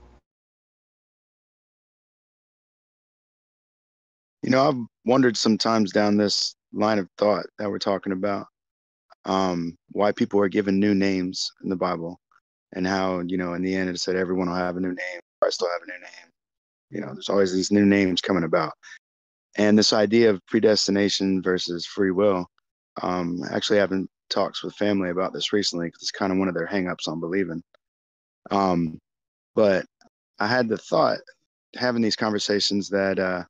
You 4.42 4.50
know, 4.50 4.68
I've 4.68 4.86
wondered 5.04 5.36
sometimes 5.36 5.92
down 5.92 6.16
this 6.16 6.56
line 6.72 6.98
of 6.98 7.08
thought 7.18 7.46
that 7.58 7.70
we're 7.70 7.78
talking 7.78 8.12
about. 8.12 8.46
um, 9.26 9.78
why 9.92 10.12
people 10.12 10.40
are 10.40 10.48
given 10.48 10.80
new 10.80 10.94
names 10.94 11.52
in 11.64 11.70
the 11.70 11.76
Bible, 11.76 12.20
and 12.74 12.86
how 12.86 13.20
you 13.20 13.38
know 13.38 13.54
in 13.54 13.62
the 13.62 13.74
end 13.74 13.90
it 13.90 14.00
said 14.00 14.16
everyone 14.16 14.48
will 14.50 14.56
have 14.56 14.78
a 14.78 14.80
new 14.80 14.90
name. 14.94 15.20
Christ 15.42 15.62
will 15.62 15.70
have 15.70 15.82
a 15.82 15.86
new 15.86 16.00
name. 16.00 16.30
You 16.90 17.02
know, 17.02 17.14
there's 17.14 17.30
always 17.30 17.54
these 17.54 17.72
new 17.72 17.86
names 17.86 18.22
coming 18.22 18.44
about, 18.44 18.74
and 19.56 19.78
this 19.78 19.94
idea 19.94 20.30
of 20.30 20.46
predestination 20.48 21.42
versus 21.42 21.86
free 21.86 22.12
will. 22.12 22.46
Um, 23.02 23.40
actually, 23.52 23.80
having 23.80 24.08
talks 24.30 24.64
with 24.64 24.76
family 24.76 25.10
about 25.10 25.34
this 25.34 25.52
recently 25.54 25.88
because 25.88 26.02
it's 26.02 26.12
kind 26.12 26.32
of 26.32 26.38
one 26.38 26.48
of 26.48 26.54
their 26.54 26.68
hangups 26.68 27.08
on 27.08 27.20
believing. 27.20 27.62
Um, 28.52 28.98
but 29.56 29.86
I 30.40 30.48
had 30.48 30.68
the 30.68 30.78
thought 30.78 31.18
having 31.76 32.02
these 32.02 32.16
conversations 32.16 32.88
that 32.90 33.18
uh, 33.20 33.44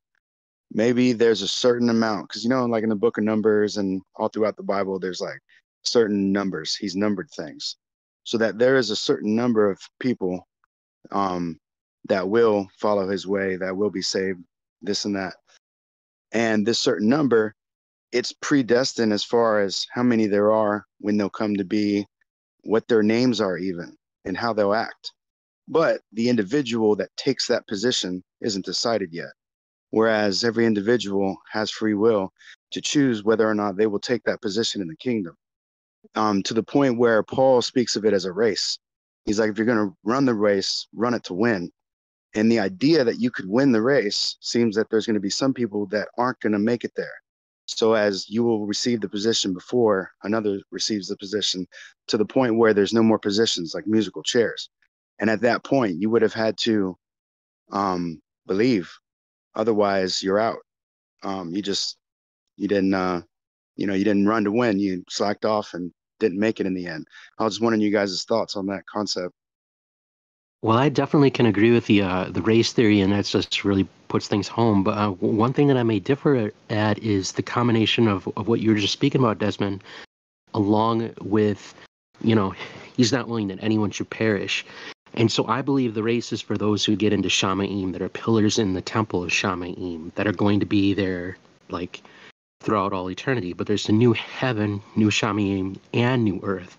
maybe 0.73 1.12
there's 1.12 1.42
a 1.42 1.49
certain 1.49 1.91
amount 1.91 2.28
because 2.28 2.44
you 2.44 2.51
know, 2.51 2.65
like 2.67 2.83
in 2.83 2.89
the 2.89 2.97
Book 2.97 3.18
of 3.18 3.25
Numbers 3.25 3.76
and 3.76 4.02
all 4.17 4.28
throughout 4.28 4.57
the 4.57 4.62
Bible, 4.62 4.99
there's 4.99 5.20
like 5.20 5.41
certain 5.83 6.33
numbers. 6.33 6.75
He's 6.75 6.97
numbered 6.97 7.31
things, 7.31 7.76
so 8.25 8.39
that 8.39 8.59
there 8.59 8.76
is 8.76 8.91
a 8.91 8.97
certain 8.97 9.34
number 9.34 9.70
of 9.70 9.81
people 10.01 10.47
um, 11.10 11.59
that 12.09 12.28
will 12.28 12.68
follow 12.78 13.09
His 13.09 13.26
way, 13.26 13.57
that 13.57 13.76
will 13.76 13.91
be 13.91 14.02
saved, 14.02 14.41
this 14.81 15.05
and 15.05 15.17
that, 15.17 15.34
and 16.33 16.67
this 16.67 16.78
certain 16.78 17.09
number 17.09 17.55
it's 18.12 18.33
predestined 18.33 19.12
as 19.12 19.25
far 19.25 19.60
as 19.60 19.86
how 19.91 20.02
many 20.02 20.26
there 20.26 20.52
are 20.52 20.84
when 21.01 21.17
they'll 21.17 21.31
come 21.31 21.57
to 21.57 21.65
be, 21.65 22.07
what 22.65 22.86
their 22.86 23.02
names 23.02 23.41
are, 23.41 23.57
even, 23.57 23.97
and 24.25 24.36
how 24.36 24.52
they'll 24.52 24.75
act. 24.75 25.12
But 25.67 26.02
the 26.12 26.28
individual 26.28 26.94
that 26.97 27.17
takes 27.17 27.47
that 27.49 27.67
position 27.67 28.23
isn't 28.42 28.67
decided 28.67 29.12
yet. 29.12 29.31
Whereas 29.93 30.43
every 30.43 30.67
individual 30.67 31.37
has 31.51 31.71
free 31.71 31.95
will 31.95 32.33
to 32.73 32.81
choose 32.81 33.23
whether 33.23 33.49
or 33.49 33.55
not 33.55 33.77
they 33.77 33.87
will 33.87 34.01
take 34.01 34.25
that 34.25 34.43
position 34.43 34.83
in 34.83 34.89
the 34.89 34.97
kingdom. 34.97 35.37
Um, 36.17 36.43
to 36.43 36.55
the 36.55 36.62
point 36.62 36.99
where 36.99 37.23
Paul 37.23 37.62
speaks 37.62 37.95
of 37.95 38.05
it 38.05 38.12
as 38.12 38.25
a 38.25 38.33
race. 38.33 38.79
He's 39.25 39.39
like, 39.39 39.51
if 39.51 39.57
you're 39.57 39.67
going 39.67 39.89
to 39.89 39.97
run 40.03 40.25
the 40.25 40.35
race, 40.35 40.89
run 40.93 41.15
it 41.15 41.23
to 41.25 41.35
win. 41.35 41.71
And 42.35 42.51
the 42.51 42.59
idea 42.59 43.05
that 43.05 43.21
you 43.21 43.31
could 43.31 43.49
win 43.49 43.71
the 43.71 43.83
race 43.83 44.37
seems 44.41 44.75
that 44.75 44.91
there's 44.91 45.07
going 45.07 45.15
to 45.15 45.21
be 45.21 45.31
some 45.31 45.55
people 45.55 45.87
that 45.87 46.09
aren't 46.19 46.41
going 46.41 46.55
to 46.55 46.59
make 46.59 46.83
it 46.83 46.93
there 46.97 47.23
so 47.67 47.95
as 47.95 48.29
you 48.29 48.43
will 48.43 48.67
receive 48.67 49.01
the 49.01 49.09
position 49.09 49.55
before 49.55 50.11
another 50.25 50.61
receives 50.71 51.09
the 51.09 51.17
position 51.17 51.67
to 52.09 52.17
the 52.17 52.25
point 52.25 52.57
where 52.57 52.75
there's 52.75 52.93
no 52.93 53.03
more 53.03 53.19
positions 53.19 53.75
like 53.75 53.87
musical 53.87 54.23
chairs 54.23 54.69
and 55.21 55.31
at 55.31 55.41
that 55.41 55.65
point 55.65 56.01
you 56.01 56.11
would 56.11 56.23
have 56.23 56.33
had 56.33 56.57
to 56.59 56.97
um, 57.71 58.21
believe 58.47 58.91
otherwise 59.55 60.23
you're 60.23 60.41
out 60.41 60.59
um, 61.23 61.55
you 61.55 61.63
just 61.63 61.97
you 62.57 62.69
didn't 62.69 62.95
uh, 62.95 63.23
you 63.77 63.87
know 63.87 63.95
you 63.95 64.05
didn't 64.05 64.27
run 64.27 64.45
to 64.45 64.53
win 64.53 64.79
you 64.79 65.05
slacked 65.09 65.45
off 65.45 65.75
and 65.75 65.93
didn't 66.21 66.39
make 66.39 66.61
it 66.61 66.67
in 66.67 66.75
the 66.75 66.87
end 66.87 67.07
i 67.39 67.45
was 67.45 67.61
wondering 67.61 67.81
you 67.81 67.91
guys' 67.91 68.25
thoughts 68.25 68.57
on 68.57 68.67
that 68.67 68.87
concept 68.87 69.35
well, 70.63 70.79
I 70.79 70.91
definitely 70.91 71.33
can 71.33 71.47
agree 71.47 71.73
with 71.73 71.87
the 71.87 72.03
uh, 72.03 72.27
the 72.31 72.41
race 72.41 72.73
theory, 72.73 73.01
and 73.01 73.13
that 73.13 73.25
just 73.25 73.65
really 73.65 73.89
puts 74.07 74.29
things 74.29 74.47
home. 74.47 74.85
But 74.85 74.97
uh, 74.97 75.11
one 75.11 75.53
thing 75.53 75.67
that 75.67 75.77
I 75.77 75.83
may 75.83 75.99
differ 75.99 76.53
at 76.71 76.99
is 77.01 77.33
the 77.33 77.43
combination 77.43 78.07
of, 78.07 78.29
of 78.37 78.47
what 78.47 78.61
you 78.61 78.71
were 78.71 78.77
just 78.77 78.93
speaking 78.93 79.21
about, 79.21 79.41
Desmond, 79.41 79.83
along 80.55 81.11
with, 81.21 81.75
you 82.21 82.37
know, 82.37 82.55
he's 82.97 83.13
not 83.13 83.27
willing 83.27 83.49
that 83.49 83.59
anyone 83.61 83.91
should 83.91 84.11
perish. 84.11 84.65
And 85.15 85.31
so 85.31 85.47
I 85.47 85.62
believe 85.62 85.94
the 85.94 86.02
race 86.02 86.32
is 86.32 86.41
for 86.41 86.57
those 86.57 86.84
who 86.84 86.97
get 86.97 87.12
into 87.12 87.28
Shamaim, 87.28 87.92
that 87.92 88.02
are 88.02 88.08
pillars 88.08 88.58
in 88.58 88.73
the 88.73 88.81
temple 88.81 89.23
of 89.23 89.31
Shamaim, 89.31 90.15
that 90.15 90.26
are 90.26 90.32
going 90.32 90.60
to 90.60 90.66
be 90.66 90.94
there, 90.94 91.36
like, 91.68 92.02
throughout 92.60 92.92
all 92.92 93.10
eternity. 93.10 93.52
But 93.52 93.66
there's 93.66 93.89
a 93.89 93.92
new 93.92 94.12
heaven, 94.12 94.81
new 94.97 95.10
Shamaim, 95.10 95.76
and 95.92 96.24
new 96.24 96.41
earth. 96.42 96.78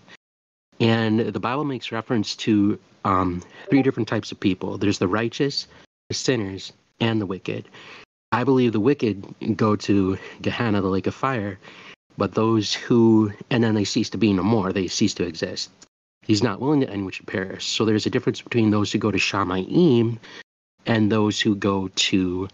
And 0.80 1.20
the 1.20 1.40
Bible 1.40 1.64
makes 1.64 1.92
reference 1.92 2.34
to 2.36 2.78
um, 3.04 3.42
three 3.68 3.82
different 3.82 4.08
types 4.08 4.32
of 4.32 4.40
people 4.40 4.78
there's 4.78 4.98
the 4.98 5.08
righteous, 5.08 5.68
the 6.08 6.14
sinners, 6.14 6.72
and 7.00 7.20
the 7.20 7.26
wicked. 7.26 7.68
I 8.32 8.42
believe 8.42 8.72
the 8.72 8.80
wicked 8.80 9.56
go 9.56 9.76
to 9.76 10.18
Gehenna, 10.42 10.80
the 10.80 10.88
lake 10.88 11.06
of 11.06 11.14
fire, 11.14 11.58
but 12.18 12.34
those 12.34 12.74
who, 12.74 13.32
and 13.50 13.62
then 13.62 13.74
they 13.74 13.84
cease 13.84 14.10
to 14.10 14.18
be 14.18 14.32
no 14.32 14.42
more, 14.42 14.72
they 14.72 14.88
cease 14.88 15.14
to 15.14 15.24
exist. 15.24 15.70
He's 16.26 16.42
not 16.42 16.60
willing 16.60 16.80
that 16.80 16.90
anyone 16.90 17.12
should 17.12 17.26
perish. 17.26 17.66
So 17.66 17.84
there's 17.84 18.06
a 18.06 18.10
difference 18.10 18.40
between 18.40 18.70
those 18.70 18.90
who 18.92 18.98
go 18.98 19.10
to 19.10 19.18
Shamayim 19.18 20.18
and 20.86 21.10
those 21.12 21.40
who 21.40 21.54
go 21.54 21.88
to 21.88 22.48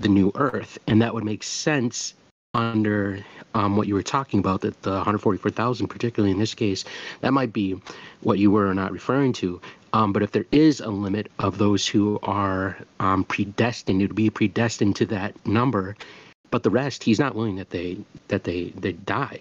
the 0.00 0.08
new 0.08 0.32
earth. 0.34 0.78
And 0.86 1.02
that 1.02 1.14
would 1.14 1.24
make 1.24 1.42
sense 1.42 2.14
under 2.54 3.24
um, 3.54 3.76
what 3.76 3.88
you 3.88 3.94
were 3.94 4.02
talking 4.02 4.40
about, 4.40 4.60
that 4.60 4.80
the 4.82 4.92
144,000, 4.92 5.88
particularly 5.88 6.30
in 6.30 6.38
this 6.38 6.54
case, 6.54 6.84
that 7.20 7.32
might 7.32 7.52
be 7.52 7.80
what 8.20 8.38
you 8.38 8.50
were 8.50 8.72
not 8.74 8.92
referring 8.92 9.32
to. 9.34 9.60
Um, 9.92 10.12
but 10.12 10.22
if 10.22 10.32
there 10.32 10.46
is 10.50 10.80
a 10.80 10.88
limit 10.88 11.30
of 11.38 11.58
those 11.58 11.86
who 11.86 12.18
are 12.22 12.76
um, 13.00 13.24
predestined 13.24 14.00
to 14.08 14.14
be 14.14 14.30
predestined 14.30 14.96
to 14.96 15.06
that 15.06 15.46
number, 15.46 15.96
but 16.50 16.62
the 16.62 16.70
rest, 16.70 17.02
he's 17.02 17.18
not 17.18 17.34
willing 17.34 17.56
that 17.56 17.70
they 17.70 17.98
that 18.28 18.44
they 18.44 18.72
they 18.76 18.92
die. 18.92 19.40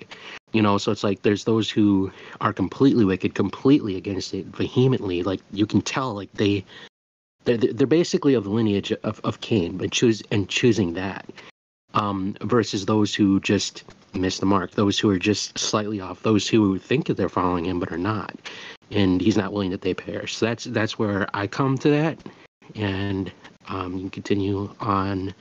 You 0.51 0.61
know, 0.61 0.77
so 0.77 0.91
it's 0.91 1.03
like 1.03 1.23
there's 1.23 1.45
those 1.45 1.69
who 1.69 2.11
are 2.41 2.53
completely 2.53 3.05
wicked, 3.05 3.33
completely 3.33 3.95
against 3.95 4.33
it, 4.33 4.45
vehemently. 4.47 5.23
Like 5.23 5.41
you 5.51 5.65
can 5.65 5.81
tell, 5.81 6.13
like 6.13 6.31
they 6.33 6.63
they're, 7.45 7.57
they're 7.57 7.87
basically 7.87 8.33
of 8.35 8.43
the 8.43 8.49
lineage 8.49 8.91
of, 9.03 9.19
of 9.23 9.41
Cain, 9.41 9.77
but 9.77 9.91
choose 9.91 10.21
and 10.31 10.47
choosing 10.47 10.93
that 10.93 11.25
um, 11.93 12.35
versus 12.41 12.85
those 12.85 13.13
who 13.13 13.39
just 13.39 13.83
miss 14.13 14.39
the 14.39 14.45
mark, 14.45 14.71
those 14.71 14.99
who 14.99 15.09
are 15.09 15.19
just 15.19 15.57
slightly 15.57 15.99
off, 15.99 16.23
those 16.23 16.47
who 16.47 16.77
think 16.79 17.07
that 17.07 17.17
they're 17.17 17.29
following 17.29 17.65
him 17.65 17.79
but 17.79 17.91
are 17.91 17.97
not, 17.97 18.35
and 18.91 19.21
he's 19.21 19.37
not 19.37 19.53
willing 19.53 19.71
that 19.71 19.81
they 19.81 19.93
perish. 19.93 20.35
So 20.35 20.45
that's 20.45 20.65
that's 20.65 20.97
where 20.97 21.27
I 21.33 21.47
come 21.47 21.77
to 21.79 21.89
that, 21.89 22.19
and 22.75 23.31
um, 23.67 23.93
you 23.93 24.01
can 24.01 24.09
continue 24.09 24.73
on. 24.79 25.33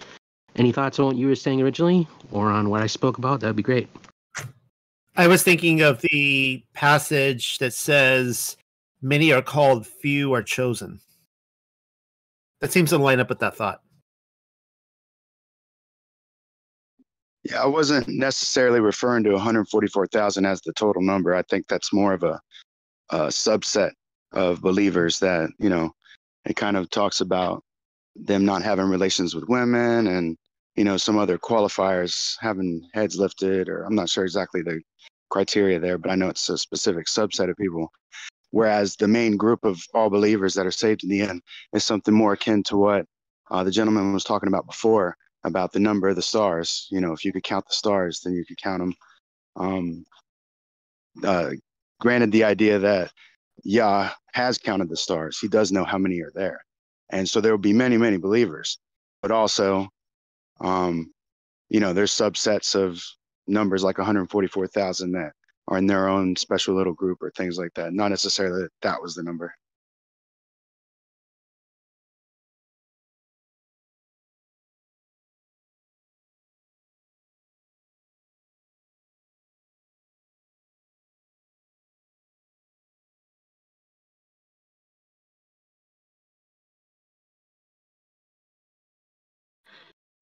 Any 0.57 0.73
thoughts 0.73 0.99
on 0.99 1.07
what 1.07 1.17
you 1.17 1.29
were 1.29 1.35
saying 1.35 1.63
originally, 1.63 2.07
or 2.31 2.51
on 2.51 2.69
what 2.69 2.83
I 2.83 2.87
spoke 2.87 3.19
about? 3.19 3.41
That'd 3.41 3.57
be 3.57 3.63
great. 3.63 3.89
I 5.17 5.27
was 5.27 5.43
thinking 5.43 5.83
of 5.83 6.01
the 6.03 6.63
passage 6.75 7.59
that 7.59 7.75
says, 7.75 8.57
"Many 9.01 9.33
are 9.33 9.43
called, 9.43 9.87
few 9.87 10.33
are 10.35 10.43
chosen." 10.43 11.01
That 12.61 12.73
seems 12.73 12.91
to 12.91 12.99
line 12.99 13.21
up 13.21 13.29
with 13.29 13.41
that 13.41 13.57
thought. 13.57 13.83
Yeah, 17.45 17.63
I 17.63 17.67
wasn't 17.67 18.07
necessarily 18.09 18.79
referring 18.81 19.25
to 19.25 19.33
144,000 19.33 20.47
as 20.47 20.61
the 20.61 20.73
total 20.75 21.03
number. 21.03 21.35
I 21.35 21.43
think 21.43 21.67
that's 21.67 21.93
more 21.93 22.13
of 22.13 22.23
a, 22.23 22.41
a 23.11 23.27
subset 23.27 23.91
of 24.33 24.61
believers 24.63 25.19
that, 25.19 25.51
you 25.59 25.69
know, 25.69 25.93
it 26.45 26.55
kind 26.55 26.77
of 26.77 26.89
talks 26.89 27.21
about 27.21 27.65
them 28.15 28.45
not 28.45 28.63
having 28.63 28.87
relations 28.87 29.35
with 29.35 29.49
women 29.49 30.07
and, 30.07 30.39
you 30.77 30.85
know, 30.85 30.97
some 30.97 31.19
other 31.19 31.39
qualifiers 31.39 32.37
having 32.41 32.89
heads 32.95 33.19
lifted, 33.19 33.69
or 33.69 33.85
I'm 33.85 33.95
not 33.95 34.09
sure 34.09 34.25
exactly 34.25 34.63
the 34.63 34.81
criteria 35.31 35.79
there, 35.79 35.99
but 35.99 36.11
I 36.11 36.15
know 36.15 36.29
it's 36.29 36.49
a 36.49 36.59
specific 36.59 37.07
subset 37.07 37.51
of 37.51 37.57
people. 37.57 37.91
Whereas 38.51 38.97
the 38.97 39.09
main 39.09 39.37
group 39.37 39.65
of 39.65 39.83
all 39.95 40.11
believers 40.11 40.55
that 40.55 40.67
are 40.67 40.71
saved 40.71 41.05
in 41.05 41.11
the 41.11 41.23
end 41.23 41.43
is 41.73 41.85
something 41.85 42.13
more 42.13 42.35
akin 42.35 42.63
to 42.65 42.77
what 42.77 43.07
uh, 43.51 43.65
the 43.65 43.71
gentleman 43.71 44.13
was 44.13 44.25
talking 44.25 44.49
about 44.49 44.67
before, 44.67 45.17
about 45.45 45.73
the 45.73 45.81
number 45.81 46.09
of 46.09 46.17
the 46.17 46.23
stars. 46.23 46.87
You 46.91 47.01
know, 47.01 47.13
if 47.13 47.25
you 47.25 47.33
could 47.33 47.45
count 47.45 47.67
the 47.67 47.75
stars, 47.75 48.21
then 48.21 48.35
you 48.35 48.45
could 48.45 48.61
count 48.61 48.81
them. 48.81 48.95
Um, 49.57 50.05
uh, 51.25 51.51
granted, 52.01 52.33
the 52.33 52.45
idea 52.45 52.79
that 52.79 53.11
Yah 53.65 54.11
has 54.33 54.59
counted 54.59 54.89
the 54.89 54.97
stars, 54.97 55.39
he 55.39 55.49
does 55.49 55.73
know 55.73 55.85
how 55.85 55.99
many 55.99 56.21
are 56.21 56.33
there. 56.35 56.63
And 57.11 57.29
so 57.29 57.41
there 57.41 57.53
will 57.53 57.59
be 57.59 57.73
many, 57.73 57.97
many 57.97 58.17
believers, 58.17 58.79
but 59.21 59.31
also, 59.31 59.89
um, 60.61 61.13
you 61.69 61.81
know, 61.81 61.93
there's 61.93 62.13
subsets 62.13 62.75
of 62.75 63.03
numbers 63.47 63.83
like 63.83 63.99
144,000 63.99 65.13
that 65.13 65.33
are 65.69 65.79
in 65.79 65.87
their 65.87 66.09
own 66.09 66.37
special 66.37 66.75
little 66.75 66.93
group 66.93 67.19
or 67.23 67.31
things 67.31 67.59
like 67.59 67.73
that. 67.75 67.93
Not 67.93 68.09
necessarily 68.09 68.63
that 68.63 68.71
that 68.83 69.03
was 69.03 69.15
the 69.15 69.23
number. 69.23 69.55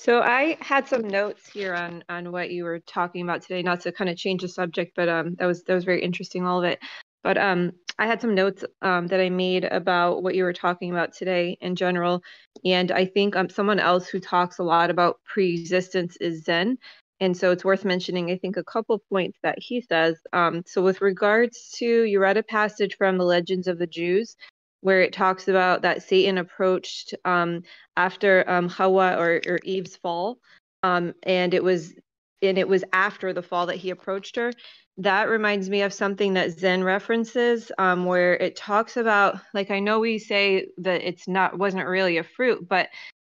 So 0.02 0.22
I 0.22 0.56
had 0.60 0.88
some 0.88 1.06
notes 1.06 1.46
here 1.46 1.74
on 1.74 2.02
on 2.08 2.32
what 2.32 2.50
you 2.50 2.64
were 2.64 2.78
talking 2.78 3.20
about 3.20 3.42
today. 3.42 3.60
Not 3.60 3.80
to 3.80 3.92
kind 3.92 4.08
of 4.08 4.16
change 4.16 4.40
the 4.40 4.48
subject, 4.48 4.92
but 4.96 5.10
um, 5.10 5.34
that 5.34 5.44
was 5.44 5.62
that 5.64 5.74
was 5.74 5.84
very 5.84 6.02
interesting, 6.02 6.46
all 6.46 6.64
of 6.64 6.64
it. 6.64 6.78
But 7.22 7.36
um, 7.36 7.72
I 7.98 8.06
had 8.06 8.18
some 8.18 8.34
notes 8.34 8.64
um, 8.80 9.08
that 9.08 9.20
I 9.20 9.28
made 9.28 9.64
about 9.64 10.22
what 10.22 10.34
you 10.34 10.44
were 10.44 10.54
talking 10.54 10.90
about 10.90 11.12
today 11.12 11.58
in 11.60 11.76
general, 11.76 12.22
and 12.64 12.90
I 12.90 13.04
think 13.04 13.36
um, 13.36 13.50
someone 13.50 13.78
else 13.78 14.08
who 14.08 14.20
talks 14.20 14.58
a 14.58 14.62
lot 14.62 14.88
about 14.88 15.20
pre-existence 15.26 16.16
is 16.18 16.44
Zen, 16.44 16.78
and 17.20 17.36
so 17.36 17.50
it's 17.50 17.66
worth 17.66 17.84
mentioning, 17.84 18.30
I 18.30 18.38
think, 18.38 18.56
a 18.56 18.64
couple 18.64 19.02
points 19.10 19.38
that 19.42 19.58
he 19.58 19.82
says. 19.82 20.16
Um, 20.32 20.62
so, 20.66 20.82
with 20.82 21.02
regards 21.02 21.72
to, 21.76 22.04
you 22.04 22.20
read 22.20 22.38
a 22.38 22.42
passage 22.42 22.96
from 22.96 23.18
the 23.18 23.24
Legends 23.24 23.68
of 23.68 23.78
the 23.78 23.86
Jews 23.86 24.34
where 24.80 25.02
it 25.02 25.12
talks 25.12 25.48
about 25.48 25.82
that 25.82 26.02
Satan 26.02 26.38
approached 26.38 27.14
um, 27.24 27.62
after 27.96 28.48
um, 28.48 28.68
Hawa 28.68 29.16
or, 29.16 29.40
or 29.46 29.58
Eve's 29.64 29.96
fall, 29.96 30.38
um, 30.82 31.14
and 31.22 31.54
it 31.54 31.62
was 31.62 31.94
and 32.42 32.56
it 32.56 32.68
was 32.68 32.84
after 32.92 33.32
the 33.32 33.42
fall 33.42 33.66
that 33.66 33.76
he 33.76 33.90
approached 33.90 34.36
her. 34.36 34.52
That 34.98 35.28
reminds 35.28 35.68
me 35.70 35.82
of 35.82 35.92
something 35.92 36.34
that 36.34 36.52
Zen 36.52 36.84
references, 36.84 37.70
um, 37.78 38.04
where 38.04 38.34
it 38.34 38.56
talks 38.56 38.96
about, 38.96 39.40
like 39.54 39.70
I 39.70 39.80
know 39.80 40.00
we 40.00 40.18
say 40.18 40.68
that 40.78 41.02
it's 41.02 41.28
not 41.28 41.58
wasn't 41.58 41.86
really 41.86 42.18
a 42.18 42.24
fruit, 42.24 42.66
but 42.68 42.88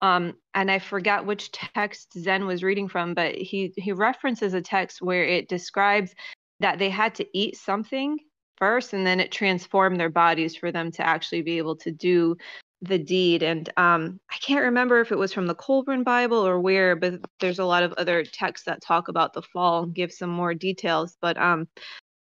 um, 0.00 0.34
and 0.54 0.70
I 0.70 0.80
forgot 0.80 1.26
which 1.26 1.52
text 1.52 2.12
Zen 2.18 2.46
was 2.46 2.64
reading 2.64 2.88
from, 2.88 3.14
but 3.14 3.34
he 3.34 3.72
he 3.76 3.92
references 3.92 4.54
a 4.54 4.60
text 4.60 5.02
where 5.02 5.24
it 5.24 5.48
describes 5.48 6.14
that 6.60 6.78
they 6.78 6.90
had 6.90 7.14
to 7.16 7.26
eat 7.36 7.56
something 7.56 8.18
first, 8.56 8.92
and 8.92 9.06
then 9.06 9.20
it 9.20 9.32
transformed 9.32 9.98
their 9.98 10.10
bodies 10.10 10.56
for 10.56 10.72
them 10.72 10.90
to 10.92 11.06
actually 11.06 11.42
be 11.42 11.58
able 11.58 11.76
to 11.76 11.90
do 11.90 12.36
the 12.82 12.98
deed. 12.98 13.42
And 13.42 13.68
um, 13.76 14.20
I 14.31 14.36
can't 14.39 14.64
remember 14.64 15.00
if 15.00 15.12
it 15.12 15.18
was 15.18 15.32
from 15.32 15.47
the 15.47 15.55
Kolbrin 15.55 16.05
Bible 16.05 16.47
or 16.47 16.60
where, 16.60 16.97
but 16.97 17.20
there's 17.40 17.60
a 17.60 17.64
lot 17.64 17.84
of 17.84 17.92
other 17.92 18.24
texts 18.24 18.66
that 18.66 18.82
talk 18.82 19.08
about 19.08 19.32
the 19.32 19.42
fall 19.42 19.84
and 19.84 19.94
give 19.94 20.12
some 20.12 20.31
more 20.31 20.52
details. 20.52 21.16
But 21.20 21.39
um, 21.39 21.68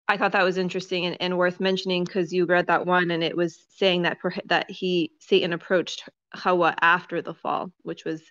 I 0.10 0.18
thought 0.18 0.34
that 0.34 0.44
was 0.44 0.58
interesting 0.58 1.06
and, 1.06 1.18
and 1.22 1.38
worth 1.38 1.60
mentioning 1.60 2.04
because 2.04 2.34
you 2.34 2.46
read 2.46 2.68
that 2.68 2.86
one 2.86 3.12
and 3.12 3.24
it 3.24 3.38
was 3.38 3.64
saying 3.78 4.02
that 4.02 4.18
that 4.46 4.70
he 4.70 5.12
Satan 5.20 5.54
approached 5.54 6.10
Hawa 6.34 6.76
after 6.82 7.22
the 7.22 7.34
fall, 7.34 7.72
which 7.84 8.04
was 8.06 8.22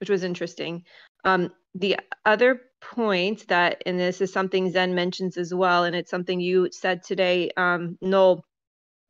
which 0.00 0.10
was 0.10 0.24
interesting. 0.24 0.84
Um, 1.28 1.52
the 1.74 1.98
other 2.24 2.62
point 2.80 3.46
that, 3.48 3.82
and 3.84 4.00
this 4.00 4.20
is 4.20 4.32
something 4.32 4.70
Zen 4.70 4.94
mentions 4.94 5.36
as 5.36 5.52
well, 5.52 5.84
and 5.84 5.94
it's 5.94 6.10
something 6.10 6.40
you 6.40 6.68
said 6.72 7.02
today, 7.02 7.50
um, 7.56 7.98
Noel, 8.00 8.44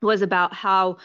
was 0.03 0.23
about 0.23 0.53
how 0.53 0.99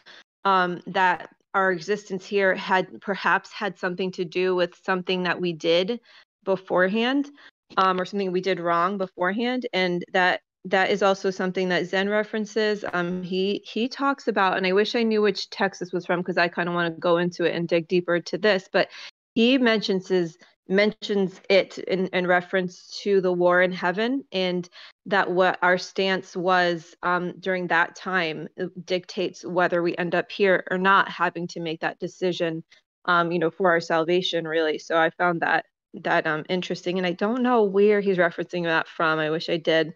um, 0.43 0.81
that 0.87 1.29
our 1.53 1.71
existence 1.71 2.25
here 2.25 2.55
had 2.55 2.99
perhaps 3.01 3.51
had 3.51 3.77
something 3.77 4.11
to 4.13 4.25
do 4.25 4.55
with 4.55 4.73
something 4.83 5.23
that 5.23 5.39
we 5.39 5.53
did 5.53 5.99
beforehand, 6.43 7.29
um, 7.77 8.01
or 8.01 8.05
something 8.05 8.31
we 8.31 8.41
did 8.41 8.59
wrong 8.59 8.97
beforehand, 8.97 9.67
and 9.71 10.03
that 10.13 10.41
that 10.65 10.89
is 10.89 11.03
also 11.03 11.29
something 11.29 11.69
that 11.69 11.85
Zen 11.85 12.09
references. 12.09 12.83
Um, 12.93 13.21
he 13.21 13.61
he 13.65 13.87
talks 13.87 14.27
about, 14.27 14.57
and 14.57 14.65
I 14.65 14.71
wish 14.71 14.95
I 14.95 15.03
knew 15.03 15.21
which 15.21 15.49
text 15.51 15.79
this 15.79 15.93
was 15.93 16.05
from 16.07 16.21
because 16.21 16.37
I 16.37 16.47
kind 16.47 16.69
of 16.69 16.75
want 16.75 16.95
to 16.95 16.99
go 16.99 17.17
into 17.17 17.43
it 17.43 17.55
and 17.55 17.67
dig 17.67 17.87
deeper 17.87 18.19
to 18.19 18.37
this. 18.37 18.67
But 18.71 18.89
he 19.35 19.57
mentions 19.57 20.07
his 20.07 20.37
mentions 20.67 21.41
it 21.49 21.77
in, 21.77 22.07
in 22.07 22.27
reference 22.27 22.99
to 23.03 23.21
the 23.21 23.31
war 23.31 23.61
in 23.61 23.71
heaven 23.71 24.23
and 24.31 24.69
that 25.05 25.29
what 25.29 25.59
our 25.61 25.77
stance 25.77 26.35
was 26.35 26.95
um, 27.03 27.33
during 27.39 27.67
that 27.67 27.95
time 27.95 28.47
dictates 28.85 29.45
whether 29.45 29.83
we 29.83 29.95
end 29.97 30.15
up 30.15 30.31
here 30.31 30.63
or 30.71 30.77
not 30.77 31.09
having 31.09 31.47
to 31.47 31.59
make 31.59 31.81
that 31.81 31.99
decision 31.99 32.63
um, 33.05 33.31
you 33.31 33.39
know 33.39 33.51
for 33.51 33.69
our 33.71 33.81
salvation 33.81 34.47
really. 34.47 34.79
So 34.79 34.97
i 34.97 35.09
found 35.11 35.41
that 35.41 35.65
that 35.95 36.25
um, 36.25 36.43
interesting 36.49 36.97
and 36.97 37.05
i 37.05 37.11
don't 37.11 37.43
know 37.43 37.63
where 37.63 38.01
he's 38.01 38.17
referencing 38.17 38.63
that 38.63 38.87
from. 38.87 39.19
I 39.19 39.29
wish 39.29 39.49
i 39.49 39.57
did. 39.57 39.93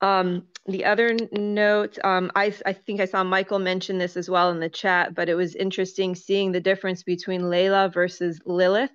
Um, 0.00 0.48
the 0.66 0.84
other 0.84 1.16
note, 1.32 1.98
um, 2.04 2.30
I, 2.36 2.54
I 2.66 2.72
think 2.74 3.00
I 3.00 3.06
saw 3.06 3.24
Michael 3.24 3.58
mention 3.58 3.98
this 3.98 4.16
as 4.16 4.28
well 4.28 4.50
in 4.50 4.60
the 4.60 4.68
chat, 4.68 5.14
but 5.14 5.28
it 5.28 5.34
was 5.34 5.54
interesting 5.54 6.14
seeing 6.14 6.52
the 6.52 6.60
difference 6.60 7.02
between 7.02 7.42
Layla 7.42 7.92
versus 7.92 8.40
Lilith. 8.44 8.90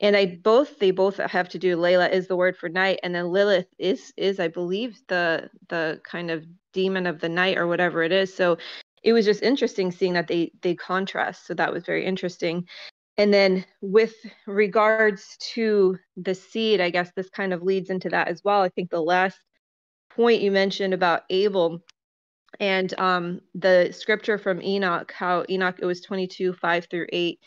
And 0.00 0.16
I 0.16 0.38
both 0.42 0.78
they 0.78 0.90
both 0.92 1.16
have 1.16 1.48
to 1.50 1.58
do. 1.58 1.76
Layla 1.76 2.10
is 2.12 2.28
the 2.28 2.36
word 2.36 2.56
for 2.56 2.68
night, 2.68 3.00
and 3.02 3.14
then 3.14 3.32
Lilith 3.32 3.66
is 3.78 4.12
is 4.16 4.38
I 4.38 4.48
believe 4.48 5.00
the 5.08 5.50
the 5.68 6.00
kind 6.04 6.30
of 6.30 6.44
demon 6.72 7.06
of 7.06 7.20
the 7.20 7.28
night 7.28 7.58
or 7.58 7.66
whatever 7.66 8.02
it 8.02 8.12
is. 8.12 8.32
So 8.34 8.58
it 9.02 9.12
was 9.12 9.24
just 9.24 9.42
interesting 9.42 9.90
seeing 9.90 10.12
that 10.14 10.28
they 10.28 10.52
they 10.62 10.74
contrast. 10.74 11.46
So 11.46 11.54
that 11.54 11.72
was 11.72 11.84
very 11.84 12.04
interesting. 12.04 12.66
And 13.16 13.34
then 13.34 13.64
with 13.80 14.14
regards 14.46 15.36
to 15.54 15.98
the 16.16 16.34
seed, 16.34 16.80
I 16.80 16.90
guess 16.90 17.10
this 17.16 17.28
kind 17.30 17.52
of 17.52 17.62
leads 17.62 17.90
into 17.90 18.08
that 18.10 18.28
as 18.28 18.42
well. 18.44 18.62
I 18.62 18.68
think 18.68 18.90
the 18.90 19.02
last 19.02 19.38
point 20.10 20.40
you 20.40 20.52
mentioned 20.52 20.94
about 20.94 21.22
Abel 21.28 21.80
and 22.60 22.98
um, 22.98 23.40
the 23.54 23.90
scripture 23.92 24.38
from 24.38 24.62
Enoch, 24.62 25.12
how 25.12 25.44
Enoch, 25.48 25.76
it 25.80 25.86
was 25.86 26.00
22, 26.00 26.52
5 26.54 26.86
through 26.90 27.06
8, 27.12 27.40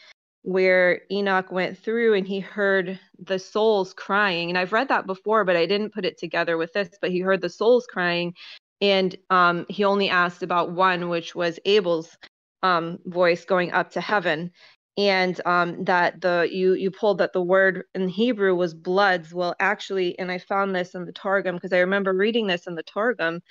where 0.44 1.02
Enoch 1.11 1.52
went 1.52 1.78
through 1.78 2.16
and 2.16 2.28
he 2.28 2.40
heard 2.40 3.00
the 3.20 3.40
souls 3.40 3.94
crying. 3.94 4.50
And 4.50 4.58
I've 4.58 4.74
read 4.74 4.90
that 4.90 5.08
before, 5.08 5.45
but 5.45 5.56
I 5.58 5.66
didn't 5.66 5.94
put 5.94 6.06
it 6.06 6.18
together 6.18 6.58
with 6.58 6.74
this, 6.74 6.90
but 7.02 7.11
he 7.11 7.20
heard 7.20 7.42
the 7.42 7.50
souls 7.50 7.88
crying. 7.88 8.34
And 8.82 9.16
um, 9.30 9.66
he 9.70 9.84
only 9.84 10.10
asked 10.10 10.44
about 10.44 10.72
one, 10.72 11.10
which 11.10 11.36
was 11.36 11.60
Abel's 11.66 12.18
um, 12.64 13.00
voice 13.06 13.45
going 13.45 13.72
up 13.74 13.92
to 13.92 14.02
heaven 14.02 14.52
and 14.98 15.42
um, 15.45 15.84
that 15.86 16.22
the 16.22 16.48
you 16.52 16.74
you 16.74 16.92
pulled 16.92 17.20
that 17.20 17.34
the 17.34 17.42
word 17.42 17.86
in 17.95 18.10
Hebrew 18.10 18.56
was 18.56 18.74
bloods. 18.74 19.34
Well, 19.34 19.56
actually, 19.60 20.18
and 20.20 20.32
I 20.32 20.38
found 20.40 20.76
this 20.76 20.95
in 20.95 21.06
the 21.06 21.14
Targum 21.14 21.56
because 21.56 21.74
I 21.74 21.80
remember 21.80 22.14
reading 22.14 22.48
this 22.48 22.68
in 22.68 22.76
the 22.76 22.84
Targum, 22.84 23.42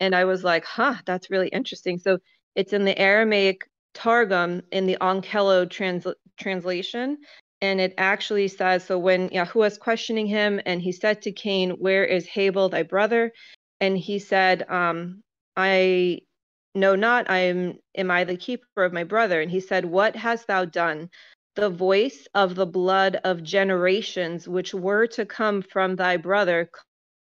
and 0.00 0.14
I 0.14 0.24
was 0.26 0.44
like, 0.44 0.64
huh, 0.64 0.96
that's 1.06 1.30
really 1.30 1.48
interesting. 1.48 1.98
So 1.98 2.18
it's 2.56 2.72
in 2.72 2.84
the 2.84 2.98
Aramaic 2.98 3.68
Targum 3.96 4.62
in 4.72 4.86
the 4.86 4.98
Onkelos 5.00 5.70
trans- 5.70 6.06
translation, 6.38 7.18
and 7.62 7.80
it 7.80 7.94
actually 7.98 8.48
says, 8.48 8.84
so 8.84 8.98
when 8.98 9.30
Yahuwah 9.30 9.68
is 9.68 9.78
questioning 9.78 10.26
him, 10.28 10.60
and 10.66 10.82
he 10.82 10.92
said 10.92 11.22
to 11.22 11.32
Cain, 11.32 11.70
"Where 11.72 12.04
is 12.04 12.28
Habel, 12.28 12.70
thy 12.70 12.84
brother?" 12.84 13.32
and 13.80 13.98
he 13.98 14.18
said, 14.20 14.68
um, 14.70 15.22
I 15.56 16.20
no, 16.74 16.94
not 16.96 17.30
I 17.30 17.38
am 17.40 17.78
am 17.96 18.10
I 18.10 18.24
the 18.24 18.36
keeper 18.38 18.84
of 18.84 18.92
my 18.94 19.04
brother? 19.04 19.40
And 19.42 19.50
he 19.50 19.60
said, 19.60 19.86
What 19.86 20.16
hast 20.16 20.48
thou 20.48 20.66
done? 20.66 21.10
The 21.56 21.70
voice 21.70 22.28
of 22.34 22.54
the 22.56 22.66
blood 22.66 23.18
of 23.24 23.42
generations 23.44 24.48
which 24.48 24.74
were 24.74 25.06
to 25.08 25.26
come 25.26 25.62
from 25.62 25.96
thy 25.96 26.18
brother 26.18 26.70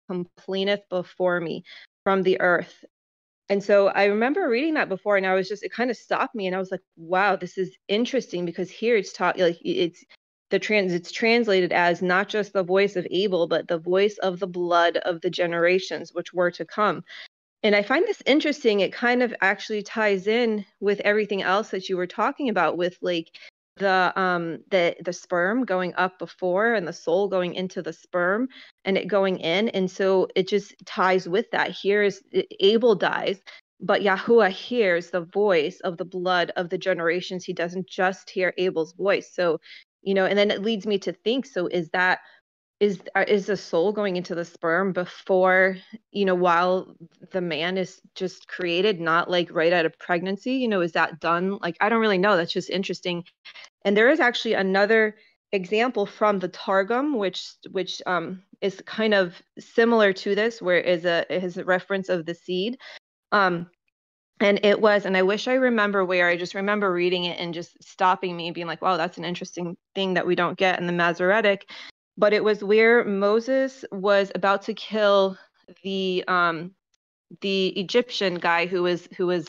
complaineth 0.10 0.82
before 0.90 1.42
me 1.42 1.64
from 2.06 2.24
the 2.24 2.42
earth. 2.42 2.86
And 3.52 3.64
so 3.64 3.90
I 3.90 4.06
remember 4.06 4.50
reading 4.50 4.76
that 4.76 4.90
before, 4.90 5.18
and 5.18 5.28
I 5.28 5.36
was 5.36 5.50
just 5.50 5.64
it 5.64 5.74
kind 5.74 5.92
of 5.92 5.98
stopped 5.98 6.36
me, 6.36 6.48
and 6.48 6.56
I 6.56 6.60
was 6.60 6.72
like, 6.72 6.82
"Wow, 6.98 7.38
this 7.38 7.58
is 7.60 7.78
interesting." 7.90 8.46
Because 8.46 8.72
here 8.72 8.98
it's 8.98 9.14
taught 9.14 9.40
like 9.40 9.60
it's 9.64 10.06
the 10.52 10.60
trans 10.60 10.94
it's 10.94 11.12
translated 11.12 11.74
as 11.74 12.02
not 12.04 12.30
just 12.30 12.54
the 12.54 12.64
voice 12.64 12.98
of 12.98 13.08
Abel, 13.12 13.48
but 13.48 13.68
the 13.70 13.80
voice 13.80 14.18
of 14.20 14.40
the 14.40 14.48
blood 14.48 14.98
of 15.00 15.22
the 15.22 15.32
generations 15.32 16.14
which 16.14 16.34
were 16.34 16.52
to 16.52 16.66
come 16.66 17.04
and 17.64 17.76
I 17.76 17.84
find 17.84 18.08
this 18.08 18.24
interesting. 18.26 18.80
It 18.80 18.94
kind 18.94 19.24
of 19.24 19.34
actually 19.42 19.84
ties 19.84 20.28
in 20.28 20.66
with 20.80 21.00
everything 21.02 21.44
else 21.44 21.70
that 21.72 21.90
you 21.90 21.98
were 21.98 22.08
talking 22.08 22.50
about 22.50 22.78
with 22.78 22.98
like 23.02 23.30
the 23.82 24.14
um 24.18 24.60
the 24.72 24.96
the 25.06 25.14
sperm 25.14 25.66
going 25.66 25.94
up 25.98 26.20
before 26.20 26.76
and 26.76 26.88
the 26.88 26.94
soul 26.94 27.30
going 27.30 27.56
into 27.56 27.84
the 27.84 27.94
sperm 27.94 28.50
and 28.86 28.98
it 28.98 29.08
going 29.10 29.40
in 29.40 29.70
and 29.72 29.92
so 29.92 30.30
it 30.36 30.50
just 30.50 30.76
ties 30.88 31.30
with 31.30 31.52
that. 31.54 31.72
Here 31.72 32.04
is 32.04 32.24
abel 32.62 32.96
dies 32.96 33.42
but 33.82 34.04
yahuwah 34.04 34.52
hears 34.52 35.12
the 35.12 35.22
voice 35.22 35.82
of 35.82 35.98
the 35.98 36.06
blood 36.06 36.52
of 36.58 36.70
the 36.72 36.80
generations. 36.80 37.46
He 37.46 37.54
doesn't 37.54 37.90
just 37.90 38.32
hear 38.32 38.54
abel's 38.60 38.94
voice. 38.96 39.34
So 39.36 39.60
you 40.04 40.16
know 40.16 40.26
and 40.28 40.40
then 40.40 40.52
it 40.52 40.64
leads 40.64 40.88
me 40.88 41.00
to 41.02 41.14
think 41.14 41.48
so 41.48 41.68
is 41.68 41.90
that 41.92 42.20
is 42.82 43.00
uh, 43.16 43.24
is 43.28 43.46
the 43.46 43.56
soul 43.56 43.94
going 43.94 44.18
into 44.18 44.34
the 44.34 44.44
sperm 44.44 44.92
before 44.92 45.78
you 46.12 46.26
know 46.26 46.34
while 46.34 46.96
the 47.32 47.40
man 47.40 47.78
is 47.78 48.02
just 48.16 48.48
created 48.48 49.00
not 49.00 49.30
like 49.30 49.50
right 49.52 49.72
out 49.72 49.86
of 49.86 49.98
pregnancy? 50.00 50.54
You 50.54 50.68
know 50.68 50.82
is 50.82 50.94
that 50.94 51.22
done? 51.22 51.60
Like 51.62 51.78
i 51.80 51.88
don't 51.88 52.02
really 52.02 52.18
know. 52.18 52.36
That's 52.36 52.52
just 52.52 52.72
interesting. 52.72 53.24
And 53.86 53.96
there 53.96 54.10
is 54.10 54.20
actually 54.20 54.56
another 54.56 55.16
example 55.52 56.06
from 56.06 56.40
the 56.40 56.48
targum 56.48 57.18
which 57.18 57.52
which 57.72 58.02
um 58.08 58.42
is 58.62 58.82
kind 58.86 59.14
of 59.14 59.42
similar 59.60 60.14
to 60.14 60.34
this 60.34 60.62
where 60.62 60.80
is 60.80 61.06
a 61.06 61.32
is 61.34 61.58
a 61.58 61.64
reference 61.64 62.10
of 62.10 62.26
the 62.26 62.34
seed. 62.36 62.78
Um 63.32 63.70
and 64.40 64.60
it 64.66 64.82
was 64.82 65.06
and 65.06 65.16
i 65.16 65.22
wish 65.22 65.48
i 65.48 65.54
remember 65.54 66.04
where 66.04 66.28
i 66.28 66.36
just 66.36 66.56
remember 66.56 66.92
reading 66.92 67.26
it 67.26 67.40
and 67.40 67.54
just 67.54 67.78
stopping 67.84 68.36
me 68.36 68.50
being 68.50 68.66
like 68.66 68.82
wow 68.82 68.98
that's 68.98 69.20
an 69.20 69.26
interesting 69.26 69.78
thing 69.94 70.16
that 70.16 70.26
we 70.26 70.36
don't 70.36 70.58
get 70.58 70.80
in 70.80 70.88
the 70.88 70.94
masoretic 70.94 71.70
but 72.18 72.34
it 72.34 72.44
was 72.44 72.64
where 72.64 73.04
Moses 73.06 73.86
was 73.92 74.32
about 74.36 74.64
to 74.64 74.74
kill 74.74 75.38
the 75.84 76.24
um, 76.28 76.72
the 77.42 77.68
Egyptian 77.70 78.36
guy 78.36 78.66
who 78.68 78.84
was 78.84 79.08
who 79.18 79.28
was 79.28 79.48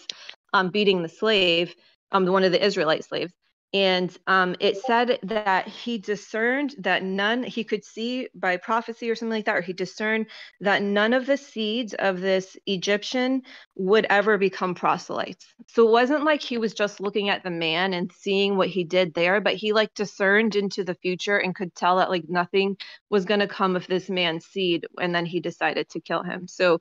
um, 0.52 0.70
beating 0.70 1.02
the 1.02 1.08
slave, 1.08 1.74
um, 2.12 2.26
one 2.26 2.44
of 2.44 2.52
the 2.52 2.64
Israelite 2.64 3.04
slaves, 3.04 3.32
and 3.74 4.16
um, 4.26 4.54
it 4.60 4.76
said 4.76 5.18
that 5.22 5.66
he 5.66 5.98
discerned 5.98 6.74
that 6.78 7.02
none 7.02 7.42
he 7.42 7.64
could 7.64 7.84
see 7.84 8.28
by 8.34 8.58
prophecy 8.58 9.10
or 9.10 9.14
something 9.14 9.36
like 9.36 9.46
that 9.46 9.56
or 9.56 9.62
he 9.62 9.72
discerned 9.72 10.26
that 10.60 10.82
none 10.82 11.14
of 11.14 11.26
the 11.26 11.38
seeds 11.38 11.94
of 11.94 12.20
this 12.20 12.56
egyptian 12.66 13.42
would 13.76 14.06
ever 14.10 14.36
become 14.38 14.74
proselytes. 14.74 15.46
So 15.68 15.88
it 15.88 15.90
wasn't 15.92 16.24
like 16.24 16.42
he 16.42 16.58
was 16.58 16.74
just 16.74 17.00
looking 17.00 17.30
at 17.30 17.44
the 17.44 17.50
man 17.50 17.94
and 17.94 18.12
seeing 18.12 18.56
what 18.56 18.68
he 18.68 18.84
did 18.84 19.14
there 19.14 19.40
but 19.40 19.54
he 19.54 19.72
like 19.72 19.94
discerned 19.94 20.54
into 20.56 20.84
the 20.84 20.94
future 20.96 21.38
and 21.38 21.54
could 21.54 21.74
tell 21.74 21.96
that 21.96 22.10
like 22.10 22.28
nothing 22.28 22.76
was 23.10 23.24
going 23.24 23.40
to 23.40 23.48
come 23.48 23.76
of 23.76 23.86
this 23.86 24.10
man's 24.10 24.46
seed 24.46 24.86
and 25.00 25.14
then 25.14 25.26
he 25.26 25.40
decided 25.40 25.88
to 25.90 26.00
kill 26.00 26.22
him. 26.22 26.46
So 26.48 26.80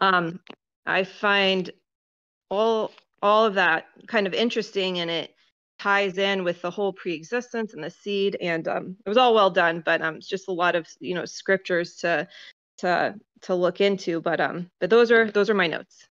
um 0.00 0.40
i 0.86 1.04
find 1.04 1.70
all 2.50 2.92
all 3.22 3.46
of 3.46 3.54
that 3.54 3.86
kind 4.08 4.26
of 4.26 4.34
interesting 4.34 4.96
in 4.96 5.10
it 5.10 5.35
ties 5.78 6.18
in 6.18 6.42
with 6.42 6.62
the 6.62 6.70
whole 6.70 6.92
pre-existence 6.92 7.74
and 7.74 7.84
the 7.84 7.90
seed 7.90 8.36
and 8.40 8.66
um, 8.66 8.96
it 9.04 9.08
was 9.08 9.18
all 9.18 9.34
well 9.34 9.50
done 9.50 9.82
but 9.84 10.00
um 10.00 10.16
it's 10.16 10.28
just 10.28 10.48
a 10.48 10.52
lot 10.52 10.74
of 10.74 10.86
you 11.00 11.14
know 11.14 11.24
scriptures 11.24 11.96
to 11.96 12.26
to 12.78 13.14
to 13.42 13.54
look 13.54 13.80
into 13.80 14.20
but 14.20 14.40
um 14.40 14.70
but 14.80 14.90
those 14.90 15.10
are 15.10 15.30
those 15.30 15.50
are 15.50 15.54
my 15.54 15.66
notes. 15.66 16.08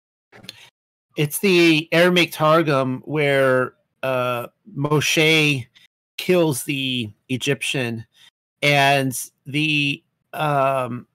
It's 1.17 1.39
the 1.39 1.87
aramaic 1.91 2.31
targum 2.31 3.01
where 3.05 3.73
uh 4.03 4.47
moshe 4.77 5.65
kills 6.17 6.63
the 6.63 7.11
egyptian 7.29 8.05
and 8.61 9.19
the 9.45 10.01
um 10.33 11.07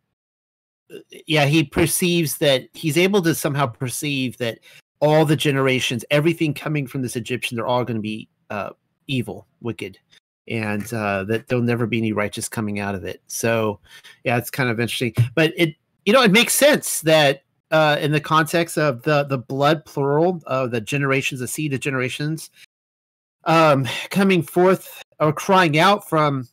yeah 1.27 1.47
he 1.47 1.63
perceives 1.63 2.39
that 2.39 2.69
he's 2.75 2.99
able 2.99 3.23
to 3.23 3.35
somehow 3.35 3.67
perceive 3.67 4.37
that 4.39 4.59
all 5.01 5.25
the 5.25 5.37
generations 5.37 6.05
everything 6.11 6.53
coming 6.53 6.87
from 6.87 7.01
this 7.01 7.17
egyptian 7.17 7.57
they're 7.57 7.67
all 7.67 7.85
going 7.85 7.97
to 7.97 8.03
be 8.03 8.29
uh, 8.51 8.71
evil, 9.07 9.47
wicked, 9.61 9.99
and 10.49 10.93
uh, 10.93 11.25
that 11.25 11.49
there'll 11.49 11.65
never 11.65 11.87
be 11.87 11.99
any 11.99 12.13
righteous 12.13 12.49
coming 12.49 12.81
out 12.81 12.95
of 12.95 13.05
it. 13.05 13.23
So, 13.29 13.81
yeah, 14.25 14.37
it's 14.37 14.51
kind 14.51 14.69
of 14.69 14.81
interesting. 14.81 15.15
But 15.35 15.55
it, 15.57 15.77
you 16.05 16.13
know, 16.13 16.23
it 16.23 16.33
makes 16.33 16.53
sense 16.53 17.01
that 17.03 17.45
uh, 17.71 17.97
in 18.01 18.13
the 18.13 18.21
context 18.21 18.77
of 18.77 19.03
the 19.03 19.25
the 19.25 19.39
blood 19.39 19.85
plural 19.85 20.43
of 20.47 20.73
the 20.73 20.81
generations, 20.81 21.41
the 21.41 21.49
seed 21.49 21.73
of 21.73 21.81
generations, 21.81 22.51
um, 23.45 23.87
coming 24.11 24.43
forth 24.43 25.03
or 25.21 25.33
crying 25.33 25.79
out 25.79 26.09
from 26.09 26.49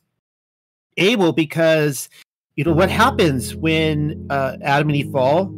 Abel, 0.96 1.32
because 1.32 2.08
you 2.56 2.64
know 2.64 2.72
what 2.72 2.90
happens 2.90 3.56
when 3.56 4.26
uh, 4.30 4.56
Adam 4.62 4.88
and 4.88 4.96
Eve 4.96 5.10
fall. 5.10 5.54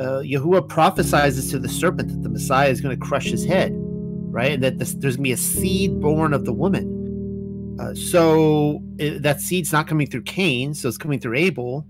Uh, 0.00 0.22
Yahuwah 0.24 0.66
prophesies 0.68 1.50
to 1.50 1.58
the 1.58 1.68
serpent 1.68 2.08
that 2.08 2.22
the 2.22 2.28
Messiah 2.28 2.70
is 2.70 2.80
going 2.80 2.98
to 2.98 3.06
crush 3.06 3.26
his 3.26 3.44
head 3.44 3.72
right? 4.32 4.60
That 4.60 4.78
this, 4.78 4.94
there's 4.94 5.16
gonna 5.16 5.24
be 5.24 5.32
a 5.32 5.36
seed 5.36 6.00
born 6.00 6.32
of 6.32 6.44
the 6.44 6.52
woman. 6.52 7.76
Uh, 7.78 7.94
so 7.94 8.82
it, 8.98 9.22
that 9.22 9.40
seed's 9.40 9.72
not 9.72 9.86
coming 9.86 10.06
through 10.06 10.22
Cain, 10.22 10.74
so 10.74 10.88
it's 10.88 10.98
coming 10.98 11.20
through 11.20 11.36
Abel. 11.36 11.86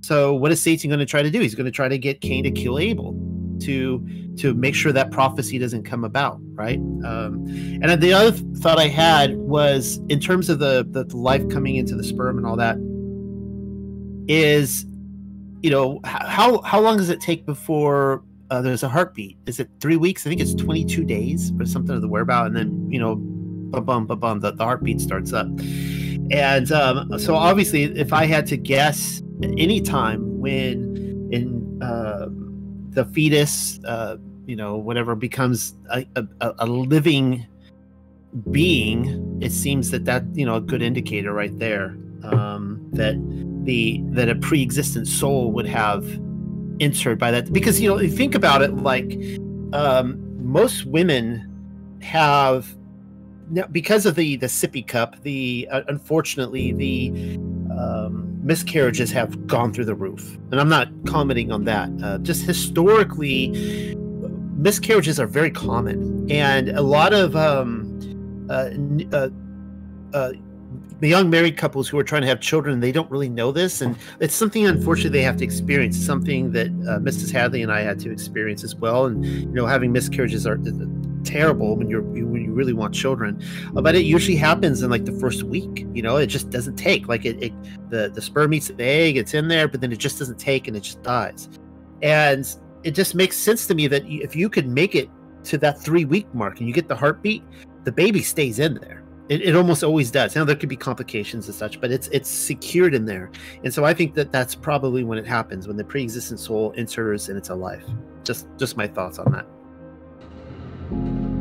So 0.00 0.34
what 0.34 0.52
is 0.52 0.60
Satan 0.60 0.90
going 0.90 1.00
to 1.00 1.06
try 1.06 1.22
to 1.22 1.30
do? 1.30 1.40
He's 1.40 1.54
going 1.54 1.64
to 1.64 1.72
try 1.72 1.88
to 1.88 1.96
get 1.96 2.20
Cain 2.20 2.44
to 2.44 2.50
kill 2.50 2.78
Abel 2.78 3.14
to 3.60 4.06
to 4.36 4.52
make 4.52 4.74
sure 4.74 4.92
that 4.92 5.10
prophecy 5.10 5.58
doesn't 5.58 5.84
come 5.84 6.04
about, 6.04 6.38
right? 6.54 6.78
Um, 7.04 7.46
and 7.82 8.02
the 8.02 8.12
other 8.12 8.32
thought 8.58 8.78
I 8.78 8.88
had 8.88 9.36
was 9.36 10.00
in 10.08 10.20
terms 10.20 10.50
of 10.50 10.58
the, 10.58 10.86
the 10.90 11.04
the 11.04 11.16
life 11.16 11.48
coming 11.48 11.76
into 11.76 11.94
the 11.94 12.04
sperm 12.04 12.36
and 12.36 12.46
all 12.46 12.56
that 12.56 12.76
is, 14.28 14.84
you 15.62 15.70
know, 15.70 16.00
how 16.04 16.60
how 16.62 16.80
long 16.80 16.96
does 16.96 17.10
it 17.10 17.20
take 17.20 17.46
before 17.46 18.22
uh, 18.50 18.62
there's 18.62 18.82
a 18.82 18.88
heartbeat. 18.88 19.38
Is 19.46 19.60
it 19.60 19.68
three 19.80 19.96
weeks? 19.96 20.26
I 20.26 20.30
think 20.30 20.40
it's 20.40 20.54
22 20.54 21.04
days 21.04 21.52
or 21.58 21.66
something 21.66 21.94
of 21.94 22.02
the 22.02 22.08
whereabout. 22.08 22.46
And 22.46 22.56
then, 22.56 22.90
you 22.90 22.98
know, 22.98 23.16
bum, 23.16 23.84
bum, 23.84 24.06
bum, 24.06 24.18
bum, 24.18 24.40
the, 24.40 24.52
the 24.52 24.64
heartbeat 24.64 25.00
starts 25.00 25.32
up. 25.32 25.46
And 26.30 26.70
um, 26.72 27.18
so 27.18 27.34
obviously, 27.34 27.84
if 27.84 28.12
I 28.12 28.26
had 28.26 28.46
to 28.46 28.56
guess 28.56 29.22
any 29.42 29.80
time 29.80 30.40
when 30.40 31.28
in 31.32 31.82
uh, 31.82 32.26
the 32.90 33.04
fetus, 33.06 33.80
uh, 33.84 34.16
you 34.46 34.56
know, 34.56 34.76
whatever 34.76 35.14
becomes 35.14 35.74
a, 35.90 36.06
a, 36.16 36.54
a 36.60 36.66
living 36.66 37.46
being, 38.50 39.38
it 39.42 39.52
seems 39.52 39.90
that 39.90 40.04
that, 40.06 40.24
you 40.34 40.46
know, 40.46 40.56
a 40.56 40.60
good 40.60 40.82
indicator 40.82 41.32
right 41.32 41.56
there 41.58 41.96
um, 42.24 42.80
that 42.92 43.14
the 43.64 44.00
that 44.08 44.28
a 44.28 44.34
pre-existent 44.34 45.06
soul 45.06 45.52
would 45.52 45.66
have 45.66 46.04
entered 46.80 47.18
by 47.18 47.30
that 47.30 47.52
because 47.52 47.80
you 47.80 47.88
know 47.88 47.98
you 47.98 48.10
think 48.10 48.34
about 48.34 48.62
it 48.62 48.74
like 48.76 49.18
um, 49.72 50.20
most 50.44 50.84
women 50.86 51.50
have 52.02 52.76
because 53.72 54.06
of 54.06 54.14
the 54.14 54.36
the 54.36 54.46
sippy 54.46 54.86
cup 54.86 55.20
the 55.22 55.68
uh, 55.70 55.82
unfortunately 55.88 56.72
the 56.72 57.10
um, 57.78 58.38
miscarriages 58.42 59.10
have 59.10 59.46
gone 59.46 59.72
through 59.72 59.86
the 59.86 59.94
roof. 59.94 60.36
And 60.50 60.60
i'm 60.60 60.68
not 60.68 60.88
commenting 61.06 61.50
on 61.50 61.64
that. 61.64 61.90
Uh, 62.02 62.18
just 62.18 62.44
historically 62.44 63.94
miscarriages 64.56 65.18
are 65.18 65.26
very 65.26 65.50
common. 65.50 66.30
And 66.30 66.70
a 66.70 66.82
lot 66.82 67.12
of 67.12 67.36
um, 67.36 68.46
uh, 68.50 68.70
uh, 69.14 69.28
uh 70.12 70.32
the 71.04 71.10
young 71.10 71.28
married 71.28 71.58
couples 71.58 71.86
who 71.86 71.98
are 71.98 72.02
trying 72.02 72.22
to 72.22 72.26
have 72.26 72.40
children 72.40 72.80
they 72.80 72.90
don't 72.90 73.10
really 73.10 73.28
know 73.28 73.52
this 73.52 73.82
and 73.82 73.94
it's 74.20 74.34
something 74.34 74.64
unfortunately 74.64 75.10
they 75.10 75.22
have 75.22 75.36
to 75.36 75.44
experience. 75.44 75.98
Something 75.98 76.50
that 76.52 76.68
uh, 76.68 76.98
mrs 76.98 77.30
hadley 77.30 77.62
and 77.62 77.70
i 77.70 77.80
had 77.80 77.98
to 78.00 78.10
experience 78.10 78.64
as 78.64 78.74
well 78.74 79.04
and 79.04 79.22
you 79.22 79.46
know 79.52 79.66
having 79.66 79.92
miscarriages 79.92 80.46
are 80.46 80.54
uh, 80.54 80.70
terrible 81.22 81.76
when 81.76 81.90
you're 81.90 82.00
when 82.00 82.42
you 82.42 82.52
really 82.54 82.72
want 82.72 82.94
children. 82.94 83.42
Uh, 83.76 83.82
but 83.82 83.94
it 83.94 84.06
usually 84.06 84.36
happens 84.36 84.82
in 84.82 84.88
like 84.90 85.04
the 85.04 85.12
first 85.20 85.42
week 85.42 85.86
you 85.92 86.00
know 86.00 86.16
it 86.16 86.28
just 86.28 86.48
doesn't 86.48 86.76
take 86.76 87.06
like 87.06 87.26
it, 87.26 87.36
it 87.42 87.52
the 87.90 88.10
the 88.14 88.22
sperm 88.22 88.48
meets 88.48 88.68
the 88.68 88.82
egg 88.82 89.18
it's 89.18 89.34
in 89.34 89.46
there 89.48 89.68
but 89.68 89.82
then 89.82 89.92
it 89.92 89.98
just 89.98 90.18
doesn't 90.18 90.38
take 90.38 90.68
and 90.68 90.74
it 90.74 90.80
just 90.80 91.02
dies. 91.02 91.50
And 92.00 92.50
it 92.82 92.92
just 92.92 93.14
makes 93.14 93.36
sense 93.36 93.66
to 93.66 93.74
me 93.74 93.88
that 93.88 94.04
if 94.06 94.34
you 94.34 94.48
could 94.48 94.68
make 94.68 94.94
it 94.94 95.10
to 95.44 95.58
that 95.58 95.78
three 95.78 96.06
week 96.06 96.34
mark 96.34 96.60
and 96.60 96.66
you 96.66 96.72
get 96.72 96.88
the 96.88 96.96
heartbeat 96.96 97.42
the 97.84 97.92
baby 97.92 98.22
stays 98.22 98.58
in 98.58 98.76
there 98.76 99.03
it, 99.28 99.42
it 99.42 99.56
almost 99.56 99.82
always 99.82 100.10
does. 100.10 100.36
Now 100.36 100.44
there 100.44 100.56
could 100.56 100.68
be 100.68 100.76
complications 100.76 101.46
and 101.46 101.54
such, 101.54 101.80
but 101.80 101.90
it's 101.90 102.08
it's 102.08 102.28
secured 102.28 102.94
in 102.94 103.06
there, 103.06 103.30
and 103.62 103.72
so 103.72 103.84
I 103.84 103.94
think 103.94 104.14
that 104.14 104.32
that's 104.32 104.54
probably 104.54 105.04
when 105.04 105.18
it 105.18 105.26
happens 105.26 105.66
when 105.66 105.76
the 105.76 105.84
pre-existent 105.84 106.40
soul 106.40 106.74
enters 106.76 107.28
and 107.28 107.38
it's 107.38 107.48
alive. 107.48 107.84
Just 108.22 108.46
just 108.58 108.76
my 108.76 108.86
thoughts 108.86 109.18
on 109.18 109.32
that. 109.32 111.33